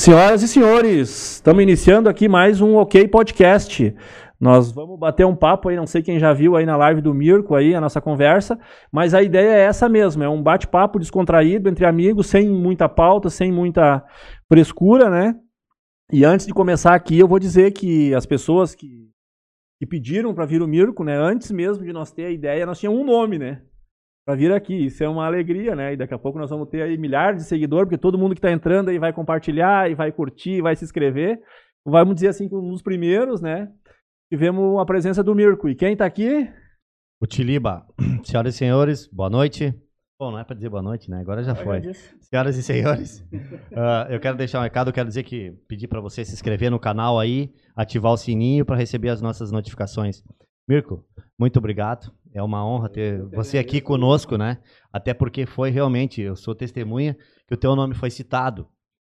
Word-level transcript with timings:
Senhoras 0.00 0.42
e 0.42 0.48
senhores, 0.48 1.34
estamos 1.34 1.62
iniciando 1.62 2.08
aqui 2.08 2.26
mais 2.26 2.62
um 2.62 2.76
OK 2.76 3.06
Podcast. 3.08 3.94
Nós 4.40 4.72
vamos 4.72 4.98
bater 4.98 5.26
um 5.26 5.36
papo 5.36 5.68
aí, 5.68 5.76
não 5.76 5.86
sei 5.86 6.02
quem 6.02 6.18
já 6.18 6.32
viu 6.32 6.56
aí 6.56 6.64
na 6.64 6.74
live 6.74 7.02
do 7.02 7.12
Mirko 7.12 7.54
aí 7.54 7.74
a 7.74 7.82
nossa 7.82 8.00
conversa, 8.00 8.58
mas 8.90 9.12
a 9.12 9.22
ideia 9.22 9.50
é 9.50 9.60
essa 9.60 9.90
mesmo, 9.90 10.22
é 10.22 10.28
um 10.30 10.42
bate-papo 10.42 10.98
descontraído 10.98 11.68
entre 11.68 11.84
amigos, 11.84 12.28
sem 12.28 12.48
muita 12.48 12.88
pauta, 12.88 13.28
sem 13.28 13.52
muita 13.52 14.02
frescura, 14.48 15.10
né? 15.10 15.34
E 16.10 16.24
antes 16.24 16.46
de 16.46 16.54
começar 16.54 16.94
aqui, 16.94 17.18
eu 17.18 17.28
vou 17.28 17.38
dizer 17.38 17.70
que 17.72 18.14
as 18.14 18.24
pessoas 18.24 18.74
que, 18.74 19.10
que 19.78 19.84
pediram 19.84 20.32
para 20.32 20.46
vir 20.46 20.62
o 20.62 20.66
Mirko, 20.66 21.04
né, 21.04 21.14
antes 21.14 21.50
mesmo 21.50 21.84
de 21.84 21.92
nós 21.92 22.10
ter 22.10 22.24
a 22.24 22.30
ideia, 22.30 22.64
nós 22.64 22.80
tínhamos 22.80 23.02
um 23.02 23.04
nome, 23.04 23.38
né? 23.38 23.60
Para 24.30 24.36
vir 24.36 24.52
aqui. 24.52 24.86
Isso 24.86 25.02
é 25.02 25.08
uma 25.08 25.26
alegria, 25.26 25.74
né? 25.74 25.92
E 25.92 25.96
daqui 25.96 26.14
a 26.14 26.18
pouco 26.18 26.38
nós 26.38 26.50
vamos 26.50 26.68
ter 26.68 26.82
aí 26.82 26.96
milhares 26.96 27.42
de 27.42 27.48
seguidores, 27.48 27.86
porque 27.86 27.98
todo 27.98 28.18
mundo 28.18 28.34
que 28.34 28.38
está 28.38 28.52
entrando 28.52 28.88
aí 28.88 28.98
vai 28.98 29.12
compartilhar, 29.12 29.90
e 29.90 29.94
vai 29.94 30.12
curtir, 30.12 30.62
vai 30.62 30.76
se 30.76 30.84
inscrever. 30.84 31.40
Vamos 31.84 32.14
dizer 32.14 32.28
assim, 32.28 32.48
um 32.52 32.70
dos 32.70 32.82
primeiros, 32.82 33.40
né? 33.40 33.68
Tivemos 34.32 34.78
a 34.78 34.84
presença 34.84 35.24
do 35.24 35.34
Mirko. 35.34 35.68
E 35.68 35.74
quem 35.74 35.94
está 35.94 36.06
aqui? 36.06 36.48
O 37.20 37.26
Tiliba. 37.26 37.84
Senhoras 38.22 38.54
e 38.54 38.58
senhores, 38.58 39.08
boa 39.08 39.28
noite. 39.28 39.74
Bom, 40.18 40.30
não 40.30 40.38
é 40.38 40.44
para 40.44 40.54
dizer 40.54 40.68
boa 40.68 40.82
noite, 40.82 41.10
né? 41.10 41.20
Agora 41.20 41.42
já 41.42 41.54
foi. 41.54 41.82
Senhoras 42.20 42.56
e 42.56 42.62
senhores, 42.62 43.20
uh, 43.32 44.06
eu 44.12 44.20
quero 44.20 44.36
deixar 44.36 44.60
um 44.60 44.62
recado. 44.62 44.90
Eu 44.90 44.94
quero 44.94 45.08
dizer 45.08 45.24
que 45.24 45.52
pedir 45.66 45.88
para 45.88 46.00
você 46.00 46.24
se 46.24 46.34
inscrever 46.34 46.70
no 46.70 46.78
canal 46.78 47.18
aí, 47.18 47.52
ativar 47.74 48.12
o 48.12 48.16
sininho 48.16 48.64
para 48.64 48.76
receber 48.76 49.08
as 49.08 49.22
nossas 49.22 49.50
notificações. 49.50 50.22
Mirko, 50.68 51.04
muito 51.38 51.58
obrigado. 51.58 52.12
É 52.32 52.42
uma 52.42 52.64
honra 52.64 52.88
ter 52.88 53.22
você 53.26 53.58
aqui 53.58 53.80
conosco, 53.80 54.36
né? 54.36 54.58
Até 54.92 55.12
porque 55.12 55.46
foi 55.46 55.70
realmente, 55.70 56.20
eu 56.20 56.36
sou 56.36 56.54
testemunha 56.54 57.16
que 57.46 57.54
o 57.54 57.56
teu 57.56 57.74
nome 57.74 57.94
foi 57.94 58.10
citado. 58.10 58.68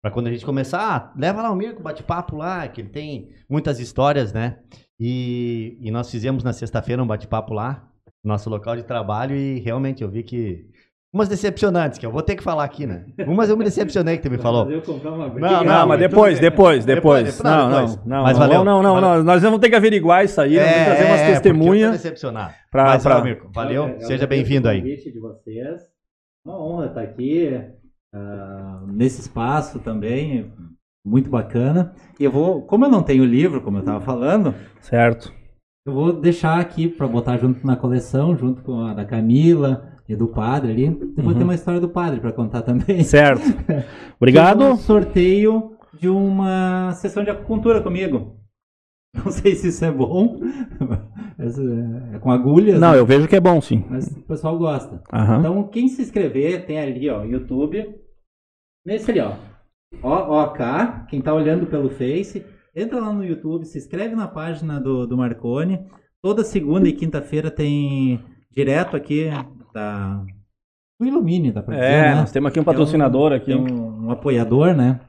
Para 0.01 0.11
quando 0.11 0.27
a 0.27 0.31
gente 0.31 0.45
começar, 0.45 0.81
ah, 0.81 1.13
leva 1.17 1.41
lá 1.41 1.51
o 1.51 1.55
Mirko, 1.55 1.81
bate-papo 1.81 2.35
lá, 2.35 2.67
que 2.67 2.81
ele 2.81 2.89
tem 2.89 3.29
muitas 3.49 3.79
histórias, 3.79 4.33
né? 4.33 4.59
E, 4.99 5.77
e 5.79 5.91
nós 5.91 6.09
fizemos 6.11 6.43
na 6.43 6.51
sexta-feira 6.51 7.01
um 7.01 7.07
bate-papo 7.07 7.53
lá, 7.53 7.89
nosso 8.23 8.49
local 8.49 8.75
de 8.75 8.83
trabalho, 8.83 9.35
e 9.35 9.59
realmente 9.59 10.03
eu 10.03 10.09
vi 10.09 10.23
que 10.23 10.67
Umas 11.13 11.29
decepcionantes, 11.29 11.99
que 11.99 12.05
eu 12.07 12.11
vou 12.11 12.23
ter 12.23 12.35
que 12.35 12.41
falar 12.41 12.63
aqui, 12.63 12.87
né? 12.87 13.05
Umas 13.27 13.47
eu 13.47 13.55
me 13.55 13.63
decepcionei 13.63 14.17
que 14.17 14.23
tu 14.23 14.31
me 14.31 14.39
falou. 14.39 14.65
Não, 14.65 15.63
não, 15.63 15.87
mas 15.87 15.99
depois, 15.99 16.39
depois, 16.39 16.85
depois. 16.85 17.39
Não, 17.43 17.69
não, 17.69 17.85
não. 18.03 18.23
Mas 18.23 18.35
valeu. 18.35 18.63
Não, 18.63 18.81
não, 18.81 18.99
não. 18.99 19.23
Nós 19.23 19.43
vamos 19.43 19.59
ter 19.59 19.69
que 19.69 19.75
averiguar 19.75 20.25
isso 20.25 20.41
aí, 20.41 20.57
vamos 20.57 20.73
trazer 20.73 21.05
umas 21.05 21.21
testemunhas. 21.21 21.85
Eu 21.85 21.91
decepcionado. 21.91 22.53
Pra, 22.71 22.85
mas, 22.85 23.03
pra... 23.03 23.21
Mirko, 23.21 23.47
valeu, 23.53 23.95
seja 23.99 24.25
bem-vindo 24.25 24.67
aí. 24.67 24.81
de 24.81 25.19
vocês. 25.19 25.83
Uma 26.43 26.59
honra 26.59 26.87
estar 26.87 27.01
aqui 27.01 27.61
uh, 28.15 28.87
nesse 28.87 29.21
espaço 29.21 29.77
também, 29.79 30.51
muito 31.05 31.29
bacana. 31.29 31.93
E 32.19 32.23
eu 32.23 32.31
vou, 32.31 32.63
como 32.63 32.85
eu 32.85 32.89
não 32.89 33.03
tenho 33.03 33.23
livro, 33.23 33.61
como 33.61 33.77
eu 33.77 33.81
estava 33.81 34.01
falando, 34.01 34.55
certo? 34.81 35.31
Eu 35.85 35.93
vou 35.93 36.11
deixar 36.11 36.59
aqui 36.59 36.87
para 36.87 37.07
botar 37.07 37.37
junto 37.37 37.65
na 37.67 37.75
coleção, 37.75 38.35
junto 38.35 38.63
com 38.63 38.81
a 38.81 38.95
da 38.95 39.05
Camila, 39.05 39.92
e 40.07 40.15
do 40.15 40.27
padre 40.27 40.71
ali. 40.71 40.89
Depois 40.89 41.27
uhum. 41.27 41.33
tem 41.33 41.43
uma 41.43 41.55
história 41.55 41.79
do 41.79 41.89
padre 41.89 42.19
para 42.19 42.31
contar 42.31 42.61
também. 42.61 43.03
Certo. 43.03 43.41
Obrigado. 44.17 44.63
um 44.63 44.75
sorteio 44.75 45.77
de 45.93 46.09
uma 46.09 46.91
sessão 46.93 47.23
de 47.23 47.29
acupuntura 47.29 47.81
comigo. 47.81 48.37
Não 49.13 49.31
sei 49.31 49.55
se 49.55 49.67
isso 49.67 49.85
é 49.85 49.91
bom. 49.91 50.39
É 52.13 52.19
com 52.19 52.31
agulhas. 52.31 52.79
Não, 52.79 52.91
né? 52.91 52.99
eu 52.99 53.05
vejo 53.05 53.27
que 53.27 53.35
é 53.35 53.39
bom, 53.39 53.59
sim. 53.59 53.83
Mas 53.89 54.07
o 54.07 54.21
pessoal 54.21 54.57
gosta. 54.57 55.01
Uhum. 55.11 55.39
Então, 55.39 55.67
quem 55.67 55.87
se 55.87 56.01
inscrever, 56.01 56.65
tem 56.65 56.79
ali, 56.79 57.09
ó, 57.09 57.23
YouTube. 57.23 57.95
Nesse 58.85 59.09
ali, 59.09 59.19
ó. 59.19 59.33
OK, 60.01 60.65
quem 61.09 61.21
tá 61.21 61.33
olhando 61.33 61.65
pelo 61.65 61.89
Face, 61.89 62.45
entra 62.75 62.99
lá 62.99 63.11
no 63.11 63.25
YouTube, 63.25 63.65
se 63.65 63.77
inscreve 63.79 64.15
na 64.15 64.27
página 64.27 64.79
do, 64.79 65.07
do 65.07 65.17
Marconi. 65.17 65.83
Toda 66.21 66.43
segunda 66.43 66.87
e 66.87 66.93
quinta-feira 66.93 67.49
tem 67.49 68.23
direto 68.51 68.95
aqui 68.95 69.29
da 69.73 70.23
o 71.01 71.05
Ilumine, 71.05 71.51
dá 71.51 71.61
pra 71.61 71.75
dizer, 71.75 71.85
É, 71.85 72.01
né? 72.03 72.15
nós 72.15 72.31
temos 72.31 72.49
aqui 72.49 72.59
um 72.59 72.63
patrocinador 72.63 73.31
um, 73.31 73.35
aqui. 73.35 73.53
Um, 73.53 74.05
um, 74.05 74.11
apoiador, 74.11 74.75
né? 74.75 74.99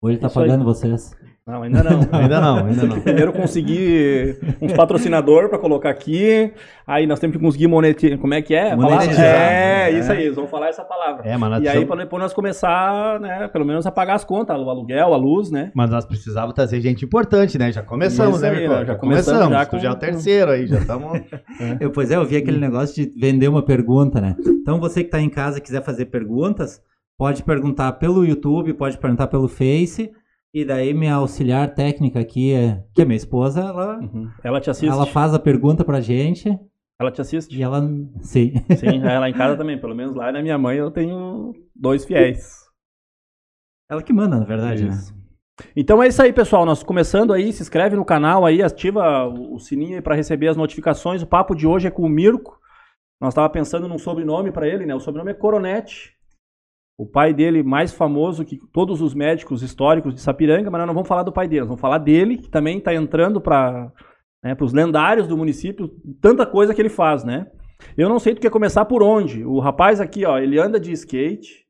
Ou 0.00 0.08
ele 0.08 0.18
tá 0.18 0.28
Isso 0.28 0.34
pagando 0.34 0.60
aí. 0.60 0.64
vocês? 0.64 1.17
Não, 1.48 1.62
ainda 1.62 1.82
não. 1.82 2.00
ainda 2.12 2.40
não, 2.42 2.66
ainda 2.66 2.82
não. 2.82 3.00
Primeiro 3.00 3.32
conseguir 3.32 4.38
uns 4.60 4.74
patrocinador 4.74 5.48
para 5.48 5.58
colocar 5.58 5.88
aqui. 5.88 6.52
Aí 6.86 7.06
nós 7.06 7.18
temos 7.18 7.38
que 7.38 7.42
conseguir 7.42 7.66
monetizar. 7.66 8.18
Como 8.18 8.34
é 8.34 8.42
que 8.42 8.54
é? 8.54 8.76
Monetizar. 8.76 9.24
É, 9.24 9.90
é, 9.90 9.98
isso 9.98 10.12
aí, 10.12 10.28
vamos 10.28 10.50
falar 10.50 10.68
essa 10.68 10.84
palavra. 10.84 11.26
É, 11.26 11.38
mas 11.38 11.62
e 11.62 11.68
aí, 11.68 11.86
para 11.86 12.02
depois 12.02 12.22
nós 12.22 12.34
começar, 12.34 13.18
né, 13.18 13.48
pelo 13.48 13.64
menos 13.64 13.86
a 13.86 13.90
pagar 13.90 14.16
as 14.16 14.26
contas, 14.26 14.60
o 14.60 14.68
aluguel, 14.68 15.14
a 15.14 15.16
luz, 15.16 15.50
né? 15.50 15.72
Mas 15.74 15.88
nós 15.88 16.04
precisávamos 16.04 16.54
trazer 16.54 16.82
gente 16.82 17.06
importante, 17.06 17.56
né? 17.56 17.72
Já 17.72 17.82
começamos, 17.82 18.42
né, 18.42 18.50
aí, 18.50 18.68
né? 18.68 18.84
Já, 18.84 18.94
começamos. 18.94 18.98
começamos. 18.98 19.50
Já, 19.50 19.66
com... 19.66 19.78
já 19.78 19.88
é 19.88 19.92
o 19.92 19.96
terceiro 19.96 20.50
aí, 20.50 20.66
já 20.66 20.78
estamos. 20.80 21.18
é. 21.58 21.78
Eu, 21.80 21.90
pois 21.90 22.10
é, 22.10 22.16
eu 22.16 22.26
vi 22.26 22.36
aquele 22.36 22.58
negócio 22.58 22.94
de 22.94 23.18
vender 23.18 23.48
uma 23.48 23.62
pergunta, 23.62 24.20
né? 24.20 24.36
Então 24.46 24.78
você 24.78 25.00
que 25.00 25.08
está 25.08 25.18
em 25.18 25.30
casa 25.30 25.56
e 25.56 25.62
quiser 25.62 25.82
fazer 25.82 26.06
perguntas, 26.06 26.82
pode 27.16 27.42
perguntar 27.42 27.92
pelo 27.92 28.22
YouTube, 28.22 28.74
pode 28.74 28.98
perguntar 28.98 29.28
pelo 29.28 29.48
Face. 29.48 30.10
E 30.52 30.64
daí 30.64 30.94
minha 30.94 31.14
auxiliar 31.14 31.74
técnica 31.74 32.20
aqui, 32.20 32.52
é, 32.52 32.82
que 32.94 33.02
é 33.02 33.04
minha 33.04 33.16
esposa, 33.16 33.60
ela, 33.60 33.98
uhum. 33.98 34.30
ela 34.42 34.60
te 34.60 34.70
assiste. 34.70 34.90
Ela 34.90 35.06
faz 35.06 35.34
a 35.34 35.38
pergunta 35.38 35.84
pra 35.84 36.00
gente. 36.00 36.48
Ela 36.98 37.12
te 37.12 37.20
assiste? 37.20 37.56
E 37.56 37.62
ela, 37.62 37.80
sim. 38.20 38.54
Sim, 38.76 39.02
ela 39.04 39.28
em 39.28 39.34
casa 39.34 39.56
também, 39.56 39.78
pelo 39.78 39.94
menos 39.94 40.16
lá 40.16 40.32
na 40.32 40.42
minha 40.42 40.58
mãe 40.58 40.78
eu 40.78 40.90
tenho 40.90 41.52
dois 41.74 42.04
fiéis. 42.04 42.66
Ela 43.90 44.02
que 44.02 44.12
manda, 44.12 44.38
na 44.38 44.44
verdade, 44.44 44.84
né? 44.84 44.90
né? 44.90 45.18
Então 45.76 46.02
é 46.02 46.08
isso 46.08 46.22
aí, 46.22 46.32
pessoal. 46.32 46.64
Nós 46.64 46.82
começando 46.82 47.32
aí, 47.32 47.52
se 47.52 47.62
inscreve 47.62 47.96
no 47.96 48.04
canal 48.04 48.44
aí, 48.44 48.62
ativa 48.62 49.26
o 49.26 49.58
sininho 49.58 49.96
aí 49.96 50.02
para 50.02 50.14
receber 50.14 50.48
as 50.48 50.56
notificações. 50.56 51.22
O 51.22 51.26
papo 51.26 51.54
de 51.54 51.66
hoje 51.66 51.88
é 51.88 51.90
com 51.90 52.02
o 52.02 52.08
Mirko. 52.08 52.58
Nós 53.20 53.32
estava 53.32 53.48
pensando 53.48 53.88
num 53.88 53.98
sobrenome 53.98 54.52
para 54.52 54.68
ele, 54.68 54.86
né? 54.86 54.94
O 54.94 55.00
sobrenome 55.00 55.32
é 55.32 55.34
Coronete. 55.34 56.17
O 56.98 57.06
pai 57.06 57.32
dele 57.32 57.62
mais 57.62 57.92
famoso 57.92 58.44
que 58.44 58.58
todos 58.72 59.00
os 59.00 59.14
médicos 59.14 59.62
históricos 59.62 60.12
de 60.12 60.20
Sapiranga, 60.20 60.68
mas 60.68 60.80
nós 60.80 60.86
não 60.88 60.94
vamos 60.94 61.08
falar 61.08 61.22
do 61.22 61.32
pai 61.32 61.46
dele, 61.46 61.66
vamos 61.66 61.80
falar 61.80 61.98
dele, 61.98 62.36
que 62.36 62.50
também 62.50 62.78
está 62.78 62.92
entrando 62.92 63.40
para 63.40 63.92
né, 64.42 64.56
os 64.60 64.72
lendários 64.72 65.28
do 65.28 65.36
município, 65.36 65.88
tanta 66.20 66.44
coisa 66.44 66.74
que 66.74 66.82
ele 66.82 66.88
faz, 66.88 67.22
né? 67.22 67.46
Eu 67.96 68.08
não 68.08 68.18
sei 68.18 68.34
do 68.34 68.40
que 68.40 68.50
começar 68.50 68.84
por 68.84 69.00
onde. 69.00 69.44
O 69.44 69.60
rapaz 69.60 70.00
aqui, 70.00 70.24
ó, 70.24 70.38
ele 70.38 70.58
anda 70.58 70.80
de 70.80 70.90
skate, 70.90 71.64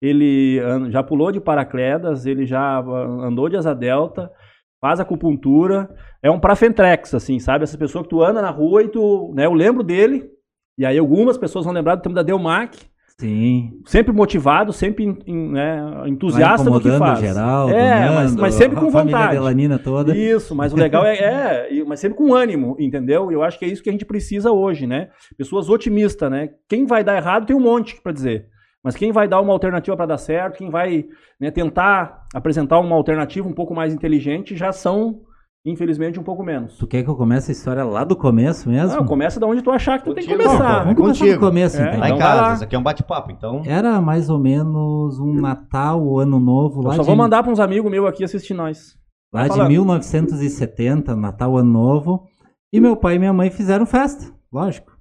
ele 0.00 0.60
já 0.90 1.00
pulou 1.00 1.30
de 1.30 1.40
paraquedas, 1.40 2.26
ele 2.26 2.44
já 2.44 2.80
andou 2.80 3.48
de 3.48 3.56
asa 3.56 3.72
delta, 3.72 4.32
faz 4.80 4.98
acupuntura, 4.98 5.88
é 6.20 6.28
um 6.28 6.40
prafentrex, 6.40 7.14
assim, 7.14 7.38
sabe? 7.38 7.62
Essa 7.62 7.78
pessoa 7.78 8.02
que 8.02 8.10
tu 8.10 8.20
anda 8.20 8.42
na 8.42 8.50
rua 8.50 8.82
e 8.82 8.88
tu, 8.88 9.32
né, 9.32 9.46
eu 9.46 9.54
lembro 9.54 9.84
dele, 9.84 10.28
e 10.76 10.84
aí 10.84 10.98
algumas 10.98 11.38
pessoas 11.38 11.64
vão 11.64 11.72
lembrar 11.72 11.94
do 11.94 12.02
tempo 12.02 12.16
da 12.16 12.24
Delmac, 12.24 12.90
Sim. 13.22 13.80
Sempre 13.86 14.12
motivado, 14.12 14.72
sempre 14.72 15.06
né, 15.06 15.80
entusiasta 16.06 16.68
do 16.68 16.80
que 16.80 16.90
faz. 16.98 17.20
geral, 17.20 17.70
é, 17.70 18.10
mas, 18.10 18.34
mas, 18.34 18.54
sempre 18.54 18.80
com 18.80 18.90
vontade. 18.90 19.34
Delanina 19.34 19.78
toda. 19.78 20.16
Isso, 20.16 20.56
mas 20.56 20.72
o 20.72 20.76
legal 20.76 21.06
é, 21.06 21.68
é, 21.68 21.84
mas 21.86 22.00
sempre 22.00 22.18
com 22.18 22.34
ânimo, 22.34 22.74
entendeu? 22.80 23.30
Eu 23.30 23.44
acho 23.44 23.60
que 23.60 23.64
é 23.64 23.68
isso 23.68 23.80
que 23.80 23.88
a 23.88 23.92
gente 23.92 24.04
precisa 24.04 24.50
hoje, 24.50 24.88
né? 24.88 25.08
Pessoas 25.38 25.68
otimistas, 25.68 26.28
né? 26.28 26.50
Quem 26.68 26.84
vai 26.84 27.04
dar 27.04 27.16
errado 27.16 27.46
tem 27.46 27.54
um 27.54 27.60
monte 27.60 28.00
para 28.02 28.10
dizer. 28.10 28.46
Mas 28.82 28.96
quem 28.96 29.12
vai 29.12 29.28
dar 29.28 29.40
uma 29.40 29.52
alternativa 29.52 29.96
para 29.96 30.06
dar 30.06 30.18
certo, 30.18 30.58
quem 30.58 30.68
vai 30.68 31.04
né, 31.38 31.52
tentar 31.52 32.26
apresentar 32.34 32.80
uma 32.80 32.96
alternativa 32.96 33.46
um 33.46 33.52
pouco 33.52 33.72
mais 33.72 33.94
inteligente, 33.94 34.56
já 34.56 34.72
são 34.72 35.20
Infelizmente, 35.64 36.18
um 36.18 36.24
pouco 36.24 36.42
menos. 36.42 36.76
Tu 36.76 36.86
quer 36.88 37.04
que 37.04 37.08
eu 37.08 37.14
comece 37.14 37.52
a 37.52 37.54
história 37.54 37.84
lá 37.84 38.02
do 38.02 38.16
começo 38.16 38.68
mesmo? 38.68 38.96
Não, 38.96 39.06
começa 39.06 39.38
da 39.38 39.46
onde 39.46 39.62
tu 39.62 39.70
achar 39.70 39.98
que 39.98 40.04
tu 40.04 40.14
Contigo, 40.14 40.26
tem 40.26 40.36
que 40.36 40.44
começar. 40.44 40.78
Não, 40.78 40.94
vamos 40.94 40.96
começar 40.96 41.34
do 41.34 41.38
começo, 41.38 41.80
é, 41.80 41.88
então. 41.88 42.00
Lá 42.00 42.08
em 42.08 42.14
então 42.14 42.18
casa, 42.18 42.54
isso 42.54 42.64
aqui 42.64 42.74
é 42.74 42.78
um 42.78 42.82
bate-papo, 42.82 43.30
então... 43.30 43.62
Era 43.64 44.00
mais 44.00 44.28
ou 44.28 44.40
menos 44.40 45.20
um 45.20 45.34
Natal, 45.34 46.18
Ano 46.18 46.40
Novo 46.40 46.80
eu 46.80 46.88
lá 46.88 46.94
só 46.96 47.02
de... 47.02 47.06
vou 47.06 47.14
mandar 47.14 47.44
para 47.44 47.52
uns 47.52 47.60
amigos 47.60 47.88
meus 47.88 48.08
aqui 48.08 48.24
assistir 48.24 48.54
nós. 48.54 48.96
Lá 49.32 49.46
de 49.46 49.62
1970, 49.62 51.14
Natal, 51.14 51.56
Ano 51.56 51.70
Novo. 51.70 52.26
E 52.72 52.80
meu 52.80 52.96
pai 52.96 53.14
e 53.14 53.18
minha 53.18 53.32
mãe 53.32 53.48
fizeram 53.48 53.86
festa, 53.86 54.34
lógico. 54.52 54.92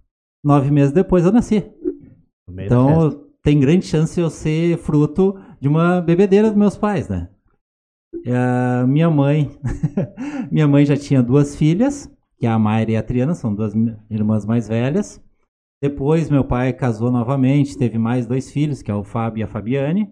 Nove 0.44 0.70
meses 0.70 0.92
depois 0.92 1.26
eu 1.26 1.32
nasci. 1.32 1.72
Então, 2.50 3.26
tem 3.44 3.60
grande 3.60 3.86
chance 3.86 4.14
de 4.14 4.22
eu 4.22 4.30
ser 4.30 4.78
fruto 4.78 5.40
de 5.60 5.68
uma 5.68 6.02
bebedeira 6.02 6.50
dos 6.50 6.58
meus 6.58 6.78
pais, 6.78 7.08
né? 7.08 7.30
Uh, 8.14 8.86
minha 8.88 9.10
mãe, 9.10 9.50
minha 10.52 10.68
mãe 10.68 10.86
já 10.86 10.98
tinha 10.98 11.24
duas 11.24 11.56
filhas, 11.56 12.12
que 12.38 12.46
é 12.46 12.50
a 12.50 12.60
Mayra 12.60 12.92
e 12.92 12.98
a 12.98 13.04
Triana, 13.04 13.34
são 13.34 13.56
duas 13.56 13.74
irmãs 14.10 14.46
mais 14.46 14.68
velhas. 14.68 15.24
Depois 15.82 16.30
meu 16.30 16.44
pai 16.44 16.72
casou 16.74 17.10
novamente, 17.10 17.78
teve 17.78 17.98
mais 17.98 18.28
dois 18.28 18.52
filhos, 18.52 18.82
que 18.82 18.92
é 18.92 18.94
o 18.94 19.04
Fábio 19.04 19.42
e 19.42 19.44
a 19.44 19.48
Fabiane, 19.48 20.12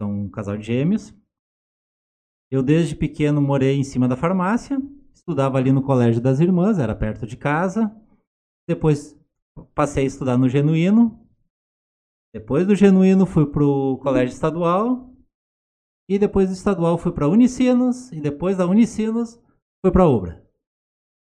são 0.00 0.10
um 0.10 0.28
casal 0.28 0.58
de 0.58 0.66
gêmeos. 0.66 1.14
Eu 2.50 2.62
desde 2.62 2.96
pequeno 2.96 3.40
morei 3.40 3.76
em 3.76 3.84
cima 3.84 4.08
da 4.08 4.16
farmácia, 4.16 4.78
estudava 5.14 5.56
ali 5.56 5.72
no 5.72 5.82
colégio 5.82 6.20
das 6.20 6.40
irmãs, 6.40 6.78
era 6.78 6.94
perto 6.94 7.26
de 7.26 7.36
casa. 7.36 7.94
Depois 8.68 9.18
passei 9.74 10.04
a 10.04 10.06
estudar 10.06 10.36
no 10.36 10.48
Genuíno. 10.48 11.18
Depois 12.34 12.66
do 12.66 12.74
Genuíno 12.74 13.24
fui 13.24 13.46
para 13.46 13.64
o 13.64 13.96
colégio 13.98 14.34
estadual 14.34 15.09
E 16.10 16.18
depois 16.18 16.48
do 16.48 16.54
estadual 16.54 16.98
fui 16.98 17.12
para 17.12 17.28
Unicinos. 17.28 18.10
E 18.10 18.20
depois 18.20 18.56
da 18.56 18.66
Unicinos 18.66 19.40
fui 19.80 19.92
para 19.92 20.08
Ubra. 20.08 20.44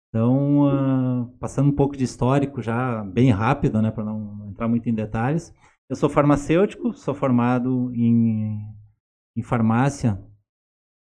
Então, 0.07 0.62
uh, 0.62 1.27
passando 1.39 1.69
um 1.69 1.75
pouco 1.75 1.97
de 1.97 2.06
histórico 2.06 2.62
já 2.62 3.03
bem 3.03 3.31
rápido, 3.31 3.81
né, 3.81 3.91
para 3.91 4.06
não 4.06 4.47
entrar 4.50 4.69
muito 4.69 4.88
em 4.88 4.94
detalhes. 4.94 5.53
Eu 5.89 5.97
sou 5.97 6.09
farmacêutico, 6.09 6.94
sou 6.94 7.13
formado 7.13 7.91
em, 7.94 8.65
em 9.35 9.44
farmácia 9.44 10.23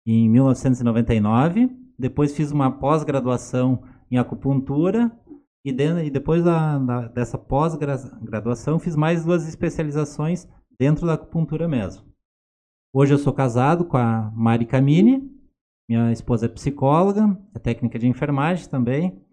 em 0.04 0.28
1999. 0.28 1.70
Depois 1.98 2.36
fiz 2.36 2.52
uma 2.52 2.72
pós-graduação 2.72 3.84
em 4.10 4.18
acupuntura 4.18 5.12
e, 5.64 5.72
de, 5.72 6.06
e 6.06 6.10
depois 6.10 6.44
da, 6.44 6.80
da, 6.80 7.08
dessa 7.08 7.38
pós-graduação 7.38 8.80
fiz 8.80 8.96
mais 8.96 9.24
duas 9.24 9.48
especializações 9.48 10.48
dentro 10.80 11.06
da 11.06 11.14
acupuntura 11.14 11.68
mesmo. 11.68 12.09
Hoje 12.92 13.14
eu 13.14 13.20
sou 13.20 13.32
casado 13.32 13.86
com 13.86 13.98
a 13.98 14.32
Mari 14.32 14.66
Camini, 14.66 15.32
minha 15.88 16.12
esposa 16.12 16.48
é 16.48 16.50
psicóloga, 16.50 17.40
é 17.54 17.60
técnica 17.60 18.00
de 18.00 18.08
enfermagem 18.08 18.68
também. 18.68 19.24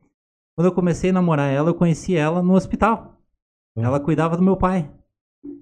Quando 0.54 0.66
eu 0.66 0.74
comecei 0.74 1.08
a 1.08 1.12
namorar 1.14 1.50
ela, 1.50 1.70
eu 1.70 1.74
conheci 1.74 2.14
ela 2.14 2.42
no 2.42 2.52
hospital. 2.52 3.18
Hum. 3.74 3.82
Ela 3.82 3.98
cuidava 3.98 4.36
do 4.36 4.42
meu 4.42 4.58
pai. 4.58 4.92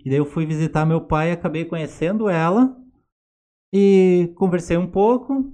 E 0.05 0.11
daí 0.11 0.19
eu 0.19 0.27
fui 0.27 0.45
visitar 0.45 0.85
meu 0.85 1.03
pai, 1.03 1.31
acabei 1.31 1.65
conhecendo 1.65 2.29
ela 2.29 2.77
e 3.73 4.33
conversei 4.35 4.77
um 4.77 4.91
pouco 4.91 5.53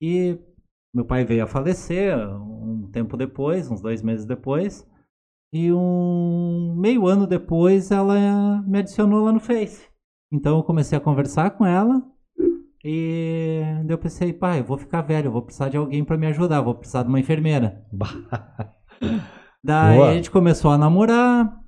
e 0.00 0.38
meu 0.94 1.04
pai 1.04 1.26
veio 1.26 1.44
a 1.44 1.46
falecer 1.46 2.16
um 2.16 2.90
tempo 2.90 3.18
depois, 3.18 3.70
uns 3.70 3.82
dois 3.82 4.02
meses 4.02 4.24
depois. 4.24 4.88
E 5.52 5.70
um 5.70 6.74
meio 6.74 7.06
ano 7.06 7.26
depois 7.26 7.90
ela 7.90 8.62
me 8.62 8.78
adicionou 8.78 9.24
lá 9.24 9.32
no 9.32 9.40
Face. 9.40 9.91
Então 10.32 10.56
eu 10.56 10.62
comecei 10.62 10.96
a 10.96 11.00
conversar 11.00 11.50
com 11.50 11.66
ela. 11.66 12.02
E 12.84 13.60
eu 13.86 13.98
pensei, 13.98 14.32
pai, 14.32 14.60
eu 14.60 14.64
vou 14.64 14.78
ficar 14.78 15.02
velho, 15.02 15.28
eu 15.28 15.32
vou 15.32 15.42
precisar 15.42 15.68
de 15.68 15.76
alguém 15.76 16.02
para 16.02 16.16
me 16.16 16.26
ajudar, 16.26 16.62
vou 16.62 16.74
precisar 16.74 17.02
de 17.02 17.10
uma 17.10 17.20
enfermeira. 17.20 17.84
Daí 19.62 19.96
Boa. 19.96 20.10
a 20.10 20.14
gente 20.14 20.30
começou 20.30 20.70
a 20.70 20.78
namorar. 20.78 21.60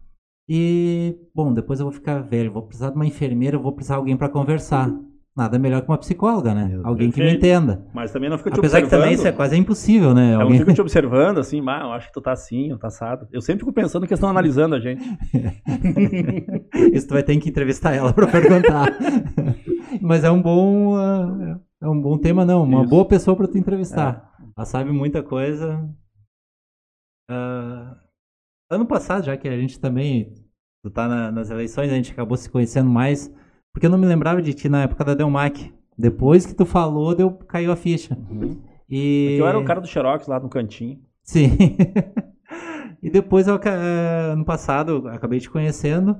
E, 0.48 1.16
bom, 1.34 1.54
depois 1.54 1.78
eu 1.78 1.86
vou 1.86 1.92
ficar 1.92 2.20
velho, 2.20 2.52
vou 2.52 2.62
precisar 2.62 2.90
de 2.90 2.96
uma 2.96 3.06
enfermeira, 3.06 3.56
eu 3.56 3.62
vou 3.62 3.72
precisar 3.72 3.94
de 3.94 4.00
alguém 4.00 4.16
para 4.16 4.28
conversar. 4.28 4.90
Nada 5.36 5.58
melhor 5.58 5.82
que 5.82 5.88
uma 5.88 5.98
psicóloga, 5.98 6.54
né? 6.54 6.66
Meu 6.66 6.86
Alguém 6.86 7.10
Perfeito. 7.10 7.14
que 7.14 7.22
me 7.22 7.36
entenda. 7.36 7.84
Mas 7.92 8.12
também 8.12 8.30
não 8.30 8.38
fica 8.38 8.52
te 8.52 8.58
Apesar 8.60 8.78
observando. 8.78 8.86
Apesar 8.86 8.96
que 8.96 9.02
também 9.02 9.14
isso 9.14 9.26
é 9.26 9.32
quase 9.32 9.56
impossível, 9.56 10.14
né? 10.14 10.34
Eu 10.34 10.42
Alguém... 10.42 10.58
não 10.58 10.60
fica 10.60 10.74
te 10.74 10.80
observando 10.80 11.38
assim, 11.38 11.60
mas 11.60 11.82
eu 11.82 11.92
acho 11.92 12.06
que 12.06 12.12
tu 12.12 12.20
tá 12.20 12.30
assim, 12.30 12.70
ou 12.70 12.78
tá 12.78 12.86
assado. 12.86 13.26
Eu 13.32 13.40
sempre 13.40 13.60
fico 13.60 13.72
pensando 13.72 14.06
que 14.06 14.12
eles 14.12 14.18
estão 14.18 14.30
analisando 14.30 14.76
a 14.76 14.80
gente. 14.80 15.02
isso 16.94 17.08
tu 17.08 17.14
vai 17.14 17.24
ter 17.24 17.36
que 17.36 17.48
entrevistar 17.48 17.92
ela 17.92 18.12
para 18.12 18.28
perguntar. 18.28 18.96
mas 20.00 20.22
é 20.22 20.30
um 20.30 20.40
bom 20.40 20.94
uh, 20.94 21.60
é 21.82 21.88
um 21.88 22.00
bom 22.00 22.16
tema 22.16 22.44
não, 22.44 22.62
uma 22.62 22.82
isso. 22.82 22.90
boa 22.90 23.04
pessoa 23.04 23.36
para 23.36 23.48
tu 23.48 23.58
entrevistar. 23.58 24.32
É. 24.40 24.44
Ela 24.56 24.64
sabe 24.64 24.92
muita 24.92 25.20
coisa. 25.20 25.84
Uh, 27.28 27.96
ano 28.70 28.86
passado, 28.86 29.24
já 29.24 29.36
que 29.36 29.48
a 29.48 29.58
gente 29.58 29.80
também 29.80 30.32
tu 30.84 30.90
tá 30.90 31.08
na, 31.08 31.32
nas 31.32 31.50
eleições, 31.50 31.90
a 31.90 31.96
gente 31.96 32.12
acabou 32.12 32.36
se 32.36 32.48
conhecendo 32.48 32.88
mais 32.88 33.34
porque 33.74 33.86
eu 33.86 33.90
não 33.90 33.98
me 33.98 34.06
lembrava 34.06 34.40
de 34.40 34.54
ti 34.54 34.68
na 34.68 34.84
época 34.84 35.04
da 35.04 35.14
Delmac. 35.14 35.74
Depois 35.98 36.46
que 36.46 36.54
tu 36.54 36.64
falou, 36.64 37.14
deu, 37.14 37.32
caiu 37.32 37.72
a 37.72 37.76
ficha. 37.76 38.16
Uhum. 38.30 38.62
E... 38.88 39.26
Porque 39.30 39.42
eu 39.42 39.48
era 39.48 39.58
o 39.58 39.64
cara 39.64 39.80
do 39.80 39.86
Xerox 39.88 40.28
lá 40.28 40.38
no 40.38 40.48
cantinho. 40.48 41.00
Sim. 41.24 41.58
e 43.02 43.10
depois, 43.10 43.48
eu, 43.48 43.56
eh, 43.56 44.30
ano 44.32 44.44
passado, 44.44 45.08
acabei 45.08 45.40
te 45.40 45.50
conhecendo. 45.50 46.16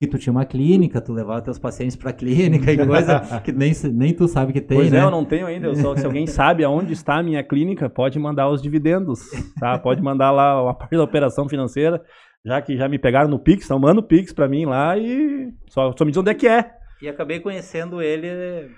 Que 0.00 0.06
tu 0.06 0.16
tinha 0.16 0.32
uma 0.32 0.44
clínica, 0.44 1.00
tu 1.00 1.12
levava 1.12 1.42
teus 1.42 1.58
pacientes 1.58 1.96
pra 1.96 2.12
clínica 2.12 2.72
e 2.72 2.76
coisa 2.86 3.20
que 3.42 3.50
nem, 3.50 3.72
nem 3.92 4.14
tu 4.14 4.28
sabe 4.28 4.52
que 4.52 4.60
tem, 4.60 4.78
pois 4.78 4.92
é, 4.92 4.96
né? 4.96 5.02
é, 5.02 5.04
eu 5.04 5.10
não 5.10 5.24
tenho 5.24 5.44
ainda. 5.46 5.74
Só, 5.74 5.96
se 5.96 6.06
alguém 6.06 6.24
sabe 6.24 6.62
aonde 6.62 6.92
está 6.92 7.18
a 7.18 7.22
minha 7.22 7.42
clínica, 7.42 7.90
pode 7.90 8.16
mandar 8.16 8.48
os 8.48 8.62
dividendos, 8.62 9.28
tá? 9.58 9.76
Pode 9.76 10.00
mandar 10.00 10.30
lá 10.30 10.70
a 10.70 10.74
parte 10.74 10.96
da 10.96 11.02
operação 11.02 11.48
financeira, 11.48 12.00
já 12.46 12.62
que 12.62 12.76
já 12.76 12.88
me 12.88 12.96
pegaram 12.96 13.28
no 13.28 13.40
Pix, 13.40 13.64
então 13.64 13.80
manda 13.80 13.98
o 13.98 14.04
Pix 14.04 14.32
pra 14.32 14.46
mim 14.46 14.66
lá 14.66 14.96
e 14.96 15.52
só, 15.66 15.92
só 15.96 16.04
me 16.04 16.12
diz 16.12 16.18
onde 16.18 16.30
é 16.30 16.34
que 16.34 16.46
é. 16.46 16.77
E 17.00 17.08
acabei 17.08 17.38
conhecendo 17.40 18.02
ele, 18.02 18.70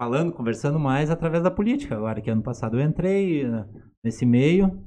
falando, 0.00 0.32
conversando 0.32 0.78
mais 0.78 1.10
através 1.10 1.42
da 1.42 1.50
política. 1.50 1.96
Agora 1.96 2.20
que 2.20 2.30
ano 2.30 2.42
passado 2.42 2.78
eu 2.78 2.86
entrei 2.86 3.44
nesse 4.02 4.24
meio. 4.24 4.80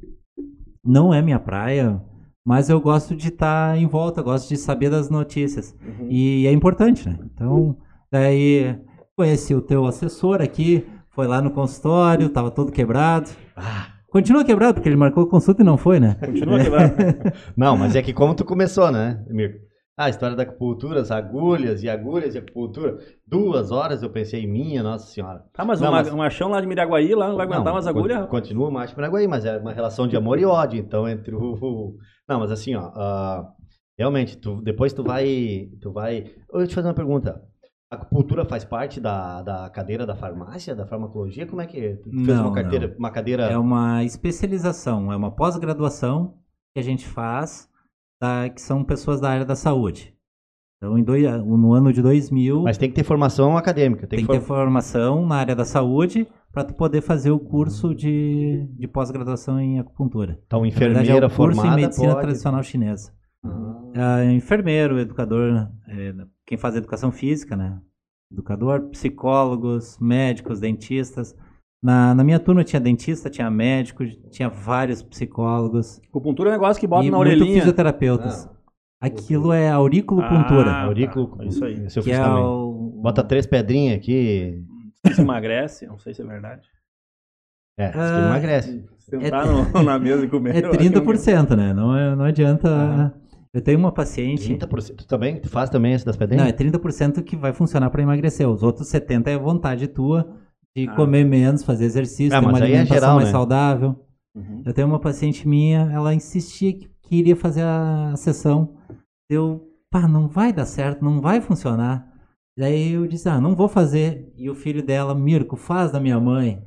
Não 0.83 1.13
é 1.13 1.21
minha 1.21 1.39
praia, 1.39 2.01
mas 2.45 2.69
eu 2.69 2.79
gosto 2.79 3.15
de 3.15 3.27
estar 3.27 3.71
tá 3.71 3.77
em 3.77 3.85
volta, 3.87 4.21
gosto 4.21 4.49
de 4.49 4.57
saber 4.57 4.89
das 4.89 5.09
notícias. 5.09 5.75
Uhum. 5.81 6.07
E 6.09 6.47
é 6.47 6.51
importante, 6.51 7.07
né? 7.07 7.19
Então, 7.25 7.77
daí 8.11 8.79
conheci 9.15 9.53
o 9.53 9.61
teu 9.61 9.85
assessor 9.85 10.41
aqui, 10.41 10.87
foi 11.11 11.27
lá 11.27 11.41
no 11.41 11.51
consultório, 11.51 12.29
tava 12.29 12.49
todo 12.49 12.71
quebrado. 12.71 13.29
Ah. 13.55 13.87
Continua 14.09 14.43
quebrado, 14.43 14.73
porque 14.73 14.89
ele 14.89 14.97
marcou 14.97 15.25
consulta 15.25 15.61
e 15.61 15.65
não 15.65 15.77
foi, 15.77 15.97
né? 15.97 16.17
Continua 16.19 16.59
quebrado. 16.61 16.95
não, 17.55 17.77
mas 17.77 17.95
é 17.95 18.01
que 18.01 18.11
como 18.11 18.35
tu 18.35 18.43
começou, 18.43 18.91
né, 18.91 19.23
Mirko? 19.29 19.70
Ah, 19.97 20.05
a 20.05 20.09
história 20.09 20.35
da 20.35 20.43
acupuntura, 20.43 21.01
as 21.01 21.11
agulhas 21.11 21.83
e 21.83 21.89
agulhas 21.89 22.33
e 22.33 22.37
acupuntura. 22.37 22.97
Duas 23.27 23.71
horas 23.71 24.01
eu 24.01 24.09
pensei, 24.09 24.47
minha 24.47 24.81
Nossa 24.81 25.05
Senhora. 25.07 25.43
Ah, 25.55 25.65
mas, 25.65 25.81
não, 25.81 25.89
uma, 25.89 25.97
mas... 25.97 26.13
um 26.13 26.17
machão 26.17 26.49
lá 26.49 26.61
de 26.61 26.67
Miraguaí, 26.67 27.13
lá 27.13 27.27
não 27.27 27.35
vai 27.35 27.45
aguentar 27.45 27.65
não, 27.65 27.73
umas 27.73 27.87
agulhas? 27.87 28.25
Continua 28.27 28.69
o 28.69 28.71
macho 28.71 28.95
Miraguaí, 28.95 29.27
mas 29.27 29.45
é 29.45 29.57
uma 29.57 29.73
relação 29.73 30.07
de 30.07 30.15
amor 30.15 30.39
e 30.39 30.45
ódio, 30.45 30.79
então, 30.79 31.07
entre 31.07 31.35
o... 31.35 31.97
Não, 32.27 32.39
mas 32.39 32.51
assim, 32.51 32.73
ó, 32.73 32.87
uh, 32.87 33.47
realmente, 33.97 34.37
tu, 34.37 34.61
depois 34.61 34.93
tu 34.93 35.03
vai, 35.03 35.67
tu 35.81 35.91
vai... 35.91 36.19
Eu 36.51 36.59
vou 36.59 36.67
te 36.67 36.73
fazer 36.73 36.87
uma 36.87 36.93
pergunta. 36.93 37.43
A 37.91 37.95
acupuntura 37.97 38.45
faz 38.45 38.63
parte 38.63 39.01
da, 39.01 39.41
da 39.41 39.69
cadeira 39.69 40.05
da 40.05 40.15
farmácia, 40.15 40.73
da 40.73 40.87
farmacologia? 40.87 41.45
Como 41.45 41.61
é 41.61 41.67
que 41.67 41.97
tu 41.97 42.09
fez 42.09 42.27
não, 42.27 42.47
uma, 42.47 42.55
carteira, 42.55 42.95
uma 42.97 43.11
cadeira... 43.11 43.43
É 43.43 43.57
uma 43.57 44.05
especialização, 44.05 45.11
é 45.11 45.15
uma 45.17 45.35
pós-graduação 45.35 46.37
que 46.73 46.79
a 46.79 46.83
gente 46.83 47.05
faz 47.05 47.69
da, 48.21 48.47
que 48.49 48.61
são 48.61 48.83
pessoas 48.83 49.19
da 49.19 49.29
área 49.29 49.45
da 49.45 49.55
saúde. 49.55 50.13
Então, 50.77 50.97
em 50.97 51.03
dois, 51.03 51.23
no 51.43 51.73
ano 51.73 51.91
de 51.91 52.01
2000... 52.01 52.61
Mas 52.61 52.77
tem 52.77 52.89
que 52.89 52.95
ter 52.95 53.03
formação 53.03 53.57
acadêmica. 53.57 54.07
Tem, 54.07 54.17
tem 54.17 54.25
que, 54.25 54.31
ter 54.31 54.41
formação 54.41 55.25
na 55.25 55.35
área 55.35 55.55
da 55.55 55.65
saúde 55.65 56.27
para 56.51 56.63
tu 56.63 56.73
poder 56.73 57.01
fazer 57.01 57.31
o 57.31 57.39
curso 57.39 57.93
de, 57.93 58.67
de 58.77 58.87
pós-graduação 58.87 59.59
em 59.59 59.79
acupuntura. 59.79 60.39
Então, 60.45 60.65
enfermeira 60.65 61.03
verdade, 61.03 61.23
é 61.23 61.27
o 61.27 61.29
curso 61.29 61.55
formada 61.55 61.79
em 61.79 61.83
medicina 61.83 62.13
pode... 62.13 62.21
tradicional 62.21 62.63
chinesa. 62.63 63.13
Ah. 63.43 64.23
É, 64.23 64.31
enfermeiro, 64.31 64.99
educador, 64.99 65.69
é, 65.87 66.13
quem 66.45 66.57
faz 66.57 66.75
educação 66.75 67.11
física, 67.11 67.55
né? 67.55 67.79
Educador, 68.31 68.89
psicólogos, 68.89 69.99
médicos, 69.99 70.59
dentistas. 70.59 71.35
Na, 71.83 72.13
na 72.13 72.23
minha 72.23 72.39
turma 72.39 72.63
tinha 72.63 72.79
dentista, 72.79 73.29
tinha 73.29 73.49
médico, 73.49 74.05
tinha 74.29 74.47
vários 74.47 75.01
psicólogos. 75.01 75.99
Acupuntura 76.09 76.49
é 76.49 76.51
um 76.51 76.55
negócio 76.55 76.79
que 76.79 76.85
bota 76.85 77.09
na 77.09 77.17
orelhinha. 77.17 77.59
fisioterapeutas. 77.59 78.45
Ah. 78.45 78.61
Aquilo 79.01 79.51
é 79.51 79.67
auriculopuntura. 79.67 80.69
Ah, 80.69 80.83
Aurículo, 80.83 81.35
tá. 81.35 81.43
isso 81.43 81.65
aí. 81.65 81.85
Esse 81.85 81.97
eu 81.97 82.03
fiz 82.03 82.13
é 82.13 82.23
também. 82.23 82.43
O... 82.43 82.99
Bota 83.01 83.23
três 83.23 83.47
pedrinhas 83.47 83.97
aqui. 83.97 84.63
Não 85.03 85.11
se 85.11 85.21
emagrece, 85.21 85.87
não 85.87 85.97
sei 85.97 86.13
se 86.13 86.21
é 86.21 86.25
verdade. 86.25 86.61
É, 87.79 87.87
ah, 87.87 87.91
que 87.91 88.27
emagrece. 88.27 88.85
Sentar 88.99 89.47
é, 89.47 89.51
no, 89.51 89.83
na 89.83 89.97
mesa 89.97 90.23
e 90.23 90.29
comer. 90.29 90.55
É 90.55 90.61
30%, 90.61 91.55
né? 91.55 91.73
Não, 91.73 91.97
é, 91.97 92.15
não 92.15 92.25
adianta. 92.25 92.69
Ah. 92.69 93.11
Eu 93.51 93.61
tenho 93.61 93.79
uma 93.79 93.91
paciente. 93.91 94.53
30%? 94.55 94.97
Tu 94.97 95.07
também? 95.07 95.41
Tu 95.41 95.49
faz 95.49 95.71
também 95.71 95.93
esse 95.93 96.05
das 96.05 96.15
pedrinhas? 96.15 96.43
Não, 96.43 96.49
é 96.49 96.53
30% 96.53 97.23
que 97.23 97.35
vai 97.35 97.53
funcionar 97.53 97.89
para 97.89 98.03
emagrecer. 98.03 98.47
Os 98.47 98.61
outros 98.61 98.87
70% 98.87 99.27
é 99.27 99.37
vontade 99.37 99.87
tua 99.87 100.40
de 100.75 100.87
ah. 100.87 100.95
comer 100.95 101.25
menos, 101.25 101.63
fazer 101.63 101.85
exercício, 101.85 102.35
ah, 102.35 102.41
ter 102.41 102.47
uma 102.47 102.59
é 102.59 102.61
alimentação 102.61 102.95
é 102.95 102.99
geral, 102.99 103.15
mais 103.15 103.27
né? 103.27 103.31
saudável. 103.31 104.05
Uhum. 104.35 104.63
Eu 104.65 104.73
tenho 104.73 104.87
uma 104.87 104.99
paciente 104.99 105.47
minha, 105.47 105.89
ela 105.91 106.13
insistia 106.13 106.73
que 106.73 106.89
queria 107.01 107.35
fazer 107.35 107.63
a 107.63 108.13
sessão. 108.15 108.77
Eu, 109.29 109.69
pá, 109.89 110.07
não 110.07 110.27
vai 110.27 110.53
dar 110.53 110.65
certo, 110.65 111.03
não 111.03 111.19
vai 111.19 111.41
funcionar. 111.41 112.09
Daí 112.57 112.93
eu 112.93 113.07
disse, 113.07 113.27
ah, 113.29 113.39
não 113.39 113.55
vou 113.55 113.67
fazer. 113.67 114.31
E 114.37 114.49
o 114.49 114.55
filho 114.55 114.83
dela, 114.83 115.15
Mirko, 115.15 115.55
faz 115.55 115.91
da 115.91 115.99
minha 115.99 116.19
mãe. 116.19 116.65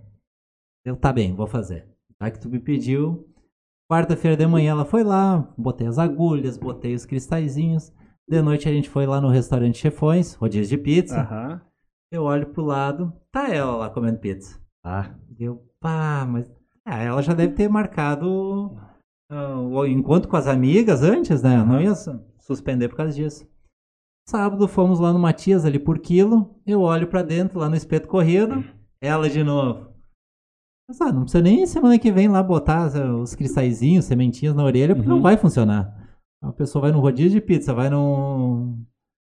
Eu, 0.84 0.96
tá 0.96 1.12
bem, 1.12 1.34
vou 1.34 1.46
fazer. 1.46 1.86
Já 2.20 2.30
que 2.30 2.40
tu 2.40 2.48
me 2.48 2.58
pediu. 2.58 3.28
Quarta-feira 3.90 4.36
de 4.36 4.46
manhã 4.46 4.72
ela 4.72 4.84
foi 4.84 5.04
lá, 5.04 5.52
botei 5.58 5.86
as 5.86 5.98
agulhas, 5.98 6.56
botei 6.56 6.94
os 6.94 7.04
cristalzinhos. 7.04 7.92
De 8.26 8.40
noite 8.40 8.66
a 8.66 8.72
gente 8.72 8.88
foi 8.88 9.06
lá 9.06 9.20
no 9.20 9.28
restaurante 9.28 9.78
Chefões, 9.78 10.34
rodízio 10.34 10.76
de 10.76 10.82
pizza. 10.82 11.20
Uhum. 11.20 11.60
Eu 12.14 12.22
olho 12.22 12.46
pro 12.46 12.62
lado, 12.62 13.12
tá 13.32 13.52
ela 13.52 13.74
lá 13.74 13.90
comendo 13.90 14.20
pizza. 14.20 14.60
Ah. 14.84 15.16
Eu, 15.36 15.68
pá, 15.80 16.24
mas. 16.24 16.48
Ah, 16.84 17.02
ela 17.02 17.20
já 17.20 17.34
deve 17.34 17.54
ter 17.54 17.68
marcado 17.68 18.78
uh, 19.32 19.58
o 19.58 19.84
encontro 19.84 20.30
com 20.30 20.36
as 20.36 20.46
amigas 20.46 21.02
antes, 21.02 21.42
né? 21.42 21.56
Eu 21.56 21.66
não 21.66 21.80
ia 21.80 21.92
suspender 22.38 22.88
por 22.88 22.98
causa 22.98 23.12
disso. 23.12 23.44
Sábado 24.28 24.68
fomos 24.68 25.00
lá 25.00 25.12
no 25.12 25.18
Matias 25.18 25.64
ali 25.64 25.76
por 25.76 25.98
quilo. 25.98 26.54
Eu 26.64 26.82
olho 26.82 27.08
para 27.08 27.20
dentro 27.20 27.58
lá 27.58 27.68
no 27.68 27.74
espeto 27.74 28.06
corrido. 28.06 28.62
Ela 29.00 29.28
de 29.28 29.42
novo. 29.42 29.88
Mas, 30.88 31.00
ah, 31.00 31.12
não 31.12 31.22
precisa 31.22 31.42
nem 31.42 31.66
semana 31.66 31.98
que 31.98 32.12
vem 32.12 32.28
lá 32.28 32.44
botar 32.44 32.92
os 33.20 33.34
cristalzinhos, 33.34 34.04
sementinhas 34.04 34.54
na 34.54 34.62
orelha, 34.62 34.94
porque 34.94 35.08
uhum. 35.08 35.16
não 35.16 35.22
vai 35.22 35.36
funcionar. 35.36 35.92
A 36.40 36.52
pessoa 36.52 36.82
vai 36.82 36.92
no 36.92 37.00
rodízio 37.00 37.40
de 37.40 37.44
pizza, 37.44 37.74
vai 37.74 37.90
no, 37.90 38.78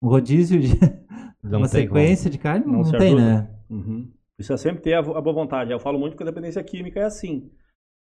no 0.06 0.12
rodízio 0.12 0.60
de, 0.60 0.68
não 1.44 1.60
uma 1.60 1.68
sequência 1.68 2.30
como. 2.30 2.32
de 2.32 2.38
carne, 2.38 2.66
não, 2.66 2.84
não 2.84 2.92
tem, 2.92 3.16
né? 3.16 3.50
Uhum. 3.68 4.12
Precisa 4.38 4.56
sempre 4.56 4.84
ter 4.84 4.94
a, 4.94 5.00
a, 5.00 5.22
boa 5.22 5.34
vontade. 5.34 5.72
Eu 5.72 5.80
falo 5.80 5.98
muito 5.98 6.16
que 6.16 6.22
a 6.22 6.26
dependência 6.26 6.64
química 6.64 7.00
é 7.00 7.04
assim. 7.04 7.50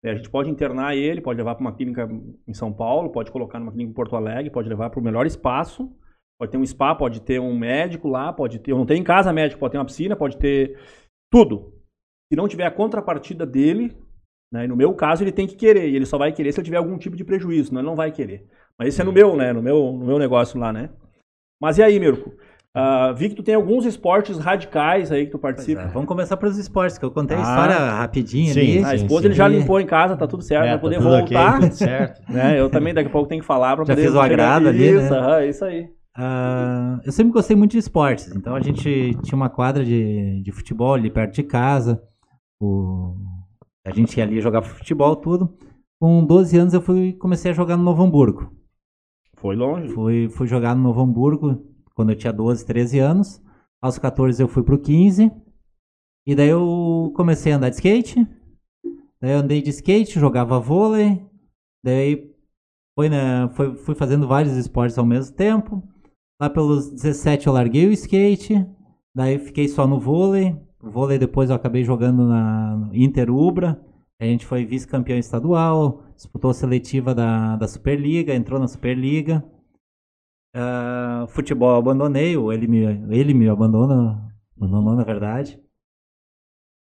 É, 0.04 0.12
a 0.12 0.16
gente 0.16 0.30
pode 0.30 0.50
internar 0.50 0.96
ele, 0.96 1.20
pode 1.20 1.38
levar 1.38 1.56
para 1.56 1.62
uma 1.62 1.76
clínica 1.76 2.10
em 2.48 2.54
São 2.54 2.72
Paulo, 2.72 3.12
pode 3.12 3.30
colocar 3.30 3.60
numa 3.60 3.72
clínica 3.72 3.92
em 3.92 3.94
Porto 3.94 4.16
Alegre, 4.16 4.50
pode 4.50 4.70
levar 4.70 4.90
para 4.90 5.00
o 5.00 5.04
melhor 5.04 5.26
espaço. 5.26 5.92
Pode 6.40 6.52
ter 6.52 6.58
um 6.58 6.66
spa, 6.66 6.96
pode 6.96 7.22
ter 7.22 7.40
um 7.40 7.56
médico 7.56 8.08
lá, 8.08 8.32
pode 8.32 8.58
ter. 8.60 8.72
Eu 8.72 8.78
não 8.78 8.86
tenho 8.86 9.02
em 9.02 9.04
casa 9.04 9.34
médico, 9.34 9.60
pode 9.60 9.74
ter 9.74 9.78
uma 9.78 9.86
piscina, 9.86 10.16
pode 10.16 10.38
ter 10.38 10.80
tudo. 11.30 11.74
Se 12.32 12.38
não 12.38 12.48
tiver 12.48 12.66
a 12.66 12.72
contrapartida 12.72 13.46
dele, 13.46 13.96
né, 14.52 14.66
no 14.66 14.78
meu 14.78 14.94
caso, 14.96 15.24
ele 15.24 15.32
tem 15.32 15.46
que 15.46 15.56
querer. 15.56 15.90
E 15.90 15.96
ele 15.96 16.06
só 16.06 16.18
vai 16.18 16.32
querer 16.32 16.54
se 16.54 16.60
ele 16.60 16.66
tiver 16.66 16.78
algum 16.78 16.98
tipo 16.98 17.18
de 17.18 17.26
prejuízo, 17.26 17.68
senão 17.68 17.82
ele 17.82 17.90
não 17.90 17.96
vai 17.98 18.12
querer. 18.12 18.48
Mas 18.80 18.88
isso 18.90 19.02
é 19.02 19.06
no 19.06 19.12
meu, 19.12 19.36
né? 19.36 19.52
No 19.52 19.62
meu, 19.62 19.92
no 19.92 20.06
meu 20.06 20.18
negócio 20.18 20.60
lá, 20.60 20.72
né? 20.72 20.90
Mas 21.62 21.78
e 21.78 21.84
aí, 21.84 22.00
Mirko? 22.00 22.32
Uh, 22.76 23.14
vi 23.14 23.28
que 23.28 23.36
tu 23.36 23.44
tem 23.44 23.54
alguns 23.54 23.86
esportes 23.86 24.38
radicais 24.38 25.12
aí 25.12 25.26
que 25.26 25.32
tu 25.32 25.38
participa. 25.38 25.82
É. 25.82 25.88
Vamos 25.88 26.08
começar 26.08 26.38
pelos 26.38 26.58
esportes, 26.58 26.98
que 26.98 27.04
eu 27.04 27.12
contei 27.12 27.36
a 27.36 27.40
ah, 27.42 27.44
história 27.44 27.78
rapidinho 27.92 28.54
sim, 28.54 28.60
ali. 28.60 28.86
A 28.86 28.96
esposa 28.96 29.22
sim, 29.22 29.28
ele 29.28 29.34
já 29.34 29.48
limpou 29.48 29.80
em 29.80 29.86
casa, 29.86 30.16
tá 30.16 30.26
tudo 30.26 30.42
certo, 30.42 30.66
é, 30.66 30.70
vai 30.70 30.80
poder 30.80 30.96
tá 30.96 31.02
voltar. 31.02 31.58
Okay, 31.58 31.72
certo. 31.72 32.22
Né? 32.32 32.58
Eu 32.58 32.70
também 32.70 32.94
daqui 32.94 33.10
a 33.10 33.12
pouco 33.12 33.28
tenho 33.28 33.42
que 33.42 33.48
falar 33.48 33.76
para 33.76 33.86
poder. 33.86 34.02
Já 34.02 34.08
fiz 34.08 34.16
o 34.16 34.22
agrado 34.22 34.70
ali, 34.70 34.90
isso, 34.90 35.12
né? 35.12 35.38
uh, 35.38 35.50
isso 35.50 35.66
aí. 35.66 35.84
Uh, 36.18 37.02
eu 37.06 37.12
sempre 37.12 37.34
gostei 37.34 37.56
muito 37.56 37.72
de 37.72 37.78
esportes, 37.78 38.34
então 38.36 38.56
a 38.56 38.62
gente 38.62 39.16
tinha 39.22 39.36
uma 39.36 39.50
quadra 39.50 39.84
de, 39.84 40.42
de 40.42 40.52
futebol 40.52 40.94
ali 40.94 41.12
perto 41.12 41.34
de 41.34 41.44
casa. 41.44 42.02
O, 42.62 43.16
a 43.86 43.92
gente 43.92 44.18
ia 44.18 44.24
ali 44.24 44.40
jogar 44.40 44.62
futebol, 44.62 45.16
tudo. 45.16 45.54
Com 46.00 46.26
12 46.26 46.58
anos 46.58 46.74
eu 46.74 46.82
fui 46.82 47.14
comecei 47.14 47.52
a 47.52 47.54
jogar 47.54 47.76
no 47.76 47.84
Novo 47.84 48.02
Hamburgo. 48.02 48.61
Foi 49.42 49.56
longe? 49.56 49.90
Fui, 49.90 50.30
fui 50.30 50.48
jogar 50.48 50.76
no 50.76 50.84
Novo 50.84 51.02
Hamburgo 51.02 51.66
quando 51.96 52.12
eu 52.12 52.16
tinha 52.16 52.32
12, 52.32 52.64
13 52.64 53.00
anos. 53.00 53.42
Aos 53.82 53.98
14 53.98 54.42
eu 54.42 54.48
fui 54.48 54.62
pro 54.62 54.80
15. 54.80 55.32
E 56.28 56.36
daí 56.36 56.50
eu 56.50 57.12
comecei 57.16 57.52
a 57.52 57.56
andar 57.58 57.70
de 57.70 57.76
skate. 57.76 58.28
Daí 59.20 59.32
eu 59.32 59.40
andei 59.40 59.60
de 59.60 59.72
skate, 59.72 60.20
jogava 60.20 60.60
vôlei. 60.60 61.26
Daí 61.84 62.32
foi, 62.96 63.10
né, 63.10 63.50
foi, 63.54 63.76
fui 63.76 63.96
fazendo 63.96 64.28
vários 64.28 64.56
esportes 64.56 65.00
ao 65.00 65.06
mesmo 65.06 65.36
tempo. 65.36 65.82
Lá 66.40 66.48
pelos 66.48 66.92
17 66.92 67.48
eu 67.48 67.54
larguei 67.54 67.88
o 67.88 67.92
skate. 67.92 68.64
Daí 69.16 69.40
fiquei 69.40 69.68
só 69.68 69.88
no 69.88 70.00
vôlei. 70.00 70.56
O 70.84 70.92
vôlei 70.92 71.18
depois 71.18 71.50
eu 71.50 71.56
acabei 71.56 71.84
jogando 71.84 72.28
na 72.28 72.92
Inter 72.94 73.32
Ubra. 73.32 73.84
A 74.22 74.26
gente 74.26 74.46
foi 74.46 74.64
vice-campeão 74.64 75.18
estadual, 75.18 76.04
disputou 76.14 76.52
a 76.52 76.54
seletiva 76.54 77.16
da, 77.16 77.56
da 77.56 77.68
Superliga, 77.68 78.36
entrou 78.36 78.60
na 78.60 78.68
Superliga. 78.68 79.44
Uh, 80.56 81.26
futebol 81.30 81.76
abandonei, 81.76 82.38
ou 82.38 82.54
ele 82.54 82.68
me, 82.68 82.84
ele 83.10 83.34
me 83.34 83.50
abandona, 83.50 84.32
abandonou 84.56 84.96
na 84.96 85.04
verdade. 85.04 85.60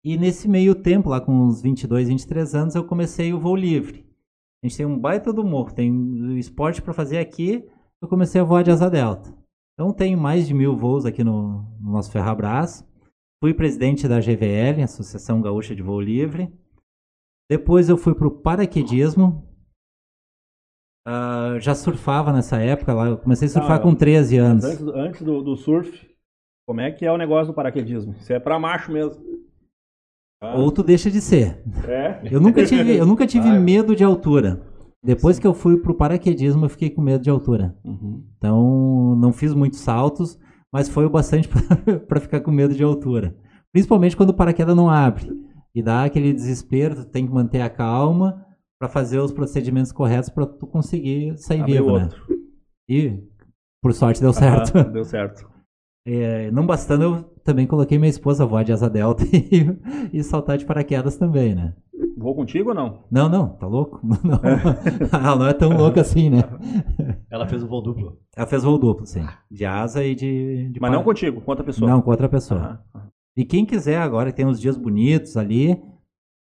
E 0.04 0.16
nesse 0.18 0.48
meio 0.48 0.76
tempo, 0.76 1.10
lá 1.10 1.20
com 1.20 1.32
uns 1.32 1.64
22, 1.64 2.10
23 2.10 2.54
anos, 2.54 2.76
eu 2.76 2.86
comecei 2.86 3.34
o 3.34 3.40
voo 3.40 3.56
livre. 3.56 4.08
A 4.64 4.68
gente 4.68 4.78
tem 4.78 4.86
um 4.86 5.00
baita 5.00 5.34
do 5.34 5.44
morro, 5.44 5.74
tem 5.74 6.38
esporte 6.38 6.80
para 6.80 6.94
fazer 6.94 7.18
aqui, 7.18 7.68
eu 8.04 8.08
comecei 8.08 8.40
a 8.40 8.44
voar 8.44 8.64
de 8.64 8.70
asa 8.70 8.88
delta. 8.88 9.36
Então 9.74 9.92
tenho 9.92 10.16
mais 10.16 10.48
de 10.48 10.54
mil 10.54 10.78
voos 10.78 11.08
aqui 11.08 11.24
no, 11.24 11.64
no 11.82 11.92
nosso 11.92 12.12
Ferrabras. 12.12 12.88
Fui 13.42 13.52
presidente 13.52 14.08
da 14.08 14.20
GVL, 14.20 14.84
Associação 14.84 15.42
Gaúcha 15.42 15.76
de 15.76 15.82
Voo 15.82 16.00
Livre. 16.00 16.54
Depois 17.50 17.90
eu 17.90 17.98
fui 17.98 18.16
para 18.16 18.28
o 18.28 18.32
paraquedismo, 18.32 19.46
Uh, 21.08 21.60
já 21.60 21.76
surfava 21.76 22.34
nessa 22.34 22.58
época 22.58 22.92
lá. 22.92 23.08
Eu 23.10 23.18
comecei 23.18 23.48
a 23.48 23.52
surfar 23.52 23.78
ah, 23.78 23.80
com 23.80 23.94
13 23.94 24.38
anos. 24.38 24.66
Antes, 24.66 24.82
antes 24.88 25.22
do, 25.22 25.44
do, 25.44 25.56
surf, 25.56 26.10
como 26.68 26.82
é 26.82 26.90
que 26.90 27.06
é 27.06 27.12
o 27.12 27.18
negócio 27.18 27.48
do 27.48 27.54
paraquedismo? 27.54 28.16
Isso 28.18 28.34
é 28.34 28.40
pra 28.40 28.58
macho 28.58 28.92
mesmo. 28.92 29.24
Ah. 30.42 30.58
Ou 30.58 30.72
tu 30.72 30.82
deixa 30.82 31.12
de 31.12 31.22
ser. 31.22 31.62
É? 31.88 32.22
Eu 32.32 32.42
nunca 32.42 32.66
tive, 32.66 32.98
eu 32.98 33.06
nunca 33.06 33.28
tive 33.28 33.48
medo 33.60 33.96
de 33.96 34.04
altura. 34.04 34.64
Depois 35.04 35.36
Sim. 35.36 35.44
que 35.44 35.48
eu 35.48 35.54
fui 35.54 35.78
pro 35.78 35.94
paraquedismo, 35.94 36.66
eu 36.66 36.70
fiquei 36.70 36.90
com 36.90 37.04
medo 37.04 37.24
de 37.24 37.30
altura. 37.30 37.78
Uhum. 37.84 38.26
Então, 38.36 39.16
não 39.16 39.32
fiz 39.32 39.54
muitos 39.54 39.82
saltos, 39.82 40.40
mas 40.74 40.90
foi 40.90 41.06
o 41.06 41.10
bastante 41.10 41.48
para 42.08 42.20
ficar 42.20 42.42
com 42.42 42.50
medo 42.50 42.74
de 42.74 42.84
altura. 42.84 43.36
Principalmente 43.72 44.18
quando 44.18 44.32
o 44.32 44.36
paraquedas 44.36 44.76
não 44.76 44.90
abre. 44.90 45.30
E 45.76 45.84
dá 45.84 46.06
aquele 46.06 46.32
desespero, 46.32 46.96
tu 46.96 47.06
tem 47.06 47.28
que 47.28 47.34
manter 47.34 47.60
a 47.60 47.70
calma 47.70 48.46
para 48.80 48.88
fazer 48.88 49.20
os 49.20 49.34
procedimentos 49.34 49.92
corretos 49.92 50.30
para 50.30 50.46
tu 50.46 50.66
conseguir 50.66 51.38
sair 51.38 51.62
Abriu 51.62 51.84
vivo, 51.84 51.98
né? 51.98 52.04
outro. 52.06 52.26
né? 52.30 52.36
E 52.88 53.24
por 53.84 53.94
sorte 53.94 54.22
deu 54.22 54.32
certo. 54.32 54.78
Ah, 54.78 54.84
deu 54.88 55.04
certo. 55.04 55.48
É, 56.08 56.52
não 56.52 56.68
bastando, 56.68 57.04
eu 57.04 57.24
também 57.44 57.66
coloquei 57.66 57.98
minha 57.98 58.12
esposa 58.12 58.46
voar 58.46 58.64
de 58.64 58.72
asa 58.72 58.88
delta 58.88 59.24
e, 59.34 60.20
e 60.20 60.24
saltar 60.24 60.56
de 60.56 60.64
paraquedas 60.64 61.18
também, 61.18 61.56
né? 61.56 61.74
Vou 62.16 62.36
contigo 62.36 62.70
ou 62.70 62.76
não? 62.76 63.06
Não, 63.10 63.28
não, 63.28 63.50
tá 63.50 63.66
louco? 63.66 64.00
Não. 64.04 64.40
Ela 65.12 65.36
não 65.36 65.48
é 65.48 65.54
tão 65.54 65.76
louca 65.76 66.02
assim, 66.02 66.30
né? 66.30 66.44
Ela 67.28 67.48
fez 67.48 67.64
o 67.64 67.68
voo 67.68 67.82
duplo. 67.82 68.20
Ela 68.38 68.46
fez 68.46 68.64
o 68.64 68.68
voo 68.68 68.78
duplo, 68.78 69.08
sim. 69.08 69.26
De 69.50 69.66
asa 69.66 70.04
e 70.04 70.14
de. 70.14 70.70
de 70.70 70.80
Mas 70.80 70.92
não 70.92 71.04
contigo, 71.04 71.42
com 71.42 71.50
outra 71.50 71.66
pessoa. 71.66 71.90
Não, 71.90 72.00
com 72.04 72.12
outra 72.12 72.30
pessoa. 72.30 72.80
E 73.38 73.44
quem 73.44 73.66
quiser 73.66 73.98
agora, 73.98 74.32
tem 74.32 74.46
uns 74.46 74.60
dias 74.60 74.78
bonitos 74.78 75.36
ali. 75.36 75.82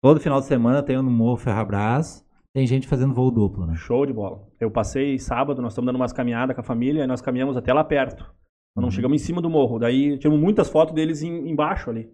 Todo 0.01 0.19
final 0.19 0.39
de 0.39 0.47
semana 0.47 0.81
tem 0.81 0.97
no 0.97 1.11
Morro 1.11 1.37
Ferrabras. 1.37 2.25
Tem 2.53 2.65
gente 2.65 2.87
fazendo 2.87 3.13
voo 3.13 3.29
duplo, 3.29 3.65
né? 3.65 3.75
Show 3.75 4.05
de 4.05 4.13
bola. 4.13 4.47
Eu 4.59 4.71
passei 4.71 5.19
sábado, 5.19 5.61
nós 5.61 5.73
estamos 5.73 5.85
dando 5.85 5.97
umas 5.97 6.11
caminhadas 6.11 6.55
com 6.55 6.61
a 6.61 6.63
família, 6.63 7.03
e 7.03 7.07
nós 7.07 7.21
caminhamos 7.21 7.55
até 7.55 7.71
lá 7.71 7.83
perto. 7.83 8.23
Nós 8.23 8.81
não 8.81 8.83
uhum. 8.85 8.91
chegamos 8.91 9.21
em 9.21 9.23
cima 9.23 9.41
do 9.41 9.49
morro. 9.49 9.77
Daí 9.77 10.17
tiramos 10.17 10.39
muitas 10.39 10.67
fotos 10.67 10.95
deles 10.95 11.21
em, 11.21 11.49
embaixo 11.49 11.89
ali. 11.89 12.11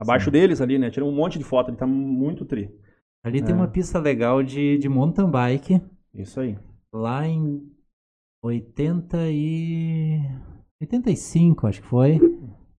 Abaixo 0.00 0.26
Sim. 0.26 0.30
deles 0.32 0.60
ali, 0.60 0.78
né? 0.78 0.90
Tiramos 0.90 1.14
um 1.14 1.16
monte 1.16 1.38
de 1.38 1.44
foto, 1.44 1.70
ele 1.70 1.76
tá 1.76 1.86
muito 1.86 2.44
tri. 2.44 2.70
Ali 3.24 3.38
é. 3.38 3.42
tem 3.42 3.54
uma 3.54 3.68
pista 3.68 3.98
legal 3.98 4.42
de, 4.42 4.78
de 4.78 4.88
mountain 4.88 5.30
bike. 5.30 5.80
Isso 6.12 6.40
aí. 6.40 6.58
Lá 6.92 7.26
em 7.26 7.62
80 8.42 9.16
e... 9.30 10.20
85, 10.80 11.66
acho 11.66 11.82
que 11.82 11.86
foi. 11.86 12.18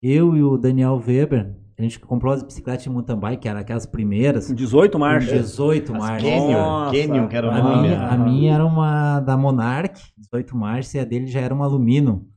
Eu 0.01 0.35
e 0.35 0.43
o 0.43 0.57
Daniel 0.57 1.01
Weber, 1.05 1.53
a 1.77 1.81
gente 1.81 1.99
comprou 1.99 2.33
as 2.33 2.41
bicicletas 2.41 2.83
de 2.83 2.89
mountain 2.89 3.17
bike, 3.17 3.41
que 3.41 3.49
eram 3.49 3.59
aquelas 3.59 3.85
primeiras. 3.85 4.53
18 4.53 4.97
marchas. 4.97 5.29
18 5.29 5.93
marchas. 5.93 6.29
Canyon, 6.29 6.91
Canyon, 6.91 7.27
que 7.27 7.35
era 7.35 7.47
o 7.47 7.51
a 7.51 7.61
nome. 7.61 7.81
Minha, 7.81 8.07
a 8.07 8.17
minha 8.17 8.53
era 8.53 8.65
uma 8.65 9.19
da 9.19 9.35
Monarch, 9.35 10.01
18 10.17 10.55
marchas, 10.55 10.93
e 10.93 10.99
a 10.99 11.05
dele 11.05 11.27
já 11.27 11.41
era 11.41 11.53
uma 11.53 11.65
Alumino, 11.65 12.27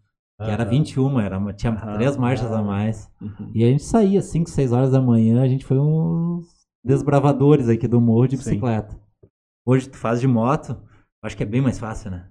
que 0.44 0.50
era 0.50 0.64
21, 0.64 1.20
era 1.20 1.38
uma, 1.38 1.52
tinha 1.52 1.72
ah, 1.72 1.94
três 1.94 2.16
marchas 2.16 2.50
a 2.50 2.62
mais. 2.62 3.08
Uhum. 3.20 3.50
E 3.54 3.64
a 3.64 3.68
gente 3.68 3.84
saía 3.84 4.20
5, 4.20 4.50
6 4.50 4.72
horas 4.72 4.90
da 4.90 5.00
manhã, 5.00 5.40
a 5.40 5.48
gente 5.48 5.64
foi 5.64 5.78
uns 5.78 6.46
desbravadores 6.84 7.68
aqui 7.68 7.86
do 7.86 8.00
morro 8.00 8.26
de 8.26 8.36
bicicleta. 8.36 8.92
Sim. 8.92 9.28
Hoje 9.64 9.88
tu 9.88 9.96
faz 9.96 10.20
de 10.20 10.26
moto, 10.26 10.76
acho 11.22 11.36
que 11.36 11.44
é 11.44 11.46
bem 11.46 11.60
mais 11.60 11.78
fácil, 11.78 12.10
né? 12.10 12.26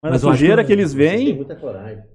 Mas, 0.00 0.12
Mas 0.12 0.24
a 0.24 0.30
sujeira 0.30 0.62
que, 0.62 0.68
que 0.68 0.72
eles 0.72 0.94
veem. 0.94 1.44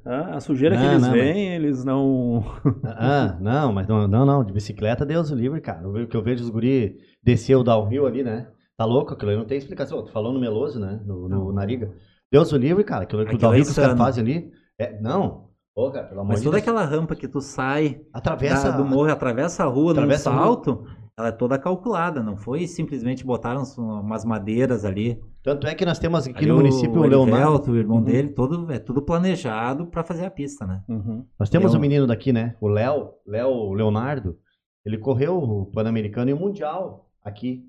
Ah, 0.05 0.35
a 0.35 0.39
sujeira 0.39 0.75
não, 0.75 0.81
que 0.81 0.89
eles 0.89 1.01
não, 1.01 1.11
veem, 1.11 1.49
mas... 1.49 1.63
eles 1.63 1.83
não. 1.83 2.43
ah, 2.85 3.37
não, 3.41 3.73
mas 3.73 3.87
não, 3.87 4.07
não, 4.07 4.25
não. 4.25 4.43
De 4.43 4.53
bicicleta, 4.53 5.05
Deus 5.05 5.31
o 5.31 5.35
livre, 5.35 5.59
cara. 5.59 5.85
O 5.87 6.07
que 6.07 6.15
eu 6.15 6.23
vejo 6.23 6.43
os 6.43 6.49
guri 6.49 6.97
descer 7.21 7.55
o 7.55 7.63
downhill 7.63 8.07
ali, 8.07 8.23
né? 8.23 8.47
Tá 8.77 8.85
louco 8.85 9.13
aquilo 9.13 9.31
aí, 9.31 9.37
não 9.37 9.45
tem 9.45 9.57
explicação. 9.57 10.01
Tu 10.03 10.11
falou 10.11 10.31
no 10.31 10.39
Meloso, 10.39 10.79
né? 10.79 11.01
No, 11.05 11.27
no 11.27 11.51
Nariga. 11.51 11.93
Deus 12.31 12.51
o 12.53 12.57
livre, 12.57 12.85
cara. 12.85 13.03
Aquilo, 13.03 13.21
aquilo 13.21 13.37
downhill 13.37 13.61
é 13.61 13.65
que 13.65 13.71
os 13.71 13.75
caras 13.75 13.97
fazem 13.97 14.23
ali. 14.23 14.51
É, 14.79 14.99
não. 15.01 15.49
Pô, 15.75 15.91
cara, 15.91 16.07
pelo 16.07 16.21
amor 16.21 16.33
Mas 16.33 16.41
toda 16.41 16.55
Deus. 16.55 16.63
aquela 16.63 16.85
rampa 16.85 17.15
que 17.15 17.27
tu 17.27 17.41
sai 17.41 18.01
atravessa, 18.13 18.71
da, 18.71 18.77
do 18.77 18.85
morro, 18.85 19.11
atravessa 19.11 19.63
a 19.63 19.67
rua 19.67 19.91
atravessa 19.91 20.29
num 20.29 20.37
salto, 20.37 20.85
ela 21.17 21.27
é 21.27 21.31
toda 21.31 21.59
calculada, 21.59 22.23
não 22.23 22.35
foi 22.35 22.65
simplesmente 22.65 23.25
botaram 23.25 23.63
umas 23.77 24.25
madeiras 24.25 24.83
ali. 24.83 25.21
Tanto 25.43 25.67
é 25.67 25.75
que 25.75 25.85
nós 25.85 25.99
temos 25.99 26.25
aqui 26.25 26.39
ali 26.39 26.47
no 26.47 26.55
município 26.55 26.99
o, 26.99 27.03
o 27.03 27.07
Leonardo. 27.07 27.71
O 27.71 27.77
irmão 27.77 27.97
uhum. 27.97 28.03
dele, 28.03 28.29
todo, 28.29 28.71
é 28.71 28.79
tudo 28.79 29.01
planejado 29.01 29.85
para 29.87 30.03
fazer 30.03 30.25
a 30.25 30.31
pista, 30.31 30.65
né? 30.65 30.81
Uhum. 30.87 31.25
Nós 31.39 31.49
temos 31.49 31.75
um 31.75 31.79
menino 31.79 32.07
daqui, 32.07 32.33
né? 32.33 32.55
O 32.59 32.67
Léo, 32.67 33.11
Léo 33.27 33.73
Leonardo. 33.73 34.37
Ele 34.83 34.97
correu 34.97 35.37
o 35.37 35.65
Pan-Americano 35.67 36.31
e 36.31 36.33
o 36.33 36.37
Mundial 36.37 37.09
aqui. 37.23 37.63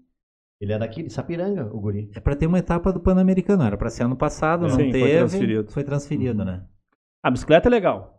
Ele 0.61 0.73
é 0.73 0.79
daqui, 0.79 1.03
de 1.03 1.13
Sapiranga, 1.13 1.67
o 1.67 1.79
guri. 1.79 2.11
É 2.15 2.21
para 2.21 2.35
ter 2.35 2.47
uma 2.47 2.59
etapa 2.59 2.93
do 2.93 3.01
Pan-Americano. 3.01 3.63
Era 3.65 3.77
para 3.77 3.91
ser 3.91 4.05
ano 4.05 4.17
passado, 4.17 4.65
é. 4.65 4.69
não 4.69 4.77
Sim, 4.77 4.91
teve. 4.91 5.01
Foi 5.01 5.19
transferido. 5.19 5.73
Foi 5.73 5.85
transferido, 5.85 6.39
uhum. 6.39 6.47
né? 6.47 6.65
A 7.23 7.31
bicicleta 7.31 7.69
é 7.69 7.71
legal. 7.71 8.14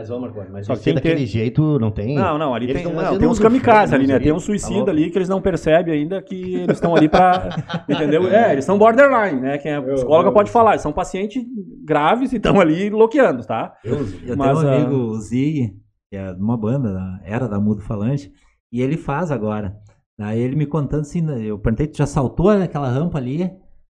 Mas, 0.00 0.10
ô 0.10 0.18
Marconi, 0.18 0.48
mas 0.50 0.66
Só 0.66 0.74
que 0.76 0.94
daquele 0.94 1.20
ter... 1.20 1.26
jeito 1.26 1.78
não 1.78 1.90
tem. 1.90 2.14
Não, 2.14 2.38
não, 2.38 2.54
ali 2.54 2.72
tem, 2.72 2.84
não, 2.84 3.18
tem 3.18 3.28
uns 3.28 3.38
kamikazes 3.38 3.92
ali, 3.92 4.06
né? 4.06 4.18
Tem 4.18 4.32
um 4.32 4.40
suicida 4.40 4.86
tá 4.86 4.90
ali 4.90 5.10
que 5.10 5.18
eles 5.18 5.28
não 5.28 5.42
percebem 5.42 5.92
ainda 5.92 6.22
que 6.22 6.54
eles 6.54 6.78
estão 6.78 6.96
ali 6.96 7.06
pra. 7.06 7.50
entendeu? 7.86 8.26
É, 8.28 8.52
eles 8.52 8.64
são 8.64 8.78
borderline, 8.78 9.38
né? 9.38 9.58
Quem 9.58 9.72
é 9.72 9.80
psicóloga 9.80 10.30
eu, 10.30 10.32
pode 10.32 10.48
eu, 10.48 10.52
falar. 10.54 10.70
Eles 10.70 10.82
são 10.82 10.92
pacientes 10.92 11.44
graves 11.84 12.32
e 12.32 12.36
estão 12.36 12.58
ali 12.58 12.88
bloqueando, 12.88 13.44
tá? 13.44 13.74
Eu, 13.84 13.98
eu 14.26 14.36
mas, 14.38 14.58
tenho 14.58 14.70
um 14.70 14.74
amigo, 14.74 14.94
uh... 14.94 15.10
o 15.10 15.20
Zig, 15.20 15.76
que 16.10 16.16
é 16.16 16.32
de 16.32 16.40
uma 16.40 16.56
banda, 16.56 16.98
era 17.22 17.46
da 17.46 17.60
Mudo 17.60 17.82
Falante, 17.82 18.32
e 18.72 18.80
ele 18.80 18.96
faz 18.96 19.30
agora. 19.30 19.76
Aí 20.18 20.40
ele 20.40 20.56
me 20.56 20.64
contando 20.64 21.02
assim, 21.02 21.30
eu 21.42 21.58
perguntei, 21.58 21.88
tu 21.88 21.98
já 21.98 22.06
saltou 22.06 22.48
aquela 22.48 22.88
rampa 22.88 23.18
ali? 23.18 23.50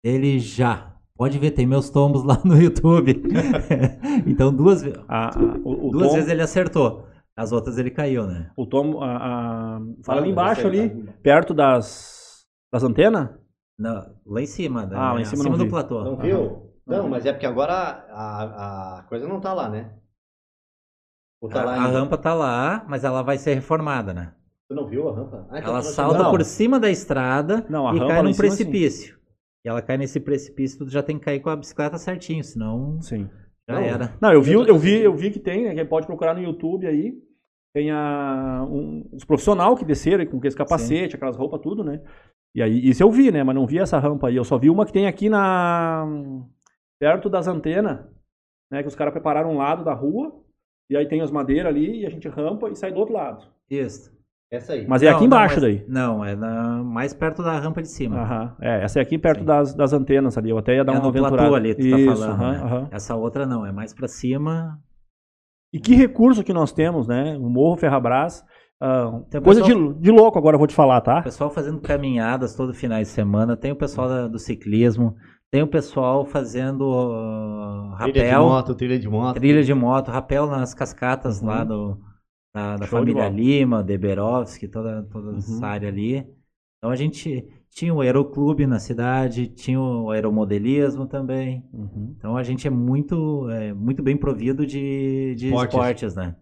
Ele 0.04 0.40
já. 0.40 0.91
Pode 1.22 1.38
ver, 1.38 1.52
tem 1.52 1.68
meus 1.68 1.88
tombos 1.88 2.24
lá 2.26 2.42
no 2.44 2.60
YouTube. 2.60 3.22
então, 4.26 4.52
duas, 4.52 4.84
a, 5.08 5.28
a, 5.28 5.58
o, 5.64 5.90
o 5.90 5.92
duas 5.92 6.08
tom... 6.08 6.16
vezes 6.16 6.32
ele 6.32 6.42
acertou. 6.42 7.06
As 7.38 7.52
outras 7.52 7.78
ele 7.78 7.92
caiu, 7.92 8.26
né? 8.26 8.50
O 8.58 8.66
Tom, 8.66 9.04
a, 9.04 9.18
a... 9.18 9.82
fala 10.04 10.22
ali 10.22 10.32
embaixo, 10.32 10.66
ali, 10.66 10.90
perto 11.22 11.54
das, 11.54 12.44
das 12.74 12.84
antenas? 12.84 13.30
Não, 13.78 14.04
lá 14.26 14.42
em 14.42 14.48
cima. 14.48 14.88
Né? 14.88 14.96
Ah, 14.98 15.14
lá 15.14 15.22
em 15.22 15.26
cima, 15.26 15.44
acima 15.44 15.58
do 15.60 15.70
platô. 15.70 16.04
Não 16.04 16.18
viu? 16.18 16.74
Não, 16.88 17.08
mas 17.08 17.24
é 17.28 17.32
porque 17.32 17.46
agora 17.46 17.72
a, 18.10 18.98
a 18.98 19.04
coisa 19.04 19.28
não 19.28 19.40
tá 19.40 19.54
lá, 19.54 19.70
né? 19.70 19.94
Tá 21.52 21.62
a, 21.62 21.84
a 21.84 21.86
rampa 21.86 22.18
tá 22.18 22.34
lá, 22.34 22.84
mas 22.90 23.04
ela 23.04 23.22
vai 23.22 23.38
ser 23.38 23.54
reformada, 23.54 24.12
né? 24.12 24.34
Você 24.68 24.74
não 24.74 24.88
viu 24.88 25.08
a 25.08 25.16
rampa? 25.16 25.46
Ah, 25.52 25.60
então 25.60 25.70
ela 25.70 25.84
salta 25.84 26.32
por 26.32 26.44
cima 26.44 26.80
da 26.80 26.90
estrada 26.90 27.64
não, 27.70 27.96
e 27.96 28.08
cai 28.08 28.24
num 28.24 28.34
precipício. 28.34 29.21
E 29.66 29.70
ela 29.70 29.82
cai 29.82 29.98
nesse 29.98 30.20
precipício, 30.20 30.80
tu 30.80 30.90
já 30.90 31.04
tem 31.04 31.20
que 31.20 31.26
cair 31.26 31.40
com 31.40 31.50
a 31.50 31.56
bicicleta 31.56 31.98
certinho, 31.98 32.44
senão 32.44 33.00
sim. 33.02 33.30
já 33.70 33.76
não. 33.76 33.82
era. 33.82 34.18
Não, 34.20 34.34
eu 34.34 34.42
vi, 34.42 34.54
eu 34.54 34.78
vi, 34.78 35.00
eu 35.02 35.16
vi 35.16 35.30
que 35.32 35.40
tem, 35.40 35.66
né, 35.66 35.76
que 35.76 35.86
pode 35.86 36.08
procurar 36.08 36.34
no 36.34 36.42
YouTube 36.42 36.88
aí. 36.88 37.14
Tem 37.74 37.90
a, 37.90 38.68
um, 38.70 39.08
os 39.14 39.24
profissionais 39.24 39.80
que 39.80 39.86
desceram 39.86 40.26
com 40.26 40.38
aqueles 40.38 40.56
capacete, 40.56 41.12
sim. 41.12 41.16
aquelas 41.16 41.38
roupas, 41.38 41.62
tudo, 41.62 41.84
né? 41.84 42.02
E 42.54 42.62
aí, 42.62 42.90
isso 42.90 43.02
eu 43.02 43.10
vi, 43.10 43.32
né? 43.32 43.44
Mas 43.44 43.56
não 43.56 43.66
vi 43.66 43.80
essa 43.80 43.98
rampa 43.98 44.28
aí. 44.28 44.36
Eu 44.36 44.44
só 44.44 44.58
vi 44.58 44.70
uma 44.70 44.86
que 44.86 44.92
tem 44.92 45.08
aqui 45.08 45.30
na. 45.30 46.06
perto 47.00 47.30
das 47.30 47.48
antenas, 47.48 48.06
né? 48.70 48.82
Que 48.82 48.90
os 48.90 48.96
caras 48.96 49.14
prepararam 49.14 49.52
um 49.52 49.58
lado 49.58 49.86
da 49.86 49.94
rua 49.94 50.44
e 50.90 50.98
aí 50.98 51.08
tem 51.08 51.22
as 51.22 51.32
madeiras 51.32 51.68
ali 51.68 52.02
e 52.02 52.06
a 52.06 52.10
gente 52.10 52.28
rampa 52.28 52.70
e 52.70 52.76
sai 52.76 52.92
do 52.92 53.00
outro 53.00 53.14
lado. 53.14 53.48
Isso. 53.70 54.12
Essa 54.52 54.74
aí. 54.74 54.86
Mas 54.86 55.02
é 55.02 55.10
não, 55.10 55.16
aqui 55.16 55.26
embaixo 55.26 55.62
não, 55.62 55.68
mas, 55.68 55.78
daí. 55.78 55.86
Não, 55.88 56.26
é 56.26 56.36
na, 56.36 56.84
mais 56.84 57.14
perto 57.14 57.42
da 57.42 57.58
rampa 57.58 57.82
de 57.82 57.88
cima. 57.88 58.20
Aham. 58.20 58.56
É, 58.60 58.84
essa 58.84 59.00
é 59.00 59.02
aqui 59.02 59.18
perto 59.18 59.46
das, 59.46 59.74
das 59.74 59.94
antenas 59.94 60.38
ali. 60.38 60.50
Eu 60.50 60.58
até 60.58 60.76
ia 60.76 60.84
dar 60.84 60.94
é 60.94 61.00
uma 61.00 61.08
aventurada. 61.08 61.38
Platô 61.38 61.56
ali, 61.56 61.74
tu 61.74 61.90
tá 61.90 61.98
Isso, 61.98 62.06
tá 62.06 62.16
falando. 62.16 62.32
Aham, 62.32 62.52
né? 62.52 62.58
aham. 62.62 62.88
Essa 62.92 63.16
outra 63.16 63.46
não, 63.46 63.66
é 63.66 63.72
mais 63.72 63.94
para 63.94 64.10
cima. 64.10 64.78
E 65.74 65.80
que 65.80 65.96
recurso 65.96 66.44
que 66.44 66.52
nós 66.52 66.74
temos, 66.74 67.08
né? 67.08 67.38
O 67.38 67.50
Morro 67.50 67.78
Ferrabras. 67.78 68.44
Uh, 68.84 69.42
coisa 69.42 69.64
pessoal, 69.64 69.94
de, 69.94 70.00
de 70.00 70.12
louco 70.12 70.38
agora 70.38 70.56
eu 70.56 70.60
vou 70.60 70.68
te 70.68 70.74
falar, 70.76 71.00
tá? 71.00 71.20
O 71.20 71.24
pessoal 71.24 71.50
fazendo 71.50 71.80
caminhadas 71.80 72.54
todo 72.54 72.74
final 72.74 73.00
de 73.00 73.06
semana. 73.06 73.56
Tem 73.56 73.72
o 73.72 73.76
pessoal 73.76 74.10
da, 74.10 74.28
do 74.28 74.38
ciclismo. 74.38 75.16
Tem 75.50 75.62
o 75.62 75.68
pessoal 75.68 76.26
fazendo 76.26 76.82
uh, 76.82 77.92
rapel. 77.92 78.12
Trilha 78.12 78.30
de 78.30 78.38
moto, 78.38 78.76
trilha 78.76 79.00
de 79.00 79.10
moto. 79.10 79.36
Trilha 79.36 79.64
de 79.64 79.74
moto, 79.74 80.12
rapel 80.12 80.46
nas 80.48 80.74
cascatas 80.74 81.40
uhum. 81.40 81.48
lá 81.48 81.64
do, 81.64 81.98
da, 82.54 82.78
da 82.78 82.88
família 82.88 83.30
de 83.30 83.36
Lima, 83.36 83.84
Deberovski, 83.84 84.68
toda, 84.68 85.04
toda 85.04 85.32
uhum. 85.32 85.38
essa 85.38 85.66
área 85.66 85.90
ali. 85.90 86.28
Então 86.78 86.92
a 86.92 86.96
gente 86.96 87.48
tinha 87.70 87.94
o 87.94 88.02
aeroclube 88.02 88.68
na 88.68 88.80
cidade, 88.80 89.48
tinha 89.48 89.80
o 89.80 90.10
aeromodelismo 90.10 91.06
também. 91.06 91.64
Uhum. 91.72 92.14
Então 92.18 92.36
a 92.36 92.44
gente 92.44 92.68
é 92.68 92.72
muito, 92.72 93.50
é, 93.50 93.74
muito 93.74 94.04
bem 94.04 94.18
provido 94.18 94.66
de, 94.66 95.36
de 95.36 95.48
esportes. 95.48 95.76
esportes, 95.76 96.16
né? 96.16 96.36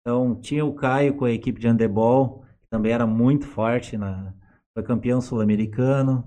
Então 0.00 0.34
tinha 0.34 0.64
o 0.64 0.74
Caio 0.74 1.14
com 1.14 1.24
a 1.24 1.30
equipe 1.30 1.60
de 1.60 1.68
handebol, 1.68 2.42
que 2.60 2.68
também 2.68 2.92
era 2.92 3.06
muito 3.06 3.46
forte, 3.46 3.96
na, 3.96 4.34
foi 4.74 4.82
campeão 4.82 5.20
sul-americano. 5.20 6.24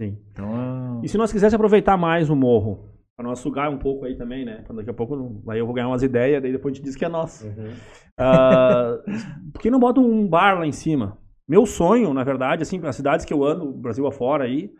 Sim. 0.00 0.18
Então, 0.30 1.00
E 1.02 1.08
se 1.08 1.16
nós 1.16 1.32
quiséssemos 1.32 1.54
aproveitar 1.54 1.96
mais 1.96 2.28
o 2.30 2.36
morro, 2.36 2.84
para 3.16 3.26
nós 3.26 3.38
sugar 3.38 3.70
um 3.70 3.78
pouco 3.78 4.04
aí 4.04 4.16
também, 4.16 4.44
né? 4.44 4.62
Pra 4.62 4.76
daqui 4.76 4.90
a 4.90 4.94
pouco 4.94 5.42
aí 5.48 5.58
eu 5.58 5.64
vou 5.64 5.74
ganhar 5.74 5.88
umas 5.88 6.02
ideias, 6.02 6.42
daí 6.42 6.52
depois 6.52 6.72
a 6.72 6.74
gente 6.76 6.84
diz 6.84 6.94
que 6.94 7.04
é 7.04 7.08
nosso. 7.08 7.46
Uhum. 7.46 7.72
Uh, 8.20 9.50
por 9.52 9.60
que 9.62 9.70
não 9.70 9.80
bota 9.80 10.00
um 10.00 10.28
bar 10.28 10.58
lá 10.58 10.66
em 10.66 10.72
cima? 10.72 11.18
Meu 11.48 11.64
sonho, 11.64 12.12
na 12.12 12.24
verdade, 12.24 12.62
assim, 12.62 12.84
as 12.84 12.96
cidades 12.96 13.24
que 13.24 13.32
eu 13.32 13.42
ando, 13.42 13.72
Brasil 13.72 14.06
afora 14.06 14.44
aí, 14.44 14.70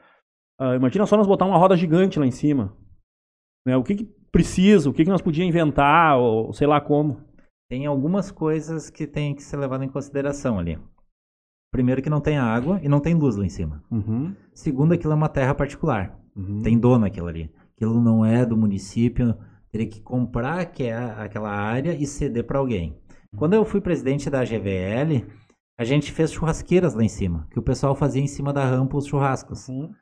uh, 0.61 0.75
imagina 0.75 1.07
só 1.07 1.16
nós 1.16 1.26
botar 1.26 1.47
uma 1.47 1.57
roda 1.57 1.76
gigante 1.76 2.19
lá 2.19 2.26
em 2.26 2.31
cima. 2.31 2.76
Né? 3.66 3.75
O 3.76 3.83
que, 3.83 3.95
que 3.95 4.05
precisa, 4.31 4.90
o 4.90 4.93
que, 4.93 5.05
que 5.05 5.11
nós 5.11 5.23
podíamos 5.23 5.49
inventar, 5.49 6.19
ou 6.19 6.52
sei 6.52 6.66
lá 6.66 6.81
como. 6.81 7.25
Tem 7.71 7.87
algumas 7.87 8.31
coisas 8.31 8.90
que 8.90 9.07
tem 9.07 9.35
que 9.35 9.43
ser 9.43 9.57
levado 9.57 9.83
em 9.83 9.88
consideração 9.88 10.59
ali. 10.59 10.78
Primeiro 11.73 12.00
que 12.00 12.11
não 12.11 12.21
tem 12.21 12.38
água 12.38 12.79
e 12.83 12.88
não 12.88 13.01
tem 13.01 13.14
luz 13.14 13.35
lá 13.37 13.44
em 13.44 13.49
cima. 13.49 13.83
Uhum. 13.90 14.35
Segundo, 14.55 14.92
aquilo 14.92 15.12
é 15.12 15.16
uma 15.16 15.29
terra 15.29 15.55
particular. 15.55 16.16
Uhum. 16.37 16.62
Tem 16.62 16.79
dono 16.79 17.07
aquilo 17.07 17.27
ali. 17.27 17.51
Aquilo 17.77 18.01
não 18.01 18.25
é 18.25 18.45
do 18.45 18.57
município. 18.57 19.37
Teria 19.71 19.89
que 19.89 20.01
comprar 20.01 20.61
aquela 20.61 21.51
área 21.51 21.95
e 21.95 22.07
ceder 22.07 22.45
para 22.45 22.59
alguém. 22.59 22.99
Quando 23.37 23.53
eu 23.53 23.65
fui 23.65 23.81
presidente 23.81 24.31
da 24.31 24.45
GVL, 24.45 25.27
a 25.79 25.85
gente 25.85 26.11
fez 26.11 26.33
churrasqueiras 26.33 26.95
lá 26.95 27.05
em 27.05 27.09
cima. 27.09 27.47
Que 27.51 27.59
o 27.59 27.62
pessoal 27.62 27.95
fazia 27.95 28.23
em 28.23 28.27
cima 28.27 28.53
da 28.53 28.65
rampa 28.65 28.97
os 28.97 29.07
churrascos. 29.07 29.69
Uhum. 29.69 29.93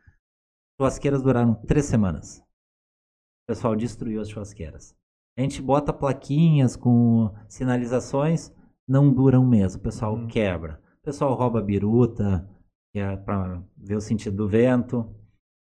Churrasqueiras 0.78 1.22
duraram 1.22 1.54
três 1.54 1.86
semanas. 1.86 2.38
O 2.38 3.46
pessoal 3.48 3.74
destruiu 3.74 4.20
as 4.20 4.28
churrasqueiras. 4.28 4.94
A 5.36 5.42
gente 5.42 5.60
bota 5.60 5.92
plaquinhas 5.92 6.76
com 6.76 7.34
sinalizações, 7.48 8.54
não 8.86 9.12
duram 9.12 9.44
mesmo. 9.44 9.80
O 9.80 9.82
pessoal 9.82 10.14
uhum. 10.14 10.28
quebra. 10.28 10.80
O 11.00 11.04
pessoal 11.04 11.34
rouba 11.34 11.60
biruta, 11.60 12.48
que 12.92 13.00
é 13.00 13.16
para 13.16 13.60
ver 13.76 13.96
o 13.96 14.00
sentido 14.00 14.36
do 14.36 14.48
vento. 14.48 15.12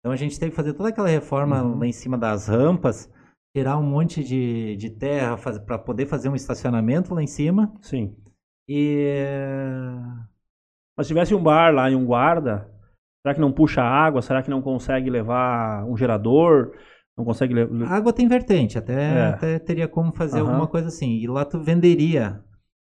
Então 0.04 0.12
a 0.12 0.18
gente 0.18 0.38
teve 0.38 0.52
que 0.52 0.56
fazer 0.58 0.74
toda 0.74 0.90
aquela 0.90 1.08
reforma 1.08 1.64
uhum. 1.64 1.80
lá 1.80 1.88
em 1.88 1.94
cima 1.94 2.18
das 2.18 2.50
rampas, 2.50 3.10
tirar 3.56 3.78
um 3.78 3.84
monte 3.84 4.22
de, 4.22 4.76
de 4.76 4.90
terra 4.90 5.38
para 5.66 5.80
poder 5.80 6.08
fazer 6.08 6.28
um 6.28 6.36
estacionamento 6.36 7.14
lá 7.14 7.24
em 7.24 7.28
cima. 7.28 7.74
Sim. 7.82 8.14
E. 8.68 9.16
Mas 10.98 11.08
se 11.08 11.14
tivesse 11.14 11.34
um 11.34 11.42
bar 11.42 11.74
lá 11.74 11.90
e 11.90 11.96
um 11.96 12.06
guarda, 12.06 12.70
será 13.22 13.34
que 13.34 13.40
não 13.40 13.54
puxa 13.54 13.82
água? 13.82 14.22
Será 14.22 14.44
que 14.44 14.50
não 14.50 14.62
consegue 14.62 15.10
levar 15.10 15.86
um 15.86 15.96
gerador? 15.96 16.74
Não 17.18 17.24
consegue 17.24 17.54
levar. 17.54 17.86
A 17.86 17.96
água 17.96 18.12
tem 18.12 18.28
vertente, 18.28 18.78
até, 18.78 18.94
é. 18.94 19.26
até 19.28 19.60
teria 19.60 19.88
como 19.88 20.14
fazer 20.14 20.42
uhum. 20.42 20.50
alguma 20.50 20.68
coisa 20.68 20.90
assim. 20.90 21.12
E 21.12 21.28
lá 21.28 21.46
tu 21.46 21.62
venderia 21.62 22.44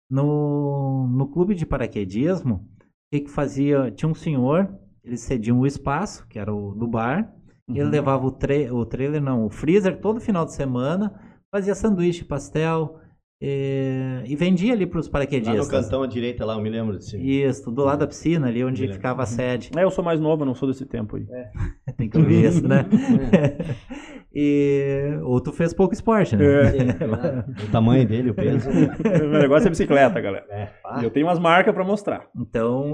no, 0.10 1.08
no 1.08 1.28
clube 1.30 1.56
de 1.56 1.65
paraquedismo, 1.65 2.56
o 2.56 2.86
que, 3.12 3.21
que 3.21 3.32
fazia? 3.32 3.91
Tinha 3.91 4.10
um 4.10 4.15
senhor, 4.15 4.74
ele 5.04 5.18
cedia 5.18 5.54
um 5.54 5.66
espaço, 5.66 6.26
que 6.28 6.38
era 6.40 6.54
o 6.54 6.74
do 6.74 6.88
bar, 6.88 7.34
uhum. 7.68 7.76
ele 7.76 7.90
levava 7.90 8.26
o, 8.26 8.32
tra 8.32 8.54
o 8.74 8.86
trailer, 8.86 9.22
não, 9.22 9.46
o 9.46 9.50
freezer 9.50 10.00
todo 10.00 10.20
final 10.20 10.46
de 10.46 10.54
semana, 10.54 11.14
fazia 11.52 11.76
sanduíche, 11.76 12.24
pastel, 12.24 13.01
e, 13.41 14.21
e 14.25 14.36
vendia 14.36 14.73
ali 14.73 14.86
para 14.86 14.99
os 14.99 15.10
paraquedistas. 15.10 15.58
Lá 15.58 15.63
no 15.63 15.84
cantão 15.84 16.04
à 16.04 16.08
direita, 16.08 16.45
lá, 16.45 16.54
eu 16.54 16.62
me 16.62 16.69
lembro 16.69 16.95
disso. 16.95 17.17
Isso, 17.17 17.71
do 17.71 17.84
lado 17.84 17.99
da 17.99 18.08
piscina, 18.08 18.47
ali 18.47 18.63
onde 18.63 18.88
ficava 18.88 19.23
a 19.23 19.25
sede. 19.25 19.71
É, 19.75 19.84
eu 19.84 19.89
sou 19.89 20.06
mais 20.06 20.19
novo, 20.19 20.45
não 20.45 20.54
sou 20.54 20.69
desse 20.69 20.86
tempo 20.86 21.15
aí. 21.15 21.25
É. 21.32 21.93
Tem 21.97 22.08
que 22.08 22.19
ouvir 22.19 22.45
isso, 22.45 22.67
né? 22.67 22.86
É. 23.34 23.75
e... 24.32 25.19
Ou 25.23 25.41
tu 25.41 25.51
fez 25.51 25.73
pouco 25.73 25.91
esporte, 25.91 26.36
né? 26.36 26.45
É. 26.45 27.65
o 27.65 27.71
tamanho 27.71 28.08
dele, 28.08 28.30
o 28.30 28.36
peso. 28.36 28.69
o 28.69 29.39
negócio 29.39 29.65
é 29.65 29.69
bicicleta, 29.71 30.21
galera. 30.21 30.45
É. 30.51 30.69
Eu 31.04 31.10
tenho 31.10 31.25
umas 31.25 31.39
marcas 31.39 31.73
para 31.73 31.84
mostrar. 31.84 32.30
Então, 32.38 32.93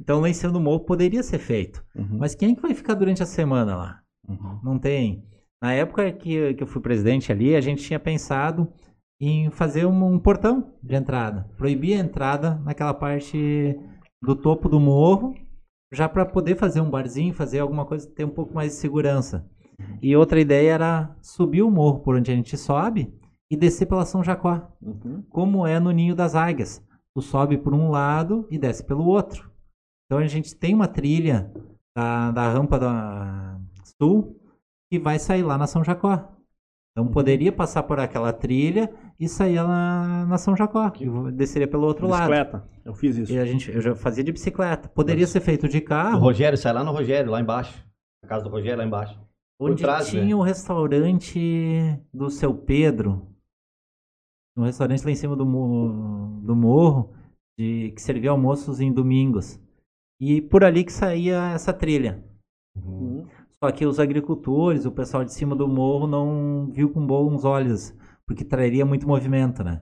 então 0.00 0.20
lá 0.20 0.28
em 0.28 0.34
cima 0.34 0.52
do 0.52 0.60
morro 0.60 0.80
poderia 0.80 1.22
ser 1.22 1.38
feito. 1.38 1.80
Uhum. 1.94 2.18
Mas 2.18 2.34
quem 2.34 2.50
é 2.50 2.54
que 2.56 2.62
vai 2.62 2.74
ficar 2.74 2.94
durante 2.94 3.22
a 3.22 3.26
semana 3.26 3.76
lá? 3.76 4.00
Uhum. 4.28 4.58
Não 4.64 4.78
tem. 4.80 5.22
Na 5.62 5.72
época 5.72 6.10
que, 6.10 6.54
que 6.54 6.62
eu 6.62 6.66
fui 6.66 6.82
presidente 6.82 7.30
ali, 7.30 7.54
a 7.54 7.60
gente 7.60 7.84
tinha 7.84 8.00
pensado 8.00 8.68
em 9.20 9.50
fazer 9.50 9.86
um, 9.86 10.04
um 10.04 10.18
portão 10.18 10.74
de 10.82 10.94
entrada. 10.94 11.48
Proibir 11.56 11.96
a 11.96 12.04
entrada 12.04 12.56
naquela 12.64 12.94
parte 12.94 13.78
do 14.22 14.34
topo 14.34 14.68
do 14.68 14.80
morro, 14.80 15.34
já 15.92 16.08
para 16.08 16.26
poder 16.26 16.56
fazer 16.56 16.80
um 16.80 16.90
barzinho, 16.90 17.34
fazer 17.34 17.60
alguma 17.60 17.84
coisa, 17.84 18.10
ter 18.10 18.24
um 18.24 18.30
pouco 18.30 18.54
mais 18.54 18.72
de 18.72 18.78
segurança. 18.78 19.48
E 20.02 20.16
outra 20.16 20.40
ideia 20.40 20.72
era 20.72 21.16
subir 21.20 21.62
o 21.62 21.70
morro 21.70 22.00
por 22.00 22.16
onde 22.16 22.30
a 22.30 22.34
gente 22.34 22.56
sobe 22.56 23.12
e 23.50 23.56
descer 23.56 23.86
pela 23.86 24.04
São 24.04 24.22
Jacó, 24.22 24.72
uhum. 24.80 25.22
como 25.30 25.66
é 25.66 25.78
no 25.78 25.90
Ninho 25.90 26.14
das 26.14 26.34
Águias. 26.34 26.82
Tu 27.14 27.22
sobe 27.22 27.56
por 27.58 27.72
um 27.72 27.90
lado 27.90 28.46
e 28.50 28.58
desce 28.58 28.84
pelo 28.84 29.04
outro. 29.04 29.50
Então 30.06 30.18
a 30.18 30.26
gente 30.26 30.54
tem 30.54 30.74
uma 30.74 30.88
trilha 30.88 31.52
da, 31.96 32.30
da 32.30 32.48
rampa 32.50 32.78
da 32.78 33.60
sul 34.00 34.40
que 34.90 34.98
vai 34.98 35.18
sair 35.18 35.42
lá 35.42 35.56
na 35.56 35.66
São 35.66 35.84
Jacó. 35.84 36.33
Então 36.96 37.08
poderia 37.08 37.50
passar 37.50 37.82
por 37.82 37.98
aquela 37.98 38.32
trilha 38.32 38.88
e 39.18 39.28
sair 39.28 39.56
na, 39.56 40.26
na 40.26 40.38
São 40.38 40.56
Jacó. 40.56 40.92
E 41.00 41.32
desceria 41.32 41.66
pelo 41.66 41.84
outro 41.84 42.06
bicicleta. 42.06 42.52
lado. 42.52 42.62
Bicicleta, 42.62 42.80
eu 42.84 42.94
fiz 42.94 43.16
isso. 43.16 43.32
E 43.32 43.38
a 43.38 43.44
gente, 43.44 43.68
eu 43.68 43.80
já 43.80 43.96
fazia 43.96 44.22
de 44.22 44.30
bicicleta. 44.30 44.88
Poderia 44.88 45.24
Mas... 45.24 45.30
ser 45.30 45.40
feito 45.40 45.68
de 45.68 45.80
carro. 45.80 46.18
O 46.18 46.20
Rogério, 46.20 46.56
sai 46.56 46.72
lá 46.72 46.84
no 46.84 46.92
Rogério, 46.92 47.32
lá 47.32 47.40
embaixo. 47.40 47.84
A 48.22 48.28
casa 48.28 48.44
do 48.44 48.50
Rogério, 48.50 48.78
lá 48.78 48.84
embaixo. 48.84 49.20
Onde 49.58 49.82
trás, 49.82 50.08
tinha 50.08 50.24
né? 50.24 50.34
o 50.36 50.40
restaurante 50.40 52.00
do 52.12 52.30
seu 52.30 52.54
Pedro. 52.54 53.26
Um 54.56 54.62
restaurante 54.62 55.04
lá 55.04 55.10
em 55.10 55.16
cima 55.16 55.34
do, 55.34 55.44
morro, 55.44 56.40
do 56.42 56.54
morro, 56.54 57.12
de, 57.58 57.90
que 57.90 58.00
servia 58.00 58.30
almoços 58.30 58.78
em 58.78 58.92
domingos. 58.92 59.60
E 60.20 60.40
por 60.40 60.62
ali 60.62 60.84
que 60.84 60.92
saía 60.92 61.50
essa 61.54 61.72
trilha. 61.72 62.24
Uhum. 62.76 63.26
Só 63.64 63.72
que 63.72 63.86
os 63.86 63.98
agricultores, 63.98 64.84
o 64.84 64.92
pessoal 64.92 65.24
de 65.24 65.32
cima 65.32 65.56
do 65.56 65.66
morro 65.66 66.06
não 66.06 66.70
viu 66.70 66.90
com 66.90 67.06
bons 67.06 67.46
olhos, 67.46 67.96
porque 68.26 68.44
traria 68.44 68.84
muito 68.84 69.08
movimento, 69.08 69.64
né? 69.64 69.80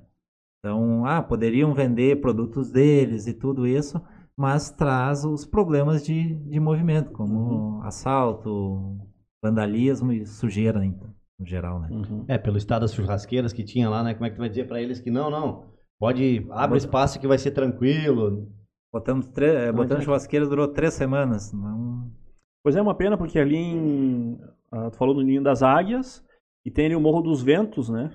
Então, 0.61 1.05
ah, 1.05 1.21
poderiam 1.21 1.75
vender 1.75 2.21
produtos 2.21 2.71
deles 2.71 3.27
e 3.27 3.35
tudo 3.35 3.67
isso, 3.67 4.01
mas 4.37 4.71
traz 4.71 5.25
os 5.25 5.45
problemas 5.45 6.07
de, 6.07 6.33
de 6.33 6.61
movimento, 6.61 7.11
como 7.11 7.35
uhum. 7.35 7.83
assalto, 7.83 9.01
vandalismo 9.43 10.13
e 10.13 10.25
sujeira 10.27 10.79
no 10.79 11.45
geral, 11.45 11.81
né? 11.81 11.89
Uhum. 11.91 12.25
É, 12.29 12.39
pelo 12.39 12.59
estado 12.59 12.83
das 12.83 12.95
churrasqueiras 12.95 13.53
que 13.53 13.65
tinha 13.65 13.91
lá, 13.91 14.05
né? 14.05 14.15
Como 14.15 14.27
é 14.27 14.31
que 14.31 14.37
tu 14.37 14.39
vai 14.39 14.49
dizer 14.49 14.69
para 14.69 14.81
eles 14.81 15.01
que 15.01 15.11
não, 15.11 15.29
não, 15.29 15.65
Pode, 15.99 16.47
abre 16.51 16.79
espaço 16.79 17.19
que 17.19 17.27
vai 17.27 17.37
ser 17.37 17.51
tranquilo. 17.51 18.49
Botamos, 18.93 19.27
tre... 19.27 19.73
botamos 19.73 20.05
churrasqueira, 20.05 20.47
durou 20.47 20.69
três 20.69 20.95
semanas. 20.95 21.53
Não... 21.53 22.22
Pois 22.63 22.77
é, 22.77 22.83
uma 22.83 22.95
pena, 22.95 23.17
porque 23.17 23.39
ali 23.39 23.57
em. 23.57 24.35
Uh, 24.73 24.91
tu 24.91 24.97
falou 24.97 25.15
no 25.15 25.23
Ninho 25.23 25.43
das 25.43 25.63
Águias, 25.63 26.25
e 26.65 26.71
tem 26.71 26.87
ali 26.87 26.97
o 26.97 27.01
Morro 27.01 27.23
dos 27.23 27.43
Ventos, 27.43 27.89
né? 27.89 28.11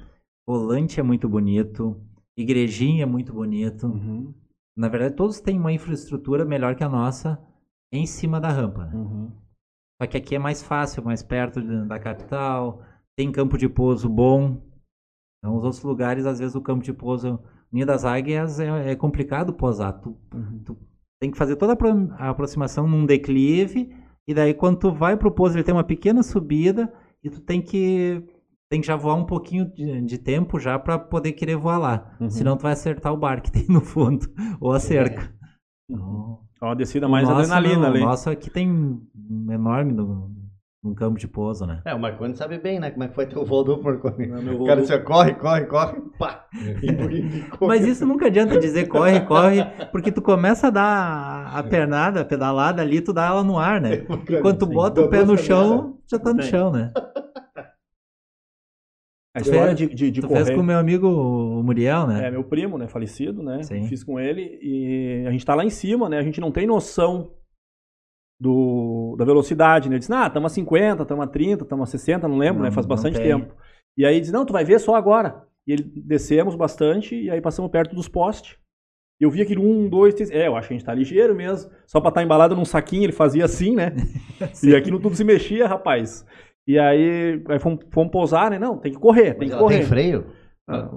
Volante 0.47 0.99
é 0.99 1.03
muito 1.03 1.27
bonito, 1.27 2.01
Igrejinha 2.37 3.03
é 3.03 3.05
muito 3.05 3.33
bonito. 3.33 3.87
Uhum. 3.87 4.33
Na 4.77 4.87
verdade, 4.87 5.15
todos 5.15 5.41
têm 5.41 5.59
uma 5.59 5.73
infraestrutura 5.73 6.45
melhor 6.45 6.75
que 6.75 6.83
a 6.83 6.89
nossa 6.89 7.41
em 7.91 8.05
cima 8.05 8.39
da 8.39 8.49
rampa. 8.49 8.85
Né? 8.85 8.95
Uhum. 8.95 9.31
Só 10.01 10.07
que 10.07 10.17
aqui 10.17 10.35
é 10.35 10.39
mais 10.39 10.61
fácil, 10.61 11.03
mais 11.03 11.23
perto 11.23 11.61
da 11.85 11.99
capital, 11.99 12.83
tem 13.15 13.31
campo 13.31 13.57
de 13.57 13.67
pouso 13.67 14.07
bom. 14.07 14.61
Então, 15.39 15.57
os 15.57 15.63
outros 15.63 15.83
lugares, 15.83 16.25
às 16.25 16.39
vezes, 16.39 16.55
o 16.55 16.61
campo 16.61 16.83
de 16.83 16.93
pouso, 16.93 17.39
Ninho 17.71 17.85
das 17.85 18.05
Águias, 18.05 18.59
é, 18.59 18.91
é 18.91 18.95
complicado 18.95 19.53
posar. 19.53 19.99
Tu, 19.99 20.15
uhum. 20.33 20.61
tu, 20.63 20.77
tem 21.19 21.31
que 21.31 21.37
fazer 21.37 21.55
toda 21.55 21.75
a 22.17 22.29
aproximação 22.29 22.87
num 22.87 23.05
declive, 23.05 23.91
e 24.27 24.33
daí, 24.33 24.53
quando 24.53 24.77
tu 24.77 24.91
vai 24.91 25.15
pro 25.15 25.31
pouso, 25.31 25.55
ele 25.55 25.63
tem 25.63 25.73
uma 25.73 25.83
pequena 25.83 26.21
subida, 26.21 26.91
e 27.23 27.29
tu 27.29 27.39
tem 27.39 27.61
que 27.61 28.23
tem 28.69 28.81
que 28.81 28.87
já 28.87 28.97
voar 28.97 29.15
um 29.15 29.25
pouquinho 29.25 29.65
de, 29.73 30.01
de 30.01 30.17
tempo 30.17 30.59
já 30.59 30.77
para 30.77 30.99
poder 30.99 31.31
querer 31.31 31.55
voar 31.55 31.77
lá. 31.77 32.17
Uhum. 32.19 32.29
Senão 32.29 32.57
tu 32.57 32.63
vai 32.63 32.73
acertar 32.73 33.13
o 33.13 33.17
bar 33.17 33.41
que 33.41 33.51
tem 33.51 33.65
no 33.69 33.79
fundo, 33.79 34.27
ou 34.59 34.73
a 34.73 34.79
cerca. 34.79 35.23
É. 35.23 35.37
Então, 35.89 36.41
é 36.61 36.65
uma 36.65 36.75
descida 36.75 37.07
mais 37.07 37.27
nosso, 37.27 37.39
adrenalina 37.39 37.83
não, 37.83 37.87
ali. 37.87 37.99
Nossa, 38.01 38.31
aqui 38.31 38.49
tem 38.49 38.69
um 38.69 39.51
enorme 39.51 39.93
no, 39.93 40.29
no 40.87 40.95
campo 40.95 41.19
de 41.19 41.27
pouso, 41.27 41.65
né? 41.65 41.81
É, 41.85 41.93
o 41.93 41.99
Marconi 41.99 42.35
sabe 42.35 42.57
bem, 42.57 42.79
né? 42.79 42.91
Como 42.91 43.03
é 43.03 43.07
que 43.07 43.15
foi 43.15 43.25
teu 43.25 43.45
voo 43.45 43.63
do 43.63 43.81
Marconi. 43.81 44.31
o 44.53 44.65
cara 44.65 44.81
disse, 44.81 44.97
corre, 44.99 45.33
corre, 45.35 45.65
corre, 45.65 46.01
pá. 46.17 46.47
Mas 47.61 47.85
isso 47.85 48.05
nunca 48.05 48.27
adianta 48.27 48.57
dizer 48.59 48.87
corre, 48.87 49.21
corre, 49.21 49.63
porque 49.91 50.11
tu 50.11 50.21
começa 50.21 50.67
a 50.67 50.71
dar 50.71 51.51
a 51.53 51.63
pernada, 51.63 52.21
a 52.21 52.25
pedalada 52.25 52.81
ali, 52.81 53.01
tu 53.01 53.13
dá 53.13 53.27
ela 53.27 53.43
no 53.43 53.57
ar, 53.57 53.81
né? 53.81 54.05
E 54.29 54.41
quando 54.41 54.59
tu 54.59 54.65
bota 54.65 55.01
o 55.01 55.09
pé 55.09 55.23
no 55.23 55.37
chão, 55.37 55.99
já 56.09 56.17
tá 56.19 56.33
no 56.33 56.41
chão, 56.41 56.71
né? 56.71 56.91
A 59.37 59.41
história 59.41 59.75
de, 59.75 59.87
de, 59.87 60.11
de 60.11 60.21
tu 60.21 60.27
correr. 60.27 60.45
fez 60.45 60.55
com 60.55 60.61
o 60.61 60.65
meu 60.65 60.79
amigo 60.79 61.61
Muriel, 61.63 62.07
né? 62.07 62.27
É, 62.27 62.31
meu 62.31 62.43
primo, 62.43 62.77
né? 62.77 62.87
Falecido, 62.87 63.43
né? 63.43 63.61
Sim. 63.61 63.87
Fiz 63.87 64.03
com 64.03 64.19
ele 64.19 64.59
e 64.61 65.25
a 65.27 65.31
gente 65.31 65.45
tá 65.45 65.53
lá 65.53 65.63
em 65.63 65.69
cima, 65.69 66.09
né? 66.09 66.17
A 66.17 66.23
gente 66.23 66.41
não 66.41 66.51
tem 66.51 66.65
noção 66.65 67.33
do, 68.39 69.15
da 69.17 69.25
velocidade, 69.25 69.89
né? 69.89 69.95
Ele 69.95 69.99
disse, 69.99 70.13
ah, 70.13 70.27
estamos 70.27 70.51
a 70.51 70.55
50, 70.55 71.03
estamos 71.03 71.23
a 71.23 71.27
30, 71.27 71.63
estamos 71.63 71.89
a 71.89 71.91
60, 71.91 72.27
não 72.27 72.37
lembro, 72.37 72.59
não, 72.59 72.65
né? 72.65 72.71
Faz 72.71 72.85
bastante 72.85 73.19
tempo. 73.19 73.55
E 73.97 74.05
aí 74.05 74.21
diz, 74.21 74.31
não, 74.31 74.45
tu 74.45 74.53
vai 74.53 74.63
ver 74.63 74.79
só 74.79 74.95
agora. 74.95 75.43
E 75.65 75.73
ele 75.73 75.83
descemos 75.83 76.55
bastante 76.55 77.15
e 77.15 77.29
aí 77.29 77.41
passamos 77.41 77.71
perto 77.71 77.95
dos 77.95 78.07
postes. 78.07 78.57
Eu 79.19 79.31
vi 79.31 79.41
aquele 79.41 79.59
um, 79.59 79.89
dois, 79.89 80.13
três. 80.13 80.29
É, 80.29 80.47
eu 80.47 80.55
acho 80.55 80.67
que 80.67 80.75
a 80.75 80.77
gente 80.77 80.85
tá 80.85 80.93
ligeiro 80.93 81.35
mesmo. 81.35 81.71
Só 81.87 81.99
pra 81.99 82.09
estar 82.09 82.21
tá 82.21 82.23
embalado 82.23 82.55
num 82.55 82.63
saquinho, 82.63 83.05
ele 83.05 83.11
fazia 83.11 83.43
assim, 83.43 83.75
né? 83.75 83.93
e 84.63 84.75
aquilo 84.75 84.99
tudo 84.99 85.15
se 85.15 85.23
mexia, 85.23 85.67
rapaz. 85.67 86.23
E 86.67 86.77
aí, 86.77 87.41
aí 87.49 87.59
fomos, 87.59 87.83
fomos 87.89 88.11
pousar, 88.11 88.51
né? 88.51 88.59
Não, 88.59 88.77
tem 88.77 88.91
que 88.91 88.99
correr, 88.99 89.33
tem 89.33 89.49
que 89.49 89.57
correr. 89.57 89.79
Tem 89.79 89.87
freio? 89.87 90.27
Ah, 90.69 90.91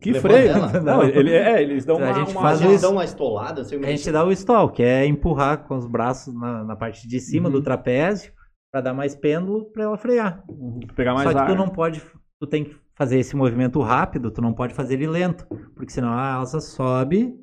que 0.00 0.14
freio? 0.14 0.52
Não, 0.82 1.02
ele, 1.02 1.32
é, 1.32 1.62
eles 1.62 1.84
dão 1.84 1.96
uma, 1.96 2.10
a 2.10 2.12
gente 2.12 2.32
uma, 2.32 2.40
faz 2.42 2.60
eles 2.60 2.82
dão 2.82 2.92
uma 2.92 3.04
estolada. 3.04 3.62
Assim, 3.62 3.76
a 3.76 3.88
gente 3.88 4.10
dá 4.10 4.24
o 4.24 4.32
stall, 4.32 4.70
que 4.70 4.82
é 4.82 5.06
empurrar 5.06 5.66
com 5.66 5.76
os 5.76 5.86
braços 5.86 6.34
na, 6.34 6.64
na 6.64 6.76
parte 6.76 7.06
de 7.08 7.20
cima 7.20 7.48
uhum. 7.48 7.54
do 7.54 7.62
trapézio 7.62 8.32
para 8.72 8.80
dar 8.80 8.94
mais 8.94 9.14
pêndulo 9.14 9.70
para 9.72 9.84
ela 9.84 9.96
frear. 9.96 10.42
Uhum. 10.48 10.80
Pegar 10.94 11.14
mais 11.14 11.28
Só 11.28 11.32
que 11.32 11.40
ar. 11.40 11.46
tu 11.46 11.54
não 11.54 11.68
pode, 11.68 12.02
tu 12.40 12.46
tem 12.46 12.64
que 12.64 12.76
fazer 12.94 13.18
esse 13.18 13.36
movimento 13.36 13.80
rápido, 13.80 14.30
tu 14.30 14.40
não 14.40 14.52
pode 14.52 14.74
fazer 14.74 14.94
ele 14.94 15.06
lento, 15.06 15.46
porque 15.74 15.92
senão 15.92 16.08
a 16.08 16.38
asa 16.38 16.60
sobe 16.60 17.34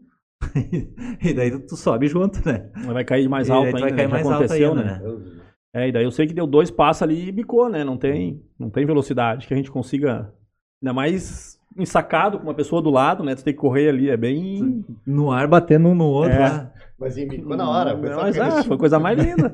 e 1.22 1.34
daí 1.34 1.58
tu 1.60 1.76
sobe 1.76 2.08
junto, 2.08 2.46
né? 2.46 2.70
Vai 2.86 3.06
cair 3.06 3.30
mais 3.30 3.50
alto 3.50 3.68
ainda, 3.68 3.80
vai 3.80 3.94
cair 3.94 4.10
mais 4.10 4.28
alto 4.28 4.52
ainda, 4.52 4.84
né? 4.84 5.00
né? 5.00 5.44
É, 5.76 5.88
e 5.88 5.92
daí 5.92 6.04
eu 6.04 6.12
sei 6.12 6.28
que 6.28 6.34
deu 6.34 6.46
dois 6.46 6.70
passos 6.70 7.02
ali 7.02 7.30
e 7.30 7.32
bicou, 7.32 7.68
né? 7.68 7.84
Não 7.84 7.98
tem, 7.98 8.44
não 8.60 8.70
tem 8.70 8.86
velocidade 8.86 9.48
que 9.48 9.54
a 9.54 9.58
gente 9.58 9.72
consiga. 9.72 10.32
Ainda 10.82 10.94
mais 10.94 11.53
ensacado 11.78 12.38
com 12.38 12.46
uma 12.46 12.54
pessoa 12.54 12.82
do 12.82 12.90
lado, 12.90 13.24
né? 13.24 13.36
Tu 13.36 13.44
tem 13.44 13.54
que 13.54 13.60
correr 13.60 13.90
ali, 13.90 14.10
é 14.10 14.18
bem. 14.18 14.86
No 15.06 15.32
ar 15.32 15.48
batendo 15.48 15.90
um 15.90 15.96
no 15.96 16.06
outro. 16.06 16.34
É. 16.34 16.72
Mas 17.00 17.18
embicou 17.18 17.58
na 17.58 17.70
hora. 17.70 17.98
Foi, 17.98 18.10
mas, 18.10 18.40
ah, 18.40 18.64
foi 18.64 18.78
coisa 18.78 18.98
mais 18.98 19.20
linda. 19.20 19.52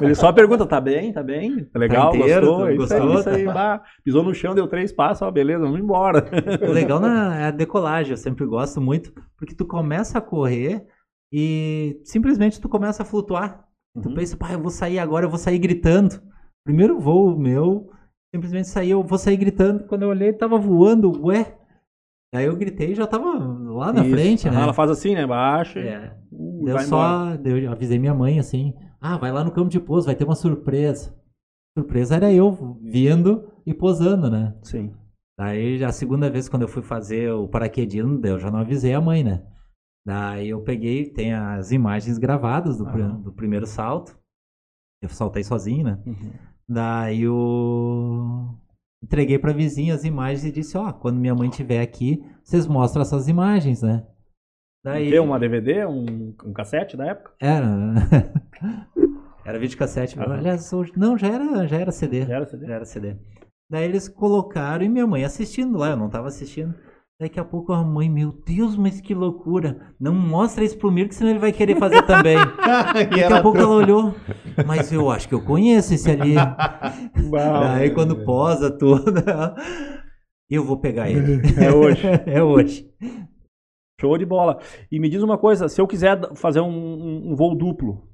Ele 0.00 0.14
só 0.14 0.32
pergunta: 0.32 0.64
tá 0.64 0.80
bem? 0.80 1.12
Tá 1.12 1.22
bem? 1.22 1.64
Tá 1.64 1.78
legal? 1.78 2.12
Tá 2.12 2.18
inteiro, 2.18 2.46
gostou? 2.46 2.66
Tá, 2.66 2.74
gostou? 2.74 2.96
Isso 2.96 3.28
aí, 3.28 3.42
isso 3.42 3.58
aí 3.58 3.80
pisou 4.04 4.22
no 4.22 4.34
chão, 4.34 4.54
deu 4.54 4.68
três 4.68 4.92
passos, 4.92 5.22
ó, 5.22 5.30
beleza, 5.30 5.64
vamos 5.64 5.80
embora. 5.80 6.24
O 6.62 6.72
legal 6.72 7.04
é 7.04 7.46
a 7.46 7.50
decolagem, 7.50 8.12
eu 8.12 8.16
sempre 8.16 8.46
gosto 8.46 8.80
muito, 8.80 9.12
porque 9.36 9.54
tu 9.54 9.66
começa 9.66 10.18
a 10.18 10.20
correr 10.20 10.86
e 11.32 12.00
simplesmente 12.04 12.60
tu 12.60 12.68
começa 12.68 13.02
a 13.02 13.06
flutuar. 13.06 13.64
Uhum. 13.96 14.02
Tu 14.02 14.14
pensa, 14.14 14.36
pai, 14.36 14.54
eu 14.54 14.60
vou 14.60 14.70
sair 14.70 14.98
agora, 14.98 15.26
eu 15.26 15.30
vou 15.30 15.38
sair 15.38 15.58
gritando. 15.58 16.20
Primeiro 16.64 17.00
voo 17.00 17.36
meu, 17.36 17.88
simplesmente 18.34 18.68
saí, 18.68 18.90
eu 18.90 19.02
vou 19.02 19.18
sair 19.18 19.36
gritando. 19.36 19.84
Quando 19.84 20.02
eu 20.02 20.08
olhei, 20.08 20.32
tava 20.32 20.58
voando, 20.58 21.26
ué. 21.26 21.56
Aí 22.32 22.44
eu 22.44 22.56
gritei 22.56 22.92
e 22.92 22.94
já 22.94 23.06
tava 23.06 23.26
lá 23.28 23.92
na 23.92 24.02
Isso. 24.02 24.10
frente, 24.10 24.50
né? 24.50 24.62
Ela 24.62 24.72
faz 24.72 24.90
assim, 24.90 25.14
né? 25.14 25.26
Baixa. 25.26 25.80
É. 25.80 26.16
Uh, 26.30 26.68
eu 26.68 26.78
só 26.80 27.34
eu 27.44 27.72
avisei 27.72 27.98
minha 27.98 28.14
mãe 28.14 28.38
assim: 28.38 28.72
ah, 29.00 29.16
vai 29.16 29.32
lá 29.32 29.42
no 29.42 29.50
campo 29.50 29.68
de 29.68 29.80
pouso, 29.80 30.06
vai 30.06 30.14
ter 30.14 30.24
uma 30.24 30.36
surpresa. 30.36 31.12
surpresa 31.76 32.16
era 32.16 32.32
eu 32.32 32.78
vindo 32.82 33.50
e 33.66 33.74
posando, 33.74 34.30
né? 34.30 34.54
Sim. 34.62 34.94
Daí 35.36 35.82
a 35.82 35.90
segunda 35.90 36.30
vez 36.30 36.48
quando 36.48 36.62
eu 36.62 36.68
fui 36.68 36.82
fazer 36.82 37.32
o 37.32 37.48
paraquedismo, 37.48 38.20
eu 38.24 38.38
já 38.38 38.50
não 38.50 38.60
avisei 38.60 38.94
a 38.94 39.00
mãe, 39.00 39.24
né? 39.24 39.44
Daí 40.06 40.50
eu 40.50 40.62
peguei, 40.62 41.10
tem 41.10 41.34
as 41.34 41.72
imagens 41.72 42.16
gravadas 42.16 42.78
do, 42.78 42.84
uhum. 42.84 43.22
do 43.22 43.32
primeiro 43.32 43.66
salto. 43.66 44.18
Eu 45.02 45.08
saltei 45.08 45.42
sozinho, 45.42 45.84
né? 45.84 45.98
Uhum. 46.06 46.32
Daí 46.70 47.22
eu 47.22 48.56
entreguei 49.02 49.40
pra 49.40 49.52
vizinha 49.52 49.92
as 49.92 50.04
imagens 50.04 50.44
e 50.44 50.52
disse, 50.52 50.78
ó, 50.78 50.88
oh, 50.88 50.92
quando 50.92 51.18
minha 51.18 51.34
mãe 51.34 51.48
estiver 51.48 51.82
aqui, 51.82 52.24
vocês 52.44 52.64
mostram 52.64 53.02
essas 53.02 53.26
imagens, 53.26 53.82
né? 53.82 54.06
Daí... 54.84 55.10
Tem 55.10 55.18
uma 55.18 55.36
DVD, 55.36 55.84
um, 55.84 56.32
um 56.44 56.52
cassete 56.52 56.96
da 56.96 57.08
época? 57.08 57.34
Era. 57.40 57.66
era 59.44 59.58
videocassete. 59.58 60.16
Uhum. 60.16 60.30
Aliás, 60.30 60.72
hoje... 60.72 60.92
não, 60.96 61.18
já 61.18 61.26
era, 61.26 61.66
já 61.66 61.76
era 61.76 61.90
CD. 61.90 62.24
Já 62.24 62.36
era 62.36 62.46
CD? 62.46 62.66
Já 62.66 62.74
era 62.74 62.84
CD. 62.84 63.16
Daí 63.68 63.84
eles 63.84 64.08
colocaram 64.08 64.84
e 64.84 64.88
minha 64.88 65.08
mãe 65.08 65.24
assistindo 65.24 65.76
lá, 65.76 65.90
eu 65.90 65.96
não 65.96 66.08
tava 66.08 66.28
assistindo. 66.28 66.72
Daqui 67.20 67.38
a 67.38 67.44
pouco 67.44 67.74
a 67.74 67.84
mãe, 67.84 68.08
meu 68.08 68.32
Deus, 68.32 68.78
mas 68.78 68.98
que 68.98 69.12
loucura. 69.12 69.92
Não 70.00 70.14
mostra 70.14 70.64
isso 70.64 70.78
pro 70.78 70.90
Mirko, 70.90 71.12
senão 71.12 71.28
ele 71.28 71.38
vai 71.38 71.52
querer 71.52 71.76
fazer 71.76 72.00
também. 72.06 72.38
Daqui 72.94 73.22
a 73.22 73.42
pouco 73.42 73.58
ela 73.58 73.74
olhou, 73.74 74.14
mas 74.66 74.90
eu 74.90 75.10
acho 75.10 75.28
que 75.28 75.34
eu 75.34 75.44
conheço 75.44 75.92
esse 75.92 76.10
ali. 76.10 76.34
Aí 77.76 77.90
quando 77.90 78.24
posa 78.24 78.70
toda, 78.70 79.54
eu 80.48 80.64
vou 80.64 80.78
pegar 80.78 81.10
ele. 81.10 81.42
É 81.62 81.70
hoje. 81.70 82.02
é 82.24 82.42
hoje. 82.42 82.90
Show 84.00 84.16
de 84.16 84.24
bola. 84.24 84.58
E 84.90 84.98
me 84.98 85.10
diz 85.10 85.22
uma 85.22 85.36
coisa, 85.36 85.68
se 85.68 85.78
eu 85.78 85.86
quiser 85.86 86.18
fazer 86.36 86.60
um, 86.60 86.70
um, 86.70 87.32
um 87.32 87.36
voo 87.36 87.54
duplo, 87.54 88.08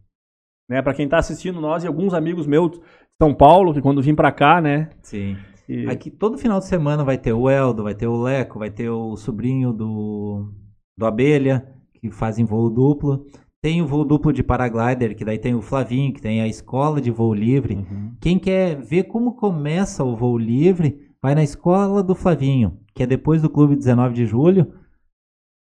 né, 0.68 0.82
para 0.82 0.94
quem 0.94 1.08
tá 1.08 1.18
assistindo 1.18 1.60
nós 1.60 1.84
e 1.84 1.86
alguns 1.86 2.12
amigos 2.12 2.44
meus 2.44 2.72
de 2.72 2.80
São 3.22 3.32
Paulo, 3.32 3.72
que 3.72 3.80
quando 3.80 4.02
vim 4.02 4.16
para 4.16 4.32
cá, 4.32 4.60
né? 4.60 4.90
Sim. 5.00 5.36
E... 5.68 5.88
Aqui 5.88 6.10
todo 6.10 6.38
final 6.38 6.58
de 6.58 6.66
semana 6.66 7.04
vai 7.04 7.18
ter 7.18 7.32
o 7.32 7.48
Eldo, 7.48 7.82
vai 7.82 7.94
ter 7.94 8.06
o 8.06 8.22
Leco, 8.22 8.58
vai 8.58 8.70
ter 8.70 8.88
o 8.88 9.16
sobrinho 9.16 9.72
do, 9.72 10.52
do 10.96 11.06
Abelha, 11.06 11.66
que 11.94 12.10
fazem 12.10 12.44
voo 12.44 12.70
duplo. 12.70 13.26
Tem 13.60 13.82
o 13.82 13.86
voo 13.86 14.04
duplo 14.04 14.32
de 14.32 14.42
paraglider, 14.42 15.16
que 15.16 15.24
daí 15.24 15.38
tem 15.38 15.54
o 15.54 15.62
Flavinho, 15.62 16.12
que 16.12 16.20
tem 16.20 16.40
a 16.40 16.46
escola 16.46 17.00
de 17.00 17.10
voo 17.10 17.34
livre. 17.34 17.74
Uhum. 17.74 18.14
Quem 18.20 18.38
quer 18.38 18.76
ver 18.76 19.04
como 19.04 19.34
começa 19.34 20.04
o 20.04 20.14
voo 20.14 20.38
livre, 20.38 21.00
vai 21.20 21.34
na 21.34 21.42
escola 21.42 22.02
do 22.02 22.14
Flavinho, 22.14 22.78
que 22.94 23.02
é 23.02 23.06
depois 23.06 23.42
do 23.42 23.50
Clube 23.50 23.74
19 23.74 24.14
de 24.14 24.24
Julho, 24.24 24.72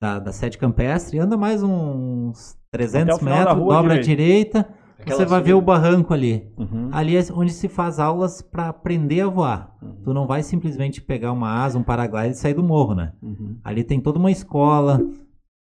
da, 0.02 0.20
da 0.20 0.34
sede 0.34 0.58
campestre. 0.58 1.18
Anda 1.20 1.38
mais 1.38 1.64
uns 1.64 2.58
300 2.72 3.22
metros, 3.22 3.58
dobra 3.58 3.94
à 3.94 4.02
direita 4.02 4.68
Aquela 5.04 5.18
você 5.18 5.26
vai 5.26 5.40
subida. 5.40 5.44
ver 5.44 5.54
o 5.54 5.62
barranco 5.62 6.14
ali. 6.14 6.50
Uhum. 6.58 6.90
Ali 6.92 7.18
é 7.18 7.22
onde 7.34 7.52
se 7.52 7.68
faz 7.68 8.00
aulas 8.00 8.42
para 8.42 8.70
aprender 8.70 9.22
a 9.22 9.28
voar. 9.28 9.76
Uhum. 9.82 10.02
Tu 10.04 10.14
não 10.14 10.26
vai 10.26 10.42
simplesmente 10.42 11.02
pegar 11.02 11.32
uma 11.34 11.64
asa, 11.64 11.78
um 11.78 11.84
paraglide 11.84 12.32
e 12.32 12.38
sair 12.38 12.54
do 12.54 12.64
morro, 12.64 12.96
né? 12.96 13.14
Uhum. 13.22 13.60
Ali 13.64 13.84
tem 13.84 14.00
toda 14.00 14.18
uma 14.18 14.32
escola 14.32 15.02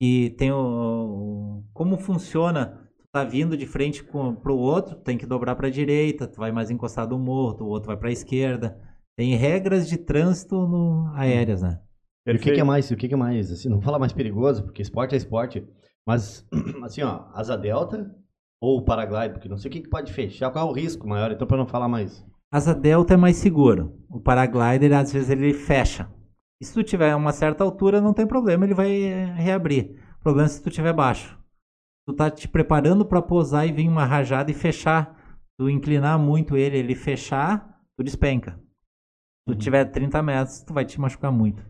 e 0.00 0.30
tem 0.30 0.52
o, 0.52 1.64
como 1.74 1.98
funciona. 1.98 2.80
Tu 2.96 3.04
tá 3.12 3.24
vindo 3.24 3.56
de 3.56 3.66
frente 3.66 4.04
com, 4.04 4.34
pro 4.34 4.56
outro, 4.56 4.94
tem 4.94 5.18
que 5.18 5.26
dobrar 5.26 5.56
para 5.56 5.66
a 5.66 5.70
direita, 5.70 6.28
tu 6.28 6.38
vai 6.38 6.52
mais 6.52 6.70
encostado 6.70 7.16
no 7.16 7.22
morro, 7.22 7.64
o 7.64 7.68
outro 7.68 7.88
vai 7.88 7.96
para 7.96 8.08
a 8.08 8.12
esquerda. 8.12 8.78
Tem 9.16 9.34
regras 9.34 9.88
de 9.88 9.98
trânsito 9.98 10.54
no, 10.54 11.10
aéreas, 11.14 11.62
né? 11.62 11.80
E 12.26 12.32
o 12.32 12.38
que, 12.38 12.52
que, 12.52 12.60
é 12.60 12.64
mais? 12.64 12.88
O 12.90 12.96
que, 12.96 13.08
que 13.08 13.14
é 13.14 13.16
mais? 13.16 13.50
Assim, 13.50 13.68
não 13.68 13.78
vou 13.78 13.84
falar 13.84 13.98
mais 13.98 14.12
perigoso, 14.12 14.62
porque 14.62 14.80
esporte 14.80 15.14
é 15.14 15.18
esporte. 15.18 15.66
Mas 16.06 16.46
assim, 16.84 17.02
ó, 17.02 17.24
asa 17.34 17.58
delta 17.58 18.21
ou 18.62 18.78
o 18.78 18.84
paraglide, 18.84 19.34
porque 19.34 19.48
não 19.48 19.58
sei 19.58 19.68
o 19.68 19.72
que, 19.72 19.80
que 19.80 19.88
pode 19.88 20.12
fechar, 20.12 20.48
qual 20.52 20.68
é 20.68 20.70
o 20.70 20.72
risco 20.72 21.08
maior, 21.08 21.32
então 21.32 21.48
para 21.48 21.56
não 21.56 21.66
falar 21.66 21.88
mais. 21.88 22.24
Asa 22.48 22.72
delta 22.72 23.14
é 23.14 23.16
mais 23.16 23.36
seguro. 23.36 23.98
O 24.08 24.20
paraglider, 24.20 24.96
às 24.96 25.12
vezes, 25.12 25.30
ele 25.30 25.52
fecha. 25.52 26.08
E 26.60 26.64
se 26.64 26.72
tu 26.72 26.84
tiver 26.84 27.16
uma 27.16 27.32
certa 27.32 27.64
altura, 27.64 28.00
não 28.00 28.14
tem 28.14 28.24
problema, 28.24 28.64
ele 28.64 28.74
vai 28.74 28.88
reabrir. 29.34 30.00
O 30.20 30.22
problema 30.22 30.46
é 30.46 30.48
se 30.48 30.62
tu 30.62 30.70
tiver 30.70 30.92
baixo. 30.92 31.36
Tu 32.06 32.14
tá 32.14 32.30
te 32.30 32.46
preparando 32.46 33.04
para 33.04 33.20
posar 33.20 33.66
e 33.66 33.72
vir 33.72 33.88
uma 33.88 34.04
rajada 34.04 34.48
e 34.52 34.54
fechar. 34.54 35.40
Tu 35.58 35.68
inclinar 35.68 36.16
muito 36.16 36.56
ele, 36.56 36.78
ele 36.78 36.94
fechar, 36.94 37.80
tu 37.96 38.04
despenca. 38.04 38.52
Se 38.52 39.46
tu 39.46 39.52
uhum. 39.52 39.58
tiver 39.58 39.86
30 39.86 40.22
metros, 40.22 40.62
tu 40.62 40.72
vai 40.72 40.84
te 40.84 41.00
machucar 41.00 41.32
muito. 41.32 41.66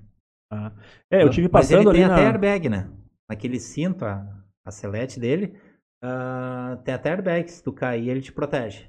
Ah. 0.52 0.72
É, 1.10 1.22
eu 1.22 1.30
tive 1.30 1.48
passando 1.48 1.84
Mas 1.84 1.86
ele 1.86 1.98
tem 2.00 2.06
na... 2.06 2.14
até 2.14 2.26
airbag, 2.26 2.68
né? 2.68 2.90
Naquele 3.30 3.58
cinto, 3.58 4.04
a, 4.04 4.26
a 4.66 4.70
selete 4.70 5.18
dele, 5.18 5.56
uh, 6.02 6.76
tem 6.84 6.94
até 6.94 7.10
airbag. 7.10 7.50
Se 7.50 7.62
tu 7.62 7.72
cair, 7.72 8.08
ele 8.08 8.20
te 8.20 8.32
protege. 8.32 8.86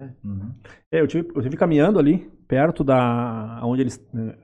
É. 0.00 0.08
Uhum. 0.24 0.52
É, 0.92 1.00
eu, 1.00 1.06
tive, 1.06 1.30
eu 1.34 1.42
tive 1.42 1.56
caminhando 1.56 1.98
ali, 1.98 2.30
perto 2.48 2.82
da 2.82 3.60
onde 3.62 3.82
eles 3.82 4.04
né, 4.12 4.34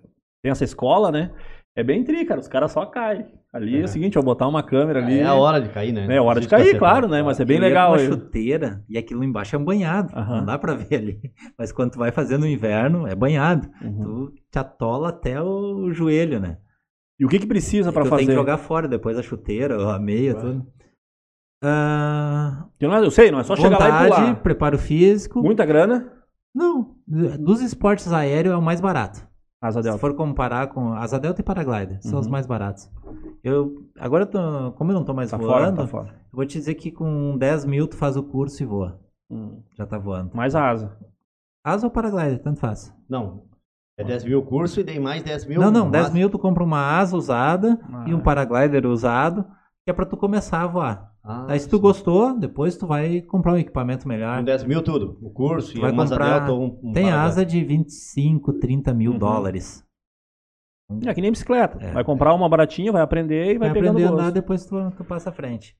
tem 0.42 0.50
essa 0.50 0.64
escola, 0.64 1.10
né? 1.10 1.32
É 1.76 1.82
bem 1.82 2.02
tri, 2.04 2.24
cara. 2.24 2.40
Os 2.40 2.48
caras 2.48 2.72
só 2.72 2.84
caem. 2.86 3.26
Ali 3.52 3.76
é. 3.76 3.80
é 3.80 3.84
o 3.84 3.88
seguinte, 3.88 4.16
eu 4.16 4.22
botar 4.22 4.46
uma 4.46 4.62
câmera 4.62 5.04
ali. 5.04 5.18
É 5.18 5.24
a 5.24 5.34
hora 5.34 5.60
de 5.60 5.68
cair, 5.70 5.92
né? 5.92 6.06
É 6.08 6.18
a 6.18 6.22
hora 6.22 6.40
de 6.40 6.48
cair, 6.48 6.78
claro, 6.78 7.08
né? 7.08 7.22
Mas 7.22 7.40
é 7.40 7.44
bem 7.44 7.58
legal. 7.58 7.92
Uma 7.92 7.98
chuteira 7.98 8.84
e 8.88 8.96
aquilo 8.96 9.24
embaixo 9.24 9.56
é 9.56 9.58
banhado. 9.58 10.14
Uhum. 10.16 10.36
Não 10.38 10.44
dá 10.44 10.58
pra 10.58 10.74
ver 10.74 10.96
ali. 10.96 11.20
Mas 11.58 11.72
quando 11.72 11.92
tu 11.92 11.98
vai 11.98 12.12
fazer 12.12 12.38
no 12.38 12.46
inverno, 12.46 13.06
é 13.06 13.14
banhado. 13.14 13.68
Uhum. 13.82 14.02
Tu 14.02 14.34
te 14.50 14.58
atola 14.58 15.08
até 15.08 15.40
o 15.40 15.92
joelho, 15.92 16.38
né? 16.38 16.58
E 17.18 17.24
o 17.24 17.28
que 17.28 17.38
que 17.38 17.46
precisa 17.46 17.92
para 17.92 18.04
fazer? 18.04 18.24
Tem 18.24 18.28
que 18.28 18.34
jogar 18.34 18.56
fora 18.56 18.88
depois 18.88 19.18
a 19.18 19.22
chuteira, 19.22 19.94
a 19.94 19.98
meia, 19.98 20.34
Ué. 20.34 20.40
tudo. 20.40 20.66
Uh, 21.62 22.64
eu, 22.80 22.88
não, 22.88 23.04
eu 23.04 23.10
sei, 23.10 23.30
não 23.30 23.40
é 23.40 23.44
só 23.44 23.54
vontade, 23.54 23.74
chegar 23.74 24.00
lá 24.00 24.06
e 24.06 24.08
pular. 24.08 24.42
preparo 24.42 24.78
físico. 24.78 25.42
Muita 25.42 25.64
grana? 25.66 26.10
Não, 26.54 26.96
dos 27.06 27.60
esportes 27.60 28.12
aéreos 28.12 28.54
é 28.54 28.56
o 28.56 28.62
mais 28.62 28.80
barato. 28.80 29.28
Asa 29.62 29.82
Delta. 29.82 29.98
Se 29.98 30.00
for 30.00 30.14
comparar 30.14 30.68
com 30.68 30.94
Asa 30.94 31.20
Delta 31.20 31.42
e 31.42 31.44
Paraglider, 31.44 31.96
uhum. 31.96 32.10
são 32.10 32.18
os 32.18 32.26
uhum. 32.26 32.32
mais 32.32 32.46
baratos. 32.46 32.90
Eu, 33.44 33.86
agora, 33.98 34.24
tô, 34.24 34.72
como 34.72 34.90
eu 34.90 34.94
não 34.94 35.04
tô 35.04 35.12
mais 35.12 35.30
tá 35.30 35.36
voando, 35.36 35.52
fora, 35.52 35.72
tá 35.76 35.86
fora. 35.86 36.08
eu 36.08 36.36
vou 36.36 36.46
te 36.46 36.58
dizer 36.58 36.74
que 36.74 36.90
com 36.90 37.36
10 37.36 37.66
mil 37.66 37.86
tu 37.86 37.96
faz 37.96 38.16
o 38.16 38.22
curso 38.22 38.62
e 38.62 38.66
voa. 38.66 38.98
Hum. 39.30 39.62
Já 39.76 39.86
tá 39.86 39.98
voando. 39.98 40.30
Mais 40.34 40.54
a 40.54 40.70
asa. 40.70 40.96
Asa 41.62 41.86
ou 41.86 41.90
Paraglider, 41.90 42.42
tanto 42.42 42.58
faz. 42.58 42.92
Não, 43.06 43.42
é 44.00 44.04
10 44.04 44.24
mil 44.24 44.38
o 44.38 44.42
curso 44.42 44.80
e 44.80 44.84
tem 44.84 44.98
mais 44.98 45.22
10 45.22 45.44
mil. 45.44 45.60
Não, 45.60 45.70
não, 45.70 45.90
10 45.90 46.06
asa. 46.06 46.14
mil 46.14 46.30
tu 46.30 46.38
compra 46.38 46.64
uma 46.64 46.98
asa 46.98 47.14
usada 47.14 47.78
ah, 47.92 48.04
e 48.08 48.14
um 48.14 48.20
paraglider 48.20 48.86
usado, 48.86 49.44
que 49.84 49.90
é 49.90 49.92
pra 49.92 50.06
tu 50.06 50.16
começar 50.16 50.62
a 50.62 50.66
voar. 50.66 51.09
Ah, 51.22 51.46
Aí 51.50 51.60
se 51.60 51.68
tu 51.68 51.76
sim. 51.76 51.82
gostou, 51.82 52.38
depois 52.38 52.76
tu 52.76 52.86
vai 52.86 53.20
comprar 53.20 53.52
um 53.52 53.58
equipamento 53.58 54.08
melhor. 54.08 54.38
Com 54.38 54.44
10 54.44 54.64
mil 54.64 54.82
tudo, 54.82 55.18
o 55.20 55.30
curso 55.30 55.72
tu 55.72 55.78
e 55.78 55.80
vai 55.80 55.94
comprar... 55.94 56.38
Delta, 56.40 56.52
um, 56.52 56.80
um 56.82 56.92
Tem 56.92 57.10
asa 57.10 57.44
de 57.44 57.62
25, 57.62 58.54
30 58.54 58.94
mil 58.94 59.12
uhum. 59.12 59.18
dólares. 59.18 59.84
É 61.06 61.14
que 61.14 61.20
nem 61.20 61.30
bicicleta. 61.30 61.78
É. 61.80 61.92
Vai 61.92 62.04
comprar 62.04 62.34
uma 62.34 62.48
baratinha, 62.48 62.90
vai 62.90 63.02
aprender 63.02 63.54
e 63.54 63.58
vai, 63.58 63.68
vai 63.68 63.72
pegando 63.72 63.98
aprender 63.98 64.08
a 64.08 64.12
andar, 64.12 64.32
depois 64.32 64.64
tu, 64.64 64.90
tu 64.96 65.04
passa 65.04 65.30
à 65.30 65.32
frente. 65.32 65.76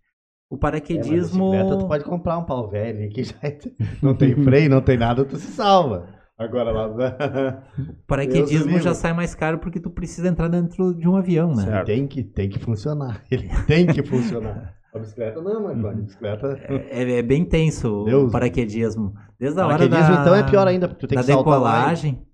O 0.49 0.59
paraquedismo... 0.59 1.55
É, 1.55 1.65
tu 1.65 1.87
pode 1.87 2.05
comprar 2.05 2.37
um 2.39 2.45
pau 2.45 2.69
velho 2.69 3.09
que 3.11 3.25
já 3.25 3.37
é- 3.43 3.59
não 4.03 4.15
tem 4.15 4.35
freio, 4.35 4.69
não 4.69 4.81
tem 4.81 4.99
nada, 4.99 5.25
tu 5.25 5.37
se 5.37 5.53
salva. 5.53 6.21
Agora 6.41 6.71
lá. 6.71 6.89
o 6.89 6.97
paraquedismo 8.09 8.81
já 8.81 8.95
sai 8.95 9.13
mais 9.13 9.35
caro 9.35 9.59
porque 9.59 9.79
tu 9.79 9.91
precisa 9.91 10.27
entrar 10.27 10.49
dentro 10.49 10.95
de 10.95 11.07
um 11.07 11.15
avião, 11.15 11.55
né? 11.55 11.85
Tem 11.85 12.07
que, 12.07 12.23
tem 12.23 12.49
que 12.49 12.59
funcionar. 12.59 13.23
Ele 13.31 13.49
tem 13.67 13.87
que 13.87 14.03
funcionar. 14.03 14.80
A 14.95 14.99
bicicleta 14.99 15.41
não, 15.41 15.63
mas 15.63 15.85
a 15.85 15.93
bicicleta. 15.93 16.59
É, 16.63 17.03
é, 17.03 17.19
é 17.19 17.23
bem 17.23 17.45
tenso 17.45 18.05
Deus. 18.05 18.29
o 18.29 18.31
paraquedismo. 18.31 19.15
Desde 19.39 19.61
a 19.61 19.67
hora 19.67 19.89
da. 19.89 20.21
então 20.21 20.35
é 20.35 20.43
pior 20.43 20.67
ainda, 20.67 20.89
porque 20.89 21.01
tu 21.01 21.09
tem 21.09 21.17
da 21.17 21.23
que 21.23 21.33
saltar 21.33 21.45
decolagem. 21.45 22.27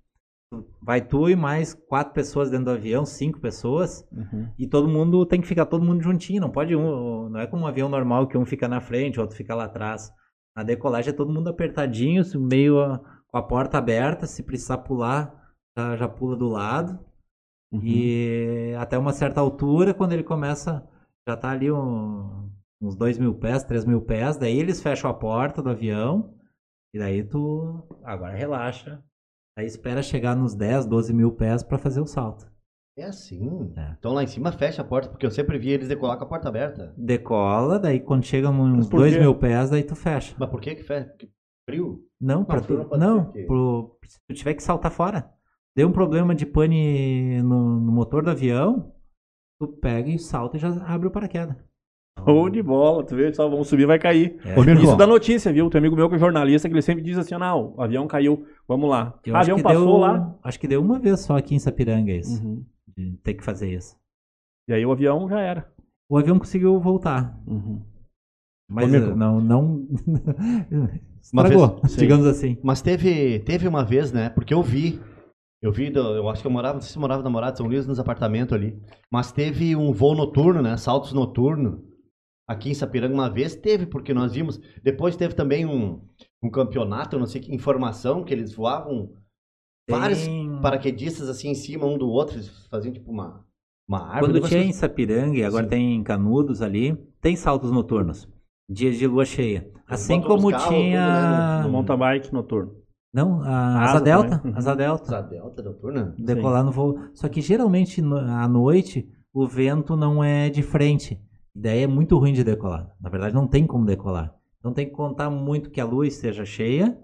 Vai 0.81 1.01
tu 1.01 1.29
e 1.29 1.35
mais 1.35 1.73
quatro 1.73 2.13
pessoas 2.13 2.49
dentro 2.49 2.65
do 2.65 2.71
avião, 2.71 3.05
cinco 3.05 3.39
pessoas, 3.39 4.07
uhum. 4.11 4.47
e 4.57 4.65
todo 4.65 4.87
mundo 4.87 5.25
tem 5.25 5.41
que 5.41 5.47
ficar 5.47 5.65
todo 5.65 5.83
mundo 5.83 6.01
juntinho. 6.01 6.39
Não 6.39 6.49
pode 6.49 6.73
um, 6.73 7.29
não 7.29 7.39
é 7.39 7.47
como 7.47 7.63
um 7.63 7.67
avião 7.67 7.89
normal 7.89 8.27
que 8.27 8.37
um 8.37 8.45
fica 8.45 8.67
na 8.67 8.79
frente, 8.79 9.19
o 9.19 9.21
outro 9.21 9.35
fica 9.35 9.53
lá 9.53 9.65
atrás. 9.65 10.09
Na 10.55 10.63
decolagem 10.63 11.11
é 11.11 11.15
todo 11.15 11.33
mundo 11.33 11.49
apertadinho, 11.49 12.23
meio 12.35 12.77
com 13.27 13.37
a 13.37 13.43
porta 13.43 13.77
aberta, 13.77 14.25
se 14.25 14.41
precisar 14.41 14.79
pular, 14.79 15.33
já, 15.77 15.97
já 15.97 16.07
pula 16.07 16.35
do 16.35 16.47
lado. 16.47 16.97
Uhum. 17.71 17.81
E 17.83 18.73
até 18.79 18.97
uma 18.97 19.11
certa 19.11 19.41
altura, 19.41 19.93
quando 19.93 20.13
ele 20.13 20.23
começa, 20.23 20.87
já 21.27 21.35
tá 21.35 21.51
ali 21.51 21.69
um, 21.69 22.49
uns 22.81 22.95
dois 22.95 23.17
mil 23.17 23.35
pés, 23.35 23.63
três 23.63 23.83
mil 23.83 24.01
pés, 24.01 24.37
daí 24.37 24.57
eles 24.57 24.81
fecham 24.81 25.09
a 25.09 25.13
porta 25.13 25.61
do 25.61 25.69
avião, 25.69 26.33
e 26.93 26.99
daí 26.99 27.23
tu 27.23 27.83
agora 28.03 28.33
relaxa. 28.33 29.03
Aí 29.57 29.65
espera 29.65 30.01
chegar 30.01 30.35
nos 30.35 30.53
10, 30.53 30.85
12 30.85 31.13
mil 31.13 31.31
pés 31.31 31.63
para 31.63 31.79
fazer 31.79 31.99
o 31.99 32.05
salto. 32.05 32.45
É 32.95 33.05
assim? 33.05 33.73
É. 33.75 33.95
Então 33.97 34.13
lá 34.13 34.23
em 34.23 34.27
cima 34.27 34.51
fecha 34.51 34.81
a 34.81 34.85
porta, 34.85 35.09
porque 35.09 35.25
eu 35.25 35.31
sempre 35.31 35.57
vi 35.59 35.69
eles 35.69 35.87
decolar 35.87 36.17
com 36.17 36.23
a 36.23 36.27
porta 36.27 36.47
aberta. 36.47 36.93
Decola, 36.97 37.77
daí 37.77 37.99
quando 37.99 38.23
chega 38.23 38.49
uns 38.49 38.87
2 38.87 39.17
mil 39.17 39.35
pés, 39.35 39.69
daí 39.69 39.83
tu 39.83 39.95
fecha. 39.95 40.35
Mas 40.39 40.49
por 40.49 40.61
que 40.61 40.75
que 40.75 40.83
fecha? 40.83 41.13
Frio? 41.69 42.03
Não, 42.21 42.45
não, 42.47 42.61
tu, 42.61 42.73
não, 42.73 42.97
não 42.97 43.31
pro, 43.45 43.99
se 44.05 44.17
tu 44.27 44.33
tiver 44.33 44.53
que 44.53 44.63
saltar 44.63 44.91
fora. 44.91 45.29
Deu 45.75 45.87
um 45.87 45.91
problema 45.91 46.33
de 46.33 46.45
pane 46.45 47.41
no, 47.43 47.79
no 47.79 47.91
motor 47.91 48.23
do 48.23 48.31
avião, 48.31 48.91
tu 49.59 49.67
pega 49.67 50.09
e 50.09 50.19
salta 50.19 50.57
e 50.57 50.59
já 50.59 50.69
abre 50.85 51.07
o 51.07 51.11
paraquedas. 51.11 51.55
Show 52.23 52.49
de 52.49 52.61
bola, 52.61 53.05
tu 53.05 53.15
vê, 53.15 53.33
só 53.33 53.47
vamos 53.47 53.67
subir, 53.67 53.85
vai 53.85 53.99
cair. 53.99 54.39
É. 54.43 54.59
Isso 54.81 54.95
dá 54.95 55.05
notícia, 55.05 55.53
viu? 55.53 55.69
Tem 55.69 55.79
amigo 55.79 55.95
meu 55.95 56.09
que 56.09 56.15
é 56.15 56.19
jornalista 56.19 56.67
que 56.67 56.73
ele 56.73 56.81
sempre 56.81 57.03
diz 57.03 57.17
assim: 57.17 57.35
não, 57.35 57.73
o 57.75 57.81
avião 57.81 58.07
caiu, 58.07 58.45
vamos 58.67 58.89
lá. 58.89 59.17
o 59.25 59.35
avião 59.35 59.61
passou 59.61 59.85
deu, 59.85 59.97
lá. 59.97 60.35
Acho 60.43 60.59
que 60.59 60.67
deu 60.67 60.81
uma 60.81 60.99
vez 60.99 61.21
só 61.21 61.37
aqui 61.37 61.55
em 61.55 61.59
Sapiranga 61.59 62.11
isso. 62.11 62.43
Uhum. 62.43 62.65
De 62.97 63.17
ter 63.17 63.35
que 63.35 63.43
fazer 63.43 63.71
isso. 63.71 63.95
E 64.67 64.73
aí 64.73 64.85
o 64.85 64.91
avião 64.91 65.29
já 65.29 65.39
era. 65.39 65.71
O 66.09 66.17
avião 66.17 66.39
conseguiu 66.39 66.79
voltar. 66.79 67.39
Uhum. 67.47 67.81
Mas 68.69 68.93
Ô, 68.93 69.15
não, 69.15 69.39
não. 69.39 69.87
Estragou, 71.21 71.79
vez, 71.81 71.95
digamos 71.95 72.25
assim. 72.25 72.57
Mas 72.63 72.81
teve, 72.81 73.39
teve 73.39 73.67
uma 73.67 73.83
vez, 73.83 74.11
né? 74.11 74.29
Porque 74.29 74.53
eu 74.53 74.61
vi. 74.61 74.99
Eu 75.61 75.71
vi, 75.71 75.91
eu 75.93 76.29
acho 76.29 76.41
que 76.41 76.47
eu 76.47 76.51
morava, 76.51 76.75
não 76.75 76.81
sei 76.81 76.91
se 76.91 76.97
eu 76.97 77.01
morava 77.01 77.23
na 77.23 77.29
Morada 77.29 77.57
São 77.57 77.65
Luís, 77.65 77.87
nos 77.87 77.99
apartamentos 77.99 78.53
ali. 78.53 78.79
Mas 79.11 79.31
teve 79.31 79.75
um 79.75 79.91
voo 79.91 80.15
noturno, 80.15 80.61
né? 80.61 80.77
Saltos 80.77 81.13
noturno. 81.13 81.83
Aqui 82.47 82.69
em 82.69 82.73
Sapiranga 82.73 83.13
uma 83.13 83.29
vez 83.29 83.55
teve, 83.55 83.87
porque 83.87 84.13
nós 84.13 84.33
vimos. 84.33 84.59
Depois 84.83 85.15
teve 85.15 85.33
também 85.33 85.65
um, 85.65 86.01
um 86.41 86.49
campeonato, 86.49 87.15
eu 87.15 87.19
não 87.19 87.25
sei 87.25 87.41
que 87.41 87.53
informação, 87.53 88.23
que 88.23 88.33
eles 88.33 88.53
voavam 88.53 89.11
Tem... 89.87 89.99
vários 89.99 90.27
paraquedistas 90.61 91.27
assim 91.27 91.49
em 91.49 91.55
cima 91.55 91.85
um 91.85 91.97
do 91.97 92.07
outro, 92.07 92.35
eles 92.35 92.49
faziam 92.67 92.93
tipo 92.93 93.11
uma, 93.11 93.43
uma 93.87 94.07
árvore. 94.07 94.39
Quando 94.39 94.47
tinha 94.47 94.63
em 94.63 94.71
Sapiranga 94.71 95.37
e 95.37 95.43
agora 95.43 95.63
Sim. 95.63 95.69
tem 95.69 95.95
em 95.95 96.03
Canudos 96.03 96.61
ali, 96.61 96.95
tem 97.19 97.35
saltos 97.35 97.71
noturnos. 97.71 98.29
Dias 98.69 98.97
de 98.97 99.07
lua 99.07 99.25
cheia. 99.25 99.71
Assim 99.87 100.21
como 100.21 100.51
tinha. 100.51 101.61
No, 101.61 101.63
no 101.63 101.71
mountain 101.71 101.97
bike 101.97 102.33
noturno. 102.33 102.75
Não, 103.17 103.41
a 103.41 103.81
asa, 103.81 103.91
asa 103.93 104.01
delta. 104.01 104.37
Também. 104.37 104.53
Asa 104.55 104.75
delta. 104.75 105.03
Asa 105.03 105.21
delta 105.27 105.63
noturna? 105.63 106.15
Decolar 106.19 106.59
Sim. 106.59 106.65
no 106.67 106.71
voo. 106.71 106.99
Só 107.15 107.27
que 107.27 107.41
geralmente 107.41 107.99
à 107.99 108.47
noite 108.47 109.09
o 109.33 109.47
vento 109.47 109.97
não 109.97 110.23
é 110.23 110.51
de 110.51 110.61
frente. 110.61 111.19
Daí 111.55 111.81
é 111.81 111.87
muito 111.87 112.15
ruim 112.15 112.31
de 112.31 112.43
decolar. 112.43 112.91
Na 113.01 113.09
verdade, 113.09 113.33
não 113.33 113.47
tem 113.47 113.65
como 113.65 113.87
decolar. 113.87 114.35
Então 114.59 114.71
tem 114.71 114.85
que 114.85 114.91
contar 114.91 115.31
muito 115.31 115.71
que 115.71 115.81
a 115.81 115.85
luz 115.85 116.13
seja 116.13 116.45
cheia 116.45 116.95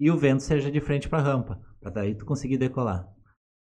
e 0.00 0.10
o 0.10 0.16
vento 0.16 0.42
seja 0.42 0.70
de 0.70 0.80
frente 0.80 1.06
para 1.06 1.18
a 1.18 1.22
rampa. 1.22 1.60
Para 1.82 1.90
daí 1.90 2.14
tu 2.14 2.24
conseguir 2.24 2.56
decolar. 2.56 3.06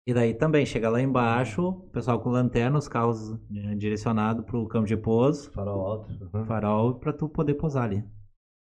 E 0.05 0.13
daí 0.13 0.35
também, 0.35 0.63
chega 0.63 0.87
lá 0.87 1.01
embaixo, 1.01 1.67
o 1.67 1.89
pessoal 1.89 2.19
com 2.19 2.29
lanterna, 2.29 2.77
os 2.77 2.87
carros 2.87 3.31
né, 3.49 3.73
direcionados 3.75 4.45
para 4.45 4.59
o 4.59 4.67
campo 4.67 4.85
de 4.85 4.95
pouso. 4.95 5.49
Farol 5.49 5.81
alto. 5.81 6.09
Uhum. 6.31 6.45
Farol 6.45 6.93
para 6.99 7.11
tu 7.11 7.27
poder 7.27 7.55
pousar 7.55 7.85
ali. 7.85 8.03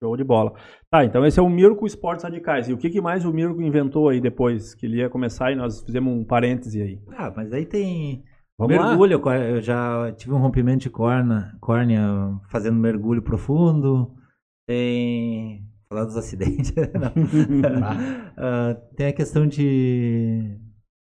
Show 0.02 0.16
de 0.16 0.24
bola. 0.24 0.52
Tá, 0.90 1.04
então 1.04 1.26
esse 1.26 1.40
é 1.40 1.42
o 1.42 1.48
Mirko 1.48 1.87
Esportes 1.87 2.24
Radicais. 2.24 2.68
E 2.68 2.72
o 2.72 2.78
que, 2.78 2.88
que 2.88 3.00
mais 3.00 3.24
o 3.24 3.32
Mirko 3.32 3.61
inventou 3.61 4.08
aí 4.08 4.20
depois? 4.20 4.74
Que 4.74 4.87
ele 4.87 4.98
ia 4.98 5.11
começar 5.11 5.50
e 5.50 5.56
nós 5.56 5.82
fizemos 5.82 6.12
um 6.12 6.24
parêntese 6.24 6.80
aí. 6.80 7.00
Ah, 7.16 7.32
mas 7.34 7.52
aí 7.52 7.66
tem 7.66 8.22
Vamos 8.58 8.76
mergulho. 8.76 9.24
Lá. 9.24 9.38
Eu 9.38 9.61
já 9.61 10.12
tive 10.12 10.32
um 10.32 10.38
rompimento 10.38 10.80
de 10.80 10.90
córnea, 10.90 11.52
córnea 11.61 12.02
fazendo 12.48 12.78
mergulho 12.78 13.22
profundo. 13.22 14.14
Tem. 14.66 15.64
Falar 15.88 16.04
dos 16.04 16.16
acidentes. 16.16 16.70
uh, 16.76 18.74
tem 18.96 19.06
a 19.06 19.12
questão 19.12 19.46
de 19.46 20.58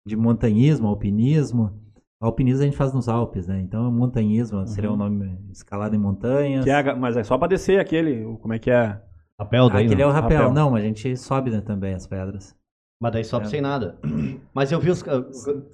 de 0.07 0.17
montanhismo, 0.17 0.89
alpinismo. 0.89 1.79
Alpinismo 2.21 2.63
a 2.63 2.65
gente 2.65 2.77
faz 2.77 2.93
nos 2.93 3.09
Alpes, 3.09 3.47
né? 3.47 3.61
Então 3.61 3.91
montanhismo 3.93 4.59
uhum. 4.59 4.67
seria 4.67 4.91
o 4.91 4.95
um 4.95 4.97
nome 4.97 5.39
escalada 5.53 5.95
em 5.95 5.99
montanhas. 5.99 6.67
É, 6.67 6.95
mas 6.95 7.17
é 7.17 7.23
só 7.23 7.39
para 7.39 7.49
descer 7.49 7.79
aquele, 7.79 8.25
como 8.41 8.55
é 8.55 8.59
que 8.59 8.71
é? 8.71 9.01
Rapel 9.39 9.71
daí? 9.71 9.87
Aquele 9.87 10.03
é 10.03 10.07
o 10.07 10.11
rapel. 10.11 10.39
rapel. 10.39 10.53
Não, 10.53 10.71
mas 10.71 10.83
a 10.83 10.87
gente 10.87 11.17
sobe 11.17 11.51
né, 11.51 11.61
também 11.61 11.95
as 11.95 12.07
pedras. 12.09 12.57
Mas 13.01 13.13
daí 13.13 13.25
sobe 13.25 13.47
é. 13.47 13.49
sem 13.49 13.61
nada. 13.61 13.97
Mas 14.53 14.73
eu 14.73 14.81
vi 14.81 14.91
os. 14.91 15.05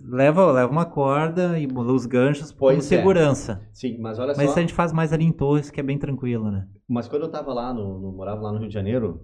Leva, 0.02 0.52
leva 0.52 0.70
uma 0.70 0.84
corda 0.84 1.58
e 1.58 1.66
os 1.66 2.04
ganchos 2.04 2.52
pois 2.52 2.76
como 2.76 2.86
é. 2.86 2.98
segurança. 2.98 3.66
Sim, 3.72 3.96
mas 3.98 4.18
olha 4.18 4.28
mas 4.28 4.36
só. 4.36 4.42
Mas 4.42 4.58
a 4.58 4.60
gente 4.60 4.74
faz 4.74 4.92
mais 4.92 5.10
ali 5.10 5.24
em 5.24 5.32
Torres, 5.32 5.70
que 5.70 5.80
é 5.80 5.82
bem 5.82 5.96
tranquilo, 5.96 6.50
né? 6.50 6.68
Mas 6.86 7.08
quando 7.08 7.22
eu 7.22 7.30
tava 7.30 7.54
lá, 7.54 7.72
no, 7.72 7.98
no, 7.98 8.12
morava 8.12 8.42
lá 8.42 8.52
no 8.52 8.58
Rio 8.58 8.68
de 8.68 8.74
Janeiro, 8.74 9.22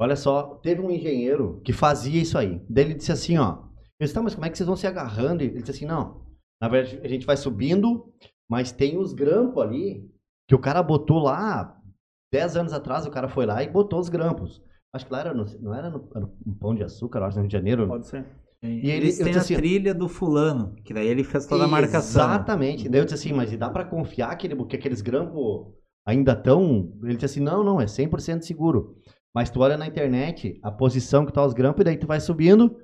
olha 0.00 0.16
só, 0.16 0.58
teve 0.60 0.80
um 0.80 0.90
engenheiro 0.90 1.60
que 1.64 1.72
fazia 1.72 2.20
isso 2.20 2.36
aí. 2.36 2.60
Daí 2.68 2.86
ele 2.86 2.94
disse 2.94 3.12
assim, 3.12 3.38
ó. 3.38 3.58
Eu 4.00 4.04
disse, 4.04 4.14
tá, 4.14 4.20
mas 4.20 4.34
como 4.34 4.44
é 4.46 4.50
que 4.50 4.56
vocês 4.56 4.66
vão 4.66 4.76
se 4.76 4.88
agarrando? 4.88 5.42
Ele 5.44 5.60
disse 5.60 5.70
assim, 5.70 5.86
não. 5.86 6.27
Na 6.60 6.68
verdade, 6.68 7.00
a 7.02 7.08
gente 7.08 7.26
vai 7.26 7.36
subindo, 7.36 8.12
mas 8.48 8.72
tem 8.72 8.98
os 8.98 9.12
grampos 9.12 9.62
ali 9.62 10.08
que 10.48 10.54
o 10.54 10.58
cara 10.58 10.82
botou 10.82 11.18
lá. 11.18 11.74
Dez 12.32 12.56
anos 12.56 12.72
atrás, 12.72 13.06
o 13.06 13.10
cara 13.10 13.28
foi 13.28 13.46
lá 13.46 13.62
e 13.62 13.68
botou 13.68 13.98
os 13.98 14.08
grampos. 14.08 14.62
Acho 14.92 15.06
que 15.06 15.12
lá 15.12 15.20
era 15.20 15.34
no, 15.34 15.44
não 15.60 15.74
era 15.74 15.88
no, 15.88 16.08
era 16.14 16.26
no 16.44 16.54
Pão 16.56 16.74
de 16.74 16.82
Açúcar, 16.82 17.22
acho, 17.22 17.36
no 17.36 17.42
Rio 17.42 17.48
de 17.48 17.56
Janeiro. 17.56 17.86
Pode 17.86 18.06
ser. 18.06 18.26
E 18.62 18.90
ele 18.90 19.12
tem 19.12 19.34
a 19.34 19.38
assim, 19.38 19.54
trilha 19.54 19.94
do 19.94 20.08
fulano, 20.08 20.74
que 20.84 20.92
daí 20.92 21.06
ele 21.06 21.22
fez 21.22 21.46
toda 21.46 21.64
a 21.64 21.68
marcação. 21.68 22.24
Exatamente. 22.24 22.88
Daí 22.88 23.00
eu 23.00 23.04
disse 23.04 23.14
assim, 23.14 23.32
mas 23.32 23.56
dá 23.56 23.70
para 23.70 23.84
confiar 23.84 24.34
que, 24.36 24.48
ele, 24.48 24.64
que 24.64 24.74
aqueles 24.74 25.00
grampos 25.00 25.72
ainda 26.04 26.32
estão... 26.32 26.92
Ele 27.02 27.14
disse 27.14 27.26
assim, 27.26 27.40
não, 27.40 27.62
não, 27.62 27.80
é 27.80 27.84
100% 27.84 28.42
seguro. 28.42 28.96
Mas 29.32 29.48
tu 29.48 29.60
olha 29.60 29.76
na 29.76 29.86
internet 29.86 30.58
a 30.62 30.72
posição 30.72 31.24
que 31.24 31.32
tá 31.32 31.44
os 31.44 31.54
grampos 31.54 31.82
e 31.82 31.84
daí 31.84 31.96
tu 31.96 32.06
vai 32.06 32.18
subindo, 32.18 32.76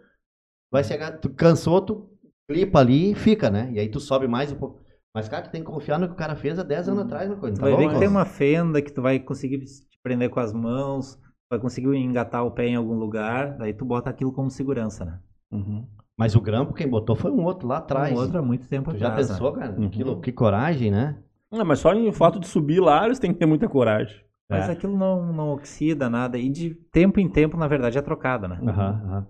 vai 0.70 0.84
chegar, 0.84 1.18
tu 1.18 1.28
cansou, 1.30 1.80
tu 1.80 2.13
clipa 2.48 2.78
ali 2.78 3.12
e 3.12 3.14
fica, 3.14 3.50
né? 3.50 3.70
E 3.72 3.78
aí 3.78 3.88
tu 3.88 4.00
sobe 4.00 4.26
mais 4.26 4.52
um 4.52 4.56
pouco. 4.56 4.82
Mas, 5.14 5.28
cara, 5.28 5.44
tu 5.44 5.50
tem 5.50 5.62
que 5.62 5.70
confiar 5.70 5.98
no 5.98 6.08
que 6.08 6.14
o 6.14 6.16
cara 6.16 6.34
fez 6.34 6.58
há 6.58 6.64
10 6.64 6.88
anos 6.88 7.04
atrás, 7.04 7.30
uma 7.30 7.36
coisa. 7.36 7.56
Tá 7.56 7.62
vai 7.62 7.76
ver 7.76 7.88
que 7.92 7.98
tem 8.00 8.08
uma 8.08 8.24
fenda 8.24 8.82
que 8.82 8.92
tu 8.92 9.00
vai 9.00 9.20
conseguir 9.20 9.58
te 9.58 9.98
prender 10.02 10.28
com 10.28 10.40
as 10.40 10.52
mãos, 10.52 11.18
vai 11.48 11.60
conseguir 11.60 11.94
engatar 11.96 12.44
o 12.44 12.50
pé 12.50 12.66
em 12.66 12.74
algum 12.74 12.94
lugar, 12.94 13.56
daí 13.56 13.72
tu 13.72 13.84
bota 13.84 14.10
aquilo 14.10 14.32
como 14.32 14.50
segurança, 14.50 15.04
né? 15.04 15.20
Uhum. 15.52 15.86
Mas 16.18 16.34
o 16.34 16.40
grampo 16.40 16.74
quem 16.74 16.88
botou 16.88 17.14
foi 17.14 17.30
um 17.30 17.44
outro 17.44 17.68
lá 17.68 17.78
atrás. 17.78 18.12
Um 18.12 18.20
outro 18.20 18.38
há 18.38 18.42
muito 18.42 18.68
tempo 18.68 18.90
tu 18.90 18.96
atrás. 18.96 19.28
Já 19.28 19.34
pensou, 19.34 19.52
né? 19.52 19.60
cara? 19.60 19.80
Uhum. 19.80 19.88
Que, 19.88 20.16
que 20.16 20.32
coragem, 20.32 20.90
né? 20.90 21.16
Não, 21.50 21.64
mas 21.64 21.78
só 21.78 21.94
em 21.94 22.10
fato 22.12 22.40
de 22.40 22.48
subir 22.48 22.80
lá, 22.80 23.04
eles 23.06 23.20
têm 23.20 23.32
que 23.32 23.38
ter 23.38 23.46
muita 23.46 23.68
coragem. 23.68 24.16
Mas 24.50 24.68
é. 24.68 24.72
aquilo 24.72 24.96
não, 24.96 25.32
não 25.32 25.52
oxida 25.52 26.10
nada. 26.10 26.36
E 26.36 26.48
de 26.48 26.74
tempo 26.74 27.20
em 27.20 27.28
tempo, 27.28 27.56
na 27.56 27.66
verdade, 27.66 27.96
é 27.96 28.02
trocado, 28.02 28.48
né? 28.48 28.58
Uhum, 28.60 29.16
uhum. 29.16 29.26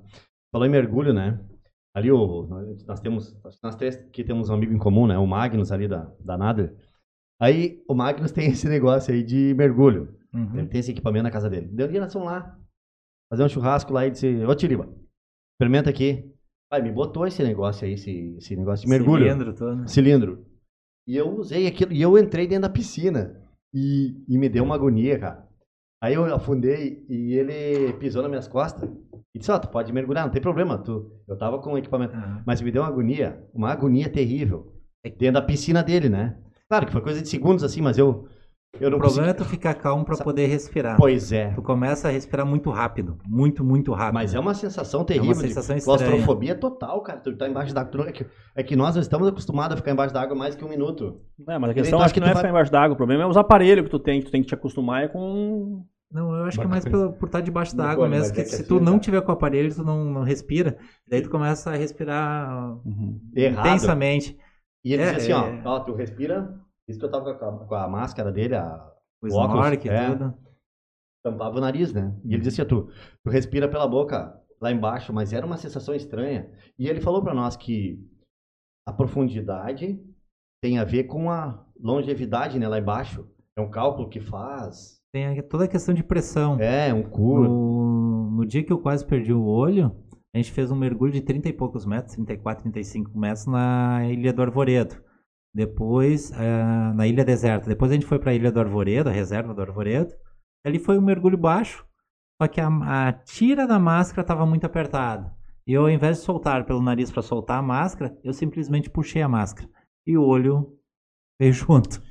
Falou 0.50 0.66
em 0.66 0.70
mergulho, 0.70 1.12
né? 1.12 1.38
Ali 1.94 2.10
o, 2.10 2.46
nós 2.86 3.00
temos, 3.00 3.40
nós 3.62 3.76
três 3.76 3.96
que 4.12 4.24
temos 4.24 4.50
um 4.50 4.54
amigo 4.54 4.72
em 4.72 4.78
comum, 4.78 5.06
né? 5.06 5.16
O 5.16 5.26
Magnus 5.26 5.70
ali 5.70 5.86
da, 5.86 6.12
da 6.18 6.36
Nader. 6.36 6.74
Aí 7.40 7.82
o 7.88 7.94
Magnus 7.94 8.32
tem 8.32 8.50
esse 8.50 8.68
negócio 8.68 9.14
aí 9.14 9.22
de 9.22 9.54
mergulho. 9.54 10.16
Uhum. 10.32 10.58
Ele 10.58 10.68
tem 10.68 10.80
esse 10.80 10.90
equipamento 10.90 11.22
na 11.22 11.30
casa 11.30 11.48
dele. 11.48 11.68
Deu 11.68 11.86
dia 11.86 12.00
nós 12.00 12.12
fomos 12.12 12.26
lá, 12.26 12.58
fazer 13.30 13.44
um 13.44 13.48
churrasco 13.48 13.92
lá 13.92 14.06
e 14.06 14.10
disse, 14.10 14.44
ô 14.44 14.54
Tiriba, 14.54 14.92
experimenta 15.54 15.90
aqui. 15.90 16.30
Aí 16.72 16.82
me 16.82 16.90
botou 16.90 17.26
esse 17.26 17.42
negócio 17.44 17.86
aí, 17.86 17.92
esse, 17.92 18.36
esse 18.38 18.56
negócio 18.56 18.84
de 18.84 18.90
mergulho. 18.90 19.24
Cilindro 19.24 19.54
todo. 19.54 19.88
Cilindro. 19.88 20.46
E 21.06 21.16
eu 21.16 21.30
usei 21.36 21.68
aquilo, 21.68 21.92
e 21.92 22.02
eu 22.02 22.18
entrei 22.18 22.48
dentro 22.48 22.62
da 22.62 22.70
piscina. 22.70 23.40
E, 23.72 24.24
e 24.28 24.38
me 24.38 24.48
deu 24.48 24.64
uma 24.64 24.74
agonia, 24.74 25.18
cara. 25.18 25.48
Aí 26.02 26.14
eu 26.14 26.24
afundei 26.34 27.04
e 27.08 27.34
ele 27.34 27.92
pisou 27.94 28.22
nas 28.22 28.30
minhas 28.30 28.48
costas. 28.48 28.90
E 29.34 29.38
disse, 29.38 29.50
ó, 29.50 29.56
oh, 29.56 29.58
tu 29.58 29.68
pode 29.68 29.92
mergulhar, 29.92 30.24
não 30.24 30.32
tem 30.32 30.40
problema. 30.40 30.78
Tu, 30.78 31.10
eu 31.26 31.36
tava 31.36 31.58
com 31.58 31.72
o 31.72 31.78
equipamento. 31.78 32.14
Uhum. 32.14 32.42
Mas 32.46 32.62
me 32.62 32.70
deu 32.70 32.82
uma 32.82 32.88
agonia, 32.88 33.44
uma 33.52 33.70
agonia 33.70 34.08
terrível. 34.08 34.72
Dentro 35.02 35.32
da 35.32 35.42
piscina 35.42 35.82
dele, 35.82 36.08
né? 36.08 36.38
Claro 36.68 36.86
que 36.86 36.92
foi 36.92 37.00
coisa 37.00 37.20
de 37.20 37.28
segundos 37.28 37.64
assim, 37.64 37.82
mas 37.82 37.98
eu, 37.98 38.26
eu 38.80 38.90
não 38.90 38.98
o 38.98 39.00
problema 39.00 39.26
consegui... 39.26 39.30
é 39.30 39.34
tu 39.34 39.44
ficar 39.44 39.74
calmo 39.74 40.04
para 40.04 40.16
poder 40.16 40.46
respirar. 40.46 40.96
Pois 40.96 41.30
é. 41.32 41.50
Tu 41.50 41.62
começa 41.62 42.08
a 42.08 42.10
respirar 42.10 42.46
muito 42.46 42.70
rápido. 42.70 43.18
Muito, 43.26 43.62
muito 43.62 43.92
rápido. 43.92 44.14
Mas 44.14 44.34
é 44.34 44.40
uma 44.40 44.54
sensação 44.54 45.04
terrível. 45.04 45.32
É 45.32 45.34
uma 45.34 45.42
sensação 45.42 45.76
de 45.76 45.84
claustrofobia 45.84 46.54
total, 46.54 47.02
cara. 47.02 47.20
Tu 47.20 47.36
tá 47.36 47.48
embaixo 47.48 47.74
d'água. 47.74 48.08
É 48.08 48.12
que, 48.12 48.26
é 48.56 48.62
que 48.62 48.76
nós 48.76 48.94
não 48.94 49.02
estamos 49.02 49.28
acostumados 49.28 49.74
a 49.74 49.76
ficar 49.76 49.90
embaixo 49.90 50.14
d'água 50.14 50.36
mais 50.36 50.54
que 50.54 50.64
um 50.64 50.68
minuto. 50.68 51.20
É, 51.48 51.58
mas 51.58 51.70
a 51.70 51.74
questão 51.74 51.98
então, 51.98 52.04
acho 52.04 52.14
que 52.14 52.20
não 52.20 52.28
é 52.28 52.32
vai... 52.32 52.40
ficar 52.40 52.50
embaixo 52.50 52.72
d'água. 52.72 52.94
O 52.94 52.96
problema 52.96 53.24
é 53.24 53.26
os 53.26 53.36
aparelhos 53.36 53.84
que 53.84 53.90
tu 53.90 53.98
tem, 53.98 54.20
que 54.20 54.26
tu 54.26 54.32
tem 54.32 54.42
que 54.42 54.48
te 54.48 54.54
acostumar 54.54 55.04
é 55.04 55.08
com. 55.08 55.84
Não, 56.14 56.32
eu 56.32 56.44
acho 56.44 56.60
que 56.60 56.64
é 56.64 56.68
mais 56.68 56.84
por, 56.84 57.12
por 57.14 57.26
estar 57.26 57.40
debaixo 57.40 57.76
d'água 57.76 58.08
mesmo. 58.08 58.32
Que, 58.32 58.42
é 58.42 58.44
que 58.44 58.50
se 58.50 58.64
tu 58.64 58.78
não 58.78 59.00
tiver 59.00 59.20
com 59.20 59.32
o 59.32 59.34
aparelho, 59.34 59.74
tu 59.74 59.82
não, 59.82 60.04
não 60.04 60.22
respira. 60.22 60.78
Daí 61.08 61.20
tu 61.20 61.28
começa 61.28 61.72
a 61.72 61.74
respirar 61.74 62.78
uhum. 62.86 63.20
intensamente. 63.34 64.38
E 64.84 64.92
ele 64.92 65.02
é, 65.02 65.14
diz 65.14 65.24
assim, 65.24 65.32
é... 65.32 65.62
ó, 65.64 65.74
ó, 65.74 65.80
tu 65.80 65.92
respira. 65.92 66.56
Isso 66.88 67.00
que 67.00 67.04
eu 67.04 67.10
tava 67.10 67.34
com 67.34 67.44
a, 67.44 67.66
com 67.66 67.74
a 67.74 67.88
máscara 67.88 68.30
dele, 68.30 68.54
a 68.54 68.92
o, 69.20 69.26
o 69.26 69.36
óculos, 69.36 69.84
e 69.84 69.88
é, 69.88 70.06
tudo. 70.06 70.34
Tampava 71.24 71.56
o 71.56 71.60
nariz, 71.60 71.92
né? 71.92 72.14
E 72.24 72.32
ele 72.32 72.42
dizia, 72.42 72.64
tu, 72.64 72.88
tu 73.24 73.30
respira 73.30 73.68
pela 73.68 73.88
boca 73.88 74.40
lá 74.60 74.70
embaixo, 74.70 75.12
mas 75.12 75.32
era 75.32 75.44
uma 75.44 75.56
sensação 75.56 75.96
estranha. 75.96 76.48
E 76.78 76.86
ele 76.86 77.00
falou 77.00 77.22
para 77.24 77.34
nós 77.34 77.56
que 77.56 77.98
a 78.86 78.92
profundidade 78.92 80.00
tem 80.62 80.78
a 80.78 80.84
ver 80.84 81.04
com 81.04 81.28
a 81.28 81.66
longevidade, 81.80 82.56
né, 82.56 82.68
lá 82.68 82.78
embaixo. 82.78 83.28
É 83.58 83.60
um 83.60 83.70
cálculo 83.70 84.08
que 84.08 84.20
faz. 84.20 85.02
Tem 85.14 85.40
toda 85.42 85.66
a 85.66 85.68
questão 85.68 85.94
de 85.94 86.02
pressão. 86.02 86.58
É, 86.58 86.92
um 86.92 87.04
curso. 87.04 87.48
No, 87.48 88.30
no 88.32 88.44
dia 88.44 88.64
que 88.64 88.72
eu 88.72 88.80
quase 88.80 89.06
perdi 89.06 89.32
o 89.32 89.44
olho, 89.44 89.94
a 90.34 90.38
gente 90.38 90.50
fez 90.50 90.72
um 90.72 90.76
mergulho 90.76 91.12
de 91.12 91.20
30 91.20 91.50
e 91.50 91.52
poucos 91.52 91.86
metros, 91.86 92.16
34, 92.16 92.64
35 92.64 93.16
metros 93.16 93.46
na 93.46 94.04
Ilha 94.10 94.32
do 94.32 94.42
Arvoredo. 94.42 95.00
Depois, 95.54 96.32
uh, 96.32 96.96
na 96.96 97.06
Ilha 97.06 97.24
Deserta. 97.24 97.68
Depois 97.68 97.92
a 97.92 97.94
gente 97.94 98.06
foi 98.06 98.18
para 98.18 98.32
a 98.32 98.34
Ilha 98.34 98.50
do 98.50 98.58
Arvoredo, 98.58 99.08
a 99.08 99.12
reserva 99.12 99.54
do 99.54 99.62
Arvoredo. 99.62 100.12
Ali 100.66 100.80
foi 100.80 100.98
um 100.98 101.02
mergulho 101.02 101.38
baixo, 101.38 101.86
só 102.42 102.48
que 102.48 102.60
a, 102.60 102.66
a 102.66 103.12
tira 103.12 103.68
da 103.68 103.78
máscara 103.78 104.22
estava 104.22 104.44
muito 104.44 104.66
apertada. 104.66 105.32
E 105.64 105.74
eu, 105.74 105.82
ao 105.82 105.90
invés 105.90 106.16
de 106.16 106.24
soltar 106.24 106.66
pelo 106.66 106.82
nariz 106.82 107.12
para 107.12 107.22
soltar 107.22 107.60
a 107.60 107.62
máscara, 107.62 108.18
eu 108.24 108.32
simplesmente 108.32 108.90
puxei 108.90 109.22
a 109.22 109.28
máscara. 109.28 109.70
E 110.04 110.18
o 110.18 110.24
olho 110.24 110.76
veio 111.40 111.52
junto. 111.54 112.02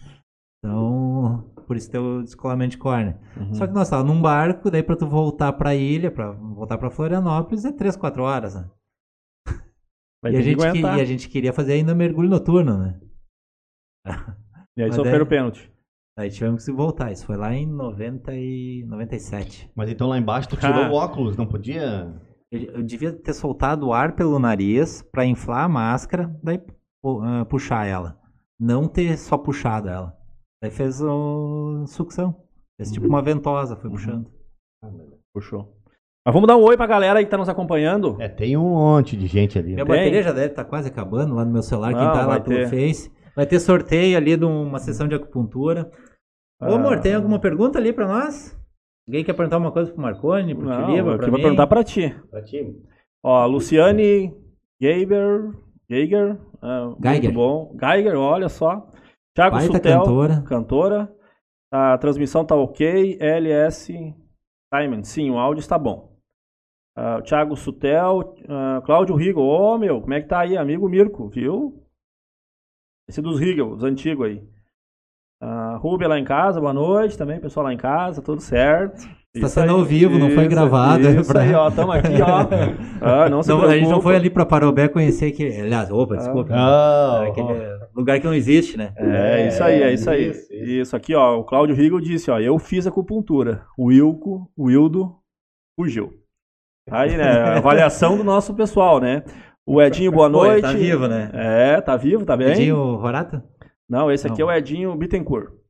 Então, 0.63 1.52
por 1.63 1.77
isso 1.77 1.89
tem 1.89 1.99
o 1.99 2.21
descolamento 2.21 2.71
de 2.71 2.77
córnea. 2.77 3.19
Uhum. 3.37 3.53
Só 3.53 3.67
que 3.67 3.73
nós 3.73 3.87
estávamos 3.87 4.13
num 4.13 4.21
barco, 4.21 4.69
daí 4.69 4.83
para 4.83 4.95
tu 4.95 5.07
voltar 5.07 5.53
para 5.53 5.71
a 5.71 5.75
ilha, 5.75 6.11
para 6.11 6.31
voltar 6.31 6.77
para 6.77 6.89
Florianópolis, 6.89 7.65
é 7.65 7.71
3, 7.71 7.95
4 7.95 8.23
horas, 8.23 8.55
né? 8.55 8.69
e, 10.25 10.37
a 10.37 10.41
gente 10.41 10.71
que, 10.71 10.79
e 10.79 10.85
a 10.85 11.05
gente 11.05 11.29
queria 11.29 11.53
fazer 11.53 11.73
ainda 11.73 11.93
mergulho 11.93 12.29
noturno, 12.29 12.77
né? 12.77 12.99
E 14.75 14.81
aí 14.81 14.87
Mas 14.87 14.95
sofreram 14.95 15.23
o 15.23 15.27
pênalti. 15.27 15.71
Aí 16.17 16.29
tivemos 16.29 16.65
que 16.65 16.71
voltar. 16.71 17.11
Isso 17.11 17.25
foi 17.25 17.37
lá 17.37 17.53
em 17.53 17.65
90 17.65 18.33
e 18.35 18.83
97. 18.87 19.69
Mas 19.75 19.89
então 19.89 20.07
lá 20.07 20.17
embaixo 20.17 20.49
tu 20.49 20.57
tirou 20.57 20.83
ah. 20.83 20.89
o 20.89 20.93
óculos, 20.93 21.37
não 21.37 21.45
podia? 21.45 22.11
Eu, 22.51 22.61
eu, 22.61 22.83
devia 22.83 23.11
ter 23.11 23.33
soltado 23.33 23.87
o 23.87 23.93
ar 23.93 24.15
pelo 24.15 24.39
nariz 24.39 25.01
para 25.11 25.25
inflar 25.25 25.65
a 25.65 25.69
máscara, 25.69 26.35
daí 26.41 26.59
uh, 27.03 27.45
puxar 27.47 27.85
ela. 27.87 28.19
Não 28.59 28.87
ter 28.87 29.17
só 29.17 29.37
puxado 29.37 29.89
ela. 29.89 30.15
Daí 30.63 30.71
fez 30.71 31.01
o 31.01 31.85
sucção. 31.87 32.33
Fez 32.77 32.89
tipo 32.89 33.05
uma 33.05 33.21
ventosa, 33.21 33.75
foi 33.75 33.89
uhum. 33.89 33.95
puxando. 33.97 34.31
Ah, 34.81 34.89
Puxou. 35.33 35.75
Mas 36.25 36.33
vamos 36.33 36.47
dar 36.47 36.55
um 36.55 36.61
oi 36.61 36.77
pra 36.77 36.87
galera 36.87 37.19
aí 37.19 37.25
que 37.25 37.31
tá 37.31 37.37
nos 37.37 37.49
acompanhando. 37.49 38.15
É, 38.21 38.29
tem 38.29 38.55
um 38.55 38.69
monte 38.69 39.17
de 39.17 39.27
gente 39.27 39.59
ali. 39.59 39.73
Minha 39.73 39.83
bateria 39.83 40.23
já 40.23 40.31
deve 40.31 40.51
estar 40.51 40.63
tá 40.63 40.69
quase 40.69 40.87
acabando 40.87 41.35
lá 41.35 41.43
no 41.43 41.51
meu 41.51 41.61
celular, 41.61 41.91
não, 41.91 41.99
quem 41.99 42.13
tá 42.13 42.25
lá 42.25 42.39
pelo 42.39 42.55
ter. 42.55 42.69
Face. 42.69 43.11
Vai 43.35 43.45
ter 43.45 43.59
sorteio 43.59 44.15
ali 44.15 44.37
de 44.37 44.45
uma 44.45 44.79
sessão 44.79 45.05
de 45.05 45.15
acupuntura. 45.15 45.91
Ô, 46.61 46.65
ah. 46.65 46.75
amor, 46.75 47.01
tem 47.01 47.13
alguma 47.13 47.39
pergunta 47.39 47.77
ali 47.77 47.91
pra 47.91 48.07
nós? 48.07 48.57
Alguém 49.05 49.25
quer 49.25 49.33
perguntar 49.33 49.57
uma 49.57 49.71
coisa 49.73 49.91
pro 49.91 50.01
Marconi, 50.01 50.55
pro 50.55 50.65
Não, 50.65 50.85
Tiliba, 50.85 51.17
pra 51.17 51.25
mim? 51.25 51.31
vou 51.31 51.41
perguntar 51.41 51.67
pra 51.67 51.83
ti. 51.83 52.15
Pra 52.31 52.41
ti. 52.41 52.73
Ó, 53.21 53.45
Luciane 53.47 54.33
Geiger, 54.79 55.51
Geiger, 55.89 56.37
uh, 56.61 56.95
Geiger. 57.01 57.21
muito 57.21 57.33
bom. 57.33 57.75
Geiger, 57.77 58.15
olha 58.15 58.47
só. 58.47 58.92
Thiago 59.35 59.55
Baita 59.55 59.73
Sutel, 59.73 59.99
cantora. 59.99 60.41
cantora. 60.43 61.15
A 61.71 61.97
transmissão 61.97 62.45
tá 62.45 62.55
ok. 62.55 63.17
LS 63.19 63.91
Simon, 64.73 65.03
sim, 65.03 65.29
o 65.29 65.37
áudio 65.37 65.59
está 65.59 65.77
bom. 65.77 66.13
Uh, 66.97 67.21
Thiago 67.23 67.55
Sutel, 67.55 68.19
uh, 68.19 68.81
Cláudio 68.85 69.15
Rigo, 69.15 69.41
ô 69.41 69.73
oh, 69.73 69.77
meu, 69.79 69.99
como 69.99 70.13
é 70.13 70.21
que 70.21 70.27
tá 70.27 70.41
aí, 70.41 70.55
amigo 70.55 70.87
Mirko, 70.87 71.27
viu? 71.27 71.83
Esse 73.07 73.21
dos 73.21 73.39
Riegel, 73.39 73.71
os 73.71 73.83
antigos 73.83 74.27
aí. 74.27 74.47
Uh, 75.41 75.77
Rubia 75.79 76.07
lá 76.07 76.19
em 76.19 76.23
casa, 76.23 76.59
boa 76.59 76.73
noite 76.73 77.17
também, 77.17 77.41
pessoal 77.41 77.65
lá 77.65 77.73
em 77.73 77.77
casa, 77.77 78.21
tudo 78.21 78.41
certo. 78.41 79.01
Está 79.35 79.47
sendo 79.47 79.71
ao 79.71 79.83
vivo, 79.83 80.19
não 80.19 80.29
foi 80.29 80.47
gravado. 80.47 81.09
Isso 81.09 81.31
pra... 81.31 81.41
aí, 81.41 81.53
ó, 81.55 81.67
estamos 81.67 81.95
aqui, 81.95 82.21
ó. 82.21 82.47
Ah, 83.01 83.27
não, 83.27 83.41
não 83.41 83.63
a 83.63 83.75
gente 83.75 83.89
não 83.89 83.99
foi 83.99 84.15
ali 84.15 84.29
para 84.29 84.45
Parobé 84.45 84.87
conhecer 84.87 85.31
que, 85.31 85.43
aliás, 85.43 85.91
opa, 85.91 86.15
desculpa. 86.15 86.53
Ah, 86.53 87.25
aquele 87.27 87.79
lugar 87.95 88.19
que 88.19 88.25
não 88.25 88.33
existe, 88.33 88.77
né? 88.77 88.93
É, 88.95 89.41
é, 89.41 89.47
isso 89.47 89.63
aí, 89.63 89.81
é 89.81 89.93
isso 89.93 90.09
aí. 90.09 90.29
Isso, 90.29 90.53
isso. 90.53 90.71
isso 90.71 90.95
aqui, 90.95 91.15
ó, 91.15 91.39
o 91.39 91.43
Cláudio 91.43 91.75
Rigo 91.75 91.99
disse, 91.99 92.31
ó, 92.31 92.39
eu 92.39 92.57
fiz 92.59 92.87
acupuntura. 92.87 93.65
O 93.77 93.87
Wilco, 93.87 94.49
o 94.55 94.65
Wildo 94.67 95.15
fugiu. 95.75 96.13
Aí, 96.89 97.17
né, 97.17 97.25
avaliação 97.57 98.15
do 98.15 98.23
nosso 98.23 98.53
pessoal, 98.53 99.01
né? 99.01 99.23
O 99.65 99.81
Edinho, 99.81 100.11
boa 100.11 100.29
Pô, 100.29 100.37
noite. 100.37 100.61
tá 100.61 100.73
vivo, 100.73 101.07
né? 101.07 101.31
É, 101.33 101.81
tá 101.81 101.97
vivo, 101.97 102.23
tá 102.23 102.37
bem. 102.37 102.51
Edinho 102.51 102.95
Rorato? 102.95 103.41
Não, 103.89 104.11
esse 104.11 104.27
aqui 104.27 104.41
Não. 104.41 104.51
é 104.51 104.53
o 104.53 104.57
Edinho 104.57 104.95
Bittencourt. 104.95 105.62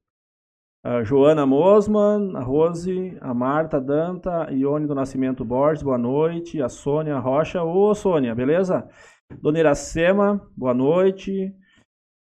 A 0.86 1.02
Joana 1.02 1.46
Mosman, 1.46 2.36
a 2.36 2.42
Rose, 2.42 3.18
a 3.22 3.34
Marta 3.34 3.80
Danta, 3.80 4.52
Ione 4.52 4.86
do 4.86 4.94
Nascimento 4.94 5.46
Borges, 5.46 5.82
boa 5.82 5.98
noite. 5.98 6.62
A 6.62 6.68
Sônia 6.68 7.18
Rocha, 7.20 7.64
ô 7.64 7.96
Sônia, 7.96 8.36
beleza? 8.36 8.86
Dona 9.42 9.60
Iracema, 9.60 10.46
boa 10.58 10.74
noite. 10.74 11.56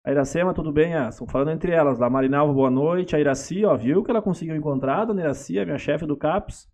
A 0.04 0.10
Iracema, 0.10 0.52
tudo 0.52 0.72
bem? 0.72 0.92
Ah, 0.92 1.08
estão 1.08 1.24
falando 1.24 1.52
entre 1.52 1.70
elas. 1.70 2.02
A 2.02 2.10
Marinalva, 2.10 2.52
boa 2.52 2.68
noite. 2.68 3.14
A 3.14 3.20
Iraci, 3.20 3.64
ó, 3.64 3.76
viu 3.76 4.02
que 4.02 4.10
ela 4.10 4.20
conseguiu 4.20 4.56
encontrar, 4.56 5.04
Dona 5.04 5.20
Iraci, 5.20 5.56
a 5.56 5.64
minha 5.64 5.78
chefe 5.78 6.04
do 6.04 6.16
CAPS. 6.16 6.68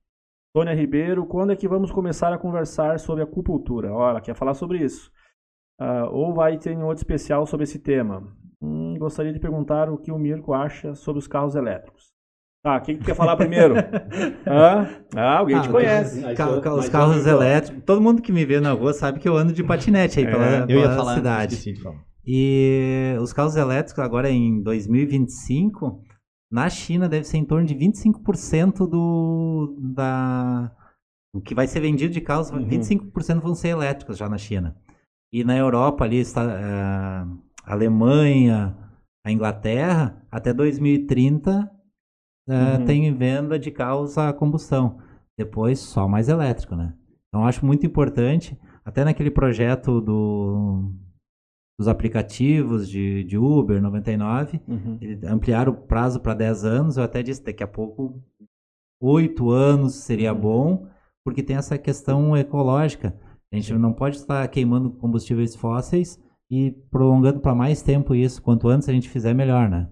Sônia 0.57 0.73
Ribeiro, 0.73 1.27
quando 1.27 1.53
é 1.53 1.57
que 1.57 1.69
vamos 1.69 1.93
começar 1.93 2.33
a 2.33 2.39
conversar 2.39 2.99
sobre 2.99 3.23
acupuntura? 3.23 3.93
Olha, 3.93 4.23
quer 4.23 4.35
falar 4.35 4.55
sobre 4.55 4.79
isso. 4.79 5.13
Uh, 5.79 6.09
ou 6.11 6.33
vai 6.33 6.57
ter 6.57 6.75
um 6.75 6.87
outro 6.87 7.03
especial 7.03 7.45
sobre 7.45 7.65
esse 7.65 7.79
tema? 7.79 8.27
Gostaria 8.99 9.33
de 9.33 9.41
perguntar 9.41 9.89
o 9.89 9.99
que 9.99 10.13
o 10.13 10.19
Mirko 10.19 10.53
acha 10.53 10.95
sobre 10.95 11.19
os 11.19 11.27
carros 11.27 11.55
elétricos. 11.55 12.15
Tá, 12.65 12.81
quem 12.81 12.97
que 12.97 13.05
quer 13.05 13.15
falar 13.15 13.37
primeiro? 13.37 13.75
ah, 14.47 14.89
ah, 15.15 15.39
alguém 15.39 15.57
ah, 15.57 15.61
te 15.61 15.69
conhece. 15.69 16.25
os 16.79 16.89
carros 16.89 17.27
elétricos. 17.27 17.85
Todo 17.85 18.01
mundo 18.01 18.23
que 18.23 18.33
me 18.33 18.45
vê 18.47 18.59
na 18.59 18.73
rua 18.73 18.95
sabe 18.95 19.21
que 19.21 19.29
eu 19.29 19.37
ando 19.37 19.53
de 19.53 19.63
patinete 19.63 20.19
aí 20.19 20.25
é, 20.25 20.31
pela, 20.31 20.73
eu 20.73 20.81
ia 20.81 20.91
falar 20.97 21.15
cidade. 21.15 21.75
E 22.27 23.15
os 23.21 23.35
carros 23.35 23.55
elétricos 23.55 24.03
agora 24.03 24.31
em 24.31 24.63
2025, 24.63 26.03
na 26.51 26.71
China 26.71 27.07
deve 27.07 27.25
ser 27.25 27.37
em 27.37 27.45
torno 27.45 27.67
de 27.67 27.75
25% 27.75 28.89
do 28.89 29.77
da 29.79 30.73
o 31.35 31.41
que 31.41 31.55
vai 31.55 31.67
ser 31.67 31.81
vendido 31.81 32.15
de 32.15 32.21
carros, 32.21 32.51
uhum. 32.51 32.67
25% 32.67 33.41
vão 33.41 33.55
ser 33.55 33.69
elétricos 33.69 34.17
já 34.17 34.29
na 34.29 34.39
China. 34.39 34.77
E 35.33 35.43
na 35.43 35.57
Europa 35.57 36.05
ali 36.05 36.19
está 36.19 36.43
a 36.43 37.27
eh, 37.27 37.73
Alemanha, 37.73 38.75
a 39.25 39.33
Inglaterra, 39.33 40.23
até 40.31 40.53
2030 40.53 41.71
eh, 42.47 42.77
uhum. 42.77 42.85
tem 42.85 43.15
venda 43.15 43.59
de 43.59 43.71
carros 43.71 44.19
a 44.19 44.33
combustão. 44.33 44.99
Depois 45.37 45.81
só 45.81 46.07
mais 46.07 46.29
elétrico, 46.29 46.77
né? 46.77 46.95
Então 47.29 47.47
acho 47.47 47.65
muito 47.65 47.87
importante, 47.87 48.57
até 48.85 49.03
naquele 49.03 49.31
projeto 49.31 50.01
do, 50.01 50.93
dos 51.79 51.89
aplicativos 51.89 52.89
de, 52.89 53.25
de 53.25 53.39
Uber 53.39 53.81
99, 53.83 54.61
uhum. 54.69 54.99
ampliaram 55.27 55.73
o 55.73 55.77
prazo 55.77 56.21
para 56.21 56.35
10 56.35 56.65
anos, 56.65 56.97
eu 56.97 57.03
até 57.03 57.23
disse 57.23 57.43
daqui 57.43 57.63
a 57.63 57.67
pouco 57.67 58.23
8 59.01 59.51
anos 59.51 59.95
seria 59.95 60.33
uhum. 60.35 60.41
bom, 60.41 60.89
porque 61.25 61.43
tem 61.43 61.57
essa 61.57 61.79
questão 61.79 62.37
ecológica. 62.37 63.19
A 63.51 63.57
gente 63.57 63.73
não 63.73 63.93
pode 63.93 64.17
estar 64.17 64.47
queimando 64.49 64.91
combustíveis 64.91 65.57
fósseis 65.57 66.23
e 66.51 66.71
prolongando 66.91 67.41
para 67.41 67.55
mais 67.55 67.83
tempo 67.83 68.15
isso. 68.15 68.43
Quanto 68.43 68.69
antes 68.69 68.89
a 68.89 68.93
gente 68.93 69.09
fizer, 69.09 69.35
melhor, 69.35 69.69
né? 69.69 69.89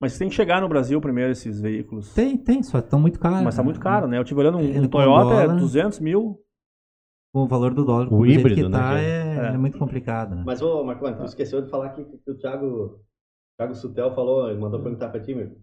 Mas 0.00 0.18
tem 0.18 0.28
que 0.28 0.34
chegar 0.34 0.60
no 0.60 0.68
Brasil 0.68 1.00
primeiro 1.00 1.32
esses 1.32 1.60
veículos. 1.60 2.12
Tem, 2.12 2.36
tem, 2.36 2.62
só 2.62 2.78
estão 2.78 3.00
muito 3.00 3.18
caros. 3.18 3.42
Mas 3.42 3.54
está 3.54 3.62
muito 3.62 3.80
caro, 3.80 4.06
né? 4.06 4.18
Eu 4.18 4.24
tive 4.24 4.40
olhando 4.40 4.58
um, 4.58 4.82
um 4.82 4.88
Toyota, 4.88 5.34
é 5.42 5.48
200 5.48 6.00
mil. 6.00 6.38
Com 7.32 7.42
o 7.42 7.48
valor 7.48 7.72
do 7.74 7.84
dólar. 7.84 8.12
O 8.12 8.26
híbrido, 8.26 8.66
que 8.66 8.70
tá, 8.70 8.94
né? 8.94 9.04
É, 9.04 9.36
é. 9.36 9.54
é, 9.54 9.58
muito 9.58 9.78
complicado, 9.78 10.34
né? 10.34 10.42
Mas, 10.44 10.60
ô, 10.60 10.84
Marconi, 10.84 11.16
tu 11.16 11.24
esqueceu 11.24 11.62
de 11.62 11.70
falar 11.70 11.90
que, 11.90 12.04
que 12.04 12.30
o 12.30 12.36
Thiago, 12.36 13.00
Thiago 13.58 13.74
Sutel 13.74 14.14
falou, 14.14 14.54
mandou 14.58 14.82
perguntar 14.82 15.08
para 15.08 15.20
ti, 15.20 15.34
Mirko. 15.34 15.56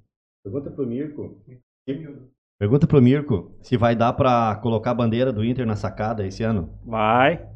Pergunta 0.44 0.72
pro 0.72 0.86
Mirko. 0.86 1.42
Pergunta 2.60 2.88
pro 2.88 3.02
Mirko 3.02 3.56
se 3.62 3.78
vai 3.78 3.96
dar 3.96 4.14
para 4.14 4.56
colocar 4.58 4.92
a 4.92 4.96
bandeira 4.96 5.32
do 5.32 5.44
Inter 5.44 5.66
na 5.66 5.76
sacada 5.76 6.26
esse 6.26 6.44
ano. 6.44 6.78
Vai. 6.86 7.53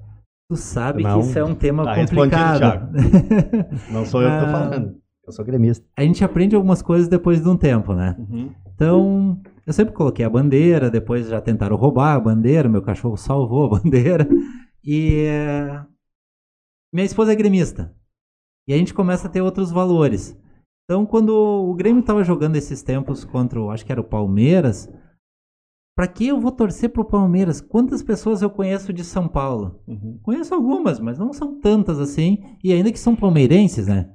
Tu 0.49 0.55
sabe 0.55 1.03
não. 1.03 1.19
que 1.19 1.27
isso 1.27 1.37
é 1.37 1.43
um 1.43 1.53
tema 1.53 1.83
tá 1.83 1.95
complicado. 1.95 2.91
não 3.91 4.05
sou 4.05 4.21
eu 4.21 4.29
que 4.29 4.39
tô 4.39 4.45
ah, 4.45 4.51
falando. 4.51 4.95
Eu 5.25 5.33
sou 5.33 5.43
gremista. 5.43 5.85
A 5.95 6.03
gente 6.03 6.23
aprende 6.23 6.55
algumas 6.55 6.81
coisas 6.81 7.09
depois 7.09 7.41
de 7.41 7.49
um 7.49 7.57
tempo, 7.57 7.93
né? 7.93 8.15
Uhum. 8.17 8.53
Então, 8.73 9.41
eu 9.65 9.73
sempre 9.73 9.93
coloquei 9.93 10.23
a 10.23 10.29
bandeira, 10.29 10.89
depois 10.89 11.27
já 11.27 11.41
tentaram 11.41 11.75
roubar 11.75 12.15
a 12.15 12.19
bandeira, 12.19 12.69
meu 12.69 12.81
cachorro 12.81 13.17
salvou 13.17 13.65
a 13.65 13.79
bandeira. 13.81 14.25
E 14.81 15.25
minha 16.93 17.05
esposa 17.05 17.33
é 17.33 17.35
gremista. 17.35 17.93
E 18.65 18.73
a 18.73 18.77
gente 18.77 18.93
começa 18.93 19.27
a 19.27 19.31
ter 19.31 19.41
outros 19.41 19.69
valores. 19.69 20.37
Então, 20.85 21.05
quando 21.05 21.29
o 21.29 21.73
Grêmio 21.73 21.99
estava 21.99 22.23
jogando 22.23 22.55
esses 22.55 22.81
tempos 22.81 23.25
contra, 23.25 23.61
o, 23.61 23.69
acho 23.69 23.85
que 23.85 23.91
era 23.91 23.99
o 23.99 24.05
Palmeiras, 24.05 24.89
para 25.97 26.07
que 26.07 26.27
eu 26.27 26.39
vou 26.39 26.51
torcer 26.51 26.91
pro 26.91 27.03
Palmeiras? 27.03 27.59
Quantas 27.59 28.03
pessoas 28.03 28.43
eu 28.43 28.51
conheço 28.51 28.93
de 28.93 29.03
São 29.03 29.27
Paulo? 29.27 29.79
Uhum. 29.87 30.19
Conheço 30.21 30.53
algumas, 30.53 30.99
mas 30.99 31.17
não 31.17 31.33
são 31.33 31.59
tantas 31.59 31.99
assim, 31.99 32.37
e 32.63 32.71
ainda 32.71 32.91
que 32.91 32.99
são 32.99 33.15
palmeirenses, 33.15 33.87
né? 33.87 34.07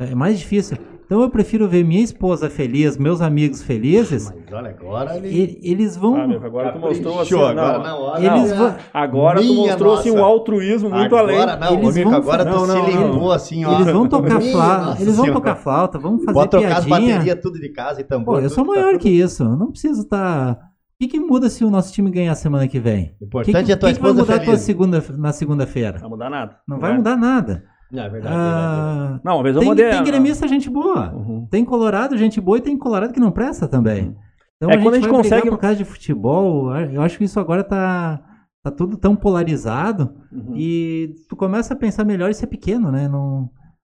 É 0.00 0.14
mais 0.14 0.38
difícil. 0.38 0.78
Então 1.04 1.20
eu 1.20 1.28
prefiro 1.28 1.68
ver 1.68 1.84
minha 1.84 2.02
esposa 2.02 2.48
feliz, 2.48 2.96
meus 2.96 3.20
amigos 3.20 3.62
felizes. 3.62 4.32
Mas 4.34 4.52
olha, 4.52 4.70
agora 4.70 5.16
ele... 5.18 5.60
eles 5.62 5.94
vão. 5.96 6.16
Ah, 6.16 6.26
meu, 6.26 6.42
agora 6.42 6.72
tu 6.72 6.78
mostrou 6.78 7.20
assim. 7.20 7.34
Agora, 7.34 7.94
hora, 7.94 8.24
eles 8.24 8.50
não. 8.50 8.56
Vão... 8.56 8.76
agora 8.92 9.40
tu 9.42 9.54
mostrou 9.54 9.94
assim, 9.94 10.10
um 10.10 10.24
altruísmo 10.24 10.90
muito 10.90 11.14
agora, 11.14 11.52
além. 11.52 11.60
Não, 11.60 11.74
eles 11.74 11.96
amigo, 11.96 12.10
vão... 12.10 12.18
agora 12.18 12.44
não, 12.44 12.52
tu 12.52 12.66
não, 12.66 12.84
se 12.84 12.90
limpou 12.90 13.32
assim, 13.32 13.64
ó. 13.64 13.74
Eles 13.74 13.92
vão 13.92 14.08
tocar 14.08 14.40
flauta. 14.40 15.02
Eles 15.02 15.16
vão 15.16 15.32
tocar 15.32 15.56
flauta, 15.56 15.98
vamos 15.98 16.24
fazer 16.24 16.48
trocar 16.48 16.68
piadinha. 16.68 16.78
as 16.78 16.86
baterias 16.86 17.40
tudo 17.42 17.60
de 17.60 17.68
casa 17.68 18.00
e 18.00 18.04
tambor. 18.04 18.36
Pô, 18.36 18.40
eu 18.40 18.50
sou 18.50 18.64
maior 18.64 18.92
tá 18.92 18.98
que 18.98 19.10
isso. 19.10 19.42
Eu 19.44 19.56
não 19.56 19.70
preciso 19.70 20.00
estar. 20.00 20.56
Tá... 20.56 20.75
O 20.96 21.04
que, 21.04 21.08
que, 21.08 21.20
muda 21.20 21.50
se 21.50 21.62
o 21.62 21.70
nosso 21.70 21.92
time 21.92 22.10
ganhar 22.10 22.34
semana 22.34 22.66
que 22.66 22.80
vem? 22.80 23.14
O 23.20 23.26
importante 23.26 23.66
que, 23.66 23.70
é 23.70 23.74
a 23.74 23.78
tua 23.78 23.90
que 23.90 23.96
esposa 23.96 24.22
que 24.22 24.28
vai 24.28 24.38
mudar 24.40 24.56
segunda, 24.56 25.04
na 25.18 25.30
segunda-feira? 25.30 25.98
Não 26.00 26.00
vai 26.00 26.08
mudar 26.08 26.30
nada. 26.30 26.56
Não, 26.66 26.76
não 26.76 26.80
vai 26.80 26.96
mudar 26.96 27.16
nada. 27.16 27.64
Não, 27.92 28.02
é 28.02 28.08
verdade. 28.08 28.34
Ah, 28.34 29.20
não, 29.22 29.34
uma 29.34 29.42
vez 29.42 29.54
eu 29.54 29.60
tem, 29.60 29.68
mandei. 29.68 29.90
Tem 29.90 30.04
gremista 30.04 30.48
gente 30.48 30.70
boa. 30.70 31.12
Uhum. 31.12 31.46
Tem 31.50 31.66
colorado 31.66 32.16
gente 32.16 32.40
boa 32.40 32.56
e 32.56 32.62
tem 32.62 32.78
colorado 32.78 33.12
que 33.12 33.20
não 33.20 33.30
presta 33.30 33.68
também. 33.68 34.06
Uhum. 34.06 34.16
Então 34.56 34.70
é 34.70 34.74
a 34.74 34.82
quando 34.82 34.94
a 34.94 34.98
gente 34.98 35.10
consegue. 35.10 35.50
Por 35.50 35.58
causa 35.58 35.76
de 35.76 35.84
futebol, 35.84 36.74
eu 36.74 37.02
acho 37.02 37.18
que 37.18 37.24
isso 37.24 37.38
agora 37.38 37.62
tá, 37.62 38.22
tá 38.62 38.70
tudo 38.70 38.96
tão 38.96 39.14
polarizado 39.14 40.14
uhum. 40.32 40.56
e 40.56 41.14
tu 41.28 41.36
começa 41.36 41.74
a 41.74 41.76
pensar 41.76 42.04
melhor 42.04 42.30
isso 42.30 42.42
é 42.42 42.48
pequeno, 42.48 42.90
né? 42.90 43.06
Não, 43.06 43.50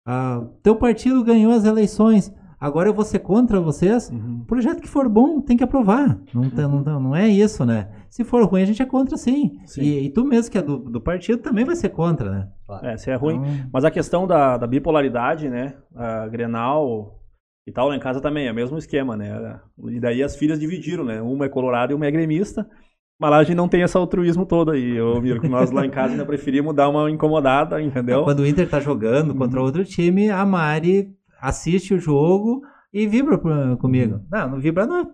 ah, 0.05 0.43
teu 0.61 0.75
partido 0.75 1.23
ganhou 1.23 1.53
as 1.53 1.63
eleições. 1.63 2.33
Agora 2.59 2.89
eu 2.89 2.93
vou 2.93 3.05
ser 3.05 3.19
contra 3.19 3.61
vocês. 3.61 4.09
Uhum. 4.09 4.43
Projeto 4.45 4.81
que 4.81 4.87
for 4.87 5.07
bom, 5.07 5.39
tem 5.39 5.55
que 5.55 5.63
aprovar. 5.63 6.19
Não, 6.33 6.43
não, 6.83 6.99
não 6.99 7.15
é 7.15 7.27
isso, 7.27 7.65
né? 7.65 7.89
Se 8.09 8.23
for 8.23 8.43
ruim, 8.43 8.63
a 8.63 8.65
gente 8.65 8.81
é 8.81 8.85
contra 8.85 9.15
sim. 9.15 9.57
sim. 9.65 9.81
E, 9.81 10.05
e, 10.05 10.09
tu 10.09 10.25
mesmo 10.25 10.51
que 10.51 10.57
é 10.57 10.61
do, 10.61 10.77
do, 10.77 10.99
partido 10.99 11.41
também 11.41 11.63
vai 11.63 11.75
ser 11.75 11.89
contra, 11.89 12.29
né? 12.29 12.47
É, 12.83 12.97
se 12.97 13.09
é 13.09 13.15
ruim. 13.15 13.35
Então... 13.35 13.69
Mas 13.71 13.85
a 13.85 13.91
questão 13.91 14.27
da, 14.27 14.57
da 14.57 14.67
bipolaridade, 14.67 15.47
né? 15.47 15.75
A 15.95 16.27
Grenal 16.27 17.21
e 17.65 17.71
tal, 17.71 17.87
lá 17.87 17.95
em 17.95 17.99
casa 17.99 18.19
também 18.19 18.47
é 18.47 18.51
o 18.51 18.55
mesmo 18.55 18.77
esquema, 18.77 19.15
né? 19.15 19.59
E 19.87 19.99
daí 19.99 20.21
as 20.21 20.35
filhas 20.35 20.59
dividiram, 20.59 21.05
né? 21.05 21.21
Uma 21.21 21.45
é 21.45 21.49
colorada 21.49 21.93
e 21.93 21.95
uma 21.95 22.07
é 22.07 22.11
gremista. 22.11 22.67
Mas 23.19 23.31
lá 23.31 23.37
a 23.37 23.43
gente 23.43 23.55
não 23.55 23.67
tem 23.67 23.81
esse 23.81 23.97
altruísmo 23.97 24.45
todo 24.45 24.71
aí. 24.71 24.95
Eu, 24.95 25.21
Mirko, 25.21 25.47
nós 25.47 25.71
lá 25.71 25.85
em 25.85 25.89
casa 25.89 26.13
ainda 26.13 26.25
preferimos 26.25 26.73
dar 26.73 26.89
uma 26.89 27.11
incomodada, 27.11 27.81
entendeu? 27.81 28.23
Quando 28.23 28.39
o 28.39 28.47
Inter 28.47 28.67
tá 28.69 28.79
jogando 28.79 29.35
contra 29.35 29.59
uhum. 29.59 29.65
outro 29.65 29.83
time, 29.83 30.29
a 30.29 30.45
Mari 30.45 31.18
assiste 31.41 31.93
o 31.93 31.99
jogo 31.99 32.61
e 32.91 33.05
vibra 33.05 33.37
pra, 33.37 33.77
comigo. 33.77 34.15
Uhum. 34.15 34.25
Não, 34.31 34.49
não 34.49 34.59
vibra 34.59 34.87
não. 34.87 35.11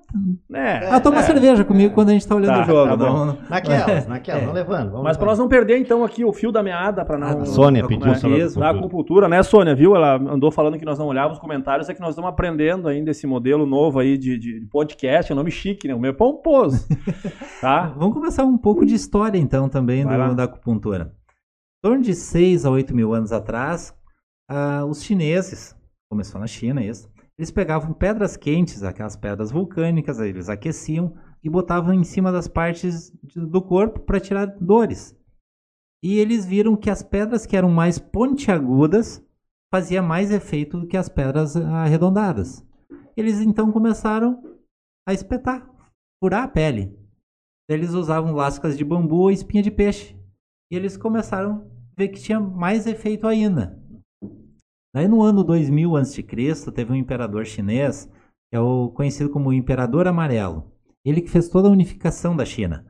É, 0.53 0.87
ah, 0.89 0.99
toma 1.01 1.19
é, 1.19 1.23
cerveja 1.23 1.65
comigo 1.65 1.93
quando 1.93 2.09
a 2.09 2.13
gente 2.13 2.25
tá 2.25 2.33
olhando 2.33 2.55
tá, 2.55 2.61
o 2.61 2.65
jogo. 2.65 2.89
Tá 2.89 2.95
bom. 2.95 3.25
Não, 3.25 3.37
naquelas, 3.49 4.07
naquelas, 4.07 4.43
é. 4.43 4.51
levando. 4.53 4.91
Mas 4.93 4.95
levando. 4.95 5.17
pra 5.17 5.25
nós 5.25 5.39
não 5.39 5.49
perder 5.49 5.77
então 5.77 6.01
aqui 6.01 6.23
o 6.23 6.31
fio 6.31 6.53
da 6.53 6.63
meada, 6.63 7.03
pra 7.03 7.17
não... 7.17 7.41
A 7.41 7.45
Sônia 7.45 7.81
não, 7.81 7.89
pediu 7.89 8.15
sobre 8.15 8.41
isso, 8.41 8.63
acupuntura, 8.63 9.27
né, 9.27 9.43
Sônia, 9.43 9.75
viu? 9.75 9.93
Ela 9.93 10.15
andou 10.15 10.51
falando 10.51 10.79
que 10.79 10.85
nós 10.85 10.97
não 10.97 11.07
olhávamos 11.07 11.37
os 11.37 11.41
comentários, 11.41 11.89
é 11.89 11.93
que 11.93 11.99
nós 11.99 12.11
estamos 12.11 12.29
aprendendo 12.29 12.87
ainda 12.87 13.11
esse 13.11 13.27
modelo 13.27 13.65
novo 13.65 13.99
aí 13.99 14.17
de, 14.17 14.37
de 14.37 14.65
podcast, 14.71 15.31
é 15.31 15.35
nome 15.35 15.51
chique, 15.51 15.85
né? 15.85 15.93
O 15.93 15.99
meu 15.99 16.11
é 16.11 16.15
pomposo. 16.15 16.87
tá? 17.59 17.93
Vamos 17.97 18.13
começar 18.13 18.45
um 18.45 18.57
pouco 18.57 18.85
de 18.85 18.95
história 18.95 19.37
então 19.37 19.67
também 19.67 20.05
do, 20.05 20.33
da 20.33 20.45
acupuntura. 20.45 21.11
Em 21.83 21.89
torno 21.89 22.01
de 22.01 22.15
6 22.15 22.65
a 22.65 22.71
8 22.71 22.95
mil 22.95 23.13
anos 23.13 23.33
atrás, 23.33 23.93
uh, 24.49 24.85
os 24.85 25.03
chineses 25.03 25.75
começou 26.15 26.39
na 26.39 26.47
China 26.47 26.81
isso. 26.81 27.11
Eles 27.37 27.51
pegavam 27.51 27.93
pedras 27.93 28.37
quentes, 28.37 28.81
aquelas 28.83 29.17
pedras 29.17 29.51
vulcânicas, 29.51 30.17
eles 30.21 30.47
aqueciam 30.47 31.13
e 31.43 31.49
botavam 31.49 31.93
em 31.93 32.05
cima 32.05 32.31
das 32.31 32.47
partes 32.47 33.11
do 33.35 33.61
corpo 33.61 33.99
para 33.99 34.21
tirar 34.21 34.45
dores. 34.45 35.13
E 36.01 36.17
eles 36.17 36.45
viram 36.45 36.77
que 36.77 36.89
as 36.89 37.03
pedras 37.03 37.45
que 37.45 37.57
eram 37.57 37.69
mais 37.69 37.99
pontiagudas 37.99 39.21
fazia 39.69 40.01
mais 40.01 40.31
efeito 40.31 40.79
do 40.79 40.87
que 40.87 40.95
as 40.95 41.09
pedras 41.09 41.57
arredondadas. 41.57 42.65
Eles 43.17 43.41
então 43.41 43.71
começaram 43.73 44.41
a 45.05 45.13
espetar, 45.13 45.69
furar 46.23 46.43
a 46.43 46.47
pele. 46.47 46.97
Eles 47.69 47.91
usavam 47.91 48.33
lascas 48.33 48.77
de 48.77 48.85
bambu 48.85 49.17
ou 49.17 49.31
espinha 49.31 49.61
de 49.63 49.71
peixe. 49.71 50.17
E 50.71 50.77
eles 50.77 50.95
começaram 50.95 51.51
a 51.51 51.99
ver 51.99 52.07
que 52.07 52.21
tinha 52.21 52.39
mais 52.39 52.87
efeito 52.87 53.27
ainda. 53.27 53.83
Daí 54.95 55.09
no 55.09 55.21
ano 55.21 55.43
2000 55.43 55.97
a.C., 55.97 56.23
teve 56.73 56.93
um 56.93 56.95
imperador 56.95 57.45
chinês, 57.45 58.09
que 58.49 58.55
é 58.55 58.59
o 58.61 58.89
conhecido 58.91 59.29
como 59.29 59.51
Imperador 59.51 60.07
Amarelo. 60.07 60.71
Ele 61.03 61.19
que 61.19 61.29
fez 61.29 61.49
toda 61.49 61.67
a 61.67 61.71
unificação 61.71 62.33
da 62.33 62.45
China. 62.45 62.87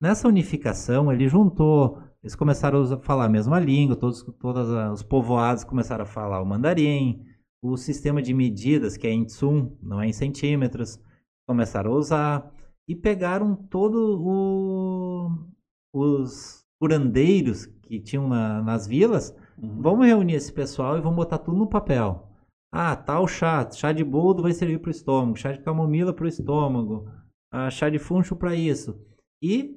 Nessa 0.00 0.28
unificação, 0.28 1.12
ele 1.12 1.28
juntou, 1.28 2.00
eles 2.22 2.36
começaram 2.36 2.80
a 2.80 3.00
falar 3.00 3.24
a 3.24 3.28
mesma 3.28 3.58
língua, 3.58 3.96
todos, 3.96 4.22
todos 4.38 4.68
os 4.92 5.02
povoados 5.02 5.64
começaram 5.64 6.04
a 6.04 6.06
falar 6.06 6.40
o 6.40 6.46
mandarim, 6.46 7.26
o 7.60 7.76
sistema 7.76 8.22
de 8.22 8.32
medidas, 8.32 8.96
que 8.96 9.08
é 9.08 9.10
em 9.10 9.24
tsum, 9.24 9.76
não 9.82 10.00
é 10.00 10.06
em 10.06 10.12
centímetros, 10.12 11.02
começaram 11.48 11.90
a 11.90 11.96
usar, 11.96 12.54
e 12.86 12.94
pegaram 12.94 13.56
todos 13.56 14.20
os 15.92 16.64
curandeiros 16.78 17.66
que 17.82 17.98
tinham 17.98 18.28
na, 18.28 18.62
nas 18.62 18.86
vilas 18.86 19.34
Uhum. 19.62 19.82
Vamos 19.82 20.06
reunir 20.06 20.34
esse 20.34 20.52
pessoal 20.52 20.96
e 20.96 21.00
vamos 21.00 21.16
botar 21.16 21.38
tudo 21.38 21.58
no 21.58 21.68
papel. 21.68 22.28
Ah, 22.72 22.94
tal 22.94 23.26
chá, 23.26 23.68
chá 23.70 23.92
de 23.92 24.04
boldo 24.04 24.42
vai 24.42 24.52
servir 24.52 24.78
para 24.78 24.88
o 24.88 24.92
estômago, 24.92 25.36
chá 25.36 25.52
de 25.52 25.60
camomila 25.60 26.12
para 26.12 26.24
o 26.24 26.28
estômago, 26.28 27.08
ah, 27.52 27.68
chá 27.68 27.90
de 27.90 27.98
funcho 27.98 28.36
para 28.36 28.54
isso. 28.54 28.98
E 29.42 29.76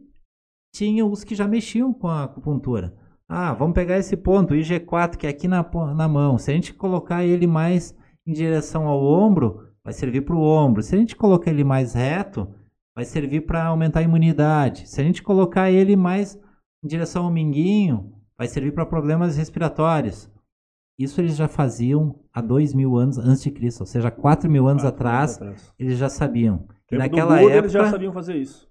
tinha 0.73 1.05
os 1.05 1.23
que 1.23 1.35
já 1.35 1.47
mexiam 1.47 1.93
com 1.93 2.07
a 2.07 2.23
acupuntura. 2.23 2.95
Ah, 3.27 3.53
vamos 3.53 3.73
pegar 3.73 3.97
esse 3.97 4.15
ponto, 4.15 4.53
o 4.53 4.57
IG4, 4.57 5.17
que 5.17 5.25
é 5.25 5.29
aqui 5.29 5.47
na, 5.47 5.63
na 5.95 6.07
mão. 6.07 6.37
Se 6.37 6.51
a 6.51 6.53
gente 6.53 6.73
colocar 6.73 7.23
ele 7.23 7.47
mais 7.47 7.95
em 8.27 8.33
direção 8.33 8.87
ao 8.87 9.03
ombro, 9.03 9.69
vai 9.83 9.93
servir 9.93 10.21
para 10.21 10.35
o 10.35 10.41
ombro. 10.41 10.83
Se 10.83 10.95
a 10.95 10.97
gente 10.97 11.15
colocar 11.15 11.49
ele 11.49 11.63
mais 11.63 11.93
reto, 11.93 12.47
vai 12.95 13.05
servir 13.05 13.41
para 13.41 13.65
aumentar 13.65 13.99
a 13.99 14.03
imunidade. 14.03 14.87
Se 14.87 15.01
a 15.01 15.03
gente 15.03 15.23
colocar 15.23 15.71
ele 15.71 15.95
mais 15.95 16.39
em 16.83 16.87
direção 16.87 17.25
ao 17.25 17.31
minguinho, 17.31 18.13
vai 18.43 18.47
servir 18.49 18.73
para 18.73 18.85
problemas 18.85 19.37
respiratórios. 19.37 20.29
Isso 20.99 21.21
eles 21.21 21.35
já 21.35 21.47
faziam 21.47 22.19
há 22.33 22.41
dois 22.41 22.73
mil 22.73 22.97
anos 22.97 23.17
antes 23.17 23.41
de 23.41 23.49
Cristo, 23.49 23.81
ou 23.81 23.87
seja, 23.87 24.11
quatro 24.11 24.51
mil 24.51 24.67
anos, 24.67 24.83
atrás, 24.83 25.35
atrás, 25.35 25.73
eles 25.79 25.97
já 25.97 26.09
sabiam. 26.09 26.67
Naquela 26.91 27.37
Buda, 27.37 27.41
época 27.41 27.57
eles 27.57 27.71
já 27.71 27.89
sabiam 27.89 28.13
fazer 28.13 28.35
isso. 28.35 28.67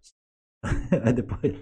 depois, 1.17 1.57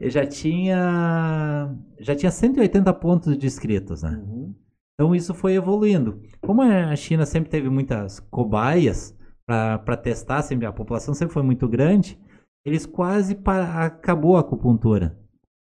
eu 0.00 0.08
já 0.08 0.24
tinha 0.24 1.76
já 1.98 2.14
tinha 2.14 2.30
180 2.30 2.94
pontos 2.94 3.36
descritos, 3.36 4.02
né? 4.02 4.10
Uhum. 4.10 4.54
Então 4.94 5.14
isso 5.14 5.34
foi 5.34 5.54
evoluindo. 5.54 6.22
Como 6.40 6.62
a 6.62 6.96
China 6.96 7.26
sempre 7.26 7.50
teve 7.50 7.68
muitas 7.68 8.20
cobaias 8.20 9.14
para 9.44 9.96
testar, 9.96 10.40
sempre 10.42 10.66
a 10.66 10.72
população 10.72 11.12
sempre 11.12 11.34
foi 11.34 11.42
muito 11.42 11.68
grande, 11.68 12.18
eles 12.64 12.86
quase 12.86 13.34
para, 13.34 13.84
acabou 13.84 14.36
a 14.36 14.40
acupuntura. 14.40 15.18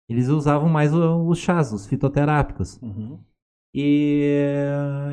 Eles 0.10 0.28
usavam 0.28 0.68
mais 0.68 0.94
os 0.94 1.38
chás, 1.38 1.72
os 1.72 1.88
fitoterápicos. 1.88 2.80
Uhum. 2.82 3.20
E, 3.74 4.30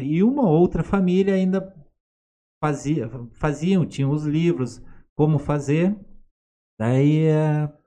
e 0.03 0.23
uma 0.23 0.49
outra 0.49 0.83
família 0.83 1.35
ainda 1.35 1.75
fazia, 2.63 3.09
faziam, 3.33 3.87
tinham 3.87 4.11
os 4.11 4.25
livros, 4.25 4.83
como 5.17 5.39
fazer. 5.39 5.97
Daí, 6.79 7.27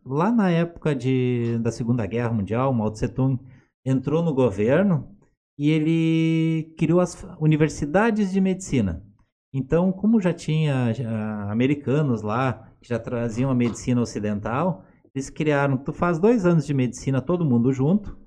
lá 0.05 0.31
na 0.31 0.49
época 0.49 0.95
de, 0.95 1.57
da 1.59 1.71
Segunda 1.71 2.05
Guerra 2.05 2.33
Mundial, 2.33 2.73
Mao 2.73 2.91
Tse 2.91 3.07
Tung 3.09 3.39
entrou 3.85 4.23
no 4.23 4.33
governo 4.33 5.15
e 5.57 5.69
ele 5.69 6.73
criou 6.77 6.99
as 6.99 7.25
universidades 7.39 8.31
de 8.31 8.41
medicina. 8.41 9.05
Então, 9.53 9.91
como 9.91 10.21
já 10.21 10.33
tinha 10.33 10.93
já, 10.93 11.51
americanos 11.51 12.21
lá 12.21 12.71
que 12.81 12.87
já 12.87 12.97
traziam 12.97 13.51
a 13.51 13.55
medicina 13.55 14.01
ocidental, 14.01 14.85
eles 15.15 15.29
criaram, 15.29 15.77
tu 15.77 15.91
faz 15.91 16.19
dois 16.19 16.45
anos 16.45 16.65
de 16.65 16.73
medicina 16.73 17.21
todo 17.21 17.45
mundo 17.45 17.71
junto, 17.71 18.17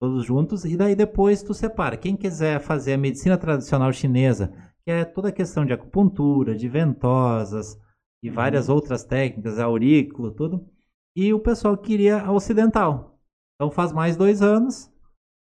todos 0.00 0.24
juntos, 0.24 0.64
e 0.64 0.76
daí 0.76 0.94
depois 0.94 1.42
tu 1.42 1.54
separa. 1.54 1.96
Quem 1.96 2.16
quiser 2.16 2.60
fazer 2.60 2.94
a 2.94 2.98
medicina 2.98 3.36
tradicional 3.36 3.92
chinesa, 3.92 4.52
que 4.84 4.90
é 4.90 5.04
toda 5.04 5.28
a 5.28 5.32
questão 5.32 5.64
de 5.64 5.72
acupuntura, 5.72 6.54
de 6.54 6.68
ventosas 6.68 7.78
e 8.22 8.30
várias 8.30 8.68
uhum. 8.68 8.76
outras 8.76 9.04
técnicas, 9.04 9.58
aurículo, 9.58 10.32
tudo, 10.32 10.68
e 11.16 11.32
o 11.32 11.40
pessoal 11.40 11.76
queria 11.76 12.20
a 12.20 12.32
ocidental. 12.32 13.20
Então 13.54 13.70
faz 13.70 13.92
mais 13.92 14.16
dois 14.16 14.42
anos, 14.42 14.92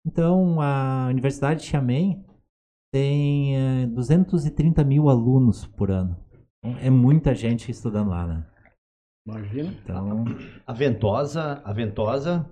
então, 0.06 0.60
a 0.60 1.08
Universidade 1.10 1.62
de 1.62 1.66
Xiamen 1.66 2.24
tem 2.92 3.56
é, 3.56 3.82
eh, 3.82 3.86
230 3.86 4.84
mil 4.84 5.08
alunos 5.08 5.66
por 5.66 5.90
ano. 5.90 6.16
Então, 6.58 6.78
é 6.78 6.88
muita 6.88 7.34
gente 7.34 7.72
estudando 7.72 8.10
lá, 8.10 8.24
né? 8.24 8.46
Imagina. 9.26 9.74
Então... 9.82 10.24
A 10.66 10.72
Ventosa, 10.72 11.60
a 11.64 11.72
Ventosa, 11.72 12.50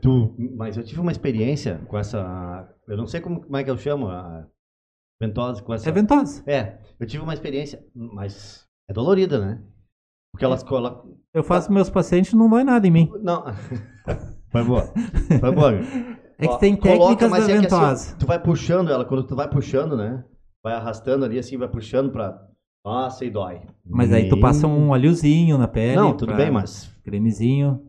tu, 0.00 0.34
mas 0.56 0.76
eu 0.76 0.84
tive 0.84 1.00
uma 1.00 1.12
experiência 1.12 1.78
com 1.88 1.98
essa, 1.98 2.68
eu 2.86 2.96
não 2.96 3.06
sei 3.06 3.20
como, 3.20 3.40
como 3.42 3.56
é 3.56 3.64
que 3.64 3.70
eu 3.70 3.78
chamo, 3.78 4.08
a 4.08 4.46
Ventosa 5.20 5.62
com 5.62 5.72
essa. 5.72 5.88
É 5.88 5.92
Ventosa. 5.92 6.42
É, 6.46 6.78
eu 6.98 7.06
tive 7.06 7.22
uma 7.22 7.34
experiência, 7.34 7.84
mas 7.94 8.66
é 8.88 8.92
dolorida, 8.92 9.38
né? 9.38 9.62
Porque 10.32 10.44
elas, 10.44 10.64
ela... 10.64 11.04
Eu 11.34 11.42
faço 11.42 11.72
meus 11.72 11.90
pacientes 11.90 12.32
não 12.32 12.48
dói 12.48 12.64
nada 12.64 12.86
em 12.86 12.90
mim. 12.90 13.10
Não. 13.22 13.44
Foi 14.50 14.64
boa. 14.64 14.92
Foi 15.40 15.52
boa. 15.52 15.72
É 16.38 16.48
que 16.48 16.58
tem 16.58 16.76
técnicas 16.76 17.28
coloca, 17.28 17.28
da 17.28 17.46
ventosa. 17.46 17.86
É 17.86 17.92
assim, 17.92 18.18
tu 18.18 18.26
vai 18.26 18.42
puxando 18.42 18.90
ela, 18.90 19.04
quando 19.04 19.26
tu 19.26 19.36
vai 19.36 19.48
puxando, 19.48 19.96
né? 19.96 20.24
Vai 20.62 20.74
arrastando 20.74 21.24
ali 21.24 21.38
assim, 21.38 21.56
vai 21.56 21.68
puxando 21.68 22.10
pra. 22.10 22.38
Nossa, 22.84 23.24
e 23.24 23.30
dói. 23.30 23.62
Mas 23.84 24.12
aí 24.12 24.28
tu 24.28 24.38
passa 24.40 24.66
um 24.66 24.90
óleozinho 24.90 25.56
na 25.56 25.68
pele. 25.68 25.96
Não, 25.96 26.16
tudo 26.16 26.34
bem, 26.34 26.50
mas. 26.50 26.92
Cremezinho. 27.04 27.80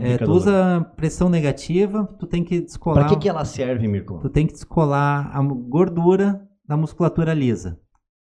É, 0.00 0.18
tu 0.18 0.30
usa 0.32 0.84
pressão 0.96 1.28
negativa, 1.28 2.06
tu 2.18 2.26
tem 2.26 2.44
que 2.44 2.60
descolar. 2.60 3.06
Pra 3.06 3.14
que, 3.14 3.22
que 3.22 3.28
ela 3.28 3.44
serve, 3.44 3.88
Mirko? 3.88 4.18
Tu 4.18 4.28
tem 4.28 4.46
que 4.46 4.52
descolar 4.52 5.30
a 5.34 5.42
gordura 5.42 6.46
da 6.66 6.76
musculatura 6.76 7.32
lisa. 7.32 7.80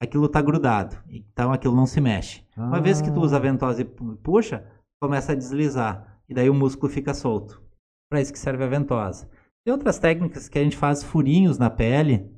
Aquilo 0.02 0.28
tá 0.28 0.42
grudado, 0.42 0.98
então 1.10 1.54
aquilo 1.54 1.76
não 1.76 1.86
se 1.86 2.02
mexe. 2.02 2.44
Ah. 2.58 2.68
Uma 2.68 2.82
vez 2.82 3.02
que 3.02 3.12
tu 3.12 3.22
usa 3.22 3.38
a 3.38 3.40
ventosa 3.40 3.82
e 3.82 3.86
puxa, 3.86 4.66
começa 5.00 5.32
a 5.32 5.36
deslizar. 5.36 6.20
E 6.28 6.34
daí 6.34 6.50
o 6.50 6.54
músculo 6.54 6.92
fica 6.92 7.14
solto. 7.14 7.62
Para 8.10 8.22
isso 8.22 8.34
que 8.34 8.40
serve 8.40 8.64
a 8.64 8.68
ventosa. 8.68 9.30
Tem 9.64 9.72
outras 9.72 10.00
técnicas 10.00 10.50
que 10.50 10.58
a 10.58 10.64
gente 10.64 10.76
faz 10.76 11.04
furinhos 11.04 11.58
na 11.58 11.70
pele 11.70 12.30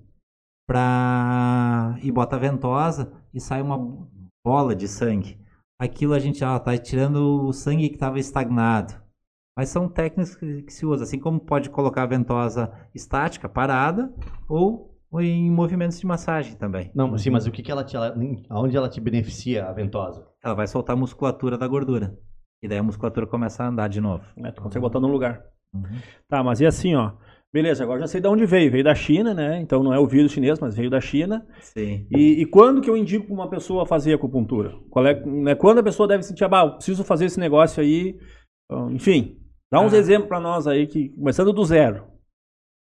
pra... 0.68 1.97
e 2.01 2.11
bota 2.11 2.38
ventosa 2.38 3.11
e 3.34 3.39
sai 3.39 3.61
uma 3.61 3.78
bola 4.45 4.76
de 4.76 4.88
sangue. 4.88 5.39
Aquilo 5.80 6.13
a 6.13 6.20
gente 6.20 6.43
ó, 6.43 6.57
tá 6.57 6.78
tirando 6.78 7.45
o 7.45 7.53
sangue 7.53 7.89
que 7.89 7.95
estava 7.95 8.20
estagnado. 8.20 8.93
Mas 9.57 9.70
são 9.70 9.88
técnicas 9.88 10.36
que, 10.36 10.63
que, 10.63 10.74
se 10.74 10.86
usa, 10.86 11.03
assim 11.03 11.18
como 11.18 11.39
pode 11.39 11.70
colocar 11.70 12.03
a 12.03 12.07
ventosa 12.07 12.72
estática, 12.93 13.47
parada, 13.47 14.13
ou, 14.49 14.93
ou 15.09 15.22
em 15.22 15.49
movimentos 15.49 15.99
de 15.99 16.05
massagem 16.05 16.55
também. 16.55 16.91
Não, 16.93 17.18
sim, 17.18 17.30
mas 17.30 17.47
o 17.47 17.51
que, 17.51 17.63
que 17.63 17.72
ela 17.72 17.84
te, 17.84 17.95
ela, 17.95 18.13
aonde 18.49 18.76
ela 18.76 18.89
te 18.89 18.99
beneficia 18.99 19.66
a 19.66 19.72
ventosa? 19.72 20.28
Ela 20.43 20.53
vai 20.53 20.68
soltar 20.68 20.95
a 20.95 20.99
musculatura 20.99 21.57
da 21.57 21.68
gordura. 21.68 22.18
E 22.61 22.68
daí 22.68 22.80
a 22.80 22.84
musculatura 22.84 23.26
começa 23.26 23.63
a 23.63 23.68
andar 23.68 23.88
de 23.88 24.01
novo. 24.01 24.26
É, 24.43 24.51
tu 24.51 24.61
consegue 24.61 24.82
botar 24.82 24.99
no 24.99 25.07
lugar. 25.07 25.41
Uhum. 25.74 25.99
Tá, 26.28 26.43
mas 26.43 26.59
e 26.59 26.66
assim, 26.66 26.95
ó. 26.95 27.13
Beleza, 27.55 27.85
agora 27.85 28.01
já 28.01 28.07
sei 28.07 28.19
de 28.19 28.27
onde 28.27 28.45
veio. 28.45 28.69
Veio 28.69 28.83
da 28.83 28.93
China, 28.93 29.33
né? 29.33 29.61
Então 29.61 29.81
não 29.81 29.93
é 29.93 29.97
o 29.97 30.05
vírus 30.05 30.33
chinês, 30.33 30.59
mas 30.59 30.75
veio 30.75 30.89
da 30.89 30.99
China. 30.99 31.47
Sim. 31.61 32.05
E, 32.11 32.41
e 32.41 32.45
quando 32.45 32.81
que 32.81 32.89
eu 32.89 32.97
indico 32.97 33.33
uma 33.33 33.49
pessoa 33.49 33.85
fazer 33.85 34.13
acupuntura? 34.13 34.75
Qual 34.89 35.07
é, 35.07 35.25
né, 35.25 35.55
quando 35.55 35.77
a 35.77 35.83
pessoa 35.83 36.05
deve 36.05 36.23
sentir, 36.23 36.43
ah, 36.43 36.67
preciso 36.67 37.05
fazer 37.05 37.23
esse 37.27 37.39
negócio 37.39 37.81
aí. 37.81 38.19
Enfim, 38.91 39.37
dá 39.71 39.79
uns 39.79 39.93
ah. 39.93 39.97
exemplos 39.97 40.27
para 40.27 40.41
nós 40.41 40.67
aí, 40.67 40.85
que 40.85 41.07
começando 41.11 41.53
do 41.53 41.63
zero. 41.63 42.03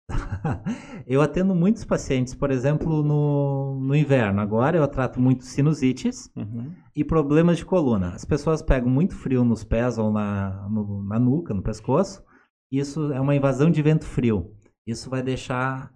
eu 1.04 1.20
atendo 1.20 1.52
muitos 1.52 1.84
pacientes, 1.84 2.32
por 2.32 2.52
exemplo, 2.52 3.02
no, 3.02 3.76
no 3.80 3.96
inverno. 3.96 4.40
Agora 4.40 4.76
eu 4.76 4.86
trato 4.86 5.20
muito 5.20 5.42
sinusites 5.42 6.30
uhum. 6.36 6.72
e 6.94 7.02
problemas 7.02 7.58
de 7.58 7.64
coluna. 7.64 8.10
As 8.10 8.24
pessoas 8.24 8.62
pegam 8.62 8.88
muito 8.88 9.16
frio 9.16 9.42
nos 9.42 9.64
pés 9.64 9.98
ou 9.98 10.12
na, 10.12 10.68
no, 10.70 11.02
na 11.02 11.18
nuca, 11.18 11.52
no 11.52 11.60
pescoço 11.60 12.22
isso 12.70 13.12
é 13.12 13.20
uma 13.20 13.34
invasão 13.34 13.70
de 13.70 13.82
vento 13.82 14.04
frio. 14.04 14.54
Isso 14.90 15.08
vai 15.08 15.22
deixar. 15.22 15.92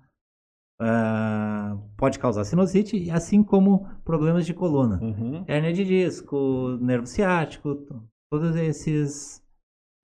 Uh, 0.81 1.79
pode 1.97 2.19
causar 2.19 2.45
sinusite, 2.45 3.11
assim 3.11 3.43
como 3.43 3.87
problemas 4.05 4.45
de 4.45 4.53
coluna. 4.53 4.99
Uhum. 5.01 5.45
Hérnia 5.47 5.73
de 5.73 5.85
disco, 5.85 6.79
nervo 6.81 7.07
ciático, 7.07 7.87
todos 8.31 8.57
esses 8.57 9.43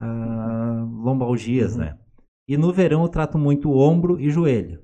uh, 0.01 0.85
lombalgias, 1.03 1.75
uhum. 1.75 1.81
né? 1.81 1.99
E 2.49 2.57
no 2.57 2.73
verão 2.73 3.03
eu 3.03 3.09
trato 3.09 3.37
muito 3.39 3.73
ombro 3.73 4.21
e 4.21 4.31
joelho. 4.31 4.81
O 4.81 4.83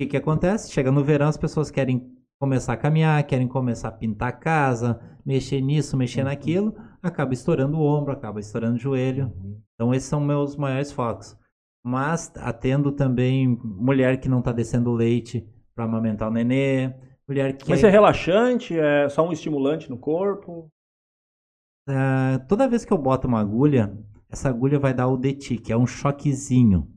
que, 0.00 0.06
que 0.06 0.16
acontece? 0.16 0.72
Chega 0.72 0.90
no 0.90 1.04
verão, 1.04 1.28
as 1.28 1.36
pessoas 1.36 1.70
querem 1.70 2.12
começar 2.40 2.72
a 2.72 2.76
caminhar, 2.76 3.22
querem 3.24 3.46
começar 3.46 3.88
a 3.88 3.92
pintar 3.92 4.28
a 4.28 4.32
casa, 4.32 5.00
mexer 5.24 5.60
nisso, 5.60 5.96
mexer 5.96 6.20
uhum. 6.20 6.26
naquilo, 6.26 6.74
acaba 7.02 7.34
estourando 7.34 7.76
o 7.76 7.84
ombro, 7.84 8.12
acaba 8.12 8.40
estourando 8.40 8.76
o 8.76 8.80
joelho. 8.80 9.32
Uhum. 9.36 9.60
Então 9.74 9.94
esses 9.94 10.08
são 10.08 10.20
meus 10.20 10.56
maiores 10.56 10.92
focos. 10.92 11.36
Mas 11.84 12.32
atendo 12.36 12.92
também 12.92 13.58
mulher 13.64 14.20
que 14.20 14.28
não 14.28 14.38
está 14.38 14.52
descendo 14.52 14.92
leite 14.92 15.46
para 15.74 15.84
amamentar 15.84 16.28
o 16.28 16.32
nenê, 16.32 16.94
mulher 17.26 17.56
que 17.56 17.68
Mas 17.68 17.82
é... 17.82 17.88
é 17.88 17.90
relaxante, 17.90 18.78
é 18.78 19.08
só 19.08 19.26
um 19.26 19.32
estimulante 19.32 19.90
no 19.90 19.98
corpo? 19.98 20.70
Uh, 21.88 22.38
toda 22.48 22.68
vez 22.68 22.84
que 22.84 22.92
eu 22.92 22.98
boto 22.98 23.26
uma 23.26 23.40
agulha, 23.40 23.92
essa 24.30 24.48
agulha 24.48 24.78
vai 24.78 24.94
dar 24.94 25.08
o 25.08 25.16
DETI, 25.16 25.58
que 25.58 25.72
é 25.72 25.76
um 25.76 25.86
choquezinho. 25.86 26.88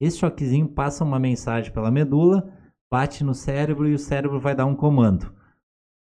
Esse 0.00 0.18
choquezinho 0.18 0.68
passa 0.68 1.04
uma 1.04 1.20
mensagem 1.20 1.72
pela 1.72 1.90
medula 1.90 2.52
bate 2.92 3.24
no 3.24 3.34
cérebro 3.34 3.88
e 3.88 3.94
o 3.94 3.98
cérebro 3.98 4.38
vai 4.38 4.54
dar 4.54 4.66
um 4.66 4.76
comando. 4.76 5.34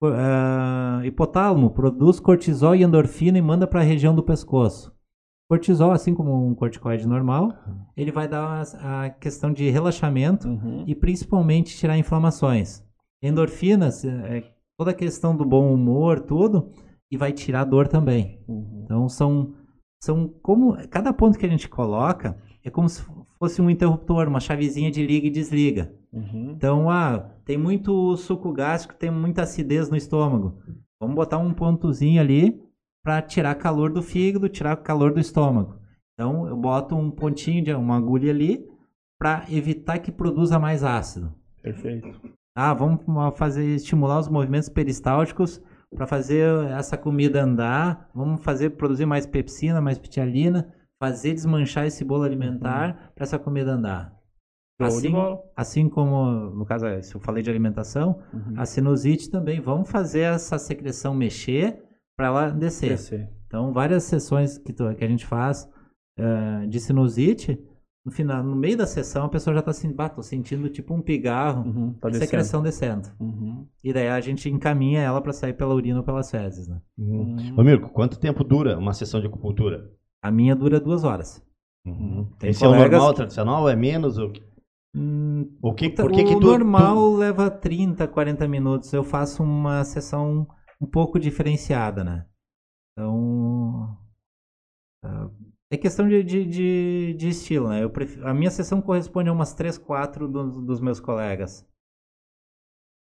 Uh, 0.03 1.05
hipotálamo 1.05 1.69
produz 1.69 2.19
cortisol 2.19 2.75
e 2.75 2.81
endorfina 2.81 3.37
e 3.37 3.41
manda 3.43 3.67
para 3.67 3.81
a 3.81 3.83
região 3.83 4.15
do 4.15 4.23
pescoço. 4.23 4.91
Cortisol, 5.49 5.91
assim 5.91 6.13
como 6.15 6.47
um 6.47 6.55
corticoide 6.55 7.07
normal, 7.07 7.53
ele 7.95 8.11
vai 8.11 8.27
dar 8.27 8.63
a, 8.79 9.05
a 9.05 9.09
questão 9.09 9.51
de 9.51 9.69
relaxamento 9.69 10.47
uhum. 10.47 10.83
e 10.87 10.95
principalmente 10.95 11.77
tirar 11.77 11.97
inflamações. 11.97 12.83
Endorfinas, 13.21 14.03
é 14.05 14.43
toda 14.77 14.91
a 14.91 14.95
questão 14.95 15.35
do 15.35 15.45
bom 15.45 15.73
humor, 15.73 16.21
tudo, 16.21 16.71
e 17.11 17.17
vai 17.17 17.31
tirar 17.31 17.65
dor 17.65 17.87
também. 17.87 18.41
Uhum. 18.47 18.81
Então 18.83 19.07
são, 19.09 19.53
são 20.01 20.27
como 20.41 20.75
cada 20.87 21.13
ponto 21.13 21.37
que 21.37 21.45
a 21.45 21.49
gente 21.49 21.69
coloca 21.69 22.37
é 22.63 22.69
como 22.69 22.87
se 22.87 23.03
fosse 23.37 23.61
um 23.61 23.69
interruptor, 23.69 24.27
uma 24.27 24.39
chavezinha 24.39 24.89
de 24.89 25.05
liga 25.05 25.27
e 25.27 25.29
desliga. 25.29 25.93
Uhum. 26.11 26.53
Então, 26.55 26.89
ah, 26.89 27.31
tem 27.43 27.57
muito 27.57 28.15
suco 28.15 28.53
gástrico, 28.53 28.97
tem 28.97 29.11
muita 29.11 29.41
acidez 29.41 29.89
no 29.89 29.97
estômago. 29.97 30.57
Vamos 30.99 31.15
botar 31.15 31.37
um 31.39 31.53
pontozinho 31.53 32.21
ali 32.21 32.62
para 33.03 33.21
tirar 33.21 33.55
calor 33.55 33.91
do 33.91 34.01
fígado, 34.01 34.47
tirar 34.47 34.77
calor 34.77 35.13
do 35.13 35.19
estômago. 35.19 35.77
Então, 36.13 36.47
eu 36.47 36.55
boto 36.55 36.95
um 36.95 37.11
pontinho 37.11 37.63
de 37.63 37.73
uma 37.73 37.97
agulha 37.97 38.31
ali, 38.31 38.65
para 39.19 39.45
evitar 39.49 39.99
que 39.99 40.11
produza 40.11 40.59
mais 40.59 40.83
ácido. 40.83 41.33
Perfeito. 41.61 42.19
Ah, 42.55 42.73
vamos 42.73 43.01
fazer 43.37 43.65
estimular 43.65 44.19
os 44.19 44.27
movimentos 44.27 44.69
peristálticos 44.69 45.61
para 45.95 46.05
fazer 46.05 46.45
essa 46.71 46.97
comida 46.97 47.41
andar. 47.41 48.09
Vamos 48.13 48.43
fazer 48.43 48.71
produzir 48.71 49.05
mais 49.05 49.25
pepsina, 49.25 49.79
mais 49.79 49.97
pitialina, 49.97 50.73
fazer 51.01 51.33
desmanchar 51.33 51.85
esse 51.85 52.03
bolo 52.03 52.23
alimentar 52.23 52.89
uhum. 52.89 52.95
para 53.15 53.23
essa 53.23 53.39
comida 53.39 53.71
andar. 53.71 54.13
Assim, 54.81 55.13
assim 55.55 55.89
como, 55.89 56.49
no 56.49 56.65
caso, 56.65 56.85
se 57.01 57.15
eu 57.15 57.21
falei 57.21 57.41
de 57.41 57.49
alimentação, 57.49 58.19
uhum. 58.33 58.55
a 58.57 58.65
sinusite 58.65 59.29
também. 59.29 59.61
Vamos 59.61 59.89
fazer 59.89 60.21
essa 60.21 60.59
secreção 60.59 61.13
mexer 61.13 61.81
para 62.17 62.27
ela 62.27 62.49
descer. 62.49 62.89
descer. 62.89 63.29
Então, 63.47 63.71
várias 63.71 64.03
sessões 64.03 64.57
que, 64.57 64.73
tu, 64.73 64.93
que 64.95 65.03
a 65.03 65.07
gente 65.07 65.25
faz 65.25 65.69
uh, 66.19 66.67
de 66.67 66.79
sinusite, 66.79 67.59
no 68.05 68.11
final, 68.11 68.43
no 68.43 68.55
meio 68.55 68.75
da 68.75 68.85
sessão, 68.85 69.25
a 69.25 69.29
pessoa 69.29 69.53
já 69.53 69.59
está 69.59 69.71
assim, 69.71 69.91
bah, 69.91 70.13
sentindo 70.21 70.67
tipo 70.69 70.93
um 70.93 71.01
pigarro, 71.01 71.63
uhum, 71.63 71.93
tá 71.93 72.11
secreção 72.11 72.61
descendo. 72.61 73.09
Uhum. 73.19 73.65
E 73.81 73.93
daí 73.93 74.09
a 74.09 74.19
gente 74.19 74.49
encaminha 74.49 75.01
ela 75.01 75.21
para 75.21 75.31
sair 75.31 75.53
pela 75.53 75.73
urina 75.73 75.99
ou 75.99 76.03
pelas 76.03 76.29
fezes, 76.29 76.67
né? 76.67 76.81
Uhum. 76.97 77.55
Ô 77.55 77.63
Mirko, 77.63 77.89
quanto 77.89 78.19
tempo 78.19 78.43
dura 78.43 78.77
uma 78.77 78.93
sessão 78.93 79.21
de 79.21 79.27
acupuntura? 79.27 79.89
A 80.21 80.29
minha 80.29 80.55
dura 80.55 80.81
duas 80.81 81.03
horas. 81.05 81.41
Uhum. 81.85 82.27
Esse 82.41 82.65
é 82.65 82.67
o 82.67 82.75
normal, 82.75 83.13
tradicional, 83.13 83.69
é 83.69 83.75
menos? 83.75 84.17
Ou... 84.17 84.33
Hum, 84.95 85.49
o 85.61 85.73
que, 85.73 85.89
por 85.89 86.11
que, 86.11 86.23
que 86.23 86.35
tu, 86.35 86.47
normal 86.47 86.95
tu... 86.95 87.17
leva 87.17 87.49
30, 87.49 88.07
40 88.07 88.47
minutos. 88.47 88.91
Eu 88.91 89.03
faço 89.03 89.43
uma 89.43 89.83
sessão 89.83 90.47
um 90.83 90.85
pouco 90.85 91.17
diferenciada, 91.17 92.03
né? 92.03 92.27
Então, 92.91 93.97
uh, 95.05 95.31
é 95.71 95.77
questão 95.77 96.07
de, 96.07 96.21
de, 96.21 96.45
de, 96.45 97.13
de 97.17 97.29
estilo, 97.29 97.69
né? 97.69 97.87
Prefiro, 97.87 98.27
a 98.27 98.33
minha 98.33 98.51
sessão 98.51 98.81
corresponde 98.81 99.29
a 99.29 99.33
umas 99.33 99.53
3, 99.53 99.77
4 99.77 100.27
do, 100.27 100.61
dos 100.61 100.81
meus 100.81 100.99
colegas. 100.99 101.65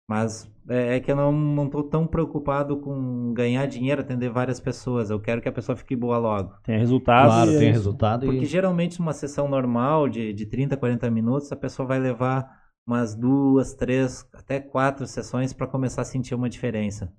Mas 0.08 0.50
é, 0.68 0.96
é, 0.96 1.00
que 1.00 1.10
eu 1.10 1.16
não, 1.16 1.32
não 1.32 1.68
tô 1.68 1.82
tão 1.82 2.06
preocupado 2.06 2.80
com 2.80 3.34
ganhar 3.34 3.66
dinheiro, 3.66 4.00
atender 4.00 4.30
várias 4.30 4.58
pessoas. 4.58 5.10
Eu 5.10 5.20
quero 5.20 5.42
que 5.42 5.48
a 5.48 5.52
pessoa 5.52 5.76
fique 5.76 5.94
boa 5.94 6.16
logo. 6.16 6.54
Tem 6.62 6.78
resultado. 6.78 7.26
Claro, 7.26 7.58
tem 7.58 7.72
resultado. 7.72 8.26
Porque 8.26 8.44
e... 8.44 8.46
geralmente 8.46 9.00
uma 9.00 9.12
sessão 9.12 9.48
normal 9.48 10.08
de, 10.08 10.32
de 10.32 10.46
30, 10.46 10.76
40 10.76 11.10
minutos, 11.10 11.52
a 11.52 11.56
pessoa 11.56 11.86
vai 11.86 11.98
levar 11.98 12.48
umas 12.86 13.16
duas, 13.16 13.74
três, 13.74 14.26
até 14.32 14.60
quatro 14.60 15.06
sessões 15.06 15.52
para 15.52 15.66
começar 15.66 16.02
a 16.02 16.04
sentir 16.04 16.34
uma 16.34 16.48
diferença. 16.48 17.12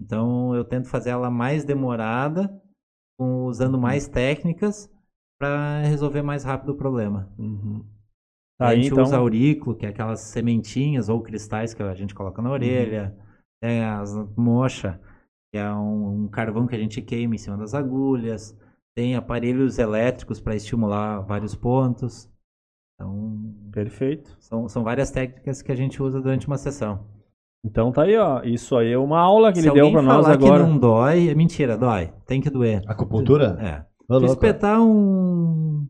Então 0.00 0.54
eu 0.54 0.64
tento 0.64 0.88
fazer 0.88 1.10
ela 1.10 1.30
mais 1.30 1.64
demorada 1.64 2.60
usando 3.18 3.74
uhum. 3.74 3.80
mais 3.80 4.06
técnicas 4.06 4.90
para 5.38 5.80
resolver 5.82 6.22
mais 6.22 6.44
rápido 6.44 6.70
o 6.70 6.76
problema. 6.76 7.32
Uhum. 7.38 7.84
Tá, 8.58 8.68
a 8.68 8.74
gente 8.74 8.88
então... 8.88 9.04
usa 9.04 9.16
aurículo, 9.16 9.76
que 9.76 9.86
é 9.86 9.88
aquelas 9.88 10.20
sementinhas 10.20 11.08
ou 11.08 11.22
cristais 11.22 11.72
que 11.72 11.82
a 11.82 11.94
gente 11.94 12.14
coloca 12.14 12.42
na 12.42 12.50
orelha. 12.50 13.14
Uhum. 13.16 13.24
Tem 13.60 13.84
as 13.84 14.14
mocha, 14.36 15.00
que 15.52 15.58
é 15.58 15.72
um, 15.72 16.24
um, 16.24 16.28
carvão 16.28 16.66
que 16.66 16.74
a 16.74 16.78
gente 16.78 17.00
queima 17.02 17.34
em 17.34 17.38
cima 17.38 17.56
das 17.56 17.74
agulhas. 17.74 18.56
Tem 18.96 19.14
aparelhos 19.14 19.78
elétricos 19.78 20.40
para 20.40 20.56
estimular 20.56 21.20
vários 21.20 21.54
pontos. 21.54 22.28
Então, 22.94 23.54
Perfeito. 23.70 24.36
São, 24.40 24.68
são 24.68 24.82
várias 24.82 25.10
técnicas 25.10 25.62
que 25.62 25.70
a 25.70 25.76
gente 25.76 26.02
usa 26.02 26.20
durante 26.20 26.48
uma 26.48 26.58
sessão. 26.58 27.06
Então 27.68 27.92
tá 27.92 28.04
aí, 28.04 28.16
ó. 28.16 28.40
Isso 28.42 28.76
aí 28.76 28.92
é 28.92 28.98
uma 28.98 29.20
aula 29.20 29.52
que 29.52 29.60
Se 29.60 29.68
ele 29.68 29.74
deu 29.74 29.92
pra 29.92 30.00
nós 30.00 30.26
agora. 30.26 30.64
que 30.64 30.70
não 30.70 30.78
dói, 30.78 31.28
é 31.28 31.34
mentira, 31.34 31.76
dói. 31.76 32.10
Tem 32.26 32.40
que 32.40 32.48
doer. 32.48 32.82
Acupuntura? 32.86 33.58
É. 33.60 34.18
Se 34.18 34.24
espetar 34.24 34.80
um, 34.80 35.86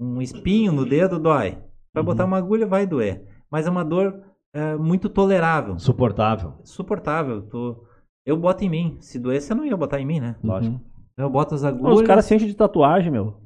um 0.00 0.22
espinho 0.22 0.70
no 0.70 0.86
dedo, 0.86 1.18
dói. 1.18 1.58
Vai 1.92 2.02
uhum. 2.02 2.04
botar 2.04 2.24
uma 2.24 2.38
agulha, 2.38 2.66
vai 2.66 2.86
doer. 2.86 3.26
Mas 3.50 3.66
é 3.66 3.70
uma 3.70 3.84
dor 3.84 4.22
é, 4.54 4.76
muito 4.76 5.08
tolerável. 5.08 5.76
Suportável. 5.78 6.54
Suportável. 6.62 7.42
Tu... 7.42 7.76
Eu 8.24 8.36
boto 8.36 8.64
em 8.64 8.68
mim. 8.70 8.96
Se 9.00 9.18
doer, 9.18 9.40
você 9.40 9.52
não 9.52 9.66
ia 9.66 9.76
botar 9.76 10.00
em 10.00 10.06
mim, 10.06 10.20
né? 10.20 10.36
Lógico. 10.42 10.80
Eu 11.18 11.28
boto 11.28 11.56
as 11.56 11.64
agulhas. 11.64 12.00
os 12.00 12.06
caras 12.06 12.24
se 12.24 12.34
enchem 12.34 12.46
de 12.46 12.54
tatuagem, 12.54 13.10
meu. 13.10 13.42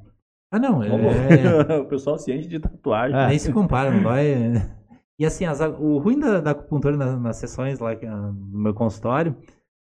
Ah, 0.51 0.59
não. 0.59 0.83
É... 0.83 1.79
o 1.81 1.85
pessoal 1.85 2.19
se 2.19 2.31
enche 2.31 2.47
de 2.47 2.59
tatuagem. 2.59 3.17
É. 3.17 3.27
Nem 3.27 3.39
se 3.39 3.51
compara, 3.51 3.89
não 3.89 4.03
vai. 4.03 4.76
E 5.19 5.25
assim, 5.25 5.45
as, 5.45 5.59
o 5.61 5.97
ruim 5.97 6.19
da, 6.19 6.39
da 6.39 6.51
acupuntura 6.51 6.95
nas, 6.95 7.19
nas 7.19 7.37
sessões 7.37 7.79
lá 7.79 7.91
ah, 7.91 8.31
no 8.31 8.59
meu 8.59 8.73
consultório 8.73 9.35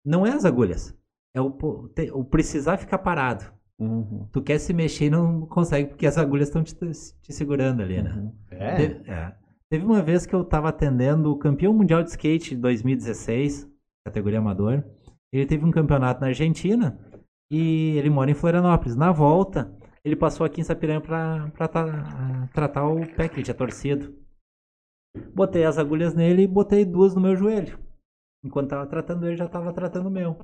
não 0.04 0.26
é 0.26 0.32
as 0.32 0.44
agulhas. 0.44 0.96
É 1.34 1.40
o, 1.40 1.56
o 2.12 2.24
precisar 2.24 2.76
ficar 2.76 2.98
parado. 2.98 3.44
Uhum. 3.78 4.28
Tu 4.32 4.42
quer 4.42 4.58
se 4.58 4.74
mexer 4.74 5.06
e 5.06 5.10
não 5.10 5.46
consegue 5.46 5.88
porque 5.88 6.06
as 6.06 6.18
agulhas 6.18 6.48
estão 6.48 6.62
te, 6.62 6.74
te, 6.74 7.32
segurando 7.32 7.80
ali, 7.82 8.02
né? 8.02 8.12
Uhum. 8.12 8.34
É? 8.50 8.76
Teve, 8.76 9.10
é. 9.10 9.34
Teve 9.70 9.84
uma 9.84 10.02
vez 10.02 10.26
que 10.26 10.34
eu 10.34 10.42
estava 10.42 10.68
atendendo 10.68 11.30
o 11.30 11.38
campeão 11.38 11.72
mundial 11.72 12.02
de 12.02 12.10
skate 12.10 12.56
de 12.56 12.60
2016, 12.60 13.70
categoria 14.04 14.40
amador. 14.40 14.84
Ele 15.32 15.46
teve 15.46 15.64
um 15.64 15.70
campeonato 15.70 16.20
na 16.20 16.26
Argentina 16.26 16.98
e 17.50 17.96
ele 17.96 18.10
mora 18.10 18.30
em 18.30 18.34
Florianópolis. 18.34 18.96
Na 18.96 19.12
volta, 19.12 19.72
ele 20.04 20.16
passou 20.16 20.44
aqui 20.44 20.60
em 20.60 20.64
Sapiranga 20.64 21.00
para 21.50 21.68
tra 21.68 22.48
tratar 22.52 22.88
o 22.88 23.06
pé 23.14 23.28
que 23.28 23.36
ele 23.36 23.44
tinha 23.44 23.54
torcido. 23.54 24.12
Botei 25.34 25.64
as 25.64 25.78
agulhas 25.78 26.14
nele 26.14 26.42
e 26.42 26.46
botei 26.46 26.84
duas 26.84 27.14
no 27.14 27.20
meu 27.20 27.36
joelho. 27.36 27.78
Enquanto 28.44 28.70
tava 28.70 28.86
tratando 28.86 29.26
ele, 29.26 29.36
já 29.36 29.48
tava 29.48 29.72
tratando 29.72 30.06
o 30.06 30.10
meu. 30.10 30.36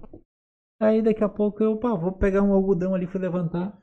Aí 0.80 1.00
daqui 1.00 1.24
a 1.24 1.28
pouco 1.28 1.62
eu, 1.62 1.78
pá, 1.78 1.94
vou 1.94 2.12
pegar 2.12 2.42
um 2.42 2.52
algodão 2.52 2.94
ali, 2.94 3.06
fui 3.06 3.20
levantar. 3.20 3.80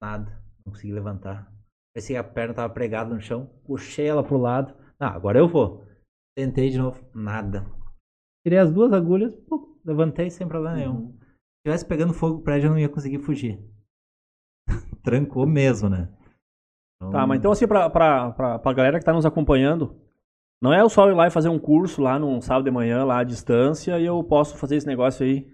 Nada, 0.00 0.40
não 0.64 0.72
consegui 0.72 0.92
levantar. 0.92 1.52
Pensei 1.94 2.14
que 2.14 2.20
a 2.20 2.24
perna 2.24 2.54
tava 2.54 2.72
pregada 2.72 3.12
no 3.12 3.20
chão, 3.20 3.46
puxei 3.64 4.06
ela 4.06 4.22
pro 4.22 4.36
lado. 4.36 4.74
Ah, 5.00 5.08
agora 5.08 5.38
eu 5.38 5.48
vou. 5.48 5.84
Tentei 6.36 6.70
de 6.70 6.78
novo, 6.78 7.04
nada. 7.12 7.66
Tirei 8.46 8.58
as 8.58 8.72
duas 8.72 8.92
agulhas, 8.92 9.34
levantei 9.84 10.30
sem 10.30 10.46
problema 10.46 10.76
nenhum. 10.76 10.94
Uhum. 10.94 11.18
Se 11.18 11.62
tivesse 11.66 11.86
pegando 11.86 12.14
fogo 12.14 12.38
o 12.38 12.42
prédio, 12.42 12.68
eu 12.68 12.70
não 12.70 12.78
ia 12.78 12.88
conseguir 12.88 13.18
fugir. 13.18 13.60
Trancou 15.02 15.46
mesmo, 15.46 15.88
né? 15.88 16.14
Então... 16.96 17.10
Tá, 17.10 17.26
mas 17.26 17.38
então 17.38 17.50
assim, 17.50 17.66
pra, 17.66 17.90
pra, 17.90 18.30
pra, 18.32 18.58
pra 18.58 18.72
galera 18.72 18.98
que 18.98 19.04
tá 19.04 19.12
nos 19.12 19.26
acompanhando, 19.26 20.00
não 20.60 20.72
é 20.72 20.80
eu 20.80 20.88
só 20.88 21.08
ir 21.08 21.14
lá 21.14 21.26
e 21.26 21.30
fazer 21.30 21.48
um 21.48 21.58
curso 21.58 22.02
lá 22.02 22.18
num 22.18 22.40
sábado 22.40 22.64
de 22.64 22.70
manhã, 22.70 23.04
lá 23.04 23.20
à 23.20 23.24
distância, 23.24 23.98
e 23.98 24.04
eu 24.04 24.22
posso 24.24 24.56
fazer 24.56 24.76
esse 24.76 24.86
negócio 24.86 25.24
aí. 25.24 25.48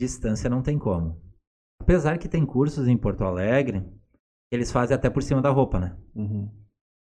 Distância 0.00 0.50
não 0.50 0.62
tem 0.62 0.78
como. 0.78 1.20
Apesar 1.80 2.18
que 2.18 2.28
tem 2.28 2.44
cursos 2.44 2.88
em 2.88 2.96
Porto 2.96 3.22
Alegre, 3.24 3.84
eles 4.52 4.72
fazem 4.72 4.94
até 4.94 5.08
por 5.08 5.22
cima 5.22 5.40
da 5.40 5.50
roupa, 5.50 5.78
né? 5.78 5.96
Uhum. 6.14 6.50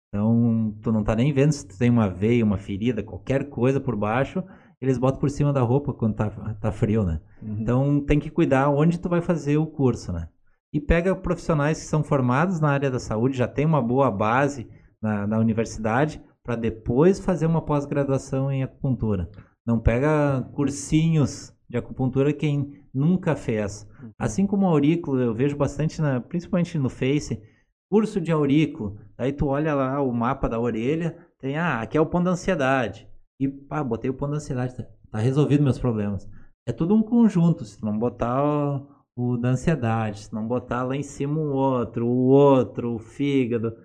Então, 0.10 0.78
tu 0.82 0.92
não 0.92 1.04
tá 1.04 1.16
nem 1.16 1.34
vendo 1.34 1.52
se 1.52 1.68
tu 1.68 1.78
tem 1.78 1.90
uma 1.90 2.10
veia, 2.10 2.44
uma 2.44 2.58
ferida, 2.58 3.04
qualquer 3.04 3.50
coisa 3.50 3.80
por 3.80 3.96
baixo, 3.96 4.44
eles 4.80 4.98
botam 4.98 5.20
por 5.20 5.30
cima 5.30 5.52
da 5.52 5.62
roupa 5.62 5.94
quando 5.94 6.16
tá, 6.16 6.30
tá 6.62 6.72
frio, 6.72 7.04
né? 7.04 7.20
Uhum. 7.42 7.58
Então, 7.60 8.06
tem 8.06 8.20
que 8.20 8.30
cuidar 8.30 8.70
onde 8.70 9.00
tu 9.00 9.10
vai 9.10 9.22
fazer 9.22 9.58
o 9.58 9.66
curso, 9.68 10.14
né? 10.14 10.30
E 10.72 10.80
pega 10.80 11.16
profissionais 11.16 11.80
que 11.80 11.86
são 11.86 12.04
formados 12.04 12.60
na 12.60 12.70
área 12.70 12.92
da 12.92 13.00
saúde, 13.00 13.38
já 13.38 13.48
tem 13.48 13.66
uma 13.66 13.82
boa 13.82 14.12
base 14.12 14.70
na, 15.02 15.26
na 15.26 15.40
universidade, 15.40 16.22
para 16.48 16.56
depois 16.56 17.20
fazer 17.20 17.46
uma 17.46 17.62
pós-graduação 17.62 18.50
em 18.50 18.64
acupuntura. 18.64 19.30
Não 19.66 19.78
pega 19.78 20.50
cursinhos 20.54 21.54
de 21.70 21.76
acupuntura 21.76 22.32
quem 22.32 22.86
nunca 22.94 23.36
fez. 23.36 23.86
Assim 24.18 24.48
como 24.48 24.66
aurículo, 24.66 25.20
eu 25.20 25.34
vejo 25.34 25.58
bastante, 25.58 26.02
na, 26.02 26.22
principalmente 26.22 26.80
no 26.80 26.88
Face, 26.88 27.44
curso 27.92 28.22
de 28.22 28.32
aurículo. 28.32 28.98
Aí 29.18 29.34
tu 29.34 29.48
olha 29.48 29.76
lá 29.76 30.02
o 30.02 30.10
mapa 30.14 30.48
da 30.48 30.58
orelha, 30.58 31.18
tem, 31.38 31.58
ah, 31.58 31.82
aqui 31.82 31.98
é 31.98 32.02
o 32.02 32.06
ponto 32.06 32.24
da 32.24 32.32
ansiedade. 32.32 33.10
E, 33.38 33.50
pá, 33.50 33.84
botei 33.84 34.10
o 34.10 34.14
ponto 34.14 34.32
da 34.32 34.38
ansiedade, 34.38 34.74
tá, 34.74 34.88
tá 35.12 35.20
resolvido 35.20 35.62
meus 35.62 35.78
problemas. 35.78 36.30
É 36.66 36.72
tudo 36.72 36.96
um 36.96 37.04
conjunto, 37.04 37.66
se 37.66 37.84
não 37.84 38.00
botar 38.00 38.42
o, 38.42 38.88
o 39.18 39.38
da 39.38 39.50
ansiedade, 39.50 40.22
se 40.22 40.34
não 40.34 40.48
botar 40.48 40.84
lá 40.84 40.96
em 40.96 41.04
cima 41.04 41.42
um 41.42 41.52
outro, 41.52 42.08
o 42.08 42.28
outro, 42.28 42.96
o 42.96 43.00
fígado, 43.00 43.76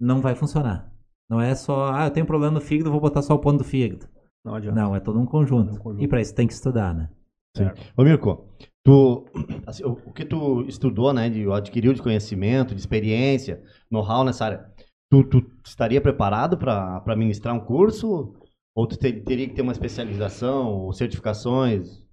não 0.00 0.20
vai 0.20 0.34
funcionar. 0.34 0.95
Não 1.28 1.40
é 1.40 1.54
só, 1.54 1.92
ah, 1.92 2.06
eu 2.06 2.10
tenho 2.10 2.26
problema 2.26 2.54
no 2.54 2.60
fígado, 2.60 2.90
vou 2.90 3.00
botar 3.00 3.22
só 3.22 3.34
o 3.34 3.38
ponto 3.38 3.58
do 3.58 3.64
fígado. 3.64 4.08
Não 4.44 4.54
adianta. 4.54 4.80
Não, 4.80 4.94
é 4.94 5.00
todo 5.00 5.18
um 5.18 5.26
conjunto. 5.26 5.70
É 5.70 5.72
um 5.72 5.78
conjunto. 5.78 6.04
E 6.04 6.08
para 6.08 6.20
isso 6.20 6.34
tem 6.34 6.46
que 6.46 6.52
estudar, 6.52 6.94
né? 6.94 7.10
Sim. 7.56 7.64
Ô 7.96 8.04
Mirko, 8.04 8.48
tu, 8.84 9.24
assim, 9.66 9.84
o, 9.84 9.92
o, 10.06 10.12
que 10.12 10.24
tu 10.24 10.62
estudou, 10.68 11.12
né, 11.12 11.28
de, 11.28 11.50
adquiriu 11.50 11.92
de 11.92 12.02
conhecimento, 12.02 12.74
de 12.74 12.80
experiência, 12.80 13.62
know-how 13.90 14.24
nessa 14.24 14.44
área, 14.44 14.72
tu, 15.10 15.24
tu 15.24 15.50
estaria 15.64 16.00
preparado 16.00 16.56
para 16.56 17.16
ministrar 17.16 17.54
um 17.54 17.60
curso? 17.60 18.34
Ou 18.74 18.86
tu 18.86 18.96
ter, 18.98 19.24
teria 19.24 19.48
que 19.48 19.54
ter 19.54 19.62
uma 19.62 19.72
especialização 19.72 20.68
ou 20.68 20.92
certificações? 20.92 22.04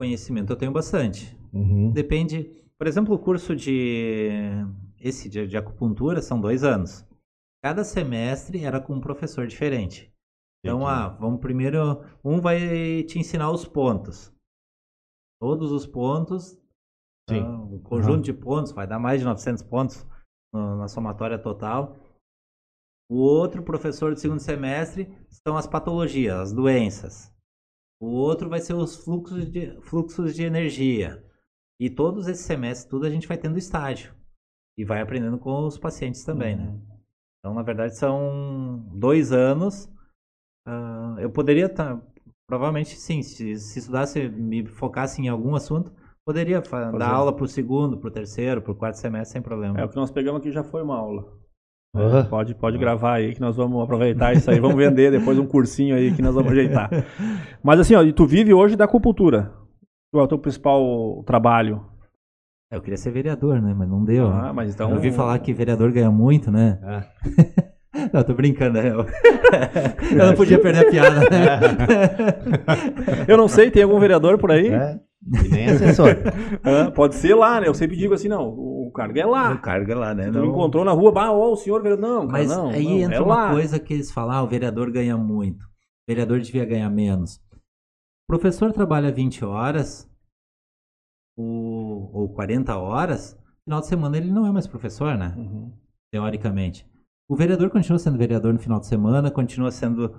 Conhecimento 0.00 0.52
eu 0.52 0.56
tenho 0.56 0.72
bastante. 0.72 1.36
Uhum. 1.52 1.92
Depende, 1.92 2.50
por 2.76 2.86
exemplo, 2.86 3.14
o 3.14 3.18
curso 3.18 3.54
de 3.54 4.30
esse 5.04 5.28
de, 5.28 5.46
de 5.46 5.56
acupuntura 5.56 6.22
são 6.22 6.40
dois 6.40 6.64
anos. 6.64 7.06
Cada 7.62 7.84
semestre 7.84 8.64
era 8.64 8.80
com 8.80 8.94
um 8.94 9.00
professor 9.00 9.46
diferente. 9.46 10.10
Então, 10.64 10.86
ah, 10.86 11.08
vamos 11.08 11.40
primeiro. 11.40 12.02
Um 12.24 12.40
vai 12.40 13.02
te 13.04 13.18
ensinar 13.18 13.50
os 13.50 13.66
pontos. 13.66 14.34
Todos 15.38 15.70
os 15.70 15.86
pontos. 15.86 16.58
Sim. 17.28 17.40
Ah, 17.40 17.62
o 17.62 17.80
conjunto 17.80 18.16
uhum. 18.16 18.22
de 18.22 18.32
pontos 18.32 18.72
vai 18.72 18.86
dar 18.86 18.98
mais 18.98 19.20
de 19.20 19.26
900 19.26 19.62
pontos. 19.62 20.06
na 20.54 20.88
somatória 20.88 21.38
total. 21.38 21.96
O 23.10 23.18
outro 23.18 23.62
professor 23.62 24.14
do 24.14 24.20
segundo 24.20 24.40
semestre 24.40 25.06
são 25.28 25.56
as 25.58 25.66
patologias, 25.66 26.34
as 26.34 26.52
doenças. 26.52 27.30
O 28.00 28.06
outro 28.06 28.48
vai 28.48 28.60
ser 28.60 28.72
os 28.72 28.96
fluxos 28.96 29.50
de, 29.50 29.78
fluxos 29.82 30.34
de 30.34 30.44
energia. 30.44 31.22
E 31.78 31.90
todos 31.90 32.26
esses 32.26 32.46
semestres, 32.46 32.88
tudo 32.88 33.04
a 33.04 33.10
gente 33.10 33.28
vai 33.28 33.36
tendo 33.36 33.58
estágio. 33.58 34.14
E 34.78 34.84
vai 34.84 35.00
aprendendo 35.00 35.38
com 35.38 35.66
os 35.66 35.78
pacientes 35.78 36.24
também, 36.24 36.56
né? 36.56 36.64
uhum. 36.64 36.72
né? 36.72 36.80
Então, 37.38 37.54
na 37.54 37.62
verdade, 37.62 37.96
são 37.96 38.88
dois 38.94 39.30
anos. 39.30 39.84
Uh, 40.66 41.18
eu 41.18 41.30
poderia 41.30 41.66
estar, 41.66 41.96
tá, 41.96 42.02
provavelmente 42.48 42.96
sim, 42.96 43.22
se, 43.22 43.56
se 43.56 43.78
estudasse, 43.78 44.28
me 44.30 44.64
focasse 44.66 45.20
em 45.20 45.28
algum 45.28 45.54
assunto, 45.54 45.92
poderia 46.26 46.62
dar 46.62 47.10
aula 47.10 47.34
para 47.34 47.44
o 47.44 47.48
segundo, 47.48 47.98
para 47.98 48.08
o 48.08 48.10
terceiro, 48.10 48.62
para 48.62 48.72
o 48.72 48.74
quarto 48.74 48.94
semestre, 48.94 49.34
sem 49.34 49.42
problema. 49.42 49.78
É, 49.78 49.84
o 49.84 49.88
que 49.90 49.96
nós 49.96 50.10
pegamos 50.10 50.40
aqui 50.40 50.50
já 50.50 50.64
foi 50.64 50.82
uma 50.82 50.96
aula. 50.96 51.22
Uhum. 51.94 52.24
Pode, 52.24 52.54
pode 52.54 52.76
gravar 52.76 53.14
aí 53.14 53.34
que 53.34 53.40
nós 53.40 53.56
vamos 53.56 53.80
aproveitar 53.82 54.32
isso 54.32 54.50
aí. 54.50 54.58
Vamos 54.58 54.76
vender 54.76 55.12
depois 55.12 55.38
um 55.38 55.46
cursinho 55.46 55.94
aí 55.94 56.12
que 56.12 56.22
nós 56.22 56.34
vamos 56.34 56.50
ajeitar. 56.50 56.90
Mas 57.62 57.78
assim, 57.78 57.94
ó, 57.94 58.02
e 58.02 58.12
tu 58.12 58.26
vive 58.26 58.52
hoje 58.52 58.74
da 58.74 58.84
acupuntura. 58.84 59.52
Qual 60.10 60.22
é 60.22 60.24
o 60.24 60.28
teu 60.28 60.38
principal 60.38 61.22
trabalho? 61.24 61.84
É, 62.74 62.76
eu 62.76 62.82
queria 62.82 62.96
ser 62.96 63.12
vereador, 63.12 63.62
né? 63.62 63.72
Mas 63.76 63.88
não 63.88 64.04
deu. 64.04 64.26
Ah, 64.26 64.52
mas 64.52 64.74
então... 64.74 64.90
Eu 64.90 64.96
ouvi 64.96 65.12
falar 65.12 65.38
que 65.38 65.52
vereador 65.52 65.92
ganha 65.92 66.10
muito, 66.10 66.50
né? 66.50 66.80
Ah. 66.82 67.04
Não, 68.12 68.24
tô 68.24 68.34
brincando, 68.34 68.74
né? 68.74 68.90
Eu, 68.90 69.06
eu 70.18 70.26
não 70.26 70.34
podia 70.34 70.60
perder 70.60 70.84
a 70.84 70.90
piada, 70.90 71.20
né? 71.20 71.60
Eu 73.28 73.36
não 73.36 73.46
sei, 73.46 73.70
tem 73.70 73.84
algum 73.84 74.00
vereador 74.00 74.36
por 74.36 74.50
aí? 74.50 74.66
É. 74.66 74.98
E 75.44 75.48
nem 75.48 75.70
assessor. 75.70 76.08
é, 76.64 76.90
pode 76.90 77.14
ser 77.14 77.36
lá, 77.36 77.60
né? 77.60 77.68
Eu 77.68 77.74
sempre 77.74 77.96
digo 77.96 78.12
assim, 78.12 78.26
não, 78.26 78.48
o 78.48 78.90
cargo 78.92 79.16
é 79.16 79.24
lá. 79.24 79.52
O 79.52 79.60
cargo 79.60 79.92
é 79.92 79.94
lá, 79.94 80.12
né? 80.12 80.26
Tu 80.26 80.38
não... 80.38 80.46
encontrou 80.46 80.84
na 80.84 80.90
rua, 80.90 81.12
bah, 81.12 81.30
ó, 81.30 81.52
o 81.52 81.56
senhor 81.56 81.80
vereador. 81.82 82.06
Não, 82.06 82.26
Mas 82.26 82.50
não, 82.50 82.68
aí 82.68 82.84
não, 82.84 82.98
entra 82.98 83.16
é 83.16 83.20
uma 83.20 83.36
lá. 83.36 83.50
coisa 83.52 83.78
que 83.78 83.94
eles 83.94 84.10
falam, 84.10 84.34
ah, 84.34 84.42
o 84.42 84.48
vereador 84.48 84.90
ganha 84.90 85.16
muito. 85.16 85.64
O 85.64 86.08
vereador 86.08 86.40
devia 86.40 86.64
ganhar 86.64 86.90
menos. 86.90 87.36
O 87.36 88.26
professor 88.26 88.72
trabalha 88.72 89.12
20 89.12 89.44
horas, 89.44 90.10
ou, 91.36 91.73
ou 92.14 92.28
40 92.28 92.76
horas, 92.78 93.36
final 93.64 93.80
de 93.80 93.86
semana 93.86 94.16
ele 94.16 94.30
não 94.30 94.46
é 94.46 94.52
mais 94.52 94.66
professor, 94.66 95.18
né? 95.18 95.34
Uhum. 95.36 95.72
Teoricamente. 96.12 96.86
O 97.28 97.34
vereador 97.34 97.70
continua 97.70 97.98
sendo 97.98 98.16
vereador 98.16 98.52
no 98.52 98.58
final 98.58 98.78
de 98.78 98.86
semana, 98.86 99.30
continua 99.30 99.70
sendo 99.70 100.14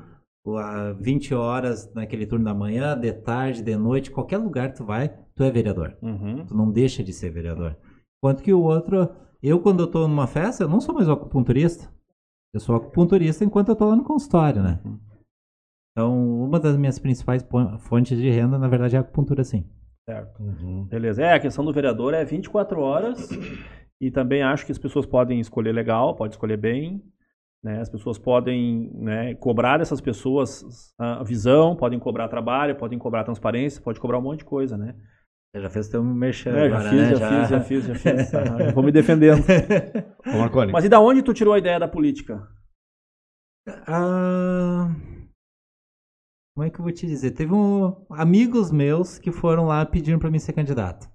a 0.48 0.92
20 0.94 1.34
horas 1.34 1.92
naquele 1.94 2.28
turno 2.28 2.46
da 2.46 2.54
manhã, 2.54 2.98
de 2.98 3.12
tarde, 3.14 3.64
de 3.64 3.76
noite, 3.76 4.12
qualquer 4.12 4.38
lugar 4.38 4.72
que 4.72 4.78
tu 4.78 4.86
vai, 4.86 5.10
tu 5.36 5.44
é 5.44 5.50
vereador. 5.50 5.98
Uhum. 6.02 6.46
Tu 6.46 6.56
não 6.56 6.72
deixa 6.72 7.04
de 7.04 7.14
ser 7.14 7.30
vereador. 7.30 7.78
Enquanto 8.18 8.44
que 8.44 8.54
o 8.54 8.62
outro, 8.62 9.10
eu 9.42 9.60
quando 9.60 9.82
eu 9.82 9.88
tô 9.88 10.08
numa 10.08 10.28
festa, 10.28 10.64
eu 10.64 10.70
não 10.70 10.82
sou 10.82 10.94
mais 10.94 11.08
acupunturista. 11.08 11.90
Eu 12.54 12.60
sou 12.60 12.76
acupunturista 12.76 13.44
enquanto 13.44 13.70
eu 13.70 13.76
tô 13.76 13.88
lá 13.88 13.96
no 13.96 14.04
consultório, 14.04 14.62
né? 14.62 14.82
Uhum. 14.84 15.00
Então, 15.92 16.44
uma 16.44 16.60
das 16.60 16.76
minhas 16.76 17.00
principais 17.00 17.46
fontes 17.80 18.18
de 18.18 18.30
renda, 18.30 18.60
na 18.60 18.68
verdade, 18.68 18.96
é 18.96 18.98
a 18.98 19.02
acupuntura, 19.02 19.44
sim. 19.44 19.66
Certo. 20.08 20.42
Uhum. 20.42 20.86
Beleza. 20.86 21.24
É, 21.24 21.34
a 21.34 21.40
questão 21.40 21.66
do 21.66 21.74
vereador 21.74 22.14
é 22.14 22.24
24 22.24 22.80
horas. 22.80 23.30
E 24.02 24.12
também 24.12 24.44
acho 24.44 24.66
que 24.66 24.74
as 24.74 24.78
pessoas 24.78 25.06
podem 25.06 25.40
escolher 25.40 25.72
legal, 25.72 26.18
pode 26.18 26.34
escolher 26.34 26.58
bem. 26.58 27.02
Né? 27.64 27.80
As 27.80 27.90
pessoas 27.90 28.18
podem 28.18 28.92
né, 28.94 29.34
cobrar 29.36 29.78
dessas 29.78 30.02
pessoas 30.02 30.94
a 31.00 31.24
visão, 31.24 31.78
podem 31.78 31.98
cobrar 31.98 32.28
trabalho, 32.28 32.76
podem 32.76 33.00
cobrar 33.00 33.24
transparência, 33.24 33.82
pode 33.82 34.00
cobrar 34.00 34.20
um 34.20 34.22
monte 34.22 34.40
de 34.40 34.46
coisa, 34.46 34.78
né? 34.78 34.96
Você 35.56 35.62
já 35.62 35.70
fez 35.70 35.88
teu 35.88 36.04
mexer 36.04 36.54
é, 36.54 36.66
agora, 36.66 36.84
já 36.84 36.90
fiz, 36.90 37.00
né? 37.00 37.16
já, 37.16 37.16
já, 37.16 37.40
fiz, 37.40 37.50
já 37.50 37.62
fiz, 37.62 37.86
já 37.86 37.96
fiz, 37.96 38.30
já 38.32 38.58
fiz. 38.58 38.74
vou 38.74 38.84
me 38.84 38.92
defendendo. 38.92 39.42
Ô, 40.28 40.38
Marconi. 40.38 40.74
Mas 40.74 40.84
e 40.84 40.90
da 40.90 41.00
onde 41.00 41.24
tu 41.24 41.34
tirou 41.34 41.54
a 41.54 41.58
ideia 41.58 41.80
da 41.80 41.88
política? 41.88 42.46
Ah, 43.88 44.94
como 46.56 46.66
é 46.66 46.70
que 46.70 46.80
eu 46.80 46.84
vou 46.84 46.94
te 46.94 47.06
dizer? 47.06 47.32
Teve 47.32 47.54
um, 47.54 47.94
amigos 48.10 48.72
meus 48.72 49.20
que 49.20 49.30
foram 49.30 49.66
lá 49.66 49.86
pedindo 49.86 50.18
para 50.18 50.32
mim 50.32 50.40
ser 50.40 50.54
candidato. 50.54 51.10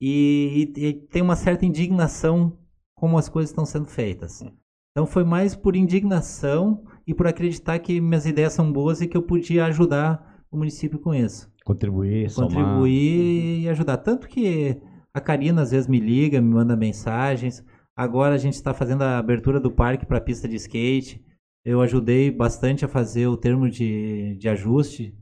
E, 0.00 0.72
e, 0.76 0.86
e, 0.86 0.92
tem 0.94 1.20
uma 1.20 1.34
certa 1.34 1.66
indignação 1.66 2.56
como 2.94 3.18
as 3.18 3.28
coisas 3.28 3.50
estão 3.50 3.66
sendo 3.66 3.86
feitas. 3.86 4.44
Então 4.92 5.06
foi 5.06 5.24
mais 5.24 5.56
por 5.56 5.74
indignação 5.74 6.84
e 7.04 7.12
por 7.12 7.26
acreditar 7.26 7.80
que 7.80 8.00
minhas 8.00 8.26
ideias 8.26 8.52
são 8.52 8.72
boas 8.72 9.00
e 9.00 9.08
que 9.08 9.16
eu 9.16 9.22
podia 9.22 9.64
ajudar 9.66 10.44
o 10.50 10.56
município 10.56 11.00
com 11.00 11.12
isso. 11.12 11.50
Contribuir, 11.64 12.32
Contribuir 12.32 12.62
somar. 12.62 12.88
e 12.88 13.68
ajudar. 13.68 13.96
Tanto 13.96 14.28
que 14.28 14.80
a 15.12 15.20
Karina 15.20 15.62
às 15.62 15.72
vezes 15.72 15.88
me 15.88 15.98
liga, 15.98 16.40
me 16.40 16.54
manda 16.54 16.76
mensagens. 16.76 17.64
Agora 17.96 18.36
a 18.36 18.38
gente 18.38 18.54
está 18.54 18.72
fazendo 18.72 19.02
a 19.02 19.18
abertura 19.18 19.58
do 19.58 19.70
parque 19.70 20.06
para 20.06 20.18
a 20.18 20.22
pista 20.22 20.46
de 20.46 20.56
skate. 20.56 21.24
Eu 21.64 21.80
ajudei 21.80 22.30
bastante 22.30 22.84
a 22.84 22.88
fazer 22.88 23.26
o 23.26 23.36
termo 23.36 23.68
de, 23.68 24.36
de 24.36 24.48
ajuste. 24.48 25.14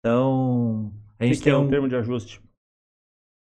Então, 0.00 0.92
a 1.18 1.24
gente 1.24 1.38
que 1.38 1.44
tem 1.44 1.52
que 1.52 1.56
é 1.56 1.58
um 1.58 1.68
termo 1.68 1.88
de 1.88 1.96
ajuste? 1.96 2.40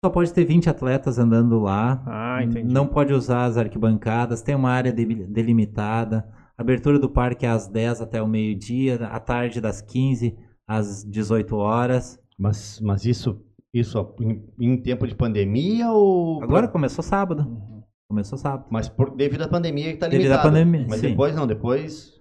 Só 0.04 0.10
pode 0.10 0.32
ter 0.32 0.44
20 0.44 0.68
atletas 0.68 1.18
andando 1.18 1.58
lá. 1.58 2.02
Ah, 2.06 2.42
entendi. 2.42 2.72
Não 2.72 2.86
pode 2.86 3.12
usar 3.12 3.44
as 3.44 3.56
arquibancadas. 3.56 4.42
Tem 4.42 4.54
uma 4.54 4.70
área 4.70 4.92
delimitada. 4.92 6.28
Abertura 6.56 6.98
do 6.98 7.08
parque 7.08 7.46
é 7.46 7.48
às 7.48 7.66
10 7.66 8.02
até 8.02 8.22
o 8.22 8.28
meio-dia. 8.28 9.06
À 9.06 9.18
tarde, 9.18 9.60
das 9.60 9.80
15 9.80 10.36
às 10.66 11.04
18 11.04 11.56
horas. 11.56 12.20
Mas, 12.38 12.78
mas 12.80 13.04
isso, 13.04 13.42
isso 13.72 14.14
em, 14.20 14.44
em 14.60 14.76
tempo 14.80 15.06
de 15.06 15.14
pandemia 15.14 15.90
ou. 15.90 16.42
Agora 16.42 16.68
começou 16.68 17.02
sábado. 17.02 17.42
Uhum. 17.42 17.82
Começou 18.08 18.38
sábado. 18.38 18.66
Mas 18.70 18.88
por, 18.88 19.16
devido 19.16 19.42
à 19.42 19.48
pandemia 19.48 19.90
está 19.90 20.06
limitado. 20.06 20.10
Devido 20.10 20.32
à 20.32 20.38
pandemia, 20.38 20.86
Mas 20.88 21.00
sim. 21.00 21.08
depois 21.08 21.34
não, 21.34 21.46
depois. 21.46 22.15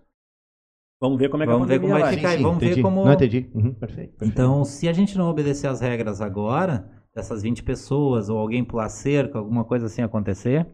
Vamos 1.06 1.20
ver 1.20 1.30
como 1.30 1.44
é 1.44 1.46
que 1.46 1.52
vamos 1.52 1.68
ver 1.68 1.80
como 1.80 1.94
vai 1.94 2.16
ficar 2.16 2.32
sim, 2.32 2.38
sim, 2.38 2.44
vamos 2.44 2.58
entendi. 2.58 2.76
ver 2.76 2.82
como. 2.82 3.06
Não 3.06 3.14
entendi. 3.14 3.50
Uhum, 3.54 3.74
perfeito, 3.74 4.18
perfeito, 4.18 4.26
Então, 4.26 4.66
se 4.66 4.88
a 4.88 4.94
gente 4.94 5.18
não 5.18 5.30
obedecer 5.30 5.68
as 5.68 5.82
regras 5.82 6.20
agora, 6.20 6.90
dessas 7.14 7.44
20 7.44 7.64
pessoas, 7.64 8.28
ou 8.28 8.38
alguém 8.38 8.64
pular 8.64 8.90
cerca, 8.90 9.38
alguma 9.38 9.64
coisa 9.64 9.86
assim 9.86 10.02
acontecer, 10.02 10.68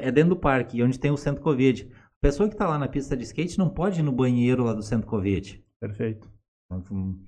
é 0.00 0.12
dentro 0.12 0.30
do 0.30 0.40
parque, 0.40 0.82
onde 0.82 0.98
tem 0.98 1.10
o 1.10 1.16
centro 1.16 1.42
Covid. 1.42 1.90
A 1.92 2.20
pessoa 2.20 2.48
que 2.48 2.54
está 2.54 2.68
lá 2.68 2.78
na 2.78 2.86
pista 2.86 3.16
de 3.16 3.24
skate 3.24 3.58
não 3.58 3.68
pode 3.68 4.00
ir 4.00 4.02
no 4.02 4.12
banheiro 4.12 4.62
lá 4.62 4.72
do 4.72 4.82
centro 4.82 5.08
Covid. 5.08 5.64
Perfeito. 5.80 6.30
Então, 6.70 7.18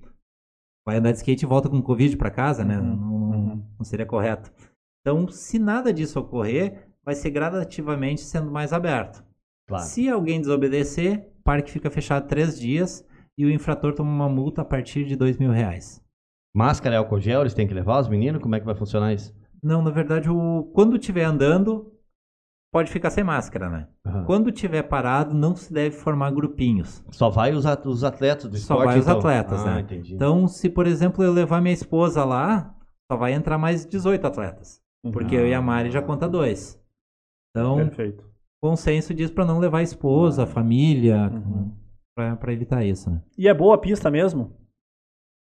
vai 0.85 0.97
andar 0.97 1.11
de 1.11 1.17
skate 1.17 1.43
e 1.43 1.47
volta 1.47 1.69
com 1.69 1.81
Covid 1.81 2.15
para 2.15 2.31
casa, 2.31 2.63
né? 2.63 2.77
Uhum. 2.79 2.95
Não, 2.95 3.13
uhum. 3.13 3.65
não 3.77 3.83
seria 3.83 4.05
correto. 4.05 4.53
Então, 5.01 5.27
se 5.27 5.59
nada 5.59 5.91
disso 5.91 6.19
ocorrer, 6.19 6.87
vai 7.03 7.13
ser 7.13 7.29
gradativamente 7.31 8.21
sendo 8.21 8.49
mais 8.49 8.71
aberto. 8.71 9.23
Claro. 9.67 9.83
Se 9.83 10.07
alguém 10.09 10.39
desobedecer, 10.39 11.31
o 11.39 11.43
parque 11.43 11.71
fica 11.71 11.89
fechado 11.89 12.27
três 12.27 12.59
dias 12.59 13.05
e 13.37 13.45
o 13.45 13.51
infrator 13.51 13.93
toma 13.93 14.11
uma 14.11 14.29
multa 14.29 14.61
a 14.61 14.65
partir 14.65 15.05
de 15.05 15.15
dois 15.15 15.37
mil 15.37 15.51
reais. 15.51 16.03
Máscara 16.53 16.95
e 16.95 16.97
álcool 16.97 17.19
gel, 17.19 17.41
eles 17.41 17.53
têm 17.53 17.67
que 17.67 17.73
levar 17.73 17.99
os 17.99 18.07
meninos? 18.07 18.41
Como 18.41 18.55
é 18.55 18.59
que 18.59 18.65
vai 18.65 18.75
funcionar 18.75 19.13
isso? 19.13 19.35
Não, 19.61 19.81
na 19.81 19.91
verdade, 19.91 20.29
o... 20.29 20.71
quando 20.73 20.95
estiver 20.95 21.25
andando, 21.25 21.91
pode 22.71 22.91
ficar 22.91 23.09
sem 23.09 23.23
máscara, 23.23 23.69
né? 23.69 23.87
Uhum. 24.05 24.23
Quando 24.25 24.49
estiver 24.49 24.83
parado, 24.83 25.33
não 25.33 25.55
se 25.55 25.73
deve 25.73 25.95
formar 25.95 26.31
grupinhos. 26.31 27.03
Só 27.11 27.29
vai 27.29 27.51
os, 27.51 27.65
os 27.85 28.03
atletas 28.03 28.49
do 28.49 28.55
esporte? 28.55 28.79
Só 28.79 28.85
vai 28.85 28.99
os 28.99 29.05
então? 29.05 29.17
atletas, 29.17 29.61
ah, 29.61 29.75
né? 29.75 29.81
Entendi. 29.81 30.13
Então, 30.13 30.47
se, 30.47 30.69
por 30.69 30.87
exemplo, 30.87 31.23
eu 31.23 31.33
levar 31.33 31.61
minha 31.61 31.73
esposa 31.73 32.23
lá, 32.23 32.73
só 33.11 33.17
vai 33.17 33.33
entrar 33.33 33.57
mais 33.57 33.85
18 33.85 34.25
atletas. 34.25 34.81
Uhum. 35.03 35.11
Porque 35.11 35.35
eu 35.35 35.47
e 35.47 35.53
a 35.53 35.61
Mari 35.61 35.91
já 35.91 36.01
conta 36.01 36.27
dois. 36.29 36.81
Então, 37.51 37.77
Perfeito. 37.77 38.34
Consenso 38.65 39.13
diz 39.13 39.29
para 39.29 39.45
não 39.45 39.59
levar 39.59 39.77
a 39.77 39.83
esposa, 39.83 40.43
a 40.43 40.47
família, 40.47 41.29
uhum. 41.31 41.71
para 42.15 42.51
evitar 42.51 42.83
isso, 42.83 43.11
né? 43.11 43.21
E 43.37 43.47
é 43.47 43.53
boa 43.53 43.75
a 43.75 43.77
pista 43.77 44.09
mesmo? 44.09 44.57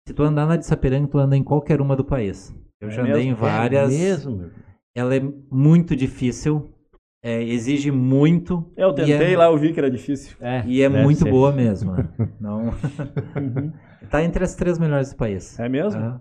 Se 0.07 0.13
tu 0.13 0.23
andar 0.23 0.45
na 0.45 0.55
de 0.55 0.65
Sapiranga, 0.65 1.07
tu 1.07 1.17
anda 1.17 1.35
em 1.35 1.43
qualquer 1.43 1.81
uma 1.81 1.93
do 1.93 2.05
país. 2.05 2.55
Eu 2.79 2.87
é 2.87 2.91
já 2.91 3.01
andei 3.01 3.15
mesmo? 3.15 3.31
em 3.31 3.33
várias. 3.33 3.93
É 3.93 3.97
mesmo? 3.97 4.49
Ela 4.95 5.15
é 5.15 5.19
muito 5.51 5.93
difícil. 5.93 6.73
É, 7.21 7.43
exige 7.43 7.91
muito. 7.91 8.71
Eu 8.77 8.93
tentei 8.93 9.33
é... 9.33 9.37
lá, 9.37 9.45
eu 9.45 9.57
vi 9.57 9.73
que 9.73 9.79
era 9.79 9.91
difícil. 9.91 10.37
É, 10.39 10.63
e 10.65 10.81
é 10.81 10.87
muito 10.87 11.23
ser. 11.23 11.29
boa 11.29 11.51
mesmo. 11.51 11.91
Né? 11.91 12.09
Não... 12.39 12.67
uhum. 12.67 13.73
Tá 14.09 14.23
entre 14.23 14.43
as 14.43 14.55
três 14.55 14.79
melhores 14.79 15.11
do 15.11 15.17
país. 15.17 15.59
É 15.59 15.69
mesmo? 15.69 16.01
Uhum. 16.01 16.19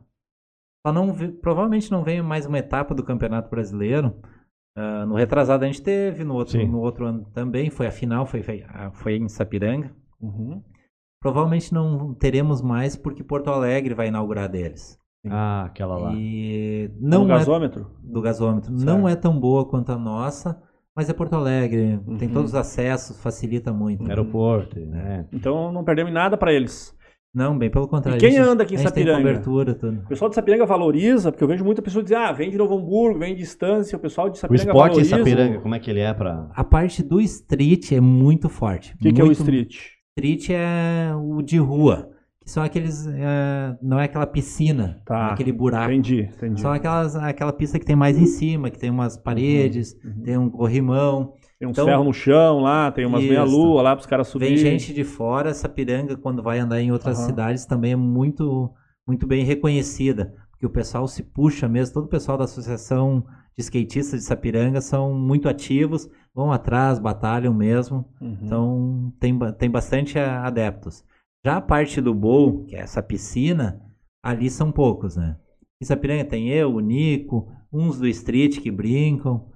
Só 0.86 0.93
não 0.93 1.14
provavelmente 1.41 1.91
não 1.91 2.05
vem 2.05 2.22
mais 2.22 2.47
uma 2.47 2.59
etapa 2.59 2.95
do 2.95 3.03
Campeonato 3.03 3.51
Brasileiro. 3.51 4.14
Uh, 4.77 5.05
no 5.07 5.14
retrasado 5.14 5.64
a 5.64 5.66
gente 5.66 5.83
teve, 5.83 6.25
no 6.25 6.35
outro, 6.35 6.64
no 6.66 6.81
outro 6.81 7.07
ano 7.07 7.25
também. 7.33 7.71
Foi 7.71 7.87
a 7.87 7.91
final, 7.91 8.27
foi, 8.27 8.43
foi, 8.43 8.64
foi 8.93 9.16
em 9.16 9.29
Sapiranga. 9.29 9.95
Uhum. 10.21 10.62
Provavelmente 11.21 11.73
não 11.75 12.14
teremos 12.14 12.62
mais 12.62 12.97
porque 12.97 13.23
Porto 13.23 13.51
Alegre 13.51 13.95
vai 13.95 14.09
inaugurar 14.09 14.49
deles. 14.49 14.99
Ah, 15.29 15.64
aquela 15.64 15.99
lá. 15.99 16.12
E 16.14 16.91
não 16.99 17.27
do 17.27 17.33
é, 17.33 17.37
gasômetro? 17.37 17.91
Do 18.03 18.23
gasômetro. 18.23 18.71
Certo. 18.71 18.85
Não 18.85 19.07
é 19.07 19.14
tão 19.14 19.39
boa 19.39 19.66
quanto 19.66 19.93
a 19.93 19.99
nossa, 19.99 20.62
mas 20.97 21.11
é 21.11 21.12
Porto 21.12 21.35
Alegre. 21.35 22.01
Uhum. 22.07 22.16
Tem 22.16 22.29
todos 22.29 22.51
os 22.51 22.55
acessos, 22.55 23.21
facilita 23.21 23.73
muito. 23.73 24.09
Aeroporto, 24.09 24.81
né? 24.81 25.27
Então 25.31 25.71
não 25.71 25.85
perdemos 25.85 26.12
nada 26.12 26.39
para 26.39 26.55
eles. 26.55 26.97
Não, 27.33 27.57
bem 27.57 27.70
pelo 27.70 27.87
contrário. 27.87 28.18
E 28.18 28.20
quem 28.20 28.33
gente, 28.33 28.41
anda 28.41 28.64
aqui 28.64 28.74
em 28.74 28.78
Sapiranga? 28.78 29.22
Tem 29.22 29.26
cobertura, 29.26 29.74
tudo. 29.74 30.01
O 30.01 30.09
pessoal 30.09 30.28
de 30.28 30.35
Sapiranga 30.35 30.66
valoriza, 30.66 31.31
porque 31.31 31.45
eu 31.45 31.49
vejo 31.49 31.64
muita 31.64 31.81
pessoa 31.81 32.03
dizer, 32.03 32.16
ah, 32.16 32.33
vem 32.33 32.51
de 32.51 32.59
Novo 32.59 32.76
Hamburgo, 32.76 33.20
vem 33.20 33.35
de 33.35 33.41
distância, 33.41 33.97
o 33.97 34.01
pessoal 34.01 34.28
de 34.28 34.39
Sapiranga 34.39 34.68
o 34.68 34.72
esporte 34.72 34.93
valoriza. 34.95 35.14
em 35.14 35.18
Sapiranga, 35.18 35.61
como 35.61 35.74
é 35.74 35.78
que 35.78 35.91
ele 35.91 36.01
é 36.01 36.12
para 36.12 36.51
A 36.53 36.64
parte 36.64 37.03
do 37.05 37.20
street 37.20 37.93
é 37.93 38.01
muito 38.01 38.49
forte. 38.49 38.95
O 38.95 38.99
que, 38.99 39.12
que, 39.12 39.20
é 39.20 39.24
o 39.24 39.31
street? 39.31 39.76
Street 40.18 40.51
é 40.51 41.12
o 41.14 41.41
de 41.41 41.59
rua. 41.59 42.11
Que 42.43 42.51
são 42.51 42.62
aqueles. 42.62 43.07
É, 43.07 43.76
não 43.81 44.01
é 44.01 44.05
aquela 44.05 44.26
piscina, 44.26 45.01
tá. 45.05 45.28
É 45.28 45.33
aquele 45.35 45.53
buraco. 45.53 45.93
Entendi, 45.93 46.22
entendi. 46.22 46.61
São 46.61 46.72
aquelas, 46.72 47.14
aquela 47.14 47.53
pista 47.53 47.78
que 47.78 47.85
tem 47.85 47.95
mais 47.95 48.18
em 48.18 48.26
cima, 48.26 48.70
que 48.70 48.78
tem 48.78 48.91
umas 48.91 49.16
paredes, 49.16 49.95
uhum, 50.03 50.11
uhum. 50.11 50.22
tem 50.22 50.39
um 50.39 50.51
corrimão. 50.51 51.35
Tem 51.61 51.68
uns 51.68 51.72
então, 51.72 51.84
ferros 51.84 52.06
no 52.06 52.12
chão 52.14 52.61
lá, 52.61 52.90
tem 52.90 53.04
umas 53.04 53.22
meia-lua 53.22 53.82
lá 53.82 53.94
para 53.94 54.00
os 54.00 54.06
caras 54.06 54.28
subirem. 54.28 54.56
Vem 54.56 54.78
gente 54.78 54.94
de 54.94 55.04
fora, 55.04 55.50
essa 55.50 55.68
piranga, 55.68 56.16
quando 56.16 56.42
vai 56.42 56.58
andar 56.58 56.80
em 56.80 56.90
outras 56.90 57.18
uhum. 57.18 57.26
cidades, 57.26 57.66
também 57.66 57.92
é 57.92 57.96
muito, 57.96 58.72
muito 59.06 59.26
bem 59.26 59.44
reconhecida. 59.44 60.34
Porque 60.50 60.64
o 60.64 60.70
pessoal 60.70 61.06
se 61.06 61.22
puxa 61.22 61.68
mesmo, 61.68 61.92
todo 61.92 62.06
o 62.06 62.08
pessoal 62.08 62.38
da 62.38 62.44
Associação 62.44 63.26
de 63.54 63.62
Skatistas 63.62 64.20
de 64.20 64.26
Sapiranga 64.26 64.80
são 64.80 65.12
muito 65.14 65.50
ativos, 65.50 66.08
vão 66.34 66.50
atrás, 66.50 66.98
batalham 66.98 67.52
mesmo. 67.52 68.06
Uhum. 68.18 68.38
Então 68.42 69.12
tem, 69.20 69.38
tem 69.58 69.70
bastante 69.70 70.18
adeptos. 70.18 71.04
Já 71.44 71.58
a 71.58 71.61
parte 71.61 72.00
do 72.00 72.14
bowl, 72.14 72.64
que 72.64 72.74
é 72.74 72.80
essa 72.80 73.02
piscina, 73.02 73.82
ali 74.22 74.48
são 74.48 74.72
poucos, 74.72 75.16
né? 75.16 75.36
Em 75.82 75.84
Sapiranga 75.84 76.24
tem 76.24 76.48
eu, 76.48 76.74
o 76.74 76.80
Nico, 76.80 77.52
uns 77.70 77.98
do 77.98 78.08
street 78.08 78.61
que 78.61 78.70
brincam. 78.70 79.46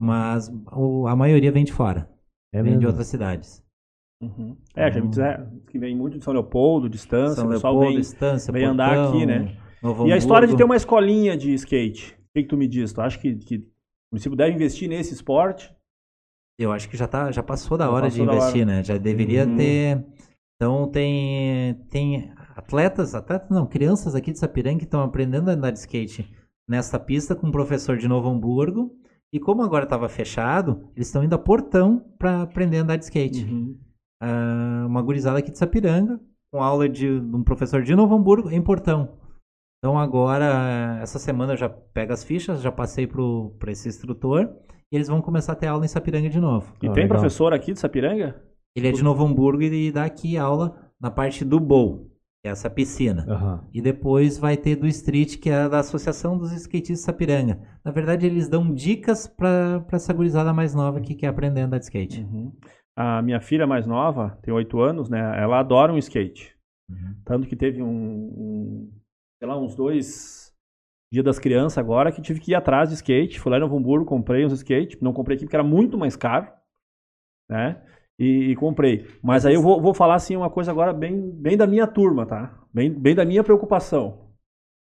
Mas 0.00 0.50
o, 0.72 1.06
a 1.06 1.16
maioria 1.16 1.52
vem 1.52 1.64
de 1.64 1.72
fora. 1.72 2.10
É 2.52 2.62
vem 2.62 2.72
mesmo? 2.72 2.80
de 2.80 2.86
outras 2.86 3.06
cidades. 3.06 3.64
Uhum. 4.22 4.56
É, 4.74 4.90
já 4.90 5.00
me 5.00 5.08
disseram 5.08 5.60
que 5.66 5.78
vem 5.78 5.96
muito 5.96 6.18
de 6.18 6.24
São 6.24 6.32
Leopoldo, 6.32 6.88
distância, 6.88 7.36
São 7.36 7.48
Leopoldo, 7.48 7.88
vem, 7.88 7.96
distância, 7.96 8.52
vem 8.52 8.66
Portão, 8.66 8.86
andar 8.86 9.08
aqui, 9.08 9.26
né? 9.26 9.56
Novo 9.82 10.06
e 10.06 10.12
a 10.12 10.16
história 10.16 10.48
de 10.48 10.56
ter 10.56 10.64
uma 10.64 10.76
escolinha 10.76 11.36
de 11.36 11.52
skate, 11.54 12.14
o 12.14 12.32
que, 12.34 12.42
que 12.42 12.48
tu 12.48 12.56
me 12.56 12.66
diz? 12.66 12.92
Tu 12.92 13.00
acha 13.00 13.18
que, 13.18 13.34
que 13.34 13.56
o 13.56 13.62
município 14.12 14.36
deve 14.36 14.54
investir 14.54 14.88
nesse 14.88 15.12
esporte? 15.12 15.74
Eu 16.58 16.72
acho 16.72 16.88
que 16.88 16.96
já, 16.96 17.06
tá, 17.06 17.30
já 17.32 17.42
passou 17.42 17.76
da 17.76 17.86
já 17.86 17.90
hora 17.90 18.06
passou 18.06 18.24
de 18.24 18.32
investir, 18.32 18.62
hora. 18.62 18.76
né? 18.76 18.84
Já 18.84 18.96
deveria 18.96 19.44
uhum. 19.44 19.56
ter. 19.56 20.06
Então 20.56 20.88
tem, 20.88 21.74
tem 21.90 22.32
atletas, 22.54 23.14
atletas 23.14 23.50
não, 23.50 23.66
crianças 23.66 24.14
aqui 24.14 24.32
de 24.32 24.38
Sapiranga 24.38 24.78
que 24.78 24.84
estão 24.84 25.02
aprendendo 25.02 25.50
a 25.50 25.54
andar 25.54 25.72
de 25.72 25.80
skate 25.80 26.32
nessa 26.68 26.98
pista 26.98 27.34
com 27.34 27.48
um 27.48 27.52
professor 27.52 27.98
de 27.98 28.06
Novo 28.06 28.28
Hamburgo 28.28 28.96
e 29.32 29.40
como 29.40 29.62
agora 29.62 29.84
estava 29.84 30.08
fechado, 30.08 30.88
eles 30.94 31.08
estão 31.08 31.24
indo 31.24 31.34
a 31.34 31.38
Portão 31.38 32.04
para 32.18 32.42
aprender 32.42 32.78
a 32.78 32.82
andar 32.82 32.96
de 32.96 33.04
skate. 33.04 33.44
Uhum. 33.44 33.78
Uh, 34.22 34.86
uma 34.86 35.02
gurizada 35.02 35.38
aqui 35.38 35.50
de 35.50 35.58
Sapiranga, 35.58 36.20
com 36.52 36.62
aula 36.62 36.88
de, 36.88 37.20
de, 37.20 37.36
um 37.36 37.42
professor 37.42 37.82
de 37.82 37.94
Novo 37.94 38.14
Hamburgo 38.14 38.50
em 38.50 38.62
Portão. 38.62 39.18
Então 39.78 39.98
agora, 39.98 40.98
essa 41.02 41.18
semana 41.18 41.54
eu 41.54 41.56
já 41.56 41.68
pego 41.68 42.12
as 42.12 42.24
fichas, 42.24 42.62
já 42.62 42.72
passei 42.72 43.06
para 43.06 43.72
esse 43.72 43.88
instrutor, 43.88 44.48
e 44.90 44.96
eles 44.96 45.08
vão 45.08 45.20
começar 45.20 45.52
a 45.52 45.56
ter 45.56 45.66
aula 45.66 45.84
em 45.84 45.88
Sapiranga 45.88 46.30
de 46.30 46.40
novo. 46.40 46.72
E 46.80 46.88
oh, 46.88 46.92
tem 46.92 47.02
legal. 47.02 47.18
professor 47.18 47.52
aqui 47.52 47.72
de 47.72 47.80
Sapiranga? 47.80 48.40
Ele 48.76 48.88
é 48.88 48.92
de 48.92 49.02
Novo 49.04 49.24
Hamburgo 49.24 49.62
e 49.62 49.92
dá 49.92 50.04
aqui 50.04 50.36
aula 50.36 50.90
na 51.00 51.10
parte 51.10 51.44
do 51.44 51.60
bowl 51.60 52.13
essa 52.48 52.68
piscina. 52.68 53.24
Uhum. 53.26 53.68
E 53.72 53.80
depois 53.80 54.38
vai 54.38 54.56
ter 54.56 54.76
do 54.76 54.86
Street, 54.86 55.38
que 55.38 55.50
é 55.50 55.68
da 55.68 55.80
Associação 55.80 56.36
dos 56.36 56.52
Skatistas 56.52 57.00
Sapiranga. 57.00 57.60
Na 57.84 57.90
verdade, 57.90 58.26
eles 58.26 58.48
dão 58.48 58.72
dicas 58.72 59.26
para 59.26 59.84
essa 59.92 60.12
gurizada 60.12 60.52
mais 60.52 60.74
nova 60.74 61.00
que 61.00 61.14
quer 61.14 61.28
aprender 61.28 61.62
a 61.62 61.64
andar 61.64 61.78
de 61.78 61.84
skate. 61.84 62.22
Uhum. 62.22 62.52
A 62.96 63.22
minha 63.22 63.40
filha 63.40 63.66
mais 63.66 63.86
nova, 63.86 64.38
tem 64.42 64.52
oito 64.52 64.80
anos, 64.80 65.08
né? 65.08 65.18
Ela 65.42 65.58
adora 65.60 65.92
um 65.92 65.98
skate. 65.98 66.54
Uhum. 66.88 67.16
Tanto 67.24 67.48
que 67.48 67.56
teve 67.56 67.82
um, 67.82 67.88
um, 67.88 68.92
sei 69.38 69.48
lá, 69.48 69.58
uns 69.58 69.74
dois 69.74 70.44
Dia 71.14 71.22
das 71.22 71.38
Crianças 71.38 71.78
agora 71.78 72.10
que 72.10 72.20
tive 72.20 72.40
que 72.40 72.50
ir 72.50 72.54
atrás 72.56 72.88
de 72.88 72.96
skate. 72.96 73.38
Fui 73.38 73.48
lá 73.48 73.56
em 73.56 73.60
Novo 73.60 73.76
Hamburgo, 73.76 74.04
comprei 74.04 74.44
uns 74.44 74.52
skate. 74.52 74.98
Não 75.00 75.12
comprei 75.12 75.36
aqui 75.36 75.44
porque 75.44 75.54
era 75.54 75.62
muito 75.62 75.96
mais 75.96 76.16
caro, 76.16 76.50
né? 77.48 77.80
E, 78.18 78.50
e 78.50 78.56
comprei. 78.56 79.06
Mas 79.22 79.44
aí 79.44 79.54
eu 79.54 79.62
vou, 79.62 79.80
vou 79.80 79.94
falar 79.94 80.14
assim 80.14 80.36
uma 80.36 80.50
coisa 80.50 80.70
agora 80.70 80.92
bem, 80.92 81.30
bem 81.30 81.56
da 81.56 81.66
minha 81.66 81.86
turma, 81.86 82.26
tá? 82.26 82.58
Bem, 82.72 82.90
bem 82.90 83.14
da 83.14 83.24
minha 83.24 83.42
preocupação. 83.42 84.24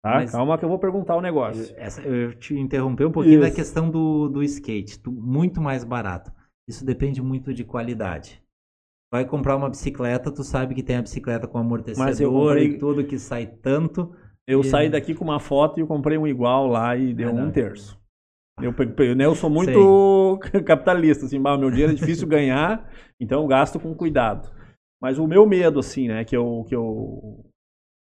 Tá? 0.03 0.15
Mas, 0.15 0.31
Calma 0.31 0.57
que 0.57 0.65
eu 0.65 0.69
vou 0.69 0.79
perguntar 0.79 1.17
o 1.17 1.19
um 1.19 1.23
negócio. 1.23 1.75
Essa, 1.77 2.01
eu 2.03 2.33
te 2.35 2.55
interrompi 2.55 3.05
um 3.05 3.13
pouquinho 3.13 3.41
Isso. 3.41 3.51
da 3.51 3.55
questão 3.55 3.91
do, 3.91 4.29
do 4.29 4.43
skate. 4.43 5.01
muito 5.07 5.61
mais 5.61 5.85
barato. 5.85 6.33
Isso 6.69 6.85
depende 6.85 7.21
muito 7.21 7.53
de 7.53 7.65
qualidade. 7.65 8.43
Vai 9.11 9.25
comprar 9.25 9.57
uma 9.57 9.71
bicicleta, 9.71 10.31
tu 10.31 10.45
sabe 10.45 10.75
que 10.75 10.83
tem 10.83 10.97
a 10.97 11.03
bicicleta 11.03 11.49
com 11.49 11.59
amortecedor 11.59 12.49
comprei... 12.49 12.67
e 12.67 12.79
tudo 12.79 13.05
que 13.05 13.19
sai 13.19 13.47
tanto. 13.47 14.15
Eu 14.47 14.61
e... 14.61 14.65
saí 14.65 14.91
daqui 14.91 15.15
com 15.15 15.25
uma 15.25 15.41
foto 15.41 15.79
e 15.79 15.83
eu 15.83 15.87
comprei 15.87 16.19
um 16.19 16.27
igual 16.27 16.67
lá 16.67 16.95
e 16.95 17.15
deu 17.15 17.31
ah, 17.31 17.33
um 17.33 17.51
terço. 17.51 17.98
Eu, 18.61 18.75
eu, 19.05 19.15
né, 19.15 19.25
eu 19.25 19.35
sou 19.35 19.51
muito 19.51 20.39
Sei. 20.51 20.63
capitalista, 20.65 21.27
assim, 21.27 21.39
meu 21.39 21.71
dinheiro 21.71 21.93
é 21.93 21.95
difícil 21.95 22.27
ganhar, 22.29 22.91
então 23.21 23.43
eu 23.43 23.47
gasto 23.47 23.79
com 23.79 23.95
cuidado. 23.95 24.51
Mas 25.01 25.19
o 25.19 25.27
meu 25.27 25.47
medo, 25.47 25.79
assim, 25.79 26.09
né, 26.09 26.25
que 26.25 26.37
eu, 26.37 26.65
que 26.69 26.75
eu, 26.75 27.45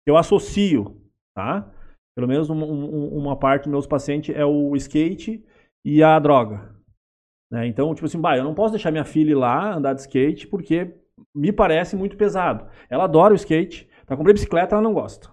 que 0.04 0.10
eu 0.10 0.16
associo, 0.16 1.00
tá? 1.34 1.70
Pelo 2.16 2.26
menos 2.26 2.50
um, 2.50 2.56
um, 2.56 3.18
uma 3.18 3.36
parte 3.36 3.64
dos 3.64 3.70
meus 3.70 3.86
pacientes 3.86 4.34
é 4.34 4.44
o 4.44 4.74
skate 4.76 5.44
e 5.84 6.02
a 6.02 6.18
droga. 6.18 6.74
Né? 7.50 7.66
Então, 7.66 7.94
tipo 7.94 8.06
assim, 8.06 8.20
bah, 8.20 8.36
eu 8.36 8.44
não 8.44 8.54
posso 8.54 8.72
deixar 8.72 8.90
minha 8.90 9.04
filha 9.04 9.32
ir 9.32 9.34
lá 9.34 9.74
andar 9.74 9.94
de 9.94 10.00
skate 10.00 10.46
porque 10.46 10.94
me 11.34 11.52
parece 11.52 11.96
muito 11.96 12.16
pesado. 12.16 12.68
Ela 12.88 13.04
adora 13.04 13.32
o 13.32 13.36
skate, 13.36 13.88
tá? 14.06 14.16
Comprei 14.16 14.32
bicicleta, 14.32 14.74
ela 14.74 14.82
não 14.82 14.94
gosta. 14.94 15.30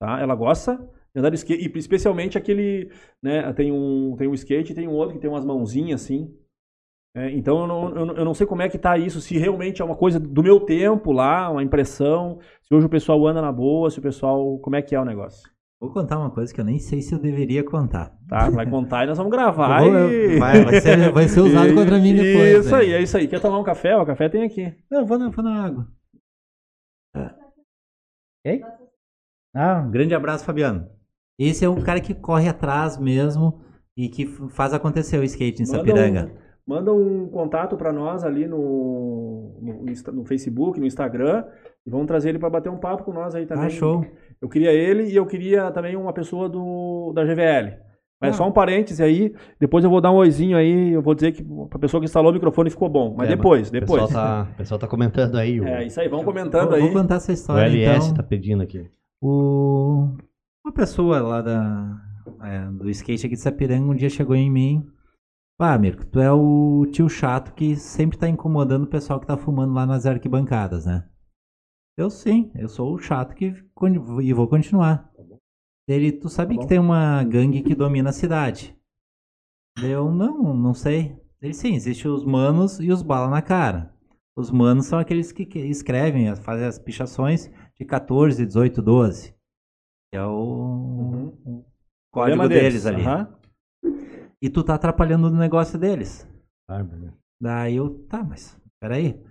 Tá? 0.00 0.20
Ela 0.20 0.34
gosta 0.34 0.78
andar 1.14 1.30
de 1.30 1.36
skate, 1.36 1.62
e 1.62 1.78
especialmente 1.78 2.38
aquele, 2.38 2.90
né, 3.22 3.52
tem 3.52 3.72
um, 3.72 4.14
tem 4.16 4.28
um 4.28 4.34
skate 4.34 4.72
e 4.72 4.74
tem 4.74 4.88
um 4.88 4.92
outro 4.92 5.14
que 5.14 5.20
tem 5.20 5.30
umas 5.30 5.44
mãozinhas 5.44 6.02
assim. 6.02 6.32
É, 7.14 7.30
então 7.32 7.60
eu 7.60 7.66
não, 7.66 8.14
eu 8.14 8.24
não 8.24 8.34
sei 8.34 8.46
como 8.46 8.62
é 8.62 8.68
que 8.68 8.78
tá 8.78 8.96
isso, 8.96 9.20
se 9.20 9.36
realmente 9.36 9.82
é 9.82 9.84
uma 9.84 9.96
coisa 9.96 10.20
do 10.20 10.42
meu 10.42 10.60
tempo 10.60 11.10
lá, 11.10 11.50
uma 11.50 11.62
impressão, 11.62 12.38
se 12.62 12.72
hoje 12.72 12.86
o 12.86 12.90
pessoal 12.90 13.26
anda 13.26 13.42
na 13.42 13.50
boa, 13.50 13.90
se 13.90 13.98
o 13.98 14.02
pessoal. 14.02 14.58
Como 14.60 14.76
é 14.76 14.82
que 14.82 14.94
é 14.94 15.00
o 15.00 15.04
negócio? 15.04 15.50
Vou 15.80 15.90
contar 15.90 16.18
uma 16.18 16.30
coisa 16.30 16.52
que 16.54 16.60
eu 16.60 16.64
nem 16.64 16.78
sei 16.78 17.00
se 17.00 17.14
eu 17.14 17.18
deveria 17.18 17.64
contar. 17.64 18.14
Tá, 18.28 18.50
vai 18.50 18.68
contar 18.68 19.04
e 19.04 19.06
nós 19.06 19.16
vamos 19.16 19.32
gravar. 19.32 19.80
Vou, 19.80 20.10
e... 20.10 20.38
vai, 20.38 20.62
vai, 20.62 20.80
ser, 20.80 21.10
vai 21.10 21.26
ser 21.26 21.40
usado 21.40 21.74
contra 21.74 21.98
mim 21.98 22.14
depois. 22.14 22.66
Isso 22.66 22.76
né? 22.76 22.80
aí, 22.80 22.92
é 22.92 23.02
isso 23.02 23.16
aí. 23.16 23.26
Quer 23.26 23.40
tomar 23.40 23.58
um 23.58 23.64
café? 23.64 23.96
O 23.96 24.04
café 24.04 24.28
tem 24.28 24.44
aqui. 24.44 24.76
Não, 24.90 25.06
vou 25.06 25.18
na, 25.18 25.30
vou 25.30 25.42
na 25.42 25.64
água. 25.64 25.88
Ah. 27.16 27.34
Ei? 28.44 28.60
Ah, 29.54 29.82
um 29.84 29.90
grande 29.90 30.14
abraço, 30.14 30.44
Fabiano. 30.44 30.86
Esse 31.40 31.64
é 31.64 31.68
um 31.70 31.80
cara 31.80 32.02
que 32.02 32.12
corre 32.12 32.50
atrás 32.50 32.98
mesmo 32.98 33.62
e 33.96 34.10
que 34.10 34.26
faz 34.50 34.74
acontecer 34.74 35.18
o 35.18 35.24
skate 35.24 35.62
em 35.62 35.66
manda 35.66 35.78
Sapiranga. 35.78 36.26
Um, 36.26 36.70
manda 36.70 36.92
um 36.92 37.28
contato 37.28 37.78
para 37.78 37.90
nós 37.90 38.22
ali 38.22 38.46
no, 38.46 39.58
no, 39.58 40.12
no, 40.12 40.24
Facebook, 40.26 40.78
no 40.78 40.84
Instagram, 40.84 41.46
e 41.86 41.90
vamos 41.90 42.06
trazer 42.06 42.28
ele 42.28 42.38
para 42.38 42.50
bater 42.50 42.68
um 42.68 42.76
papo 42.76 43.04
com 43.04 43.12
nós 43.14 43.34
aí 43.34 43.46
também. 43.46 43.64
Ah, 43.64 43.70
show. 43.70 44.04
Eu 44.38 44.50
queria 44.50 44.70
ele 44.70 45.04
e 45.04 45.16
eu 45.16 45.24
queria 45.24 45.70
também 45.70 45.96
uma 45.96 46.12
pessoa 46.12 46.46
do, 46.46 47.10
da 47.14 47.24
GVL. 47.24 47.78
Mas 48.20 48.34
ah. 48.34 48.36
só 48.36 48.46
um 48.46 48.52
parêntese 48.52 49.02
aí, 49.02 49.34
depois 49.58 49.82
eu 49.82 49.88
vou 49.88 50.02
dar 50.02 50.12
um 50.12 50.16
oizinho 50.16 50.58
aí, 50.58 50.90
eu 50.90 51.00
vou 51.00 51.14
dizer 51.14 51.32
que 51.32 51.42
a 51.70 51.78
pessoa 51.78 52.02
que 52.02 52.04
instalou 52.04 52.30
o 52.30 52.34
microfone 52.34 52.68
ficou 52.68 52.90
bom. 52.90 53.14
Mas 53.16 53.30
é, 53.30 53.34
depois, 53.34 53.70
depois. 53.70 54.02
O 54.02 54.06
pessoal, 54.06 54.24
tá, 54.24 54.50
o 54.52 54.56
pessoal 54.58 54.78
tá 54.78 54.86
comentando 54.86 55.36
aí. 55.36 55.58
O... 55.58 55.66
É, 55.66 55.86
isso 55.86 55.98
aí, 55.98 56.06
vamos 56.06 56.26
comentando 56.26 56.66
vou, 56.66 56.74
aí. 56.74 56.82
Vou 56.82 56.92
contar 56.92 57.14
essa 57.14 57.32
história. 57.32 57.62
O 57.62 57.66
LS 57.66 58.10
então. 58.10 58.16
tá 58.16 58.22
pedindo 58.22 58.62
aqui. 58.62 58.86
O... 59.22 60.10
Uma 60.64 60.72
pessoa 60.74 61.20
lá 61.20 61.40
da, 61.40 62.02
é, 62.42 62.70
do 62.70 62.90
skate 62.90 63.26
aqui 63.26 63.34
de 63.34 63.40
Sapiranga 63.40 63.90
um 63.90 63.94
dia 63.94 64.10
chegou 64.10 64.36
em 64.36 64.50
mim. 64.50 64.86
Ah, 65.58 65.76
Mirko, 65.78 66.04
tu 66.06 66.20
é 66.20 66.30
o 66.30 66.86
tio 66.92 67.08
chato 67.08 67.54
que 67.54 67.76
sempre 67.76 68.18
tá 68.18 68.28
incomodando 68.28 68.84
o 68.84 68.90
pessoal 68.90 69.18
que 69.18 69.26
tá 69.26 69.36
fumando 69.36 69.72
lá 69.72 69.86
nas 69.86 70.06
arquibancadas, 70.06 70.84
né? 70.84 71.08
Eu 71.96 72.10
sim, 72.10 72.50
eu 72.54 72.68
sou 72.68 72.94
o 72.94 72.98
chato 72.98 73.34
que 73.34 73.54
e 74.22 74.32
vou 74.32 74.48
continuar. 74.48 75.10
Ele, 75.88 76.12
tu 76.12 76.28
sabe 76.28 76.54
tá 76.54 76.62
que 76.62 76.68
tem 76.68 76.78
uma 76.78 77.24
gangue 77.24 77.62
que 77.62 77.74
domina 77.74 78.10
a 78.10 78.12
cidade? 78.12 78.76
Eu 79.82 80.10
não, 80.10 80.54
não 80.54 80.74
sei. 80.74 81.18
Ele 81.40 81.54
sim, 81.54 81.74
existe 81.74 82.06
os 82.06 82.22
manos 82.24 82.78
e 82.80 82.92
os 82.92 83.02
bala 83.02 83.28
na 83.28 83.42
cara. 83.42 83.94
Os 84.36 84.50
manos 84.50 84.86
são 84.86 84.98
aqueles 84.98 85.32
que, 85.32 85.44
que 85.44 85.58
escrevem, 85.58 86.34
fazem 86.36 86.66
as 86.66 86.78
pichações 86.78 87.50
de 87.78 87.84
14, 87.84 88.46
18, 88.46 88.80
12 88.80 89.39
é 90.12 90.22
o, 90.24 91.32
uhum. 91.46 91.64
código 92.12 92.48
deles, 92.48 92.84
deles, 92.84 92.86
ali. 92.86 93.04
Uhum. 93.04 94.00
E 94.42 94.48
tu 94.48 94.64
tá 94.64 94.74
atrapalhando 94.74 95.28
o 95.28 95.36
negócio 95.36 95.78
deles. 95.78 96.28
Ah, 96.68 96.84
Daí 97.40 97.76
eu, 97.76 98.06
tá, 98.06 98.22
mas 98.22 98.58
peraí. 98.80 99.22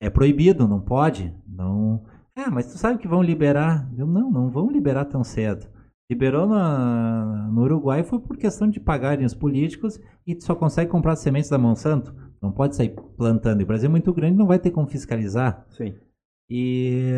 É 0.00 0.10
proibido, 0.10 0.66
não 0.66 0.80
pode. 0.80 1.34
Não. 1.46 2.04
É, 2.36 2.48
mas 2.48 2.66
tu 2.66 2.78
sabe 2.78 2.98
que 2.98 3.08
vão 3.08 3.22
liberar? 3.22 3.88
Eu, 3.96 4.06
não, 4.06 4.30
não 4.30 4.50
vão 4.50 4.70
liberar 4.70 5.04
tão 5.04 5.22
cedo. 5.22 5.68
Liberou 6.10 6.46
na, 6.46 7.48
no 7.52 7.62
Uruguai 7.62 8.02
foi 8.02 8.18
por 8.18 8.36
questão 8.36 8.68
de 8.68 8.80
pagarem 8.80 9.24
os 9.24 9.34
políticos 9.34 10.00
e 10.26 10.34
tu 10.34 10.44
só 10.44 10.54
consegue 10.54 10.90
comprar 10.90 11.16
sementes 11.16 11.50
da 11.50 11.58
Monsanto. 11.58 12.14
Não 12.40 12.52
pode 12.52 12.76
sair 12.76 12.90
plantando. 13.16 13.60
E 13.60 13.64
o 13.64 13.66
Brasil 13.66 13.88
é 13.88 13.90
muito 13.90 14.12
grande, 14.12 14.36
não 14.36 14.46
vai 14.46 14.58
ter 14.58 14.70
como 14.70 14.86
fiscalizar. 14.86 15.64
Sim. 15.70 15.94
E 16.50 17.12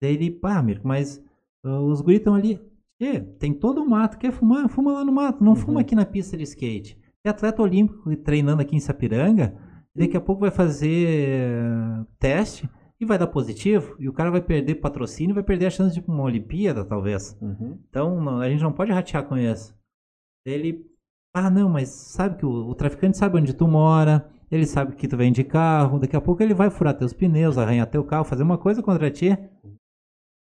Daí 0.00 0.14
ele, 0.14 0.30
pá, 0.30 0.62
Mirko, 0.62 0.86
mas 0.86 1.22
os 1.66 2.00
guris 2.00 2.18
estão 2.18 2.34
ali. 2.34 2.60
E, 3.00 3.20
tem 3.20 3.52
todo 3.52 3.82
o 3.82 3.88
mato, 3.88 4.18
quer 4.18 4.32
fumar? 4.32 4.68
Fuma 4.68 4.92
lá 4.92 5.04
no 5.04 5.12
mato, 5.12 5.44
não 5.44 5.52
uhum. 5.52 5.56
fuma 5.56 5.80
aqui 5.80 5.94
na 5.94 6.06
pista 6.06 6.36
de 6.36 6.44
skate. 6.44 6.98
Tem 7.22 7.30
atleta 7.30 7.62
olímpico 7.62 8.14
treinando 8.16 8.62
aqui 8.62 8.74
em 8.74 8.80
Sapiranga, 8.80 9.54
daqui 9.94 10.16
a 10.16 10.20
pouco 10.20 10.40
vai 10.40 10.50
fazer 10.50 11.50
uh, 11.50 12.06
teste 12.18 12.68
e 13.00 13.04
vai 13.04 13.18
dar 13.18 13.26
positivo, 13.26 13.94
e 13.98 14.08
o 14.08 14.12
cara 14.12 14.30
vai 14.30 14.40
perder 14.40 14.76
patrocínio, 14.76 15.34
vai 15.34 15.44
perder 15.44 15.66
a 15.66 15.70
chance 15.70 15.94
de 15.94 16.00
ir 16.00 16.04
uma 16.08 16.22
Olimpíada, 16.22 16.84
talvez. 16.84 17.36
Uhum. 17.40 17.78
Então, 17.88 18.20
não, 18.22 18.40
a 18.40 18.48
gente 18.48 18.62
não 18.62 18.72
pode 18.72 18.90
ratear 18.90 19.24
com 19.24 19.36
isso. 19.36 19.74
Ele, 20.46 20.86
ah, 21.34 21.50
não, 21.50 21.68
mas 21.68 21.88
sabe 21.88 22.38
que 22.38 22.46
o, 22.46 22.68
o, 22.68 22.74
traficante 22.74 23.18
sabe 23.18 23.38
onde 23.38 23.52
tu 23.52 23.68
mora, 23.68 24.30
ele 24.50 24.64
sabe 24.64 24.96
que 24.96 25.06
tu 25.06 25.16
vem 25.16 25.30
de 25.30 25.44
carro, 25.44 25.98
daqui 25.98 26.16
a 26.16 26.20
pouco 26.20 26.42
ele 26.42 26.54
vai 26.54 26.70
furar 26.70 26.96
teus 26.96 27.12
pneus, 27.12 27.58
arranhar 27.58 27.86
teu 27.86 28.02
carro, 28.02 28.24
fazer 28.24 28.42
uma 28.42 28.56
coisa 28.56 28.82
contra 28.82 29.10
ti. 29.10 29.36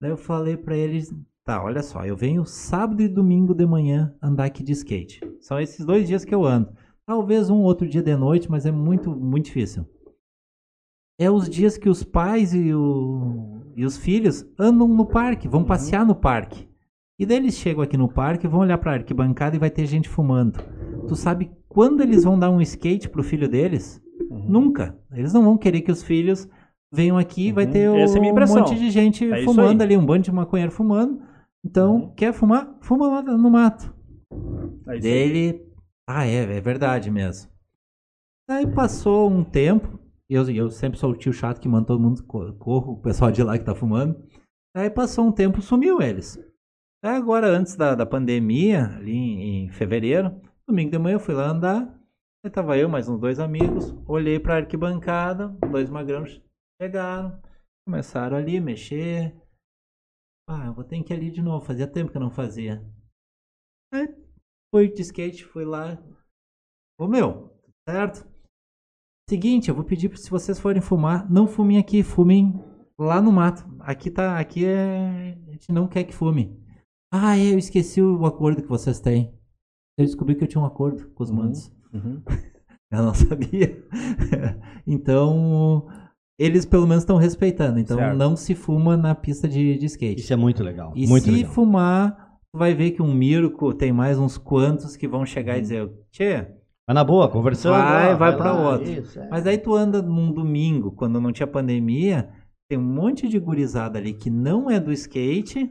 Daí 0.00 0.10
eu 0.10 0.16
falei 0.16 0.56
para 0.56 0.76
ele, 0.76 1.02
tá, 1.44 1.62
olha 1.62 1.82
só, 1.82 2.04
eu 2.04 2.16
venho 2.16 2.44
sábado 2.44 3.02
e 3.02 3.08
domingo 3.08 3.54
de 3.54 3.66
manhã 3.66 4.14
andar 4.22 4.44
aqui 4.44 4.62
de 4.62 4.72
skate. 4.72 5.20
São 5.40 5.58
esses 5.58 5.84
dois 5.84 6.06
dias 6.06 6.24
que 6.24 6.34
eu 6.34 6.44
ando. 6.44 6.72
Talvez 7.06 7.50
um 7.50 7.62
outro 7.62 7.88
dia 7.88 8.02
de 8.02 8.16
noite, 8.16 8.50
mas 8.50 8.66
é 8.66 8.70
muito, 8.70 9.10
muito 9.14 9.46
difícil 9.46 9.86
é 11.18 11.30
os 11.30 11.48
dias 11.48 11.78
que 11.78 11.88
os 11.88 12.02
pais 12.02 12.52
e, 12.52 12.74
o, 12.74 13.62
e 13.74 13.84
os 13.84 13.96
filhos 13.96 14.44
andam 14.58 14.86
no 14.86 15.06
parque, 15.06 15.48
vão 15.48 15.60
uhum. 15.60 15.66
passear 15.66 16.04
no 16.04 16.14
parque. 16.14 16.68
E 17.18 17.24
daí 17.24 17.38
eles 17.38 17.54
chegam 17.54 17.82
aqui 17.82 17.96
no 17.96 18.08
parque, 18.08 18.46
vão 18.46 18.60
olhar 18.60 18.76
para 18.76 18.92
a 18.92 18.94
arquibancada 18.96 19.56
e 19.56 19.58
vai 19.58 19.70
ter 19.70 19.86
gente 19.86 20.08
fumando. 20.08 20.58
Tu 21.08 21.16
sabe 21.16 21.50
quando 21.68 22.02
eles 22.02 22.24
vão 22.24 22.38
dar 22.38 22.50
um 22.50 22.60
skate 22.60 23.08
pro 23.08 23.22
filho 23.22 23.48
deles? 23.48 24.02
Uhum. 24.30 24.44
Nunca. 24.46 24.98
Eles 25.10 25.32
não 25.32 25.42
vão 25.42 25.56
querer 25.56 25.80
que 25.80 25.90
os 25.90 26.02
filhos 26.02 26.46
venham 26.92 27.18
aqui 27.18 27.48
e 27.48 27.52
vai 27.52 27.66
uhum. 27.66 27.72
ter 27.72 27.88
o, 27.88 27.96
é 27.96 28.06
um 28.06 28.46
monte 28.46 28.74
de 28.76 28.90
gente 28.90 29.30
é 29.30 29.42
fumando 29.42 29.82
ali, 29.82 29.96
um 29.96 30.04
bando 30.04 30.24
de 30.24 30.32
maconheiro 30.32 30.72
fumando. 30.72 31.22
Então, 31.64 31.96
uhum. 31.96 32.14
quer 32.14 32.32
fumar? 32.32 32.76
Fuma 32.80 33.08
lá 33.08 33.22
no 33.22 33.50
mato. 33.50 33.94
É 34.88 34.98
Dele. 34.98 35.66
Ah, 36.08 36.26
é, 36.26 36.56
é 36.56 36.60
verdade 36.60 37.10
mesmo. 37.10 37.50
Aí 38.48 38.66
passou 38.66 39.28
um 39.28 39.42
tempo, 39.42 39.98
eu, 40.30 40.48
eu 40.50 40.70
sempre 40.70 40.98
sou 40.98 41.10
o 41.10 41.16
tio 41.16 41.32
chato 41.32 41.60
que 41.60 41.68
manda 41.68 41.86
todo 41.86 42.00
mundo 42.00 42.24
corro, 42.24 42.92
o 42.92 43.02
pessoal 43.02 43.32
de 43.32 43.42
lá 43.42 43.58
que 43.58 43.64
tá 43.64 43.74
fumando. 43.74 44.24
Aí 44.74 44.88
passou 44.88 45.26
um 45.26 45.32
tempo, 45.32 45.60
sumiu 45.60 46.00
eles. 46.00 46.38
Aí 47.04 47.16
agora, 47.16 47.48
antes 47.48 47.74
da, 47.74 47.96
da 47.96 48.06
pandemia, 48.06 48.84
ali 48.96 49.12
em, 49.12 49.64
em 49.64 49.70
fevereiro, 49.70 50.40
domingo 50.68 50.92
de 50.92 50.98
manhã 50.98 51.16
eu 51.16 51.20
fui 51.20 51.34
lá 51.34 51.48
andar. 51.50 51.92
Aí 52.44 52.50
tava 52.50 52.78
eu, 52.78 52.88
mais 52.88 53.08
uns 53.08 53.18
dois 53.18 53.40
amigos. 53.40 53.92
Olhei 54.06 54.38
pra 54.38 54.56
arquibancada, 54.56 55.48
dois 55.70 55.90
magrãos 55.90 56.40
chegaram, 56.80 57.40
começaram 57.86 58.36
ali 58.36 58.60
mexer. 58.60 59.34
Ah, 60.48 60.66
eu 60.66 60.74
vou 60.74 60.84
ter 60.84 61.02
que 61.02 61.12
ir 61.12 61.16
ali 61.16 61.30
de 61.30 61.42
novo, 61.42 61.64
fazia 61.64 61.90
tempo 61.90 62.10
que 62.10 62.16
eu 62.16 62.20
não 62.20 62.30
fazia. 62.30 62.84
Aí 63.92 64.06
fui 64.72 64.92
de 64.92 65.02
skate, 65.02 65.44
fui 65.44 65.64
lá. 65.64 65.98
Ô 66.98 67.08
meu, 67.08 67.52
certo? 67.88 68.26
Seguinte, 69.28 69.68
eu 69.68 69.74
vou 69.74 69.84
pedir 69.84 70.16
se 70.16 70.30
vocês 70.30 70.58
forem 70.60 70.80
fumar, 70.80 71.28
não 71.30 71.48
fumem 71.48 71.78
aqui, 71.78 72.02
fumem 72.02 72.54
lá 72.98 73.20
no 73.20 73.32
mato. 73.32 73.66
Aqui 73.80 74.10
tá, 74.10 74.38
aqui 74.38 74.64
é, 74.64 75.32
a 75.48 75.50
gente 75.50 75.72
não 75.72 75.88
quer 75.88 76.04
que 76.04 76.14
fume. 76.14 76.64
Ah, 77.12 77.36
é, 77.36 77.52
eu 77.52 77.58
esqueci 77.58 78.00
o 78.00 78.24
acordo 78.24 78.62
que 78.62 78.68
vocês 78.68 79.00
têm. 79.00 79.36
Eu 79.98 80.04
descobri 80.04 80.34
que 80.36 80.44
eu 80.44 80.48
tinha 80.48 80.60
um 80.60 80.66
acordo 80.66 81.10
com 81.10 81.22
os 81.22 81.30
uhum, 81.30 81.36
manos. 81.36 81.72
Uhum. 81.92 82.22
eu 82.92 83.02
não 83.02 83.14
sabia. 83.14 83.84
então, 84.86 85.88
eles 86.38 86.64
pelo 86.64 86.86
menos 86.86 87.02
estão 87.02 87.16
respeitando. 87.16 87.78
Então, 87.78 87.96
certo. 87.96 88.16
não 88.16 88.36
se 88.36 88.54
fuma 88.54 88.96
na 88.96 89.14
pista 89.14 89.48
de, 89.48 89.78
de 89.78 89.86
skate. 89.86 90.20
Isso 90.20 90.32
é 90.32 90.36
muito 90.36 90.62
legal. 90.62 90.92
E 90.94 91.06
muito 91.06 91.24
se 91.24 91.30
legal. 91.30 91.52
fumar, 91.52 92.38
vai 92.54 92.74
ver 92.74 92.92
que 92.92 93.02
um 93.02 93.14
Mirko 93.14 93.72
tem 93.74 93.92
mais 93.92 94.18
uns 94.18 94.36
quantos 94.36 94.96
que 94.96 95.08
vão 95.08 95.24
chegar 95.24 95.54
uhum. 95.54 95.58
e 95.58 95.62
dizer: 95.62 95.90
Tchê, 96.10 96.46
Vai 96.86 96.94
na 96.94 97.02
boa, 97.02 97.28
conversando. 97.28 97.72
Vai, 97.72 98.14
vai, 98.14 98.16
vai 98.16 98.36
para 98.36 98.52
outro. 98.52 98.88
Isso, 98.88 99.18
é. 99.18 99.28
Mas 99.28 99.44
aí 99.44 99.58
tu 99.58 99.74
anda 99.74 100.00
num 100.00 100.30
domingo, 100.30 100.92
quando 100.92 101.20
não 101.20 101.32
tinha 101.32 101.46
pandemia, 101.46 102.30
tem 102.68 102.78
um 102.78 102.82
monte 102.82 103.28
de 103.28 103.40
gurizada 103.40 103.98
ali 103.98 104.14
que 104.14 104.30
não 104.30 104.70
é 104.70 104.78
do 104.78 104.92
skate, 104.92 105.68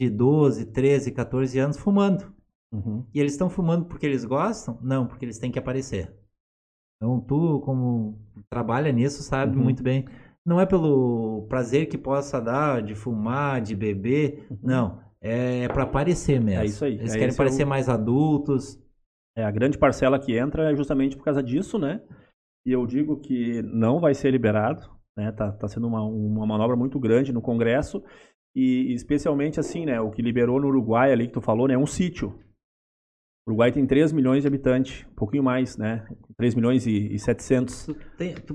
de 0.00 0.10
12, 0.10 0.66
13, 0.72 1.12
14 1.12 1.58
anos, 1.60 1.76
fumando. 1.76 2.34
Uhum. 2.72 3.06
E 3.14 3.20
eles 3.20 3.32
estão 3.32 3.48
fumando 3.48 3.84
porque 3.86 4.04
eles 4.04 4.24
gostam? 4.24 4.76
Não, 4.82 5.06
porque 5.06 5.24
eles 5.24 5.38
têm 5.38 5.52
que 5.52 5.58
aparecer. 5.58 6.12
Então 6.96 7.20
tu, 7.20 7.60
como 7.60 8.18
trabalha 8.50 8.90
nisso, 8.92 9.22
sabe 9.22 9.56
uhum. 9.56 9.64
muito 9.64 9.82
bem. 9.82 10.06
Não 10.44 10.60
é 10.60 10.66
pelo 10.66 11.46
prazer 11.48 11.86
que 11.86 11.98
possa 11.98 12.40
dar 12.40 12.80
de 12.82 12.94
fumar, 12.94 13.60
de 13.60 13.74
beber. 13.74 14.46
Uhum. 14.50 14.58
Não. 14.62 15.00
É, 15.20 15.64
é 15.64 15.68
para 15.68 15.82
aparecer 15.82 16.40
mesmo. 16.40 16.62
É 16.62 16.66
isso 16.66 16.84
aí. 16.84 16.94
Eles 16.94 17.14
é 17.14 17.18
querem 17.18 17.34
parecer 17.34 17.62
é 17.62 17.66
o... 17.66 17.68
mais 17.68 17.88
adultos. 17.88 18.80
É, 19.36 19.44
a 19.44 19.50
grande 19.50 19.76
parcela 19.76 20.18
que 20.18 20.36
entra 20.36 20.72
é 20.72 20.76
justamente 20.76 21.16
por 21.16 21.24
causa 21.24 21.42
disso, 21.42 21.78
né? 21.78 22.00
E 22.64 22.72
eu 22.72 22.86
digo 22.86 23.20
que 23.20 23.62
não 23.62 24.00
vai 24.00 24.14
ser 24.14 24.30
liberado, 24.30 24.88
né? 25.16 25.30
Tá, 25.32 25.52
tá 25.52 25.68
sendo 25.68 25.86
uma, 25.86 26.02
uma 26.02 26.46
manobra 26.46 26.76
muito 26.76 26.98
grande 26.98 27.32
no 27.32 27.42
Congresso 27.42 28.02
e 28.54 28.94
especialmente 28.94 29.60
assim, 29.60 29.84
né? 29.84 30.00
O 30.00 30.10
que 30.10 30.22
liberou 30.22 30.60
no 30.60 30.68
Uruguai 30.68 31.12
ali 31.12 31.26
que 31.26 31.34
tu 31.34 31.40
falou, 31.40 31.68
né? 31.68 31.74
É 31.74 31.78
um 31.78 31.86
sítio. 31.86 32.38
O 33.46 33.50
Uruguai 33.52 33.70
tem 33.70 33.86
3 33.86 34.12
milhões 34.12 34.42
de 34.42 34.48
habitantes, 34.48 35.06
um 35.08 35.14
pouquinho 35.14 35.44
mais, 35.44 35.76
né? 35.76 36.04
3 36.36 36.56
milhões 36.56 36.84
e, 36.84 37.14
e 37.14 37.18
700. 37.18 37.86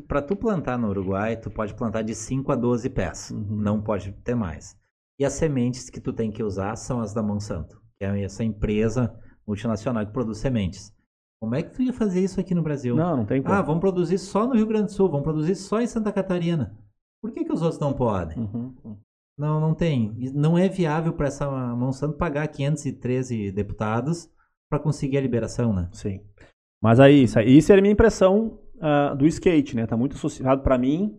Para 0.06 0.22
tu 0.22 0.36
plantar 0.36 0.78
no 0.78 0.90
Uruguai, 0.90 1.38
tu 1.38 1.50
pode 1.50 1.74
plantar 1.74 2.02
de 2.02 2.14
5 2.14 2.52
a 2.52 2.56
12 2.56 2.90
pés, 2.90 3.32
uhum. 3.32 3.56
não 3.56 3.82
pode 3.82 4.12
ter 4.24 4.36
mais. 4.36 4.78
E 5.18 5.24
as 5.24 5.32
sementes 5.34 5.90
que 5.90 6.02
tu 6.02 6.12
tem 6.12 6.30
que 6.30 6.44
usar 6.44 6.76
são 6.76 7.00
as 7.00 7.14
da 7.14 7.24
Monsanto, 7.24 7.82
que 7.98 8.06
é 8.06 8.22
essa 8.22 8.44
empresa 8.44 9.18
multinacional 9.48 10.06
que 10.06 10.12
produz 10.12 10.40
sementes. 10.40 10.94
Como 11.40 11.56
é 11.56 11.64
que 11.64 11.74
tu 11.74 11.82
ia 11.82 11.94
fazer 11.94 12.22
isso 12.22 12.42
aqui 12.42 12.54
no 12.54 12.62
Brasil? 12.62 12.94
Não, 12.94 13.16
não 13.16 13.26
tem 13.26 13.42
como. 13.42 13.56
Ah, 13.56 13.62
vamos 13.62 13.80
produzir 13.80 14.18
só 14.18 14.46
no 14.46 14.56
Rio 14.56 14.68
Grande 14.68 14.88
do 14.88 14.92
Sul, 14.92 15.10
vamos 15.10 15.24
produzir 15.24 15.56
só 15.56 15.80
em 15.80 15.88
Santa 15.88 16.12
Catarina. 16.12 16.78
Por 17.22 17.32
que, 17.32 17.46
que 17.46 17.54
os 17.54 17.62
outros 17.62 17.80
não 17.80 17.94
podem? 17.94 18.38
Uhum. 18.38 18.98
Não, 19.38 19.62
não 19.62 19.74
tem. 19.74 20.14
Não 20.34 20.58
é 20.58 20.68
viável 20.68 21.14
para 21.14 21.28
essa 21.28 21.50
Monsanto 21.76 22.18
pagar 22.18 22.46
513 22.50 23.54
deputados 23.54 24.30
para 24.72 24.80
conseguir 24.80 25.18
a 25.18 25.22
liberação, 25.22 25.72
né? 25.72 25.88
Sim. 25.92 26.22
Mas 26.82 27.00
aí, 27.00 27.24
isso, 27.24 27.40
isso 27.42 27.72
era 27.72 27.80
a 27.80 27.84
minha 27.84 27.94
impressão 27.94 28.60
uh, 28.78 29.16
do 29.16 29.28
skate, 29.28 29.76
né? 29.76 29.86
Tá 29.86 29.96
muito 29.96 30.16
associado 30.16 30.64
para 30.64 30.80
mim, 30.80 31.16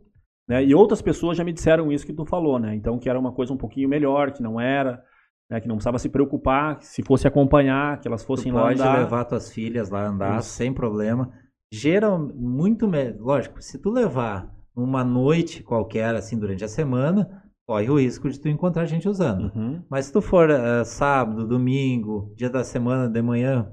né? 0.48 0.64
E 0.64 0.74
outras 0.74 1.00
pessoas 1.00 1.36
já 1.36 1.44
me 1.44 1.52
disseram 1.52 1.92
isso 1.92 2.04
que 2.04 2.12
tu 2.12 2.24
falou, 2.24 2.58
né? 2.58 2.74
Então 2.74 2.98
que 2.98 3.08
era 3.08 3.20
uma 3.20 3.32
coisa 3.32 3.52
um 3.52 3.58
pouquinho 3.58 3.88
melhor, 3.88 4.32
que 4.32 4.42
não 4.42 4.60
era 4.60 5.04
né, 5.52 5.60
que 5.60 5.68
não 5.68 5.76
precisava 5.76 5.98
se 5.98 6.08
preocupar, 6.08 6.80
se 6.80 7.02
fosse 7.02 7.28
acompanhar, 7.28 8.00
que 8.00 8.08
elas 8.08 8.24
fossem 8.24 8.50
tu 8.50 8.54
lá 8.56 8.62
pode 8.62 8.80
andar. 8.80 8.98
levar 9.00 9.24
tuas 9.26 9.52
filhas 9.52 9.90
lá 9.90 10.06
andar 10.06 10.40
Isso. 10.40 10.48
sem 10.48 10.72
problema. 10.72 11.30
Geral, 11.70 12.18
muito, 12.34 12.90
lógico, 13.18 13.60
se 13.60 13.78
tu 13.78 13.90
levar 13.90 14.50
uma 14.74 15.04
noite 15.04 15.62
qualquer, 15.62 16.14
assim, 16.14 16.38
durante 16.38 16.64
a 16.64 16.68
semana, 16.68 17.41
corre 17.72 17.88
o 17.88 17.98
risco 17.98 18.28
de 18.28 18.38
tu 18.38 18.48
encontrar 18.50 18.84
gente 18.84 19.08
usando. 19.08 19.50
Uhum. 19.54 19.82
Mas 19.88 20.06
se 20.06 20.12
tu 20.12 20.20
for 20.20 20.50
uh, 20.50 20.84
sábado, 20.84 21.48
domingo, 21.48 22.30
dia 22.36 22.50
da 22.50 22.62
semana, 22.62 23.08
de 23.08 23.22
manhã, 23.22 23.72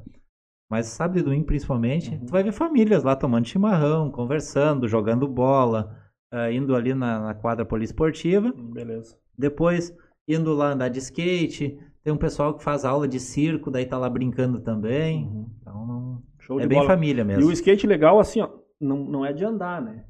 mas 0.71 0.85
sábado 0.85 1.19
e 1.19 1.21
domingo 1.21 1.45
principalmente, 1.45 2.11
uhum. 2.11 2.25
tu 2.25 2.31
vai 2.31 2.41
ver 2.41 2.53
famílias 2.53 3.03
lá 3.03 3.13
tomando 3.13 3.47
chimarrão, 3.47 4.09
conversando, 4.09 4.87
jogando 4.87 5.27
bola, 5.27 5.93
uh, 6.33 6.49
indo 6.49 6.73
ali 6.75 6.93
na, 6.93 7.19
na 7.19 7.33
quadra 7.33 7.65
poliesportiva. 7.65 8.53
Beleza. 8.73 9.17
Depois 9.37 9.93
indo 10.25 10.53
lá 10.53 10.71
andar 10.71 10.87
de 10.87 10.99
skate. 10.99 11.77
Tem 12.01 12.13
um 12.13 12.17
pessoal 12.17 12.53
que 12.53 12.63
faz 12.63 12.85
aula 12.85 13.05
de 13.05 13.19
circo, 13.19 13.69
daí 13.69 13.85
tá 13.85 13.97
lá 13.97 14.09
brincando 14.09 14.61
também. 14.61 15.25
Uhum. 15.25 15.49
Então 15.59 15.85
não... 15.85 16.23
Show 16.39 16.61
é 16.61 16.65
bem 16.65 16.77
bola. 16.77 16.89
família 16.89 17.25
mesmo. 17.25 17.43
E 17.43 17.45
o 17.45 17.51
skate 17.51 17.85
legal, 17.85 18.17
assim, 18.17 18.39
ó, 18.39 18.49
não, 18.79 19.03
não 19.03 19.25
é 19.25 19.33
de 19.33 19.43
andar, 19.43 19.81
né? 19.81 20.05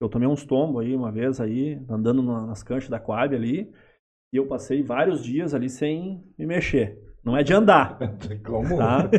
Eu 0.00 0.08
tomei 0.08 0.26
uns 0.26 0.46
tombos 0.46 0.82
aí 0.82 0.96
uma 0.96 1.12
vez 1.12 1.40
aí, 1.40 1.78
andando 1.88 2.22
nas 2.22 2.62
canchas 2.62 2.88
da 2.88 2.98
Coab 2.98 3.36
ali, 3.36 3.70
e 4.32 4.36
eu 4.36 4.46
passei 4.46 4.82
vários 4.82 5.22
dias 5.22 5.52
ali 5.52 5.68
sem 5.68 6.24
me 6.38 6.46
mexer. 6.46 6.98
Não 7.22 7.36
é 7.36 7.42
de 7.42 7.52
andar. 7.52 7.98
Como? 8.46 8.78
Tá? 8.78 9.10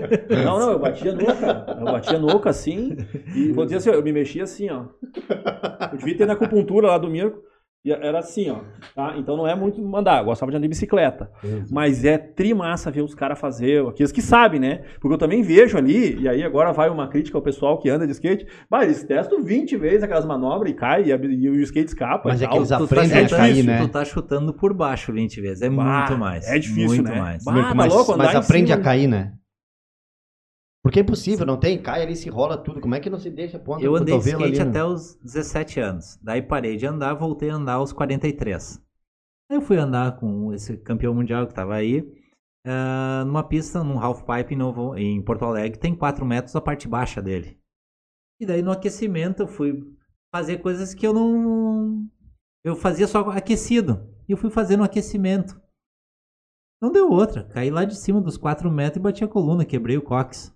Não, 0.44 0.60
não, 0.60 0.72
eu 0.72 0.80
batia 0.80 1.14
nuca. 1.14 1.78
Eu 1.80 1.86
batia 1.86 2.18
nuca 2.18 2.50
assim, 2.50 2.98
e 3.36 3.52
vou 3.52 3.64
dizer 3.64 3.78
assim, 3.78 3.90
eu 3.92 4.02
me 4.02 4.12
mexia 4.12 4.44
assim, 4.44 4.70
ó. 4.72 4.86
Eu 5.92 5.98
devia 6.00 6.18
ter 6.18 6.26
na 6.26 6.34
acupuntura 6.34 6.88
lá 6.88 6.98
do 6.98 7.10
Mirko. 7.10 7.40
E 7.84 7.92
era 7.92 8.20
assim, 8.20 8.48
ó. 8.52 8.60
Tá? 8.94 9.16
Então 9.18 9.36
não 9.36 9.48
é 9.48 9.56
muito 9.56 9.82
mandar. 9.82 10.20
Eu 10.20 10.26
gostava 10.26 10.52
de 10.52 10.58
andar 10.58 10.66
de 10.66 10.70
bicicleta. 10.70 11.32
Mas 11.70 12.06
é 12.06 12.16
trimassa 12.16 12.92
ver 12.92 13.02
os 13.02 13.16
caras 13.16 13.40
fazer, 13.40 13.84
aqueles 13.88 14.12
que 14.12 14.22
sabem, 14.22 14.60
né? 14.60 14.82
Porque 15.00 15.16
eu 15.16 15.18
também 15.18 15.42
vejo 15.42 15.78
ali, 15.78 16.20
e 16.22 16.30
aí 16.30 16.44
agora 16.44 16.72
vai 16.72 16.90
uma 16.90 17.08
crítica 17.08 17.38
ao 17.38 17.42
pessoal 17.42 17.80
que 17.80 17.90
anda 17.90 18.06
de 18.06 18.12
skate. 18.12 18.46
Mas 18.70 18.84
eles 18.84 19.04
testam 19.04 19.44
20 19.44 19.78
vezes 19.78 20.04
aquelas 20.04 20.26
manobras 20.26 20.72
e 20.72 20.76
cai, 20.76 21.04
e, 21.06 21.10
e 21.10 21.50
o 21.50 21.60
skate 21.62 21.88
escapa. 21.88 22.30
Mas 22.30 22.42
é 22.44 22.48
que 22.48 22.56
eles 22.56 22.72
aprendem 22.72 23.28
tá 23.28 23.36
a 23.36 23.40
cair, 23.40 23.64
né? 23.64 23.80
Tu 23.80 23.88
tá 23.88 24.06
chutando 24.06 24.54
por 24.54 24.74
baixo 24.76 25.12
20 25.12 25.42
vezes. 25.42 25.64
É 25.64 25.70
bah, 25.70 25.84
muito 25.84 26.20
mais. 26.20 26.48
É 26.48 26.60
difícil, 26.60 26.88
muito 26.88 27.04
né? 27.04 27.20
mais. 27.20 27.44
Bah, 27.44 27.74
mas, 27.74 27.94
mas, 27.96 28.16
mas 28.16 28.36
aprende 28.36 28.72
a 28.72 28.78
cair, 28.78 29.08
né? 29.08 29.34
Porque 30.84 31.00
é 31.00 31.04
impossível, 31.04 31.46
não 31.46 31.58
tem, 31.58 31.80
cai 31.80 32.02
ali, 32.02 32.16
se 32.16 32.30
rola 32.30 32.58
tudo. 32.58 32.82
Como 32.82 32.96
é 32.96 33.00
que 33.00 33.10
não 33.10 33.20
se 33.20 33.30
deixa 33.30 33.60
ponta 33.60 33.84
Eu 33.84 33.96
andei 33.96 34.18
de 34.18 34.30
skate 34.30 34.60
ali, 34.62 34.70
até 34.70 34.84
os 34.84 35.16
17 35.24 35.80
anos. 35.80 36.18
Daí 36.24 36.42
parei 36.42 36.76
de 36.76 36.88
andar, 36.88 37.14
voltei 37.14 37.52
a 37.52 37.56
andar 37.56 37.74
aos 37.74 37.94
43. 37.94 38.82
Aí 39.50 39.58
eu 39.58 39.62
fui 39.62 39.78
andar 39.78 40.18
com 40.18 40.52
esse 40.54 40.78
campeão 40.78 41.14
mundial 41.14 41.46
que 41.46 41.52
estava 41.52 41.76
aí, 41.76 42.00
uh, 42.66 43.26
numa 43.26 43.44
pista, 43.44 43.84
num 43.84 44.00
half 44.00 44.24
pipe 44.24 44.56
em, 44.56 44.58
Novo, 44.58 44.96
em 44.98 45.22
Porto 45.22 45.46
Alegre, 45.46 45.78
tem 45.78 45.96
4 45.96 46.26
metros 46.26 46.56
a 46.56 46.62
parte 46.62 46.88
baixa 46.88 47.22
dele. 47.22 47.60
E 48.40 48.46
daí 48.46 48.64
no 48.64 48.72
aquecimento 48.72 49.44
eu 49.44 49.48
fui 49.48 49.84
fazer 50.34 50.58
coisas 50.60 50.96
que 50.96 51.06
eu 51.06 51.14
não. 51.14 52.08
Eu 52.66 52.76
fazia 52.76 53.08
só 53.08 53.20
aquecido. 53.30 54.10
E 54.28 54.32
eu 54.32 54.38
fui 54.38 54.50
fazendo 54.50 54.84
aquecimento. 54.84 55.62
Não 56.82 56.92
deu 56.92 57.12
outra. 57.12 57.44
Caí 57.44 57.70
lá 57.70 57.86
de 57.86 57.96
cima 57.96 58.20
dos 58.20 58.36
4 58.36 58.72
metros 58.72 58.98
e 58.98 59.04
bati 59.04 59.24
a 59.24 59.28
coluna, 59.28 59.64
quebrei 59.64 59.96
o 59.96 60.02
cox. 60.02 60.52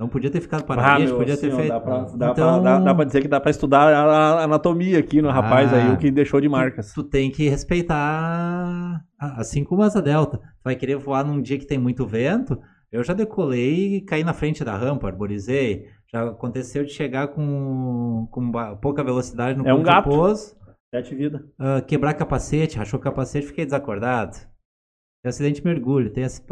Então 0.00 0.08
podia 0.08 0.30
ter 0.30 0.40
ficado 0.40 0.64
paralítico, 0.64 1.16
ah, 1.16 1.18
podia 1.18 1.36
ter 1.36 1.54
feito. 1.54 1.68
Dá 1.68 1.78
pra, 1.78 2.04
dá, 2.04 2.30
então... 2.30 2.62
pra, 2.62 2.78
dá, 2.78 2.78
dá 2.78 2.94
pra 2.94 3.04
dizer 3.04 3.20
que 3.20 3.28
dá 3.28 3.38
pra 3.38 3.50
estudar 3.50 3.94
a 3.94 4.44
anatomia 4.44 4.98
aqui 4.98 5.20
no 5.20 5.28
ah, 5.28 5.32
rapaz 5.34 5.74
aí, 5.74 5.92
o 5.92 5.98
que 5.98 6.10
deixou 6.10 6.40
de 6.40 6.48
marcas. 6.48 6.94
Tu, 6.94 7.02
tu, 7.02 7.10
tem 7.10 7.30
que 7.30 7.50
respeitar, 7.50 9.04
assim 9.18 9.62
como 9.62 9.82
asa 9.82 10.00
delta. 10.00 10.38
Tu 10.38 10.64
vai 10.64 10.74
querer 10.74 10.96
voar 10.96 11.22
num 11.22 11.42
dia 11.42 11.58
que 11.58 11.66
tem 11.66 11.76
muito 11.76 12.06
vento. 12.06 12.58
Eu 12.90 13.04
já 13.04 13.12
decolei 13.12 13.96
e 13.96 14.00
caí 14.00 14.24
na 14.24 14.32
frente 14.32 14.64
da 14.64 14.74
rampa, 14.74 15.06
arborizei. 15.06 15.84
Já 16.10 16.30
aconteceu 16.30 16.82
de 16.82 16.92
chegar 16.92 17.28
com, 17.28 18.26
com 18.30 18.50
pouca 18.80 19.04
velocidade 19.04 19.58
no 19.58 19.68
é 19.68 19.74
um 19.74 19.82
gato. 19.82 20.08
pouso. 20.08 20.56
Sete 20.94 21.14
vida. 21.14 21.44
Uh, 21.60 21.84
quebrar 21.84 22.14
capacete, 22.14 22.78
rachou 22.78 22.98
capacete, 22.98 23.48
fiquei 23.48 23.66
desacordado. 23.66 24.32
Tem 25.22 25.28
acidente 25.28 25.60
de 25.60 25.66
mergulho, 25.66 26.10
tem 26.10 26.24
assim, 26.24 26.42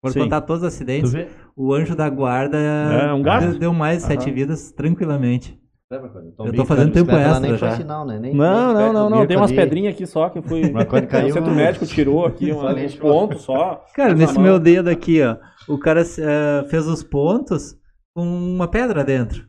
por 0.00 0.12
Sim. 0.12 0.20
contar 0.20 0.42
todos 0.42 0.62
os 0.62 0.68
acidentes, 0.68 1.12
o 1.58 1.74
anjo 1.74 1.96
da 1.96 2.08
guarda 2.08 2.56
é 2.56 3.12
um 3.12 3.20
gato? 3.20 3.58
Deu, 3.58 3.74
mais 3.74 3.98
de 3.98 4.04
sete 4.04 4.30
vidas 4.30 4.70
tranquilamente. 4.70 5.58
Então, 5.90 6.46
eu 6.46 6.54
tô 6.54 6.64
fazendo 6.64 6.92
tempo 6.92 7.10
extra 7.10 7.56
já. 7.56 7.72
Final, 7.72 8.06
né? 8.06 8.18
nem, 8.18 8.34
não, 8.34 8.74
nem 8.74 8.74
não, 8.74 8.92
não, 8.92 9.10
não. 9.10 9.26
Tem 9.26 9.36
umas 9.36 9.50
pedrinhas 9.50 9.94
aqui 9.94 10.06
só 10.06 10.28
que 10.28 10.38
eu 10.38 10.42
fui. 10.42 10.62
caiu, 11.08 11.30
o 11.30 11.32
centro 11.32 11.50
médico 11.50 11.86
tirou 11.86 12.26
aqui 12.26 12.52
uns 12.52 12.94
pontos 12.94 13.42
só. 13.42 13.84
Cara, 13.94 14.14
nesse 14.14 14.38
meu 14.38 14.60
dedo 14.60 14.88
aqui, 14.88 15.20
ó. 15.22 15.36
O 15.66 15.78
cara 15.78 16.02
uh, 16.02 16.68
fez 16.68 16.86
os 16.86 17.02
pontos 17.02 17.74
com 18.14 18.22
uma 18.22 18.68
pedra 18.68 19.02
dentro. 19.02 19.48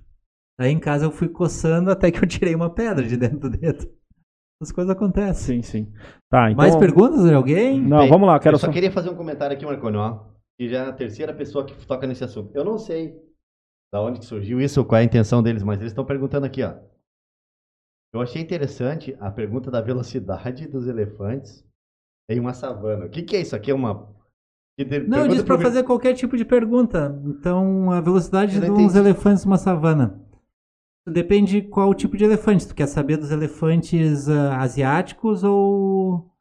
Aí 0.60 0.72
em 0.72 0.80
casa 0.80 1.06
eu 1.06 1.12
fui 1.12 1.28
coçando 1.28 1.92
até 1.92 2.10
que 2.10 2.24
eu 2.24 2.28
tirei 2.28 2.56
uma 2.56 2.74
pedra 2.74 3.06
de 3.06 3.18
dentro 3.18 3.40
do 3.40 3.50
dedo. 3.50 3.86
As 4.62 4.72
coisas 4.72 4.92
acontecem. 4.92 5.62
Sim, 5.62 5.62
sim. 5.62 5.92
Tá, 6.30 6.50
então... 6.50 6.58
Mais 6.58 6.76
perguntas 6.76 7.24
de 7.24 7.34
alguém? 7.34 7.80
Não, 7.80 8.00
Bem, 8.00 8.10
vamos 8.10 8.28
lá. 8.28 8.40
Quero 8.40 8.56
eu 8.56 8.60
só, 8.60 8.68
só 8.68 8.74
queria 8.74 8.92
fazer 8.92 9.10
um 9.10 9.16
comentário 9.16 9.56
aqui, 9.56 9.66
Marconi, 9.66 9.98
ó 9.98 10.39
e 10.60 10.68
já 10.68 10.86
é 10.86 10.90
a 10.90 10.94
terceira 10.94 11.34
pessoa 11.34 11.66
que 11.66 11.74
toca 11.88 12.06
nesse 12.06 12.24
assunto. 12.24 12.54
Eu 12.54 12.66
não 12.66 12.78
sei 12.78 13.18
da 13.92 14.02
onde 14.02 14.24
surgiu 14.24 14.60
isso, 14.60 14.84
qual 14.86 15.00
é 15.00 15.02
a 15.02 15.06
intenção 15.06 15.42
deles, 15.42 15.64
mas 15.64 15.80
eles 15.80 15.92
estão 15.92 16.06
perguntando 16.06 16.46
aqui, 16.46 16.62
ó. 16.62 16.76
Eu 18.14 18.22
achei 18.22 18.42
interessante 18.42 19.16
a 19.20 19.32
pergunta 19.32 19.72
da 19.72 19.82
velocidade 19.82 20.68
dos 20.68 20.88
elefantes 20.88 21.66
em 22.30 22.40
uma 22.40 22.54
savana. 22.54 23.06
O 23.06 23.10
que, 23.10 23.22
que 23.22 23.36
é 23.36 23.42
isso 23.42 23.56
aqui? 23.56 23.72
É 23.72 23.74
uma. 23.74 24.14
Não, 25.08 25.28
diz 25.28 25.44
para 25.44 25.60
fazer 25.60 25.84
qualquer 25.84 26.14
tipo 26.14 26.38
de 26.38 26.46
pergunta. 26.46 27.20
Então, 27.26 27.92
a 27.92 28.00
velocidade 28.00 28.60
dos 28.60 28.70
entendi. 28.70 28.98
elefantes 28.98 29.44
numa 29.44 29.58
savana. 29.58 30.20
Depende 31.08 31.62
qual 31.62 31.94
tipo 31.94 32.16
de 32.16 32.24
elefante. 32.24 32.68
Tu 32.68 32.74
quer 32.74 32.88
saber 32.88 33.18
dos 33.18 33.32
elefantes 33.32 34.28
uh, 34.28 34.52
asiáticos 34.54 35.44
ou 35.44 36.32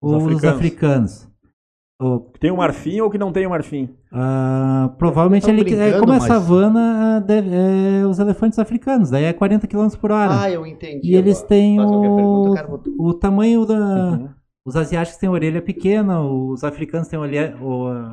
os, 0.00 0.12
ou 0.12 0.16
africanos. 0.16 0.42
os 0.42 0.44
africanos? 0.44 1.31
Que 2.32 2.40
tem 2.40 2.50
um 2.50 2.56
marfim 2.56 3.00
ou 3.00 3.08
que 3.08 3.16
não 3.16 3.32
tem 3.32 3.46
um 3.46 3.50
marfim? 3.50 3.84
Uh, 4.12 4.88
provavelmente 4.98 5.48
ele 5.48 5.62
é 5.74 5.98
como 5.98 6.12
é 6.12 6.18
mas... 6.18 6.24
savana, 6.24 7.20
deve, 7.20 7.50
é, 7.50 8.06
os 8.06 8.18
elefantes 8.18 8.58
africanos, 8.58 9.10
daí 9.10 9.24
é 9.24 9.32
40 9.32 9.66
km 9.66 9.88
por 10.00 10.10
hora. 10.10 10.42
Ah, 10.42 10.50
eu 10.50 10.66
entendi. 10.66 11.12
E 11.12 11.14
eles 11.14 11.42
têm 11.42 11.80
o, 11.80 12.52
pergunta, 12.54 12.90
o 12.98 13.14
tamanho 13.14 13.64
da. 13.64 13.74
Uhum. 13.74 14.28
Os 14.64 14.76
asiáticos 14.76 15.18
têm 15.18 15.28
orelha 15.28 15.60
pequena, 15.60 16.20
os 16.22 16.62
africanos 16.62 17.08
têm 17.08 17.18
orelha, 17.18 17.56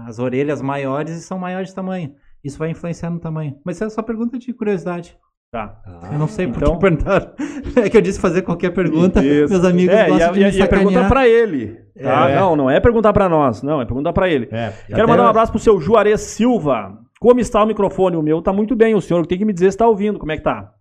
as 0.07 0.17
orelhas 0.17 0.61
maiores 0.61 1.15
e 1.15 1.21
são 1.21 1.37
maiores 1.37 1.69
de 1.69 1.75
tamanho. 1.75 2.13
Isso 2.43 2.57
vai 2.57 2.71
influenciar 2.71 3.09
no 3.09 3.19
tamanho. 3.19 3.55
Mas 3.63 3.75
isso 3.75 3.83
é 3.83 3.89
só 3.89 4.01
pergunta 4.01 4.39
de 4.39 4.53
curiosidade. 4.53 5.17
Tá. 5.51 5.81
Ah, 5.83 6.09
eu 6.13 6.19
não 6.19 6.27
sei 6.27 6.47
por 6.47 6.61
então... 6.61 6.75
que 6.75 6.81
perguntaram. 6.81 7.33
É 7.75 7.89
que 7.89 7.97
eu 7.97 8.01
disse 8.01 8.19
fazer 8.19 8.43
qualquer 8.43 8.71
pergunta. 8.71 9.23
Isso. 9.23 9.51
Meus 9.51 9.65
amigos 9.65 9.95
é, 9.95 10.07
gostam 10.07 10.35
e 10.35 10.43
a, 10.43 10.49
de 10.49 10.59
e 10.59 10.61
a 10.61 10.67
pergunta 10.67 11.07
para 11.07 11.27
ele. 11.27 11.77
Tá? 12.01 12.29
É. 12.29 12.35
Não, 12.35 12.55
não 12.55 12.69
é 12.69 12.79
perguntar 12.79 13.13
para 13.13 13.27
nós. 13.27 13.61
Não, 13.61 13.81
é 13.81 13.85
perguntar 13.85 14.13
para 14.13 14.29
ele. 14.29 14.47
É. 14.51 14.73
Quero 14.87 15.07
mandar 15.07 15.23
um 15.23 15.27
abraço 15.27 15.51
pro 15.51 15.59
seu 15.59 15.79
Juarez 15.79 16.21
Silva. 16.21 16.97
Como 17.19 17.39
está 17.39 17.61
o 17.61 17.67
microfone? 17.67 18.15
O 18.15 18.21
meu 18.21 18.41
tá 18.41 18.53
muito 18.53 18.75
bem. 18.75 18.95
O 18.95 19.01
senhor 19.01 19.25
tem 19.25 19.37
que 19.37 19.45
me 19.45 19.53
dizer 19.53 19.71
se 19.71 19.75
está 19.75 19.87
ouvindo. 19.87 20.17
Como 20.17 20.31
é 20.31 20.37
que 20.37 20.43
tá? 20.43 20.73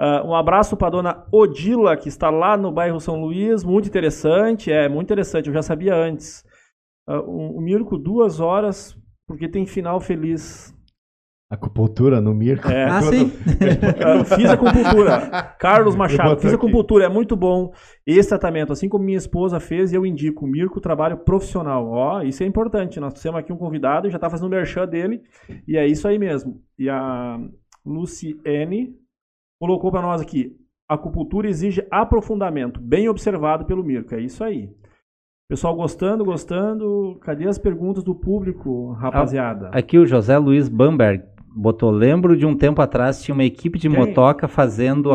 Uh, 0.00 0.28
um 0.28 0.34
abraço 0.34 0.76
para 0.76 0.90
dona 0.90 1.26
Odila, 1.32 1.96
que 1.96 2.08
está 2.08 2.30
lá 2.30 2.56
no 2.56 2.70
bairro 2.70 3.00
São 3.00 3.20
Luís. 3.20 3.64
Muito 3.64 3.88
interessante. 3.88 4.70
É, 4.70 4.88
muito 4.88 5.06
interessante. 5.06 5.48
Eu 5.48 5.54
já 5.54 5.62
sabia 5.62 5.94
antes. 5.94 6.44
Uh, 7.08 7.18
o, 7.26 7.58
o 7.58 7.60
Mirko, 7.60 7.98
duas 7.98 8.38
horas, 8.38 8.96
porque 9.26 9.48
tem 9.48 9.66
final 9.66 10.00
feliz. 10.00 10.72
Acupuntura 11.50 12.20
no 12.20 12.34
Mirko. 12.34 12.68
É, 12.68 12.84
ah, 12.84 13.00
sim. 13.00 13.30
fiz 14.36 14.50
acupuntura. 14.50 15.54
Carlos 15.58 15.96
Machado, 15.96 16.38
fiz 16.38 16.52
acupuntura, 16.52 17.06
é 17.06 17.08
muito 17.08 17.34
bom. 17.34 17.72
Esse 18.06 18.28
tratamento, 18.28 18.70
assim 18.70 18.86
como 18.86 19.04
minha 19.04 19.16
esposa 19.16 19.58
fez, 19.58 19.90
eu 19.90 20.04
indico. 20.04 20.46
Mirko, 20.46 20.78
trabalho 20.78 21.16
profissional. 21.16 21.88
Ó, 21.88 22.22
isso 22.22 22.42
é 22.42 22.46
importante. 22.46 23.00
Nós 23.00 23.14
temos 23.14 23.40
aqui 23.40 23.50
um 23.50 23.56
convidado 23.56 24.06
e 24.06 24.10
já 24.10 24.16
está 24.16 24.28
fazendo 24.28 24.48
o 24.48 24.50
merchan 24.50 24.86
dele. 24.86 25.22
E 25.66 25.78
é 25.78 25.86
isso 25.86 26.06
aí 26.06 26.18
mesmo. 26.18 26.60
E 26.78 26.90
a 26.90 27.40
Luciene 27.84 28.94
colocou 29.58 29.90
para 29.90 30.02
nós 30.02 30.20
aqui. 30.20 30.54
Acupuntura 30.86 31.48
exige 31.48 31.86
aprofundamento, 31.90 32.78
bem 32.78 33.08
observado 33.08 33.64
pelo 33.64 33.82
Mirko. 33.82 34.14
É 34.14 34.20
isso 34.20 34.44
aí. 34.44 34.68
Pessoal 35.48 35.74
gostando, 35.74 36.26
gostando. 36.26 37.18
Cadê 37.22 37.48
as 37.48 37.58
perguntas 37.58 38.04
do 38.04 38.14
público, 38.14 38.92
rapaziada? 38.92 39.70
Aqui 39.72 39.98
o 39.98 40.04
José 40.04 40.36
Luiz 40.36 40.68
Bamberg 40.68 41.24
botou, 41.54 41.90
lembro 41.90 42.36
de 42.36 42.46
um 42.46 42.56
tempo 42.56 42.80
atrás 42.80 43.22
tinha 43.22 43.34
uma 43.34 43.44
equipe 43.44 43.78
de 43.78 43.88
Quem? 43.88 43.98
motoca 43.98 44.46
fazendo 44.48 45.10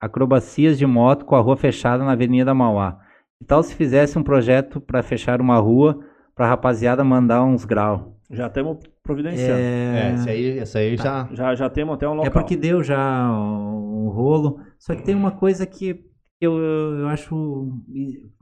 acrobacias 0.00 0.78
de 0.78 0.86
moto 0.86 1.24
com 1.24 1.36
a 1.36 1.40
rua 1.40 1.56
fechada 1.56 2.04
na 2.04 2.12
Avenida 2.12 2.54
Mauá. 2.54 2.98
Que 3.38 3.44
tal 3.44 3.62
se 3.62 3.74
fizesse 3.74 4.18
um 4.18 4.22
projeto 4.22 4.80
para 4.80 5.02
fechar 5.02 5.40
uma 5.40 5.56
rua 5.58 5.98
para 6.34 6.46
a 6.46 6.48
rapaziada 6.50 7.02
mandar 7.02 7.42
uns 7.42 7.64
graus? 7.64 8.02
Já 8.30 8.48
temos 8.48 8.78
providenciando. 9.02 9.60
É, 9.60 10.10
é 10.10 10.14
esse 10.14 10.30
aí, 10.30 10.44
esse 10.58 10.78
aí 10.78 10.96
já... 10.96 11.28
já... 11.32 11.54
Já 11.54 11.68
temos 11.68 11.94
até 11.94 12.08
um 12.08 12.12
local. 12.12 12.26
É 12.26 12.30
porque 12.30 12.56
deu 12.56 12.82
já 12.82 13.30
um 13.32 14.08
rolo. 14.08 14.60
Só 14.78 14.94
que 14.94 15.02
tem 15.02 15.14
uma 15.14 15.32
coisa 15.32 15.66
que 15.66 16.04
eu, 16.40 16.56
eu 16.58 17.08
acho... 17.08 17.72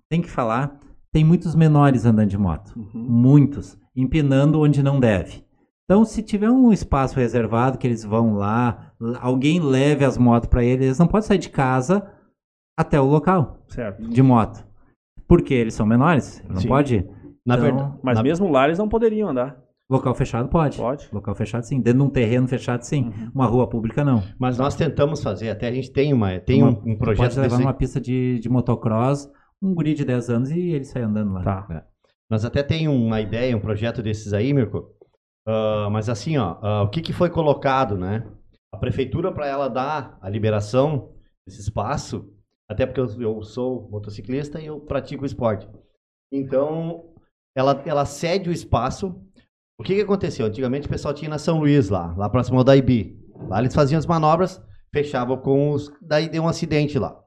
Tem 0.08 0.20
que 0.20 0.30
falar. 0.30 0.78
Tem 1.10 1.24
muitos 1.24 1.54
menores 1.54 2.04
andando 2.04 2.28
de 2.28 2.36
moto. 2.36 2.72
Uhum. 2.76 3.00
Muitos. 3.00 3.78
Empinando 3.96 4.60
onde 4.60 4.82
não 4.82 5.00
deve. 5.00 5.42
Então, 5.90 6.04
se 6.04 6.22
tiver 6.22 6.50
um 6.50 6.70
espaço 6.70 7.18
reservado 7.18 7.78
que 7.78 7.86
eles 7.86 8.04
vão 8.04 8.34
lá, 8.34 8.92
alguém 9.22 9.58
leve 9.58 10.04
as 10.04 10.18
motos 10.18 10.46
para 10.46 10.62
eles, 10.62 10.84
eles 10.84 10.98
não 10.98 11.06
podem 11.06 11.26
sair 11.26 11.38
de 11.38 11.48
casa 11.48 12.06
até 12.78 13.00
o 13.00 13.06
local 13.06 13.64
certo. 13.68 14.06
de 14.06 14.22
moto. 14.22 14.62
Porque 15.26 15.54
eles 15.54 15.72
são 15.72 15.86
menores, 15.86 16.44
não 16.46 16.60
sim. 16.60 16.68
pode. 16.68 17.08
Na 17.44 17.54
então, 17.54 17.64
verdade, 17.64 17.98
mas 18.02 18.18
na... 18.18 18.22
mesmo 18.22 18.50
lá 18.50 18.66
eles 18.66 18.78
não 18.78 18.86
poderiam 18.86 19.30
andar. 19.30 19.58
Local 19.90 20.14
fechado 20.14 20.50
pode. 20.50 20.76
Pode. 20.76 21.08
Local 21.10 21.34
fechado 21.34 21.62
sim. 21.62 21.80
Dentro 21.80 22.00
de 22.00 22.04
um 22.04 22.10
terreno 22.10 22.46
fechado 22.46 22.82
sim. 22.82 23.04
Uhum. 23.04 23.30
Uma 23.34 23.46
rua 23.46 23.66
pública 23.66 24.04
não. 24.04 24.22
Mas 24.38 24.58
nós 24.58 24.74
tentamos 24.74 25.22
fazer, 25.22 25.48
até 25.48 25.68
a 25.68 25.72
gente 25.72 25.90
tem 25.90 26.12
uma 26.12 26.38
tem 26.38 26.62
uma, 26.62 26.72
um, 26.72 26.92
um 26.92 26.98
projeto 26.98 27.30
pode 27.30 27.40
levar 27.40 27.48
desse... 27.48 27.62
numa 27.62 27.72
pista 27.72 27.98
de, 27.98 28.38
de 28.40 28.48
motocross, 28.50 29.26
um 29.62 29.72
guri 29.72 29.94
de 29.94 30.04
10 30.04 30.28
anos 30.28 30.50
e 30.50 30.60
ele 30.60 30.84
sai 30.84 31.00
andando 31.00 31.32
lá. 31.32 31.42
Tá. 31.42 31.66
É. 31.70 31.82
Nós 32.30 32.44
até 32.44 32.62
tem 32.62 32.86
uma 32.88 33.22
ideia, 33.22 33.56
um 33.56 33.60
projeto 33.60 34.02
desses 34.02 34.34
aí, 34.34 34.52
Mirko, 34.52 34.97
Uh, 35.48 35.90
mas 35.90 36.10
assim, 36.10 36.36
ó, 36.36 36.56
uh, 36.56 36.84
o 36.84 36.90
que, 36.90 37.00
que 37.00 37.12
foi 37.12 37.30
colocado, 37.30 37.96
né? 37.96 38.30
A 38.70 38.76
prefeitura, 38.76 39.32
para 39.32 39.46
ela 39.46 39.66
dar 39.66 40.18
a 40.20 40.28
liberação 40.28 41.14
desse 41.46 41.62
espaço, 41.62 42.30
até 42.70 42.84
porque 42.84 43.00
eu, 43.00 43.22
eu, 43.22 43.42
sou 43.42 43.88
motociclista 43.90 44.60
e 44.60 44.66
eu 44.66 44.78
pratico 44.78 45.24
esporte. 45.24 45.66
Então, 46.30 47.14
ela, 47.56 47.82
ela 47.86 48.04
cede 48.04 48.50
o 48.50 48.52
espaço. 48.52 49.18
O 49.80 49.82
que, 49.82 49.94
que 49.94 50.02
aconteceu? 50.02 50.44
Antigamente 50.44 50.86
o 50.86 50.90
pessoal 50.90 51.14
tinha 51.14 51.30
na 51.30 51.38
São 51.38 51.60
Luís, 51.60 51.88
lá, 51.88 52.14
lá 52.14 52.28
próximo 52.28 52.58
ao 52.58 52.64
Daibi. 52.64 53.18
Lá 53.48 53.60
eles 53.60 53.74
faziam 53.74 53.98
as 53.98 54.04
manobras, 54.04 54.62
fechavam 54.92 55.38
com 55.38 55.70
os. 55.70 55.90
Daí 56.02 56.28
deu 56.28 56.42
um 56.42 56.48
acidente 56.48 56.98
lá. 56.98 57.18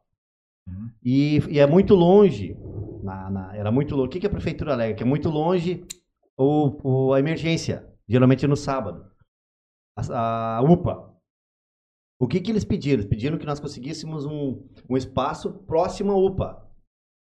Uhum. 0.68 0.92
E, 1.04 1.40
e, 1.50 1.60
é 1.60 1.66
muito 1.66 1.96
longe. 1.96 2.56
Na, 3.02 3.32
na, 3.32 3.56
era 3.56 3.72
muito 3.72 3.96
longe. 3.96 4.10
O 4.10 4.12
que, 4.12 4.20
que 4.20 4.28
a 4.28 4.32
prefeitura 4.32 4.74
alega? 4.74 4.94
Que 4.94 5.02
é 5.02 5.08
muito 5.08 5.28
longe 5.28 5.84
o, 6.38 7.08
o, 7.08 7.14
a 7.14 7.20
emergência 7.20 7.91
geralmente 8.12 8.46
no 8.48 8.56
sábado. 8.56 9.10
A, 9.98 10.58
a 10.58 10.62
UPA. 10.62 11.12
O 12.20 12.28
que, 12.28 12.40
que 12.40 12.52
eles 12.52 12.64
pediram? 12.64 13.00
Eles 13.00 13.10
pediram 13.10 13.38
que 13.38 13.46
nós 13.46 13.60
conseguíssemos 13.60 14.26
um, 14.26 14.68
um 14.90 14.98
espaço 14.98 15.52
próximo 15.66 16.12
à 16.12 16.18
UPA. 16.18 16.70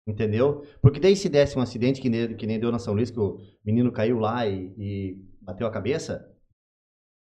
Entendeu? 0.08 0.64
Porque 0.82 1.00
daí 1.00 1.16
se 1.16 1.28
desse 1.28 1.58
um 1.58 1.62
acidente 1.62 2.00
que 2.00 2.10
nem, 2.10 2.36
que 2.38 2.46
nem 2.48 2.60
deu 2.60 2.72
na 2.72 2.80
São 2.80 2.94
Luís, 2.94 3.10
que 3.10 3.20
o 3.20 3.40
menino 3.66 3.92
caiu 3.92 4.20
lá 4.20 4.48
e, 4.48 4.74
e 4.78 5.26
bateu 5.42 5.66
a 5.68 5.72
cabeça, 5.72 6.32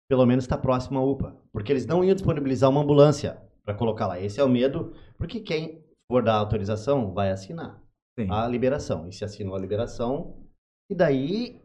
pelo 0.08 0.26
menos 0.26 0.44
está 0.44 0.58
próximo 0.58 1.00
à 1.00 1.04
UPA. 1.04 1.36
Porque 1.52 1.72
eles 1.72 1.86
não 1.86 2.04
iam 2.04 2.16
disponibilizar 2.16 2.70
uma 2.70 2.82
ambulância 2.82 3.42
para 3.66 3.74
colocar 3.74 4.08
lá. 4.08 4.20
Esse 4.20 4.40
é 4.40 4.44
o 4.44 4.50
medo, 4.50 4.94
porque 5.18 5.40
quem 5.40 5.84
for 6.10 6.24
dar 6.24 6.36
autorização 6.36 7.14
vai 7.14 7.32
assinar. 7.32 7.82
Sim. 8.20 8.32
a 8.32 8.48
liberação. 8.48 9.08
E 9.08 9.14
se 9.14 9.24
assinou 9.24 9.56
a 9.56 9.60
liberação, 9.60 10.44
e 10.90 10.96
daí, 10.96 11.62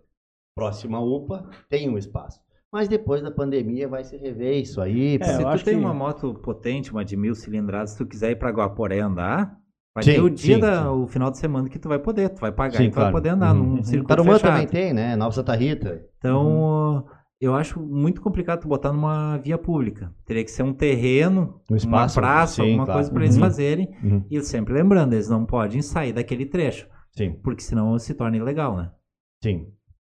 próxima 0.54 1.00
UPA, 1.00 1.48
tem 1.68 1.88
um 1.88 1.98
espaço. 1.98 2.40
Mas 2.72 2.88
depois 2.88 3.22
da 3.22 3.30
pandemia 3.30 3.86
vai 3.86 4.02
se 4.02 4.16
rever 4.16 4.62
isso 4.62 4.80
aí. 4.80 5.18
É, 5.20 5.24
se 5.24 5.42
tu 5.42 5.64
tem 5.64 5.74
que... 5.74 5.80
uma 5.80 5.92
moto 5.92 6.34
potente, 6.34 6.90
uma 6.90 7.04
de 7.04 7.16
mil 7.16 7.34
cilindradas, 7.34 7.90
se 7.90 7.98
tu 7.98 8.06
quiser 8.06 8.30
ir 8.30 8.36
para 8.36 8.50
Guaporé 8.50 9.00
andar, 9.00 9.58
vai 9.94 10.02
sim, 10.02 10.12
ter 10.14 10.20
o 10.22 10.30
dia, 10.30 10.54
sim, 10.54 10.60
da, 10.60 10.82
sim. 10.82 10.88
o 10.88 11.06
final 11.06 11.30
de 11.30 11.36
semana 11.36 11.68
que 11.68 11.78
tu 11.78 11.88
vai 11.88 11.98
poder. 11.98 12.30
Tu 12.30 12.40
vai 12.40 12.50
pagar 12.50 12.78
sim, 12.78 12.84
e 12.84 12.90
tu 12.90 12.94
claro. 12.94 13.12
vai 13.12 13.20
poder 13.20 13.28
andar 13.28 13.54
uhum. 13.54 13.62
num 13.62 13.76
uhum. 13.76 13.82
circuito 13.82 14.08
Tarumã 14.08 14.38
também 14.38 14.66
tem, 14.66 14.94
né? 14.94 15.14
Nova 15.16 15.32
Santa 15.32 15.54
Rita. 15.54 16.02
Então, 16.16 16.46
uhum. 16.46 17.02
eu 17.38 17.54
acho 17.54 17.78
muito 17.78 18.22
complicado 18.22 18.62
tu 18.62 18.68
botar 18.68 18.90
numa 18.90 19.36
via 19.36 19.58
pública. 19.58 20.10
Teria 20.24 20.42
que 20.42 20.50
ser 20.50 20.62
um 20.62 20.72
terreno, 20.72 21.60
um 21.70 21.76
espaço, 21.76 22.18
uma 22.18 22.26
praça, 22.26 22.62
alguma 22.62 22.86
claro. 22.86 23.00
coisa 23.00 23.10
para 23.10 23.18
uhum. 23.18 23.26
eles 23.26 23.36
fazerem. 23.36 23.94
Uhum. 24.02 24.24
E 24.30 24.40
sempre 24.40 24.72
lembrando, 24.72 25.12
eles 25.12 25.28
não 25.28 25.44
podem 25.44 25.82
sair 25.82 26.14
daquele 26.14 26.46
trecho. 26.46 26.88
Sim. 27.10 27.38
Porque 27.42 27.60
senão 27.60 27.98
se 27.98 28.14
torna 28.14 28.38
ilegal, 28.38 28.78
né? 28.78 28.90
Sim. 29.42 29.66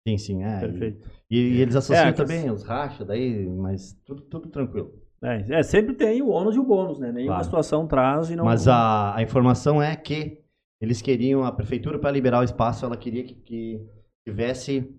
Sim, 0.07 0.19
sim, 0.19 0.43
é. 0.43 0.61
Perfeito. 0.61 1.09
E, 1.31 1.37
e 1.37 1.61
eles 1.61 1.77
associam 1.77 2.09
é, 2.09 2.13
também 2.13 2.51
os 2.51 2.63
rachas 2.65 3.07
daí, 3.07 3.47
mas 3.49 3.93
tudo, 4.05 4.23
tudo 4.23 4.49
tranquilo. 4.49 4.93
É, 5.23 5.59
é, 5.59 5.63
sempre 5.63 5.95
tem 5.95 6.21
o 6.21 6.29
ônus 6.29 6.57
e 6.57 6.59
o 6.59 6.65
bônus, 6.65 6.99
né? 6.99 7.13
Nenhuma 7.13 7.35
claro. 7.35 7.45
situação 7.45 7.87
traz 7.87 8.29
e 8.31 8.37
não. 8.37 8.45
Mas 8.45 8.67
a, 8.67 9.15
a 9.15 9.23
informação 9.23 9.81
é 9.81 9.95
que 9.95 10.43
eles 10.81 11.01
queriam, 11.01 11.45
a 11.45 11.53
prefeitura, 11.53 11.99
para 11.99 12.11
liberar 12.11 12.41
o 12.41 12.45
espaço, 12.45 12.85
ela 12.85 12.97
queria 12.97 13.23
que, 13.23 13.35
que 13.35 13.81
tivesse 14.27 14.93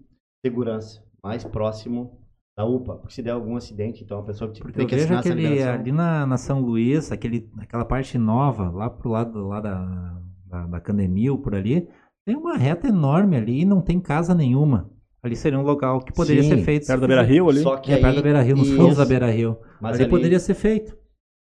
segurança 0.46 1.04
mais 1.22 1.44
próximo 1.44 2.24
da 2.58 2.66
UPA, 2.66 2.96
porque 2.96 3.14
se 3.14 3.22
der 3.22 3.32
algum 3.32 3.58
acidente, 3.58 4.04
então 4.04 4.20
a 4.20 4.24
pessoa 4.24 4.50
que 4.50 4.62
porque 4.62 4.78
tem 4.78 4.88
que 4.88 4.96
assinar 4.96 5.20
aquele, 5.20 5.58
essa 5.58 5.74
ali 5.74 5.92
na, 5.92 6.26
na 6.26 6.38
São 6.38 6.62
Luís, 6.62 7.12
aquele, 7.12 7.50
aquela 7.58 7.84
parte 7.84 8.18
nova, 8.18 8.70
lá 8.70 8.90
pro 8.90 9.10
lado 9.10 9.48
lá 9.48 9.60
da, 9.60 10.22
da, 10.46 10.68
da 10.68 10.80
Candemil, 10.80 11.38
por 11.40 11.56
ali, 11.56 11.90
tem 12.26 12.36
uma 12.36 12.58
reta 12.58 12.88
enorme 12.88 13.38
ali 13.38 13.62
e 13.62 13.66
não 13.66 13.82
tem 13.82 14.00
casa 14.00 14.34
nenhuma. 14.34 14.90
Ali 15.22 15.36
seria 15.36 15.58
um 15.58 15.64
local 15.64 16.02
que 16.02 16.12
poderia 16.12 16.44
Sim, 16.44 16.50
ser 16.50 16.58
feito. 16.64 16.88
Perto 16.88 17.00
da 17.00 17.08
Beira 17.08 17.24
Rio 17.24 17.50
ali? 17.50 17.62
Só 17.62 17.78
que 17.78 17.92
é, 17.92 17.96
aí, 17.96 18.02
perto 18.02 18.16
da 18.18 18.22
Beira 18.22 18.42
Rio, 18.42 18.58
nos 18.58 18.70
fundos 18.72 18.98
da 18.98 19.06
Beira 19.06 19.32
Rio. 19.32 19.58
Mas 19.80 19.96
ali, 19.96 20.04
ali, 20.04 20.10
poderia 20.10 20.40
ser 20.40 20.54
feito. 20.54 20.98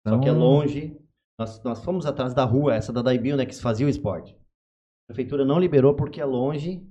Então... 0.00 0.14
Só 0.14 0.20
que 0.20 0.28
é 0.28 0.32
então, 0.32 0.42
longe. 0.42 0.96
Nós, 1.38 1.62
nós 1.62 1.84
fomos 1.84 2.06
atrás 2.06 2.32
da 2.32 2.44
rua, 2.44 2.74
essa 2.74 2.90
da 2.92 3.02
Daibio, 3.02 3.36
né, 3.36 3.44
que 3.44 3.54
se 3.54 3.60
fazia 3.60 3.86
o 3.86 3.90
esporte. 3.90 4.34
A 5.04 5.12
prefeitura 5.12 5.44
não 5.44 5.58
liberou 5.58 5.94
porque 5.94 6.20
é 6.20 6.24
longe 6.24 6.82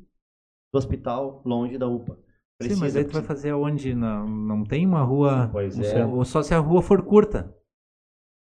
do 0.71 0.77
hospital, 0.77 1.41
longe 1.43 1.77
da 1.77 1.87
UPA. 1.87 2.19
Precisa, 2.59 2.75
Sim, 2.75 2.85
mas 2.85 2.95
aí 2.95 3.03
tu 3.03 3.13
vai 3.13 3.23
fazer 3.23 3.49
aonde? 3.49 3.93
Não, 3.93 4.27
não 4.27 4.63
tem 4.63 4.85
uma 4.85 5.01
rua. 5.01 5.49
Pois 5.51 5.77
é. 5.79 6.05
Ou 6.05 6.23
só 6.23 6.41
se 6.41 6.53
a 6.53 6.59
rua 6.59 6.81
for 6.81 7.01
curta. 7.01 7.53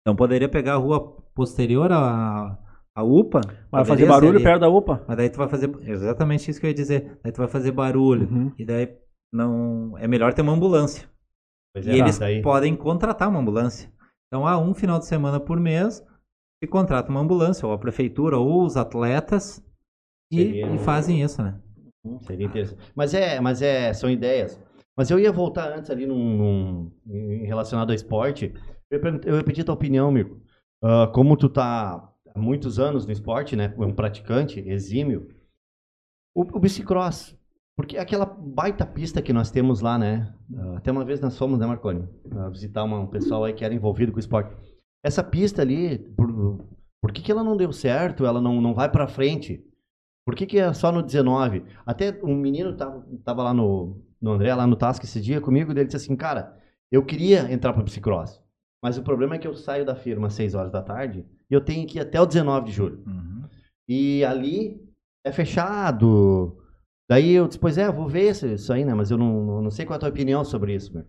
Então 0.00 0.16
poderia 0.16 0.48
pegar 0.48 0.74
a 0.74 0.78
rua 0.78 1.22
posterior 1.34 1.92
a, 1.92 2.58
a 2.94 3.02
UPA. 3.02 3.40
Vai 3.70 3.84
fazer 3.84 4.06
barulho 4.06 4.36
ali. 4.36 4.44
perto 4.44 4.60
da 4.60 4.68
UPA. 4.68 5.04
Mas 5.06 5.16
daí 5.16 5.30
tu 5.30 5.38
vai 5.38 5.48
fazer. 5.48 5.70
Exatamente 5.82 6.50
isso 6.50 6.60
que 6.60 6.66
eu 6.66 6.70
ia 6.70 6.74
dizer. 6.74 7.18
Daí 7.22 7.32
tu 7.32 7.38
vai 7.38 7.48
fazer 7.48 7.72
barulho. 7.72 8.28
Uhum. 8.28 8.52
E 8.58 8.64
daí 8.64 8.96
não. 9.32 9.96
É 9.98 10.06
melhor 10.06 10.32
ter 10.34 10.42
uma 10.42 10.52
ambulância. 10.52 11.08
Pois 11.74 11.86
e 11.86 11.90
é, 11.90 11.98
eles 11.98 12.18
daí... 12.18 12.42
podem 12.42 12.76
contratar 12.76 13.28
uma 13.28 13.40
ambulância. 13.40 13.90
Então 14.26 14.46
há 14.46 14.58
um 14.58 14.74
final 14.74 14.98
de 14.98 15.06
semana 15.06 15.40
por 15.40 15.58
mês 15.58 16.04
que 16.62 16.66
contrata 16.68 17.10
uma 17.10 17.20
ambulância, 17.20 17.66
ou 17.66 17.72
a 17.72 17.78
prefeitura, 17.78 18.38
ou 18.38 18.64
os 18.64 18.76
atletas, 18.76 19.60
e, 20.30 20.62
e 20.62 20.78
fazem 20.78 21.20
isso, 21.20 21.42
né? 21.42 21.60
Hum, 22.04 22.20
seria 22.20 22.46
interessante. 22.46 22.80
Mas 22.94 23.14
é, 23.14 23.40
mas 23.40 23.60
é, 23.60 23.92
são 23.92 24.08
ideias. 24.08 24.60
Mas 24.96 25.10
eu 25.10 25.18
ia 25.18 25.32
voltar 25.32 25.76
antes 25.76 25.90
ali 25.90 26.06
num, 26.06 26.88
num 27.04 27.44
relacionado 27.44 27.90
ao 27.90 27.96
esporte. 27.96 28.54
Eu, 28.90 29.00
ia 29.36 29.44
pedir 29.44 29.64
tua 29.64 29.74
opinião, 29.74 30.10
Mirko. 30.12 30.36
Uh, 30.84 31.10
como 31.12 31.36
tu 31.36 31.48
tá 31.48 32.11
há 32.34 32.38
muitos 32.38 32.78
anos 32.78 33.06
no 33.06 33.12
esporte, 33.12 33.56
né? 33.56 33.74
Um 33.76 33.92
praticante 33.92 34.60
exímio. 34.60 35.28
O, 36.34 36.42
o 36.42 36.60
bicicross, 36.60 37.36
porque 37.76 37.98
aquela 37.98 38.24
baita 38.24 38.86
pista 38.86 39.22
que 39.22 39.32
nós 39.32 39.50
temos 39.50 39.80
lá, 39.80 39.98
né? 39.98 40.34
Uh, 40.50 40.76
até 40.76 40.90
uma 40.90 41.04
vez 41.04 41.20
nós 41.20 41.36
fomos, 41.36 41.58
né, 41.58 41.66
Marconi? 41.66 42.08
Uh, 42.24 42.50
visitar 42.50 42.84
uma, 42.84 42.98
um 42.98 43.06
pessoal 43.06 43.44
aí 43.44 43.52
que 43.52 43.64
era 43.64 43.74
envolvido 43.74 44.12
com 44.12 44.16
o 44.16 44.20
esporte. 44.20 44.54
Essa 45.04 45.22
pista 45.22 45.62
ali, 45.62 45.98
por, 45.98 46.64
por 47.00 47.12
que, 47.12 47.22
que 47.22 47.32
ela 47.32 47.42
não 47.42 47.56
deu 47.56 47.72
certo? 47.72 48.24
Ela 48.24 48.40
não, 48.40 48.60
não 48.60 48.74
vai 48.74 48.90
para 48.90 49.08
frente? 49.08 49.64
Por 50.24 50.36
que, 50.36 50.46
que 50.46 50.58
é 50.58 50.72
só 50.72 50.92
no 50.92 51.02
19? 51.02 51.64
Até 51.84 52.18
um 52.22 52.36
menino 52.36 52.76
tava, 52.76 53.04
tava 53.24 53.42
lá 53.42 53.52
no, 53.52 54.00
no 54.20 54.30
André, 54.30 54.54
lá 54.54 54.66
no 54.66 54.76
Tasco 54.76 55.04
esse 55.04 55.20
dia 55.20 55.40
comigo, 55.40 55.72
ele 55.72 55.84
disse 55.84 55.96
assim, 55.96 56.14
cara, 56.14 56.56
eu 56.90 57.04
queria 57.04 57.52
entrar 57.52 57.72
para 57.72 57.82
bicicross, 57.82 58.40
mas 58.80 58.96
o 58.96 59.02
problema 59.02 59.34
é 59.34 59.38
que 59.38 59.48
eu 59.48 59.54
saio 59.54 59.84
da 59.84 59.96
firma 59.96 60.28
às 60.28 60.34
6 60.34 60.54
horas 60.54 60.70
da 60.70 60.80
tarde 60.80 61.26
e 61.52 61.54
eu 61.54 61.60
tenho 61.60 61.86
que 61.86 61.98
ir 61.98 62.00
até 62.00 62.18
o 62.18 62.24
19 62.24 62.64
de 62.64 62.72
julho. 62.72 63.04
Uhum. 63.06 63.44
E 63.86 64.24
ali 64.24 64.82
é 65.22 65.30
fechado. 65.30 66.56
Daí 67.10 67.32
eu 67.32 67.46
disse, 67.46 67.58
pois 67.58 67.76
é, 67.76 67.92
vou 67.92 68.08
ver 68.08 68.30
isso 68.30 68.72
aí, 68.72 68.86
né? 68.86 68.94
Mas 68.94 69.10
eu 69.10 69.18
não, 69.18 69.60
não 69.60 69.70
sei 69.70 69.84
qual 69.84 69.96
é 69.96 69.98
a 69.98 70.00
tua 70.00 70.08
opinião 70.08 70.42
sobre 70.46 70.74
isso, 70.74 70.94
meu. 70.94 71.04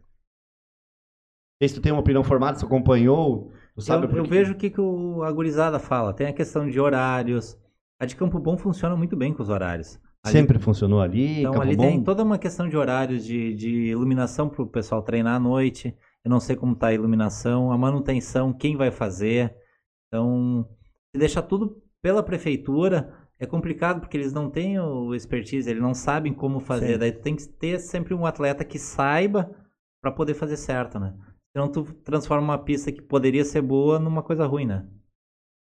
Se 1.66 1.76
tu 1.76 1.80
tem 1.80 1.94
uma 1.94 2.02
opinião 2.02 2.26
formada, 2.26 2.60
se 2.60 2.66
acompanhou, 2.66 3.54
tu 3.74 3.82
sabe 3.82 4.06
Eu, 4.06 4.18
eu 4.18 4.26
vejo 4.26 4.52
o 4.52 4.58
que, 4.58 4.70
que 4.70 4.82
o, 4.82 5.24
a 5.24 5.32
gurizada 5.32 5.80
fala. 5.80 6.14
Tem 6.14 6.28
a 6.28 6.34
questão 6.34 6.70
de 6.70 6.78
horários. 6.78 7.58
A 7.98 8.06
de 8.06 8.18
Campo 8.18 8.38
Bom 8.38 8.58
funciona 8.58 8.98
muito 8.98 9.16
bem 9.16 9.34
com 9.34 9.42
os 9.42 9.48
horários. 9.48 9.98
Ali, 10.26 10.34
Sempre 10.34 10.60
funcionou 10.60 11.00
ali. 11.00 11.40
Então 11.40 11.54
Campo 11.54 11.64
ali 11.64 11.78
Bom... 11.78 11.84
tem 11.84 12.04
toda 12.04 12.22
uma 12.22 12.38
questão 12.38 12.68
de 12.68 12.76
horários, 12.76 13.24
de, 13.24 13.54
de 13.54 13.70
iluminação 13.86 14.50
para 14.50 14.62
o 14.62 14.68
pessoal 14.68 15.02
treinar 15.04 15.36
à 15.38 15.40
noite. 15.40 15.96
Eu 16.22 16.30
não 16.30 16.42
sei 16.42 16.58
como 16.58 16.74
está 16.74 16.88
a 16.88 16.94
iluminação, 16.94 17.72
a 17.72 17.78
manutenção, 17.78 18.52
quem 18.52 18.76
vai 18.76 18.92
fazer. 18.92 19.63
Então, 20.14 20.70
se 21.12 21.18
deixar 21.18 21.42
tudo 21.42 21.82
pela 22.00 22.22
prefeitura, 22.22 23.12
é 23.40 23.48
complicado 23.48 24.00
porque 24.00 24.16
eles 24.16 24.32
não 24.32 24.48
têm 24.48 24.80
o 24.80 25.16
expertise, 25.16 25.68
eles 25.68 25.82
não 25.82 25.96
sabem 25.96 26.32
como 26.32 26.60
fazer. 26.60 26.94
Sim. 26.94 27.00
Daí 27.00 27.12
tem 27.12 27.36
que 27.36 27.48
ter 27.48 27.80
sempre 27.80 28.14
um 28.14 28.24
atleta 28.24 28.64
que 28.64 28.78
saiba 28.78 29.50
para 30.00 30.12
poder 30.12 30.36
fazer 30.36 30.56
certo, 30.56 31.00
né? 31.00 31.18
Senão 31.52 31.68
tu 31.72 31.84
transforma 32.04 32.44
uma 32.44 32.64
pista 32.64 32.92
que 32.92 33.02
poderia 33.02 33.44
ser 33.44 33.64
boa 33.64 33.98
numa 33.98 34.22
coisa 34.22 34.46
ruim, 34.46 34.68
né? 34.68 34.88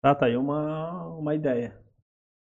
Tá, 0.02 0.16
tá 0.16 0.26
aí 0.26 0.36
uma, 0.36 1.06
uma 1.10 1.36
ideia. 1.36 1.80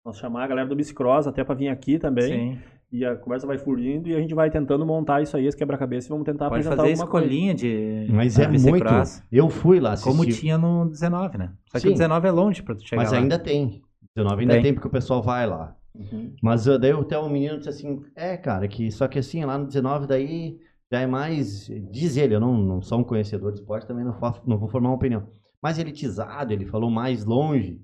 Nós 0.05 0.17
chamar 0.17 0.45
a 0.45 0.47
galera 0.47 0.69
do 0.69 0.77
Bicicross 0.77 1.27
até 1.27 1.43
para 1.43 1.55
vir 1.55 1.67
aqui 1.67 1.99
também. 1.99 2.55
Sim. 2.55 2.61
E 2.91 3.05
a 3.05 3.15
conversa 3.15 3.45
vai 3.45 3.57
fluindo 3.57 4.09
e 4.09 4.15
a 4.15 4.19
gente 4.19 4.33
vai 4.33 4.49
tentando 4.49 4.83
montar 4.83 5.21
isso 5.21 5.37
aí, 5.37 5.45
esse 5.45 5.55
quebra-cabeça, 5.55 6.07
e 6.07 6.09
vamos 6.09 6.25
tentar 6.25 6.49
Pode 6.49 6.61
apresentar 6.61 6.77
fazer 6.77 6.93
escolinha 6.93 7.53
de. 7.53 8.07
Mas 8.09 8.39
é 8.39 8.47
muito. 8.47 8.85
Eu 9.31 9.47
fui 9.47 9.79
lá 9.79 9.93
assistir. 9.93 10.09
Como 10.09 10.25
tinha 10.25 10.57
no 10.57 10.89
19, 10.89 11.37
né? 11.37 11.51
Só 11.67 11.77
que 11.77 11.81
Sim. 11.81 11.89
o 11.89 11.91
19 11.91 12.27
é 12.27 12.31
longe 12.31 12.63
pra 12.63 12.73
tu 12.73 12.87
chegar. 12.87 13.01
Mas 13.01 13.11
lá. 13.11 13.19
ainda 13.19 13.37
tem. 13.37 13.83
19 14.15 14.41
ainda 14.41 14.53
tem, 14.55 14.63
tem 14.63 14.73
porque 14.73 14.87
o 14.87 14.91
pessoal 14.91 15.21
vai 15.21 15.45
lá. 15.45 15.75
Uhum. 15.93 16.33
Mas 16.41 16.65
uh, 16.65 16.79
daí 16.79 16.91
até 16.91 17.19
um 17.19 17.29
menino 17.29 17.57
disse 17.57 17.69
assim: 17.69 18.01
é, 18.15 18.35
cara, 18.37 18.67
que 18.67 18.91
só 18.91 19.07
que 19.07 19.19
assim, 19.19 19.45
lá 19.45 19.55
no 19.55 19.67
19 19.67 20.07
daí 20.07 20.57
já 20.91 21.01
é 21.01 21.05
mais. 21.05 21.69
Diz 21.91 22.17
ele, 22.17 22.35
eu 22.35 22.39
não, 22.39 22.57
não 22.57 22.81
sou 22.81 22.99
um 22.99 23.03
conhecedor 23.03 23.51
de 23.51 23.59
esporte, 23.59 23.85
também 23.85 24.03
não, 24.03 24.13
faço, 24.13 24.41
não 24.47 24.57
vou 24.57 24.67
formar 24.67 24.89
uma 24.89 24.95
opinião. 24.95 25.27
Mais 25.61 25.77
elitizado, 25.77 26.53
ele 26.53 26.65
falou 26.65 26.89
mais 26.89 27.23
longe. 27.23 27.79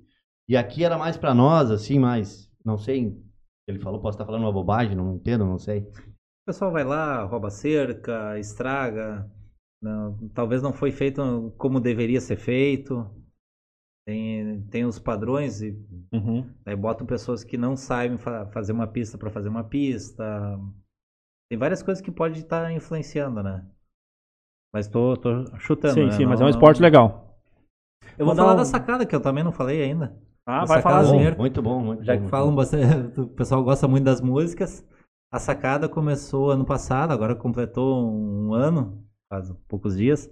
E 0.48 0.58
aqui 0.58 0.84
era 0.84 0.98
mais 0.98 1.16
para 1.16 1.34
nós, 1.34 1.70
assim, 1.70 2.00
mais. 2.00 2.50
Não 2.64 2.78
sei, 2.78 3.16
ele 3.68 3.80
falou, 3.80 4.02
posso 4.02 4.16
estar 4.16 4.26
falando 4.26 4.44
uma 4.44 4.52
bobagem, 4.52 4.96
não 4.96 5.16
entendo, 5.16 5.46
não 5.46 5.58
sei. 5.58 5.82
O 5.82 6.46
pessoal 6.48 6.72
vai 6.72 6.84
lá, 6.84 7.24
rouba 7.24 7.50
cerca, 7.50 8.38
estraga. 8.38 9.30
Não, 9.82 10.30
talvez 10.30 10.62
não 10.62 10.74
foi 10.74 10.92
feito 10.92 11.54
como 11.58 11.80
deveria 11.80 12.22
ser 12.22 12.38
feito. 12.38 13.10
Tem, 14.08 14.62
tem 14.68 14.86
os 14.86 15.00
padrões 15.00 15.64
e 15.64 15.72
uhum. 16.14 16.48
aí 16.64 16.76
botam 16.76 17.08
pessoas 17.08 17.44
que 17.44 17.58
não 17.58 17.76
sabem 17.76 18.20
fa 18.20 18.46
fazer 18.48 18.72
uma 18.72 18.86
pista 18.86 19.18
para 19.18 19.32
fazer 19.32 19.50
uma 19.50 19.64
pista. 19.64 20.24
Tem 21.50 21.58
várias 21.58 21.82
coisas 21.82 22.04
que 22.04 22.12
pode 22.12 22.40
estar 22.40 22.72
influenciando, 22.72 23.42
né? 23.42 23.68
Mas 24.72 24.88
tô, 24.88 25.18
tô 25.18 25.46
chutando. 25.58 25.96
Sim, 25.96 26.06
né? 26.06 26.12
sim, 26.12 26.24
não, 26.24 26.30
mas 26.30 26.42
é 26.42 26.46
um 26.46 26.50
esporte 26.50 26.80
não... 26.80 26.86
legal. 26.86 27.40
Eu 28.18 28.26
vou, 28.26 28.36
vou 28.36 28.36
falar 28.36 28.54
um... 28.54 28.58
da 28.58 28.66
sacada 28.66 29.06
que 29.06 29.16
eu 29.16 29.22
também 29.22 29.44
não 29.44 29.52
falei 29.52 29.82
ainda. 29.82 30.16
Ah, 30.48 30.66
vai 30.66 30.82
falar 30.82 31.00
assim. 31.00 31.38
Muito 31.38 31.62
bom, 31.62 31.80
muito 31.80 32.04
Já 32.04 32.16
bom, 32.16 32.24
que 32.24 32.30
falam 32.30 32.56
bastante, 32.56 33.20
o 33.20 33.28
pessoal 33.28 33.64
gosta 33.64 33.88
muito 33.88 34.04
das 34.04 34.22
músicas. 34.22 34.86
A 35.32 35.40
sacada 35.40 35.90
começou 35.90 36.52
ano 36.52 36.66
passado, 36.66 37.12
agora 37.12 37.36
completou 37.36 38.10
um 38.10 38.54
ano, 38.54 39.04
faz 39.30 39.52
poucos 39.68 39.98
dias, 39.98 40.30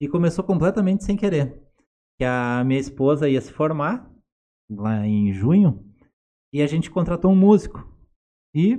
e 0.00 0.06
começou 0.06 0.44
completamente 0.44 1.04
sem 1.04 1.16
querer. 1.16 1.62
Que 2.18 2.24
a 2.24 2.62
minha 2.64 2.78
esposa 2.78 3.28
ia 3.28 3.40
se 3.40 3.52
formar 3.52 4.08
lá 4.70 5.06
em 5.06 5.32
junho 5.32 5.84
e 6.52 6.62
a 6.62 6.66
gente 6.66 6.90
contratou 6.90 7.32
um 7.32 7.36
músico. 7.36 7.88
E 8.54 8.78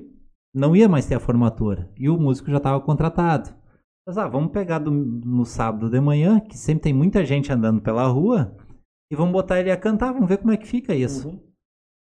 não 0.53 0.74
ia 0.76 0.88
mais 0.88 1.06
ter 1.06 1.16
a 1.16 1.20
formatura. 1.20 1.91
E 1.98 2.07
o 2.10 2.18
músico 2.18 2.49
já 2.49 2.57
estava 2.57 2.80
contratado. 2.80 3.53
Mas 4.07 4.18
ah, 4.18 4.28
vamos 4.28 4.52
pegar 4.52 4.80
do, 4.80 4.91
no 4.91 5.44
sábado 5.45 5.90
de 5.90 5.99
manhã, 5.99 6.40
que 6.40 6.57
sempre 6.57 6.84
tem 6.84 6.94
muita 6.94 7.26
gente 7.26 7.52
andando 7.52 7.82
pela 7.82 8.07
rua, 8.07 8.56
e 9.11 9.15
vamos 9.15 9.34
botar 9.34 9.60
ele 9.60 9.72
a 9.72 9.77
cantar, 9.77 10.11
vamos 10.11 10.27
ver 10.27 10.38
como 10.38 10.52
é 10.52 10.57
que 10.57 10.68
fica 10.68 10.94
isso. 10.94 11.30
Uhum. 11.30 11.40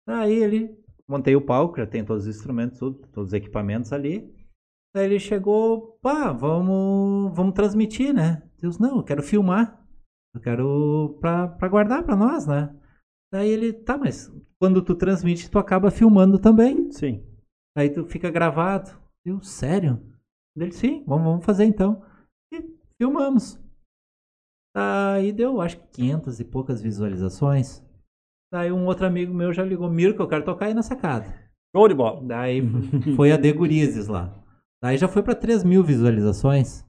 Aí 0.07 0.33
ele, 0.33 0.77
montei 1.07 1.35
o 1.35 1.45
palco, 1.45 1.77
já 1.77 1.85
tem 1.85 2.03
todos 2.03 2.25
os 2.25 2.35
instrumentos, 2.35 2.79
tudo, 2.79 3.07
todos 3.11 3.29
os 3.29 3.33
equipamentos 3.33 3.93
ali. 3.93 4.33
Aí 4.95 5.05
ele 5.05 5.19
chegou, 5.19 5.99
pá, 6.01 6.31
vamos, 6.31 7.35
vamos 7.35 7.53
transmitir, 7.53 8.13
né? 8.13 8.41
Deus, 8.59 8.79
não, 8.79 8.97
eu 8.97 9.03
quero 9.03 9.21
filmar. 9.21 9.79
Eu 10.33 10.41
quero 10.41 11.17
pra, 11.19 11.47
pra 11.47 11.67
guardar 11.67 12.03
pra 12.03 12.15
nós, 12.15 12.47
né? 12.47 12.75
Daí 13.31 13.49
ele, 13.49 13.71
tá, 13.71 13.97
mas 13.97 14.31
quando 14.59 14.81
tu 14.81 14.95
transmite, 14.95 15.49
tu 15.49 15.59
acaba 15.59 15.91
filmando 15.91 16.39
também. 16.39 16.91
Sim. 16.91 17.23
Aí 17.77 17.89
tu 17.89 18.05
fica 18.05 18.31
gravado. 18.31 18.91
Eu, 19.23 19.41
sério? 19.41 20.01
Ele, 20.57 20.71
sim, 20.71 21.03
vamos, 21.05 21.25
vamos 21.25 21.45
fazer 21.45 21.65
então. 21.65 22.03
E 22.51 22.63
filmamos. 22.97 23.59
Aí 24.79 25.33
deu, 25.33 25.59
acho 25.59 25.77
que 25.77 25.87
500 25.91 26.39
e 26.39 26.45
poucas 26.45 26.81
visualizações. 26.81 27.83
Daí 28.51 28.71
um 28.71 28.85
outro 28.85 29.05
amigo 29.05 29.33
meu 29.33 29.51
já 29.51 29.63
ligou, 29.63 29.89
Mirko, 29.89 30.23
eu 30.23 30.27
quero 30.27 30.45
tocar 30.45 30.67
aí 30.67 30.73
na 30.73 30.81
sacada. 30.81 31.25
Show 31.75 31.87
de 31.87 31.93
bola. 31.93 32.25
Daí 32.25 32.61
foi 33.17 33.33
a 33.33 33.37
De 33.37 33.51
Gurizes 33.51 34.07
lá. 34.07 34.33
Daí 34.81 34.97
já 34.97 35.09
foi 35.09 35.21
para 35.21 35.35
3 35.35 35.65
mil 35.65 35.83
visualizações. 35.83 36.85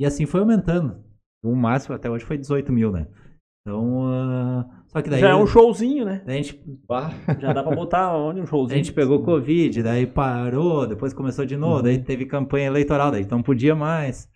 E 0.00 0.06
assim 0.06 0.24
foi 0.24 0.40
aumentando. 0.40 1.04
O 1.44 1.54
máximo 1.54 1.94
até 1.94 2.10
hoje 2.10 2.24
foi 2.24 2.38
18 2.38 2.72
mil, 2.72 2.90
né? 2.90 3.06
Então, 3.60 4.06
uh, 4.06 4.64
só 4.86 5.02
que 5.02 5.10
daí... 5.10 5.20
Já 5.20 5.30
é 5.30 5.34
um 5.34 5.46
showzinho, 5.46 6.06
né? 6.06 6.22
Daí 6.24 6.38
a 6.38 6.42
gente... 6.42 6.64
Já 7.38 7.52
dá 7.52 7.62
pra 7.62 7.76
botar 7.76 8.16
onde 8.16 8.40
um 8.40 8.46
showzinho. 8.46 8.80
A 8.80 8.82
gente 8.82 8.92
pegou 8.94 9.22
Covid, 9.22 9.82
daí 9.82 10.06
parou, 10.06 10.86
depois 10.86 11.12
começou 11.12 11.44
de 11.44 11.56
novo, 11.56 11.76
uhum. 11.76 11.82
daí 11.82 11.98
teve 12.02 12.24
campanha 12.24 12.68
eleitoral, 12.68 13.10
daí 13.10 13.26
não 13.30 13.42
podia 13.42 13.74
mais. 13.74 14.28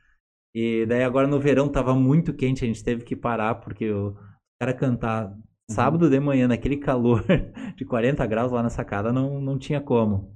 E 0.54 0.84
daí 0.86 1.04
agora 1.04 1.28
no 1.28 1.38
verão 1.38 1.68
tava 1.68 1.94
muito 1.94 2.32
quente, 2.32 2.64
a 2.64 2.66
gente 2.66 2.82
teve 2.82 3.04
que 3.04 3.14
parar, 3.14 3.56
porque 3.56 3.90
o 3.90 4.16
cara 4.58 4.74
cantar 4.74 5.28
uhum. 5.28 5.42
sábado 5.70 6.10
de 6.10 6.18
manhã 6.18 6.48
naquele 6.48 6.76
calor 6.76 7.24
de 7.76 7.84
40 7.84 8.26
graus 8.26 8.52
lá 8.52 8.62
na 8.62 8.70
sacada 8.70 9.12
não, 9.12 9.40
não 9.40 9.58
tinha 9.58 9.80
como. 9.80 10.32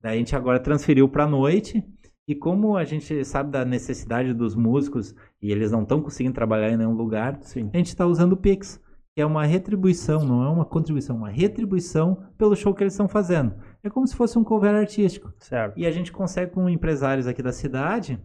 Daí 0.00 0.14
a 0.14 0.18
gente 0.18 0.34
agora 0.34 0.60
transferiu 0.60 1.08
pra 1.08 1.26
noite, 1.26 1.84
e 2.30 2.34
como 2.34 2.76
a 2.76 2.84
gente 2.84 3.24
sabe 3.24 3.50
da 3.50 3.64
necessidade 3.64 4.32
dos 4.32 4.54
músicos 4.54 5.16
e 5.42 5.50
eles 5.50 5.72
não 5.72 5.82
estão 5.82 6.00
conseguindo 6.00 6.34
trabalhar 6.34 6.70
em 6.70 6.76
nenhum 6.76 6.94
lugar, 6.94 7.38
Sim. 7.42 7.68
a 7.74 7.76
gente 7.76 7.88
está 7.88 8.06
usando 8.06 8.34
o 8.34 8.36
Pix, 8.36 8.80
que 9.12 9.20
é 9.20 9.26
uma 9.26 9.44
retribuição, 9.44 10.24
não 10.24 10.44
é 10.44 10.48
uma 10.48 10.64
contribuição, 10.64 11.16
uma 11.16 11.28
retribuição 11.28 12.22
pelo 12.38 12.54
show 12.54 12.72
que 12.72 12.84
eles 12.84 12.92
estão 12.92 13.08
fazendo. 13.08 13.54
É 13.82 13.90
como 13.90 14.06
se 14.06 14.14
fosse 14.14 14.38
um 14.38 14.44
cover 14.44 14.72
artístico. 14.72 15.32
Certo. 15.38 15.76
E 15.76 15.84
a 15.84 15.90
gente 15.90 16.12
consegue 16.12 16.52
com 16.52 16.68
empresários 16.68 17.26
aqui 17.26 17.42
da 17.42 17.52
cidade 17.52 18.16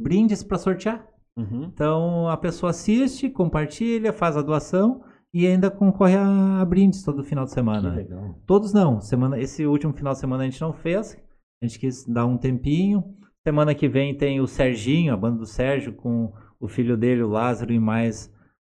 brindes 0.00 0.42
para 0.42 0.58
sortear. 0.58 1.06
Uhum. 1.36 1.64
Então 1.64 2.28
a 2.28 2.36
pessoa 2.36 2.70
assiste, 2.70 3.28
compartilha, 3.28 4.12
faz 4.12 4.36
a 4.36 4.42
doação 4.42 5.02
e 5.32 5.46
ainda 5.46 5.70
concorre 5.70 6.14
a, 6.16 6.64
brindes 6.64 7.02
todo 7.02 7.24
final 7.24 7.44
de 7.44 7.52
semana. 7.52 8.06
Todos 8.46 8.72
não. 8.72 9.00
Semana, 9.00 9.38
esse 9.38 9.66
último 9.66 9.92
final 9.92 10.12
de 10.12 10.20
semana 10.20 10.44
a 10.44 10.46
gente 10.46 10.60
não 10.60 10.72
fez, 10.72 11.16
a 11.62 11.66
gente 11.66 11.78
quis 11.78 12.04
dar 12.06 12.24
um 12.24 12.38
tempinho. 12.38 13.02
Semana 13.46 13.74
que 13.74 13.88
vem 13.88 14.16
tem 14.16 14.40
o 14.40 14.46
Serginho, 14.46 15.12
a 15.12 15.16
banda 15.16 15.38
do 15.38 15.46
Sérgio, 15.46 15.92
com 15.92 16.32
o 16.58 16.68
filho 16.68 16.96
dele, 16.96 17.22
o 17.22 17.28
Lázaro, 17.28 17.72
e 17.72 17.78
mais 17.78 18.32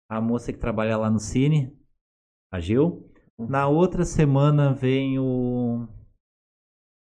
a 0.09 0.21
moça 0.21 0.53
que 0.53 0.59
trabalha 0.59 0.97
lá 0.97 1.11
no 1.11 1.19
Cine, 1.19 1.77
a 2.53 2.61
Gil. 2.61 3.11
Uhum. 3.39 3.49
Na 3.49 3.67
outra 3.67 4.05
semana 4.05 4.73
vem 4.73 5.19
o. 5.19 5.89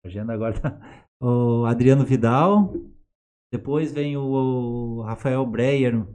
Agenda 0.07 0.33
agora 0.33 0.59
tá... 0.59 0.81
O 1.23 1.67
Adriano 1.67 2.03
Vidal. 2.03 2.73
Depois 3.53 3.93
vem 3.93 4.17
o 4.17 5.03
Rafael 5.03 5.45
Breyer 5.45 6.07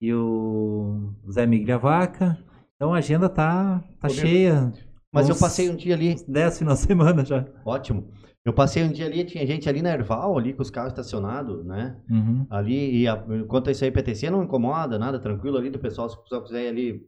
e 0.00 0.12
o 0.12 1.12
Zé 1.30 1.46
Miguel 1.46 1.80
Vaca. 1.80 2.38
Então 2.74 2.92
a 2.92 2.98
agenda 2.98 3.28
tá, 3.28 3.82
tá 3.98 4.08
cheia. 4.08 4.72
Mas 5.12 5.28
eu 5.28 5.36
passei 5.36 5.70
um 5.70 5.76
dia 5.76 5.94
ali. 5.94 6.16
Dez 6.28 6.58
final 6.58 6.74
de 6.74 6.80
semana 6.80 7.24
já. 7.24 7.46
Ótimo. 7.64 8.10
Eu 8.46 8.52
passei 8.52 8.84
um 8.84 8.92
dia 8.92 9.06
ali, 9.06 9.24
tinha 9.24 9.44
gente 9.44 9.68
ali 9.68 9.82
na 9.82 9.92
Erval, 9.92 10.38
ali 10.38 10.52
com 10.52 10.62
os 10.62 10.70
carros 10.70 10.92
estacionados, 10.92 11.64
né? 11.64 11.96
Uhum. 12.08 12.46
Ali, 12.48 13.02
e 13.02 13.08
a, 13.08 13.20
enquanto 13.30 13.72
isso 13.72 13.82
aí 13.82 13.90
PTC 13.90 14.30
não 14.30 14.44
incomoda, 14.44 15.00
nada, 15.00 15.18
tranquilo 15.18 15.56
ali 15.56 15.68
do 15.68 15.80
pessoal, 15.80 16.08
se 16.08 16.14
o 16.14 16.22
pessoal 16.22 16.44
quiser 16.44 16.66
ir 16.66 16.68
ali. 16.68 17.02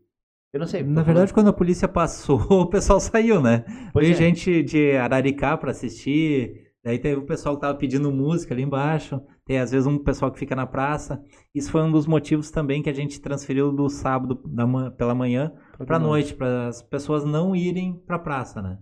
Eu 0.53 0.59
não 0.59 0.67
sei. 0.67 0.83
Na 0.83 1.03
verdade, 1.03 1.31
falando... 1.31 1.35
quando 1.35 1.49
a 1.49 1.53
polícia 1.53 1.87
passou, 1.87 2.41
o 2.51 2.67
pessoal 2.67 2.99
saiu, 2.99 3.41
né? 3.41 3.65
Pois 3.93 4.05
Veio 4.05 4.17
é. 4.17 4.19
gente 4.19 4.65
de 4.65 4.97
Araricá 4.97 5.57
para 5.57 5.71
assistir, 5.71 6.73
daí 6.83 6.99
teve 6.99 7.21
o 7.21 7.27
pessoal 7.27 7.55
que 7.55 7.61
tava 7.61 7.79
pedindo 7.79 8.11
música 8.11 8.53
ali 8.53 8.65
embaixo, 8.65 9.21
tem 9.49 9.59
às 9.59 9.71
vezes 9.71 9.87
um 9.87 9.99
pessoal 9.99 10.31
que 10.31 10.39
fica 10.39 10.55
na 10.55 10.67
praça. 10.67 11.25
Isso 11.55 11.71
foi 11.71 11.81
um 11.81 11.91
dos 11.91 12.07
motivos 12.07 12.51
também 12.51 12.83
que 12.83 12.91
a 12.91 12.93
gente 12.93 13.19
transferiu 13.19 13.73
do 13.73 13.89
sábado 13.89 14.39
da, 14.45 14.91
pela 14.91 15.15
manhã 15.15 15.51
para 15.87 15.99
noite, 15.99 16.35
para 16.35 16.69
as 16.69 16.83
pessoas 16.83 17.25
não 17.25 17.57
irem 17.57 17.95
para 18.07 18.19
praça, 18.19 18.61
né? 18.61 18.79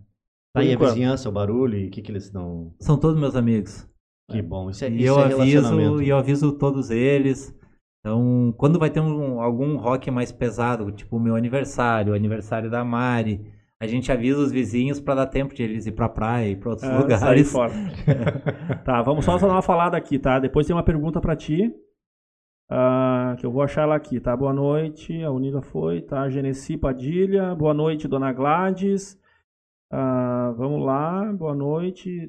Tá 0.52 0.62
aí 0.62 0.74
a 0.74 0.76
vizinhança, 0.76 1.28
o 1.28 1.32
barulho, 1.32 1.78
e 1.78 1.86
o 1.86 1.90
que, 1.90 2.02
que 2.02 2.10
eles 2.10 2.24
estão. 2.24 2.74
São 2.80 2.98
todos 2.98 3.16
meus 3.16 3.36
amigos. 3.36 3.88
Que 4.28 4.42
bom. 4.42 4.68
Isso 4.68 4.84
é, 4.84 4.90
e 4.90 4.96
isso 4.96 5.06
eu 5.06 5.20
é 5.20 5.24
aviso 5.24 6.02
e 6.02 6.08
eu 6.08 6.16
aviso 6.16 6.50
todos 6.58 6.90
eles. 6.90 7.56
Então, 8.00 8.52
quando 8.56 8.76
vai 8.76 8.90
ter 8.90 8.98
um, 8.98 9.40
algum 9.40 9.76
rock 9.76 10.10
mais 10.10 10.32
pesado, 10.32 10.90
tipo 10.90 11.16
o 11.16 11.20
meu 11.20 11.36
aniversário, 11.36 12.12
o 12.12 12.16
aniversário 12.16 12.68
da 12.68 12.84
Mari, 12.84 13.40
a 13.80 13.86
gente 13.86 14.10
avisa 14.10 14.40
os 14.40 14.50
vizinhos 14.50 15.00
para 15.00 15.16
dar 15.16 15.26
tempo 15.26 15.54
de 15.54 15.62
eles 15.62 15.86
ir 15.86 15.92
pra 15.92 16.08
praia 16.08 16.48
e 16.48 16.56
pra 16.56 16.70
outros 16.70 16.88
é, 16.88 16.98
lugares. 16.98 17.52
Fora. 17.52 17.72
tá, 18.84 19.02
vamos 19.02 19.24
só 19.24 19.36
dar 19.36 19.48
uma 19.48 19.62
falada 19.62 19.96
aqui, 19.96 20.18
tá? 20.18 20.38
Depois 20.38 20.66
tem 20.66 20.74
uma 20.74 20.84
pergunta 20.84 21.20
para 21.20 21.36
ti. 21.36 21.72
Uh, 22.68 23.36
que 23.36 23.46
eu 23.46 23.52
vou 23.52 23.62
achar 23.62 23.82
ela 23.82 23.94
aqui, 23.94 24.18
tá? 24.18 24.36
Boa 24.36 24.52
noite, 24.52 25.22
a 25.22 25.30
Unida 25.30 25.62
foi, 25.62 26.02
tá? 26.02 26.28
Genesi 26.28 26.76
Padilha, 26.76 27.54
boa 27.54 27.72
noite, 27.72 28.08
Dona 28.08 28.32
Gladys. 28.32 29.20
Ah, 29.90 30.52
vamos 30.56 30.84
lá, 30.84 31.32
boa 31.32 31.54
noite. 31.54 32.28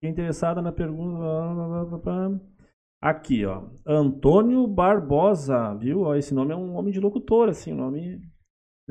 Quem 0.00 0.10
interessada 0.10 0.62
na 0.62 0.72
pergunta. 0.72 2.40
Aqui, 3.00 3.44
ó. 3.44 3.64
Antônio 3.84 4.66
Barbosa, 4.68 5.74
viu? 5.74 6.14
Esse 6.14 6.32
nome 6.32 6.52
é 6.52 6.56
um 6.56 6.72
nome 6.72 6.92
de 6.92 7.00
locutor, 7.00 7.48
assim, 7.48 7.72
nome. 7.72 8.20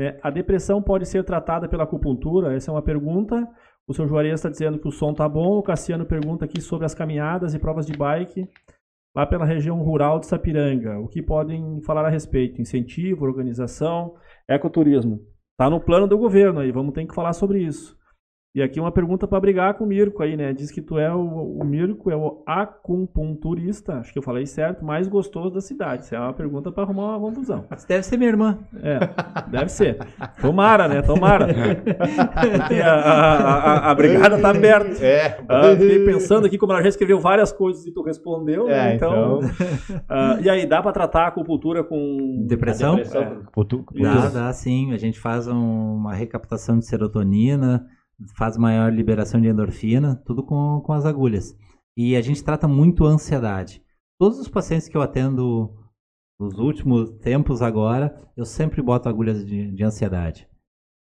Né? 0.01 0.17
A 0.23 0.31
depressão 0.31 0.81
pode 0.81 1.05
ser 1.05 1.23
tratada 1.23 1.69
pela 1.69 1.83
acupuntura? 1.83 2.55
Essa 2.55 2.71
é 2.71 2.73
uma 2.73 2.81
pergunta. 2.81 3.47
O 3.87 3.93
seu 3.93 4.07
Juarez 4.07 4.33
está 4.33 4.49
dizendo 4.49 4.79
que 4.79 4.87
o 4.87 4.91
som 4.91 5.13
tá 5.13 5.29
bom. 5.29 5.59
O 5.59 5.63
Cassiano 5.63 6.07
pergunta 6.07 6.43
aqui 6.43 6.59
sobre 6.59 6.87
as 6.87 6.95
caminhadas 6.95 7.53
e 7.53 7.59
provas 7.59 7.85
de 7.85 7.95
bike 7.95 8.47
lá 9.15 9.27
pela 9.27 9.45
região 9.45 9.77
rural 9.83 10.19
de 10.19 10.25
Sapiranga. 10.25 10.97
O 10.97 11.07
que 11.07 11.21
podem 11.21 11.79
falar 11.83 12.03
a 12.03 12.09
respeito? 12.09 12.59
Incentivo, 12.59 13.25
organização, 13.25 14.15
ecoturismo. 14.49 15.19
Está 15.51 15.69
no 15.69 15.79
plano 15.79 16.07
do 16.07 16.17
governo 16.17 16.61
aí, 16.61 16.71
vamos 16.71 16.95
ter 16.95 17.05
que 17.05 17.13
falar 17.13 17.33
sobre 17.33 17.59
isso. 17.59 17.95
E 18.53 18.61
aqui 18.61 18.81
uma 18.81 18.91
pergunta 18.91 19.25
para 19.25 19.39
brigar 19.39 19.75
com 19.75 19.85
o 19.85 19.87
Mirko 19.87 20.21
aí, 20.21 20.35
né? 20.35 20.51
Diz 20.51 20.69
que 20.69 20.81
tu 20.81 20.99
é 20.99 21.09
o, 21.09 21.57
o 21.57 21.63
Mirko, 21.63 22.11
é 22.11 22.17
o 22.17 22.43
acupunturista, 22.45 23.99
acho 23.99 24.11
que 24.11 24.19
eu 24.19 24.23
falei 24.23 24.45
certo, 24.45 24.83
mais 24.83 25.07
gostoso 25.07 25.51
da 25.51 25.61
cidade. 25.61 26.03
Isso 26.03 26.13
é 26.13 26.19
uma 26.19 26.33
pergunta 26.33 26.69
para 26.69 26.83
arrumar 26.83 27.15
uma 27.15 27.29
confusão. 27.29 27.63
Isso 27.73 27.87
deve 27.87 28.03
ser 28.03 28.17
minha 28.17 28.29
irmã. 28.29 28.59
É, 28.83 28.99
deve 29.49 29.69
ser. 29.69 29.99
Tomara, 30.41 30.89
né? 30.89 31.01
Tomara. 31.01 31.47
a, 32.83 32.91
a, 32.91 33.53
a, 33.53 33.91
a, 33.91 33.95
brigada 33.95 34.37
tá 34.37 34.49
aberta. 34.49 35.01
É. 35.01 35.39
Uh, 35.43 35.79
fiquei 35.79 36.03
pensando 36.03 36.45
aqui, 36.45 36.57
como 36.57 36.73
ela 36.73 36.83
já 36.83 36.89
escreveu 36.89 37.21
várias 37.21 37.53
coisas 37.53 37.87
e 37.87 37.93
tu 37.93 38.01
respondeu, 38.03 38.65
né? 38.65 38.73
é, 38.73 38.83
né? 38.83 38.95
Então. 38.95 39.39
então... 39.39 39.49
Uh, 40.09 40.41
e 40.43 40.49
aí, 40.49 40.65
dá 40.65 40.81
para 40.81 40.91
tratar 40.91 41.23
a 41.23 41.27
acupuntura 41.27 41.85
com. 41.85 42.43
Depressão? 42.45 42.97
depressão? 42.97 43.21
É. 43.21 44.03
Dá, 44.03 44.27
dá 44.27 44.51
sim. 44.51 44.91
A 44.91 44.97
gente 44.97 45.21
faz 45.21 45.47
um, 45.47 45.95
uma 45.95 46.13
recaptação 46.13 46.77
de 46.77 46.85
serotonina 46.85 47.87
faz 48.35 48.57
maior 48.57 48.91
liberação 48.91 49.39
de 49.39 49.47
endorfina, 49.47 50.21
tudo 50.25 50.43
com, 50.43 50.81
com 50.85 50.93
as 50.93 51.05
agulhas. 51.05 51.55
E 51.95 52.15
a 52.15 52.21
gente 52.21 52.43
trata 52.43 52.67
muito 52.67 53.05
a 53.05 53.09
ansiedade. 53.09 53.83
Todos 54.19 54.39
os 54.39 54.47
pacientes 54.47 54.87
que 54.87 54.95
eu 54.95 55.01
atendo 55.01 55.75
nos 56.39 56.57
últimos 56.57 57.11
tempos 57.19 57.61
agora, 57.61 58.15
eu 58.35 58.45
sempre 58.45 58.81
boto 58.81 59.07
agulhas 59.07 59.45
de, 59.45 59.71
de 59.71 59.83
ansiedade. 59.83 60.47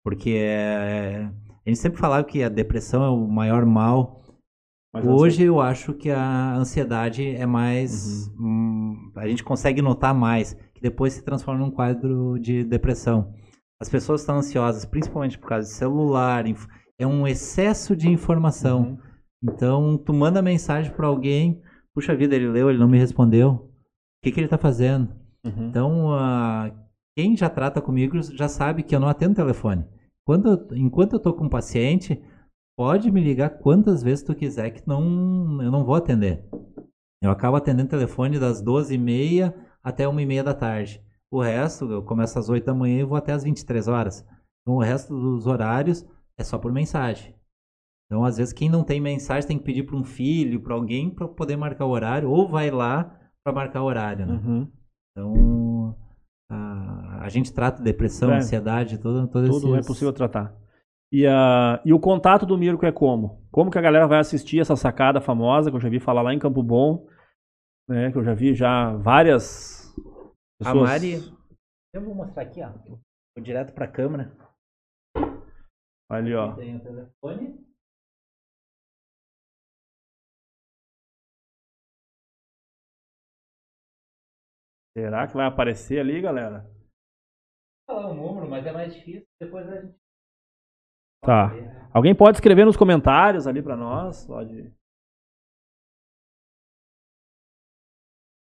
Porque 0.03 0.31
é, 0.31 1.29
a 1.65 1.69
gente 1.69 1.79
sempre 1.79 1.99
falava 1.99 2.23
que 2.23 2.43
a 2.43 2.49
depressão 2.49 3.03
é 3.03 3.09
o 3.09 3.27
maior 3.27 3.65
mal. 3.65 4.23
Mas 4.93 5.05
Hoje 5.05 5.43
eu 5.43 5.61
acho 5.61 5.93
que 5.93 6.09
a 6.09 6.55
ansiedade 6.55 7.35
é 7.35 7.45
mais. 7.45 8.27
Uhum. 8.39 8.45
Hum, 8.45 9.11
a 9.15 9.27
gente 9.27 9.43
consegue 9.43 9.81
notar 9.81 10.13
mais, 10.13 10.53
que 10.73 10.81
depois 10.81 11.13
se 11.13 11.23
transforma 11.23 11.63
num 11.63 11.71
quadro 11.71 12.39
de 12.39 12.63
depressão. 12.63 13.33
As 13.79 13.87
pessoas 13.87 14.21
estão 14.21 14.37
ansiosas, 14.37 14.83
principalmente 14.83 15.37
por 15.37 15.47
causa 15.47 15.67
de 15.67 15.73
celular, 15.73 16.47
é 16.99 17.07
um 17.07 17.25
excesso 17.25 17.95
de 17.95 18.09
informação. 18.09 18.81
Uhum. 18.81 18.97
Então, 19.41 19.97
tu 19.97 20.13
manda 20.13 20.41
mensagem 20.41 20.91
para 20.91 21.07
alguém, 21.07 21.61
puxa 21.95 22.15
vida, 22.15 22.35
ele 22.35 22.49
leu, 22.49 22.69
ele 22.69 22.77
não 22.77 22.89
me 22.89 22.99
respondeu. 22.99 23.51
O 23.51 23.69
que, 24.21 24.31
que 24.33 24.39
ele 24.39 24.47
está 24.47 24.57
fazendo? 24.57 25.15
Uhum. 25.45 25.69
Então, 25.69 26.09
uh, 26.09 26.71
quem 27.17 27.37
já 27.37 27.49
trata 27.49 27.81
comigo 27.81 28.21
já 28.21 28.49
sabe 28.49 28.83
que 28.83 28.93
eu 28.93 28.99
não 28.99 29.07
atendo 29.07 29.35
telefone. 29.35 29.85
Quando, 30.27 30.75
enquanto 30.75 31.13
eu 31.13 31.17
estou 31.17 31.33
com 31.33 31.45
um 31.45 31.49
paciente, 31.49 32.21
pode 32.77 33.09
me 33.09 33.21
ligar 33.21 33.49
quantas 33.49 34.03
vezes 34.03 34.23
tu 34.23 34.35
quiser 34.35 34.69
que 34.71 34.85
não, 34.85 35.63
eu 35.63 35.71
não 35.71 35.85
vou 35.85 35.95
atender. 35.95 36.45
Eu 37.23 37.31
acabo 37.31 37.55
atendendo 37.55 37.89
telefone 37.89 38.37
das 38.37 38.61
12h30 38.61 39.53
até 39.81 40.03
1h30 40.03 40.43
da 40.43 40.53
tarde. 40.53 41.01
O 41.31 41.41
resto, 41.41 41.89
eu 41.89 42.03
começo 42.03 42.37
às 42.37 42.49
8 42.49 42.65
da 42.65 42.73
manhã 42.73 42.99
e 42.99 43.03
vou 43.03 43.17
até 43.17 43.31
às 43.31 43.43
23 43.43 43.87
horas. 43.87 44.25
Então, 44.61 44.75
o 44.75 44.81
resto 44.81 45.13
dos 45.13 45.47
horários 45.47 46.05
é 46.39 46.43
só 46.43 46.57
por 46.57 46.71
mensagem. 46.71 47.35
Então, 48.05 48.23
às 48.23 48.37
vezes, 48.37 48.53
quem 48.53 48.69
não 48.69 48.83
tem 48.83 48.99
mensagem 48.99 49.47
tem 49.47 49.57
que 49.59 49.63
pedir 49.63 49.83
para 49.83 49.95
um 49.95 50.03
filho, 50.03 50.61
para 50.61 50.73
alguém, 50.73 51.13
para 51.13 51.27
poder 51.27 51.57
marcar 51.57 51.85
o 51.85 51.91
horário, 51.91 52.31
ou 52.31 52.47
vai 52.47 52.71
lá 52.71 53.15
para 53.43 53.53
marcar 53.53 53.83
o 53.83 53.85
horário, 53.85 54.25
né? 54.25 54.33
Uhum. 54.33 54.71
Então, 55.11 55.95
a, 56.49 57.25
a, 57.25 57.29
gente 57.29 57.53
trata 57.53 57.83
depressão, 57.83 58.31
é. 58.31 58.37
ansiedade, 58.37 58.97
todo, 58.97 59.27
todo 59.27 59.47
Tudo 59.47 59.75
é 59.75 59.83
possível 59.83 60.11
tratar. 60.11 60.57
E, 61.11 61.27
uh, 61.27 61.79
e 61.85 61.93
o 61.93 61.99
contato 61.99 62.45
do 62.45 62.57
Mirko 62.57 62.85
é 62.85 62.91
como? 62.91 63.45
Como 63.51 63.69
que 63.69 63.77
a 63.77 63.81
galera 63.81 64.07
vai 64.07 64.19
assistir 64.19 64.59
essa 64.59 64.75
sacada 64.75 65.21
famosa 65.21 65.69
que 65.69 65.75
eu 65.75 65.81
já 65.81 65.89
vi 65.89 65.99
falar 65.99 66.21
lá 66.21 66.33
em 66.33 66.39
Campo 66.39 66.63
Bom, 66.63 67.05
né? 67.87 68.11
Que 68.11 68.17
eu 68.17 68.23
já 68.23 68.33
vi 68.33 68.55
já 68.55 68.95
várias 68.95 69.93
pessoas... 70.59 70.77
A 70.77 70.91
Mari... 70.91 71.39
Eu 71.93 72.03
vou 72.03 72.15
mostrar 72.15 72.43
aqui, 72.43 72.61
ó. 72.61 72.71
Vou 73.35 73.43
direto 73.43 73.73
pra 73.73 73.87
câmera. 73.87 74.31
Ali, 76.09 76.33
ó. 76.33 76.55
Tem 76.55 76.75
o 76.75 76.83
telefone. 76.83 77.69
Será 84.97 85.27
que 85.27 85.35
vai 85.35 85.45
aparecer 85.45 85.99
ali, 85.99 86.19
galera? 86.19 86.63
Vou 87.87 87.95
falar 87.95 88.09
o 88.09 88.13
número, 88.13 88.49
mas 88.49 88.65
é 88.65 88.71
mais 88.71 88.93
difícil. 88.93 89.27
Depois 89.39 89.67
a 89.67 89.81
gente. 89.81 89.95
Tá. 91.21 91.51
Alguém 91.93 92.15
pode 92.15 92.37
escrever 92.37 92.65
nos 92.65 92.75
comentários 92.75 93.45
ali 93.45 93.61
para 93.61 93.77
nós? 93.77 94.25
Pode. 94.25 94.73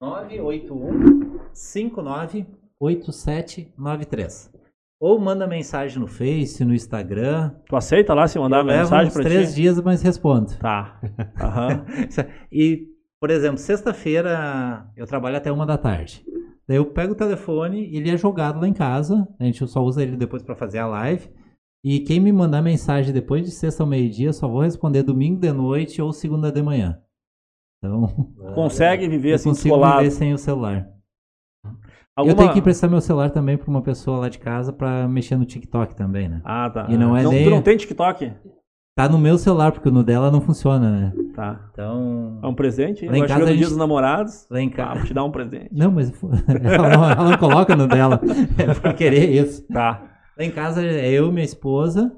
981 0.01 1.53
59 1.55 2.45
8793. 2.79 4.62
Ou 5.03 5.19
manda 5.19 5.45
mensagem 5.45 5.99
no 5.99 6.07
Face, 6.07 6.63
no 6.63 6.73
Instagram. 6.73 7.51
Tu 7.67 7.75
aceita 7.75 8.13
lá 8.13 8.25
se 8.25 8.39
mandar 8.39 8.59
eu 8.59 8.63
mensagem 8.63 9.11
para 9.11 9.21
ti? 9.21 9.29
três 9.29 9.53
dias, 9.53 9.81
mas 9.81 10.01
respondo. 10.01 10.57
Tá. 10.59 10.97
Uhum. 11.03 12.25
e, 12.49 12.87
por 13.19 13.29
exemplo, 13.29 13.57
sexta-feira 13.57 14.89
eu 14.95 15.05
trabalho 15.05 15.35
até 15.35 15.51
uma 15.51 15.65
da 15.65 15.77
tarde. 15.77 16.23
Daí 16.65 16.77
eu 16.77 16.85
pego 16.85 17.11
o 17.11 17.17
telefone, 17.17 17.93
ele 17.93 18.11
é 18.11 18.15
jogado 18.15 18.61
lá 18.61 18.65
em 18.65 18.71
casa. 18.71 19.27
A 19.37 19.43
gente 19.43 19.67
só 19.67 19.83
usa 19.83 20.01
ele 20.01 20.15
depois 20.15 20.41
para 20.41 20.55
fazer 20.55 20.79
a 20.79 20.87
live. 20.87 21.29
E 21.83 21.99
quem 21.99 22.21
me 22.21 22.31
mandar 22.31 22.61
mensagem 22.61 23.13
depois 23.13 23.43
de 23.43 23.51
sexta 23.51 23.83
ao 23.83 23.89
meio-dia, 23.89 24.31
só 24.31 24.47
vou 24.47 24.61
responder 24.61 25.03
domingo 25.03 25.37
de 25.37 25.51
noite 25.51 26.01
ou 26.01 26.13
segunda 26.13 26.49
de 26.49 26.61
manhã. 26.61 26.97
Então. 27.77 28.07
Consegue 28.55 29.09
viver 29.09 29.33
assim, 29.33 29.49
consigo 29.49 29.97
viver 29.97 30.11
sem 30.11 30.33
o 30.33 30.37
celular. 30.37 30.87
Alguma... 32.15 32.33
Eu 32.33 32.37
tenho 32.37 32.53
que 32.53 32.59
emprestar 32.59 32.89
meu 32.89 33.01
celular 33.01 33.31
também 33.31 33.57
para 33.57 33.69
uma 33.69 33.81
pessoa 33.81 34.19
lá 34.19 34.29
de 34.29 34.37
casa 34.37 34.71
para 34.71 35.07
mexer 35.07 35.35
no 35.35 35.45
TikTok 35.45 35.95
também, 35.95 36.29
né? 36.29 36.41
Ah, 36.45 36.69
tá. 36.69 36.87
E 36.89 36.97
não 36.97 37.17
é 37.17 37.23
não, 37.23 37.31
nem... 37.31 37.43
Tu 37.43 37.49
não 37.49 37.61
tem 37.61 37.75
TikTok? 37.75 38.31
Tá 38.95 39.09
no 39.09 39.17
meu 39.17 39.39
celular, 39.39 39.71
porque 39.71 39.89
no 39.89 40.03
dela 40.03 40.29
não 40.29 40.39
funciona, 40.39 40.91
né? 40.91 41.13
Tá. 41.35 41.67
Então. 41.71 42.39
É 42.43 42.47
um 42.47 42.53
presente? 42.53 43.07
Lá 43.07 43.17
em 43.17 43.25
casa. 43.25 43.47
Gente... 43.47 43.57
dia 43.57 43.67
dos 43.67 43.77
namorados. 43.77 44.45
Lá 44.51 44.61
em 44.61 44.69
casa. 44.69 44.91
Ah, 44.91 44.93
vou 44.95 45.05
te 45.05 45.13
dar 45.15 45.23
um 45.23 45.31
presente. 45.31 45.69
Não, 45.71 45.91
mas 45.91 46.13
ela 46.63 46.89
não, 46.89 47.09
ela 47.09 47.29
não 47.31 47.37
coloca 47.37 47.75
no 47.75 47.87
dela. 47.87 48.21
É 48.55 48.71
por 48.71 48.93
querer 48.93 49.31
isso. 49.31 49.65
Tá. 49.67 50.03
Lá 50.37 50.45
em 50.45 50.51
casa 50.51 50.85
é 50.85 51.09
eu, 51.11 51.31
minha 51.31 51.43
esposa, 51.43 52.15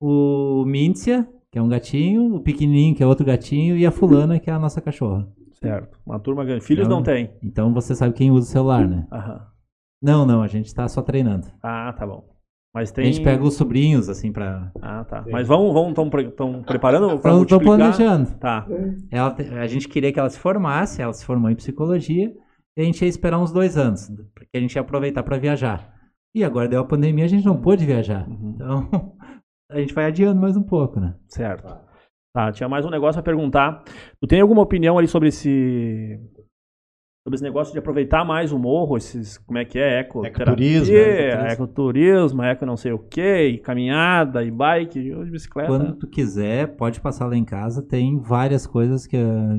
o 0.00 0.64
Míntia, 0.64 1.28
que 1.50 1.58
é 1.58 1.62
um 1.62 1.68
gatinho, 1.68 2.36
o 2.36 2.40
pequenininho, 2.40 2.94
que 2.94 3.02
é 3.02 3.06
outro 3.06 3.26
gatinho, 3.26 3.76
e 3.76 3.84
a 3.84 3.90
fulana, 3.90 4.38
que 4.38 4.48
é 4.48 4.52
a 4.52 4.58
nossa 4.58 4.80
cachorra. 4.80 5.28
Certo. 5.68 5.98
Uma 6.06 6.18
turma 6.18 6.44
grande. 6.44 6.64
Filhos 6.64 6.86
então, 6.86 6.98
não 6.98 7.04
tem. 7.04 7.30
Então 7.42 7.72
você 7.72 7.94
sabe 7.94 8.14
quem 8.14 8.30
usa 8.30 8.48
o 8.48 8.52
celular, 8.52 8.86
né? 8.86 9.06
Aham. 9.12 9.46
Não, 10.02 10.26
não, 10.26 10.42
a 10.42 10.46
gente 10.46 10.74
tá 10.74 10.86
só 10.86 11.00
treinando. 11.00 11.46
Ah, 11.62 11.92
tá 11.96 12.06
bom. 12.06 12.34
Mas 12.74 12.90
tem... 12.90 13.04
A 13.04 13.06
gente 13.06 13.22
pega 13.22 13.42
os 13.42 13.54
sobrinhos, 13.54 14.08
assim, 14.08 14.32
pra... 14.32 14.70
Ah, 14.82 15.04
tá. 15.04 15.22
Sim. 15.22 15.30
Mas 15.30 15.46
vão, 15.46 15.72
vão, 15.72 15.90
estão 15.90 16.10
tão 16.36 16.62
preparando 16.62 17.18
pra 17.20 17.40
Estão 17.40 17.60
planejando. 17.60 18.34
Tá. 18.34 18.66
Ela, 19.10 19.34
a 19.62 19.66
gente 19.68 19.88
queria 19.88 20.12
que 20.12 20.18
ela 20.18 20.28
se 20.28 20.38
formasse, 20.38 21.00
ela 21.00 21.12
se 21.12 21.24
formou 21.24 21.48
em 21.48 21.54
psicologia, 21.54 22.34
e 22.76 22.82
a 22.82 22.84
gente 22.84 23.00
ia 23.02 23.08
esperar 23.08 23.38
uns 23.38 23.52
dois 23.52 23.78
anos, 23.78 24.10
porque 24.34 24.56
a 24.56 24.60
gente 24.60 24.74
ia 24.74 24.82
aproveitar 24.82 25.22
para 25.22 25.38
viajar. 25.38 25.94
E 26.34 26.42
agora 26.42 26.68
deu 26.68 26.80
a 26.80 26.84
pandemia, 26.84 27.24
a 27.24 27.28
gente 27.28 27.46
não 27.46 27.60
pôde 27.60 27.86
viajar. 27.86 28.28
Uhum. 28.28 28.52
Então, 28.56 29.16
a 29.70 29.78
gente 29.78 29.94
vai 29.94 30.06
adiando 30.06 30.40
mais 30.40 30.56
um 30.56 30.62
pouco, 30.62 30.98
né? 30.98 31.14
Certo. 31.28 31.83
Tá, 32.34 32.50
tinha 32.50 32.68
mais 32.68 32.84
um 32.84 32.90
negócio 32.90 33.20
a 33.20 33.22
perguntar. 33.22 33.84
Tu 34.20 34.26
tem 34.26 34.40
alguma 34.40 34.60
opinião 34.60 34.98
ali 34.98 35.06
sobre 35.06 35.28
esse 35.28 36.18
sobre 37.22 37.36
esse 37.36 37.44
negócio 37.44 37.72
de 37.72 37.78
aproveitar 37.78 38.24
mais 38.24 38.52
o 38.52 38.58
morro, 38.58 38.96
esses, 38.98 39.38
como 39.38 39.56
é 39.56 39.64
que 39.64 39.78
é, 39.78 40.00
eco 40.00 40.26
ecoturismo, 40.26 40.94
é, 40.94 41.52
ecoturismo, 41.52 42.42
eco 42.42 42.66
não 42.66 42.76
sei 42.76 42.92
o 42.92 42.98
que, 42.98 43.58
caminhada 43.58 44.44
e 44.44 44.50
bike, 44.50 45.00
de 45.00 45.30
bicicleta. 45.30 45.68
Quando 45.68 45.94
tu 45.94 46.06
quiser, 46.08 46.76
pode 46.76 47.00
passar 47.00 47.26
lá 47.26 47.36
em 47.36 47.44
casa, 47.44 47.80
tem 47.80 48.18
várias 48.18 48.66
coisas 48.66 49.06
que, 49.06 49.16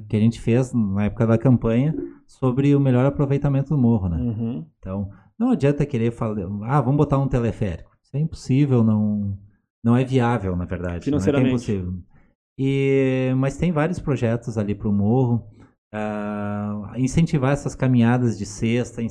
que 0.08 0.16
a 0.16 0.20
gente 0.20 0.40
fez 0.40 0.72
na 0.74 1.06
época 1.06 1.26
da 1.26 1.40
campanha 1.40 1.96
sobre 2.28 2.76
o 2.76 2.80
melhor 2.80 3.06
aproveitamento 3.06 3.70
do 3.70 3.82
morro, 3.82 4.10
né? 4.10 4.18
Uhum. 4.18 4.66
Então, 4.78 5.10
não 5.40 5.52
adianta 5.52 5.86
querer 5.88 6.12
falar, 6.12 6.46
ah, 6.66 6.82
vamos 6.82 6.98
botar 6.98 7.18
um 7.18 7.28
teleférico. 7.28 7.90
Isso 8.04 8.16
é 8.16 8.20
impossível, 8.20 8.84
não, 8.84 9.36
não 9.84 9.98
é 9.98 10.04
viável, 10.04 10.56
na 10.56 10.66
verdade. 10.66 11.06
Financeiramente. 11.06 11.46
Não 11.46 11.50
é, 11.50 11.52
é 11.52 11.56
impossível. 11.56 12.15
E, 12.58 13.34
mas 13.38 13.58
tem 13.58 13.72
vários 13.72 14.00
projetos 14.00 14.58
ali 14.58 14.74
para 14.74 14.88
o 14.88 14.94
morro. 14.94 15.48
Uh, 15.94 16.98
incentivar 16.98 17.54
essas 17.54 17.74
caminhadas 17.74 18.38
de 18.38 18.46
sexta, 18.46 19.02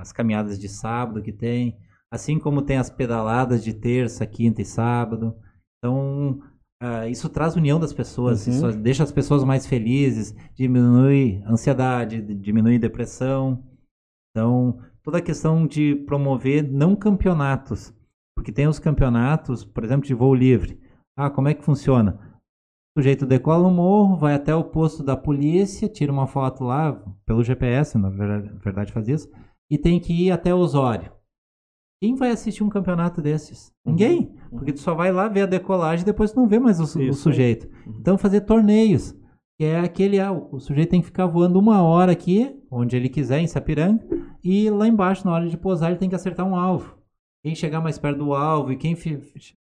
as 0.00 0.10
caminhadas 0.10 0.58
de 0.58 0.68
sábado 0.70 1.20
que 1.20 1.32
tem, 1.32 1.76
assim 2.10 2.38
como 2.38 2.62
tem 2.62 2.78
as 2.78 2.88
pedaladas 2.88 3.62
de 3.62 3.74
terça, 3.74 4.26
quinta 4.26 4.62
e 4.62 4.64
sábado. 4.64 5.36
Então, 5.78 6.40
uh, 6.82 7.06
isso 7.10 7.28
traz 7.28 7.56
união 7.56 7.78
das 7.78 7.92
pessoas, 7.92 8.46
uhum. 8.46 8.52
isso 8.52 8.72
deixa 8.78 9.02
as 9.02 9.12
pessoas 9.12 9.44
mais 9.44 9.66
felizes, 9.66 10.34
diminui 10.54 11.42
ansiedade, 11.46 12.22
diminui 12.22 12.78
depressão. 12.78 13.62
Então, 14.30 14.78
toda 15.02 15.18
a 15.18 15.22
questão 15.22 15.66
de 15.66 15.94
promover 16.06 16.62
não 16.62 16.96
campeonatos, 16.96 17.94
porque 18.34 18.52
tem 18.52 18.66
os 18.66 18.78
campeonatos, 18.78 19.62
por 19.62 19.84
exemplo, 19.84 20.06
de 20.06 20.14
voo 20.14 20.34
livre. 20.34 20.80
Ah, 21.18 21.28
como 21.28 21.48
é 21.48 21.54
que 21.54 21.64
funciona? 21.64 22.29
O 22.96 23.00
sujeito 23.00 23.24
decola 23.24 23.68
o 23.68 23.70
morro, 23.70 24.16
vai 24.16 24.34
até 24.34 24.54
o 24.54 24.64
posto 24.64 25.02
da 25.02 25.16
polícia, 25.16 25.88
tira 25.88 26.12
uma 26.12 26.26
foto 26.26 26.64
lá, 26.64 26.92
pelo 27.24 27.42
GPS, 27.42 27.96
na 27.96 28.08
verdade, 28.08 28.92
faz 28.92 29.06
isso, 29.06 29.30
e 29.70 29.78
tem 29.78 30.00
que 30.00 30.12
ir 30.12 30.32
até 30.32 30.52
Osório. 30.52 31.12
Quem 32.02 32.14
vai 32.14 32.30
assistir 32.30 32.64
um 32.64 32.68
campeonato 32.70 33.20
desses? 33.20 33.72
Uhum. 33.84 33.92
Ninguém. 33.92 34.18
Uhum. 34.50 34.58
Porque 34.58 34.72
tu 34.72 34.80
só 34.80 34.94
vai 34.94 35.12
lá 35.12 35.28
ver 35.28 35.42
a 35.42 35.46
decolagem 35.46 36.02
e 36.02 36.06
depois 36.06 36.32
tu 36.32 36.40
não 36.40 36.48
vê 36.48 36.58
mais 36.58 36.80
o, 36.80 37.00
o 37.00 37.12
sujeito. 37.12 37.68
Uhum. 37.86 37.98
Então 38.00 38.16
fazer 38.18 38.40
torneios. 38.40 39.14
Que 39.58 39.66
é 39.66 39.78
aquele, 39.78 40.18
ah, 40.18 40.32
o 40.32 40.58
sujeito 40.58 40.90
tem 40.90 41.00
que 41.00 41.06
ficar 41.06 41.26
voando 41.26 41.58
uma 41.58 41.82
hora 41.82 42.12
aqui, 42.12 42.58
onde 42.70 42.96
ele 42.96 43.10
quiser, 43.10 43.40
em 43.40 43.46
Sapiranga, 43.46 44.02
e 44.42 44.70
lá 44.70 44.88
embaixo, 44.88 45.26
na 45.26 45.34
hora 45.34 45.46
de 45.46 45.56
pousar, 45.58 45.90
ele 45.90 45.98
tem 45.98 46.08
que 46.08 46.14
acertar 46.14 46.46
um 46.46 46.56
alvo. 46.56 46.96
Quem 47.44 47.54
chegar 47.54 47.82
mais 47.82 47.98
perto 47.98 48.18
do 48.18 48.34
alvo 48.34 48.72
e 48.72 48.76
quem 48.76 48.96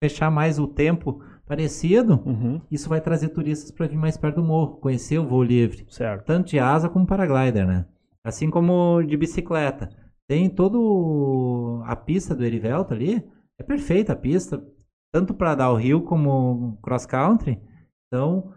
fechar 0.02 0.30
mais 0.30 0.58
o 0.58 0.66
tempo 0.66 1.22
parecido, 1.46 2.20
uhum. 2.26 2.60
isso 2.70 2.88
vai 2.88 3.00
trazer 3.00 3.28
turistas 3.28 3.70
para 3.70 3.86
vir 3.86 3.96
mais 3.96 4.16
perto 4.16 4.36
do 4.36 4.44
morro, 4.44 4.76
conhecer 4.76 5.18
o 5.18 5.26
voo 5.26 5.42
livre. 5.42 5.86
Certo. 5.88 6.24
Tanto 6.24 6.50
de 6.50 6.58
asa 6.58 6.88
como 6.88 7.06
paraglider, 7.06 7.66
né? 7.66 7.86
Assim 8.24 8.50
como 8.50 9.02
de 9.02 9.16
bicicleta. 9.16 9.88
Tem 10.28 10.50
todo 10.50 11.82
a 11.84 11.94
pista 11.94 12.34
do 12.34 12.44
Erivelto 12.44 12.92
ali, 12.92 13.24
é 13.58 13.62
perfeita 13.62 14.12
a 14.12 14.16
pista, 14.16 14.62
tanto 15.12 15.32
para 15.32 15.54
dar 15.54 15.70
o 15.70 15.76
rio 15.76 16.02
como 16.02 16.76
cross 16.82 17.06
country. 17.06 17.62
Então, 18.08 18.38
o 18.38 18.54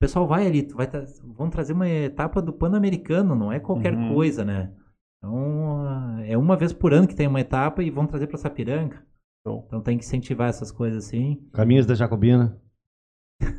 pessoal 0.00 0.26
vai 0.26 0.46
ali, 0.46 0.66
vai 0.72 0.86
tra 0.86 1.04
vão 1.36 1.50
trazer 1.50 1.72
uma 1.72 1.88
etapa 1.88 2.40
do 2.40 2.52
Pan-Americano, 2.52 3.34
não 3.34 3.52
é 3.52 3.58
qualquer 3.58 3.94
uhum. 3.94 4.14
coisa, 4.14 4.44
né? 4.44 4.72
Então, 5.18 6.20
é 6.24 6.38
uma 6.38 6.56
vez 6.56 6.72
por 6.72 6.94
ano 6.94 7.08
que 7.08 7.14
tem 7.14 7.26
uma 7.26 7.40
etapa 7.40 7.82
e 7.82 7.90
vão 7.90 8.06
trazer 8.06 8.28
para 8.28 8.38
Sapiranga. 8.38 9.04
Show. 9.46 9.64
Então 9.66 9.80
tem 9.80 9.96
que 9.96 10.04
incentivar 10.04 10.50
essas 10.50 10.70
coisas 10.70 11.06
assim. 11.06 11.42
Caminhos 11.52 11.86
da 11.86 11.94
Jacobina. 11.94 12.60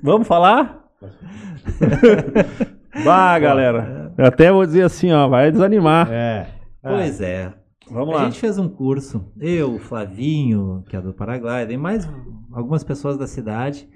Vamos 0.04 0.28
falar? 0.28 0.92
Vá, 3.04 3.40
galera. 3.40 4.14
Eu 4.16 4.26
até 4.26 4.52
vou 4.52 4.64
dizer 4.64 4.84
assim, 4.84 5.12
ó, 5.12 5.28
vai 5.28 5.52
desanimar. 5.52 6.08
É. 6.12 6.54
Pois 6.84 7.20
é. 7.20 7.52
Vamos 7.90 8.14
a 8.14 8.18
lá. 8.18 8.22
A 8.22 8.26
gente 8.26 8.40
fez 8.40 8.60
um 8.60 8.70
curso, 8.70 9.34
eu, 9.40 9.80
Flavinho, 9.80 10.84
que 10.88 10.96
é 10.96 11.02
do 11.02 11.16
Paraguai, 11.16 11.68
e 11.70 11.78
mais 11.78 12.08
algumas 12.52 12.84
pessoas 12.84 13.18
da 13.18 13.26
cidade, 13.26 13.90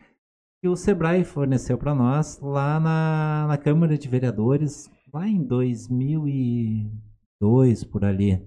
que 0.62 0.68
o 0.68 0.76
Sebrae 0.76 1.24
forneceu 1.24 1.78
para 1.78 1.94
nós 1.94 2.40
lá 2.41 2.80
na, 2.80 3.45
na 3.48 3.57
Câmara 3.57 3.95
de 3.95 4.10
Vereadores, 4.10 4.90
lá 5.14 5.28
em 5.28 5.44
2002, 5.44 7.84
por 7.84 8.03
ali, 8.03 8.41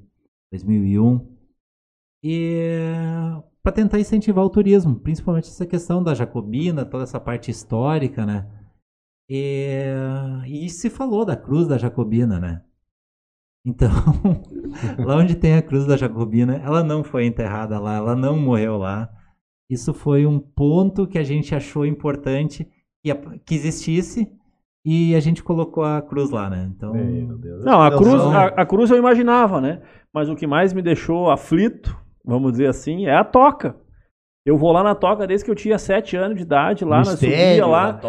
2001 0.51 1.38
e 2.22 2.66
para 3.62 3.72
tentar 3.72 3.98
incentivar 3.98 4.44
o 4.44 4.50
turismo, 4.50 4.98
principalmente 4.98 5.48
essa 5.48 5.66
questão 5.66 6.02
da 6.02 6.14
Jacobina, 6.14 6.84
toda 6.84 7.04
essa 7.04 7.20
parte 7.20 7.50
histórica, 7.50 8.24
né? 8.24 8.46
E, 9.28 9.84
e 10.46 10.70
se 10.70 10.88
falou 10.88 11.24
da 11.24 11.36
Cruz 11.36 11.68
da 11.68 11.76
Jacobina, 11.76 12.40
né? 12.40 12.62
Então, 13.64 13.90
lá 15.04 15.16
onde 15.16 15.34
tem 15.34 15.54
a 15.54 15.62
Cruz 15.62 15.86
da 15.86 15.96
Jacobina, 15.96 16.56
ela 16.64 16.82
não 16.82 17.04
foi 17.04 17.26
enterrada 17.26 17.78
lá, 17.78 17.96
ela 17.96 18.16
não 18.16 18.38
morreu 18.38 18.78
lá. 18.78 19.10
Isso 19.68 19.92
foi 19.92 20.24
um 20.24 20.40
ponto 20.40 21.06
que 21.06 21.18
a 21.18 21.22
gente 21.22 21.54
achou 21.54 21.84
importante 21.84 22.66
que, 23.02 23.14
que 23.44 23.54
existisse 23.54 24.32
e 24.82 25.14
a 25.14 25.20
gente 25.20 25.42
colocou 25.42 25.84
a 25.84 26.00
cruz 26.00 26.30
lá, 26.30 26.48
né? 26.48 26.70
Então, 26.74 26.94
não, 27.62 27.82
a 27.82 27.94
cruz, 27.94 28.22
a, 28.22 28.46
a 28.46 28.64
cruz 28.64 28.90
eu 28.90 28.96
imaginava, 28.96 29.60
né? 29.60 29.82
Mas 30.10 30.30
o 30.30 30.34
que 30.34 30.46
mais 30.46 30.72
me 30.72 30.80
deixou 30.80 31.30
aflito 31.30 31.94
vamos 32.24 32.52
dizer 32.52 32.68
assim, 32.68 33.06
é 33.06 33.14
a 33.14 33.24
toca. 33.24 33.76
Eu 34.48 34.56
vou 34.56 34.72
lá 34.72 34.82
na 34.82 34.94
toca 34.94 35.26
desde 35.26 35.44
que 35.44 35.50
eu 35.50 35.54
tinha 35.54 35.78
sete 35.78 36.16
anos 36.16 36.36
de 36.38 36.42
idade, 36.42 36.82
lá 36.82 36.98
na 36.98 37.04
subia 37.04 37.66
lá, 37.66 38.00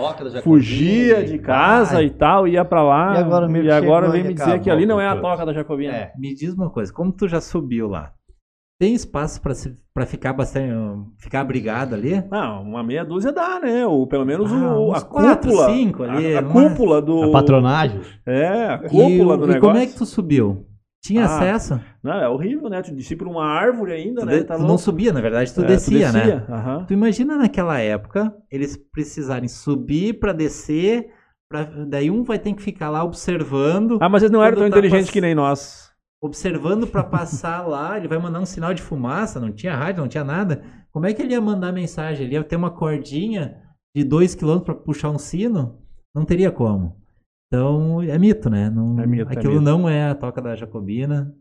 fugia 0.41 1.21
de 1.21 1.37
casa 1.37 1.97
Ai. 1.97 2.05
e 2.05 2.09
tal, 2.09 2.47
ia 2.47 2.63
para 2.63 2.81
lá. 2.81 3.15
E 3.15 3.17
agora, 3.17 3.51
e 3.59 3.71
agora 3.71 4.09
vem 4.09 4.23
me 4.23 4.33
dizer 4.33 4.61
que 4.61 4.69
ali 4.69 4.85
não 4.85 5.01
é 5.01 5.07
a 5.07 5.17
toca 5.17 5.45
da 5.45 5.51
Jacobina. 5.51 5.93
É. 5.93 6.11
Me 6.17 6.33
diz 6.33 6.53
uma 6.53 6.69
coisa, 6.69 6.93
como 6.93 7.11
tu 7.11 7.27
já 7.27 7.41
subiu 7.41 7.89
lá? 7.89 8.13
Tem 8.79 8.93
espaço 8.93 9.41
para 9.41 10.05
ficar 10.05 10.31
bastante. 10.31 10.71
ficar 11.17 11.41
abrigado 11.41 11.93
ali? 11.93 12.23
Não, 12.31 12.61
uma 12.61 12.81
meia 12.81 13.03
dúzia 13.03 13.33
dá, 13.33 13.59
né? 13.59 13.85
Ou 13.85 14.07
pelo 14.07 14.25
menos 14.25 14.49
ah, 14.49 14.79
o, 14.79 14.93
a 14.93 15.01
quatro, 15.01 15.49
cúpula. 15.49 15.69
Cinco 15.73 16.03
ali, 16.03 16.33
a, 16.33 16.39
a 16.39 16.43
cúpula 16.43 17.01
do. 17.01 17.23
A 17.23 17.31
patronagem. 17.33 17.99
É, 18.25 18.67
a 18.67 18.77
cúpula 18.77 19.35
e, 19.35 19.37
do 19.37 19.43
e 19.43 19.47
negócio. 19.47 19.57
E 19.57 19.59
como 19.59 19.77
é 19.77 19.85
que 19.85 19.95
tu 19.95 20.05
subiu? 20.05 20.65
Tinha 21.01 21.25
ah, 21.25 21.37
acesso? 21.37 21.79
Não, 22.03 22.13
é 22.13 22.27
horrível, 22.27 22.69
né? 22.69 22.81
Tu 22.81 22.93
descia 22.93 23.17
por 23.17 23.27
uma 23.27 23.45
árvore 23.45 23.93
ainda, 23.93 24.21
tu 24.21 24.25
né? 24.25 24.37
De, 24.39 24.43
tá 24.43 24.57
tu 24.57 24.63
não 24.63 24.77
subia, 24.77 25.13
na 25.13 25.21
verdade, 25.21 25.53
tu, 25.53 25.63
é, 25.63 25.67
descia, 25.67 26.07
tu 26.07 26.13
descia, 26.13 26.25
né? 26.25 26.45
Uhum. 26.49 26.85
Tu 26.85 26.93
imagina 26.93 27.37
naquela 27.37 27.79
época 27.79 28.35
eles 28.51 28.75
precisarem 28.75 29.47
subir 29.47 30.19
para 30.19 30.33
descer, 30.33 31.09
pra, 31.49 31.63
daí 31.63 32.11
um 32.11 32.23
vai 32.23 32.37
ter 32.37 32.53
que 32.53 32.61
ficar 32.61 32.89
lá 32.89 33.03
observando. 33.03 33.97
Ah, 34.01 34.09
mas 34.09 34.23
eles 34.23 34.31
não 34.31 34.43
eram 34.43 34.57
tão 34.57 34.69
tá 34.69 34.77
inteligentes 34.77 35.05
pass... 35.05 35.13
que 35.13 35.21
nem 35.21 35.33
nós. 35.33 35.89
Observando 36.21 36.85
para 36.85 37.03
passar 37.03 37.65
lá, 37.65 37.97
ele 37.97 38.09
vai 38.09 38.17
mandar 38.17 38.41
um 38.41 38.45
sinal 38.45 38.73
de 38.73 38.81
fumaça, 38.81 39.39
não 39.39 39.53
tinha 39.53 39.73
rádio, 39.73 40.01
não 40.01 40.09
tinha 40.09 40.23
nada. 40.23 40.61
Como 40.91 41.05
é 41.05 41.13
que 41.13 41.21
ele 41.21 41.31
ia 41.31 41.39
mandar 41.39 41.71
mensagem? 41.71 42.25
Ele 42.25 42.35
ia 42.35 42.43
ter 42.43 42.57
uma 42.57 42.71
cordinha 42.71 43.55
de 43.95 44.03
2 44.03 44.35
km 44.35 44.59
para 44.59 44.75
puxar 44.75 45.11
um 45.11 45.17
sino? 45.17 45.79
Não 46.13 46.25
teria 46.25 46.51
como. 46.51 46.98
Então, 47.51 47.99
é 48.03 48.17
mito, 48.19 48.47
né? 48.47 48.69
Não, 48.69 49.01
é 49.01 49.07
mito, 49.07 49.27
é 49.33 49.33
aquilo 49.33 49.53
é 49.53 49.59
mito. 49.59 49.65
não 49.65 49.89
é 49.89 50.11
a 50.11 50.15
toca 50.15 50.39
da 50.39 50.55
Jacobina. 50.55 51.33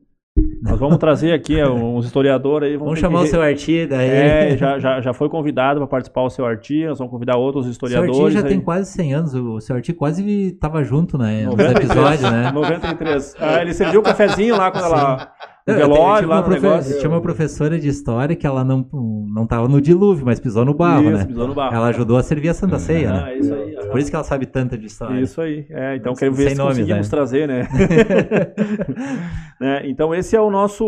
Nós 0.63 0.79
vamos 0.79 0.97
trazer 0.99 1.33
aqui 1.33 1.59
é, 1.59 1.69
uns 1.69 2.07
historiadores 2.07 2.71
aí. 2.71 2.77
Vamos, 2.77 2.87
vamos 2.87 3.01
chamar 3.01 3.21
que... 3.21 3.25
o 3.27 3.31
seu 3.31 3.43
Arti 3.43 3.87
daí. 3.87 4.09
É, 4.09 4.57
já, 4.57 4.79
já, 4.79 5.01
já 5.03 5.13
foi 5.13 5.29
convidado 5.29 5.81
para 5.81 5.87
participar 5.87 6.23
o 6.23 6.31
seu 6.31 6.47
Arti, 6.47 6.87
nós 6.87 6.97
vamos 6.97 7.11
convidar 7.11 7.37
outros 7.37 7.67
historiadores. 7.67 8.13
O 8.13 8.17
seu 8.17 8.27
Arti 8.27 8.35
já 8.35 8.43
aí. 8.43 8.49
tem 8.49 8.61
quase 8.61 8.91
100 8.91 9.15
anos, 9.15 9.35
o 9.35 9.61
seu 9.61 9.77
Arti 9.77 9.93
quase 9.93 10.25
estava 10.25 10.83
junto 10.83 11.19
né, 11.19 11.45
nos 11.45 11.59
episódios, 11.59 12.23
né? 12.23 12.51
93. 12.55 13.37
Ah, 13.39 13.61
ele 13.61 13.75
serviu 13.75 14.01
o 14.01 14.03
um 14.03 14.05
cafezinho 14.05 14.57
lá 14.57 14.71
quando 14.71 14.85
Sim. 14.85 14.93
ela 14.93 15.33
velório 15.75 16.29
lá 16.29 16.43
no 16.43 16.49
negócio. 16.49 16.99
Tinha 16.99 17.11
uma 17.11 17.21
professora 17.21 17.79
de 17.79 17.89
história 17.89 18.35
que 18.35 18.47
ela 18.47 18.65
não, 18.65 18.87
não 18.93 19.47
tava 19.47 19.69
no 19.69 19.81
dilúvio, 19.81 20.25
mas 20.25 20.41
pisou 20.41 20.65
no 20.65 20.75
barro, 20.75 21.05
isso, 21.05 21.13
né? 21.13 21.25
Pisou 21.25 21.49
no 21.49 21.55
barro. 21.55 21.75
Ela 21.75 21.89
ajudou 21.89 22.17
a 22.17 22.23
servir 22.23 22.49
a 22.49 22.55
Santa 22.55 22.79
Ceia, 22.79 23.13
né? 23.13 23.19
ah, 23.19 23.25
né? 23.25 23.39
Isso 23.39 23.55
aí. 23.55 23.79
Por 23.91 24.01
isso 24.01 24.11
que 24.11 24.17
ela 24.17 24.25
sabe 24.25 24.47
tanto 24.47 24.77
de 24.77 24.87
história. 24.87 25.21
Isso 25.21 25.41
aí. 25.41 25.67
É, 25.71 25.97
então 25.97 26.15
quero 26.15 26.33
ver 26.33 26.45
Sem 26.45 26.53
se 26.53 26.59
nomes, 26.59 26.77
conseguimos 26.77 27.07
né? 27.07 27.11
trazer, 27.11 27.49
né? 27.49 27.69
né? 29.61 29.83
Então 29.89 30.15
esse 30.15 30.37
é 30.37 30.41
o 30.41 30.51
nosso 30.51 30.85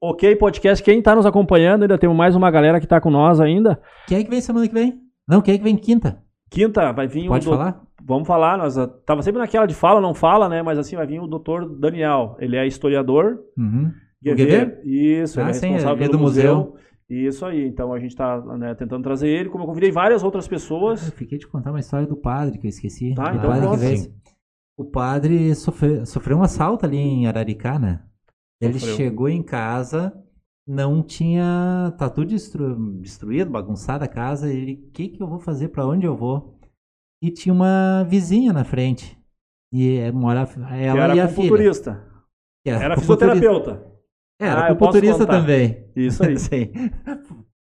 OK 0.00 0.36
Podcast. 0.36 0.82
Quem 0.82 0.98
está 0.98 1.14
nos 1.14 1.26
acompanhando, 1.26 1.82
ainda 1.82 1.98
temos 1.98 2.16
mais 2.16 2.36
uma 2.36 2.50
galera 2.50 2.78
que 2.78 2.86
está 2.86 3.00
com 3.00 3.10
nós 3.10 3.40
ainda. 3.40 3.80
Quem 4.06 4.18
é 4.18 4.24
que 4.24 4.30
vem 4.30 4.40
semana 4.40 4.68
que 4.68 4.74
vem? 4.74 5.00
Não, 5.26 5.40
quem 5.40 5.54
é 5.54 5.58
que 5.58 5.64
vem 5.64 5.76
quinta? 5.76 6.22
Quinta 6.50 6.92
vai 6.92 7.06
vir 7.06 7.26
Pode 7.26 7.48
um 7.48 7.52
falar? 7.52 7.70
Do... 7.72 7.84
Vamos 8.06 8.28
falar, 8.28 8.58
nós 8.58 8.76
ah, 8.76 8.86
tava 8.86 9.22
sempre 9.22 9.40
naquela 9.40 9.66
de 9.66 9.74
fala, 9.74 10.00
não 10.00 10.14
fala, 10.14 10.48
né? 10.48 10.62
Mas 10.62 10.78
assim 10.78 10.94
vai 10.94 11.06
vir 11.06 11.20
o 11.20 11.26
doutor 11.26 11.66
Daniel. 11.78 12.36
Ele 12.38 12.56
é 12.56 12.66
historiador. 12.66 13.38
Uhum. 13.56 13.90
Guever? 14.24 14.80
Isso, 14.84 15.38
ah, 15.38 15.42
ele 15.42 15.50
é 15.50 15.54
sim, 15.54 15.68
responsável 15.68 16.04
é 16.04 16.08
pelo 16.08 16.18
museu. 16.18 16.56
museu. 16.56 16.76
Isso 17.08 17.44
aí, 17.44 17.66
então 17.66 17.92
a 17.92 17.98
gente 17.98 18.12
está 18.12 18.40
né, 18.56 18.74
tentando 18.74 19.02
trazer 19.02 19.28
ele, 19.28 19.50
como 19.50 19.64
eu 19.64 19.68
convidei 19.68 19.90
várias 19.90 20.22
outras 20.22 20.48
pessoas. 20.48 21.06
Eu 21.06 21.12
fiquei 21.12 21.36
de 21.36 21.46
contar 21.46 21.70
uma 21.70 21.80
história 21.80 22.06
do 22.06 22.16
padre 22.16 22.58
que 22.58 22.66
eu 22.66 22.70
esqueci. 22.70 23.14
Tá, 23.14 23.32
o 23.32 23.36
então 23.36 23.50
padre 23.50 23.68
que 23.68 23.76
veio. 23.76 24.14
O 24.76 24.84
padre 24.84 25.54
sofreu, 25.54 26.06
sofreu 26.06 26.38
um 26.38 26.42
assalto 26.42 26.86
ali 26.86 26.96
em 26.96 27.26
Araricá, 27.26 27.78
né? 27.78 28.02
Ele 28.60 28.78
sofreu. 28.78 28.96
chegou 28.96 29.28
em 29.28 29.42
casa, 29.42 30.12
não 30.66 31.02
tinha. 31.02 31.94
Tá 31.98 32.08
tudo 32.08 32.28
destru, 32.28 32.74
destruído, 33.00 33.50
bagunçada 33.50 34.06
a 34.06 34.08
casa. 34.08 34.50
Ele, 34.50 34.84
o 34.88 34.90
que, 34.90 35.08
que 35.08 35.22
eu 35.22 35.28
vou 35.28 35.38
fazer? 35.38 35.68
Para 35.68 35.86
onde 35.86 36.06
eu 36.06 36.16
vou? 36.16 36.58
E 37.22 37.30
tinha 37.30 37.52
uma 37.52 38.04
vizinha 38.04 38.52
na 38.52 38.64
frente. 38.64 39.16
E 39.72 39.98
é, 39.98 40.10
mora 40.10 40.48
ela 40.70 41.04
era 41.04 41.16
e 41.16 41.20
a 41.20 41.28
filha. 41.28 41.70
Era, 42.66 42.84
era 42.84 42.96
fisioterapeuta. 42.96 43.93
É, 44.40 44.46
era 44.46 44.60
ah, 44.60 44.66
acupunturista 44.66 45.26
também. 45.26 45.84
Isso 45.94 46.24
aí. 46.24 46.36
Sim. 46.38 46.72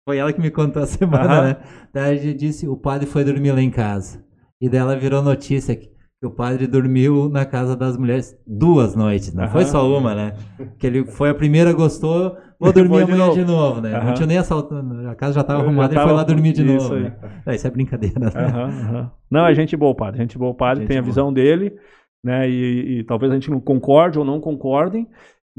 Foi 0.08 0.18
ela 0.18 0.34
que 0.34 0.42
me 0.42 0.50
contou 0.50 0.82
a 0.82 0.88
semana, 0.88 1.42
né? 1.42 1.58
Daí 1.94 2.34
disse, 2.34 2.68
o 2.68 2.76
padre 2.76 3.06
foi 3.08 3.24
dormir 3.24 3.52
lá 3.52 3.62
em 3.62 3.70
casa. 3.70 4.24
E 4.62 4.68
dela 4.68 4.96
virou 4.96 5.22
notícia 5.22 5.76
que, 5.76 5.90
o 6.22 6.30
padre 6.30 6.68
dormiu 6.68 7.30
na 7.30 7.46
casa 7.46 7.78
das 7.78 7.96
mulheres 7.96 8.38
duas 8.46 8.94
noites, 8.94 9.34
não 9.34 9.48
foi 9.48 9.64
só 9.64 9.88
uma, 9.88 10.14
né? 10.14 10.34
Que 10.78 10.86
ele 10.86 11.06
foi 11.06 11.30
a 11.30 11.34
primeira, 11.34 11.72
gostou, 11.72 12.36
vou 12.60 12.74
dormir 12.74 13.04
amanhã 13.04 13.06
de 13.06 13.18
novo, 13.18 13.36
de 13.36 13.46
novo 13.46 13.82
né? 13.82 14.04
Não 14.04 14.14
tinha 14.14 14.28
nem 14.28 14.38
assaltando, 14.38 15.08
a 15.08 15.16
casa 15.16 15.34
já 15.34 15.42
estava 15.42 15.62
arrumada, 15.62 15.94
ele 15.94 16.04
foi 16.04 16.12
lá 16.12 16.24
dormir 16.26 16.52
de 16.52 16.62
isso 16.62 16.90
novo. 16.90 16.96
Aí. 16.96 17.04
Né? 17.04 17.16
É, 17.46 17.56
isso 17.56 17.68
é 17.68 17.70
brincadeira, 17.70 18.20
né? 18.20 19.12
Não, 19.32 19.48
é 19.48 19.54
gente 19.54 19.78
boa, 19.78 19.96
padre. 19.96 20.20
Gente 20.20 20.38
boa, 20.38 20.54
padre, 20.54 20.82
gente 20.82 20.90
tem 20.90 20.98
a 20.98 21.02
visão 21.02 21.32
dele, 21.32 21.74
né? 22.22 22.50
E, 22.50 23.00
e, 23.00 23.04
talvez 23.06 23.32
a 23.32 23.36
gente 23.36 23.50
não 23.50 23.62
concorde 23.62 24.20
ou 24.20 24.26
não 24.26 24.42
concordem, 24.42 25.08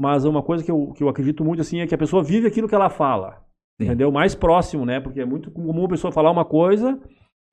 mas 0.01 0.25
uma 0.25 0.41
coisa 0.41 0.63
que 0.63 0.71
eu, 0.71 0.91
que 0.93 1.03
eu 1.03 1.09
acredito 1.09 1.45
muito 1.45 1.61
assim 1.61 1.79
é 1.79 1.85
que 1.85 1.93
a 1.93 1.97
pessoa 1.97 2.23
vive 2.23 2.47
aquilo 2.47 2.67
que 2.67 2.73
ela 2.73 2.89
fala. 2.89 3.43
Sim. 3.79 3.85
Entendeu? 3.85 4.11
Mais 4.11 4.33
próximo, 4.33 4.83
né? 4.83 4.99
Porque 4.99 5.21
é 5.21 5.25
muito 5.25 5.51
comum 5.51 5.85
a 5.85 5.89
pessoa 5.89 6.11
falar 6.11 6.31
uma 6.31 6.43
coisa 6.43 6.99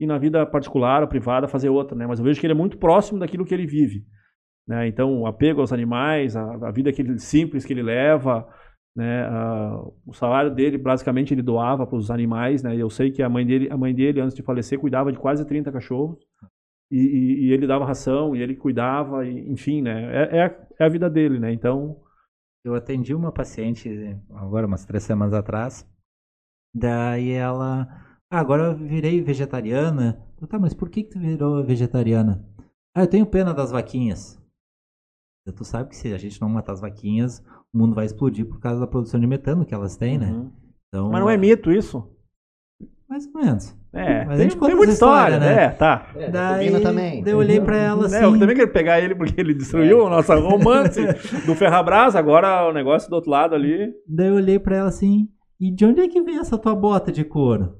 e 0.01 0.07
na 0.07 0.17
vida 0.17 0.47
particular 0.47 1.03
ou 1.03 1.09
privada 1.09 1.47
fazer 1.47 1.69
outra, 1.69 1.95
né? 1.95 2.07
Mas 2.07 2.19
eu 2.19 2.25
vejo 2.25 2.41
que 2.41 2.47
ele 2.47 2.55
é 2.55 2.57
muito 2.57 2.79
próximo 2.79 3.19
daquilo 3.19 3.45
que 3.45 3.53
ele 3.53 3.67
vive. 3.67 4.03
Né? 4.67 4.89
Então, 4.89 5.21
o 5.21 5.27
apego 5.27 5.61
aos 5.61 5.75
animais, 5.75 6.37
a, 6.37 6.69
a 6.69 6.71
vida 6.71 6.91
que 6.91 7.03
ele, 7.03 7.19
simples 7.19 7.67
que 7.67 7.73
ele 7.75 7.83
leva, 7.83 8.49
né? 8.97 9.25
A, 9.25 9.83
o 10.07 10.15
salário 10.15 10.55
dele, 10.55 10.79
basicamente, 10.79 11.35
ele 11.35 11.43
doava 11.43 11.87
para 11.87 11.99
os 11.99 12.11
animais, 12.11 12.63
né? 12.63 12.75
E 12.75 12.81
eu 12.81 12.89
sei 12.89 13.11
que 13.11 13.23
a 13.23 13.29
mãe 13.29 13.45
dele, 13.45 13.69
a 13.71 13.77
mãe 13.77 13.95
dele, 13.95 14.23
antes 14.23 14.35
de 14.35 14.43
falecer, 14.43 14.79
cuidava 14.79 15.13
de 15.13 15.19
quase 15.19 15.45
30 15.45 15.71
cachorros. 15.71 16.19
E, 16.91 16.97
e, 16.97 17.47
e 17.49 17.53
ele 17.53 17.67
dava 17.67 17.85
ração, 17.85 18.35
e 18.35 18.41
ele 18.41 18.57
cuidava, 18.57 19.27
e, 19.27 19.51
enfim, 19.51 19.83
né? 19.83 20.11
É, 20.15 20.39
é, 20.39 20.59
é 20.81 20.85
a 20.87 20.89
vida 20.89 21.11
dele, 21.11 21.39
né? 21.39 21.53
Então, 21.53 21.99
eu 22.65 22.75
atendi 22.75 23.15
uma 23.15 23.33
paciente 23.33 23.89
agora, 24.31 24.67
umas 24.67 24.85
três 24.85 25.05
semanas 25.05 25.35
atrás. 25.35 25.89
Daí 26.75 27.31
ela. 27.31 27.89
Ah, 28.31 28.41
agora 28.41 28.65
eu 28.65 28.77
virei 28.77 29.23
vegetariana. 29.23 30.23
Eu, 30.41 30.47
tá, 30.47 30.59
mas 30.59 30.75
por 30.75 30.91
que, 30.91 31.03
que 31.03 31.11
tu 31.11 31.19
virou 31.19 31.65
vegetariana? 31.65 32.45
Ah, 32.95 33.03
eu 33.03 33.09
tenho 33.09 33.27
pena 33.27 33.55
das 33.55 33.71
vaquinhas. 33.71 34.39
Tu 35.57 35.65
sabe 35.65 35.89
que 35.89 35.97
se 35.97 36.13
a 36.13 36.19
gente 36.19 36.41
não 36.41 36.49
matar 36.49 36.73
as 36.73 36.81
vaquinhas, 36.81 37.43
o 37.73 37.79
mundo 37.79 37.95
vai 37.95 38.05
explodir 38.05 38.47
por 38.47 38.61
causa 38.61 38.81
da 38.81 38.87
produção 38.87 39.19
de 39.19 39.27
metano 39.27 39.65
que 39.65 39.73
elas 39.73 39.97
têm, 39.97 40.19
né? 40.19 40.31
Uhum. 40.31 40.53
Então, 40.89 41.11
Mas 41.11 41.21
não 41.21 41.31
é 41.31 41.37
mito 41.37 41.71
isso? 41.71 42.07
Mais 43.09 43.27
ou 43.27 43.43
menos. 43.43 43.75
É, 43.93 44.25
Mas 44.27 44.37
tem, 44.37 44.47
a 44.47 44.51
gente 44.51 44.61
tem 44.61 44.75
muita 44.75 44.93
história, 44.93 45.37
história, 45.37 45.55
né? 45.55 45.65
É, 45.65 45.69
tá. 45.71 46.13
É, 46.15 46.31
daí, 46.31 46.81
também. 46.83 47.25
Daí 47.25 47.33
eu 47.33 47.39
olhei 47.39 47.59
pra 47.59 47.77
ela 47.77 48.07
assim... 48.07 48.17
É, 48.17 48.25
eu 48.25 48.39
também 48.39 48.55
quero 48.55 48.71
pegar 48.71 49.01
ele 49.01 49.15
porque 49.15 49.41
ele 49.41 49.55
destruiu 49.55 50.03
é. 50.03 50.07
a 50.07 50.11
nossa 50.11 50.35
romance 50.35 51.01
do 51.47 51.55
Ferrabras, 51.55 52.15
agora 52.15 52.69
o 52.69 52.73
negócio 52.73 53.09
do 53.09 53.15
outro 53.15 53.31
lado 53.31 53.55
ali. 53.55 53.95
Daí 54.07 54.29
eu 54.29 54.35
olhei 54.35 54.59
pra 54.59 54.77
ela 54.77 54.89
assim, 54.89 55.27
e 55.59 55.71
de 55.71 55.87
onde 55.87 56.03
é 56.03 56.09
que 56.09 56.21
vem 56.21 56.39
essa 56.39 56.59
tua 56.59 56.75
bota 56.75 57.11
de 57.11 57.25
couro? 57.25 57.79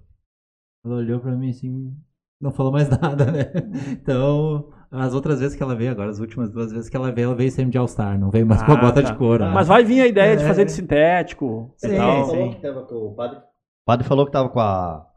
Ela 0.83 0.97
olhou 0.97 1.21
pra 1.21 1.33
mim 1.33 1.51
assim, 1.51 1.93
não 2.41 2.51
falou 2.51 2.73
mais 2.73 2.89
nada, 2.99 3.31
né? 3.31 3.53
Então, 3.93 4.71
as 4.91 5.13
outras 5.13 5.41
vezes 5.41 5.55
que 5.55 5.63
ela 5.63 5.77
veio, 5.77 5.91
agora 5.91 6.09
as 6.09 6.21
últimas 6.21 6.51
duas 6.51 6.73
vezes 6.73 6.89
que 6.89 6.97
ela 6.97 7.13
veio, 7.13 7.27
ela 7.27 7.35
veio 7.35 7.51
sempre 7.51 7.73
de 7.73 7.79
All-Star, 7.79 8.19
não 8.19 8.31
veio 8.31 8.47
mais 8.47 8.63
ah, 8.63 8.65
com 8.65 8.73
a 8.73 8.77
bota 8.77 9.03
tá. 9.03 9.11
de 9.13 9.19
couro. 9.19 9.45
Né? 9.45 9.51
Mas 9.53 9.69
vai 9.69 9.85
vir 9.85 10.01
a 10.01 10.07
ideia 10.07 10.33
é. 10.33 10.37
de 10.37 10.45
fazer 10.45 10.65
de 10.65 10.73
sintético 10.73 11.75
sim, 11.77 11.93
e 11.93 11.97
tal. 11.97 12.25
Sim. 12.31 12.57
O 12.93 13.15
padre... 13.15 13.41
o 13.87 14.05
falou 14.05 14.25
que 14.25 14.33
tava 14.33 14.49
com 14.49 14.61
a 14.61 15.08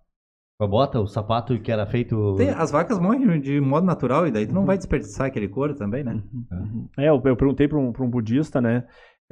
bota, 0.67 0.99
o 0.99 1.07
sapato 1.07 1.59
que 1.59 1.71
era 1.71 1.85
feito. 1.85 2.35
Tem, 2.35 2.49
as 2.49 2.71
vacas 2.71 2.99
morrem 2.99 3.39
de 3.39 3.59
modo 3.59 3.85
natural, 3.85 4.27
e 4.27 4.31
daí 4.31 4.45
tu 4.45 4.53
não 4.53 4.61
uhum. 4.61 4.67
vai 4.67 4.77
desperdiçar 4.77 5.27
aquele 5.27 5.47
couro 5.47 5.75
também, 5.75 6.03
né? 6.03 6.21
Uhum. 6.51 6.87
É, 6.97 7.09
eu, 7.09 7.21
eu 7.23 7.35
perguntei 7.35 7.67
para 7.67 7.79
um, 7.79 7.91
pra 7.91 8.03
um 8.03 8.09
budista, 8.09 8.61
né? 8.61 8.85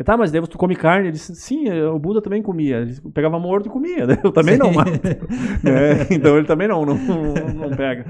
Tá, 0.04 0.16
mas 0.16 0.32
Deus, 0.32 0.48
tu 0.48 0.58
come 0.58 0.76
carne? 0.76 1.08
Ele 1.08 1.12
disse, 1.12 1.36
sim, 1.36 1.70
o 1.70 2.00
Buda 2.00 2.22
também 2.22 2.42
comia. 2.42 2.78
Ele 2.78 2.96
pegava 3.14 3.38
morto 3.38 3.68
e 3.68 3.72
comia, 3.72 4.08
né? 4.08 4.18
Eu 4.24 4.32
também 4.32 4.56
sim. 4.56 4.60
não 4.60 4.72
mato. 4.72 4.92
é, 4.92 6.14
então 6.14 6.38
ele 6.38 6.48
também 6.48 6.68
não, 6.68 6.86
não, 6.86 6.96
não 6.96 7.76
pega. 7.76 8.06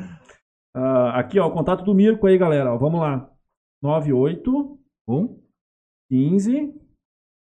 Uh, 0.75 1.09
aqui, 1.13 1.39
ó, 1.39 1.47
o 1.47 1.51
contato 1.51 1.83
do 1.83 1.95
Mirko 1.95 2.27
aí, 2.27 2.37
galera. 2.37 2.73
Ó, 2.73 2.77
vamos 2.77 2.99
lá. 2.99 3.27
98 3.81 4.77
1 5.07 5.39
15 6.11 6.75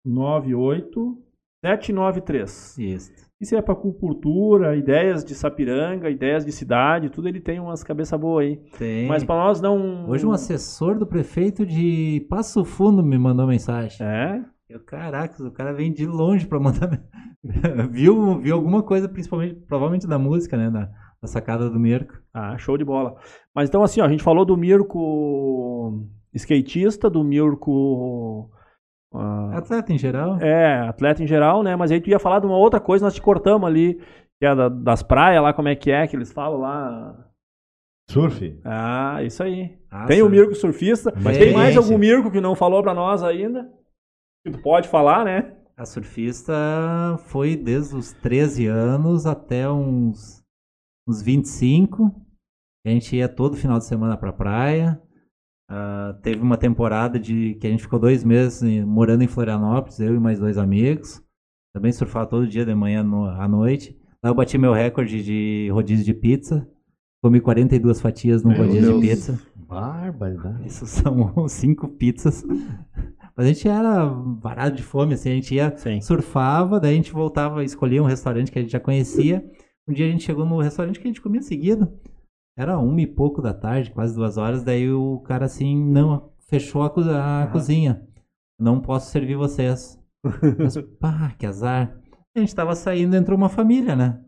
98 0.05 1.23
793. 1.65 2.77
Isso. 2.77 3.26
Isso 3.39 3.55
é 3.55 3.61
para 3.61 3.75
cultura, 3.75 4.75
ideias 4.75 5.23
de 5.23 5.35
Sapiranga, 5.35 6.09
ideias 6.09 6.43
de 6.43 6.51
cidade, 6.51 7.11
tudo 7.11 7.27
ele 7.27 7.39
tem 7.39 7.59
umas 7.59 7.83
cabeça 7.83 8.17
boa 8.17 8.41
aí. 8.41 8.57
Tem. 8.79 9.07
Mas 9.07 9.23
para 9.23 9.35
nós 9.35 9.61
não. 9.61 10.09
Hoje 10.09 10.25
um 10.25 10.31
assessor 10.31 10.97
do 10.97 11.05
prefeito 11.05 11.63
de 11.63 12.25
Passo 12.29 12.65
Fundo 12.65 13.03
me 13.03 13.17
mandou 13.17 13.45
mensagem. 13.45 14.05
É? 14.05 14.43
Eu, 14.67 14.79
caraca, 14.79 15.43
o 15.43 15.51
cara 15.51 15.71
vem 15.71 15.93
de 15.93 16.07
longe 16.07 16.47
para 16.47 16.59
mandar. 16.59 16.99
viu, 17.91 18.39
viu 18.39 18.55
alguma 18.55 18.81
coisa, 18.81 19.07
principalmente, 19.07 19.53
provavelmente 19.67 20.07
da 20.07 20.17
música, 20.17 20.57
né? 20.57 20.71
Da, 20.71 20.89
da 21.21 21.27
sacada 21.27 21.69
do 21.69 21.79
Mirko. 21.79 22.15
Ah, 22.33 22.57
show 22.57 22.75
de 22.75 22.83
bola. 22.83 23.15
Mas 23.53 23.69
então, 23.69 23.83
assim, 23.83 24.01
ó, 24.01 24.05
a 24.05 24.09
gente 24.09 24.23
falou 24.23 24.45
do 24.45 24.57
Mirko 24.57 26.03
skatista, 26.33 27.07
do 27.07 27.23
Mirko 27.23 28.49
Uh, 29.13 29.55
atleta 29.55 29.93
em 29.93 29.97
geral? 29.97 30.37
É, 30.41 30.87
atleta 30.87 31.23
em 31.23 31.27
geral, 31.27 31.63
né? 31.63 31.75
Mas 31.75 31.91
aí 31.91 32.01
tu 32.01 32.09
ia 32.09 32.19
falar 32.19 32.39
de 32.39 32.45
uma 32.45 32.57
outra 32.57 32.79
coisa, 32.79 33.05
nós 33.05 33.13
te 33.13 33.21
cortamos 33.21 33.67
ali, 33.67 33.95
que 34.39 34.45
é 34.45 34.53
da, 34.53 34.69
das 34.69 35.01
praias 35.01 35.41
lá, 35.41 35.53
como 35.53 35.69
é 35.69 35.75
que 35.75 35.91
é 35.91 36.05
que 36.07 36.15
eles 36.15 36.31
falam 36.31 36.59
lá? 36.59 37.27
Surf? 38.09 38.59
Ah, 38.63 39.21
isso 39.23 39.43
aí. 39.43 39.77
Ah, 39.91 40.05
tem 40.05 40.21
o 40.21 40.29
Mirko 40.29 40.55
surfista. 40.55 41.13
Mas 41.21 41.37
tem 41.37 41.53
mais 41.53 41.75
algum 41.75 41.97
Mirko 41.97 42.31
que 42.31 42.39
não 42.39 42.55
falou 42.55 42.81
para 42.81 42.93
nós 42.93 43.21
ainda? 43.21 43.69
Que 44.45 44.51
tu 44.51 44.61
pode 44.61 44.87
falar, 44.87 45.25
né? 45.25 45.53
A 45.75 45.85
surfista 45.85 46.53
foi 47.25 47.55
desde 47.55 47.95
os 47.95 48.13
13 48.13 48.65
anos 48.67 49.25
até 49.25 49.69
uns, 49.69 50.41
uns 51.07 51.21
25. 51.21 52.15
A 52.85 52.89
gente 52.89 53.15
ia 53.15 53.27
todo 53.27 53.57
final 53.57 53.77
de 53.77 53.85
semana 53.85 54.17
pra 54.17 54.31
praia. 54.31 55.01
Uh, 55.69 56.13
teve 56.21 56.41
uma 56.41 56.55
temporada 56.55 57.19
de 57.19 57.55
que 57.55 57.67
a 57.67 57.69
gente 57.69 57.83
ficou 57.83 57.99
dois 57.99 58.23
meses 58.23 58.61
morando 58.85 59.23
em 59.23 59.27
Florianópolis, 59.27 59.99
eu 59.99 60.15
e 60.15 60.19
mais 60.19 60.39
dois 60.39 60.57
amigos. 60.57 61.21
Também 61.73 61.91
surfava 61.91 62.25
todo 62.25 62.47
dia 62.47 62.65
de 62.65 62.73
manhã 62.73 63.03
no, 63.03 63.25
à 63.25 63.47
noite. 63.47 63.97
Lá 64.23 64.29
eu 64.29 64.35
bati 64.35 64.57
meu 64.57 64.73
recorde 64.73 65.23
de 65.23 65.69
rodízio 65.71 66.05
de 66.05 66.13
pizza. 66.13 66.67
Comi 67.21 67.41
42 67.41 67.99
fatias 67.99 68.43
num 68.43 68.55
rodízio 68.55 68.99
de 68.99 69.07
pizza. 69.07 69.39
Bárbaro, 69.55 70.65
Isso 70.65 70.85
são 70.85 71.47
cinco 71.49 71.89
pizzas. 71.89 72.45
Mas 73.35 73.45
a 73.45 73.49
gente 73.49 73.67
era 73.67 74.05
varado 74.05 74.75
de 74.75 74.81
fome, 74.81 75.13
assim, 75.13 75.29
a 75.29 75.35
gente 75.35 75.53
ia, 75.53 75.75
Sim. 75.75 76.01
surfava, 76.01 76.79
daí 76.79 76.93
a 76.93 76.95
gente 76.95 77.11
voltava, 77.11 77.63
escolhia 77.63 78.01
um 78.01 78.07
restaurante 78.07 78.51
que 78.51 78.57
a 78.57 78.61
gente 78.61 78.71
já 78.71 78.79
conhecia. 78.79 79.45
Um 79.87 79.93
dia 79.93 80.07
a 80.07 80.09
gente 80.09 80.23
chegou 80.23 80.45
no 80.45 80.59
restaurante 80.59 80.99
que 80.99 81.07
a 81.07 81.11
gente 81.11 81.21
comia 81.21 81.41
seguido. 81.41 81.91
Era 82.57 82.79
uma 82.79 82.99
e 82.99 83.05
pouco 83.05 83.39
da 83.39 83.53
tarde, 83.53 83.91
quase 83.91 84.15
duas 84.15 84.35
horas, 84.35 84.63
daí 84.63 84.91
o 84.91 85.19
cara 85.19 85.45
assim, 85.45 85.77
não, 85.79 86.31
fechou 86.49 86.81
a, 86.81 86.89
co 86.89 87.01
a 87.01 87.43
ah. 87.43 87.47
cozinha. 87.47 88.01
Não 88.59 88.81
posso 88.81 89.11
servir 89.11 89.35
vocês. 89.35 90.01
Mas, 90.57 90.75
pá, 90.99 91.35
que 91.37 91.45
azar. 91.45 91.95
A 92.35 92.39
gente 92.39 92.55
tava 92.55 92.75
saindo, 92.75 93.15
entrou 93.15 93.37
uma 93.37 93.47
família, 93.47 93.95
né? 93.95 94.19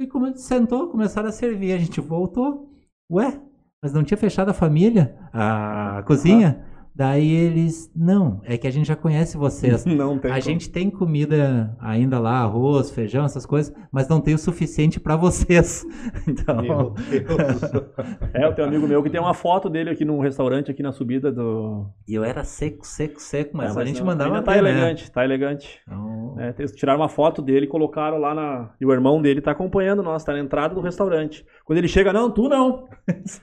E 0.00 0.06
como 0.08 0.36
sentou, 0.36 0.90
começaram 0.90 1.28
a 1.28 1.32
servir, 1.32 1.72
a 1.72 1.78
gente 1.78 2.00
voltou. 2.00 2.68
Ué, 3.10 3.40
mas 3.80 3.92
não 3.92 4.02
tinha 4.02 4.18
fechado 4.18 4.48
a 4.48 4.54
família, 4.54 5.16
a 5.32 6.02
cozinha? 6.06 6.64
Daí 6.96 7.28
eles, 7.28 7.90
não, 7.94 8.40
é 8.44 8.56
que 8.56 8.68
a 8.68 8.70
gente 8.70 8.86
já 8.86 8.94
conhece 8.94 9.36
vocês. 9.36 9.84
Não 9.84 10.16
tem. 10.16 10.30
A 10.30 10.34
como. 10.34 10.44
gente 10.44 10.70
tem 10.70 10.88
comida 10.88 11.76
ainda 11.80 12.20
lá, 12.20 12.42
arroz, 12.42 12.90
feijão, 12.90 13.24
essas 13.24 13.44
coisas, 13.44 13.74
mas 13.90 14.08
não 14.08 14.20
tem 14.20 14.34
o 14.34 14.38
suficiente 14.38 15.00
para 15.00 15.16
vocês. 15.16 15.84
Então. 16.26 16.62
Meu 16.62 16.90
Deus. 16.90 17.62
é, 18.32 18.46
o 18.46 18.54
teu 18.54 18.64
amigo 18.64 18.86
meu 18.86 19.02
que 19.02 19.10
tem 19.10 19.20
uma 19.20 19.34
foto 19.34 19.68
dele 19.68 19.90
aqui 19.90 20.04
num 20.04 20.20
restaurante 20.20 20.70
aqui 20.70 20.82
na 20.82 20.92
subida 20.92 21.30
do. 21.30 21.86
E 22.06 22.14
eu 22.14 22.24
era 22.24 22.44
seco, 22.44 22.86
seco, 22.86 23.20
seco, 23.20 23.56
mas, 23.56 23.72
é, 23.72 23.74
mas 23.74 23.76
a 23.78 23.84
gente 23.84 24.00
não, 24.00 24.06
mandava. 24.06 24.30
Ainda 24.30 24.42
tá 24.42 24.52
ver, 24.52 24.58
elegante, 24.58 25.04
né? 25.04 25.10
tá 25.12 25.24
elegante. 25.24 25.80
Então... 25.86 26.36
É, 26.38 26.52
tiraram 26.52 27.00
uma 27.00 27.08
foto 27.08 27.42
dele 27.42 27.66
e 27.66 27.68
colocaram 27.68 28.18
lá 28.18 28.34
na. 28.34 28.70
E 28.80 28.86
o 28.86 28.92
irmão 28.92 29.20
dele 29.20 29.40
tá 29.40 29.50
acompanhando 29.50 30.02
nós, 30.02 30.24
tá 30.24 30.32
na 30.32 30.40
entrada 30.40 30.74
do 30.74 30.80
restaurante. 30.80 31.44
Quando 31.64 31.78
ele 31.78 31.88
chega, 31.88 32.12
não, 32.12 32.30
tu 32.30 32.48
não. 32.48 32.88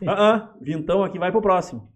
ah, 0.07 0.35
ah, 0.35 0.49
vintão 0.61 1.03
aqui, 1.03 1.19
vai 1.19 1.31
pro 1.31 1.41
próximo. 1.41 1.89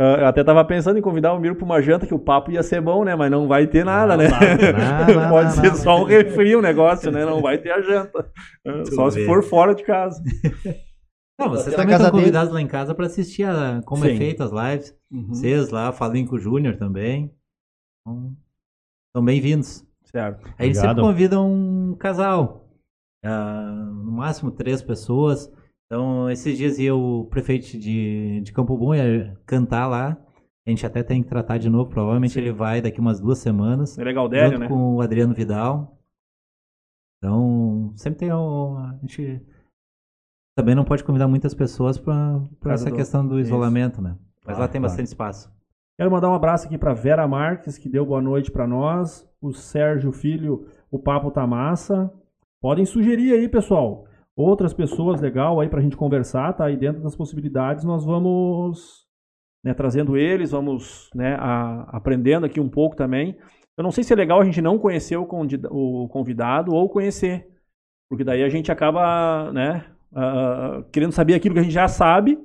Uh, 0.00 0.16
eu 0.20 0.26
até 0.28 0.42
tava 0.42 0.64
pensando 0.64 0.98
em 0.98 1.02
convidar 1.02 1.34
o 1.34 1.38
Miro 1.38 1.54
para 1.54 1.64
uma 1.66 1.82
janta, 1.82 2.06
que 2.06 2.14
o 2.14 2.18
papo 2.18 2.50
ia 2.50 2.62
ser 2.62 2.80
bom, 2.80 3.04
né? 3.04 3.14
Mas 3.14 3.30
não 3.30 3.46
vai 3.46 3.66
ter 3.66 3.84
nada, 3.84 4.16
não, 4.16 4.24
né? 4.24 4.30
Não, 5.06 5.12
não, 5.22 5.28
Pode 5.28 5.52
ser 5.52 5.74
só 5.76 6.00
um 6.00 6.04
refri 6.04 6.56
o 6.56 6.62
negócio, 6.62 7.10
né? 7.10 7.26
Não 7.26 7.42
vai 7.42 7.58
ter 7.58 7.70
a 7.70 7.82
janta. 7.82 8.30
Uh, 8.66 8.94
só 8.94 9.10
se 9.10 9.24
for 9.24 9.42
fora 9.42 9.74
de 9.74 9.82
casa. 9.82 10.22
Não, 11.38 11.48
vocês 11.48 11.74
também 11.74 11.94
estão 11.94 12.10
convidados 12.10 12.50
dele. 12.50 12.54
lá 12.56 12.60
em 12.60 12.66
casa 12.66 12.94
para 12.94 13.06
assistir 13.06 13.44
a, 13.44 13.80
como 13.86 14.04
é 14.04 14.08
Sim. 14.08 14.14
é 14.14 14.18
feita 14.18 14.44
as 14.44 14.50
lives. 14.50 14.94
Uhum. 15.10 15.28
Vocês 15.28 15.70
lá, 15.70 15.90
falem 15.90 16.26
com 16.26 16.36
o 16.36 16.38
Júnior 16.38 16.76
também. 16.76 17.34
Então, 18.02 18.36
são 19.16 19.24
bem-vindos. 19.24 19.82
Certo. 20.04 20.46
Aí 20.58 20.66
eles 20.66 20.76
sempre 20.76 21.00
convidam 21.00 21.50
um 21.50 21.96
casal. 21.96 22.68
Uh, 23.24 23.94
no 24.04 24.12
máximo 24.12 24.50
três 24.50 24.82
pessoas. 24.82 25.50
Então, 25.90 26.30
esses 26.30 26.56
dias 26.56 26.78
ia 26.78 26.94
o 26.94 27.24
prefeito 27.24 27.76
de, 27.76 28.40
de 28.42 28.52
Campo 28.52 28.78
Bom 28.78 28.94
ia 28.94 29.36
cantar 29.44 29.88
lá. 29.88 30.16
A 30.64 30.70
gente 30.70 30.86
até 30.86 31.02
tem 31.02 31.20
que 31.20 31.28
tratar 31.28 31.58
de 31.58 31.68
novo. 31.68 31.90
Provavelmente 31.90 32.34
Sim. 32.34 32.40
ele 32.40 32.52
vai 32.52 32.80
daqui 32.80 33.00
umas 33.00 33.18
duas 33.18 33.38
semanas. 33.38 33.98
É 33.98 34.04
legal, 34.04 34.30
junto 34.32 34.58
né? 34.58 34.68
com 34.68 34.94
o 34.94 35.00
Adriano 35.00 35.34
Vidal. 35.34 35.98
Então, 37.18 37.92
sempre 37.96 38.20
tem 38.20 38.32
o, 38.32 38.76
a 38.76 38.98
gente 39.00 39.44
também 40.56 40.76
não 40.76 40.84
pode 40.84 41.02
convidar 41.02 41.26
muitas 41.26 41.54
pessoas 41.54 41.98
para 41.98 42.46
essa 42.66 42.88
do... 42.88 42.94
questão 42.94 43.26
do 43.26 43.40
isolamento, 43.40 43.94
Isso. 43.94 44.02
né? 44.02 44.16
Mas 44.46 44.58
ah, 44.58 44.60
lá 44.60 44.68
tem 44.68 44.80
claro. 44.80 44.92
bastante 44.92 45.08
espaço. 45.08 45.52
Quero 45.98 46.10
mandar 46.10 46.30
um 46.30 46.34
abraço 46.34 46.66
aqui 46.66 46.78
para 46.78 46.94
Vera 46.94 47.26
Marques, 47.26 47.76
que 47.76 47.88
deu 47.88 48.06
boa 48.06 48.22
noite 48.22 48.48
para 48.50 48.66
nós. 48.66 49.28
O 49.42 49.52
Sérgio 49.52 50.12
Filho, 50.12 50.68
o 50.88 51.00
papo 51.00 51.32
tá 51.32 51.44
massa. 51.48 52.12
Podem 52.60 52.86
sugerir 52.86 53.32
aí, 53.32 53.48
pessoal 53.48 54.06
outras 54.40 54.72
pessoas 54.72 55.20
legal 55.20 55.60
aí 55.60 55.68
para 55.68 55.80
a 55.80 55.82
gente 55.82 55.96
conversar, 55.96 56.52
tá? 56.52 56.70
E 56.70 56.76
dentro 56.76 57.02
das 57.02 57.16
possibilidades 57.16 57.84
nós 57.84 58.04
vamos 58.04 59.06
né, 59.64 59.74
trazendo 59.74 60.16
eles, 60.16 60.50
vamos 60.50 61.10
né, 61.14 61.36
a, 61.38 61.82
aprendendo 61.96 62.46
aqui 62.46 62.60
um 62.60 62.68
pouco 62.68 62.96
também. 62.96 63.36
Eu 63.76 63.84
não 63.84 63.90
sei 63.90 64.04
se 64.04 64.12
é 64.12 64.16
legal 64.16 64.40
a 64.40 64.44
gente 64.44 64.60
não 64.60 64.78
conhecer 64.78 65.16
o, 65.16 65.22
o 65.24 66.08
convidado 66.08 66.72
ou 66.72 66.88
conhecer, 66.88 67.46
porque 68.08 68.24
daí 68.24 68.42
a 68.42 68.48
gente 68.48 68.70
acaba 68.72 69.52
né, 69.52 69.86
uh, 70.12 70.82
querendo 70.90 71.12
saber 71.12 71.34
aquilo 71.34 71.54
que 71.54 71.60
a 71.60 71.62
gente 71.62 71.72
já 71.72 71.88
sabe. 71.88 72.38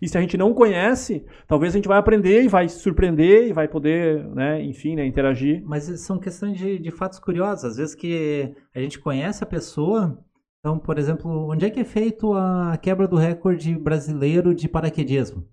E 0.00 0.08
se 0.08 0.16
a 0.16 0.20
gente 0.20 0.38
não 0.38 0.54
conhece, 0.54 1.24
talvez 1.46 1.74
a 1.74 1.76
gente 1.76 1.86
vai 1.86 1.98
aprender 1.98 2.42
e 2.42 2.48
vai 2.48 2.68
surpreender 2.68 3.48
e 3.48 3.52
vai 3.52 3.68
poder, 3.68 4.26
né, 4.34 4.62
enfim, 4.62 4.96
né, 4.96 5.06
interagir. 5.06 5.62
Mas 5.64 5.84
são 6.00 6.18
questões 6.18 6.58
de, 6.58 6.78
de 6.78 6.90
fatos 6.90 7.18
curiosos. 7.18 7.64
Às 7.64 7.76
vezes 7.76 7.94
que 7.94 8.54
a 8.74 8.80
gente 8.80 8.98
conhece 8.98 9.44
a 9.44 9.46
pessoa, 9.46 10.18
então, 10.62 10.78
por 10.78 10.96
exemplo, 10.96 11.50
onde 11.50 11.66
é 11.66 11.70
que 11.70 11.80
é 11.80 11.84
feito 11.84 12.34
a 12.34 12.78
quebra 12.80 13.08
do 13.08 13.16
recorde 13.16 13.76
brasileiro 13.76 14.54
de 14.54 14.68
paraquedismo? 14.68 15.44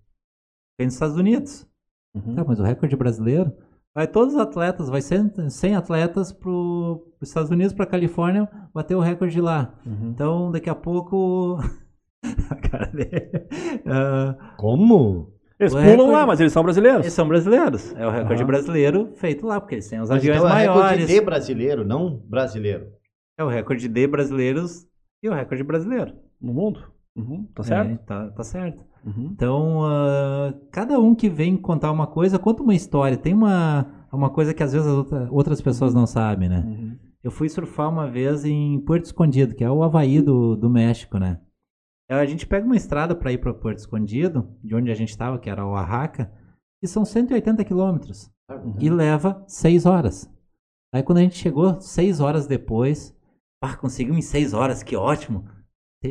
É 0.80 0.86
nos 0.86 0.94
Estados 0.94 1.18
Unidos. 1.18 1.68
Uhum. 2.14 2.36
Tá, 2.36 2.46
mas 2.48 2.60
o 2.60 2.64
recorde 2.64 2.96
brasileiro 2.96 3.52
vai 3.94 4.06
todos 4.08 4.36
os 4.36 4.40
atletas, 4.40 4.88
vai 4.88 5.02
100, 5.02 5.50
100 5.50 5.76
atletas 5.76 6.32
para 6.32 6.52
os 6.52 7.02
Estados 7.24 7.50
Unidos, 7.50 7.74
para 7.74 7.86
a 7.86 7.90
Califórnia, 7.90 8.48
bater 8.72 8.94
o 8.94 9.00
recorde 9.00 9.42
lá. 9.42 9.74
Uhum. 9.84 10.10
Então, 10.10 10.52
daqui 10.52 10.70
a 10.70 10.76
pouco. 10.76 11.60
uh... 12.24 12.38
Como? 14.58 15.34
Eles 15.60 15.74
pulam 15.74 15.90
recorde... 15.90 16.12
lá, 16.12 16.28
mas 16.28 16.40
eles 16.40 16.54
são 16.54 16.62
brasileiros. 16.62 17.02
Eles 17.02 17.14
são 17.14 17.28
brasileiros. 17.28 17.96
É 17.96 18.06
o 18.06 18.12
recorde 18.12 18.44
uhum. 18.44 18.48
brasileiro 18.48 19.12
feito 19.16 19.48
lá, 19.48 19.60
porque 19.60 19.74
eles 19.74 19.90
têm 19.90 20.00
os 20.00 20.10
mas 20.10 20.20
aviões 20.20 20.38
então 20.38 20.50
é 20.50 20.54
maiores. 20.54 20.80
É 20.80 20.84
recorde 20.84 21.14
de 21.14 21.22
brasileiro, 21.22 21.84
não 21.84 22.18
brasileiro. 22.28 22.92
É 23.40 23.44
o 23.44 23.48
recorde 23.48 23.88
de 23.88 24.08
brasileiros 24.08 24.88
e 25.22 25.30
o 25.30 25.34
recorde 25.34 25.64
brasileiro. 25.64 26.14
No 26.42 26.54
mundo? 26.54 26.84
Uhum, 27.16 27.48
tá 27.54 27.64
certo? 27.64 27.92
É, 27.92 27.98
tá, 27.98 28.30
tá 28.30 28.44
certo. 28.44 28.84
Uhum. 29.06 29.30
Então, 29.32 29.82
uh, 29.82 30.54
cada 30.72 31.00
um 31.00 31.16
que 31.16 31.30
vem 31.30 31.58
contar 31.58 31.92
uma 31.92 32.08
coisa, 32.08 32.40
conta 32.40 32.64
uma 32.64 32.76
história. 32.76 33.18
Tem 33.18 33.34
uma, 33.34 34.08
uma 34.12 34.30
coisa 34.30 34.54
que 34.54 34.64
às 34.64 34.74
vezes 34.74 34.88
outras 35.30 35.62
pessoas 35.62 35.94
não 35.94 36.06
sabem, 36.06 36.50
né? 36.50 36.64
Uhum. 36.66 36.98
Eu 37.22 37.32
fui 37.32 37.50
surfar 37.50 37.90
uma 37.90 38.10
vez 38.10 38.46
em 38.46 38.80
Porto 38.82 39.06
Escondido, 39.06 39.54
que 39.54 39.64
é 39.64 39.70
o 39.70 39.84
Havaí 39.84 40.22
do, 40.22 40.56
do 40.56 40.70
México, 40.70 41.18
né? 41.18 41.40
A 42.10 42.26
gente 42.26 42.48
pega 42.48 42.66
uma 42.66 42.76
estrada 42.76 43.14
para 43.14 43.32
ir 43.32 43.38
para 43.38 43.54
Porto 43.54 43.78
Escondido, 43.78 44.50
de 44.64 44.74
onde 44.74 44.90
a 44.90 44.96
gente 44.96 45.10
estava, 45.10 45.38
que 45.38 45.50
era 45.50 45.66
o 45.66 45.72
Oaxaca, 45.72 46.32
e 46.82 46.88
são 46.88 47.06
180 47.06 47.64
quilômetros. 47.66 48.32
Uhum. 48.50 48.76
E 48.80 48.90
leva 48.90 49.44
6 49.48 49.86
horas. 49.86 50.32
Aí 50.94 51.04
quando 51.04 51.20
a 51.20 51.22
gente 51.22 51.38
chegou, 51.38 51.80
6 51.80 52.20
horas 52.20 52.48
depois, 52.48 53.16
ah, 53.62 53.76
conseguimos 53.76 54.20
em 54.20 54.22
6 54.22 54.54
horas, 54.54 54.84
que 54.84 54.96
ótimo. 54.96 55.46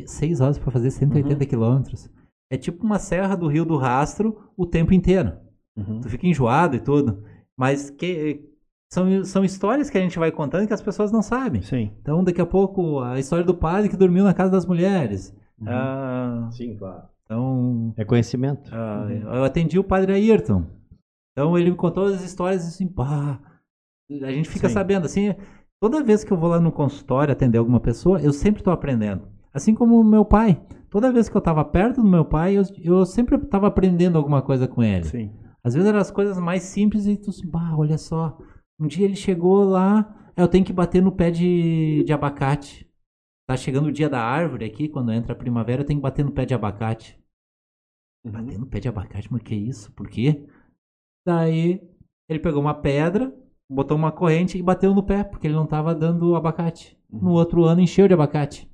6 0.06 0.40
horas 0.40 0.58
para 0.58 0.70
fazer 0.70 0.90
180 0.90 1.32
uhum. 1.32 1.48
quilômetros. 1.48 2.10
É 2.50 2.56
tipo 2.56 2.84
uma 2.84 2.98
serra 2.98 3.36
do 3.36 3.48
Rio 3.48 3.64
do 3.64 3.76
Rastro 3.76 4.50
o 4.56 4.66
tempo 4.66 4.92
inteiro. 4.92 5.32
Uhum. 5.76 6.00
Tu 6.00 6.08
fica 6.08 6.26
enjoado 6.26 6.76
e 6.76 6.80
tudo. 6.80 7.24
Mas 7.56 7.90
que, 7.90 8.48
são, 8.90 9.24
são 9.24 9.44
histórias 9.44 9.90
que 9.90 9.98
a 9.98 10.00
gente 10.00 10.18
vai 10.18 10.30
contando 10.30 10.66
que 10.66 10.72
as 10.72 10.82
pessoas 10.82 11.12
não 11.12 11.22
sabem. 11.22 11.62
Sim. 11.62 11.92
Então, 12.00 12.24
daqui 12.24 12.40
a 12.40 12.46
pouco, 12.46 13.00
a 13.00 13.18
história 13.18 13.44
do 13.44 13.54
padre 13.54 13.88
que 13.88 13.96
dormiu 13.96 14.24
na 14.24 14.34
casa 14.34 14.50
das 14.50 14.66
mulheres. 14.66 15.34
Uhum. 15.60 15.68
Ah, 15.68 16.48
Sim, 16.52 16.76
claro. 16.76 17.02
Então, 17.24 17.92
é 17.96 18.04
conhecimento. 18.04 18.70
Ah, 18.74 19.06
uhum. 19.08 19.34
Eu 19.34 19.44
atendi 19.44 19.78
o 19.78 19.84
padre 19.84 20.12
Ayrton. 20.12 20.64
Então, 21.32 21.56
ele 21.58 21.70
me 21.70 21.76
contou 21.76 22.06
as 22.06 22.22
histórias 22.22 22.66
assim, 22.66 22.86
pá. 22.86 23.38
A 24.22 24.32
gente 24.32 24.48
fica 24.48 24.68
Sim. 24.68 24.74
sabendo, 24.74 25.04
assim, 25.04 25.34
Toda 25.80 26.02
vez 26.02 26.24
que 26.24 26.32
eu 26.32 26.36
vou 26.36 26.48
lá 26.48 26.60
no 26.60 26.72
consultório 26.72 27.32
atender 27.32 27.58
alguma 27.58 27.78
pessoa, 27.78 28.20
eu 28.20 28.32
sempre 28.32 28.60
estou 28.60 28.72
aprendendo. 28.72 29.28
Assim 29.52 29.74
como 29.74 30.00
o 30.00 30.04
meu 30.04 30.24
pai. 30.24 30.60
Toda 30.90 31.12
vez 31.12 31.28
que 31.28 31.36
eu 31.36 31.40
estava 31.40 31.64
perto 31.64 32.02
do 32.02 32.08
meu 32.08 32.24
pai, 32.24 32.56
eu, 32.56 32.62
eu 32.82 33.06
sempre 33.06 33.36
estava 33.36 33.68
aprendendo 33.68 34.16
alguma 34.16 34.42
coisa 34.42 34.66
com 34.66 34.82
ele. 34.82 35.04
Sim. 35.04 35.32
Às 35.62 35.74
vezes 35.74 35.88
eram 35.88 35.98
as 35.98 36.10
coisas 36.10 36.38
mais 36.38 36.62
simples 36.62 37.06
e 37.06 37.16
tu, 37.16 37.30
bah, 37.46 37.76
olha 37.76 37.98
só. 37.98 38.38
Um 38.80 38.86
dia 38.86 39.04
ele 39.04 39.16
chegou 39.16 39.64
lá, 39.64 40.32
eu 40.36 40.48
tenho 40.48 40.64
que 40.64 40.72
bater 40.72 41.02
no 41.02 41.12
pé 41.12 41.30
de, 41.30 42.02
de 42.04 42.12
abacate. 42.12 42.88
Tá 43.46 43.56
chegando 43.56 43.86
o 43.86 43.92
dia 43.92 44.08
da 44.08 44.20
árvore 44.20 44.64
aqui, 44.64 44.88
quando 44.88 45.12
entra 45.12 45.32
a 45.32 45.36
primavera, 45.36 45.82
eu 45.82 45.86
tenho 45.86 45.98
que 45.98 46.02
bater 46.02 46.24
no 46.24 46.32
pé 46.32 46.44
de 46.44 46.54
abacate. 46.54 47.18
Uhum. 48.24 48.32
Bater 48.32 48.58
no 48.58 48.66
pé 48.66 48.80
de 48.80 48.88
abacate, 48.88 49.32
mas 49.32 49.42
que 49.42 49.54
isso? 49.54 49.92
Por 49.92 50.08
quê? 50.08 50.46
Daí 51.26 51.80
ele 52.28 52.40
pegou 52.40 52.60
uma 52.60 52.74
pedra, 52.74 53.34
botou 53.68 53.96
uma 53.96 54.10
corrente 54.10 54.56
e 54.58 54.62
bateu 54.62 54.94
no 54.94 55.02
pé, 55.02 55.24
porque 55.24 55.46
ele 55.46 55.54
não 55.54 55.64
estava 55.64 55.94
dando 55.94 56.34
abacate. 56.34 56.98
Uhum. 57.10 57.20
No 57.20 57.30
outro 57.32 57.64
ano 57.64 57.80
encheu 57.80 58.08
de 58.08 58.14
abacate. 58.14 58.70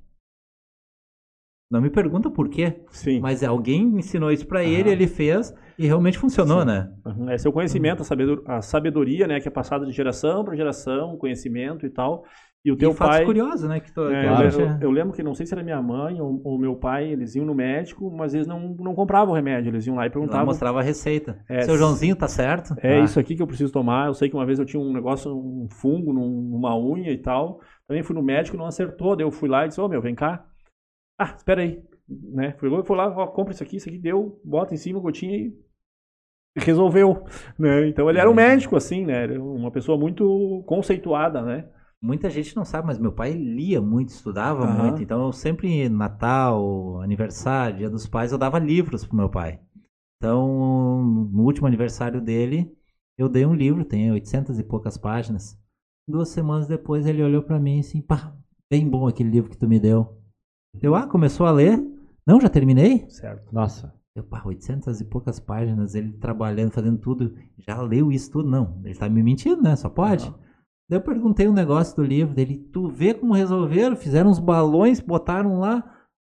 Não 1.69 1.81
me 1.81 1.89
pergunta 1.89 2.29
por 2.29 2.47
quê. 2.47 2.83
Sim. 2.91 3.19
Mas 3.19 3.43
alguém 3.43 3.83
ensinou 3.97 4.31
isso 4.31 4.47
para 4.47 4.63
ele, 4.63 4.89
ele 4.89 5.07
fez 5.07 5.53
e 5.77 5.85
realmente 5.85 6.17
funcionou, 6.17 6.61
Sim. 6.61 6.67
né? 6.67 6.93
Uhum. 7.05 7.29
É 7.29 7.37
seu 7.37 7.51
conhecimento, 7.51 8.03
a 8.47 8.61
sabedoria, 8.61 9.27
né, 9.27 9.39
que 9.39 9.47
é 9.47 9.51
passada 9.51 9.85
de 9.85 9.91
geração 9.91 10.45
para 10.45 10.55
geração, 10.55 11.17
conhecimento 11.17 11.85
e 11.85 11.89
tal. 11.89 12.23
E 12.65 12.71
o 12.71 12.75
teu 12.75 12.93
e 12.93 12.95
pai. 12.95 13.23
curioso, 13.23 13.67
né? 13.67 13.79
Que 13.79 13.93
tu, 13.93 14.01
é, 14.09 14.49
que 14.49 14.59
eu, 14.59 14.67
eu, 14.81 14.91
lembro 14.91 15.13
que 15.13 15.21
não 15.21 15.35
sei 15.35 15.45
se 15.45 15.53
era 15.53 15.61
minha 15.61 15.79
mãe 15.79 16.19
ou, 16.19 16.41
ou, 16.43 16.57
meu 16.57 16.75
pai, 16.75 17.07
eles 17.11 17.35
iam 17.35 17.45
no 17.45 17.53
médico, 17.53 18.09
mas 18.09 18.33
eles 18.33 18.47
não, 18.47 18.75
não 18.79 18.95
compravam 18.95 19.33
o 19.33 19.35
remédio, 19.35 19.69
eles 19.69 19.85
iam 19.85 19.95
lá 19.95 20.07
e 20.07 20.09
perguntavam. 20.09 20.39
Ela 20.39 20.47
mostrava 20.47 20.79
a 20.79 20.81
receita. 20.81 21.39
É, 21.47 21.61
Seu 21.61 21.77
Joãozinho, 21.77 22.15
tá 22.15 22.27
certo? 22.27 22.73
É 22.81 22.95
ah. 22.95 23.03
isso 23.03 23.19
aqui 23.19 23.35
que 23.35 23.41
eu 23.43 23.45
preciso 23.45 23.71
tomar. 23.71 24.07
Eu 24.07 24.15
sei 24.15 24.29
que 24.29 24.35
uma 24.35 24.47
vez 24.47 24.57
eu 24.57 24.65
tinha 24.65 24.81
um 24.81 24.91
negócio, 24.91 25.31
um 25.31 25.67
fungo 25.69 26.11
numa 26.11 26.75
unha 26.75 27.11
e 27.11 27.19
tal. 27.19 27.59
Também 27.87 28.01
fui 28.01 28.15
no 28.15 28.23
médico, 28.23 28.57
não 28.57 28.65
acertou. 28.65 29.15
Daí 29.15 29.23
eu 29.23 29.31
fui 29.31 29.47
lá 29.47 29.65
e 29.65 29.67
disse: 29.67 29.79
Ô 29.79 29.85
oh, 29.85 29.87
meu, 29.87 30.01
vem 30.01 30.15
cá. 30.15 30.43
Ah, 31.19 31.35
espera 31.37 31.61
aí. 31.61 31.83
Né? 32.09 32.55
Fui, 32.57 32.69
fui 32.83 32.97
lá, 32.97 33.09
ó, 33.15 33.27
compra 33.27 33.53
isso 33.53 33.61
aqui, 33.61 33.77
isso 33.77 33.89
aqui 33.89 33.99
deu, 33.99 34.41
bota 34.43 34.73
em 34.73 34.77
cima, 34.77 34.99
gotinha 34.99 35.37
e 35.37 35.53
resolveu. 36.57 37.23
Né? 37.59 37.89
Então 37.89 38.09
ele 38.09 38.17
era 38.17 38.27
um 38.27 38.31
uhum. 38.31 38.37
médico, 38.37 38.75
assim, 38.75 39.05
né? 39.05 39.27
Uma 39.37 39.69
pessoa 39.69 39.99
muito 39.99 40.63
conceituada, 40.65 41.43
né? 41.43 41.69
Muita 42.05 42.29
gente 42.29 42.55
não 42.55 42.63
sabe, 42.63 42.85
mas 42.85 42.99
meu 42.99 43.11
pai 43.11 43.33
lia 43.33 43.81
muito, 43.81 44.09
estudava 44.09 44.63
uhum. 44.63 44.77
muito. 44.77 45.01
Então, 45.01 45.25
eu 45.25 45.33
sempre, 45.33 45.89
Natal, 45.89 47.01
aniversário, 47.01 47.79
Dia 47.79 47.89
dos 47.89 48.05
Pais, 48.05 48.31
eu 48.31 48.37
dava 48.37 48.59
livros 48.59 49.03
pro 49.03 49.17
meu 49.17 49.27
pai. 49.27 49.59
Então, 50.17 51.03
no 51.33 51.41
último 51.41 51.65
aniversário 51.65 52.21
dele, 52.21 52.71
eu 53.17 53.27
dei 53.27 53.43
um 53.43 53.55
livro, 53.55 53.83
tem 53.83 54.11
800 54.11 54.59
e 54.59 54.63
poucas 54.63 54.99
páginas. 54.99 55.59
Duas 56.07 56.29
semanas 56.29 56.67
depois, 56.67 57.07
ele 57.07 57.23
olhou 57.23 57.41
para 57.41 57.59
mim 57.59 57.79
assim, 57.79 58.01
pá, 58.01 58.35
bem 58.69 58.87
bom 58.87 59.07
aquele 59.07 59.31
livro 59.31 59.49
que 59.49 59.57
tu 59.57 59.67
me 59.67 59.79
deu. 59.79 60.15
Eu, 60.79 60.93
ah, 60.93 61.07
começou 61.07 61.47
a 61.47 61.51
ler? 61.51 61.83
Não, 62.23 62.39
já 62.39 62.49
terminei? 62.49 63.09
Certo. 63.09 63.51
Nossa. 63.51 63.91
Eu, 64.15 64.23
pá, 64.23 64.43
800 64.45 65.01
e 65.01 65.05
poucas 65.05 65.39
páginas, 65.39 65.95
ele 65.95 66.13
trabalhando, 66.13 66.69
fazendo 66.69 66.99
tudo. 66.99 67.35
Já 67.57 67.81
leu 67.81 68.11
isso 68.11 68.29
tudo? 68.31 68.47
Não, 68.47 68.79
ele 68.85 68.93
tá 68.93 69.09
me 69.09 69.23
mentindo, 69.23 69.63
né? 69.63 69.75
Só 69.75 69.89
pode. 69.89 70.31
Daí 70.89 70.99
eu 70.99 71.03
perguntei 71.03 71.47
um 71.47 71.53
negócio 71.53 71.95
do 71.95 72.03
livro 72.03 72.33
dele, 72.33 72.57
tu 72.71 72.89
vê 72.89 73.13
como 73.13 73.33
resolveram? 73.33 73.95
Fizeram 73.95 74.29
uns 74.29 74.39
balões, 74.39 74.99
botaram 74.99 75.59
lá. 75.59 75.83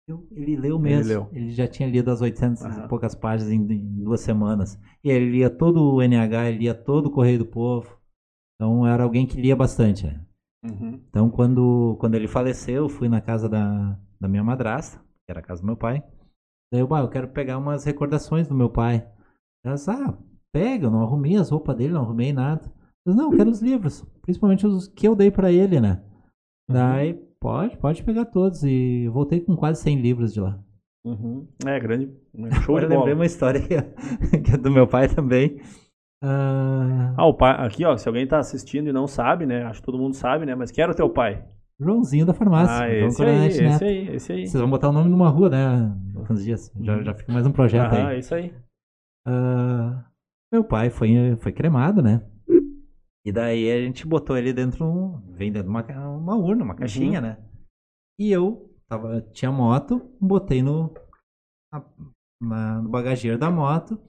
Eu, 0.09 0.27
ele 0.33 0.57
leu 0.57 0.79
mesmo. 0.79 1.03
Ele, 1.03 1.09
leu. 1.09 1.29
ele, 1.33 1.51
já 1.51 1.69
tinha 1.69 1.89
lido 1.89 2.11
as 2.11 2.21
800 2.21 2.63
uhum. 2.63 2.85
e 2.85 2.89
poucas 2.89 3.15
páginas 3.15 3.53
em, 3.53 3.61
em, 3.61 4.03
duas 4.03 4.21
semanas. 4.21 4.81
E 5.05 5.11
ele 5.11 5.31
lia 5.31 5.51
todo 5.51 5.95
o 5.95 6.03
NH, 6.03 6.49
ele 6.49 6.59
lia 6.59 6.75
todo 6.75 7.07
o 7.07 7.11
Correio 7.11 7.39
do 7.39 7.47
Povo. 7.47 7.97
Então 8.57 8.87
era 8.87 9.05
alguém 9.05 9.27
que 9.27 9.41
lia 9.41 9.55
bastante. 9.55 10.07
Né? 10.07 10.21
Uhum. 10.65 11.01
Então 11.09 11.31
quando, 11.31 11.97
quando 12.01 12.15
ele 12.15 12.27
faleceu, 12.27 12.85
eu 12.85 12.89
fui 12.89 13.09
na 13.09 13.21
casa 13.21 13.49
da, 13.49 13.97
da 14.19 14.27
minha 14.27 14.43
madrasta, 14.43 14.99
que 14.99 15.31
era 15.31 15.41
a 15.41 15.43
casa 15.43 15.61
do 15.61 15.67
meu 15.67 15.77
pai. 15.77 16.03
Daí 16.73 16.81
eu, 16.81 16.89
bah, 16.89 17.01
eu 17.01 17.09
quero 17.09 17.29
pegar 17.29 17.59
umas 17.59 17.85
recordações 17.85 18.49
do 18.49 18.55
meu 18.55 18.71
pai. 18.71 19.07
Ela 19.65 19.77
disse, 19.77 19.91
ah, 19.91 20.17
pega, 20.53 20.87
eu 20.87 20.91
não 20.91 21.03
arrumei 21.03 21.37
as 21.37 21.51
roupas 21.51 21.77
dele, 21.77 21.93
não 21.93 22.03
arrumei 22.03 22.33
nada. 22.33 22.73
Eu, 23.07 23.15
não, 23.15 23.31
eu 23.31 23.37
quero 23.37 23.51
os 23.51 23.61
livros. 23.61 24.05
Principalmente 24.23 24.67
os 24.67 24.89
que 24.89 25.07
eu 25.07 25.17
dei 25.17 25.31
para 25.31 25.51
ele, 25.51 25.81
né? 25.81 26.03
Uhum. 26.69 26.75
Daí, 26.75 27.15
pode, 27.41 27.77
pode 27.79 28.03
pegar 28.03 28.27
todos. 28.27 28.63
E 28.65 29.09
voltei 29.09 29.41
com 29.41 29.57
quase 29.57 29.83
100 29.83 30.01
livros 30.01 30.35
de 30.35 30.41
lá. 30.41 30.59
Uhum. 31.05 31.47
É, 31.67 31.79
grande. 31.81 32.13
Show 32.65 32.79
eu 32.79 32.89
lembrei 32.89 33.15
uma 33.15 33.27
história 33.27 33.61
que 34.45 34.53
é, 34.53 34.57
do 34.57 34.71
meu 34.71 34.87
pai 34.87 35.09
também. 35.09 35.61
Uh... 36.23 37.15
Ah, 37.17 37.27
o 37.27 37.35
pai, 37.35 37.55
aqui, 37.65 37.85
ó, 37.85 37.97
se 37.97 38.09
alguém 38.09 38.27
tá 38.27 38.39
assistindo 38.39 38.89
e 38.89 38.93
não 38.93 39.07
sabe, 39.07 39.47
né? 39.47 39.63
Acho 39.65 39.81
que 39.81 39.87
todo 39.87 39.99
mundo 39.99 40.15
sabe, 40.15 40.45
né? 40.45 40.55
Mas 40.55 40.71
quem 40.71 40.83
era 40.83 40.93
o 40.93 40.97
teu 40.97 41.09
pai? 41.09 41.45
Joãozinho 41.81 42.27
da 42.27 42.35
farmácia. 42.35 42.85
Ah, 42.85 42.91
esse 42.91 43.23
aí, 43.23 43.47
esse 43.47 43.63
né? 43.63 43.79
aí, 43.81 44.09
esse 44.17 44.33
aí. 44.33 44.47
Vocês 44.47 44.61
vão 44.61 44.69
botar 44.69 44.89
o 44.89 44.93
nome 44.93 45.09
numa 45.09 45.29
rua, 45.29 45.49
né? 45.49 45.97
Alguns 46.17 46.45
dias. 46.45 46.73
Já, 46.81 47.01
já 47.03 47.15
fica 47.15 47.33
mais 47.33 47.47
um 47.47 47.53
projeto 47.53 47.93
ah, 47.93 47.97
aí. 47.97 48.03
Ah, 48.03 48.19
isso 48.19 48.35
aí. 48.35 48.53
Uh, 49.27 50.03
meu 50.53 50.65
pai 50.65 50.91
foi, 50.91 51.37
foi 51.37 51.53
cremado, 51.53 52.03
né? 52.03 52.21
E 53.29 53.33
daí 53.33 53.71
a 53.71 53.79
gente 53.83 54.07
botou 54.07 54.39
ele 54.39 54.55
dentro, 54.55 55.21
vem 55.37 55.53
dentro 55.53 55.71
de 55.71 55.77
uma, 55.77 56.17
uma 56.17 56.35
urna, 56.35 56.65
uma 56.65 56.75
caixinha, 56.75 57.21
uhum. 57.21 57.27
né? 57.27 57.39
E 58.19 58.33
eu 58.33 58.75
tava, 58.89 59.21
tinha 59.21 59.53
moto, 59.53 60.01
botei 60.19 60.63
no, 60.63 60.95
na, 61.71 61.85
na, 62.41 62.83
no 62.83 62.89
bagageiro 62.89 63.39
da 63.39 63.51
moto 63.51 64.01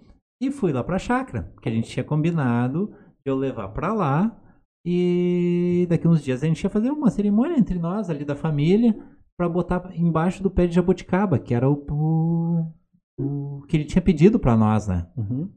e 0.41 0.49
fui 0.49 0.71
lá 0.71 0.81
pra 0.85 0.97
chácara, 0.97 1.53
que 1.61 1.67
a 1.67 1.71
gente 1.71 1.89
tinha 1.89 2.03
combinado 2.03 2.95
de 3.25 3.29
eu 3.29 3.35
levar 3.35 3.67
pra 3.73 3.93
lá 3.93 4.41
e 4.85 5.85
daqui 5.89 6.07
uns 6.07 6.23
dias 6.23 6.41
a 6.41 6.47
gente 6.47 6.63
ia 6.63 6.69
fazer 6.69 6.89
uma 6.89 7.09
cerimônia 7.09 7.59
entre 7.59 7.77
nós 7.77 8.09
ali 8.09 8.23
da 8.23 8.37
família 8.37 8.97
para 9.37 9.49
botar 9.49 9.91
embaixo 9.97 10.41
do 10.41 10.49
pé 10.49 10.65
de 10.65 10.75
jabuticaba, 10.75 11.37
que 11.37 11.53
era 11.53 11.69
o, 11.69 11.85
o, 11.91 12.73
o 13.19 13.65
que 13.67 13.75
ele 13.75 13.83
tinha 13.83 14.01
pedido 14.01 14.39
para 14.39 14.55
nós, 14.55 14.87
né? 14.87 15.11
Uhum. 15.17 15.51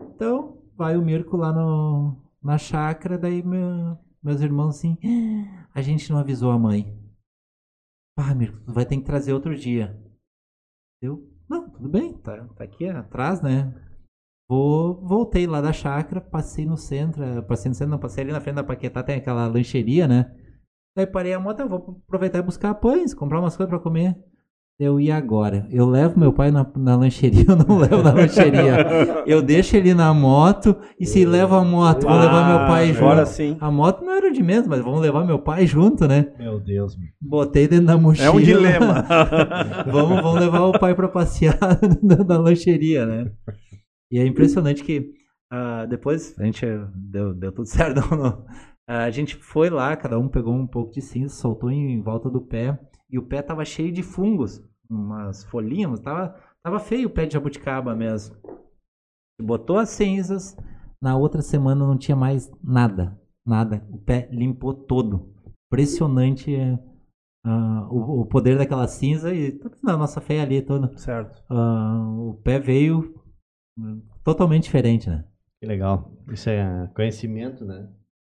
Então, 0.00 0.62
vai 0.74 0.96
o 0.96 1.02
Mirko 1.02 1.36
lá 1.36 1.52
no, 1.52 2.25
na 2.46 2.58
chácara, 2.58 3.18
daí 3.18 3.42
meu, 3.42 3.98
meus 4.22 4.40
irmãos 4.40 4.76
assim, 4.76 4.96
a 5.74 5.82
gente 5.82 6.10
não 6.10 6.18
avisou 6.18 6.52
a 6.52 6.58
mãe. 6.58 6.96
Ah, 8.16 8.34
Mirko, 8.34 8.64
tu 8.64 8.72
vai 8.72 8.86
ter 8.86 8.96
que 8.96 9.04
trazer 9.04 9.32
outro 9.32 9.54
dia. 9.54 10.00
Eu, 11.02 11.28
não, 11.50 11.68
tudo 11.68 11.88
bem, 11.88 12.16
tá, 12.18 12.46
tá 12.54 12.64
aqui 12.64 12.88
atrás, 12.88 13.42
né? 13.42 13.74
Vou, 14.48 15.04
voltei 15.04 15.46
lá 15.46 15.60
da 15.60 15.72
chácara, 15.72 16.20
passei 16.20 16.64
no 16.64 16.76
centro, 16.76 17.22
eh, 17.22 17.42
passei 17.42 17.68
no 17.68 17.74
centro, 17.74 17.90
não, 17.90 17.98
passei 17.98 18.22
ali 18.22 18.32
na 18.32 18.40
frente 18.40 18.54
da 18.54 18.64
Paquetá, 18.64 19.02
tem 19.02 19.16
aquela 19.16 19.48
lancheria, 19.48 20.06
né? 20.06 20.32
Daí 20.96 21.06
parei 21.06 21.34
a 21.34 21.40
moto, 21.40 21.68
vou 21.68 22.00
aproveitar 22.06 22.38
e 22.38 22.42
buscar 22.42 22.74
pães, 22.76 23.12
comprar 23.12 23.40
umas 23.40 23.56
coisas 23.56 23.68
pra 23.68 23.82
comer. 23.82 24.16
Eu 24.78 25.00
ia 25.00 25.16
agora. 25.16 25.66
Eu 25.70 25.88
levo 25.88 26.20
meu 26.20 26.34
pai 26.34 26.50
na, 26.50 26.70
na 26.76 26.96
lancheria, 26.96 27.46
eu 27.48 27.56
não 27.56 27.78
levo 27.78 28.02
na 28.02 28.12
lancheria. 28.12 29.24
Eu 29.26 29.40
deixo 29.40 29.74
ele 29.74 29.94
na 29.94 30.12
moto 30.12 30.76
e 31.00 31.06
se 31.06 31.24
leva 31.24 31.58
a 31.58 31.64
moto, 31.64 32.02
vou 32.02 32.18
levar 32.18 32.46
meu 32.46 32.66
pai 32.68 32.88
junto. 32.88 33.04
Agora 33.04 33.24
sim. 33.24 33.56
A 33.58 33.70
moto 33.70 34.04
não 34.04 34.12
era 34.12 34.30
de 34.30 34.42
menos, 34.42 34.66
mas 34.66 34.82
vamos 34.82 35.00
levar 35.00 35.24
meu 35.24 35.38
pai 35.38 35.66
junto, 35.66 36.06
né? 36.06 36.30
Meu 36.38 36.60
Deus. 36.60 36.94
Botei 37.18 37.66
dentro 37.66 37.86
da 37.86 37.96
mochila. 37.96 38.26
É 38.26 38.30
um 38.30 38.38
dilema. 38.38 39.02
vamos, 39.90 40.20
vamos 40.20 40.40
levar 40.40 40.64
o 40.66 40.78
pai 40.78 40.94
para 40.94 41.08
passear 41.08 41.58
na 42.04 42.36
lancheria, 42.36 43.06
né? 43.06 43.32
E 44.12 44.18
é 44.18 44.26
impressionante 44.26 44.84
que 44.84 45.10
uh, 45.50 45.88
depois 45.88 46.38
a 46.38 46.44
gente 46.44 46.66
deu, 46.94 47.32
deu 47.32 47.50
tudo 47.50 47.64
certo. 47.66 48.02
Não, 48.10 48.18
não. 48.18 48.40
Uh, 48.88 49.06
a 49.06 49.10
gente 49.10 49.36
foi 49.36 49.70
lá, 49.70 49.96
cada 49.96 50.18
um 50.18 50.28
pegou 50.28 50.52
um 50.52 50.66
pouco 50.66 50.92
de 50.92 51.00
cinza, 51.00 51.34
soltou 51.34 51.70
em 51.70 52.02
volta 52.02 52.28
do 52.28 52.42
pé 52.42 52.78
e 53.16 53.18
o 53.18 53.22
pé 53.22 53.40
tava 53.40 53.64
cheio 53.64 53.90
de 53.90 54.02
fungos, 54.02 54.62
umas 54.90 55.42
folhinhas, 55.44 55.98
tava, 56.00 56.38
tava 56.62 56.78
feio 56.78 57.08
o 57.08 57.10
pé 57.10 57.24
de 57.24 57.32
jabuticaba 57.32 57.96
mesmo. 57.96 58.36
Botou 59.40 59.78
as 59.78 59.88
cinzas, 59.88 60.54
na 61.02 61.16
outra 61.16 61.40
semana 61.40 61.86
não 61.86 61.96
tinha 61.96 62.14
mais 62.14 62.52
nada, 62.62 63.18
nada. 63.44 63.86
O 63.90 63.96
pé 63.96 64.28
limpou 64.30 64.74
todo. 64.74 65.34
Impressionante 65.72 66.54
uh, 66.54 67.88
o, 67.90 68.20
o, 68.20 68.26
poder 68.26 68.58
daquela 68.58 68.86
cinza 68.86 69.34
e 69.34 69.50
toda 69.50 69.76
a 69.84 69.96
nossa 69.96 70.20
fé 70.20 70.42
ali 70.42 70.60
toda. 70.60 70.94
Certo. 70.98 71.42
Uh, 71.50 72.30
o 72.30 72.34
pé 72.44 72.60
veio 72.60 73.18
totalmente 74.22 74.64
diferente, 74.64 75.08
né? 75.08 75.24
Que 75.58 75.66
legal. 75.66 76.12
Isso 76.30 76.50
é 76.50 76.86
conhecimento, 76.94 77.64
né? 77.64 77.88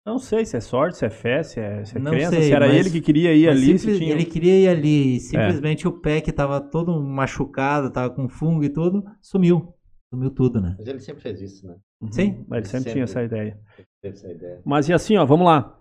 Não 0.06 0.18
sei 0.18 0.44
se 0.44 0.54
é 0.54 0.60
sorte, 0.60 0.98
se 0.98 1.06
é 1.06 1.10
fé, 1.10 1.42
se 1.42 1.58
é, 1.58 1.82
se 1.82 1.96
é 1.96 2.00
crença, 2.00 2.30
sei, 2.30 2.42
se 2.42 2.52
era 2.52 2.66
mas, 2.66 2.76
ele 2.76 2.90
que 2.90 3.00
queria 3.00 3.34
ir 3.34 3.48
ali. 3.48 3.78
Simples, 3.78 3.98
tinha... 3.98 4.12
Ele 4.12 4.24
queria 4.26 4.60
ir 4.60 4.68
ali 4.68 5.16
e 5.16 5.20
simplesmente 5.20 5.86
é. 5.86 5.88
o 5.88 5.92
pé 5.92 6.20
que 6.20 6.28
estava 6.28 6.60
todo 6.60 7.00
machucado, 7.02 7.88
estava 7.88 8.10
com 8.10 8.28
fungo 8.28 8.62
e 8.62 8.68
tudo, 8.68 9.02
sumiu. 9.22 9.74
Sumiu 10.12 10.30
tudo, 10.30 10.60
né? 10.60 10.74
Mas 10.78 10.86
ele 10.86 11.00
sempre 11.00 11.22
fez 11.22 11.40
isso, 11.40 11.66
né? 11.66 11.74
Uhum. 12.02 12.12
Sim. 12.12 12.44
Mas 12.46 12.58
ele 12.58 12.66
sempre, 12.66 12.78
sempre, 12.78 12.92
tinha 12.92 13.04
essa 13.04 13.22
ideia. 13.22 13.58
Teve 14.02 14.14
essa 14.14 14.30
ideia. 14.30 14.60
Mas 14.62 14.88
e 14.90 14.92
assim, 14.92 15.16
ó, 15.16 15.24
vamos 15.24 15.46
lá. 15.46 15.74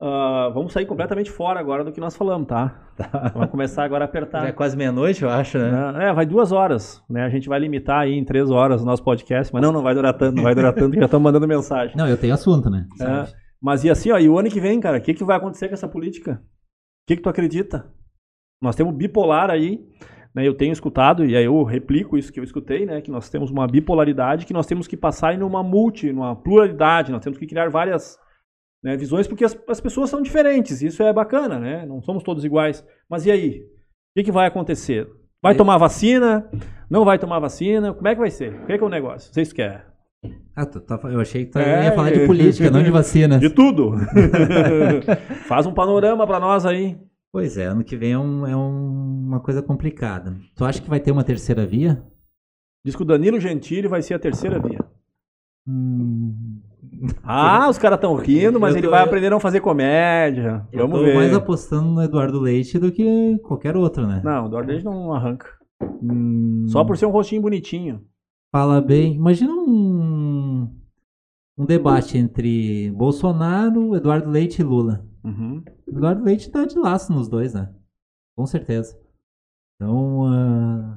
Uh, 0.00 0.52
vamos 0.52 0.72
sair 0.72 0.86
completamente 0.86 1.30
fora 1.30 1.58
agora 1.58 1.82
do 1.82 1.90
que 1.90 2.00
nós 2.00 2.16
falamos, 2.16 2.46
tá? 2.46 2.90
tá. 2.96 3.30
Vamos 3.32 3.50
começar 3.50 3.84
agora 3.84 4.04
a 4.04 4.06
apertar. 4.06 4.42
Já 4.42 4.48
é 4.48 4.52
quase 4.52 4.76
meia-noite, 4.76 5.22
eu 5.22 5.30
acho, 5.30 5.56
né? 5.56 6.08
É, 6.08 6.12
vai 6.12 6.26
duas 6.26 6.52
horas, 6.52 7.02
né? 7.08 7.24
A 7.24 7.28
gente 7.28 7.48
vai 7.48 7.58
limitar 7.58 8.00
aí 8.00 8.12
em 8.12 8.24
três 8.24 8.50
horas 8.50 8.82
o 8.82 8.84
nosso 8.84 9.02
podcast, 9.02 9.52
mas 9.52 9.62
não, 9.62 9.72
não 9.72 9.82
vai 9.82 9.94
durar 9.94 10.12
tanto, 10.12 10.34
não 10.36 10.42
vai 10.42 10.54
durar 10.54 10.74
tanto, 10.74 10.94
já 10.96 11.06
estamos 11.06 11.24
mandando 11.24 11.48
mensagem. 11.48 11.96
Não, 11.96 12.06
eu 12.06 12.18
tenho 12.18 12.34
assunto, 12.34 12.68
né? 12.68 12.86
É, 13.00 13.43
mas 13.64 13.82
e 13.82 13.88
assim, 13.88 14.10
ó, 14.10 14.18
e 14.18 14.28
o 14.28 14.38
ano 14.38 14.50
que 14.50 14.60
vem, 14.60 14.78
cara, 14.78 14.98
o 14.98 15.00
que, 15.00 15.14
que 15.14 15.24
vai 15.24 15.38
acontecer 15.38 15.68
com 15.68 15.74
essa 15.74 15.88
política? 15.88 16.32
O 16.34 17.06
que, 17.08 17.16
que 17.16 17.22
tu 17.22 17.30
acredita? 17.30 17.90
Nós 18.62 18.76
temos 18.76 18.94
bipolar 18.94 19.48
aí, 19.48 19.82
né? 20.34 20.46
Eu 20.46 20.54
tenho 20.54 20.70
escutado, 20.70 21.24
e 21.24 21.34
aí 21.34 21.46
eu 21.46 21.62
replico 21.62 22.18
isso 22.18 22.30
que 22.30 22.38
eu 22.38 22.44
escutei, 22.44 22.84
né? 22.84 23.00
Que 23.00 23.10
nós 23.10 23.30
temos 23.30 23.50
uma 23.50 23.66
bipolaridade 23.66 24.44
que 24.44 24.52
nós 24.52 24.66
temos 24.66 24.86
que 24.86 24.98
passar 24.98 25.34
em 25.34 25.42
uma 25.42 25.62
multi, 25.62 26.12
numa 26.12 26.36
pluralidade, 26.36 27.10
nós 27.10 27.24
temos 27.24 27.38
que 27.38 27.46
criar 27.46 27.70
várias 27.70 28.18
né, 28.82 28.98
visões, 28.98 29.26
porque 29.26 29.46
as, 29.46 29.58
as, 29.66 29.80
pessoas 29.80 30.10
são 30.10 30.20
diferentes, 30.20 30.82
isso 30.82 31.02
é 31.02 31.10
bacana, 31.10 31.58
né? 31.58 31.86
Não 31.86 32.02
somos 32.02 32.22
todos 32.22 32.44
iguais. 32.44 32.86
Mas 33.08 33.24
e 33.24 33.30
aí? 33.30 33.60
O 33.60 34.18
que, 34.18 34.24
que 34.24 34.32
vai 34.32 34.46
acontecer? 34.46 35.08
Vai 35.42 35.54
tomar 35.54 35.78
vacina? 35.78 36.50
Não 36.90 37.02
vai 37.02 37.18
tomar 37.18 37.38
vacina? 37.38 37.94
Como 37.94 38.08
é 38.08 38.14
que 38.14 38.20
vai 38.20 38.30
ser? 38.30 38.52
O 38.52 38.66
que 38.66 38.74
é, 38.74 38.76
que 38.76 38.84
é 38.84 38.86
o 38.86 38.90
negócio? 38.90 39.32
Vocês 39.32 39.54
querem? 39.54 39.93
Ah, 40.56 40.66
tu, 40.66 40.80
tá, 40.80 41.00
eu 41.04 41.20
achei 41.20 41.44
que 41.44 41.52
tu 41.52 41.58
é, 41.58 41.86
ia 41.86 41.92
falar 41.92 42.12
de 42.12 42.26
política, 42.26 42.70
não 42.70 42.82
de 42.82 42.90
vacina. 42.90 43.38
De 43.38 43.50
tudo. 43.50 43.92
Faz 45.48 45.66
um 45.66 45.74
panorama 45.74 46.26
para 46.26 46.38
nós 46.38 46.64
aí. 46.64 46.96
Pois 47.32 47.56
é, 47.56 47.64
ano 47.64 47.82
que 47.82 47.96
vem 47.96 48.12
é, 48.12 48.18
um, 48.18 48.46
é 48.46 48.56
um, 48.56 49.24
uma 49.26 49.40
coisa 49.40 49.60
complicada. 49.60 50.36
Tu 50.54 50.64
acha 50.64 50.80
que 50.80 50.88
vai 50.88 51.00
ter 51.00 51.10
uma 51.10 51.24
terceira 51.24 51.66
via? 51.66 52.00
Diz 52.84 52.94
que 52.94 53.02
o 53.02 53.06
Danilo 53.06 53.40
Gentili 53.40 53.88
vai 53.88 54.02
ser 54.02 54.14
a 54.14 54.18
terceira 54.18 54.60
via. 54.60 54.78
Hum... 55.66 56.60
Ah, 57.24 57.68
os 57.68 57.78
caras 57.78 57.96
estão 57.96 58.14
rindo, 58.14 58.60
mas 58.60 58.74
tô, 58.74 58.78
ele 58.78 58.88
vai 58.88 59.02
aprender 59.02 59.26
a 59.26 59.30
não 59.30 59.40
fazer 59.40 59.60
comédia. 59.60 60.66
Eu 60.70 60.82
Vamos 60.82 61.00
tô 61.00 61.04
ver. 61.06 61.14
mais 61.14 61.34
apostando 61.34 61.90
no 61.90 62.02
Eduardo 62.02 62.38
Leite 62.38 62.78
do 62.78 62.92
que 62.92 63.38
qualquer 63.42 63.76
outro, 63.76 64.06
né? 64.06 64.20
Não, 64.22 64.44
o 64.44 64.46
Eduardo 64.46 64.70
Leite 64.70 64.84
não 64.84 65.12
arranca. 65.12 65.48
Hum... 66.02 66.66
Só 66.68 66.84
por 66.84 66.96
ser 66.96 67.06
um 67.06 67.10
rostinho 67.10 67.42
bonitinho. 67.42 68.02
Fala 68.54 68.80
bem. 68.80 69.16
Imagina 69.16 69.52
um, 69.52 70.72
um 71.58 71.66
debate 71.66 72.16
entre 72.16 72.88
Bolsonaro, 72.92 73.96
Eduardo 73.96 74.30
Leite 74.30 74.60
e 74.60 74.64
Lula. 74.64 75.04
Uhum. 75.24 75.60
Eduardo 75.88 76.22
Leite 76.22 76.48
tá 76.52 76.64
de 76.64 76.78
laço 76.78 77.12
nos 77.12 77.26
dois, 77.26 77.52
né? 77.52 77.74
Com 78.36 78.46
certeza. 78.46 78.96
Então, 79.74 80.20
uh, 80.20 80.96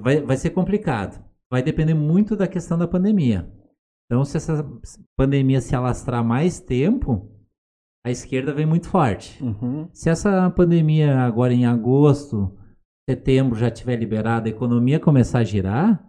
vai, 0.00 0.22
vai 0.22 0.36
ser 0.38 0.48
complicado. 0.48 1.22
Vai 1.50 1.62
depender 1.62 1.92
muito 1.92 2.34
da 2.34 2.48
questão 2.48 2.78
da 2.78 2.88
pandemia. 2.88 3.46
Então, 4.06 4.24
se 4.24 4.38
essa 4.38 4.66
pandemia 5.14 5.60
se 5.60 5.76
alastrar 5.76 6.24
mais 6.24 6.58
tempo, 6.58 7.30
a 8.02 8.10
esquerda 8.10 8.54
vem 8.54 8.64
muito 8.64 8.88
forte. 8.88 9.44
Uhum. 9.44 9.90
Se 9.92 10.08
essa 10.08 10.48
pandemia 10.52 11.18
agora 11.18 11.52
em 11.52 11.66
agosto, 11.66 12.58
setembro 13.08 13.58
já 13.58 13.70
tiver 13.70 13.96
liberada, 13.96 14.48
a 14.48 14.50
economia 14.50 15.00
começar 15.00 15.38
a 15.38 15.44
girar, 15.44 16.04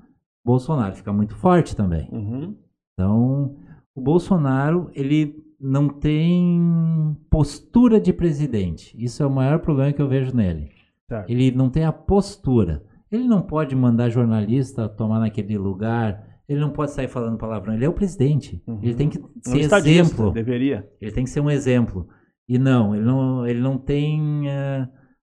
Bolsonaro 0.46 0.96
fica 0.96 1.14
muito 1.14 1.34
forte 1.36 1.74
também. 1.74 2.10
Uhum. 2.12 2.56
Então, 2.94 3.56
o 3.96 4.02
Bolsonaro, 4.02 4.90
ele 4.94 5.42
não 5.60 5.88
tem 5.88 7.16
postura 7.30 8.02
de 8.02 8.12
presidente. 8.12 8.94
Isso 8.98 9.24
é 9.24 9.26
o 9.26 9.32
maior 9.32 9.60
problema 9.60 9.94
que 9.94 10.02
eu 10.02 10.10
vejo 10.10 10.36
nele. 10.36 10.72
Certo. 11.08 11.30
Ele 11.30 11.52
não 11.52 11.70
tem 11.70 11.86
a 11.86 11.92
postura. 11.92 12.84
Ele 13.10 13.28
não 13.28 13.42
pode 13.42 13.76
mandar 13.76 14.10
jornalista 14.10 14.90
tomar 14.90 15.20
naquele 15.20 15.58
lugar. 15.58 16.42
Ele 16.48 16.60
não 16.60 16.70
pode 16.70 16.92
sair 16.92 17.08
falando 17.08 17.38
palavrão. 17.38 17.74
Ele 17.74 17.86
é 17.86 17.90
o 17.90 17.94
presidente. 17.94 18.62
Uhum. 18.68 18.80
Ele 18.82 18.94
tem 18.94 19.10
que 19.10 19.20
ser 19.42 19.56
um 19.56 19.78
exemplo. 19.78 20.32
Deveria. 20.32 20.90
Ele 21.00 21.12
tem 21.12 21.24
que 21.24 21.30
ser 21.30 21.40
um 21.40 21.50
exemplo. 21.50 22.08
E 22.48 22.58
não, 22.58 22.96
ele 22.96 23.06
não, 23.06 23.48
ele 23.48 23.62
não 23.62 23.78
tem. 23.78 24.48
Uh, 24.48 24.88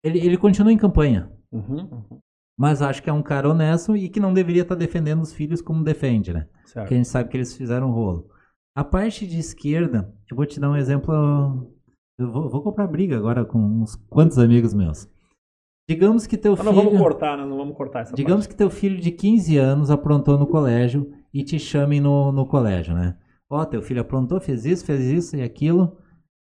ele, 0.03 0.19
ele 0.19 0.38
continua 0.38 0.72
em 0.72 0.77
campanha. 0.77 1.30
Uhum. 1.51 2.19
Mas 2.57 2.81
acho 2.81 3.01
que 3.01 3.09
é 3.09 3.13
um 3.13 3.23
cara 3.23 3.49
honesto 3.49 3.95
e 3.95 4.09
que 4.09 4.19
não 4.19 4.34
deveria 4.34 4.63
estar 4.63 4.76
defendendo 4.76 5.21
os 5.21 5.34
filhos 5.34 5.61
como 5.61 5.84
defende, 5.84 6.34
né? 6.34 6.47
Certo. 6.65 6.84
Porque 6.84 6.93
a 6.93 6.97
gente 6.97 7.07
sabe 7.07 7.30
que 7.30 7.38
eles 7.38 7.55
fizeram 7.55 7.91
rolo. 7.91 8.30
A 8.76 8.84
parte 8.84 9.26
de 9.26 9.39
esquerda, 9.39 10.13
eu 10.30 10.35
vou 10.35 10.45
te 10.45 10.59
dar 10.59 10.69
um 10.69 10.76
exemplo. 10.76 11.13
Eu 12.17 12.31
vou, 12.31 12.49
vou 12.49 12.61
comprar 12.61 12.88
briga 12.88 13.17
agora 13.17 13.45
com 13.45 13.57
uns 13.57 13.95
quantos 14.09 14.38
amigos 14.38 14.73
meus. 14.73 15.07
Digamos 15.89 16.27
que 16.27 16.38
teu 16.38 16.55
filho. 16.55 16.65
Não 16.65 16.73
vamos 16.73 16.99
cortar, 16.99 17.38
não 17.38 17.57
vamos 17.57 17.76
cortar 17.76 18.01
essa 18.01 18.15
Digamos 18.15 18.45
parte. 18.45 18.53
que 18.53 18.57
teu 18.57 18.69
filho 18.69 18.99
de 18.99 19.09
15 19.09 19.57
anos 19.57 19.89
aprontou 19.89 20.38
no 20.38 20.45
colégio 20.45 21.11
e 21.34 21.43
te 21.43 21.57
chamem 21.57 21.99
no, 21.99 22.31
no 22.31 22.45
colégio, 22.45 22.93
né? 22.93 23.17
Ó, 23.49 23.61
oh, 23.61 23.65
teu 23.65 23.81
filho 23.81 24.01
aprontou, 24.01 24.39
fez 24.39 24.65
isso, 24.65 24.85
fez 24.85 25.01
isso 25.05 25.35
e 25.35 25.41
aquilo. 25.41 25.97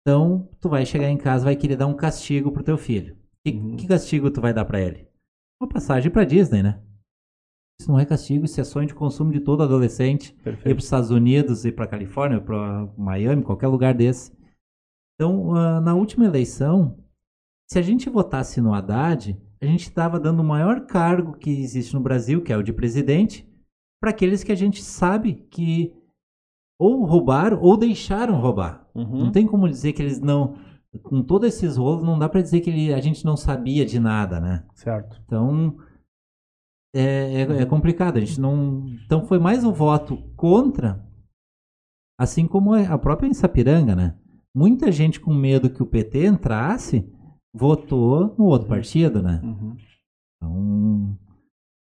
Então, 0.02 0.48
tu 0.60 0.69
vai 0.69 0.86
chegar 0.86 1.10
em 1.10 1.18
casa 1.18 1.45
vai 1.45 1.56
querer 1.56 1.76
dar 1.76 1.88
um 1.88 1.95
castigo 1.95 2.52
pro 2.52 2.64
teu 2.64 2.78
filho. 2.78 3.15
Que, 3.45 3.53
uhum. 3.53 3.76
que 3.76 3.88
castigo 3.88 4.31
tu 4.31 4.41
vai 4.41 4.53
dar 4.53 4.65
para 4.65 4.80
ele? 4.80 5.07
Uma 5.61 5.68
passagem 5.68 6.11
para 6.11 6.23
Disney, 6.23 6.63
né? 6.63 6.81
Isso 7.80 7.91
não 7.91 7.99
é 7.99 8.05
castigo, 8.05 8.45
isso 8.45 8.61
é 8.61 8.63
sonho 8.63 8.88
de 8.88 8.93
consumo 8.93 9.31
de 9.31 9.39
todo 9.39 9.63
adolescente. 9.63 10.34
Perfeito. 10.35 10.69
Ir 10.69 10.73
para 10.73 10.80
os 10.80 10.84
Estados 10.84 11.09
Unidos, 11.09 11.65
ir 11.65 11.72
para 11.72 11.88
Califórnia, 11.88 12.39
para 12.39 12.88
Miami, 12.97 13.43
qualquer 13.43 13.68
lugar 13.68 13.93
desse. 13.93 14.31
Então, 15.15 15.49
uh, 15.49 15.81
na 15.81 15.95
última 15.95 16.26
eleição, 16.26 16.97
se 17.68 17.80
a 17.80 17.81
gente 17.81 18.09
votasse 18.09 18.61
no 18.61 18.73
Haddad, 18.73 19.35
a 19.61 19.65
gente 19.65 19.84
estava 19.84 20.19
dando 20.19 20.41
o 20.41 20.43
maior 20.43 20.85
cargo 20.85 21.34
que 21.34 21.49
existe 21.49 21.93
no 21.93 22.01
Brasil, 22.01 22.41
que 22.41 22.51
é 22.51 22.57
o 22.57 22.63
de 22.63 22.73
presidente, 22.73 23.47
para 23.99 24.09
aqueles 24.09 24.43
que 24.43 24.51
a 24.51 24.55
gente 24.55 24.81
sabe 24.81 25.45
que 25.49 25.93
ou 26.80 27.05
roubaram 27.05 27.61
ou 27.61 27.77
deixaram 27.77 28.39
roubar. 28.39 28.89
Uhum. 28.95 29.26
Não 29.26 29.31
tem 29.31 29.45
como 29.45 29.69
dizer 29.69 29.93
que 29.93 30.01
eles 30.01 30.19
não. 30.19 30.55
Com 31.03 31.23
todos 31.23 31.47
esses 31.47 31.77
rolos, 31.77 32.03
não 32.03 32.19
dá 32.19 32.27
para 32.27 32.41
dizer 32.41 32.59
que 32.61 32.69
ele, 32.69 32.93
a 32.93 32.99
gente 32.99 33.23
não 33.23 33.38
sabia 33.38 33.85
de 33.85 33.99
nada, 33.99 34.39
né? 34.39 34.65
Certo. 34.73 35.22
Então, 35.26 35.77
é, 36.93 37.01
é, 37.01 37.41
é, 37.61 37.65
complicado. 37.65 38.18
A 38.18 38.19
gente 38.19 38.39
não. 38.39 38.85
Então 39.05 39.26
foi 39.26 39.39
mais 39.39 39.63
um 39.63 39.72
voto 39.72 40.18
contra, 40.35 41.05
assim 42.19 42.45
como 42.45 42.73
a 42.73 42.97
própria 42.97 43.27
em 43.27 43.34
Sapiranga, 43.34 43.95
né? 43.95 44.18
Muita 44.53 44.91
gente 44.91 45.19
com 45.19 45.34
medo 45.34 45.69
que 45.69 45.81
o 45.81 45.85
PT 45.85 46.26
entrasse 46.26 47.09
votou 47.53 48.35
no 48.38 48.45
outro 48.45 48.68
partido, 48.68 49.22
né? 49.22 49.39
Uhum. 49.43 49.77
Então. 50.35 51.18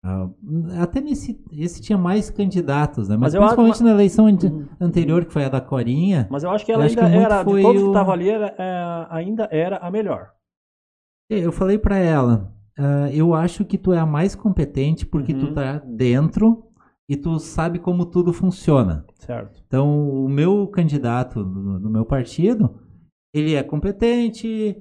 Uh, 0.05 0.81
até 0.81 1.01
nesse 1.01 1.43
esse 1.51 1.81
tinha 1.81 1.97
mais 1.97 2.29
candidatos, 2.29 3.09
né? 3.09 3.17
Mas, 3.17 3.33
mas 3.33 3.41
principalmente 3.41 3.73
acho, 3.73 3.83
na 3.83 3.91
eleição 3.91 4.25
uhum. 4.25 4.67
anterior, 4.79 5.25
que 5.25 5.33
foi 5.33 5.45
a 5.45 5.49
da 5.49 5.59
Corinha. 5.59 6.27
Mas 6.29 6.43
eu 6.43 6.51
acho 6.51 6.63
que 6.63 6.71
ela 6.71 6.83
ainda 6.83 7.09
que 7.09 7.15
era, 7.15 7.43
de 7.43 7.61
todos 7.61 7.81
o... 7.81 7.83
que 7.85 7.87
estavam 7.87 8.13
ali, 8.13 8.29
era, 8.29 8.55
é, 8.57 9.07
ainda 9.09 9.49
era 9.51 9.77
a 9.77 9.89
melhor. 9.89 10.31
Eu 11.27 11.51
falei 11.51 11.79
para 11.79 11.97
ela, 11.97 12.55
Uh, 12.77 13.07
eu 13.13 13.33
acho 13.33 13.63
que 13.63 13.77
tu 13.77 13.93
é 13.93 13.97
a 13.97 14.05
mais 14.05 14.35
competente 14.35 15.05
porque 15.05 15.31
uhum. 15.31 15.39
tu 15.39 15.53
tá 15.53 15.77
dentro 15.79 16.65
e 17.07 17.15
tu 17.15 17.39
sabe 17.39 17.79
como 17.79 18.05
tudo 18.05 18.33
funciona. 18.33 19.05
Certo. 19.15 19.63
Então, 19.65 20.09
o 20.09 20.27
meu 20.27 20.67
candidato 20.67 21.41
do, 21.43 21.79
do 21.79 21.89
meu 21.89 22.05
partido, 22.05 22.81
ele 23.33 23.53
é 23.53 23.63
competente, 23.63 24.75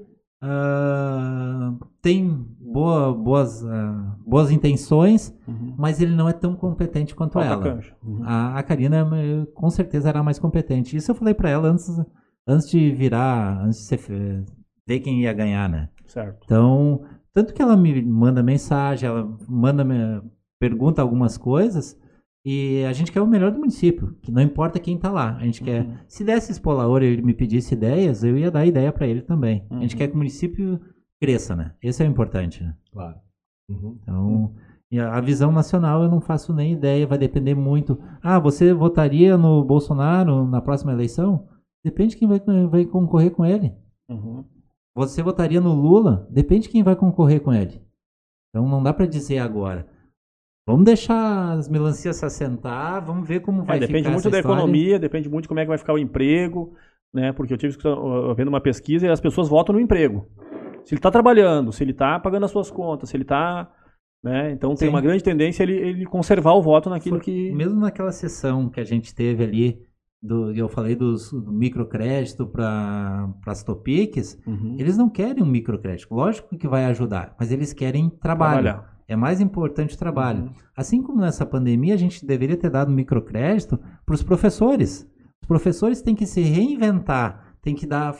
uh, 0.44 1.78
tem 2.02 2.46
boa, 2.60 3.12
boas, 3.12 3.62
uh, 3.62 4.16
boas 4.26 4.50
intenções, 4.50 5.34
uhum. 5.48 5.74
mas 5.78 6.00
ele 6.00 6.14
não 6.14 6.28
é 6.28 6.32
tão 6.32 6.54
competente 6.54 7.14
quanto 7.14 7.34
Falta 7.34 7.68
ela. 7.68 7.80
Uhum. 8.02 8.22
A, 8.24 8.58
a 8.58 8.62
Karina, 8.62 9.06
com 9.54 9.70
certeza, 9.70 10.08
era 10.08 10.20
a 10.20 10.22
mais 10.22 10.38
competente. 10.38 10.96
Isso 10.96 11.10
eu 11.10 11.14
falei 11.14 11.34
para 11.34 11.50
ela 11.50 11.68
antes, 11.68 11.88
antes 12.46 12.68
de 12.68 12.90
virar, 12.92 13.64
antes 13.64 13.78
de 13.80 13.84
ser, 13.84 14.44
ver 14.86 15.00
quem 15.00 15.22
ia 15.22 15.32
ganhar, 15.32 15.68
né? 15.68 15.88
Certo. 16.06 16.42
Então, 16.44 17.02
tanto 17.32 17.54
que 17.54 17.62
ela 17.62 17.76
me 17.76 18.02
manda 18.02 18.42
mensagem, 18.42 19.08
ela 19.08 19.28
manda 19.48 19.84
pergunta 20.58 21.02
algumas 21.02 21.36
coisas 21.36 21.98
e 22.44 22.84
a 22.84 22.92
gente 22.92 23.10
quer 23.10 23.22
o 23.22 23.26
melhor 23.26 23.50
do 23.50 23.58
município, 23.58 24.14
que 24.20 24.30
não 24.30 24.42
importa 24.42 24.78
quem 24.78 24.96
está 24.96 25.10
lá. 25.10 25.34
A 25.36 25.44
gente 25.44 25.60
uhum. 25.60 25.66
quer. 25.66 26.04
Se 26.06 26.22
desse 26.22 26.52
Expolaor 26.52 27.02
e 27.02 27.06
ele 27.06 27.22
me 27.22 27.32
pedisse 27.32 27.74
ideias, 27.74 28.22
eu 28.22 28.36
ia 28.36 28.50
dar 28.50 28.66
ideia 28.66 28.92
para 28.92 29.06
ele 29.06 29.22
também. 29.22 29.66
Uhum. 29.70 29.78
A 29.78 29.80
gente 29.80 29.96
quer 29.96 30.08
que 30.08 30.14
o 30.14 30.18
município 30.18 30.78
cresça, 31.18 31.56
né? 31.56 31.74
Esse 31.82 32.02
é 32.02 32.06
o 32.06 32.10
importante, 32.10 32.62
né? 32.62 32.76
Claro. 32.92 33.16
Uhum. 33.70 33.98
Então, 34.02 34.54
a 35.10 35.20
visão 35.22 35.50
nacional 35.50 36.02
eu 36.02 36.10
não 36.10 36.20
faço 36.20 36.52
nem 36.52 36.74
ideia, 36.74 37.06
vai 37.06 37.16
depender 37.16 37.54
muito. 37.54 37.98
Ah, 38.22 38.38
você 38.38 38.74
votaria 38.74 39.38
no 39.38 39.64
Bolsonaro 39.64 40.46
na 40.46 40.60
próxima 40.60 40.92
eleição? 40.92 41.48
Depende 41.82 42.10
de 42.10 42.18
quem 42.18 42.28
vai, 42.28 42.40
vai 42.68 42.84
concorrer 42.84 43.30
com 43.30 43.46
ele. 43.46 43.72
Uhum. 44.08 44.44
Você 44.94 45.22
votaria 45.22 45.62
no 45.62 45.72
Lula? 45.72 46.28
Depende 46.30 46.64
de 46.64 46.68
quem 46.68 46.82
vai 46.82 46.94
concorrer 46.94 47.40
com 47.40 47.54
ele. 47.54 47.82
Então 48.50 48.68
não 48.68 48.82
dá 48.82 48.92
para 48.92 49.06
dizer 49.06 49.38
agora. 49.38 49.88
Vamos 50.66 50.84
deixar 50.84 51.52
as 51.52 51.68
melancias 51.68 52.16
se 52.16 52.24
assentar, 52.24 53.04
vamos 53.04 53.28
ver 53.28 53.40
como 53.40 53.62
é, 53.62 53.64
vai 53.64 53.76
é, 53.76 53.80
depende 53.80 53.98
ficar 53.98 54.10
muito 54.12 54.30
da 54.30 54.38
história. 54.38 54.56
economia, 54.56 54.98
depende 54.98 55.28
muito 55.28 55.42
de 55.42 55.48
como 55.48 55.60
é 55.60 55.64
que 55.64 55.68
vai 55.68 55.78
ficar 55.78 55.92
o 55.92 55.98
emprego, 55.98 56.74
né? 57.12 57.32
Porque 57.32 57.52
eu 57.52 57.58
tive 57.58 57.76
vendo 58.36 58.48
uma 58.48 58.60
pesquisa 58.60 59.06
e 59.06 59.10
as 59.10 59.20
pessoas 59.20 59.48
votam 59.48 59.74
no 59.74 59.80
emprego. 59.80 60.26
Se 60.84 60.94
ele 60.94 60.98
está 60.98 61.10
trabalhando, 61.10 61.72
se 61.72 61.84
ele 61.84 61.90
está 61.92 62.18
pagando 62.18 62.44
as 62.44 62.50
suas 62.50 62.70
contas, 62.70 63.10
se 63.10 63.16
ele 63.16 63.24
está 63.24 63.70
né? 64.24 64.52
Então 64.52 64.70
Sim. 64.70 64.76
tem 64.76 64.88
uma 64.88 65.02
grande 65.02 65.22
tendência 65.22 65.62
ele, 65.62 65.74
ele 65.74 66.06
conservar 66.06 66.54
o 66.54 66.62
voto 66.62 66.88
naquilo 66.88 67.16
Foi, 67.16 67.24
que. 67.24 67.52
Mesmo 67.52 67.78
naquela 67.78 68.10
sessão 68.10 68.70
que 68.70 68.80
a 68.80 68.84
gente 68.84 69.14
teve 69.14 69.44
ali 69.44 69.82
do, 70.22 70.50
eu 70.52 70.66
falei 70.66 70.96
dos, 70.96 71.30
do 71.30 71.52
microcrédito 71.52 72.46
para 72.46 73.28
as 73.46 73.62
Topics, 73.62 74.40
uhum. 74.46 74.76
eles 74.78 74.96
não 74.96 75.10
querem 75.10 75.42
um 75.42 75.46
microcrédito. 75.46 76.14
Lógico 76.14 76.56
que 76.56 76.66
vai 76.66 76.86
ajudar, 76.86 77.36
mas 77.38 77.52
eles 77.52 77.74
querem 77.74 78.08
trabalho. 78.08 78.62
Trabalhar. 78.62 78.93
É 79.06 79.14
mais 79.14 79.40
importante 79.40 79.94
o 79.94 79.98
trabalho. 79.98 80.44
Uhum. 80.44 80.50
Assim 80.76 81.02
como 81.02 81.20
nessa 81.20 81.44
pandemia, 81.44 81.94
a 81.94 81.98
gente 81.98 82.24
deveria 82.24 82.56
ter 82.56 82.70
dado 82.70 82.90
microcrédito 82.90 83.78
para 84.04 84.14
os 84.14 84.22
professores. 84.22 85.06
Os 85.42 85.46
professores 85.46 86.00
têm 86.00 86.14
que 86.14 86.26
se 86.26 86.40
reinventar, 86.40 87.56
têm 87.60 87.74
que 87.74 87.86
dar, 87.86 88.16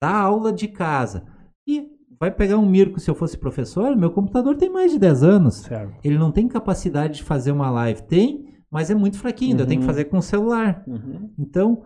dar 0.00 0.14
aula 0.14 0.52
de 0.52 0.68
casa. 0.68 1.24
E 1.66 1.88
vai 2.18 2.30
pegar 2.30 2.58
um 2.58 2.68
mirco 2.68 2.98
se 2.98 3.10
eu 3.10 3.14
fosse 3.14 3.36
professor, 3.36 3.94
meu 3.96 4.10
computador 4.10 4.56
tem 4.56 4.70
mais 4.70 4.92
de 4.92 4.98
10 4.98 5.22
anos. 5.22 5.54
Certo. 5.56 5.94
Ele 6.02 6.18
não 6.18 6.32
tem 6.32 6.48
capacidade 6.48 7.16
de 7.16 7.22
fazer 7.22 7.52
uma 7.52 7.70
live. 7.70 8.02
Tem, 8.02 8.46
mas 8.70 8.90
é 8.90 8.94
muito 8.94 9.18
fraquinho, 9.18 9.54
uhum. 9.54 9.60
eu 9.60 9.66
tenho 9.66 9.80
que 9.80 9.86
fazer 9.86 10.04
com 10.06 10.18
o 10.18 10.22
celular. 10.22 10.82
Uhum. 10.86 11.30
Então, 11.38 11.82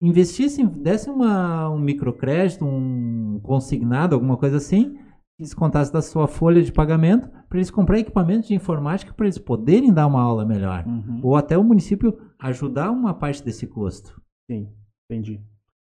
investisse, 0.00 0.64
desse 0.64 1.10
uma, 1.10 1.70
um 1.70 1.78
microcrédito, 1.78 2.64
um 2.64 3.40
consignado, 3.42 4.14
alguma 4.14 4.36
coisa 4.36 4.58
assim, 4.58 4.96
descontasse 5.38 5.92
da 5.92 6.02
sua 6.02 6.26
folha 6.26 6.62
de 6.62 6.72
pagamento 6.72 7.28
para 7.48 7.58
eles 7.58 7.70
comprar 7.70 7.98
equipamentos 7.98 8.48
de 8.48 8.54
informática 8.54 9.12
para 9.14 9.26
eles 9.26 9.38
poderem 9.38 9.92
dar 9.92 10.06
uma 10.06 10.20
aula 10.20 10.44
melhor. 10.44 10.84
Uhum. 10.86 11.20
Ou 11.22 11.36
até 11.36 11.56
o 11.56 11.62
município 11.62 12.18
ajudar 12.38 12.90
uma 12.90 13.14
parte 13.14 13.44
desse 13.44 13.66
custo. 13.66 14.20
Sim, 14.50 14.68
entendi. 15.08 15.40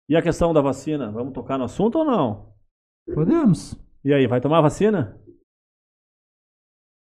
E 0.09 0.15
a 0.15 0.21
questão 0.21 0.53
da 0.53 0.61
vacina, 0.61 1.11
vamos 1.11 1.33
tocar 1.33 1.57
no 1.57 1.65
assunto 1.65 1.99
ou 1.99 2.05
não? 2.05 2.53
Podemos. 3.13 3.79
E 4.03 4.13
aí, 4.13 4.27
vai 4.27 4.41
tomar 4.41 4.61
vacina? 4.61 5.17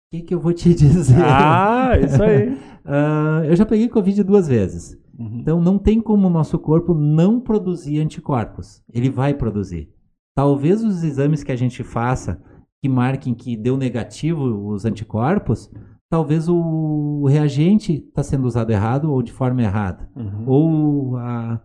O 0.08 0.18
que, 0.18 0.22
que 0.24 0.34
eu 0.34 0.40
vou 0.40 0.54
te 0.54 0.70
dizer? 0.76 1.22
Ah, 1.24 1.98
isso 2.00 2.22
aí. 2.22 2.54
uh, 2.54 3.44
eu 3.50 3.56
já 3.56 3.66
peguei 3.66 3.90
Covid 3.90 4.24
duas 4.24 4.48
vezes. 4.48 4.98
Uhum. 5.18 5.40
Então 5.40 5.62
não 5.62 5.78
tem 5.80 6.02
como 6.02 6.28
o 6.28 6.30
nosso 6.30 6.60
corpo 6.60 6.94
não 6.94 7.40
produzir 7.40 8.00
anticorpos. 8.00 8.84
Ele 8.94 9.10
vai 9.10 9.34
produzir. 9.34 9.95
Talvez 10.36 10.84
os 10.84 11.04
exames 11.04 11.44
que 11.44 11.52
a 11.52 11.56
gente 11.56 11.84
faça 11.84 12.42
que 12.82 12.90
marquem 12.90 13.34
que 13.34 13.56
deu 13.56 13.78
negativo 13.78 14.68
os 14.68 14.86
anticorpos, 14.86 15.72
talvez 16.10 16.48
o 16.48 17.26
reagente 17.26 17.94
está 17.94 18.22
sendo 18.22 18.46
usado 18.46 18.72
errado 18.72 19.12
ou 19.12 19.22
de 19.24 19.32
forma 19.32 19.64
errada. 19.64 20.10
Uhum. 20.16 20.44
Ou 20.46 21.18
a, 21.18 21.62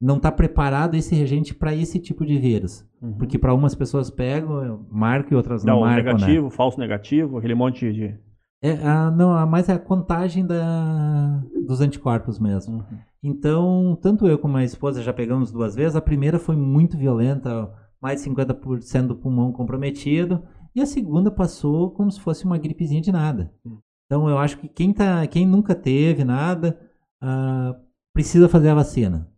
não 0.00 0.16
está 0.16 0.32
preparado 0.32 0.94
esse 0.94 1.14
reagente 1.14 1.54
para 1.54 1.74
esse 1.74 1.98
tipo 1.98 2.26
de 2.26 2.38
vírus. 2.38 2.86
Uhum. 3.00 3.14
Porque 3.14 3.38
para 3.38 3.54
umas 3.54 3.74
pessoas 3.74 4.10
pegam, 4.10 4.86
marcam 4.90 5.32
e 5.32 5.36
outras 5.36 5.64
não, 5.64 5.74
não 5.74 5.80
marcam. 5.82 6.04
Né? 6.04 6.12
Negativo, 6.12 6.44
né? 6.44 6.50
falso 6.50 6.78
negativo, 6.78 7.38
aquele 7.38 7.54
monte 7.54 7.92
de. 7.92 8.18
É, 8.62 8.72
a, 8.86 9.10
não, 9.10 9.46
mas 9.46 9.68
é 9.68 9.74
a 9.74 9.78
contagem 9.78 10.46
da, 10.46 11.42
dos 11.66 11.80
anticorpos 11.80 12.38
mesmo. 12.38 12.76
Uhum. 12.76 12.98
Então, 13.22 13.98
tanto 14.02 14.26
eu 14.26 14.38
como 14.38 14.56
a 14.56 14.64
esposa 14.64 15.02
já 15.02 15.12
pegamos 15.12 15.52
duas 15.52 15.74
vezes. 15.74 15.96
A 15.96 16.00
primeira 16.00 16.38
foi 16.38 16.56
muito 16.56 16.96
violenta, 16.96 17.70
mais 18.04 18.22
de 18.22 18.28
50% 18.28 19.06
do 19.06 19.16
pulmão 19.16 19.50
comprometido. 19.50 20.46
E 20.74 20.82
a 20.82 20.84
segunda 20.84 21.30
passou 21.30 21.90
como 21.90 22.10
se 22.10 22.20
fosse 22.20 22.44
uma 22.44 22.58
gripezinha 22.58 23.00
de 23.00 23.10
nada. 23.10 23.50
Uhum. 23.64 23.78
Então, 24.04 24.28
eu 24.28 24.36
acho 24.36 24.58
que 24.58 24.68
quem, 24.68 24.92
tá, 24.92 25.26
quem 25.26 25.46
nunca 25.46 25.74
teve 25.74 26.22
nada 26.22 26.78
uh, 27.22 27.74
precisa 28.12 28.46
fazer 28.46 28.68
a 28.68 28.74
vacina. 28.74 29.32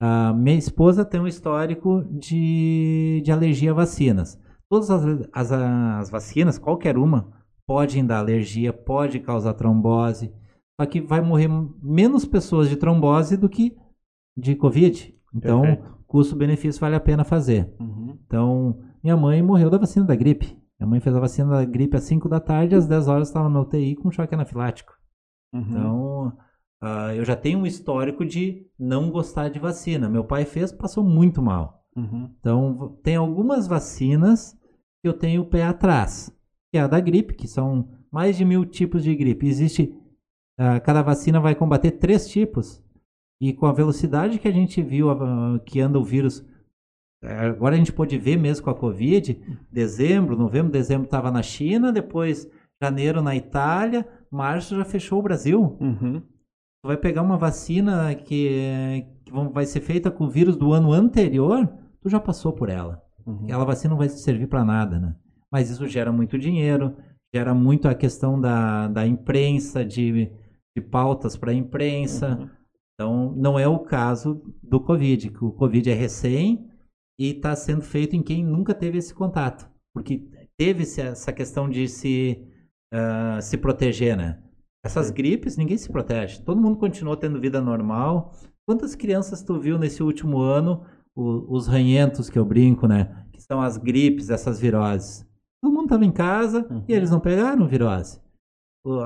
A 0.00 0.32
minha 0.32 0.56
esposa 0.56 1.04
tem 1.04 1.20
um 1.20 1.26
histórico 1.26 2.02
de, 2.10 3.20
de 3.22 3.30
alergia 3.30 3.72
a 3.72 3.74
vacinas. 3.74 4.40
Todas 4.70 4.90
as, 4.90 5.04
as, 5.30 5.52
as 5.52 6.10
vacinas, 6.10 6.58
qualquer 6.58 6.96
uma, 6.96 7.30
podem 7.66 8.06
dar 8.06 8.20
alergia, 8.20 8.72
pode 8.72 9.20
causar 9.20 9.52
trombose. 9.52 10.32
Só 10.80 10.86
que 10.86 11.02
vai 11.02 11.20
morrer 11.20 11.48
menos 11.82 12.24
pessoas 12.24 12.70
de 12.70 12.76
trombose 12.76 13.36
do 13.36 13.50
que 13.50 13.76
de 14.34 14.56
Covid. 14.56 15.14
Então, 15.34 15.64
custo-benefício 16.08 16.80
vale 16.80 16.96
a 16.96 17.00
pena 17.00 17.22
fazer. 17.22 17.72
Uhum. 17.78 18.18
Então, 18.26 18.80
minha 19.02 19.16
mãe 19.16 19.40
morreu 19.40 19.70
da 19.70 19.78
vacina 19.78 20.04
da 20.04 20.16
gripe. 20.16 20.58
Minha 20.80 20.90
mãe 20.90 21.00
fez 21.00 21.14
a 21.14 21.20
vacina 21.20 21.50
da 21.50 21.64
gripe 21.64 21.96
às 21.96 22.02
5 22.04 22.28
da 22.28 22.40
tarde, 22.40 22.74
às 22.74 22.88
10 22.88 23.06
horas 23.06 23.28
estava 23.28 23.48
na 23.48 23.60
UTI 23.60 23.94
com 23.94 24.10
choque 24.10 24.34
anafilático. 24.34 24.92
Uhum. 25.52 25.60
Então, 25.60 26.32
Uh, 26.82 27.10
eu 27.16 27.24
já 27.24 27.34
tenho 27.34 27.58
um 27.58 27.66
histórico 27.66 28.24
de 28.24 28.64
não 28.78 29.10
gostar 29.10 29.48
de 29.48 29.58
vacina. 29.58 30.08
Meu 30.08 30.24
pai 30.24 30.44
fez, 30.44 30.70
passou 30.70 31.02
muito 31.02 31.42
mal. 31.42 31.84
Uhum. 31.96 32.30
Então, 32.38 32.96
tem 33.02 33.16
algumas 33.16 33.66
vacinas 33.66 34.56
que 35.02 35.08
eu 35.08 35.12
tenho 35.12 35.42
o 35.42 35.46
pé 35.46 35.64
atrás, 35.64 36.32
que 36.70 36.78
é 36.78 36.80
a 36.80 36.86
da 36.86 37.00
gripe, 37.00 37.34
que 37.34 37.48
são 37.48 37.88
mais 38.12 38.36
de 38.36 38.44
mil 38.44 38.64
tipos 38.64 39.02
de 39.02 39.14
gripe. 39.14 39.48
Existe, 39.48 39.92
uh, 40.58 40.80
cada 40.84 41.02
vacina 41.02 41.40
vai 41.40 41.56
combater 41.56 41.92
três 41.92 42.28
tipos. 42.28 42.80
E 43.40 43.52
com 43.52 43.66
a 43.66 43.72
velocidade 43.72 44.38
que 44.38 44.48
a 44.48 44.52
gente 44.52 44.82
viu 44.82 45.08
que 45.64 45.80
anda 45.80 45.98
o 45.98 46.04
vírus, 46.04 46.44
agora 47.22 47.74
a 47.74 47.78
gente 47.78 47.92
pode 47.92 48.18
ver 48.18 48.36
mesmo 48.36 48.64
com 48.64 48.70
a 48.70 48.74
Covid, 48.74 49.40
dezembro, 49.70 50.36
novembro, 50.36 50.72
dezembro 50.72 51.04
estava 51.04 51.30
na 51.30 51.42
China, 51.42 51.92
depois 51.92 52.50
janeiro 52.82 53.22
na 53.22 53.34
Itália, 53.36 54.06
março 54.30 54.76
já 54.76 54.84
fechou 54.84 55.18
o 55.18 55.22
Brasil. 55.22 55.76
Uhum 55.80 56.22
vai 56.84 56.96
pegar 56.96 57.22
uma 57.22 57.36
vacina 57.36 58.14
que, 58.14 59.04
que 59.24 59.32
vai 59.52 59.66
ser 59.66 59.80
feita 59.80 60.10
com 60.10 60.24
o 60.24 60.30
vírus 60.30 60.56
do 60.56 60.72
ano 60.72 60.92
anterior, 60.92 61.68
tu 62.00 62.08
já 62.08 62.20
passou 62.20 62.52
por 62.52 62.68
ela. 62.68 63.02
Uhum. 63.26 63.44
Aquela 63.44 63.64
vacina 63.64 63.90
não 63.90 63.98
vai 63.98 64.08
servir 64.08 64.46
para 64.46 64.64
nada, 64.64 64.98
né? 64.98 65.14
Mas 65.50 65.70
isso 65.70 65.86
gera 65.86 66.12
muito 66.12 66.38
dinheiro, 66.38 66.96
gera 67.34 67.54
muito 67.54 67.88
a 67.88 67.94
questão 67.94 68.40
da, 68.40 68.88
da 68.88 69.06
imprensa, 69.06 69.84
de, 69.84 70.30
de 70.76 70.82
pautas 70.82 71.36
para 71.36 71.50
a 71.50 71.54
imprensa. 71.54 72.38
Uhum. 72.38 72.48
Então, 72.98 73.32
não 73.36 73.56
é 73.56 73.68
o 73.68 73.78
caso 73.78 74.42
do 74.60 74.80
Covid, 74.80 75.30
que 75.30 75.44
o 75.44 75.52
Covid 75.52 75.88
é 75.88 75.94
recém 75.94 76.68
e 77.16 77.30
está 77.30 77.54
sendo 77.54 77.82
feito 77.82 78.16
em 78.16 78.22
quem 78.22 78.44
nunca 78.44 78.74
teve 78.74 78.98
esse 78.98 79.14
contato. 79.14 79.70
Porque 79.94 80.28
teve 80.56 80.82
essa 80.82 81.32
questão 81.32 81.70
de 81.70 81.86
se, 81.86 82.44
uh, 82.92 83.40
se 83.40 83.56
proteger, 83.56 84.16
né? 84.16 84.42
Essas 84.84 85.10
gripes, 85.10 85.56
ninguém 85.56 85.78
se 85.78 85.88
protege. 85.92 86.42
Todo 86.42 86.60
mundo 86.60 86.76
continuou 86.76 87.16
tendo 87.16 87.40
vida 87.40 87.60
normal. 87.60 88.32
Quantas 88.66 88.96
crianças 88.96 89.42
tu 89.42 89.60
viu 89.60 89.78
nesse 89.78 90.02
último 90.02 90.40
ano, 90.40 90.84
o, 91.14 91.54
os 91.56 91.68
ranhentos 91.68 92.28
que 92.28 92.38
eu 92.38 92.44
brinco, 92.44 92.88
né? 92.88 93.24
Que 93.32 93.40
são 93.40 93.60
as 93.60 93.76
gripes, 93.76 94.28
essas 94.28 94.58
viroses. 94.58 95.24
Todo 95.62 95.72
mundo 95.72 95.84
estava 95.84 96.04
em 96.04 96.12
casa 96.12 96.66
uhum. 96.68 96.84
e 96.88 96.92
eles 96.92 97.10
não 97.10 97.20
pegaram 97.20 97.68
virose. 97.68 98.20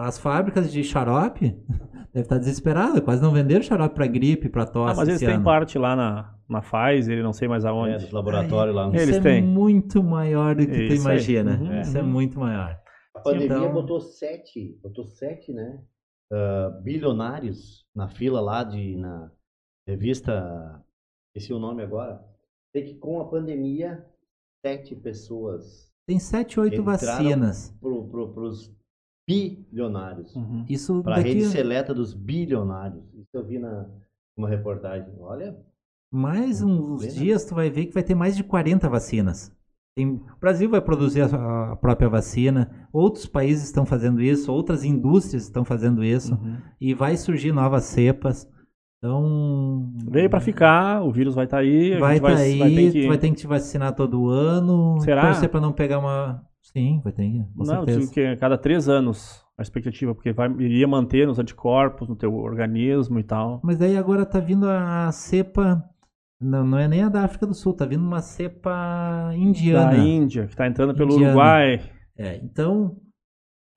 As 0.00 0.18
fábricas 0.18 0.72
de 0.72 0.82
xarope 0.84 1.50
devem 2.12 2.22
estar 2.22 2.38
desesperadas, 2.38 3.00
quase 3.00 3.22
não 3.22 3.32
venderam 3.32 3.62
xarope 3.62 3.94
para 3.94 4.06
gripe, 4.06 4.48
para 4.48 4.66
tosse. 4.66 4.92
Ah, 4.92 4.96
mas 4.96 5.08
eles 5.08 5.20
têm 5.20 5.34
ano. 5.34 5.44
parte 5.44 5.78
lá 5.78 5.96
na, 5.96 6.34
na 6.48 6.60
Pfizer, 6.60 7.22
não 7.22 7.32
sei 7.32 7.48
mais 7.48 7.64
aonde. 7.64 8.06
É, 8.06 8.10
laboratório 8.10 8.72
lá. 8.72 8.88
Isso 8.88 8.96
eles 8.96 9.16
é 9.16 9.20
têm. 9.20 9.42
muito 9.42 10.02
maior 10.02 10.54
do 10.54 10.66
que 10.66 10.72
Isso 10.72 10.96
tu 10.96 11.08
imagina. 11.08 11.58
Uhum. 11.60 11.80
Isso 11.80 11.96
é 11.98 12.02
muito 12.02 12.38
maior. 12.38 12.78
A 13.14 13.20
pandemia 13.20 13.46
então... 13.46 13.72
botou 13.72 14.00
sete, 14.00 14.78
botou 14.82 15.04
sete, 15.04 15.52
né? 15.52 15.82
Uh, 16.32 16.82
bilionários 16.82 17.84
na 17.94 18.08
fila 18.08 18.40
lá 18.40 18.64
de 18.64 18.96
na 18.96 19.30
revista, 19.86 20.82
esse 21.34 21.52
é 21.52 21.54
o 21.54 21.58
nome 21.58 21.82
agora. 21.82 22.24
Sei 22.72 22.84
que 22.84 22.94
com 22.94 23.20
a 23.20 23.28
pandemia 23.28 24.06
sete 24.64 24.96
pessoas 24.96 25.92
tem 26.06 26.18
sete, 26.18 26.58
oito 26.58 26.82
vacinas 26.82 27.70
pro, 27.80 28.08
pro, 28.08 28.32
pros 28.32 28.74
bilionários. 29.32 30.34
Uhum. 30.34 30.64
Isso 30.68 31.02
para 31.02 31.14
a 31.14 31.16
daqui... 31.18 31.30
rede 31.30 31.46
seleta 31.46 31.94
dos 31.94 32.14
bilionários. 32.14 33.04
Isso 33.14 33.30
eu 33.34 33.44
vi 33.44 33.58
na 33.58 33.86
uma 34.36 34.48
reportagem. 34.48 35.12
Olha. 35.20 35.56
Mais 36.10 36.62
uns 36.62 37.14
dias 37.14 37.44
tu 37.44 37.54
vai 37.54 37.70
ver 37.70 37.86
que 37.86 37.94
vai 37.94 38.02
ter 38.02 38.14
mais 38.14 38.36
de 38.36 38.44
40 38.44 38.88
vacinas. 38.88 39.50
Tem, 39.94 40.08
o 40.08 40.40
Brasil 40.40 40.70
vai 40.70 40.80
produzir 40.80 41.22
a, 41.22 41.72
a, 41.72 41.76
própria 41.76 42.08
vacina, 42.08 42.88
outros 42.92 43.26
países 43.26 43.64
estão 43.64 43.84
fazendo 43.84 44.22
isso, 44.22 44.50
outras 44.50 44.84
indústrias 44.84 45.42
estão 45.42 45.66
fazendo 45.66 46.02
isso, 46.02 46.34
uhum. 46.34 46.56
e 46.80 46.94
vai 46.94 47.16
surgir 47.16 47.52
novas 47.52 47.84
cepas. 47.84 48.48
Então. 48.98 49.92
Veio 50.10 50.30
para 50.30 50.40
ficar, 50.40 51.02
o 51.02 51.10
vírus 51.10 51.34
vai 51.34 51.44
estar 51.44 51.58
tá 51.58 51.62
aí. 51.62 51.98
Vai 51.98 52.16
estar 52.16 52.34
tá 52.34 52.38
aí, 52.38 52.58
vai 52.58 52.70
ter 52.70 52.92
que... 52.92 53.08
vai 53.08 53.18
ter 53.18 53.28
que 53.30 53.36
te 53.36 53.46
vacinar 53.46 53.94
todo 53.94 54.28
ano. 54.28 54.98
Será? 55.00 55.26
Torcer 55.26 55.48
para 55.48 55.60
não 55.60 55.72
pegar 55.72 55.98
uma. 55.98 56.42
Sim, 56.72 57.00
vai 57.04 57.12
ter. 57.12 57.44
Com 57.56 57.64
não, 57.64 57.84
certeza. 57.84 58.12
que 58.12 58.36
cada 58.36 58.56
três 58.56 58.88
anos 58.88 59.44
a 59.58 59.62
expectativa, 59.62 60.14
porque 60.14 60.32
vai, 60.32 60.50
iria 60.58 60.88
manter 60.88 61.26
nos 61.26 61.38
anticorpos 61.38 62.08
no 62.08 62.16
teu 62.16 62.34
organismo 62.34 63.18
e 63.18 63.22
tal. 63.22 63.60
Mas 63.62 63.78
daí 63.78 63.96
agora 63.96 64.24
tá 64.24 64.40
vindo 64.40 64.68
a 64.68 65.12
cepa 65.12 65.84
não, 66.42 66.66
não 66.66 66.78
é 66.78 66.88
nem 66.88 67.02
a 67.02 67.08
da 67.08 67.22
África 67.22 67.46
do 67.46 67.54
Sul, 67.54 67.72
tá 67.72 67.86
vindo 67.86 68.02
uma 68.02 68.20
cepa 68.20 69.30
indiana. 69.36 69.92
Da 69.92 69.96
Índia, 69.96 70.46
que 70.48 70.56
tá 70.56 70.66
entrando 70.66 70.92
pelo 70.94 71.12
indiana. 71.12 71.30
Uruguai. 71.30 71.80
É, 72.18 72.36
então, 72.42 72.96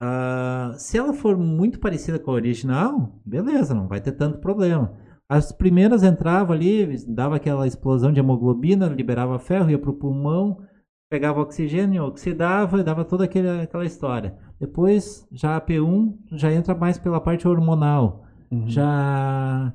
uh, 0.02 0.74
se 0.76 0.98
ela 0.98 1.14
for 1.14 1.38
muito 1.38 1.80
parecida 1.80 2.18
com 2.18 2.32
a 2.32 2.34
original, 2.34 3.22
beleza, 3.24 3.76
não 3.76 3.88
vai 3.88 4.02
ter 4.02 4.14
tanto 4.14 4.40
problema. 4.40 4.98
As 5.30 5.52
primeiras 5.52 6.04
entravam 6.04 6.56
ali, 6.56 6.98
dava 7.08 7.36
aquela 7.36 7.68
explosão 7.68 8.12
de 8.12 8.20
hemoglobina, 8.20 8.88
liberava 8.88 9.38
ferro, 9.38 9.70
ia 9.70 9.80
pro 9.80 9.94
pulmão, 9.94 10.58
pegava 11.10 11.42
oxigênio, 11.42 12.04
oxidava, 12.04 12.84
dava 12.84 13.06
toda 13.06 13.26
aquele, 13.26 13.50
aquela 13.62 13.86
história. 13.86 14.38
Depois, 14.60 15.28
já 15.32 15.56
a 15.56 15.62
P1 15.62 16.18
já 16.32 16.52
entra 16.52 16.74
mais 16.74 16.98
pela 16.98 17.20
parte 17.20 17.48
hormonal. 17.48 18.26
Uhum. 18.52 18.68
Já 18.68 19.74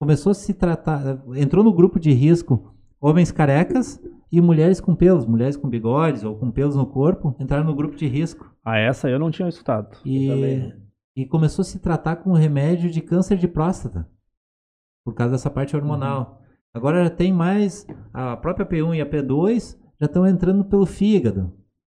começou 0.00 0.30
a 0.30 0.34
se 0.34 0.54
tratar, 0.54 1.20
entrou 1.34 1.64
no 1.64 1.72
grupo 1.72 1.98
de 1.98 2.12
risco 2.12 2.74
homens 3.00 3.30
carecas 3.30 4.00
e 4.30 4.40
mulheres 4.40 4.80
com 4.80 4.94
pelos, 4.94 5.24
mulheres 5.24 5.56
com 5.56 5.68
bigodes 5.68 6.24
ou 6.24 6.36
com 6.36 6.50
pelos 6.50 6.76
no 6.76 6.86
corpo, 6.86 7.34
entraram 7.38 7.64
no 7.64 7.74
grupo 7.74 7.96
de 7.96 8.06
risco. 8.06 8.52
Ah, 8.64 8.78
essa 8.78 9.08
eu 9.08 9.18
não 9.18 9.30
tinha 9.30 9.48
escutado. 9.48 9.96
E, 10.04 10.72
e 11.16 11.26
começou 11.26 11.62
a 11.62 11.64
se 11.64 11.78
tratar 11.78 12.16
com 12.16 12.32
remédio 12.32 12.90
de 12.90 13.00
câncer 13.00 13.38
de 13.38 13.48
próstata, 13.48 14.08
por 15.04 15.14
causa 15.14 15.32
dessa 15.32 15.50
parte 15.50 15.74
hormonal. 15.74 16.38
Uhum. 16.40 16.48
Agora 16.74 17.04
já 17.04 17.10
tem 17.10 17.32
mais, 17.32 17.86
a 18.12 18.36
própria 18.36 18.66
P1 18.66 18.96
e 18.96 19.00
a 19.00 19.06
P2 19.06 19.78
já 20.00 20.06
estão 20.06 20.26
entrando 20.26 20.64
pelo 20.64 20.86
fígado, 20.86 21.52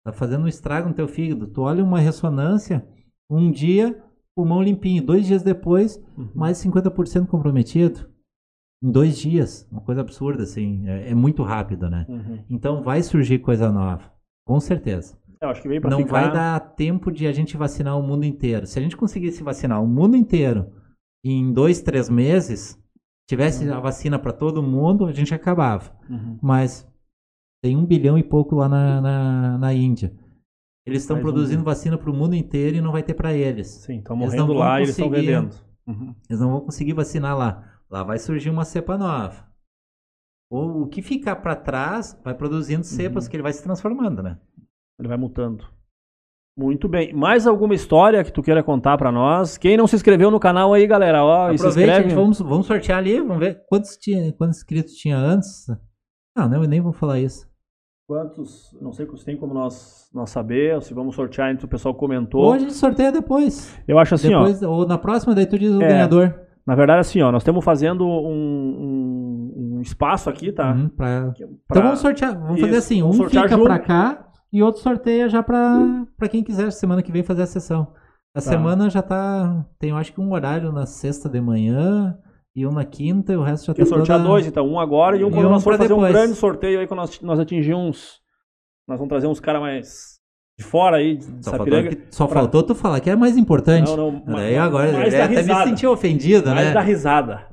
tá 0.05 0.13
fazendo 0.13 0.45
um 0.45 0.49
estrago 0.49 0.89
no 0.89 0.95
teu 0.95 1.09
fígado. 1.09 1.47
Tu 1.49 1.61
olha 1.61 1.83
uma 1.83 1.99
ressonância, 1.99 2.87
um 3.31 3.51
dia 3.51 4.03
pulmão 4.39 4.63
limpinho. 4.63 5.05
Dois 5.05 5.27
dias 5.27 5.43
depois, 5.43 6.01
uhum. 6.17 6.31
mais 6.33 6.59
50% 6.59 7.27
comprometido. 7.27 8.09
Em 8.81 8.93
dois 8.93 9.19
dias. 9.19 9.69
Uma 9.73 9.81
coisa 9.81 10.01
absurda, 10.01 10.45
assim. 10.45 10.87
É, 10.87 11.11
é 11.11 11.15
muito 11.15 11.43
rápido, 11.43 11.91
né? 11.91 12.07
Uhum. 12.09 12.45
Então 12.49 12.81
vai 12.81 13.03
surgir 13.03 13.41
coisa 13.41 13.73
nova. 13.73 14.13
Com 14.47 14.61
certeza. 14.61 15.19
Eu 15.41 15.49
acho 15.49 15.61
que 15.61 15.69
vem 15.69 15.81
pra 15.81 15.91
Não 15.91 15.99
ficar... 15.99 16.11
vai 16.13 16.33
dar 16.33 16.61
tempo 16.61 17.11
de 17.11 17.27
a 17.27 17.33
gente 17.33 17.57
vacinar 17.57 17.99
o 17.99 18.03
mundo 18.03 18.25
inteiro. 18.25 18.67
Se 18.67 18.79
a 18.79 18.83
gente 18.83 18.97
conseguisse 18.97 19.43
vacinar 19.43 19.83
o 19.83 19.87
mundo 19.87 20.17
inteiro 20.17 20.73
em 21.25 21.53
dois, 21.53 21.83
três 21.83 22.09
meses, 22.09 22.81
tivesse 23.29 23.67
uhum. 23.67 23.75
a 23.75 23.81
vacina 23.81 24.19
para 24.19 24.33
todo 24.33 24.63
mundo, 24.63 25.07
a 25.07 25.13
gente 25.13 25.35
acabava. 25.35 25.93
Uhum. 26.09 26.39
Mas 26.41 26.88
Tem 27.63 27.77
um 27.77 27.85
bilhão 27.85 28.17
e 28.17 28.23
pouco 28.23 28.55
lá 28.55 28.69
na, 28.69 29.01
na, 29.01 29.59
na 29.59 29.75
Índia. 29.75 30.13
Eles 30.87 31.03
estão 31.03 31.21
produzindo 31.21 31.61
um... 31.61 31.65
vacina 31.65 31.99
para 31.99 32.11
o 32.11 32.15
mundo 32.15 32.35
inteiro 32.35 32.77
e 32.77 32.81
não 32.81 32.93
vai 32.93 33.03
ter 33.03 33.15
para 33.15 33.35
eles. 33.35 33.67
Sim, 33.69 33.99
estão 33.99 34.17
morrendo 34.17 34.53
lá 34.53 34.79
e 34.79 34.85
eles 34.85 34.91
estão 34.91 35.11
vendendo. 35.11 35.55
Uhum. 35.87 36.15
Eles 36.29 36.41
não 36.41 36.51
vão 36.51 36.61
conseguir 36.63 36.95
vacinar 36.95 37.37
lá. 37.37 37.81
Lá 37.91 38.03
vai 38.03 38.19
surgir 38.19 38.51
uma 38.51 38.65
cepa 38.65 38.97
nova. 38.97 39.47
O, 40.51 40.83
o 40.83 40.87
que 40.87 41.03
ficar 41.03 41.37
para 41.37 41.57
trás 41.57 42.19
vai 42.25 42.35
produzindo 42.35 42.85
cepas 42.85 43.25
uhum. 43.25 43.31
que 43.31 43.37
ele 43.37 43.43
vai 43.43 43.53
se 43.53 43.63
transformando, 43.63 44.23
né? 44.23 44.39
Ele 44.99 45.09
vai 45.09 45.19
mutando. 45.19 45.67
Muito 46.57 46.89
bem. 46.89 47.13
Mais 47.13 47.47
alguma 47.47 47.75
história 47.75 48.25
que 48.25 48.33
tu 48.33 48.43
queira 48.43 48.65
contar 48.65 48.99
para 48.99 49.13
nós? 49.13 49.57
Quem 49.57 49.77
não 49.77 49.87
se 49.87 49.95
inscreveu 49.95 50.31
no 50.31 50.41
canal 50.41 50.75
aí, 50.75 50.87
galera, 50.87 51.25
ó, 51.25 51.53
Aproveite, 51.53 52.15
vamos, 52.15 52.41
vamos 52.41 52.67
sortear 52.67 52.99
ali, 52.99 53.21
vamos 53.21 53.39
ver 53.39 53.63
quantos, 53.69 53.97
tinha, 53.97 54.33
quantos 54.33 54.59
inscritos 54.59 54.95
tinha 54.95 55.17
antes. 55.17 55.69
Ah, 56.37 56.49
não, 56.49 56.63
eu 56.63 56.69
nem 56.69 56.81
vou 56.81 56.93
falar 56.93 57.21
isso. 57.21 57.48
Quantos, 58.09 58.75
não 58.81 58.91
sei 58.91 59.07
se 59.07 59.23
tem 59.23 59.37
como 59.37 59.53
nós, 59.53 60.09
nós 60.15 60.31
saber, 60.31 60.81
se 60.81 60.95
vamos 60.95 61.15
sortear 61.15 61.55
o 61.63 61.69
pessoal 61.69 61.95
comentou. 61.95 62.43
Ou 62.43 62.55
a 62.55 62.59
gente 62.59 62.73
sorteia 62.73 63.13
depois. 63.13 63.79
Eu 63.87 63.99
acho 63.99 64.15
assim, 64.15 64.31
depois, 64.31 64.63
ó. 64.63 64.71
Ou 64.71 64.87
na 64.87 64.97
próxima, 64.97 65.35
daí 65.35 65.45
tu 65.45 65.59
diz 65.59 65.71
o 65.71 65.83
é, 65.83 65.89
ganhador. 65.89 66.35
Na 66.67 66.75
verdade, 66.75 67.01
assim, 67.01 67.21
ó, 67.21 67.31
nós 67.31 67.43
estamos 67.43 67.63
fazendo 67.63 68.07
um, 68.07 69.53
um, 69.61 69.77
um 69.77 69.81
espaço 69.83 70.31
aqui, 70.31 70.51
tá? 70.51 70.73
Uhum, 70.73 70.89
pra... 70.89 71.33
Pra... 71.35 71.49
Então 71.71 71.83
vamos 71.83 71.99
sortear, 71.99 72.33
vamos 72.33 72.57
Isso, 72.57 72.67
fazer 72.67 72.79
assim, 72.79 73.03
um 73.03 73.13
fica 73.13 73.47
junto. 73.47 73.65
pra 73.65 73.79
cá 73.79 74.27
e 74.51 74.63
outro 74.63 74.81
sorteia 74.81 75.29
já 75.29 75.43
pra, 75.43 76.07
pra 76.17 76.31
quem 76.31 76.43
quiser 76.43 76.73
semana 76.73 77.03
que 77.03 77.13
vem 77.13 77.23
fazer 77.23 77.43
a 77.43 77.47
sessão. 77.47 77.89
A 78.35 78.41
tá. 78.41 78.41
semana 78.41 78.89
já 78.89 79.03
tá, 79.03 79.67
tem 79.79 79.91
eu 79.91 79.97
acho 79.99 80.15
que 80.15 80.21
um 80.21 80.33
horário 80.33 80.73
na 80.73 80.87
sexta 80.87 81.29
de 81.29 81.43
manhã, 81.43 82.17
e 82.59 82.67
um 82.67 82.73
na 82.73 82.85
quinta 82.85 83.33
e 83.33 83.37
o 83.37 83.43
resto 83.43 83.67
já 83.67 83.75
tem 83.75 83.87
sortear 83.87 84.19
toda... 84.19 84.29
dois, 84.29 84.47
então. 84.47 84.67
Um 84.67 84.81
agora 84.81 85.17
e 85.17 85.25
um 85.25 85.29
e 85.29 85.31
quando 85.31 85.47
um 85.47 85.51
nós 85.51 85.63
formos 85.63 85.79
fazer 85.79 85.89
depois. 85.89 86.11
um 86.11 86.13
grande 86.13 86.35
sorteio 86.35 86.81
aí, 86.81 86.87
quando 86.87 87.01
nós, 87.01 87.21
nós 87.21 87.39
atingirmos. 87.39 88.21
Nós 88.87 88.99
vamos 88.99 89.09
trazer 89.11 89.27
uns 89.27 89.39
caras 89.39 89.61
mais 89.61 90.19
de 90.59 90.65
fora 90.65 90.97
aí, 90.97 91.21
só 91.41 91.53
faltou, 91.53 91.83
só 92.11 92.27
pra... 92.27 92.41
faltou 92.41 92.63
tu 92.65 92.75
falar 92.75 92.99
que 92.99 93.09
é 93.09 93.15
mais 93.15 93.37
importante. 93.37 93.95
Não, 93.95 94.11
não, 94.11 94.35
Daí 94.35 94.57
agora 94.57 94.89
ele 94.89 95.17
até 95.17 95.43
me 95.43 95.65
sentiu 95.69 95.93
ofendido, 95.93 96.47
mais 96.47 96.57
né? 96.57 96.63
Mais 96.65 96.75
da 96.75 96.81
risada. 96.81 97.47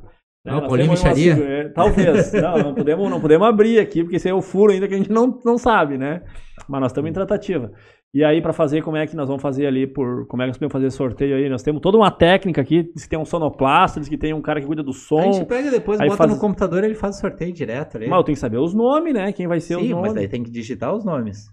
Não, 0.44 0.58
é, 0.58 0.68
polemicharia? 0.68 1.34
É, 1.34 1.70
talvez. 1.70 2.34
não, 2.34 2.58
não 2.58 2.74
podemos, 2.74 3.10
não 3.10 3.22
podemos 3.22 3.48
abrir 3.48 3.80
aqui, 3.80 4.04
porque 4.04 4.18
isso 4.18 4.28
é 4.28 4.34
o 4.34 4.42
furo 4.42 4.72
ainda 4.72 4.88
que 4.88 4.94
a 4.94 4.98
gente 4.98 5.12
não, 5.12 5.40
não 5.46 5.58
sabe, 5.58 5.98
né? 5.98 6.24
Mas 6.68 6.82
nós 6.82 6.92
estamos 6.92 7.10
em 7.10 7.14
tratativa. 7.14 7.72
E 8.16 8.24
aí, 8.24 8.42
para 8.42 8.54
fazer, 8.54 8.82
como 8.82 8.96
é 8.96 9.06
que 9.06 9.14
nós 9.14 9.28
vamos 9.28 9.42
fazer 9.42 9.68
ali, 9.68 9.86
por 9.86 10.26
como 10.28 10.42
é 10.42 10.46
que 10.46 10.52
nós 10.52 10.58
podemos 10.58 10.72
fazer 10.72 10.90
sorteio 10.90 11.36
aí? 11.36 11.50
Nós 11.50 11.62
temos 11.62 11.82
toda 11.82 11.98
uma 11.98 12.10
técnica 12.10 12.62
aqui, 12.62 12.90
diz 12.94 13.04
que 13.04 13.10
tem 13.10 13.20
um 13.20 13.26
sonoplasta, 13.26 14.00
diz 14.00 14.08
que 14.08 14.18
tem 14.18 14.34
um 14.34 14.42
cara 14.42 14.62
que 14.62 14.66
cuida 14.66 14.82
do 14.82 14.94
som. 14.94 15.20
A 15.20 15.32
gente 15.34 15.46
pega 15.46 15.70
depois, 15.70 16.00
aí 16.00 16.08
bota 16.08 16.20
faz... 16.20 16.34
no 16.34 16.40
computador 16.40 16.82
e 16.84 16.86
ele 16.86 16.96
faz 16.96 17.18
o 17.18 17.20
sorteio 17.20 17.52
direto 17.52 17.98
ali. 17.98 18.08
Mas 18.08 18.18
eu 18.18 18.24
tenho 18.24 18.36
que 18.38 18.40
saber 18.40 18.58
os 18.58 18.74
nomes, 18.74 19.14
né? 19.14 19.34
Quem 19.34 19.48
vai 19.48 19.60
ser 19.60 19.76
Sim, 19.76 19.82
os 19.82 19.90
nomes. 19.90 20.02
mas 20.04 20.14
daí 20.14 20.30
tem 20.30 20.42
que 20.42 20.50
digitar 20.50 20.96
os 20.96 21.04
nomes. 21.04 21.50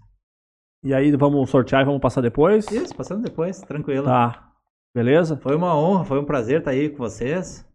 E 0.85 0.93
aí 0.93 1.11
vamos 1.17 1.49
sortear 1.49 1.81
e 1.81 1.85
vamos 1.85 1.99
passar 1.99 2.21
depois? 2.21 2.71
Isso, 2.71 2.95
passando 2.95 3.23
depois, 3.23 3.59
tranquilo. 3.59 4.05
Tá. 4.05 4.49
Beleza? 4.95 5.35
Foi 5.35 5.57
uma 5.57 5.77
honra, 5.77 6.05
foi 6.05 6.17
um 6.17 6.25
prazer 6.25 6.59
estar 6.59 6.71
aí 6.71 6.87
com 6.87 6.99
vocês. 6.99 7.69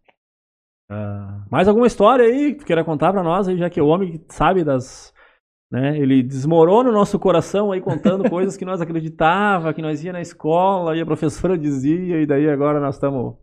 Uh... 0.89 1.45
Mais 1.51 1.67
alguma 1.67 1.85
história 1.85 2.25
aí 2.25 2.55
que 2.55 2.65
queira 2.65 2.83
contar 2.83 3.13
para 3.13 3.21
nós 3.21 3.47
aí, 3.47 3.55
já 3.55 3.69
que 3.69 3.79
o 3.79 3.85
homem 3.85 4.25
sabe 4.29 4.63
das 4.63 5.13
né? 5.71 5.97
Ele 5.97 6.23
desmorona 6.23 6.89
o 6.89 6.93
nosso 6.93 7.19
coração 7.19 7.71
aí 7.71 7.79
contando 7.79 8.27
coisas 8.29 8.57
que 8.57 8.65
nós 8.65 8.81
acreditava, 8.81 9.73
que 9.73 9.81
nós 9.81 10.03
ia 10.03 10.13
na 10.13 10.21
escola 10.21 10.95
e 10.97 11.01
a 11.01 11.05
professora 11.05 11.57
dizia, 11.57 12.21
e 12.21 12.25
daí 12.25 12.49
agora 12.49 12.79
nós 12.79 12.95
estamos. 12.95 13.35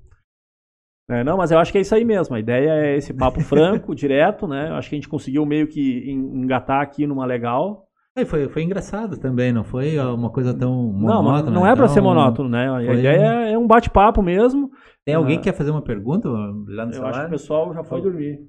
É, 1.09 1.23
não, 1.23 1.37
mas 1.37 1.53
eu 1.53 1.59
acho 1.59 1.71
que 1.71 1.79
é 1.79 1.81
isso 1.81 1.95
aí 1.95 2.05
mesmo. 2.05 2.35
A 2.35 2.41
ideia 2.41 2.71
é 2.71 2.97
esse 2.97 3.15
papo 3.15 3.41
franco, 3.41 3.95
direto, 3.95 4.49
né? 4.49 4.71
Eu 4.71 4.75
acho 4.75 4.89
que 4.89 4.97
a 4.97 4.99
gente 4.99 5.09
conseguiu 5.09 5.47
meio 5.47 5.69
que 5.69 6.11
engatar 6.11 6.83
aqui 6.83 7.07
numa 7.07 7.25
legal. 7.25 7.87
É, 8.17 8.25
foi, 8.25 8.49
foi 8.49 8.63
engraçado 8.63 9.19
também, 9.19 9.53
não 9.53 9.63
foi 9.63 9.99
uma 9.99 10.31
coisa 10.31 10.53
tão 10.53 10.75
monótona. 10.75 11.51
Não, 11.51 11.61
não 11.61 11.67
é 11.67 11.77
para 11.77 11.87
ser 11.87 12.01
monótono, 12.01 12.49
né? 12.49 12.69
A 12.71 12.95
ideia 12.95 13.21
um... 13.21 13.41
é 13.43 13.59
um 13.59 13.67
bate-papo 13.67 14.23
mesmo. 14.23 14.71
Tem 15.05 15.15
alguém 15.15 15.37
ah, 15.37 15.39
que 15.39 15.45
quer 15.45 15.53
fazer 15.57 15.71
uma 15.71 15.83
pergunta 15.83 16.29
lá 16.29 16.87
no 16.87 16.93
Eu 16.93 17.07
acho 17.07 17.21
que 17.21 17.27
o 17.27 17.31
pessoal 17.31 17.75
já 17.75 17.85
foi 17.85 18.01
dormir. 18.01 18.41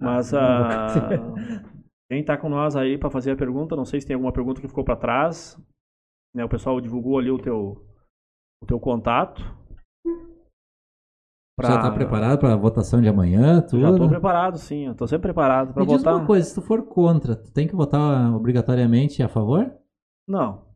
Mas 0.00 0.32
ah, 0.32 0.86
a. 0.86 1.72
Quem 2.12 2.20
está 2.20 2.36
com 2.36 2.50
nós 2.50 2.76
aí 2.76 2.98
para 2.98 3.08
fazer 3.08 3.30
a 3.30 3.36
pergunta, 3.36 3.74
não 3.74 3.86
sei 3.86 3.98
se 3.98 4.06
tem 4.06 4.12
alguma 4.12 4.34
pergunta 4.34 4.60
que 4.60 4.68
ficou 4.68 4.84
para 4.84 4.96
trás. 4.96 5.58
Né, 6.36 6.44
o 6.44 6.48
pessoal 6.48 6.78
divulgou 6.78 7.18
ali 7.18 7.30
o 7.30 7.38
teu, 7.38 7.86
o 8.62 8.66
teu 8.66 8.78
contato. 8.78 9.42
Pra... 11.56 11.70
Já 11.70 11.76
está 11.76 11.90
preparado 11.90 12.38
para 12.38 12.52
a 12.52 12.56
votação 12.56 13.00
de 13.00 13.08
amanhã? 13.08 13.62
Tudo? 13.62 13.80
Já 13.80 13.90
estou 13.92 14.10
preparado, 14.10 14.58
sim. 14.58 14.90
Estou 14.90 15.08
sempre 15.08 15.22
preparado 15.22 15.72
para 15.72 15.84
votar. 15.84 15.96
Diz 15.96 16.06
uma 16.06 16.26
coisa, 16.26 16.46
se 16.46 16.54
tu 16.54 16.60
for 16.60 16.86
contra, 16.86 17.34
tu 17.34 17.50
tem 17.50 17.66
que 17.66 17.74
votar 17.74 18.30
obrigatoriamente 18.34 19.22
a 19.22 19.28
favor? 19.28 19.74
Não. 20.28 20.66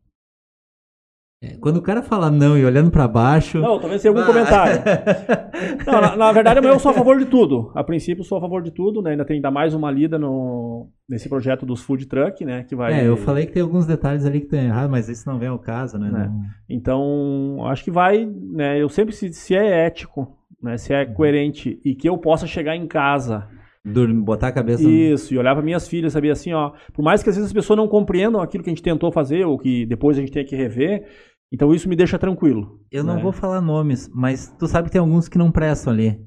É, 1.39 1.55
quando 1.57 1.77
o 1.77 1.81
cara 1.83 2.01
fala 2.01 2.31
não 2.31 2.57
e 2.57 2.65
olhando 2.65 2.89
para 2.89 3.07
baixo. 3.07 3.59
Não, 3.59 3.79
talvez 3.79 4.01
tenha 4.01 4.11
algum 4.11 4.25
comentário. 4.25 4.81
não, 5.85 6.01
na, 6.01 6.15
na, 6.15 6.31
verdade, 6.31 6.65
eu 6.65 6.79
sou 6.79 6.89
a 6.89 6.93
favor 6.95 7.19
de 7.19 7.25
tudo. 7.25 7.71
A 7.75 7.83
princípio, 7.83 8.23
sou 8.23 8.39
a 8.39 8.41
favor 8.41 8.63
de 8.63 8.71
tudo, 8.71 9.03
né? 9.03 9.11
Ainda 9.11 9.23
tem 9.23 9.35
ainda 9.35 9.51
mais 9.51 9.75
uma 9.75 9.91
lida 9.91 10.17
no, 10.17 10.89
nesse 11.07 11.29
projeto 11.29 11.63
dos 11.63 11.81
food 11.81 12.07
truck, 12.07 12.43
né? 12.43 12.63
Que 12.63 12.75
vai. 12.75 13.01
É, 13.01 13.07
eu 13.07 13.15
falei 13.17 13.45
que 13.45 13.51
tem 13.51 13.61
alguns 13.61 13.85
detalhes 13.85 14.25
ali 14.25 14.39
que 14.39 14.45
estão 14.47 14.59
errados, 14.59 14.89
mas 14.89 15.09
esse 15.09 15.27
não 15.27 15.37
vem 15.37 15.49
ao 15.49 15.59
caso, 15.59 15.99
né? 15.99 16.09
né? 16.09 16.31
Então, 16.67 17.59
acho 17.67 17.83
que 17.83 17.91
vai, 17.91 18.25
né? 18.25 18.81
Eu 18.81 18.89
sempre, 18.89 19.13
se, 19.13 19.31
se 19.31 19.55
é 19.55 19.85
ético, 19.85 20.35
né? 20.61 20.75
Se 20.77 20.91
é 20.91 21.05
coerente 21.05 21.79
e 21.85 21.93
que 21.93 22.09
eu 22.09 22.17
possa 22.17 22.47
chegar 22.47 22.75
em 22.75 22.87
casa 22.87 23.47
Dormir, 23.93 24.21
botar 24.21 24.47
a 24.47 24.51
cabeça. 24.51 24.83
Isso, 24.83 25.33
e 25.33 25.37
olhar 25.37 25.55
para 25.55 25.63
minhas 25.63 25.87
filhas, 25.87 26.13
sabia 26.13 26.33
assim, 26.33 26.53
ó. 26.53 26.71
Por 26.93 27.03
mais 27.03 27.23
que 27.23 27.29
às 27.29 27.35
vezes 27.35 27.49
as 27.49 27.53
pessoas 27.53 27.77
não 27.77 27.87
compreendam 27.87 28.41
aquilo 28.41 28.63
que 28.63 28.69
a 28.69 28.73
gente 28.73 28.83
tentou 28.83 29.11
fazer, 29.11 29.45
ou 29.45 29.57
que 29.57 29.85
depois 29.85 30.17
a 30.17 30.21
gente 30.21 30.31
tem 30.31 30.45
que 30.45 30.55
rever, 30.55 31.07
então 31.51 31.73
isso 31.73 31.87
me 31.87 31.95
deixa 31.95 32.19
tranquilo. 32.19 32.79
Eu 32.91 33.03
não 33.03 33.15
né? 33.15 33.21
vou 33.21 33.31
falar 33.31 33.61
nomes, 33.61 34.09
mas 34.13 34.53
tu 34.59 34.67
sabe 34.67 34.87
que 34.87 34.91
tem 34.91 35.01
alguns 35.01 35.29
que 35.29 35.37
não 35.37 35.51
prestam 35.51 35.93
ali. 35.93 36.19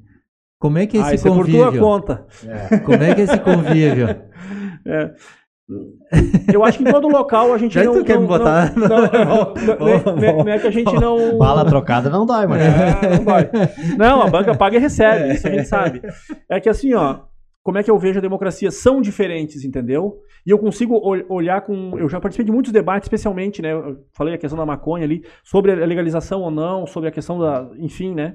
Como 0.59 0.78
é 0.78 0.87
que 0.87 0.99
é 0.99 1.15
esse 1.15 1.27
ah, 1.27 1.31
convívio? 1.31 1.62
É 1.62 1.65
por 1.65 1.73
tua 1.73 1.81
conta. 1.81 2.27
É. 2.47 2.78
Como 2.78 3.03
é 3.03 3.15
que 3.15 3.20
é 3.23 3.24
esse 3.24 3.39
convívio? 3.41 4.09
é. 4.87 5.15
Eu 6.53 6.65
acho 6.65 6.78
que 6.78 6.85
em 6.85 6.91
todo 6.93 7.09
local 7.09 7.55
a 7.55 7.59
gente 7.59 7.74
Já 7.74 7.85
não. 7.85 7.95
Tu 7.95 8.05
quer 8.05 8.15
não, 8.15 8.23
me 8.23 8.28
botar? 8.28 8.77
Não, 8.77 8.89
não, 8.89 9.07
não, 10.16 10.45
não, 10.45 10.53
é 10.53 10.59
que 10.59 10.66
a 10.66 10.70
gente 10.70 10.93
não. 10.95 11.39
Bala 11.39 11.65
trocada 11.65 12.11
não 12.11 12.27
dói, 12.27 12.47
mas. 12.47 12.61
É, 12.61 13.16
não 13.16 13.24
dói. 13.24 13.51
Não, 13.97 14.23
a 14.23 14.27
banca 14.27 14.55
paga 14.55 14.77
e 14.77 14.81
recebe, 14.81 15.32
isso 15.32 15.47
a 15.47 15.51
gente 15.51 15.69
sabe. 15.69 16.03
É 16.49 16.59
que 16.59 16.69
assim, 16.69 16.93
ó, 16.95 17.20
como 17.62 17.78
é 17.78 17.82
que 17.82 17.91
eu 17.91 17.99
vejo 17.99 18.19
a 18.19 18.23
democracia 18.23 18.70
são 18.70 19.03
diferentes, 19.03 19.65
entendeu? 19.65 20.19
E 20.47 20.51
eu 20.51 20.59
consigo 20.59 20.99
olhar 21.28 21.61
com. 21.61 21.99
Eu 21.99 22.09
já 22.09 22.19
participei 22.19 22.47
de 22.47 22.53
muitos 22.53 22.73
debates, 22.73 23.07
especialmente, 23.07 23.61
né? 23.61 23.73
Eu 23.73 23.99
falei 24.12 24.35
a 24.35 24.39
questão 24.39 24.59
da 24.59 24.65
maconha 24.65 25.05
ali, 25.05 25.24
sobre 25.45 25.73
a 25.73 25.87
legalização 25.87 26.41
ou 26.41 26.51
não, 26.51 26.87
sobre 26.87 27.09
a 27.09 27.12
questão 27.12 27.39
da. 27.39 27.70
Enfim, 27.78 28.15
né? 28.15 28.35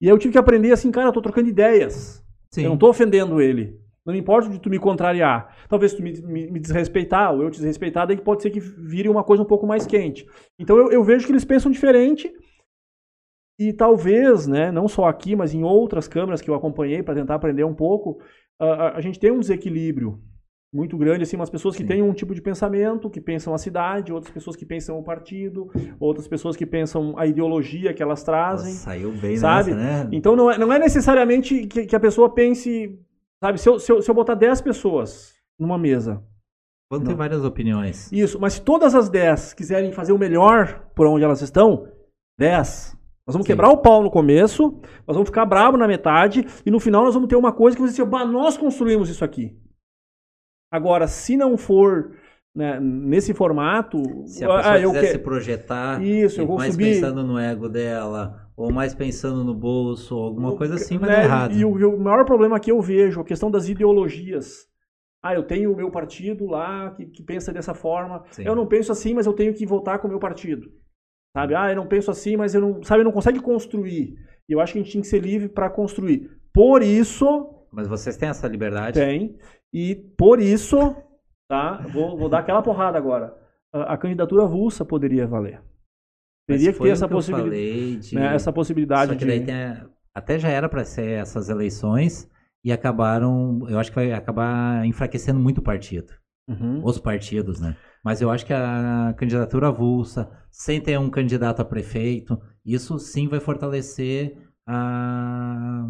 E 0.00 0.06
aí 0.06 0.12
eu 0.12 0.18
tive 0.18 0.32
que 0.32 0.38
aprender 0.38 0.72
assim, 0.72 0.90
cara, 0.90 1.08
eu 1.08 1.12
tô 1.12 1.20
trocando 1.20 1.48
ideias. 1.48 2.24
Sim. 2.52 2.64
Eu 2.64 2.70
não 2.70 2.78
tô 2.78 2.88
ofendendo 2.88 3.40
ele. 3.40 3.78
Não 4.06 4.14
importa 4.14 4.48
de 4.48 4.58
tu 4.58 4.70
me 4.70 4.78
contrariar. 4.78 5.54
Talvez 5.68 5.92
tu 5.92 6.02
me, 6.02 6.12
me, 6.22 6.50
me, 6.50 6.60
desrespeitar 6.60 7.34
ou 7.34 7.42
eu 7.42 7.50
te 7.50 7.58
desrespeitar, 7.58 8.06
daí 8.06 8.16
pode 8.16 8.42
ser 8.42 8.50
que 8.50 8.60
vire 8.60 9.08
uma 9.08 9.22
coisa 9.22 9.42
um 9.42 9.46
pouco 9.46 9.66
mais 9.66 9.86
quente. 9.86 10.26
Então 10.58 10.76
eu, 10.76 10.90
eu 10.90 11.04
vejo 11.04 11.26
que 11.26 11.32
eles 11.32 11.44
pensam 11.44 11.70
diferente. 11.70 12.32
E 13.58 13.74
talvez, 13.74 14.46
né, 14.46 14.72
não 14.72 14.88
só 14.88 15.04
aqui, 15.04 15.36
mas 15.36 15.52
em 15.52 15.62
outras 15.62 16.08
câmeras 16.08 16.40
que 16.40 16.48
eu 16.48 16.54
acompanhei 16.54 17.02
para 17.02 17.14
tentar 17.14 17.34
aprender 17.34 17.62
um 17.62 17.74
pouco, 17.74 18.18
a, 18.60 18.96
a, 18.96 19.00
gente 19.00 19.18
tem 19.18 19.30
um 19.30 19.40
desequilíbrio 19.40 20.20
muito 20.72 20.96
grande, 20.96 21.24
assim, 21.24 21.34
umas 21.34 21.50
pessoas 21.50 21.74
que 21.74 21.82
Sim. 21.82 21.88
têm 21.88 22.02
um 22.02 22.12
tipo 22.12 22.34
de 22.34 22.40
pensamento, 22.40 23.10
que 23.10 23.20
pensam 23.20 23.52
a 23.52 23.58
cidade, 23.58 24.12
outras 24.12 24.32
pessoas 24.32 24.54
que 24.54 24.64
pensam 24.64 24.98
o 24.98 25.02
partido, 25.02 25.68
outras 25.98 26.28
pessoas 26.28 26.56
que 26.56 26.64
pensam 26.64 27.18
a 27.18 27.26
ideologia 27.26 27.92
que 27.92 28.02
elas 28.02 28.22
trazem. 28.22 28.72
Nossa, 28.72 28.84
saiu 28.84 29.10
bem 29.12 29.36
sabe? 29.36 29.74
Nessa, 29.74 30.04
né? 30.04 30.08
Então 30.12 30.36
não 30.36 30.50
é, 30.50 30.58
não 30.58 30.72
é 30.72 30.78
necessariamente 30.78 31.66
que, 31.66 31.86
que 31.86 31.96
a 31.96 32.00
pessoa 32.00 32.32
pense, 32.32 32.96
sabe, 33.42 33.58
se 33.58 33.68
eu, 33.68 33.80
se 33.80 33.90
eu, 33.90 34.00
se 34.00 34.10
eu 34.10 34.14
botar 34.14 34.34
10 34.34 34.60
pessoas 34.60 35.34
numa 35.58 35.76
mesa. 35.76 36.22
Vão 36.92 37.00
ter 37.00 37.14
várias 37.14 37.44
opiniões. 37.44 38.10
Isso, 38.10 38.40
mas 38.40 38.54
se 38.54 38.62
todas 38.62 38.96
as 38.96 39.08
10 39.08 39.54
quiserem 39.54 39.92
fazer 39.92 40.12
o 40.12 40.18
melhor 40.18 40.90
por 40.94 41.06
onde 41.06 41.24
elas 41.24 41.40
estão, 41.40 41.88
10 42.36 42.99
nós 43.26 43.34
vamos 43.34 43.46
Sim. 43.46 43.52
quebrar 43.52 43.70
o 43.70 43.78
pau 43.78 44.02
no 44.02 44.10
começo, 44.10 44.80
nós 45.06 45.14
vamos 45.14 45.28
ficar 45.28 45.44
bravo 45.46 45.76
na 45.76 45.86
metade, 45.86 46.46
e 46.64 46.70
no 46.70 46.80
final 46.80 47.04
nós 47.04 47.14
vamos 47.14 47.28
ter 47.28 47.36
uma 47.36 47.52
coisa 47.52 47.76
que 47.76 47.82
vai 47.82 47.90
dizer, 47.90 48.06
nós 48.06 48.56
construímos 48.56 49.08
isso 49.08 49.24
aqui. 49.24 49.56
Agora, 50.72 51.06
se 51.06 51.36
não 51.36 51.56
for 51.56 52.12
né, 52.54 52.78
nesse 52.80 53.32
formato. 53.32 53.98
Se 54.26 54.44
a 54.44 54.48
pessoa 54.48 54.60
ah, 54.60 54.78
quiser 54.78 55.12
se 55.12 55.18
projetar, 55.18 56.02
isso, 56.02 56.40
eu 56.40 56.46
vou 56.46 56.58
mais 56.58 56.72
subir. 56.72 56.94
pensando 56.94 57.22
no 57.22 57.38
ego 57.38 57.68
dela, 57.68 58.50
ou 58.56 58.72
mais 58.72 58.94
pensando 58.94 59.44
no 59.44 59.54
bolso, 59.54 60.14
alguma 60.14 60.56
coisa 60.56 60.74
assim, 60.74 60.98
vai 60.98 61.10
né, 61.10 61.16
dar 61.16 61.22
errado. 61.22 61.52
E 61.54 61.64
o, 61.64 61.78
e 61.78 61.84
o, 61.84 61.98
maior 61.98 62.24
problema 62.24 62.60
que 62.60 62.70
eu 62.70 62.80
vejo, 62.80 63.20
a 63.20 63.24
questão 63.24 63.50
das 63.50 63.68
ideologias. 63.68 64.68
Ah, 65.22 65.34
eu 65.34 65.42
tenho 65.42 65.72
o 65.72 65.76
meu 65.76 65.90
partido 65.90 66.46
lá 66.46 66.90
que, 66.92 67.06
que 67.06 67.22
pensa 67.22 67.52
dessa 67.52 67.74
forma. 67.74 68.24
Sim. 68.30 68.44
Eu 68.44 68.54
não 68.54 68.66
penso 68.66 68.90
assim, 68.90 69.12
mas 69.12 69.26
eu 69.26 69.34
tenho 69.34 69.52
que 69.52 69.66
votar 69.66 69.98
com 69.98 70.08
o 70.08 70.10
meu 70.10 70.18
partido. 70.18 70.70
Sabe? 71.36 71.54
Ah, 71.54 71.70
eu 71.70 71.76
não 71.76 71.86
penso 71.86 72.10
assim, 72.10 72.36
mas 72.36 72.54
eu 72.54 72.60
não. 72.60 72.82
Sabe, 72.82 73.04
não 73.04 73.12
consegue 73.12 73.40
construir. 73.40 74.14
E 74.48 74.52
eu 74.52 74.60
acho 74.60 74.72
que 74.72 74.78
a 74.78 74.82
gente 74.82 74.92
tinha 74.92 75.02
que 75.02 75.08
ser 75.08 75.20
livre 75.20 75.48
para 75.48 75.70
construir. 75.70 76.30
Por 76.52 76.82
isso. 76.82 77.66
Mas 77.72 77.86
vocês 77.86 78.16
têm 78.16 78.28
essa 78.28 78.48
liberdade? 78.48 78.98
Tem. 78.98 79.36
E 79.72 79.94
por 79.94 80.40
isso 80.40 80.96
tá? 81.50 81.84
Vou, 81.92 82.16
vou 82.16 82.28
dar 82.28 82.38
aquela 82.38 82.62
porrada 82.62 82.96
agora. 82.96 83.36
A, 83.74 83.94
a 83.94 83.98
candidatura 83.98 84.44
avulsa 84.44 84.84
poderia 84.84 85.26
valer. 85.26 85.60
Teria 86.46 86.72
que 86.72 86.78
ter 86.78 86.90
essa, 86.90 87.08
possibilidade, 87.08 87.98
de... 87.98 88.14
né, 88.14 88.34
essa 88.34 88.52
possibilidade. 88.52 89.12
Só 89.12 89.18
que 89.18 89.24
de... 89.24 89.40
tem... 89.40 89.54
até 90.14 90.38
já 90.38 90.48
era 90.48 90.68
para 90.68 90.84
ser 90.84 91.10
essas 91.18 91.48
eleições 91.48 92.30
e 92.64 92.72
acabaram, 92.72 93.66
eu 93.68 93.78
acho 93.78 93.90
que 93.90 93.96
vai 93.96 94.12
acabar 94.12 94.86
enfraquecendo 94.86 95.40
muito 95.40 95.58
o 95.58 95.62
partido. 95.62 96.12
Uhum. 96.48 96.80
Os 96.84 96.98
partidos, 96.98 97.60
né? 97.60 97.76
Mas 98.02 98.20
eu 98.22 98.30
acho 98.30 98.46
que 98.46 98.52
a 98.52 99.14
candidatura 99.16 99.68
avulsa, 99.68 100.30
sem 100.50 100.80
ter 100.80 100.98
um 100.98 101.10
candidato 101.10 101.60
a 101.60 101.64
prefeito, 101.64 102.40
isso 102.64 102.98
sim 102.98 103.28
vai 103.28 103.40
fortalecer 103.40 104.38
a, 104.66 105.86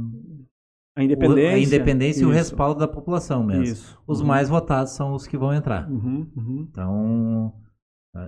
a 0.97 1.05
independência, 1.05 1.51
o, 1.51 1.55
a 1.55 1.59
independência 1.59 2.23
e 2.23 2.27
o 2.27 2.31
respaldo 2.31 2.81
da 2.81 2.89
população 2.89 3.45
mesmo. 3.45 3.65
Isso. 3.65 4.03
Os 4.07 4.21
uhum. 4.21 4.27
mais 4.27 4.49
votados 4.49 4.93
são 4.93 5.15
os 5.15 5.27
que 5.27 5.39
vão 5.39 5.55
entrar. 5.55 5.89
Uhum. 5.89 6.31
Uhum. 6.37 6.67
Então, 6.69 7.55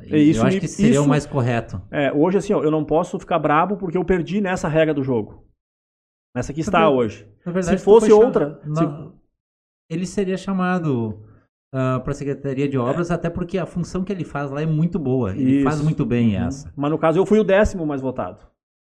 isso 0.04 0.40
eu 0.40 0.46
acho 0.46 0.60
que 0.60 0.68
seria 0.68 0.92
isso, 0.92 1.02
o 1.02 1.08
mais 1.08 1.26
correto. 1.26 1.82
É, 1.90 2.12
hoje, 2.12 2.38
assim, 2.38 2.52
ó, 2.52 2.62
eu 2.62 2.70
não 2.70 2.84
posso 2.84 3.18
ficar 3.18 3.38
brabo 3.40 3.76
porque 3.76 3.98
eu 3.98 4.04
perdi 4.04 4.40
nessa 4.40 4.68
regra 4.68 4.94
do 4.94 5.02
jogo. 5.02 5.44
Nessa 6.34 6.52
que 6.52 6.60
está 6.60 6.88
hoje. 6.88 7.28
Verdade, 7.44 7.78
se 7.78 7.84
fosse 7.84 8.12
outra. 8.12 8.60
se... 8.62 9.12
Ele 9.90 10.06
seria 10.06 10.38
chamado 10.38 11.22
uh, 11.72 11.96
ah, 11.96 12.00
para 12.00 12.12
a 12.12 12.14
Secretaria 12.14 12.68
de 12.68 12.76
Obras, 12.76 13.10
é. 13.10 13.14
até 13.14 13.30
porque 13.30 13.58
a 13.58 13.66
função 13.66 14.04
que 14.04 14.12
ele 14.12 14.24
faz 14.24 14.50
lá 14.50 14.62
é 14.62 14.66
muito 14.66 14.98
boa. 14.98 15.32
Ele 15.32 15.56
Isso. 15.56 15.64
faz 15.64 15.80
muito 15.80 16.04
bem 16.04 16.36
uhum. 16.36 16.46
essa. 16.46 16.72
Mas 16.76 16.90
no 16.90 16.98
caso, 16.98 17.18
eu 17.18 17.26
fui 17.26 17.38
o 17.38 17.44
décimo 17.44 17.86
mais 17.86 18.00
votado. 18.00 18.38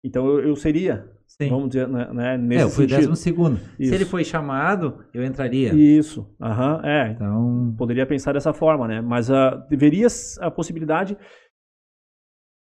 Então 0.02 0.26
eu, 0.26 0.48
eu 0.48 0.56
seria. 0.56 1.10
Sim. 1.26 1.48
Vamos 1.48 1.68
dizer, 1.68 1.88
né, 1.88 2.12
né 2.12 2.36
nesse 2.36 2.62
É, 2.62 2.64
eu 2.64 2.70
fui 2.70 2.84
o 2.84 2.88
décimo 2.88 3.16
segundo. 3.16 3.58
Isso. 3.78 3.88
Se 3.88 3.94
ele 3.94 4.04
foi 4.04 4.22
chamado, 4.24 5.04
eu 5.12 5.24
entraria. 5.24 5.74
Isso. 5.74 6.28
Aham, 6.40 6.76
uhum, 6.76 6.84
é. 6.84 7.10
Então... 7.10 7.74
Poderia 7.78 8.06
pensar 8.06 8.32
dessa 8.34 8.52
forma, 8.52 8.86
né? 8.86 9.00
Mas 9.00 9.30
uh, 9.30 9.66
deveria 9.68 10.06
a 10.40 10.50
possibilidade... 10.50 11.16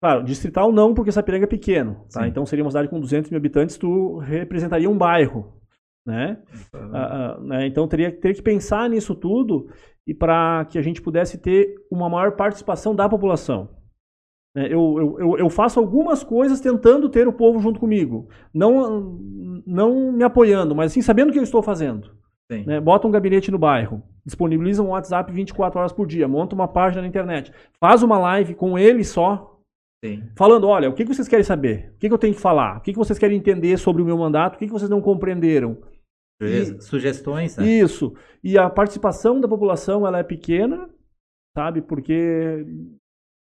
Claro, 0.02 0.22
distrital 0.22 0.70
não, 0.70 0.92
porque 0.92 1.10
Sapiranga 1.10 1.44
é 1.44 1.48
pequeno, 1.48 2.04
tá? 2.12 2.28
Então 2.28 2.44
seria 2.44 2.62
uma 2.62 2.70
cidade 2.70 2.88
com 2.88 3.00
200 3.00 3.30
mil 3.30 3.38
habitantes, 3.38 3.78
tu 3.78 4.18
representaria 4.18 4.90
um 4.90 4.98
bairro, 4.98 5.54
né? 6.06 6.42
Uhum. 6.74 6.90
Uh, 6.90 7.40
uh, 7.40 7.44
né? 7.44 7.66
Então 7.66 7.88
teria, 7.88 8.12
teria 8.12 8.34
que 8.34 8.42
pensar 8.42 8.90
nisso 8.90 9.14
tudo 9.14 9.70
e 10.06 10.12
para 10.14 10.64
que 10.66 10.78
a 10.78 10.82
gente 10.82 11.00
pudesse 11.00 11.38
ter 11.38 11.74
uma 11.90 12.08
maior 12.08 12.32
participação 12.32 12.94
da 12.94 13.08
população. 13.08 13.70
É, 14.56 14.66
eu, 14.66 15.16
eu, 15.18 15.38
eu, 15.38 15.50
faço 15.50 15.80
algumas 15.80 16.22
coisas 16.22 16.60
tentando 16.60 17.08
ter 17.08 17.26
o 17.26 17.32
povo 17.32 17.58
junto 17.58 17.80
comigo. 17.80 18.28
Não, 18.52 19.18
não 19.66 20.12
me 20.12 20.22
apoiando, 20.22 20.74
mas 20.74 20.92
sim 20.92 21.02
sabendo 21.02 21.30
o 21.30 21.32
que 21.32 21.38
eu 21.38 21.42
estou 21.42 21.62
fazendo. 21.62 22.10
Né? 22.64 22.80
Bota 22.80 23.08
um 23.08 23.10
gabinete 23.10 23.50
no 23.50 23.58
bairro, 23.58 24.02
disponibiliza 24.24 24.82
um 24.82 24.88
WhatsApp 24.88 25.32
24 25.32 25.80
horas 25.80 25.92
por 25.92 26.06
dia, 26.06 26.28
monta 26.28 26.54
uma 26.54 26.68
página 26.68 27.02
na 27.02 27.08
internet, 27.08 27.52
faz 27.80 28.02
uma 28.02 28.18
live 28.18 28.54
com 28.54 28.78
ele 28.78 29.02
só, 29.02 29.58
sim. 30.04 30.22
falando: 30.36 30.68
olha, 30.68 30.88
o 30.88 30.94
que 30.94 31.04
vocês 31.04 31.26
querem 31.26 31.44
saber? 31.44 31.92
O 31.94 31.98
que 31.98 32.06
eu 32.06 32.18
tenho 32.18 32.34
que 32.34 32.40
falar? 32.40 32.76
O 32.76 32.80
que 32.80 32.92
vocês 32.92 33.18
querem 33.18 33.38
entender 33.38 33.76
sobre 33.78 34.02
o 34.02 34.04
meu 34.04 34.16
mandato? 34.16 34.56
O 34.56 34.58
que 34.58 34.66
vocês 34.66 34.90
não 34.90 35.00
compreenderam? 35.00 35.78
E, 36.40 36.80
Sugestões, 36.82 37.56
né? 37.56 37.66
Isso. 37.66 38.14
E 38.42 38.58
a 38.58 38.68
participação 38.68 39.40
da 39.40 39.48
população 39.48 40.06
ela 40.06 40.18
é 40.18 40.22
pequena, 40.22 40.88
sabe? 41.56 41.80
Porque 41.80 42.66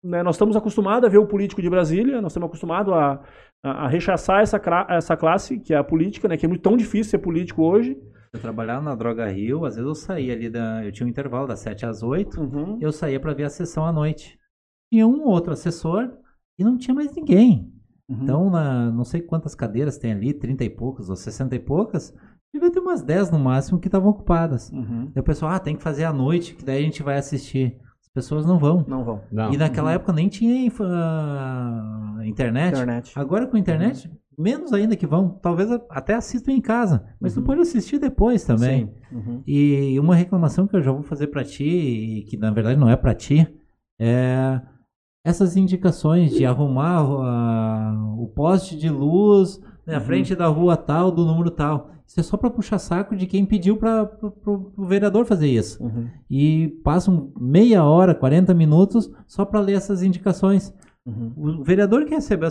né, 0.03 0.23
nós 0.23 0.35
estamos 0.35 0.57
acostumados 0.57 1.09
a 1.09 1.11
ver 1.11 1.19
o 1.19 1.27
político 1.27 1.63
de 1.63 1.71
Brasília, 1.71 2.21
nós 2.21 2.33
estamos 2.33 2.49
acostumados 2.49 2.93
a, 2.93 3.23
a, 3.65 3.71
a 3.85 3.89
rechaçar 3.89 4.43
essa, 4.43 4.61
essa 4.91 5.17
classe, 5.17 5.59
que 5.59 5.73
é 5.73 5.77
a 5.77 5.85
política, 5.85 6.29
né? 6.29 6.37
Que 6.37 6.47
é 6.47 6.49
muito 6.49 6.63
tão 6.63 6.77
difícil 6.77 7.11
ser 7.11 7.19
político 7.19 7.63
hoje. 7.63 7.97
Eu 8.33 8.41
trabalhava 8.41 8.83
na 8.83 8.97
Droga 8.97 9.29
Rio, 9.29 9.65
às 9.65 9.77
vezes 9.77 9.89
eu 9.89 9.95
saía 9.95 10.33
ali 10.33 10.51
da. 10.51 10.85
Eu 10.85 10.91
tinha 10.91 11.07
um 11.07 11.11
intervalo 11.11 11.47
das 11.47 11.61
7 11.61 11.87
às 11.87 12.03
8, 12.03 12.41
uhum. 12.41 12.79
eu 12.81 12.91
saía 12.91 13.21
para 13.21 13.33
ver 13.33 13.45
a 13.45 13.49
sessão 13.49 13.87
à 13.87 13.93
noite. 13.93 14.37
Tinha 14.93 15.07
um 15.07 15.23
outro 15.23 15.53
assessor 15.53 16.11
e 16.59 16.65
não 16.65 16.77
tinha 16.77 16.95
mais 16.95 17.15
ninguém. 17.15 17.73
Uhum. 18.09 18.19
Então, 18.23 18.51
na, 18.51 18.91
não 18.91 19.05
sei 19.05 19.23
quantas 19.23 19.55
cadeiras 19.55 19.97
tem 19.97 20.13
ali, 20.13 20.35
30 20.35 20.65
e 20.65 20.71
poucas 20.71 21.09
ou 21.09 21.17
60 21.17 21.55
e 21.55 21.61
poucas, 21.61 22.13
Devia 22.55 22.71
ter 22.71 22.79
umas 22.79 23.03
10 23.03 23.33
no 23.33 23.39
máximo 23.41 23.81
que 23.81 23.89
estavam 23.89 24.11
ocupadas. 24.11 24.71
Uhum. 24.71 25.11
E 25.13 25.19
o 25.19 25.25
pessoal, 25.25 25.51
ah, 25.51 25.59
tem 25.59 25.75
que 25.75 25.83
fazer 25.83 26.05
à 26.05 26.13
noite, 26.13 26.55
que 26.55 26.65
daí 26.65 26.83
a 26.83 26.85
gente 26.85 27.03
vai 27.03 27.19
assistir. 27.19 27.77
As 28.01 28.09
pessoas 28.09 28.47
não 28.47 28.61
vão. 28.61 28.85
Não 28.87 29.05
vão. 29.05 29.23
Não. 29.33 29.53
E 29.53 29.57
naquela 29.57 29.89
uhum. 29.89 29.97
época 29.97 30.13
nem 30.13 30.29
tinha 30.29 30.71
uh, 30.71 32.23
internet. 32.23 32.75
internet. 32.75 33.13
Agora 33.17 33.49
com 33.49 33.57
a 33.57 33.59
internet, 33.59 34.07
uhum. 34.07 34.15
menos 34.39 34.73
ainda 34.73 34.95
que 34.95 35.05
vão. 35.05 35.31
Talvez 35.31 35.69
até 35.91 36.15
assistam 36.15 36.53
em 36.53 36.61
casa. 36.61 37.05
Mas 37.21 37.35
tu 37.35 37.41
uhum. 37.41 37.47
pode 37.47 37.61
assistir 37.63 37.99
depois 37.99 38.45
também. 38.45 38.89
Uhum. 39.11 39.43
E 39.45 39.99
uma 39.99 40.15
reclamação 40.15 40.69
que 40.69 40.77
eu 40.77 40.81
já 40.81 40.93
vou 40.93 41.03
fazer 41.03 41.27
para 41.27 41.43
ti, 41.43 41.65
e 41.65 42.23
que 42.23 42.37
na 42.37 42.53
verdade 42.53 42.79
não 42.79 42.89
é 42.89 42.95
para 42.95 43.17
ti, 43.17 43.53
é 43.99 44.61
essas 45.25 45.57
indicações 45.57 46.31
de 46.31 46.47
arrumar 46.47 47.03
uh, 47.03 48.23
o 48.23 48.29
poste 48.29 48.77
de 48.77 48.91
luz 48.91 49.59
na 49.87 49.95
uhum. 49.95 50.01
frente 50.01 50.35
da 50.35 50.47
rua 50.47 50.77
tal, 50.77 51.11
do 51.11 51.25
número 51.25 51.51
tal. 51.51 51.91
Isso 52.07 52.21
é 52.21 52.23
só 52.23 52.37
para 52.37 52.51
puxar 52.51 52.79
saco 52.79 53.17
de 53.17 53.27
quem 53.27 53.47
pediu 53.47 53.77
para 53.77 54.11
o 54.47 54.85
vereador 54.85 55.25
fazer 55.25 55.49
isso. 55.49 55.83
Uhum. 55.83 56.09
E 56.31 56.69
passam 56.85 57.33
meia 57.39 57.83
hora, 57.83 58.15
40 58.15 58.53
minutos 58.55 59.11
só 59.27 59.45
para 59.45 59.61
ler 59.61 59.75
essas 59.75 60.03
indicações. 60.03 60.73
Uhum. 61.07 61.33
O 61.37 61.65
vereador 61.65 62.05
que 62.05 62.15
recebeu 62.15 62.49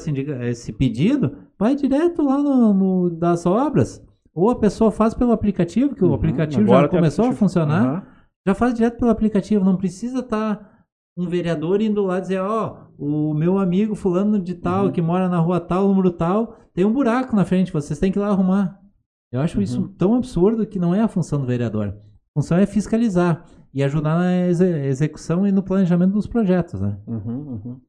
esse 0.48 0.74
pedido 0.74 1.38
vai 1.58 1.76
direto 1.76 2.24
lá 2.24 2.38
no, 2.38 2.74
no, 2.74 3.10
das 3.10 3.46
obras. 3.46 4.04
Ou 4.34 4.50
a 4.50 4.56
pessoa 4.56 4.92
faz 4.92 5.14
pelo 5.14 5.32
aplicativo, 5.32 5.94
que 5.94 6.04
uhum. 6.04 6.12
o 6.12 6.14
aplicativo 6.16 6.64
Agora 6.64 6.84
já 6.84 6.90
começou 6.90 7.26
aplicativo. 7.26 7.46
a 7.46 7.50
funcionar. 7.50 8.28
Já 8.46 8.56
faz 8.56 8.74
direto 8.74 8.98
pelo 8.98 9.12
aplicativo. 9.12 9.64
Não 9.64 9.78
precisa 9.78 10.20
estar 10.20 10.56
tá 10.56 10.73
um 11.16 11.28
vereador 11.28 11.82
indo 11.82 12.04
lá 12.04 12.20
dizer, 12.20 12.40
ó, 12.40 12.78
oh, 12.98 13.32
o 13.32 13.34
meu 13.34 13.58
amigo 13.58 13.96
fulano 13.96 14.40
de 14.40 14.56
tal, 14.56 14.86
uhum. 14.86 14.92
que 14.92 15.02
mora 15.02 15.30
na 15.30 15.38
rua 15.38 15.60
tal, 15.60 15.88
número 15.88 16.12
tal, 16.12 16.58
tem 16.74 16.86
um 16.86 16.94
buraco 16.94 17.36
na 17.36 17.46
frente, 17.46 17.72
vocês 17.72 18.00
têm 18.00 18.12
que 18.12 18.18
ir 18.18 18.22
lá 18.22 18.30
arrumar. 18.30 18.80
Eu 19.32 19.42
acho 19.42 19.58
uhum. 19.58 19.64
isso 19.64 19.88
tão 19.98 20.16
absurdo 20.16 20.66
que 20.66 20.80
não 20.80 20.94
é 20.94 21.02
a 21.02 21.08
função 21.08 21.40
do 21.40 21.48
vereador. 21.48 21.88
A 21.88 22.40
função 22.40 22.58
é 22.58 22.66
fiscalizar 22.66 23.46
e 23.74 23.84
ajudar 23.84 24.16
na 24.16 24.32
exe 24.48 24.66
execução 24.86 25.48
e 25.48 25.52
no 25.52 25.64
planejamento 25.64 26.14
dos 26.14 26.28
projetos, 26.28 26.80
né? 26.80 27.00
Uhum, 27.08 27.62
uhum. 27.64 27.82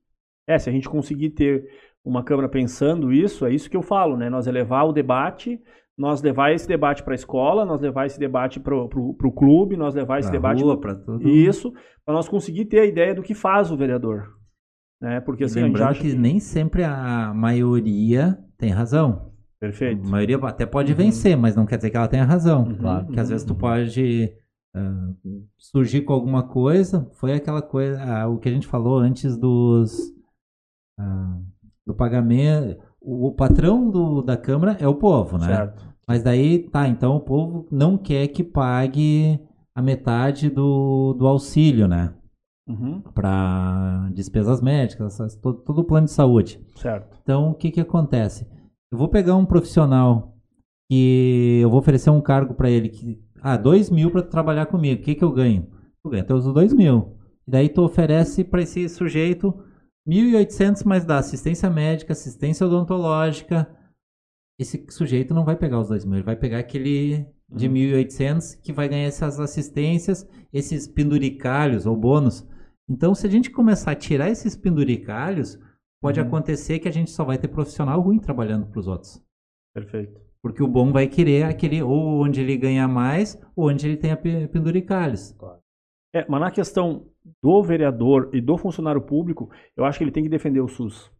É, 0.46 0.58
se 0.58 0.68
a 0.68 0.72
gente 0.72 0.88
conseguir 0.88 1.30
ter 1.30 1.66
uma 2.04 2.22
Câmara 2.22 2.48
pensando 2.48 3.12
isso, 3.12 3.46
é 3.46 3.52
isso 3.52 3.70
que 3.70 3.76
eu 3.76 3.82
falo, 3.82 4.16
né? 4.16 4.28
Nós 4.28 4.46
elevar 4.46 4.86
o 4.86 4.92
debate, 4.92 5.60
nós 5.96 6.20
levar 6.20 6.52
esse 6.52 6.66
debate 6.66 7.02
para 7.02 7.14
a 7.14 7.14
escola, 7.14 7.64
nós 7.64 7.80
levar 7.80 8.06
esse 8.06 8.18
debate 8.18 8.58
para 8.58 8.74
o 8.76 9.32
clube, 9.32 9.76
nós 9.76 9.94
levar 9.94 10.18
esse 10.18 10.28
pra 10.28 10.38
debate 10.38 10.62
para 10.80 10.94
tudo. 10.96 11.28
Isso, 11.28 11.72
para 12.04 12.14
nós 12.14 12.28
conseguir 12.28 12.64
ter 12.66 12.80
a 12.80 12.86
ideia 12.86 13.14
do 13.14 13.22
que 13.22 13.34
faz 13.34 13.70
o 13.70 13.76
vereador. 13.76 14.28
Né? 15.00 15.20
Porque 15.20 15.44
assim, 15.44 15.62
lembrando 15.62 15.88
a 15.88 15.92
gente 15.92 15.98
acha 15.98 16.08
que, 16.08 16.14
que 16.14 16.20
nem 16.20 16.40
sempre 16.40 16.82
a 16.82 17.32
maioria 17.34 18.38
tem 18.58 18.70
razão. 18.70 19.32
Perfeito. 19.60 20.06
A 20.06 20.10
maioria 20.10 20.36
até 20.38 20.66
pode 20.66 20.92
uhum. 20.92 20.98
vencer, 20.98 21.36
mas 21.36 21.56
não 21.56 21.64
quer 21.64 21.76
dizer 21.76 21.90
que 21.90 21.96
ela 21.96 22.08
tenha 22.08 22.24
razão. 22.24 22.64
Uhum, 22.64 22.78
claro. 22.78 23.04
Porque 23.06 23.18
uhum. 23.18 23.22
às 23.22 23.28
vezes 23.30 23.46
tu 23.46 23.52
uhum. 23.52 23.58
pode 23.58 24.32
uh, 24.76 25.46
surgir 25.56 26.02
com 26.02 26.12
alguma 26.12 26.42
coisa. 26.42 27.08
Foi 27.14 27.32
aquela 27.32 27.62
coisa, 27.62 28.26
uh, 28.26 28.32
o 28.32 28.38
que 28.38 28.48
a 28.48 28.52
gente 28.52 28.66
falou 28.66 28.98
antes 28.98 29.36
dos 29.36 30.10
uh, 30.98 31.44
do 31.86 31.94
pagamento. 31.94 32.78
O, 33.04 33.28
o 33.28 33.32
patrão 33.32 33.90
do, 33.90 34.22
da 34.22 34.36
Câmara 34.36 34.76
é 34.80 34.88
o 34.88 34.94
povo, 34.94 35.36
né? 35.38 35.46
Certo. 35.46 35.94
Mas 36.06 36.22
daí, 36.22 36.58
tá, 36.58 36.88
então 36.88 37.16
o 37.16 37.20
povo 37.20 37.66
não 37.70 37.96
quer 37.96 38.28
que 38.28 38.42
pague 38.42 39.38
a 39.74 39.82
metade 39.82 40.50
do, 40.50 41.14
do 41.14 41.26
auxílio, 41.26 41.86
né? 41.86 42.12
Uhum. 42.66 43.00
Para 43.14 44.08
despesas 44.14 44.60
médicas, 44.60 45.18
todo, 45.42 45.58
todo 45.58 45.78
o 45.80 45.84
plano 45.84 46.06
de 46.06 46.12
saúde. 46.12 46.60
Certo. 46.76 47.18
Então, 47.22 47.50
o 47.50 47.54
que 47.54 47.70
que 47.70 47.80
acontece? 47.80 48.46
Eu 48.90 48.98
vou 48.98 49.08
pegar 49.08 49.36
um 49.36 49.44
profissional 49.44 50.34
que 50.90 51.60
eu 51.62 51.70
vou 51.70 51.78
oferecer 51.78 52.10
um 52.10 52.20
cargo 52.20 52.54
para 52.54 52.70
ele 52.70 52.88
que 52.88 53.22
ah, 53.42 53.56
dois 53.56 53.90
mil 53.90 54.10
para 54.10 54.22
trabalhar 54.22 54.66
comigo. 54.66 55.00
O 55.00 55.04
que, 55.04 55.14
que 55.14 55.24
eu 55.24 55.32
ganho? 55.32 55.66
Eu 56.02 56.10
ganho 56.10 56.22
até 56.22 56.32
os 56.32 56.44
dois 56.44 56.72
mil. 56.72 57.18
E 57.46 57.50
daí 57.50 57.68
tu 57.68 57.82
oferece 57.82 58.44
para 58.44 58.62
esse 58.62 58.88
sujeito 58.88 59.54
1.800 60.06 60.84
mais 60.84 61.04
da 61.04 61.18
assistência 61.18 61.70
médica, 61.70 62.12
assistência 62.12 62.66
odontológica. 62.66 63.68
Esse 64.58 64.86
sujeito 64.90 65.34
não 65.34 65.44
vai 65.44 65.56
pegar 65.56 65.80
os 65.80 65.88
dois 65.88 66.04
mil, 66.04 66.16
ele 66.16 66.24
vai 66.24 66.36
pegar 66.36 66.58
aquele 66.58 67.26
de 67.50 67.66
uhum. 67.66 67.74
1.800 67.74 68.60
que 68.62 68.72
vai 68.72 68.88
ganhar 68.88 69.06
essas 69.06 69.40
assistências, 69.40 70.28
esses 70.52 70.86
penduricalhos 70.86 71.86
ou 71.86 71.96
bônus. 71.96 72.46
Então, 72.88 73.14
se 73.14 73.26
a 73.26 73.30
gente 73.30 73.50
começar 73.50 73.92
a 73.92 73.96
tirar 73.96 74.30
esses 74.30 74.56
penduricalhos, 74.56 75.58
pode 76.00 76.20
uhum. 76.20 76.26
acontecer 76.26 76.78
que 76.78 76.88
a 76.88 76.92
gente 76.92 77.10
só 77.10 77.24
vai 77.24 77.38
ter 77.38 77.48
profissional 77.48 78.00
ruim 78.00 78.18
trabalhando 78.18 78.66
para 78.66 78.80
os 78.80 78.86
outros. 78.86 79.22
Perfeito. 79.74 80.20
Porque 80.42 80.62
o 80.62 80.68
bom 80.68 80.92
vai 80.92 81.08
querer 81.08 81.44
aquele 81.44 81.82
ou 81.82 82.22
onde 82.22 82.40
ele 82.40 82.56
ganha 82.56 82.86
mais 82.86 83.40
ou 83.56 83.70
onde 83.70 83.88
ele 83.88 83.96
tenha 83.96 84.16
penduricalhos. 84.16 85.32
Claro. 85.32 85.63
É, 86.14 86.24
mas 86.28 86.40
na 86.40 86.50
questão 86.50 87.06
do 87.42 87.62
vereador 87.62 88.30
e 88.32 88.40
do 88.40 88.56
funcionário 88.56 89.00
público, 89.00 89.50
eu 89.76 89.84
acho 89.84 89.98
que 89.98 90.04
ele 90.04 90.12
tem 90.12 90.22
que 90.22 90.28
defender 90.28 90.60
o 90.60 90.68
SUS. 90.68 91.10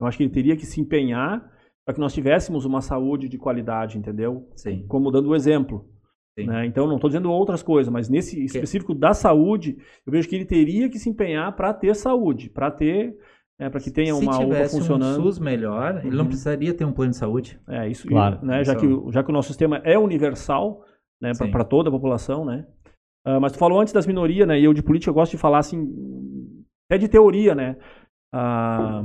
Eu 0.00 0.06
acho 0.08 0.16
que 0.16 0.24
ele 0.24 0.32
teria 0.32 0.56
que 0.56 0.66
se 0.66 0.80
empenhar 0.80 1.40
para 1.84 1.94
que 1.94 2.00
nós 2.00 2.12
tivéssemos 2.12 2.64
uma 2.64 2.80
saúde 2.80 3.28
de 3.28 3.38
qualidade, 3.38 3.96
entendeu? 3.96 4.48
Sim. 4.56 4.84
Como 4.88 5.10
dando 5.12 5.28
o 5.28 5.36
exemplo. 5.36 5.88
Né? 6.36 6.66
Então, 6.66 6.86
não 6.86 6.96
estou 6.96 7.10
dizendo 7.10 7.30
outras 7.30 7.62
coisas, 7.62 7.92
mas 7.92 8.08
nesse 8.08 8.42
específico 8.42 8.94
da 8.94 9.12
saúde, 9.12 9.76
eu 10.04 10.12
vejo 10.12 10.28
que 10.28 10.34
ele 10.34 10.46
teria 10.46 10.88
que 10.88 10.98
se 10.98 11.08
empenhar 11.08 11.54
para 11.54 11.72
ter 11.74 11.94
saúde, 11.94 12.48
para 12.48 12.70
ter 12.70 13.16
é, 13.60 13.68
para 13.68 13.80
que 13.80 13.90
tenha 13.90 14.14
Se 14.14 14.20
uma 14.20 14.38
UPA 14.40 14.68
funcionando. 14.68 15.14
Se 15.14 15.20
um 15.20 15.24
SUS 15.24 15.38
melhor, 15.38 15.98
ele 16.04 16.16
não 16.16 16.22
uhum. 16.22 16.28
precisaria 16.28 16.74
ter 16.74 16.84
um 16.84 16.92
plano 16.92 17.10
de 17.10 17.18
saúde. 17.18 17.60
É, 17.68 17.86
isso, 17.88 18.08
claro. 18.08 18.44
né, 18.44 18.64
já, 18.64 18.74
que, 18.74 18.86
já 19.10 19.22
que 19.22 19.30
o 19.30 19.32
nosso 19.32 19.48
sistema 19.48 19.80
é 19.84 19.96
universal 19.96 20.84
né, 21.20 21.30
para 21.52 21.62
toda 21.62 21.88
a 21.88 21.92
população, 21.92 22.44
né? 22.44 22.66
Uh, 23.26 23.40
mas 23.40 23.52
tu 23.52 23.58
falou 23.58 23.80
antes 23.80 23.92
das 23.92 24.06
minorias, 24.06 24.46
né? 24.46 24.58
E 24.58 24.64
eu 24.64 24.74
de 24.74 24.82
política 24.82 25.10
eu 25.10 25.14
gosto 25.14 25.32
de 25.32 25.38
falar 25.38 25.58
assim, 25.58 26.64
é 26.90 26.98
de 26.98 27.08
teoria, 27.08 27.54
né? 27.54 27.76
Uh, 28.34 28.36
ah, 28.36 29.02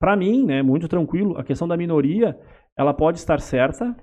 para 0.00 0.16
mim, 0.16 0.44
né, 0.44 0.62
muito 0.62 0.88
tranquilo, 0.88 1.38
a 1.38 1.44
questão 1.44 1.66
da 1.66 1.76
minoria, 1.76 2.38
ela 2.76 2.92
pode 2.92 3.18
estar 3.18 3.40
certa, 3.40 3.96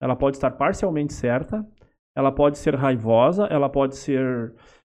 ela 0.00 0.16
pode 0.16 0.36
estar 0.36 0.50
parcialmente 0.52 1.12
certa, 1.12 1.64
ela 2.16 2.32
pode 2.32 2.58
ser 2.58 2.74
raivosa, 2.74 3.46
ela 3.46 3.68
pode 3.68 3.96
ser 3.96 4.52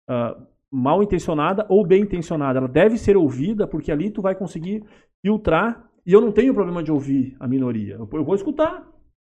uh, 0.10 0.46
mal 0.72 1.02
intencionada 1.02 1.66
ou 1.70 1.86
bem 1.86 2.04
intencionada. 2.04 2.60
Ela 2.60 2.68
deve 2.68 2.98
ser 2.98 3.18
ouvida, 3.18 3.66
porque 3.66 3.92
ali 3.92 4.12
tu 4.12 4.22
vai 4.22 4.36
conseguir 4.36 4.84
filtrar. 5.26 5.90
E 6.06 6.14
eu 6.14 6.22
não 6.22 6.32
tenho 6.32 6.54
problema 6.54 6.84
de 6.84 6.92
ouvir 6.92 7.36
a 7.40 7.48
minoria. 7.48 7.96
Eu, 7.96 8.06
vou 8.06 8.36
escutar, 8.36 8.88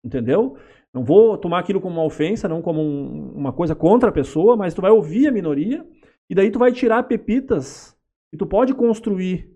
entendeu? 0.04 0.56
Não 0.92 1.04
vou 1.04 1.36
tomar 1.36 1.58
aquilo 1.58 1.80
como 1.80 1.96
uma 1.96 2.04
ofensa, 2.04 2.48
não 2.48 2.62
como 2.62 2.80
um, 2.80 3.32
uma 3.34 3.52
coisa 3.52 3.74
contra 3.74 4.08
a 4.08 4.12
pessoa, 4.12 4.56
mas 4.56 4.74
tu 4.74 4.82
vai 4.82 4.90
ouvir 4.90 5.28
a 5.28 5.32
minoria 5.32 5.84
e 6.28 6.34
daí 6.34 6.50
tu 6.50 6.58
vai 6.58 6.72
tirar 6.72 7.02
pepitas 7.04 7.96
e 8.32 8.36
tu 8.36 8.46
pode 8.46 8.74
construir 8.74 9.50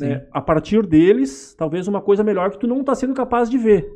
né, 0.00 0.26
a 0.32 0.40
partir 0.40 0.86
deles 0.86 1.54
talvez 1.56 1.88
uma 1.88 2.00
coisa 2.00 2.22
melhor 2.22 2.50
que 2.50 2.58
tu 2.58 2.66
não 2.66 2.80
está 2.80 2.94
sendo 2.94 3.14
capaz 3.14 3.48
de 3.50 3.58
ver. 3.58 3.86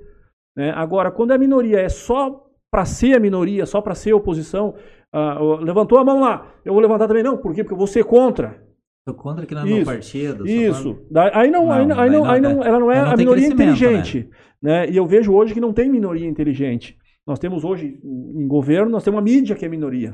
Né? 0.56 0.70
Agora, 0.70 1.10
quando 1.10 1.32
a 1.32 1.38
minoria 1.38 1.80
é 1.80 1.88
só 1.88 2.46
para 2.70 2.84
ser 2.84 3.16
a 3.16 3.20
minoria, 3.20 3.66
só 3.66 3.80
para 3.80 3.94
ser 3.94 4.12
oposição, 4.12 4.74
uh, 5.14 5.56
levantou 5.56 5.98
a 5.98 6.04
mão 6.04 6.20
lá, 6.20 6.54
eu 6.64 6.72
vou 6.72 6.80
levantar 6.80 7.08
também, 7.08 7.22
não, 7.22 7.36
por 7.36 7.54
quê? 7.54 7.62
Porque 7.62 7.74
eu 7.74 7.78
vou 7.78 7.86
ser 7.86 8.04
contra. 8.04 8.62
Sou 9.08 9.14
contra 9.16 9.46
que 9.46 9.54
não 9.54 9.66
é 9.66 9.84
partido. 9.84 10.46
Isso. 10.46 10.98
Aí 11.32 11.50
não, 11.50 11.70
aí, 11.72 11.80
aí 11.80 12.10
não, 12.10 12.24
aí 12.24 12.40
não, 12.40 12.62
ela 12.62 12.78
não 12.78 12.92
é 12.92 13.02
não 13.02 13.12
a 13.12 13.16
minoria 13.16 13.46
inteligente. 13.46 14.28
Né? 14.62 14.86
né? 14.86 14.90
E 14.90 14.96
eu 14.96 15.06
vejo 15.06 15.32
hoje 15.32 15.54
que 15.54 15.60
não 15.60 15.72
tem 15.72 15.90
minoria 15.90 16.28
inteligente. 16.28 16.98
Nós 17.26 17.38
temos 17.38 17.64
hoje, 17.64 17.98
em 18.04 18.46
governo, 18.46 18.90
nós 18.90 19.02
temos 19.02 19.18
uma 19.18 19.24
mídia 19.24 19.56
que 19.56 19.64
é 19.64 19.68
minoria. 19.68 20.12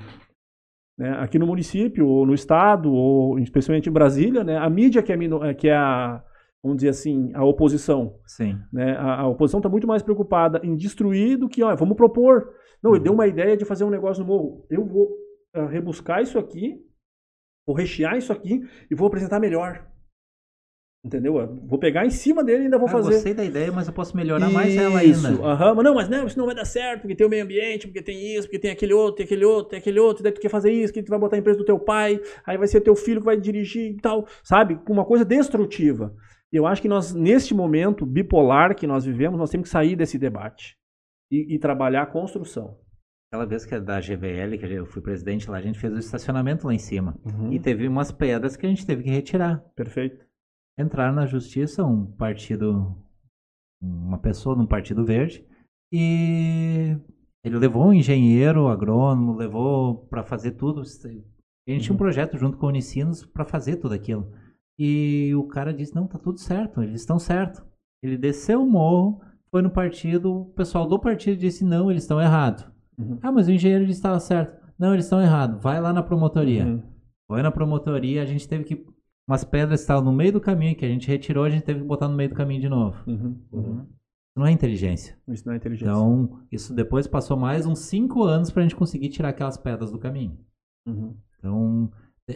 Né? 0.98 1.10
Aqui 1.18 1.38
no 1.38 1.46
município, 1.46 2.06
ou 2.06 2.26
no 2.26 2.34
estado, 2.34 2.92
ou 2.92 3.38
especialmente 3.38 3.88
em 3.88 3.92
Brasília, 3.92 4.44
né? 4.44 4.56
a 4.56 4.68
mídia 4.70 5.02
que 5.02 5.12
é, 5.12 5.54
que 5.54 5.68
é 5.68 5.76
a, 5.76 6.22
vamos 6.62 6.78
dizer 6.78 6.90
assim, 6.90 7.30
a 7.34 7.44
oposição. 7.44 8.14
Sim. 8.26 8.58
Né? 8.72 8.96
A, 8.96 9.22
a 9.22 9.28
oposição 9.28 9.58
está 9.58 9.68
muito 9.68 9.86
mais 9.86 10.02
preocupada 10.02 10.60
em 10.62 10.76
destruir 10.76 11.36
do 11.36 11.48
que, 11.48 11.62
ó, 11.62 11.74
vamos 11.74 11.96
propor. 11.96 12.50
Não, 12.82 12.94
ele 12.94 13.02
deu 13.02 13.12
uhum. 13.12 13.18
uma 13.18 13.26
ideia 13.26 13.56
de 13.56 13.64
fazer 13.64 13.84
um 13.84 13.90
negócio 13.90 14.22
no 14.22 14.28
morro. 14.28 14.66
Eu 14.70 14.84
vou 14.84 15.08
uh, 15.56 15.66
rebuscar 15.66 16.22
isso 16.22 16.38
aqui, 16.38 16.78
vou 17.66 17.74
rechear 17.74 18.16
isso 18.16 18.32
aqui 18.32 18.62
e 18.90 18.94
vou 18.94 19.09
apresentar 19.09 19.40
melhor. 19.40 19.86
Entendeu? 21.06 21.38
Eu 21.38 21.55
vou 21.68 21.78
pegar 21.78 22.05
em 22.05 22.10
cima 22.10 22.43
dele 22.43 22.62
e 22.62 22.64
ainda 22.64 22.78
vou 22.78 22.88
fazer. 22.88 23.10
Eu 23.10 23.12
gostei 23.12 23.32
da 23.32 23.44
ideia, 23.44 23.70
mas 23.70 23.86
eu 23.86 23.93
posso 23.93 24.16
melhorar 24.16 24.47
isso, 24.47 24.55
mais 24.55 24.76
ela 24.76 24.98
ainda. 24.98 25.28
Aham. 25.28 25.74
Mas 25.74 25.84
não, 25.84 25.94
mas 25.94 26.09
não, 26.09 26.26
isso 26.26 26.36
não 26.36 26.47
vai 26.47 26.55
dar 26.55 26.64
certo, 26.64 27.02
porque 27.02 27.14
tem 27.14 27.24
o 27.24 27.30
meio 27.30 27.44
ambiente, 27.44 27.86
porque 27.86 28.02
tem 28.02 28.34
isso, 28.34 28.48
porque 28.48 28.59
tem 28.59 28.72
aquele 28.72 28.93
outro, 28.93 29.16
tem 29.16 29.24
aquele 29.24 29.44
outro, 29.44 29.70
tem 29.70 29.78
aquele 29.78 30.01
outro, 30.01 30.24
daí 30.24 30.32
tu 30.32 30.40
quer 30.40 30.48
fazer 30.48 30.72
isso, 30.72 30.93
que 30.93 31.05
tu 31.05 31.10
vai 31.10 31.18
botar 31.18 31.36
a 31.36 31.38
empresa 31.38 31.60
do 31.60 31.64
teu 31.64 31.78
pai, 31.78 32.20
aí 32.44 32.59
vai 32.59 32.66
ser 32.66 32.80
teu 32.80 32.97
filho 32.97 33.20
que 33.20 33.26
vai 33.26 33.36
dirigir 33.36 33.93
e 33.93 33.97
tal, 33.98 34.26
sabe? 34.43 34.80
Uma 34.88 35.05
coisa 35.05 35.24
destrutiva. 35.24 36.12
Eu 36.52 36.66
acho 36.66 36.82
que 36.82 36.88
nós, 36.88 37.14
neste 37.14 37.55
momento 37.55 38.05
bipolar 38.05 38.74
que 38.74 38.86
nós 38.86 39.05
vivemos, 39.05 39.38
nós 39.38 39.51
temos 39.51 39.68
que 39.68 39.72
sair 39.72 39.94
desse 39.94 40.18
debate 40.18 40.76
e, 41.30 41.55
e 41.55 41.59
trabalhar 41.59 42.02
a 42.02 42.06
construção. 42.06 42.78
Aquela 43.28 43.46
vez 43.46 43.66
que 43.66 43.74
é 43.74 43.80
da 43.80 44.00
GVL, 44.00 44.56
que 44.56 44.66
eu 44.66 44.86
fui 44.86 45.02
presidente 45.02 45.50
lá, 45.50 45.58
a 45.58 45.62
gente 45.62 45.78
fez 45.78 45.92
o 45.92 45.98
estacionamento 45.98 46.66
lá 46.66 46.72
em 46.72 46.78
cima. 46.78 47.18
Uhum. 47.24 47.52
E 47.52 47.58
teve 47.58 47.88
umas 47.88 48.12
pedras 48.12 48.56
que 48.56 48.64
a 48.64 48.68
gente 48.68 48.86
teve 48.86 49.02
que 49.02 49.10
retirar. 49.10 49.58
Perfeito. 49.74 50.24
Entraram 50.78 51.14
na 51.14 51.26
justiça 51.26 51.84
um 51.84 52.06
partido, 52.06 52.96
uma 53.82 54.18
pessoa 54.18 54.54
num 54.54 54.66
partido 54.66 55.04
verde, 55.04 55.44
e 55.92 56.96
ele 57.44 57.58
levou 57.58 57.86
um 57.86 57.92
engenheiro, 57.92 58.68
agrônomo, 58.68 59.36
levou 59.36 60.06
para 60.06 60.22
fazer 60.22 60.52
tudo. 60.52 60.82
A 60.82 61.70
gente 61.70 61.82
tinha 61.82 61.92
um 61.92 61.94
uhum. 61.94 61.96
projeto 61.96 62.38
junto 62.38 62.58
com 62.58 62.66
o 62.66 62.68
Unicinos 62.68 63.24
para 63.24 63.44
fazer 63.44 63.76
tudo 63.76 63.94
aquilo. 63.94 64.32
E 64.78 65.34
o 65.34 65.44
cara 65.48 65.74
disse: 65.74 65.94
não, 65.94 66.06
tá 66.06 66.18
tudo 66.18 66.38
certo, 66.38 66.82
eles 66.82 67.00
estão 67.00 67.18
certo. 67.18 67.64
Ele 68.02 68.16
desceu 68.16 68.62
o 68.62 68.70
morro, 68.70 69.20
foi 69.50 69.62
no 69.62 69.70
partido, 69.70 70.42
o 70.42 70.44
pessoal 70.52 70.86
do 70.86 70.98
partido 70.98 71.38
disse: 71.38 71.64
não, 71.64 71.90
eles 71.90 72.04
estão 72.04 72.20
errados. 72.20 72.75
Uhum. 72.98 73.18
Ah, 73.23 73.32
mas 73.32 73.48
o 73.48 73.52
engenheiro 73.52 73.86
disse 73.86 74.01
que 74.01 74.06
estava 74.06 74.20
certo. 74.20 74.56
Não, 74.78 74.93
eles 74.93 75.06
estão 75.06 75.20
errados. 75.20 75.62
Vai 75.62 75.81
lá 75.81 75.93
na 75.93 76.02
promotoria. 76.02 76.66
Uhum. 76.66 76.82
Foi 77.27 77.43
na 77.43 77.51
promotoria, 77.51 78.23
a 78.23 78.27
gente 78.27 78.48
teve 78.48 78.64
que. 78.64 78.86
Umas 79.28 79.43
pedras 79.43 79.81
estavam 79.81 80.05
no 80.05 80.12
meio 80.12 80.32
do 80.32 80.40
caminho 80.40 80.77
que 80.77 80.85
a 80.85 80.89
gente 80.89 81.09
retirou, 81.09 81.43
a 81.44 81.51
gente 81.51 81.64
teve 81.64 81.81
que 81.81 81.86
botar 81.86 82.06
no 82.06 82.14
meio 82.14 82.28
do 82.28 82.36
caminho 82.36 82.60
de 82.60 82.68
novo. 82.68 82.97
Uhum. 83.06 83.40
uhum. 83.52 83.81
Isso 83.81 84.39
não 84.39 84.47
é 84.47 84.52
inteligência. 84.52 85.18
Isso 85.28 85.44
não 85.47 85.55
é 85.55 85.56
inteligência. 85.56 85.90
Então, 85.90 86.40
isso 86.52 86.73
depois 86.73 87.09
passou 87.09 87.36
mais 87.36 87.66
uns 87.66 87.81
5 87.81 88.23
anos 88.23 88.51
para 88.51 88.60
a 88.60 88.62
gente 88.62 88.77
conseguir 88.77 89.09
tirar 89.09 89.31
aquelas 89.31 89.56
pedras 89.56 89.90
do 89.90 89.98
caminho. 89.98 90.39
Uhum. 90.86 91.16
Então, 91.39 91.90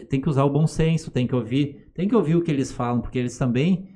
tem 0.09 0.19
que 0.19 0.27
usar 0.27 0.43
o 0.43 0.49
bom 0.49 0.67
senso, 0.67 1.11
tem 1.11 1.25
que 1.25 1.35
ouvir, 1.35 1.91
tem 1.93 2.09
que 2.09 2.15
ouvir 2.15 2.35
o 2.35 2.41
que 2.41 2.51
eles 2.51 2.71
falam, 2.71 2.99
porque 2.99 3.19
eles 3.19 3.37
também 3.37 3.87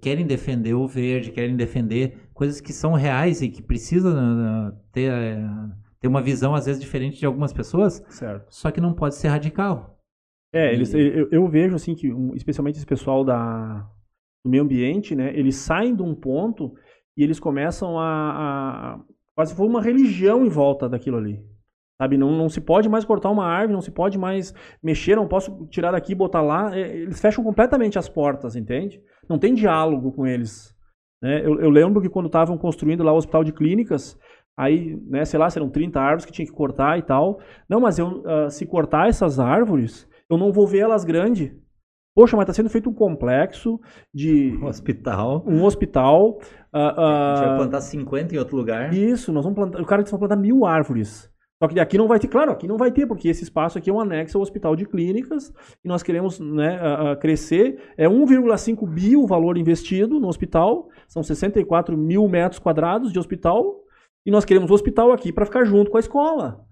querem 0.00 0.26
defender 0.26 0.74
o 0.74 0.86
verde, 0.86 1.32
querem 1.32 1.56
defender 1.56 2.28
coisas 2.34 2.60
que 2.60 2.72
são 2.72 2.92
reais 2.92 3.40
e 3.40 3.48
que 3.48 3.62
precisam 3.62 4.12
uh, 4.12 4.72
ter, 4.92 5.10
ter 6.04 6.08
uma 6.08 6.20
visão 6.20 6.54
às 6.54 6.66
vezes 6.66 6.82
diferente 6.82 7.18
de 7.18 7.24
algumas 7.24 7.50
pessoas. 7.50 8.04
Certo. 8.10 8.44
Só 8.50 8.70
que 8.70 8.78
não 8.78 8.92
pode 8.92 9.14
ser 9.14 9.28
radical. 9.28 9.98
É, 10.52 10.70
eles, 10.74 10.92
eu, 10.92 11.28
eu, 11.32 11.48
vejo 11.48 11.74
assim 11.74 11.94
que, 11.94 12.08
especialmente 12.34 12.76
esse 12.76 12.84
pessoal 12.84 13.24
da, 13.24 13.88
do 14.44 14.50
meio 14.50 14.62
ambiente, 14.62 15.16
né, 15.16 15.32
eles 15.34 15.56
saem 15.56 15.96
de 15.96 16.02
um 16.02 16.14
ponto 16.14 16.74
e 17.16 17.24
eles 17.24 17.40
começam 17.40 17.98
a, 17.98 18.04
a 18.96 19.00
quase 19.34 19.54
foi 19.54 19.66
uma 19.66 19.80
religião 19.80 20.44
em 20.44 20.48
volta 20.50 20.90
daquilo 20.90 21.16
ali. 21.16 21.42
Sabe, 21.98 22.18
não, 22.18 22.30
não 22.32 22.50
se 22.50 22.60
pode 22.60 22.86
mais 22.86 23.06
cortar 23.06 23.30
uma 23.30 23.46
árvore, 23.46 23.72
não 23.72 23.80
se 23.80 23.90
pode 23.90 24.18
mais 24.18 24.52
mexer, 24.82 25.16
não 25.16 25.26
posso 25.26 25.66
tirar 25.68 25.92
daqui 25.92 26.12
e 26.12 26.14
botar 26.14 26.42
lá. 26.42 26.76
É, 26.76 26.98
eles 26.98 27.18
fecham 27.18 27.42
completamente 27.42 27.98
as 27.98 28.10
portas, 28.10 28.56
entende? 28.56 29.00
Não 29.26 29.38
tem 29.38 29.54
diálogo 29.54 30.12
com 30.12 30.26
eles. 30.26 30.74
Né? 31.22 31.40
Eu, 31.40 31.58
eu 31.58 31.70
lembro 31.70 32.02
que 32.02 32.10
quando 32.10 32.26
estavam 32.26 32.58
construindo 32.58 33.02
lá 33.02 33.10
o 33.10 33.16
hospital 33.16 33.42
de 33.42 33.52
clínicas, 33.52 34.18
aí, 34.56 34.96
né, 35.06 35.24
sei 35.24 35.38
lá, 35.38 35.50
serão 35.50 35.68
30 35.68 36.00
árvores 36.00 36.24
que 36.24 36.32
tinha 36.32 36.46
que 36.46 36.52
cortar 36.52 36.98
e 36.98 37.02
tal. 37.02 37.40
Não, 37.68 37.80
mas 37.80 37.98
eu, 37.98 38.22
uh, 38.22 38.50
se 38.50 38.64
cortar 38.66 39.08
essas 39.08 39.38
árvores, 39.38 40.08
eu 40.30 40.38
não 40.38 40.52
vou 40.52 40.66
ver 40.66 40.80
elas 40.80 41.04
grandes. 41.04 41.52
Poxa, 42.14 42.36
mas 42.36 42.44
está 42.44 42.52
sendo 42.52 42.70
feito 42.70 42.88
um 42.88 42.94
complexo 42.94 43.80
de. 44.12 44.56
Um 44.62 44.66
hospital. 44.66 45.44
Um 45.46 45.64
hospital. 45.64 46.38
Uh, 46.72 46.78
uh, 46.78 47.00
a 47.00 47.34
gente 47.36 47.46
vai 47.48 47.56
plantar 47.56 47.80
50 47.80 48.34
em 48.34 48.38
outro 48.38 48.56
lugar. 48.56 48.94
Isso, 48.94 49.32
nós 49.32 49.44
vamos 49.44 49.56
plantar. 49.56 49.80
O 49.80 49.86
cara 49.86 50.02
disse 50.02 50.14
que 50.14 50.18
plantar 50.18 50.36
mil 50.36 50.64
árvores. 50.64 51.28
Só 51.62 51.68
que 51.68 51.78
aqui 51.78 51.96
não 51.96 52.08
vai 52.08 52.18
ter, 52.18 52.26
claro, 52.26 52.50
aqui 52.50 52.66
não 52.66 52.76
vai 52.76 52.90
ter, 52.90 53.06
porque 53.06 53.28
esse 53.28 53.44
espaço 53.44 53.78
aqui 53.78 53.88
é 53.88 53.92
um 53.92 54.00
anexo 54.00 54.36
ao 54.36 54.42
hospital 54.42 54.74
de 54.74 54.84
clínicas 54.84 55.52
e 55.84 55.88
nós 55.88 56.02
queremos 56.02 56.38
né, 56.38 57.16
crescer. 57.20 57.80
É 57.96 58.06
1,5 58.06 58.86
bi 58.86 59.16
o 59.16 59.26
valor 59.26 59.56
investido 59.56 60.18
no 60.18 60.26
hospital, 60.26 60.88
são 61.06 61.22
64 61.22 61.96
mil 61.96 62.28
metros 62.28 62.58
quadrados 62.58 63.12
de 63.12 63.20
hospital, 63.20 63.83
e 64.24 64.30
nós 64.30 64.44
queremos 64.44 64.70
o 64.70 64.74
hospital 64.74 65.12
aqui 65.12 65.32
para 65.32 65.46
ficar 65.46 65.64
junto 65.64 65.90
com 65.90 65.96
a 65.96 66.00
escola. 66.00 66.64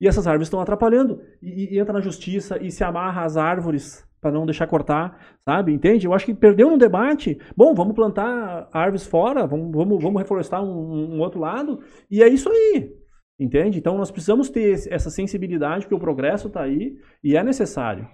E 0.00 0.08
essas 0.08 0.26
árvores 0.26 0.46
estão 0.46 0.60
atrapalhando. 0.60 1.20
E, 1.42 1.74
e 1.74 1.78
entra 1.78 1.92
na 1.92 2.00
justiça 2.00 2.58
e 2.62 2.70
se 2.70 2.82
amarra 2.82 3.24
as 3.24 3.36
árvores 3.36 4.04
para 4.20 4.30
não 4.30 4.44
deixar 4.44 4.66
cortar, 4.66 5.18
sabe? 5.44 5.72
Entende? 5.72 6.06
Eu 6.06 6.12
acho 6.12 6.26
que 6.26 6.34
perdeu 6.34 6.70
no 6.70 6.78
debate. 6.78 7.38
Bom, 7.56 7.74
vamos 7.74 7.94
plantar 7.94 8.68
árvores 8.72 9.06
fora, 9.06 9.46
vamos, 9.46 9.72
vamos, 9.72 10.02
vamos 10.02 10.20
reflorestar 10.20 10.62
um, 10.62 11.16
um 11.16 11.20
outro 11.20 11.40
lado, 11.40 11.80
e 12.10 12.22
é 12.22 12.28
isso 12.28 12.50
aí. 12.50 12.92
Entende? 13.38 13.78
Então 13.78 13.96
nós 13.96 14.10
precisamos 14.10 14.50
ter 14.50 14.74
essa 14.90 15.08
sensibilidade, 15.08 15.84
porque 15.84 15.94
o 15.94 15.98
progresso 16.00 16.48
está 16.48 16.62
aí 16.62 16.98
e 17.24 17.36
é 17.36 17.42
necessário. 17.42 18.06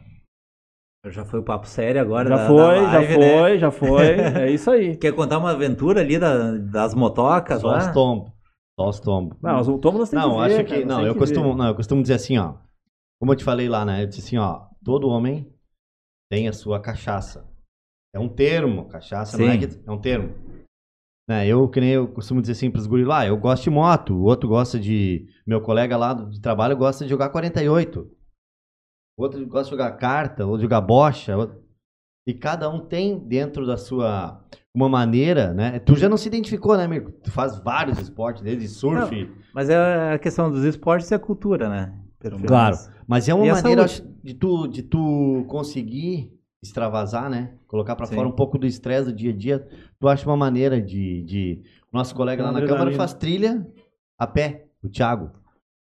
Já 1.08 1.24
foi 1.24 1.40
o 1.40 1.44
papo 1.44 1.66
sério 1.66 2.00
agora. 2.00 2.28
Já 2.28 2.36
da, 2.36 2.46
foi, 2.46 2.56
da 2.56 2.72
live, 2.72 2.90
já 2.90 3.02
foi, 3.02 3.50
né? 3.50 3.58
já 3.58 3.70
foi. 3.70 4.06
É 4.42 4.50
isso 4.50 4.70
aí. 4.70 4.96
Quer 4.96 5.12
contar 5.12 5.38
uma 5.38 5.50
aventura 5.50 6.00
ali 6.00 6.18
da, 6.18 6.56
das 6.56 6.94
motocas? 6.94 7.60
Só 7.60 7.76
os 7.76 7.86
tombos. 7.88 8.35
Só 8.78 8.88
os 8.88 9.00
tombos. 9.00 9.38
Não, 9.40 9.60
os 9.60 9.66
tombos 9.66 10.00
nós 10.00 10.10
temos 10.10 10.26
não, 10.26 10.34
que 10.34 10.48
ver, 10.48 10.54
acho 10.54 10.64
que 10.64 10.84
Não, 10.84 11.06
eu 11.06 11.16
costumo, 11.16 11.54
não, 11.54 11.68
eu 11.68 11.74
costumo 11.74 12.02
dizer 12.02 12.14
assim, 12.14 12.36
ó. 12.36 12.58
Como 13.18 13.32
eu 13.32 13.36
te 13.36 13.44
falei 13.44 13.68
lá, 13.68 13.84
né? 13.84 14.02
Eu 14.02 14.06
disse 14.06 14.20
assim, 14.20 14.36
ó. 14.36 14.66
Todo 14.84 15.08
homem 15.08 15.50
tem 16.30 16.46
a 16.48 16.52
sua 16.52 16.80
cachaça. 16.80 17.50
É 18.14 18.18
um 18.18 18.28
termo, 18.28 18.88
cachaça 18.88 19.36
não 19.36 19.48
é 19.48 19.58
que, 19.58 19.82
é 19.86 19.90
um 19.90 20.00
termo. 20.00 20.34
Né, 21.28 21.46
eu, 21.46 21.68
que 21.68 21.80
nem 21.80 21.90
eu 21.90 22.06
costumo 22.06 22.40
dizer 22.40 22.52
assim 22.52 22.70
pros 22.70 22.86
guris 22.86 23.06
lá, 23.06 23.26
eu 23.26 23.36
gosto 23.36 23.64
de 23.64 23.70
moto, 23.70 24.14
o 24.14 24.22
outro 24.22 24.48
gosta 24.48 24.78
de. 24.78 25.26
Meu 25.44 25.60
colega 25.60 25.96
lá 25.96 26.14
de 26.14 26.40
trabalho 26.40 26.76
gosta 26.76 27.04
de 27.04 27.10
jogar 27.10 27.30
48. 27.30 28.08
O 29.18 29.22
outro 29.22 29.44
gosta 29.46 29.64
de 29.64 29.70
jogar 29.70 29.96
carta, 29.96 30.46
ou 30.46 30.56
de 30.56 30.62
jogar 30.62 30.80
bocha. 30.80 31.36
Outro... 31.36 31.64
E 32.28 32.34
cada 32.34 32.68
um 32.68 32.86
tem 32.86 33.18
dentro 33.18 33.66
da 33.66 33.76
sua 33.76 34.44
uma 34.76 34.90
maneira, 34.90 35.54
né? 35.54 35.78
Tu 35.78 35.96
já 35.96 36.06
não 36.06 36.18
se 36.18 36.28
identificou, 36.28 36.76
né, 36.76 36.84
amigo? 36.84 37.10
Tu 37.10 37.30
faz 37.30 37.58
vários 37.58 37.98
esportes, 37.98 38.42
desde 38.42 38.68
surf. 38.68 39.24
Não, 39.24 39.34
mas 39.54 39.70
é 39.70 40.12
a 40.12 40.18
questão 40.18 40.50
dos 40.50 40.64
esportes 40.64 41.10
e 41.10 41.14
a 41.14 41.18
cultura, 41.18 41.70
né? 41.70 41.94
Claro. 42.46 42.76
Mas 43.08 43.26
é 43.26 43.32
uma 43.32 43.46
maneira 43.46 43.86
de 44.22 44.34
tu, 44.34 44.68
de 44.68 44.82
tu 44.82 45.46
conseguir 45.48 46.30
extravasar, 46.62 47.30
né? 47.30 47.54
Colocar 47.66 47.96
para 47.96 48.06
fora 48.06 48.28
um 48.28 48.32
pouco 48.32 48.58
do 48.58 48.66
estresse 48.66 49.06
do 49.06 49.16
dia 49.16 49.32
a 49.32 49.36
dia. 49.36 49.66
Tu 49.98 50.06
acha 50.06 50.28
uma 50.28 50.36
maneira 50.36 50.78
de. 50.80 51.22
de... 51.22 51.62
Nosso 51.90 52.14
colega 52.14 52.42
lá 52.42 52.52
na 52.52 52.66
Câmara 52.66 52.92
faz 52.92 53.14
trilha 53.14 53.66
a 54.18 54.26
pé, 54.26 54.66
o 54.82 54.90
Thiago. 54.90 55.30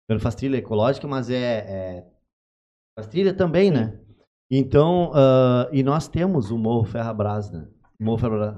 Ele 0.08 0.20
faz 0.20 0.36
trilha 0.36 0.56
ecológica, 0.56 1.06
mas 1.06 1.30
é. 1.30 1.36
é... 1.36 2.06
Faz 2.98 3.08
trilha 3.08 3.34
também, 3.34 3.70
Sim. 3.70 3.78
né? 3.78 4.00
Então, 4.50 5.12
uh, 5.12 5.68
e 5.74 5.84
nós 5.84 6.08
temos 6.08 6.50
o 6.50 6.58
Morro 6.58 6.86
Ferrabras, 6.86 7.52
né? 7.52 7.68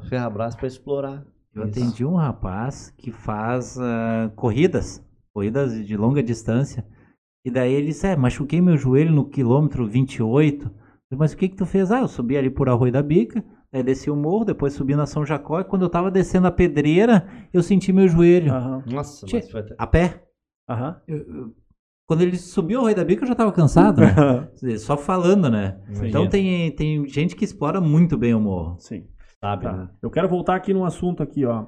Ferrabras 0.09 0.55
para 0.55 0.67
explorar. 0.67 1.25
Eu 1.53 1.67
isso. 1.67 1.79
atendi 1.79 2.05
um 2.05 2.15
rapaz 2.15 2.93
que 2.97 3.11
faz 3.11 3.77
uh, 3.77 4.29
corridas, 4.35 5.03
corridas 5.33 5.85
de 5.85 5.97
longa 5.97 6.21
distância. 6.21 6.85
E 7.43 7.49
daí 7.49 7.73
ele 7.73 7.87
disse, 7.87 8.05
é, 8.07 8.15
machuquei 8.15 8.61
meu 8.61 8.77
joelho 8.77 9.11
no 9.11 9.27
quilômetro 9.27 9.87
28. 9.87 10.69
Mas 11.15 11.31
o 11.31 11.37
que 11.37 11.47
que 11.47 11.55
tu 11.55 11.65
fez? 11.65 11.91
Ah, 11.91 12.01
eu 12.01 12.07
subi 12.07 12.37
ali 12.37 12.49
por 12.49 12.67
Arroio 12.67 12.91
da 12.91 13.01
Bica, 13.01 13.43
aí 13.71 13.81
desci 13.81 14.09
o 14.11 14.15
morro, 14.15 14.43
depois 14.43 14.73
subi 14.73 14.95
na 14.95 15.05
São 15.05 15.25
Jacó, 15.25 15.61
e 15.61 15.63
quando 15.63 15.83
eu 15.83 15.89
tava 15.89 16.11
descendo 16.11 16.47
a 16.47 16.51
pedreira, 16.51 17.25
eu 17.53 17.63
senti 17.63 17.93
meu 17.93 18.07
joelho. 18.07 18.53
Uhum. 18.53 18.83
Nossa, 18.87 19.25
che 19.25 19.37
mas 19.37 19.49
foi 19.49 19.61
até... 19.61 19.75
A 19.77 19.87
pé. 19.87 20.23
Uhum. 20.69 20.95
Eu, 21.07 21.17
eu, 21.17 21.55
quando 22.05 22.21
ele 22.21 22.37
subiu 22.37 22.79
o 22.79 22.81
Arroio 22.81 22.95
da 22.95 23.05
Bica, 23.05 23.23
eu 23.23 23.27
já 23.27 23.35
tava 23.35 23.51
cansado, 23.53 24.01
né? 24.01 24.49
Só 24.77 24.97
falando, 24.97 25.49
né? 25.49 25.79
Sim. 25.93 26.07
Então 26.07 26.27
tem, 26.27 26.71
tem 26.75 27.07
gente 27.07 27.35
que 27.35 27.45
explora 27.45 27.79
muito 27.79 28.17
bem 28.17 28.33
o 28.33 28.39
morro. 28.39 28.75
Sim. 28.79 29.07
Sabe, 29.43 29.63
tá. 29.63 29.73
né? 29.73 29.89
Eu 30.01 30.09
quero 30.09 30.27
voltar 30.27 30.55
aqui 30.55 30.73
num 30.73 30.85
assunto 30.85 31.21
aqui, 31.21 31.45
ó. 31.45 31.67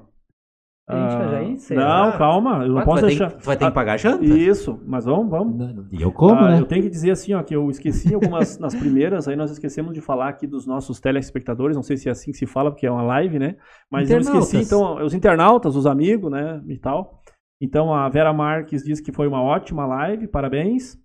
Ah, 1.78 2.10
não, 2.10 2.18
calma, 2.18 2.64
eu 2.64 2.74
não 2.74 2.82
posso 2.82 3.02
tu 3.02 3.06
deixar. 3.06 3.30
tu 3.30 3.44
vai 3.44 3.56
ter 3.56 3.66
que 3.66 3.70
pagar 3.70 3.92
a 3.92 3.96
janta? 3.96 4.24
Isso, 4.24 4.80
mas 4.84 5.04
vamos, 5.04 5.30
vamos. 5.30 5.86
E 5.92 6.02
eu 6.02 6.10
como, 6.10 6.40
ah, 6.40 6.50
né? 6.50 6.60
Eu 6.60 6.66
tenho 6.66 6.82
que 6.82 6.90
dizer 6.90 7.12
assim, 7.12 7.32
ó, 7.32 7.42
que 7.44 7.54
eu 7.54 7.70
esqueci 7.70 8.12
algumas 8.12 8.58
nas 8.58 8.74
primeiras, 8.74 9.28
aí 9.28 9.36
nós 9.36 9.52
esquecemos 9.52 9.94
de 9.94 10.00
falar 10.00 10.28
aqui 10.28 10.48
dos 10.48 10.66
nossos 10.66 10.98
telespectadores, 10.98 11.76
não 11.76 11.82
sei 11.82 11.96
se 11.96 12.08
é 12.08 12.12
assim 12.12 12.32
que 12.32 12.38
se 12.38 12.46
fala, 12.46 12.72
porque 12.72 12.86
é 12.86 12.90
uma 12.90 13.02
live, 13.02 13.38
né? 13.38 13.56
Mas 13.88 14.10
eu 14.10 14.18
esqueci, 14.18 14.56
então, 14.58 14.96
os 15.04 15.14
internautas, 15.14 15.76
os 15.76 15.86
amigos, 15.86 16.30
né, 16.30 16.60
e 16.66 16.76
tal. 16.76 17.20
Então, 17.62 17.94
a 17.94 18.08
Vera 18.08 18.32
Marques 18.32 18.82
diz 18.82 19.00
que 19.00 19.12
foi 19.12 19.28
uma 19.28 19.42
ótima 19.42 19.86
live, 19.86 20.26
parabéns. 20.26 20.98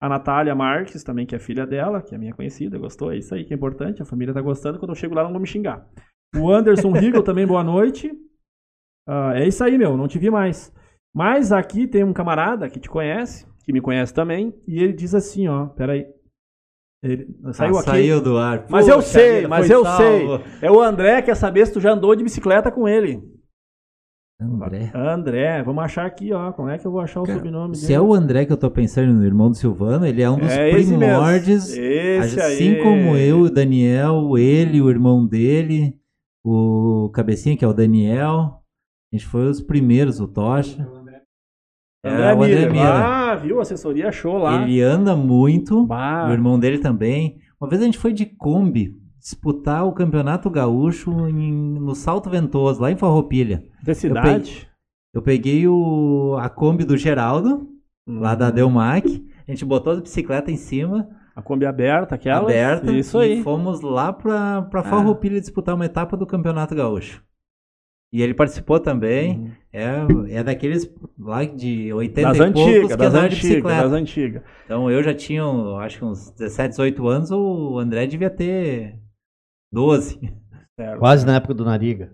A 0.00 0.08
Natália 0.08 0.54
Marques, 0.54 1.02
também, 1.02 1.24
que 1.24 1.34
é 1.34 1.38
filha 1.38 1.66
dela, 1.66 2.02
que 2.02 2.14
é 2.14 2.18
minha 2.18 2.34
conhecida, 2.34 2.78
gostou, 2.78 3.12
é 3.12 3.16
isso 3.16 3.34
aí 3.34 3.44
que 3.44 3.54
é 3.54 3.56
importante, 3.56 4.02
a 4.02 4.04
família 4.04 4.34
tá 4.34 4.42
gostando, 4.42 4.78
quando 4.78 4.90
eu 4.90 4.94
chego 4.94 5.14
lá 5.14 5.22
não 5.22 5.30
vou 5.30 5.40
me 5.40 5.46
xingar. 5.46 5.88
O 6.36 6.50
Anderson 6.50 6.90
Riegel 6.92 7.22
também, 7.22 7.46
boa 7.46 7.64
noite. 7.64 8.10
Uh, 9.08 9.32
é 9.34 9.46
isso 9.46 9.64
aí, 9.64 9.78
meu, 9.78 9.96
não 9.96 10.06
te 10.06 10.18
vi 10.18 10.30
mais. 10.30 10.72
Mas 11.14 11.50
aqui 11.50 11.86
tem 11.86 12.04
um 12.04 12.12
camarada 12.12 12.68
que 12.68 12.78
te 12.78 12.90
conhece, 12.90 13.46
que 13.64 13.72
me 13.72 13.80
conhece 13.80 14.12
também, 14.12 14.54
e 14.68 14.82
ele 14.82 14.92
diz 14.92 15.14
assim, 15.14 15.48
ó, 15.48 15.66
peraí. 15.66 16.06
Ele 17.02 17.26
saiu 17.52 17.76
ah, 17.76 17.80
aqui. 17.80 17.90
Saiu 17.90 18.20
do 18.20 18.36
ar. 18.36 18.66
Mas 18.68 18.88
eu 18.88 19.00
sei, 19.00 19.46
mas 19.46 19.70
eu 19.70 19.82
salvo. 19.82 20.38
sei. 20.38 20.58
É 20.60 20.70
o 20.70 20.80
André 20.80 21.22
quer 21.22 21.36
saber 21.36 21.66
se 21.66 21.72
tu 21.72 21.80
já 21.80 21.92
andou 21.92 22.14
de 22.14 22.24
bicicleta 22.24 22.70
com 22.70 22.88
ele. 22.88 23.22
André. 24.38 24.92
André, 24.94 25.62
vamos 25.62 25.82
achar 25.82 26.04
aqui, 26.04 26.30
ó. 26.32 26.52
Como 26.52 26.68
é 26.68 26.76
que 26.76 26.86
eu 26.86 26.92
vou 26.92 27.00
achar 27.00 27.22
o 27.22 27.24
Cara, 27.24 27.38
sobrenome 27.38 27.72
dele? 27.72 27.86
Se 27.86 27.94
é 27.94 28.00
o 28.00 28.12
André 28.12 28.44
que 28.44 28.52
eu 28.52 28.56
tô 28.56 28.70
pensando 28.70 29.12
no 29.14 29.24
irmão 29.24 29.50
do 29.50 29.56
Silvano, 29.56 30.06
ele 30.06 30.20
é 30.20 30.30
um 30.30 30.38
dos 30.38 30.52
é 30.52 30.70
primórdios. 30.70 31.70
Esse 31.70 32.38
assim 32.38 32.74
aí. 32.74 32.82
como 32.82 33.16
eu, 33.16 33.40
o 33.42 33.50
Daniel, 33.50 34.36
ele, 34.36 34.82
o 34.82 34.90
irmão 34.90 35.26
dele, 35.26 35.98
o 36.44 37.10
Cabecinha, 37.14 37.56
que 37.56 37.64
é 37.64 37.68
o 37.68 37.72
Daniel. 37.72 38.62
A 39.10 39.16
gente 39.16 39.26
foi 39.26 39.48
os 39.48 39.62
primeiros, 39.62 40.20
o 40.20 40.28
Tocha. 40.28 40.86
É, 42.04 42.10
André, 42.10 42.34
o 42.34 42.42
André 42.42 42.68
Mira. 42.68 43.30
Ah, 43.32 43.34
viu? 43.36 43.58
Assessoria 43.58 44.12
show 44.12 44.36
lá. 44.36 44.62
Ele 44.62 44.82
anda 44.82 45.16
muito. 45.16 45.86
Bah. 45.86 46.28
O 46.28 46.32
irmão 46.32 46.58
dele 46.58 46.78
também. 46.78 47.38
Uma 47.58 47.70
vez 47.70 47.80
a 47.80 47.86
gente 47.86 47.96
foi 47.96 48.12
de 48.12 48.26
Kombi 48.26 48.94
disputar 49.26 49.84
o 49.84 49.92
Campeonato 49.92 50.48
Gaúcho 50.48 51.10
em, 51.26 51.52
no 51.80 51.96
Salto 51.96 52.30
Ventoso, 52.30 52.80
lá 52.80 52.92
em 52.92 52.96
Farroupilha. 52.96 53.64
Da 53.82 53.92
cidade? 53.92 54.68
Eu 55.12 55.20
peguei, 55.20 55.66
eu 55.66 55.66
peguei 55.66 55.68
o, 55.68 56.36
a 56.38 56.48
Kombi 56.48 56.84
do 56.84 56.96
Geraldo, 56.96 57.68
uhum. 58.06 58.20
lá 58.20 58.36
da 58.36 58.52
Delmac. 58.52 59.26
A 59.48 59.50
gente 59.50 59.64
botou 59.64 59.94
a 59.94 60.00
bicicleta 60.00 60.52
em 60.52 60.56
cima. 60.56 61.08
A 61.34 61.42
Kombi 61.42 61.66
aberta, 61.66 62.14
aquela? 62.14 62.42
Aberta. 62.42 62.92
Isso 62.92 63.18
aí. 63.18 63.40
E 63.40 63.42
fomos 63.42 63.80
lá 63.80 64.12
pra, 64.12 64.62
pra 64.62 64.80
ah. 64.80 64.84
Farroupilha 64.84 65.40
disputar 65.40 65.74
uma 65.74 65.86
etapa 65.86 66.16
do 66.16 66.24
Campeonato 66.24 66.76
Gaúcho. 66.76 67.20
E 68.12 68.22
ele 68.22 68.32
participou 68.32 68.78
também. 68.78 69.38
Uhum. 69.38 69.52
É, 69.72 70.36
é 70.36 70.44
daqueles 70.44 70.88
lá 71.18 71.44
de 71.44 71.92
80 71.92 72.28
das 72.28 72.36
e 72.36 72.52
poucos 72.52 72.92
que 72.92 72.96
das 72.96 73.14
antigas, 73.14 73.38
de 73.38 73.48
bicicleta. 73.48 73.82
Das 73.82 73.92
antigas. 73.92 74.42
Então 74.64 74.88
eu 74.88 75.02
já 75.02 75.12
tinha, 75.12 75.42
acho 75.80 75.98
que 75.98 76.04
uns 76.04 76.30
17, 76.30 76.68
18 76.70 77.08
anos, 77.08 77.30
o 77.32 77.76
André 77.80 78.06
devia 78.06 78.30
ter 78.30 79.04
12. 79.76 80.18
Certo. 80.74 80.98
Quase 80.98 81.26
na 81.26 81.36
época 81.36 81.52
do 81.52 81.64
Nariga. 81.64 82.10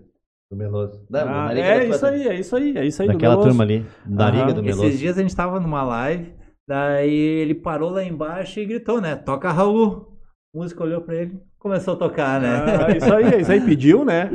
Do 0.51 0.57
Meloso. 0.57 1.05
Não, 1.09 1.21
ah, 1.21 1.45
Nariga 1.45 1.67
é 1.67 1.87
isso 1.87 2.05
aí, 2.05 2.27
é 2.27 2.35
isso 2.35 2.55
aí, 2.55 2.77
é 2.77 2.85
isso 2.85 3.01
aí. 3.01 3.07
Daquela 3.07 3.41
turma 3.41 3.63
ali, 3.63 3.85
Nariga 4.05 4.47
uhum. 4.47 4.53
do 4.53 4.63
Meloso. 4.63 4.85
Esses 4.85 4.99
dias 4.99 5.17
a 5.17 5.21
gente 5.21 5.35
tava 5.35 5.61
numa 5.61 5.81
live, 5.83 6.33
daí 6.67 7.13
ele 7.13 7.55
parou 7.55 7.89
lá 7.89 8.03
embaixo 8.03 8.59
e 8.59 8.65
gritou, 8.65 8.99
né? 8.99 9.15
Toca 9.15 9.49
Raul. 9.49 10.09
A 10.53 10.57
música 10.57 10.83
olhou 10.83 11.01
pra 11.01 11.15
ele, 11.15 11.39
começou 11.57 11.93
a 11.93 11.97
tocar, 11.97 12.39
né? 12.41 12.49
Ah, 12.85 12.97
isso 12.97 13.13
aí, 13.13 13.41
isso 13.41 13.51
aí 13.51 13.61
pediu, 13.61 14.03
né? 14.03 14.29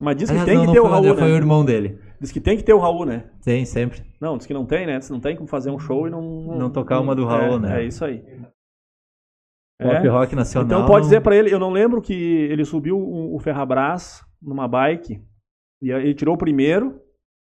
Mas 0.00 0.16
diz 0.16 0.30
que 0.30 0.36
Aliás, 0.36 0.48
tem 0.48 0.58
não, 0.58 0.66
que 0.66 0.72
ter 0.72 0.80
o 0.80 0.86
Raul, 0.86 1.02
né? 1.02 1.14
Foi 1.14 1.32
o 1.32 1.36
irmão 1.36 1.64
dele. 1.64 1.98
Diz 2.20 2.32
que 2.32 2.40
tem 2.40 2.56
que 2.56 2.62
ter 2.62 2.72
o 2.72 2.78
Raul, 2.78 3.04
né? 3.04 3.24
Tem, 3.44 3.64
sempre. 3.64 4.02
Não, 4.20 4.38
diz 4.38 4.46
que 4.46 4.54
não 4.54 4.64
tem, 4.64 4.86
né? 4.86 4.98
Diz 4.98 5.10
não 5.10 5.20
tem 5.20 5.36
como 5.36 5.48
fazer 5.48 5.70
um 5.70 5.78
show 5.78 6.06
e 6.06 6.10
não... 6.10 6.22
Não, 6.22 6.58
não 6.58 6.70
tocar 6.70 7.00
uma 7.00 7.14
do 7.14 7.26
Raul, 7.26 7.56
é, 7.56 7.58
né? 7.58 7.82
É 7.82 7.86
isso 7.86 8.04
aí. 8.04 8.22
Pop 9.80 10.06
é. 10.06 10.08
rock 10.08 10.36
nacional. 10.36 10.66
Então 10.66 10.86
pode 10.86 11.06
dizer 11.06 11.20
para 11.20 11.34
ele, 11.34 11.52
eu 11.52 11.58
não 11.58 11.70
lembro 11.70 12.02
que 12.02 12.14
ele 12.14 12.64
subiu 12.64 12.98
o 12.98 13.38
Ferrabras 13.38 14.22
numa 14.40 14.68
bike 14.68 15.20
e 15.82 15.90
ele 15.90 16.14
tirou 16.14 16.34
o 16.34 16.38
primeiro, 16.38 17.00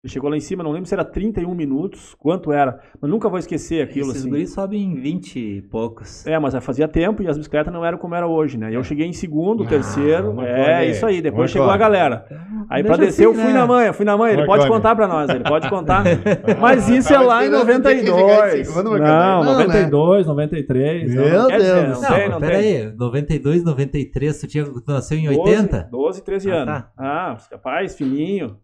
ele 0.03 0.11
chegou 0.11 0.31
lá 0.31 0.37
em 0.37 0.41
cima, 0.41 0.63
não 0.63 0.73
lembro 0.73 0.89
se 0.89 0.95
era 0.95 1.05
31 1.05 1.55
minutos, 1.55 2.15
quanto 2.19 2.51
era, 2.51 2.81
mas 2.99 3.11
nunca 3.11 3.29
vou 3.29 3.39
esquecer 3.39 3.83
aquilo. 3.83 4.09
Esses 4.09 4.23
assim. 4.23 4.31
guris 4.31 4.51
sobem 4.51 4.83
em 4.83 4.95
20 4.95 5.39
e 5.39 5.61
poucos. 5.61 6.27
É, 6.27 6.39
mas 6.39 6.55
fazia 6.65 6.89
tempo 6.89 7.23
e 7.23 7.29
as 7.29 7.37
bicicletas 7.37 7.71
não 7.71 7.85
eram 7.85 7.99
como 7.99 8.15
era 8.15 8.27
hoje, 8.27 8.57
né? 8.57 8.71
E 8.71 8.75
eu 8.75 8.81
é. 8.81 8.85
cheguei 8.85 9.07
em 9.07 9.13
segundo, 9.13 9.65
ah, 9.65 9.67
terceiro, 9.67 10.41
é, 10.41 10.87
isso 10.87 11.05
aí, 11.05 11.21
depois 11.21 11.51
chegou 11.51 11.69
a 11.69 11.77
galera. 11.77 12.25
Aí 12.71 12.83
pra 12.83 12.97
descer 12.97 13.13
assim, 13.13 13.23
eu 13.25 13.35
fui 13.35 13.53
né? 13.53 13.59
na 13.59 13.67
manha, 13.67 13.93
fui 13.93 14.07
na 14.07 14.17
manha, 14.17 14.33
ele 14.33 14.47
pode 14.47 14.67
contar 14.67 14.97
pra 14.97 15.07
nós, 15.07 15.29
ele 15.29 15.45
pode 15.45 15.69
contar. 15.69 16.03
mas 16.59 16.89
isso 16.89 17.13
é 17.13 17.19
lá 17.19 17.45
em 17.45 17.51
92. 17.51 18.75
Não, 18.75 19.45
92, 19.45 20.27
93. 20.27 21.15
Meu 21.15 21.47
Deus. 21.47 21.63
Dizer, 21.63 21.89
não, 21.89 22.01
tem, 22.01 22.29
não 22.31 22.41
peraí, 22.41 22.93
92, 22.97 23.65
93, 23.65 24.41
tu, 24.41 24.47
tinha, 24.47 24.65
tu 24.65 24.83
nasceu 24.87 25.19
em 25.19 25.29
80? 25.29 25.89
12, 25.91 26.25
13 26.25 26.51
anos. 26.51 26.75
Ah, 26.75 26.81
tá. 26.81 26.91
ah 26.97 27.37
capaz, 27.51 27.95
fininho. 27.95 28.57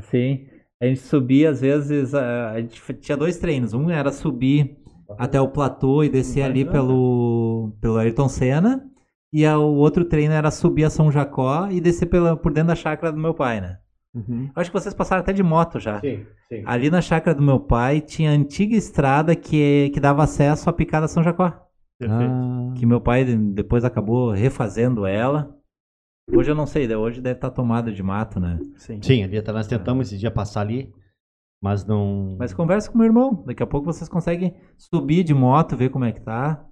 Assim, 0.00 0.46
a 0.80 0.86
gente 0.86 1.00
subia, 1.00 1.50
às 1.50 1.60
vezes, 1.60 2.14
a, 2.14 2.50
a 2.52 2.60
gente 2.60 2.80
tinha 2.94 3.16
dois 3.16 3.38
treinos. 3.38 3.72
Um 3.72 3.90
era 3.90 4.10
subir 4.10 4.76
até 5.18 5.40
o 5.40 5.48
platô 5.48 6.02
e 6.02 6.08
descer 6.08 6.42
ali 6.42 6.64
pelo, 6.64 7.72
pelo 7.80 7.98
Ayrton 7.98 8.28
Senna. 8.28 8.84
E 9.32 9.46
a, 9.46 9.58
o 9.58 9.76
outro 9.76 10.04
treino 10.04 10.34
era 10.34 10.50
subir 10.50 10.84
a 10.84 10.90
São 10.90 11.10
Jacó 11.10 11.68
e 11.70 11.80
descer 11.80 12.06
pela, 12.06 12.36
por 12.36 12.52
dentro 12.52 12.68
da 12.68 12.74
chácara 12.74 13.12
do 13.12 13.20
meu 13.20 13.32
pai, 13.32 13.60
né? 13.60 13.78
Uhum. 14.12 14.50
Acho 14.56 14.70
que 14.70 14.80
vocês 14.80 14.92
passaram 14.92 15.22
até 15.22 15.32
de 15.32 15.42
moto 15.42 15.78
já. 15.78 16.00
Sim, 16.00 16.26
sim. 16.48 16.62
Ali 16.66 16.90
na 16.90 17.00
chácara 17.00 17.36
do 17.36 17.42
meu 17.42 17.60
pai 17.60 18.00
tinha 18.00 18.30
a 18.30 18.34
antiga 18.34 18.74
estrada 18.74 19.36
que, 19.36 19.90
que 19.94 20.00
dava 20.00 20.24
acesso 20.24 20.68
à 20.68 20.72
picada 20.72 21.06
São 21.06 21.22
Jacó. 21.22 21.52
Perfeito. 21.96 22.32
Ah. 22.32 22.72
Que 22.74 22.86
meu 22.86 23.00
pai 23.00 23.24
depois 23.24 23.84
acabou 23.84 24.32
refazendo 24.32 25.06
ela. 25.06 25.54
Hoje 26.32 26.50
eu 26.50 26.54
não 26.54 26.66
sei, 26.66 26.94
hoje 26.94 27.20
deve 27.20 27.36
estar 27.36 27.50
tomada 27.50 27.92
de 27.92 28.02
mato, 28.02 28.38
né? 28.38 28.58
Sim, 28.76 29.00
Sim 29.02 29.24
ali 29.24 29.42
nós 29.52 29.66
tentamos 29.66 30.06
esse 30.06 30.18
dia 30.18 30.30
passar 30.30 30.60
ali, 30.60 30.92
mas 31.62 31.84
não. 31.84 32.36
Mas 32.38 32.54
conversa 32.54 32.90
com 32.90 32.98
meu 32.98 33.06
irmão. 33.06 33.42
Daqui 33.46 33.62
a 33.62 33.66
pouco 33.66 33.86
vocês 33.86 34.08
conseguem 34.08 34.54
subir 34.78 35.24
de 35.24 35.34
moto, 35.34 35.76
ver 35.76 35.90
como 35.90 36.04
é 36.04 36.12
que 36.12 36.20
tá. 36.20 36.64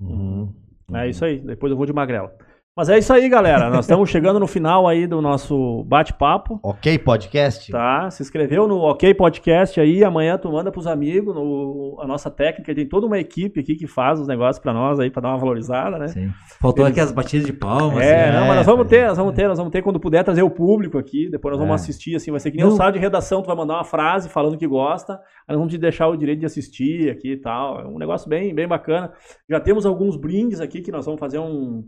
Uhum. 0.00 0.52
É 0.92 1.08
isso 1.08 1.24
aí, 1.24 1.40
depois 1.40 1.70
eu 1.70 1.76
vou 1.76 1.86
de 1.86 1.92
magrela. 1.92 2.36
Mas 2.78 2.88
é 2.88 2.96
isso 2.96 3.12
aí, 3.12 3.28
galera. 3.28 3.68
Nós 3.70 3.86
estamos 3.86 4.08
chegando 4.08 4.38
no 4.38 4.46
final 4.46 4.86
aí 4.86 5.04
do 5.04 5.20
nosso 5.20 5.82
bate-papo. 5.82 6.60
Ok 6.62 6.96
Podcast? 7.00 7.72
Tá, 7.72 8.08
se 8.08 8.22
inscreveu 8.22 8.68
no 8.68 8.78
Ok 8.82 9.12
Podcast 9.14 9.80
aí. 9.80 10.04
Amanhã 10.04 10.38
tu 10.38 10.48
manda 10.52 10.70
pros 10.70 10.86
amigos. 10.86 11.34
No, 11.34 11.98
a 12.00 12.06
nossa 12.06 12.30
técnica 12.30 12.72
tem 12.72 12.88
toda 12.88 13.04
uma 13.04 13.18
equipe 13.18 13.58
aqui 13.58 13.74
que 13.74 13.88
faz 13.88 14.20
os 14.20 14.28
negócios 14.28 14.60
para 14.62 14.72
nós 14.72 15.00
aí, 15.00 15.10
para 15.10 15.22
dar 15.22 15.30
uma 15.30 15.38
valorizada, 15.38 15.98
né? 15.98 16.06
Sim. 16.06 16.30
Faltou 16.60 16.84
Eles... 16.84 16.92
aqui 16.92 17.00
as 17.00 17.10
batidas 17.10 17.46
de 17.46 17.52
palmas. 17.52 17.98
É, 17.98 18.30
não, 18.30 18.46
mas 18.46 18.58
nós 18.58 18.66
vamos 18.66 18.86
ter, 18.86 19.08
nós 19.08 19.18
vamos 19.18 19.34
ter, 19.34 19.48
nós 19.48 19.58
vamos 19.58 19.72
ter 19.72 19.82
quando 19.82 19.98
puder 19.98 20.22
trazer 20.22 20.42
o 20.42 20.50
público 20.50 20.98
aqui. 20.98 21.28
Depois 21.28 21.50
nós 21.50 21.58
vamos 21.58 21.72
é. 21.72 21.82
assistir, 21.82 22.14
assim. 22.14 22.30
Vai 22.30 22.38
ser 22.38 22.52
que 22.52 22.58
nem 22.58 22.64
não. 22.64 22.74
o 22.74 22.76
sala 22.76 22.92
de 22.92 23.00
redação, 23.00 23.42
tu 23.42 23.46
vai 23.46 23.56
mandar 23.56 23.74
uma 23.74 23.84
frase 23.84 24.28
falando 24.28 24.56
que 24.56 24.68
gosta. 24.68 25.14
Aí 25.14 25.20
nós 25.48 25.56
vamos 25.56 25.72
te 25.72 25.78
deixar 25.78 26.06
o 26.06 26.16
direito 26.16 26.38
de 26.38 26.46
assistir 26.46 27.10
aqui 27.10 27.32
e 27.32 27.36
tal. 27.38 27.80
É 27.80 27.88
um 27.88 27.98
negócio 27.98 28.28
bem, 28.28 28.54
bem 28.54 28.68
bacana. 28.68 29.12
Já 29.50 29.58
temos 29.58 29.84
alguns 29.84 30.16
brindes 30.16 30.60
aqui 30.60 30.80
que 30.80 30.92
nós 30.92 31.06
vamos 31.06 31.18
fazer 31.18 31.40
um 31.40 31.82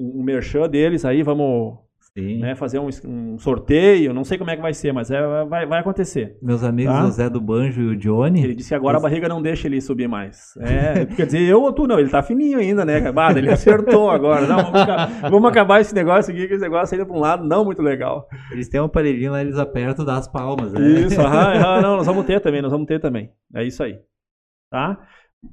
um, 0.00 0.20
um 0.20 0.22
merchan 0.22 0.68
deles 0.68 1.04
aí, 1.04 1.22
vamos 1.22 1.78
né, 2.16 2.54
fazer 2.56 2.78
um, 2.78 2.88
um, 3.04 3.38
sorteio, 3.38 4.12
não 4.12 4.24
sei 4.24 4.36
como 4.36 4.50
é 4.50 4.56
que 4.56 4.62
vai 4.62 4.74
ser, 4.74 4.92
mas 4.92 5.10
é, 5.10 5.44
vai, 5.44 5.64
vai 5.66 5.78
acontecer. 5.78 6.36
Meus 6.42 6.64
amigos 6.64 6.92
tá? 6.92 7.04
o 7.04 7.10
Zé 7.10 7.30
do 7.30 7.40
Banjo 7.40 7.80
e 7.80 7.86
o 7.86 7.96
Johnny. 7.96 8.42
Ele 8.42 8.54
disse 8.54 8.70
que 8.70 8.74
agora 8.74 8.98
a 8.98 9.00
barriga 9.00 9.28
não 9.28 9.40
deixa 9.40 9.68
ele 9.68 9.80
subir 9.80 10.08
mais. 10.08 10.54
É, 10.58 11.06
quer 11.06 11.26
dizer, 11.26 11.40
eu 11.42 11.62
ou 11.62 11.72
tu 11.72 11.86
não, 11.86 11.98
ele 11.98 12.08
tá 12.08 12.22
fininho 12.22 12.58
ainda, 12.58 12.84
né? 12.84 12.96
Acabado, 12.96 13.38
ele 13.38 13.50
acertou 13.50 14.10
agora. 14.10 14.46
Não, 14.46 14.56
vamos, 14.56 14.80
acabar, 14.80 15.30
vamos 15.30 15.50
acabar 15.50 15.80
esse 15.80 15.94
negócio 15.94 16.32
aqui, 16.32 16.48
que 16.48 16.54
esse 16.54 16.62
negócio 16.62 16.94
ainda 16.94 17.06
pra 17.06 17.16
um 17.16 17.20
lado 17.20 17.46
não 17.46 17.64
muito 17.64 17.80
legal. 17.80 18.26
Eles 18.50 18.68
têm 18.68 18.80
um 18.80 18.84
aparelhinho 18.84 19.32
lá, 19.32 19.40
eles 19.40 19.56
apertam 19.56 20.04
das 20.04 20.26
palmas. 20.26 20.72
Né? 20.72 20.80
Isso, 21.00 21.20
aham, 21.20 21.54
aham, 21.54 21.80
não, 21.80 21.96
nós 21.96 22.06
vamos 22.06 22.26
ter 22.26 22.40
também, 22.40 22.60
nós 22.60 22.72
vamos 22.72 22.86
ter 22.86 23.00
também. 23.00 23.30
É 23.54 23.62
isso 23.64 23.82
aí. 23.82 23.98
Tá? 24.70 24.98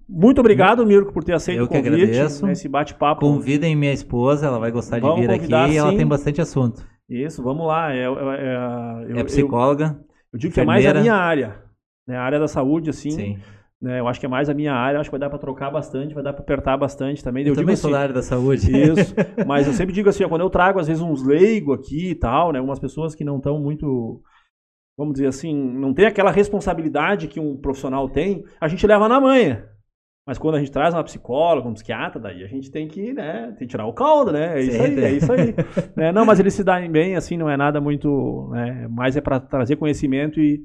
Muito 0.07 0.39
obrigado, 0.39 0.85
Mirko, 0.85 1.13
por 1.13 1.23
ter 1.23 1.33
aceito 1.33 1.59
eu 1.59 1.65
o 1.65 1.67
convite. 1.67 1.87
Eu 1.87 1.97
que 1.97 2.03
agradeço. 2.03 2.47
Esse 2.47 2.67
bate-papo. 2.67 3.21
Convidem 3.21 3.75
minha 3.75 3.93
esposa, 3.93 4.47
ela 4.47 4.59
vai 4.59 4.71
gostar 4.71 4.99
de 4.99 5.15
vir 5.15 5.29
aqui 5.29 5.45
sim. 5.45 5.73
e 5.73 5.77
ela 5.77 5.95
tem 5.95 6.05
bastante 6.05 6.41
assunto. 6.41 6.85
Isso, 7.09 7.41
vamos 7.41 7.65
lá. 7.65 7.93
É, 7.93 8.03
é, 8.03 9.15
é, 9.15 9.19
é 9.19 9.23
psicóloga. 9.23 9.97
Eu, 9.97 10.15
eu 10.33 10.39
digo 10.39 10.53
que 10.53 10.59
é 10.59 10.65
mais 10.65 10.85
a 10.85 10.93
minha 10.93 11.15
área. 11.15 11.61
Né? 12.05 12.17
A 12.17 12.21
área 12.21 12.39
da 12.39 12.47
saúde, 12.47 12.89
assim. 12.89 13.11
Sim. 13.11 13.37
Né? 13.81 13.99
Eu 13.99 14.07
acho 14.07 14.19
que 14.19 14.25
é 14.25 14.29
mais 14.29 14.49
a 14.49 14.53
minha 14.53 14.73
área, 14.73 14.99
acho 14.99 15.09
que 15.09 15.13
vai 15.13 15.19
dar 15.19 15.29
para 15.29 15.39
trocar 15.39 15.71
bastante, 15.71 16.13
vai 16.13 16.23
dar 16.23 16.33
para 16.33 16.41
apertar 16.41 16.75
bastante 16.75 17.23
também. 17.23 17.43
Eu, 17.43 17.49
eu 17.49 17.55
também 17.55 17.75
digo 17.75 17.77
sou 17.77 17.89
assim, 17.89 17.97
da 17.97 18.01
área 18.01 18.13
da 18.13 18.23
saúde. 18.23 18.71
Isso. 18.71 19.15
Mas 19.47 19.67
eu 19.67 19.73
sempre 19.73 19.93
digo 19.93 20.09
assim, 20.09 20.23
ó, 20.23 20.29
quando 20.29 20.41
eu 20.41 20.49
trago 20.49 20.79
às 20.79 20.87
vezes 20.87 21.01
uns 21.01 21.23
leigos 21.23 21.79
aqui 21.79 22.09
e 22.09 22.15
tal, 22.15 22.51
né? 22.51 22.59
Algumas 22.59 22.79
pessoas 22.79 23.15
que 23.15 23.23
não 23.23 23.37
estão 23.37 23.59
muito 23.59 24.21
vamos 24.97 25.13
dizer 25.13 25.27
assim, 25.27 25.53
não 25.55 25.93
tem 25.93 26.07
aquela 26.07 26.31
responsabilidade 26.31 27.27
que 27.27 27.39
um 27.39 27.55
profissional 27.55 28.09
tem, 28.09 28.43
a 28.59 28.67
gente 28.67 28.87
leva 28.87 29.07
na 29.07 29.21
manha. 29.21 29.69
Mas 30.27 30.37
quando 30.37 30.55
a 30.55 30.59
gente 30.59 30.71
traz 30.71 30.93
uma 30.93 31.05
psicóloga, 31.05 31.69
um 31.69 31.73
psiquiatra, 31.73 32.19
daí 32.19 32.43
a 32.43 32.47
gente 32.47 32.69
tem 32.69 32.85
que, 32.85 33.13
né, 33.13 33.53
tem 33.57 33.65
que 33.65 33.67
tirar 33.67 33.85
o 33.85 33.93
caldo, 33.93 34.33
né? 34.33 34.59
É 34.59 34.61
isso 34.61 34.71
Sim, 34.77 34.83
aí, 34.83 34.99
é 34.99 35.11
isso 35.11 35.31
aí. 35.31 35.55
é, 35.95 36.11
não, 36.11 36.25
mas 36.25 36.37
eles 36.37 36.53
se 36.53 36.65
dão 36.65 36.85
bem, 36.89 37.15
assim, 37.15 37.37
não 37.37 37.49
é 37.49 37.55
nada 37.55 37.79
muito, 37.79 38.49
né, 38.51 38.89
mais 38.89 39.15
é 39.15 39.21
para 39.21 39.39
trazer 39.39 39.77
conhecimento 39.77 40.41
e 40.41 40.61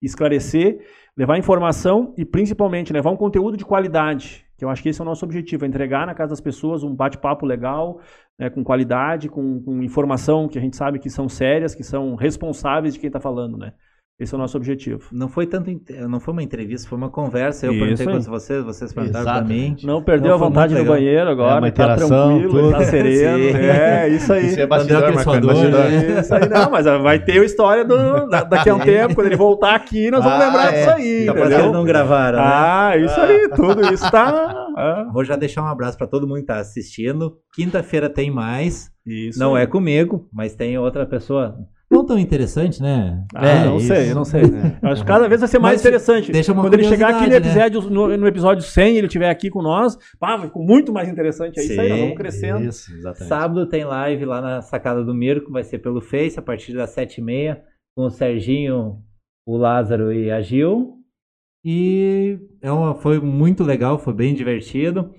esclarecer, 0.00 0.80
levar 1.14 1.36
informação 1.36 2.14
e 2.16 2.24
principalmente 2.24 2.90
levar 2.90 3.10
um 3.10 3.16
conteúdo 3.16 3.54
de 3.54 3.66
qualidade, 3.66 4.46
que 4.56 4.64
eu 4.64 4.70
acho 4.70 4.82
que 4.82 4.88
esse 4.88 4.98
é 4.98 5.04
o 5.04 5.06
nosso 5.06 5.26
objetivo, 5.26 5.66
é 5.66 5.68
entregar 5.68 6.06
na 6.06 6.14
casa 6.14 6.30
das 6.30 6.40
pessoas 6.40 6.82
um 6.82 6.94
bate-papo 6.94 7.44
legal, 7.44 8.00
né, 8.38 8.48
com 8.48 8.64
qualidade, 8.64 9.28
com, 9.28 9.62
com 9.62 9.82
informação 9.82 10.48
que 10.48 10.58
a 10.58 10.62
gente 10.62 10.74
sabe 10.74 10.98
que 10.98 11.10
são 11.10 11.28
sérias, 11.28 11.74
que 11.74 11.84
são 11.84 12.14
responsáveis 12.14 12.94
de 12.94 13.00
quem 13.00 13.08
está 13.08 13.20
falando, 13.20 13.58
né? 13.58 13.74
Esse 14.20 14.34
é 14.34 14.36
o 14.36 14.38
nosso 14.38 14.56
objetivo. 14.56 15.08
Não 15.10 15.28
foi 15.28 15.46
tanto, 15.46 15.70
não 16.08 16.20
foi 16.20 16.32
uma 16.32 16.42
entrevista, 16.42 16.88
foi 16.88 16.96
uma 16.96 17.10
conversa. 17.10 17.66
Eu 17.66 17.72
Isso 17.72 17.80
perguntei 17.80 18.06
para 18.06 18.30
vocês, 18.30 18.64
vocês 18.64 18.92
perguntaram 18.92 19.24
para 19.24 19.42
mim. 19.42 19.76
Não 19.82 20.02
perdeu 20.02 20.28
não, 20.28 20.36
a 20.36 20.38
vontade 20.38 20.74
no 20.74 20.84
banheiro 20.84 21.28
agora, 21.28 21.54
é 21.54 21.58
uma 21.58 21.72
tá 21.72 21.96
tranquilo, 21.96 22.50
tudo. 22.50 22.70
tá 22.70 22.84
sereno. 22.84 23.56
é, 23.58 24.08
isso 24.10 24.32
aí. 24.32 24.46
Isso 24.46 24.60
é 24.60 24.66
bastidor, 24.66 25.14
Marcano, 25.14 25.46
bastidor. 25.46 25.80
É, 25.80 26.20
isso 26.20 26.34
aí 26.34 26.48
não, 26.48 26.70
mas 26.70 26.84
vai 26.84 27.18
ter 27.18 27.40
a 27.40 27.44
história 27.44 27.84
do, 27.84 28.28
daqui 28.28 28.68
a 28.68 28.74
um 28.74 28.78
tempo, 28.78 29.14
quando 29.14 29.26
ele 29.26 29.36
voltar 29.36 29.74
aqui, 29.74 30.10
nós 30.10 30.22
vamos 30.22 30.40
ah, 30.40 30.46
lembrar 30.46 30.72
é. 30.72 30.78
disso 30.78 30.90
aí. 30.90 31.26
Capaz 31.26 31.56
que 31.56 31.62
não 31.72 31.84
gravaram, 31.84 32.38
né? 32.38 32.44
Ah, 32.46 32.96
isso 32.96 33.20
aí, 33.20 33.48
tudo 33.56 33.92
isso 33.92 34.08
tá... 34.10 34.68
Ah. 34.76 35.06
Vou 35.12 35.24
já 35.24 35.36
deixar 35.36 35.62
um 35.62 35.66
abraço 35.66 35.98
para 35.98 36.06
todo 36.06 36.28
mundo 36.28 36.40
que 36.40 36.46
tá 36.46 36.58
assistindo. 36.58 37.38
Quinta-feira 37.54 38.08
tem 38.08 38.30
mais. 38.30 38.90
Isso 39.06 39.38
não 39.38 39.54
aí. 39.54 39.64
é 39.64 39.66
comigo, 39.66 40.28
mas 40.32 40.54
tem 40.54 40.78
outra 40.78 41.04
pessoa 41.04 41.56
não 41.92 42.06
tão 42.06 42.18
interessante, 42.18 42.82
né? 42.82 43.24
Ah, 43.34 43.46
é, 43.46 43.64
não 43.64 43.76
isso. 43.76 43.86
sei, 43.86 44.14
não 44.14 44.24
sei. 44.24 44.42
É. 44.42 44.78
Acho 44.90 45.02
que 45.02 45.06
cada 45.06 45.28
vez 45.28 45.40
vai 45.40 45.48
ser 45.48 45.58
mais 45.58 45.74
Mas 45.74 45.82
interessante. 45.82 46.32
Deixa 46.32 46.52
uma 46.52 46.62
Quando 46.62 46.74
ele 46.74 46.84
chegar 46.84 47.10
aqui 47.10 47.24
no 47.24 47.30
né? 47.30 47.36
episódio, 47.36 47.82
né? 47.82 47.90
no, 47.90 48.16
no, 48.16 48.26
episódio 48.26 48.64
100, 48.64 48.96
ele 48.96 49.06
estiver 49.06 49.28
aqui 49.28 49.50
com 49.50 49.62
nós, 49.62 49.96
pá, 50.18 50.36
vai 50.36 50.46
ficar 50.48 50.60
muito 50.60 50.92
mais 50.92 51.08
interessante. 51.08 51.60
É 51.60 51.62
Sim, 51.62 51.72
isso 51.72 51.80
aí, 51.80 51.88
nós 51.90 52.00
vamos 52.00 52.16
crescendo. 52.16 52.64
Isso, 52.64 52.92
exatamente. 52.94 53.28
Sábado 53.28 53.68
tem 53.68 53.84
live 53.84 54.24
lá 54.24 54.40
na 54.40 54.62
Sacada 54.62 55.04
do 55.04 55.14
Mirko, 55.14 55.52
vai 55.52 55.62
ser 55.62 55.78
pelo 55.78 56.00
Face, 56.00 56.38
a 56.38 56.42
partir 56.42 56.72
das 56.72 56.94
7h30, 56.96 57.58
com 57.94 58.06
o 58.06 58.10
Serginho, 58.10 59.02
o 59.46 59.56
Lázaro 59.56 60.12
e 60.12 60.30
a 60.30 60.40
Gil. 60.40 60.98
E 61.64 62.38
é 62.60 62.72
uma, 62.72 62.94
foi 62.94 63.20
muito 63.20 63.62
legal, 63.62 63.98
foi 63.98 64.14
bem 64.14 64.34
divertido. 64.34 65.14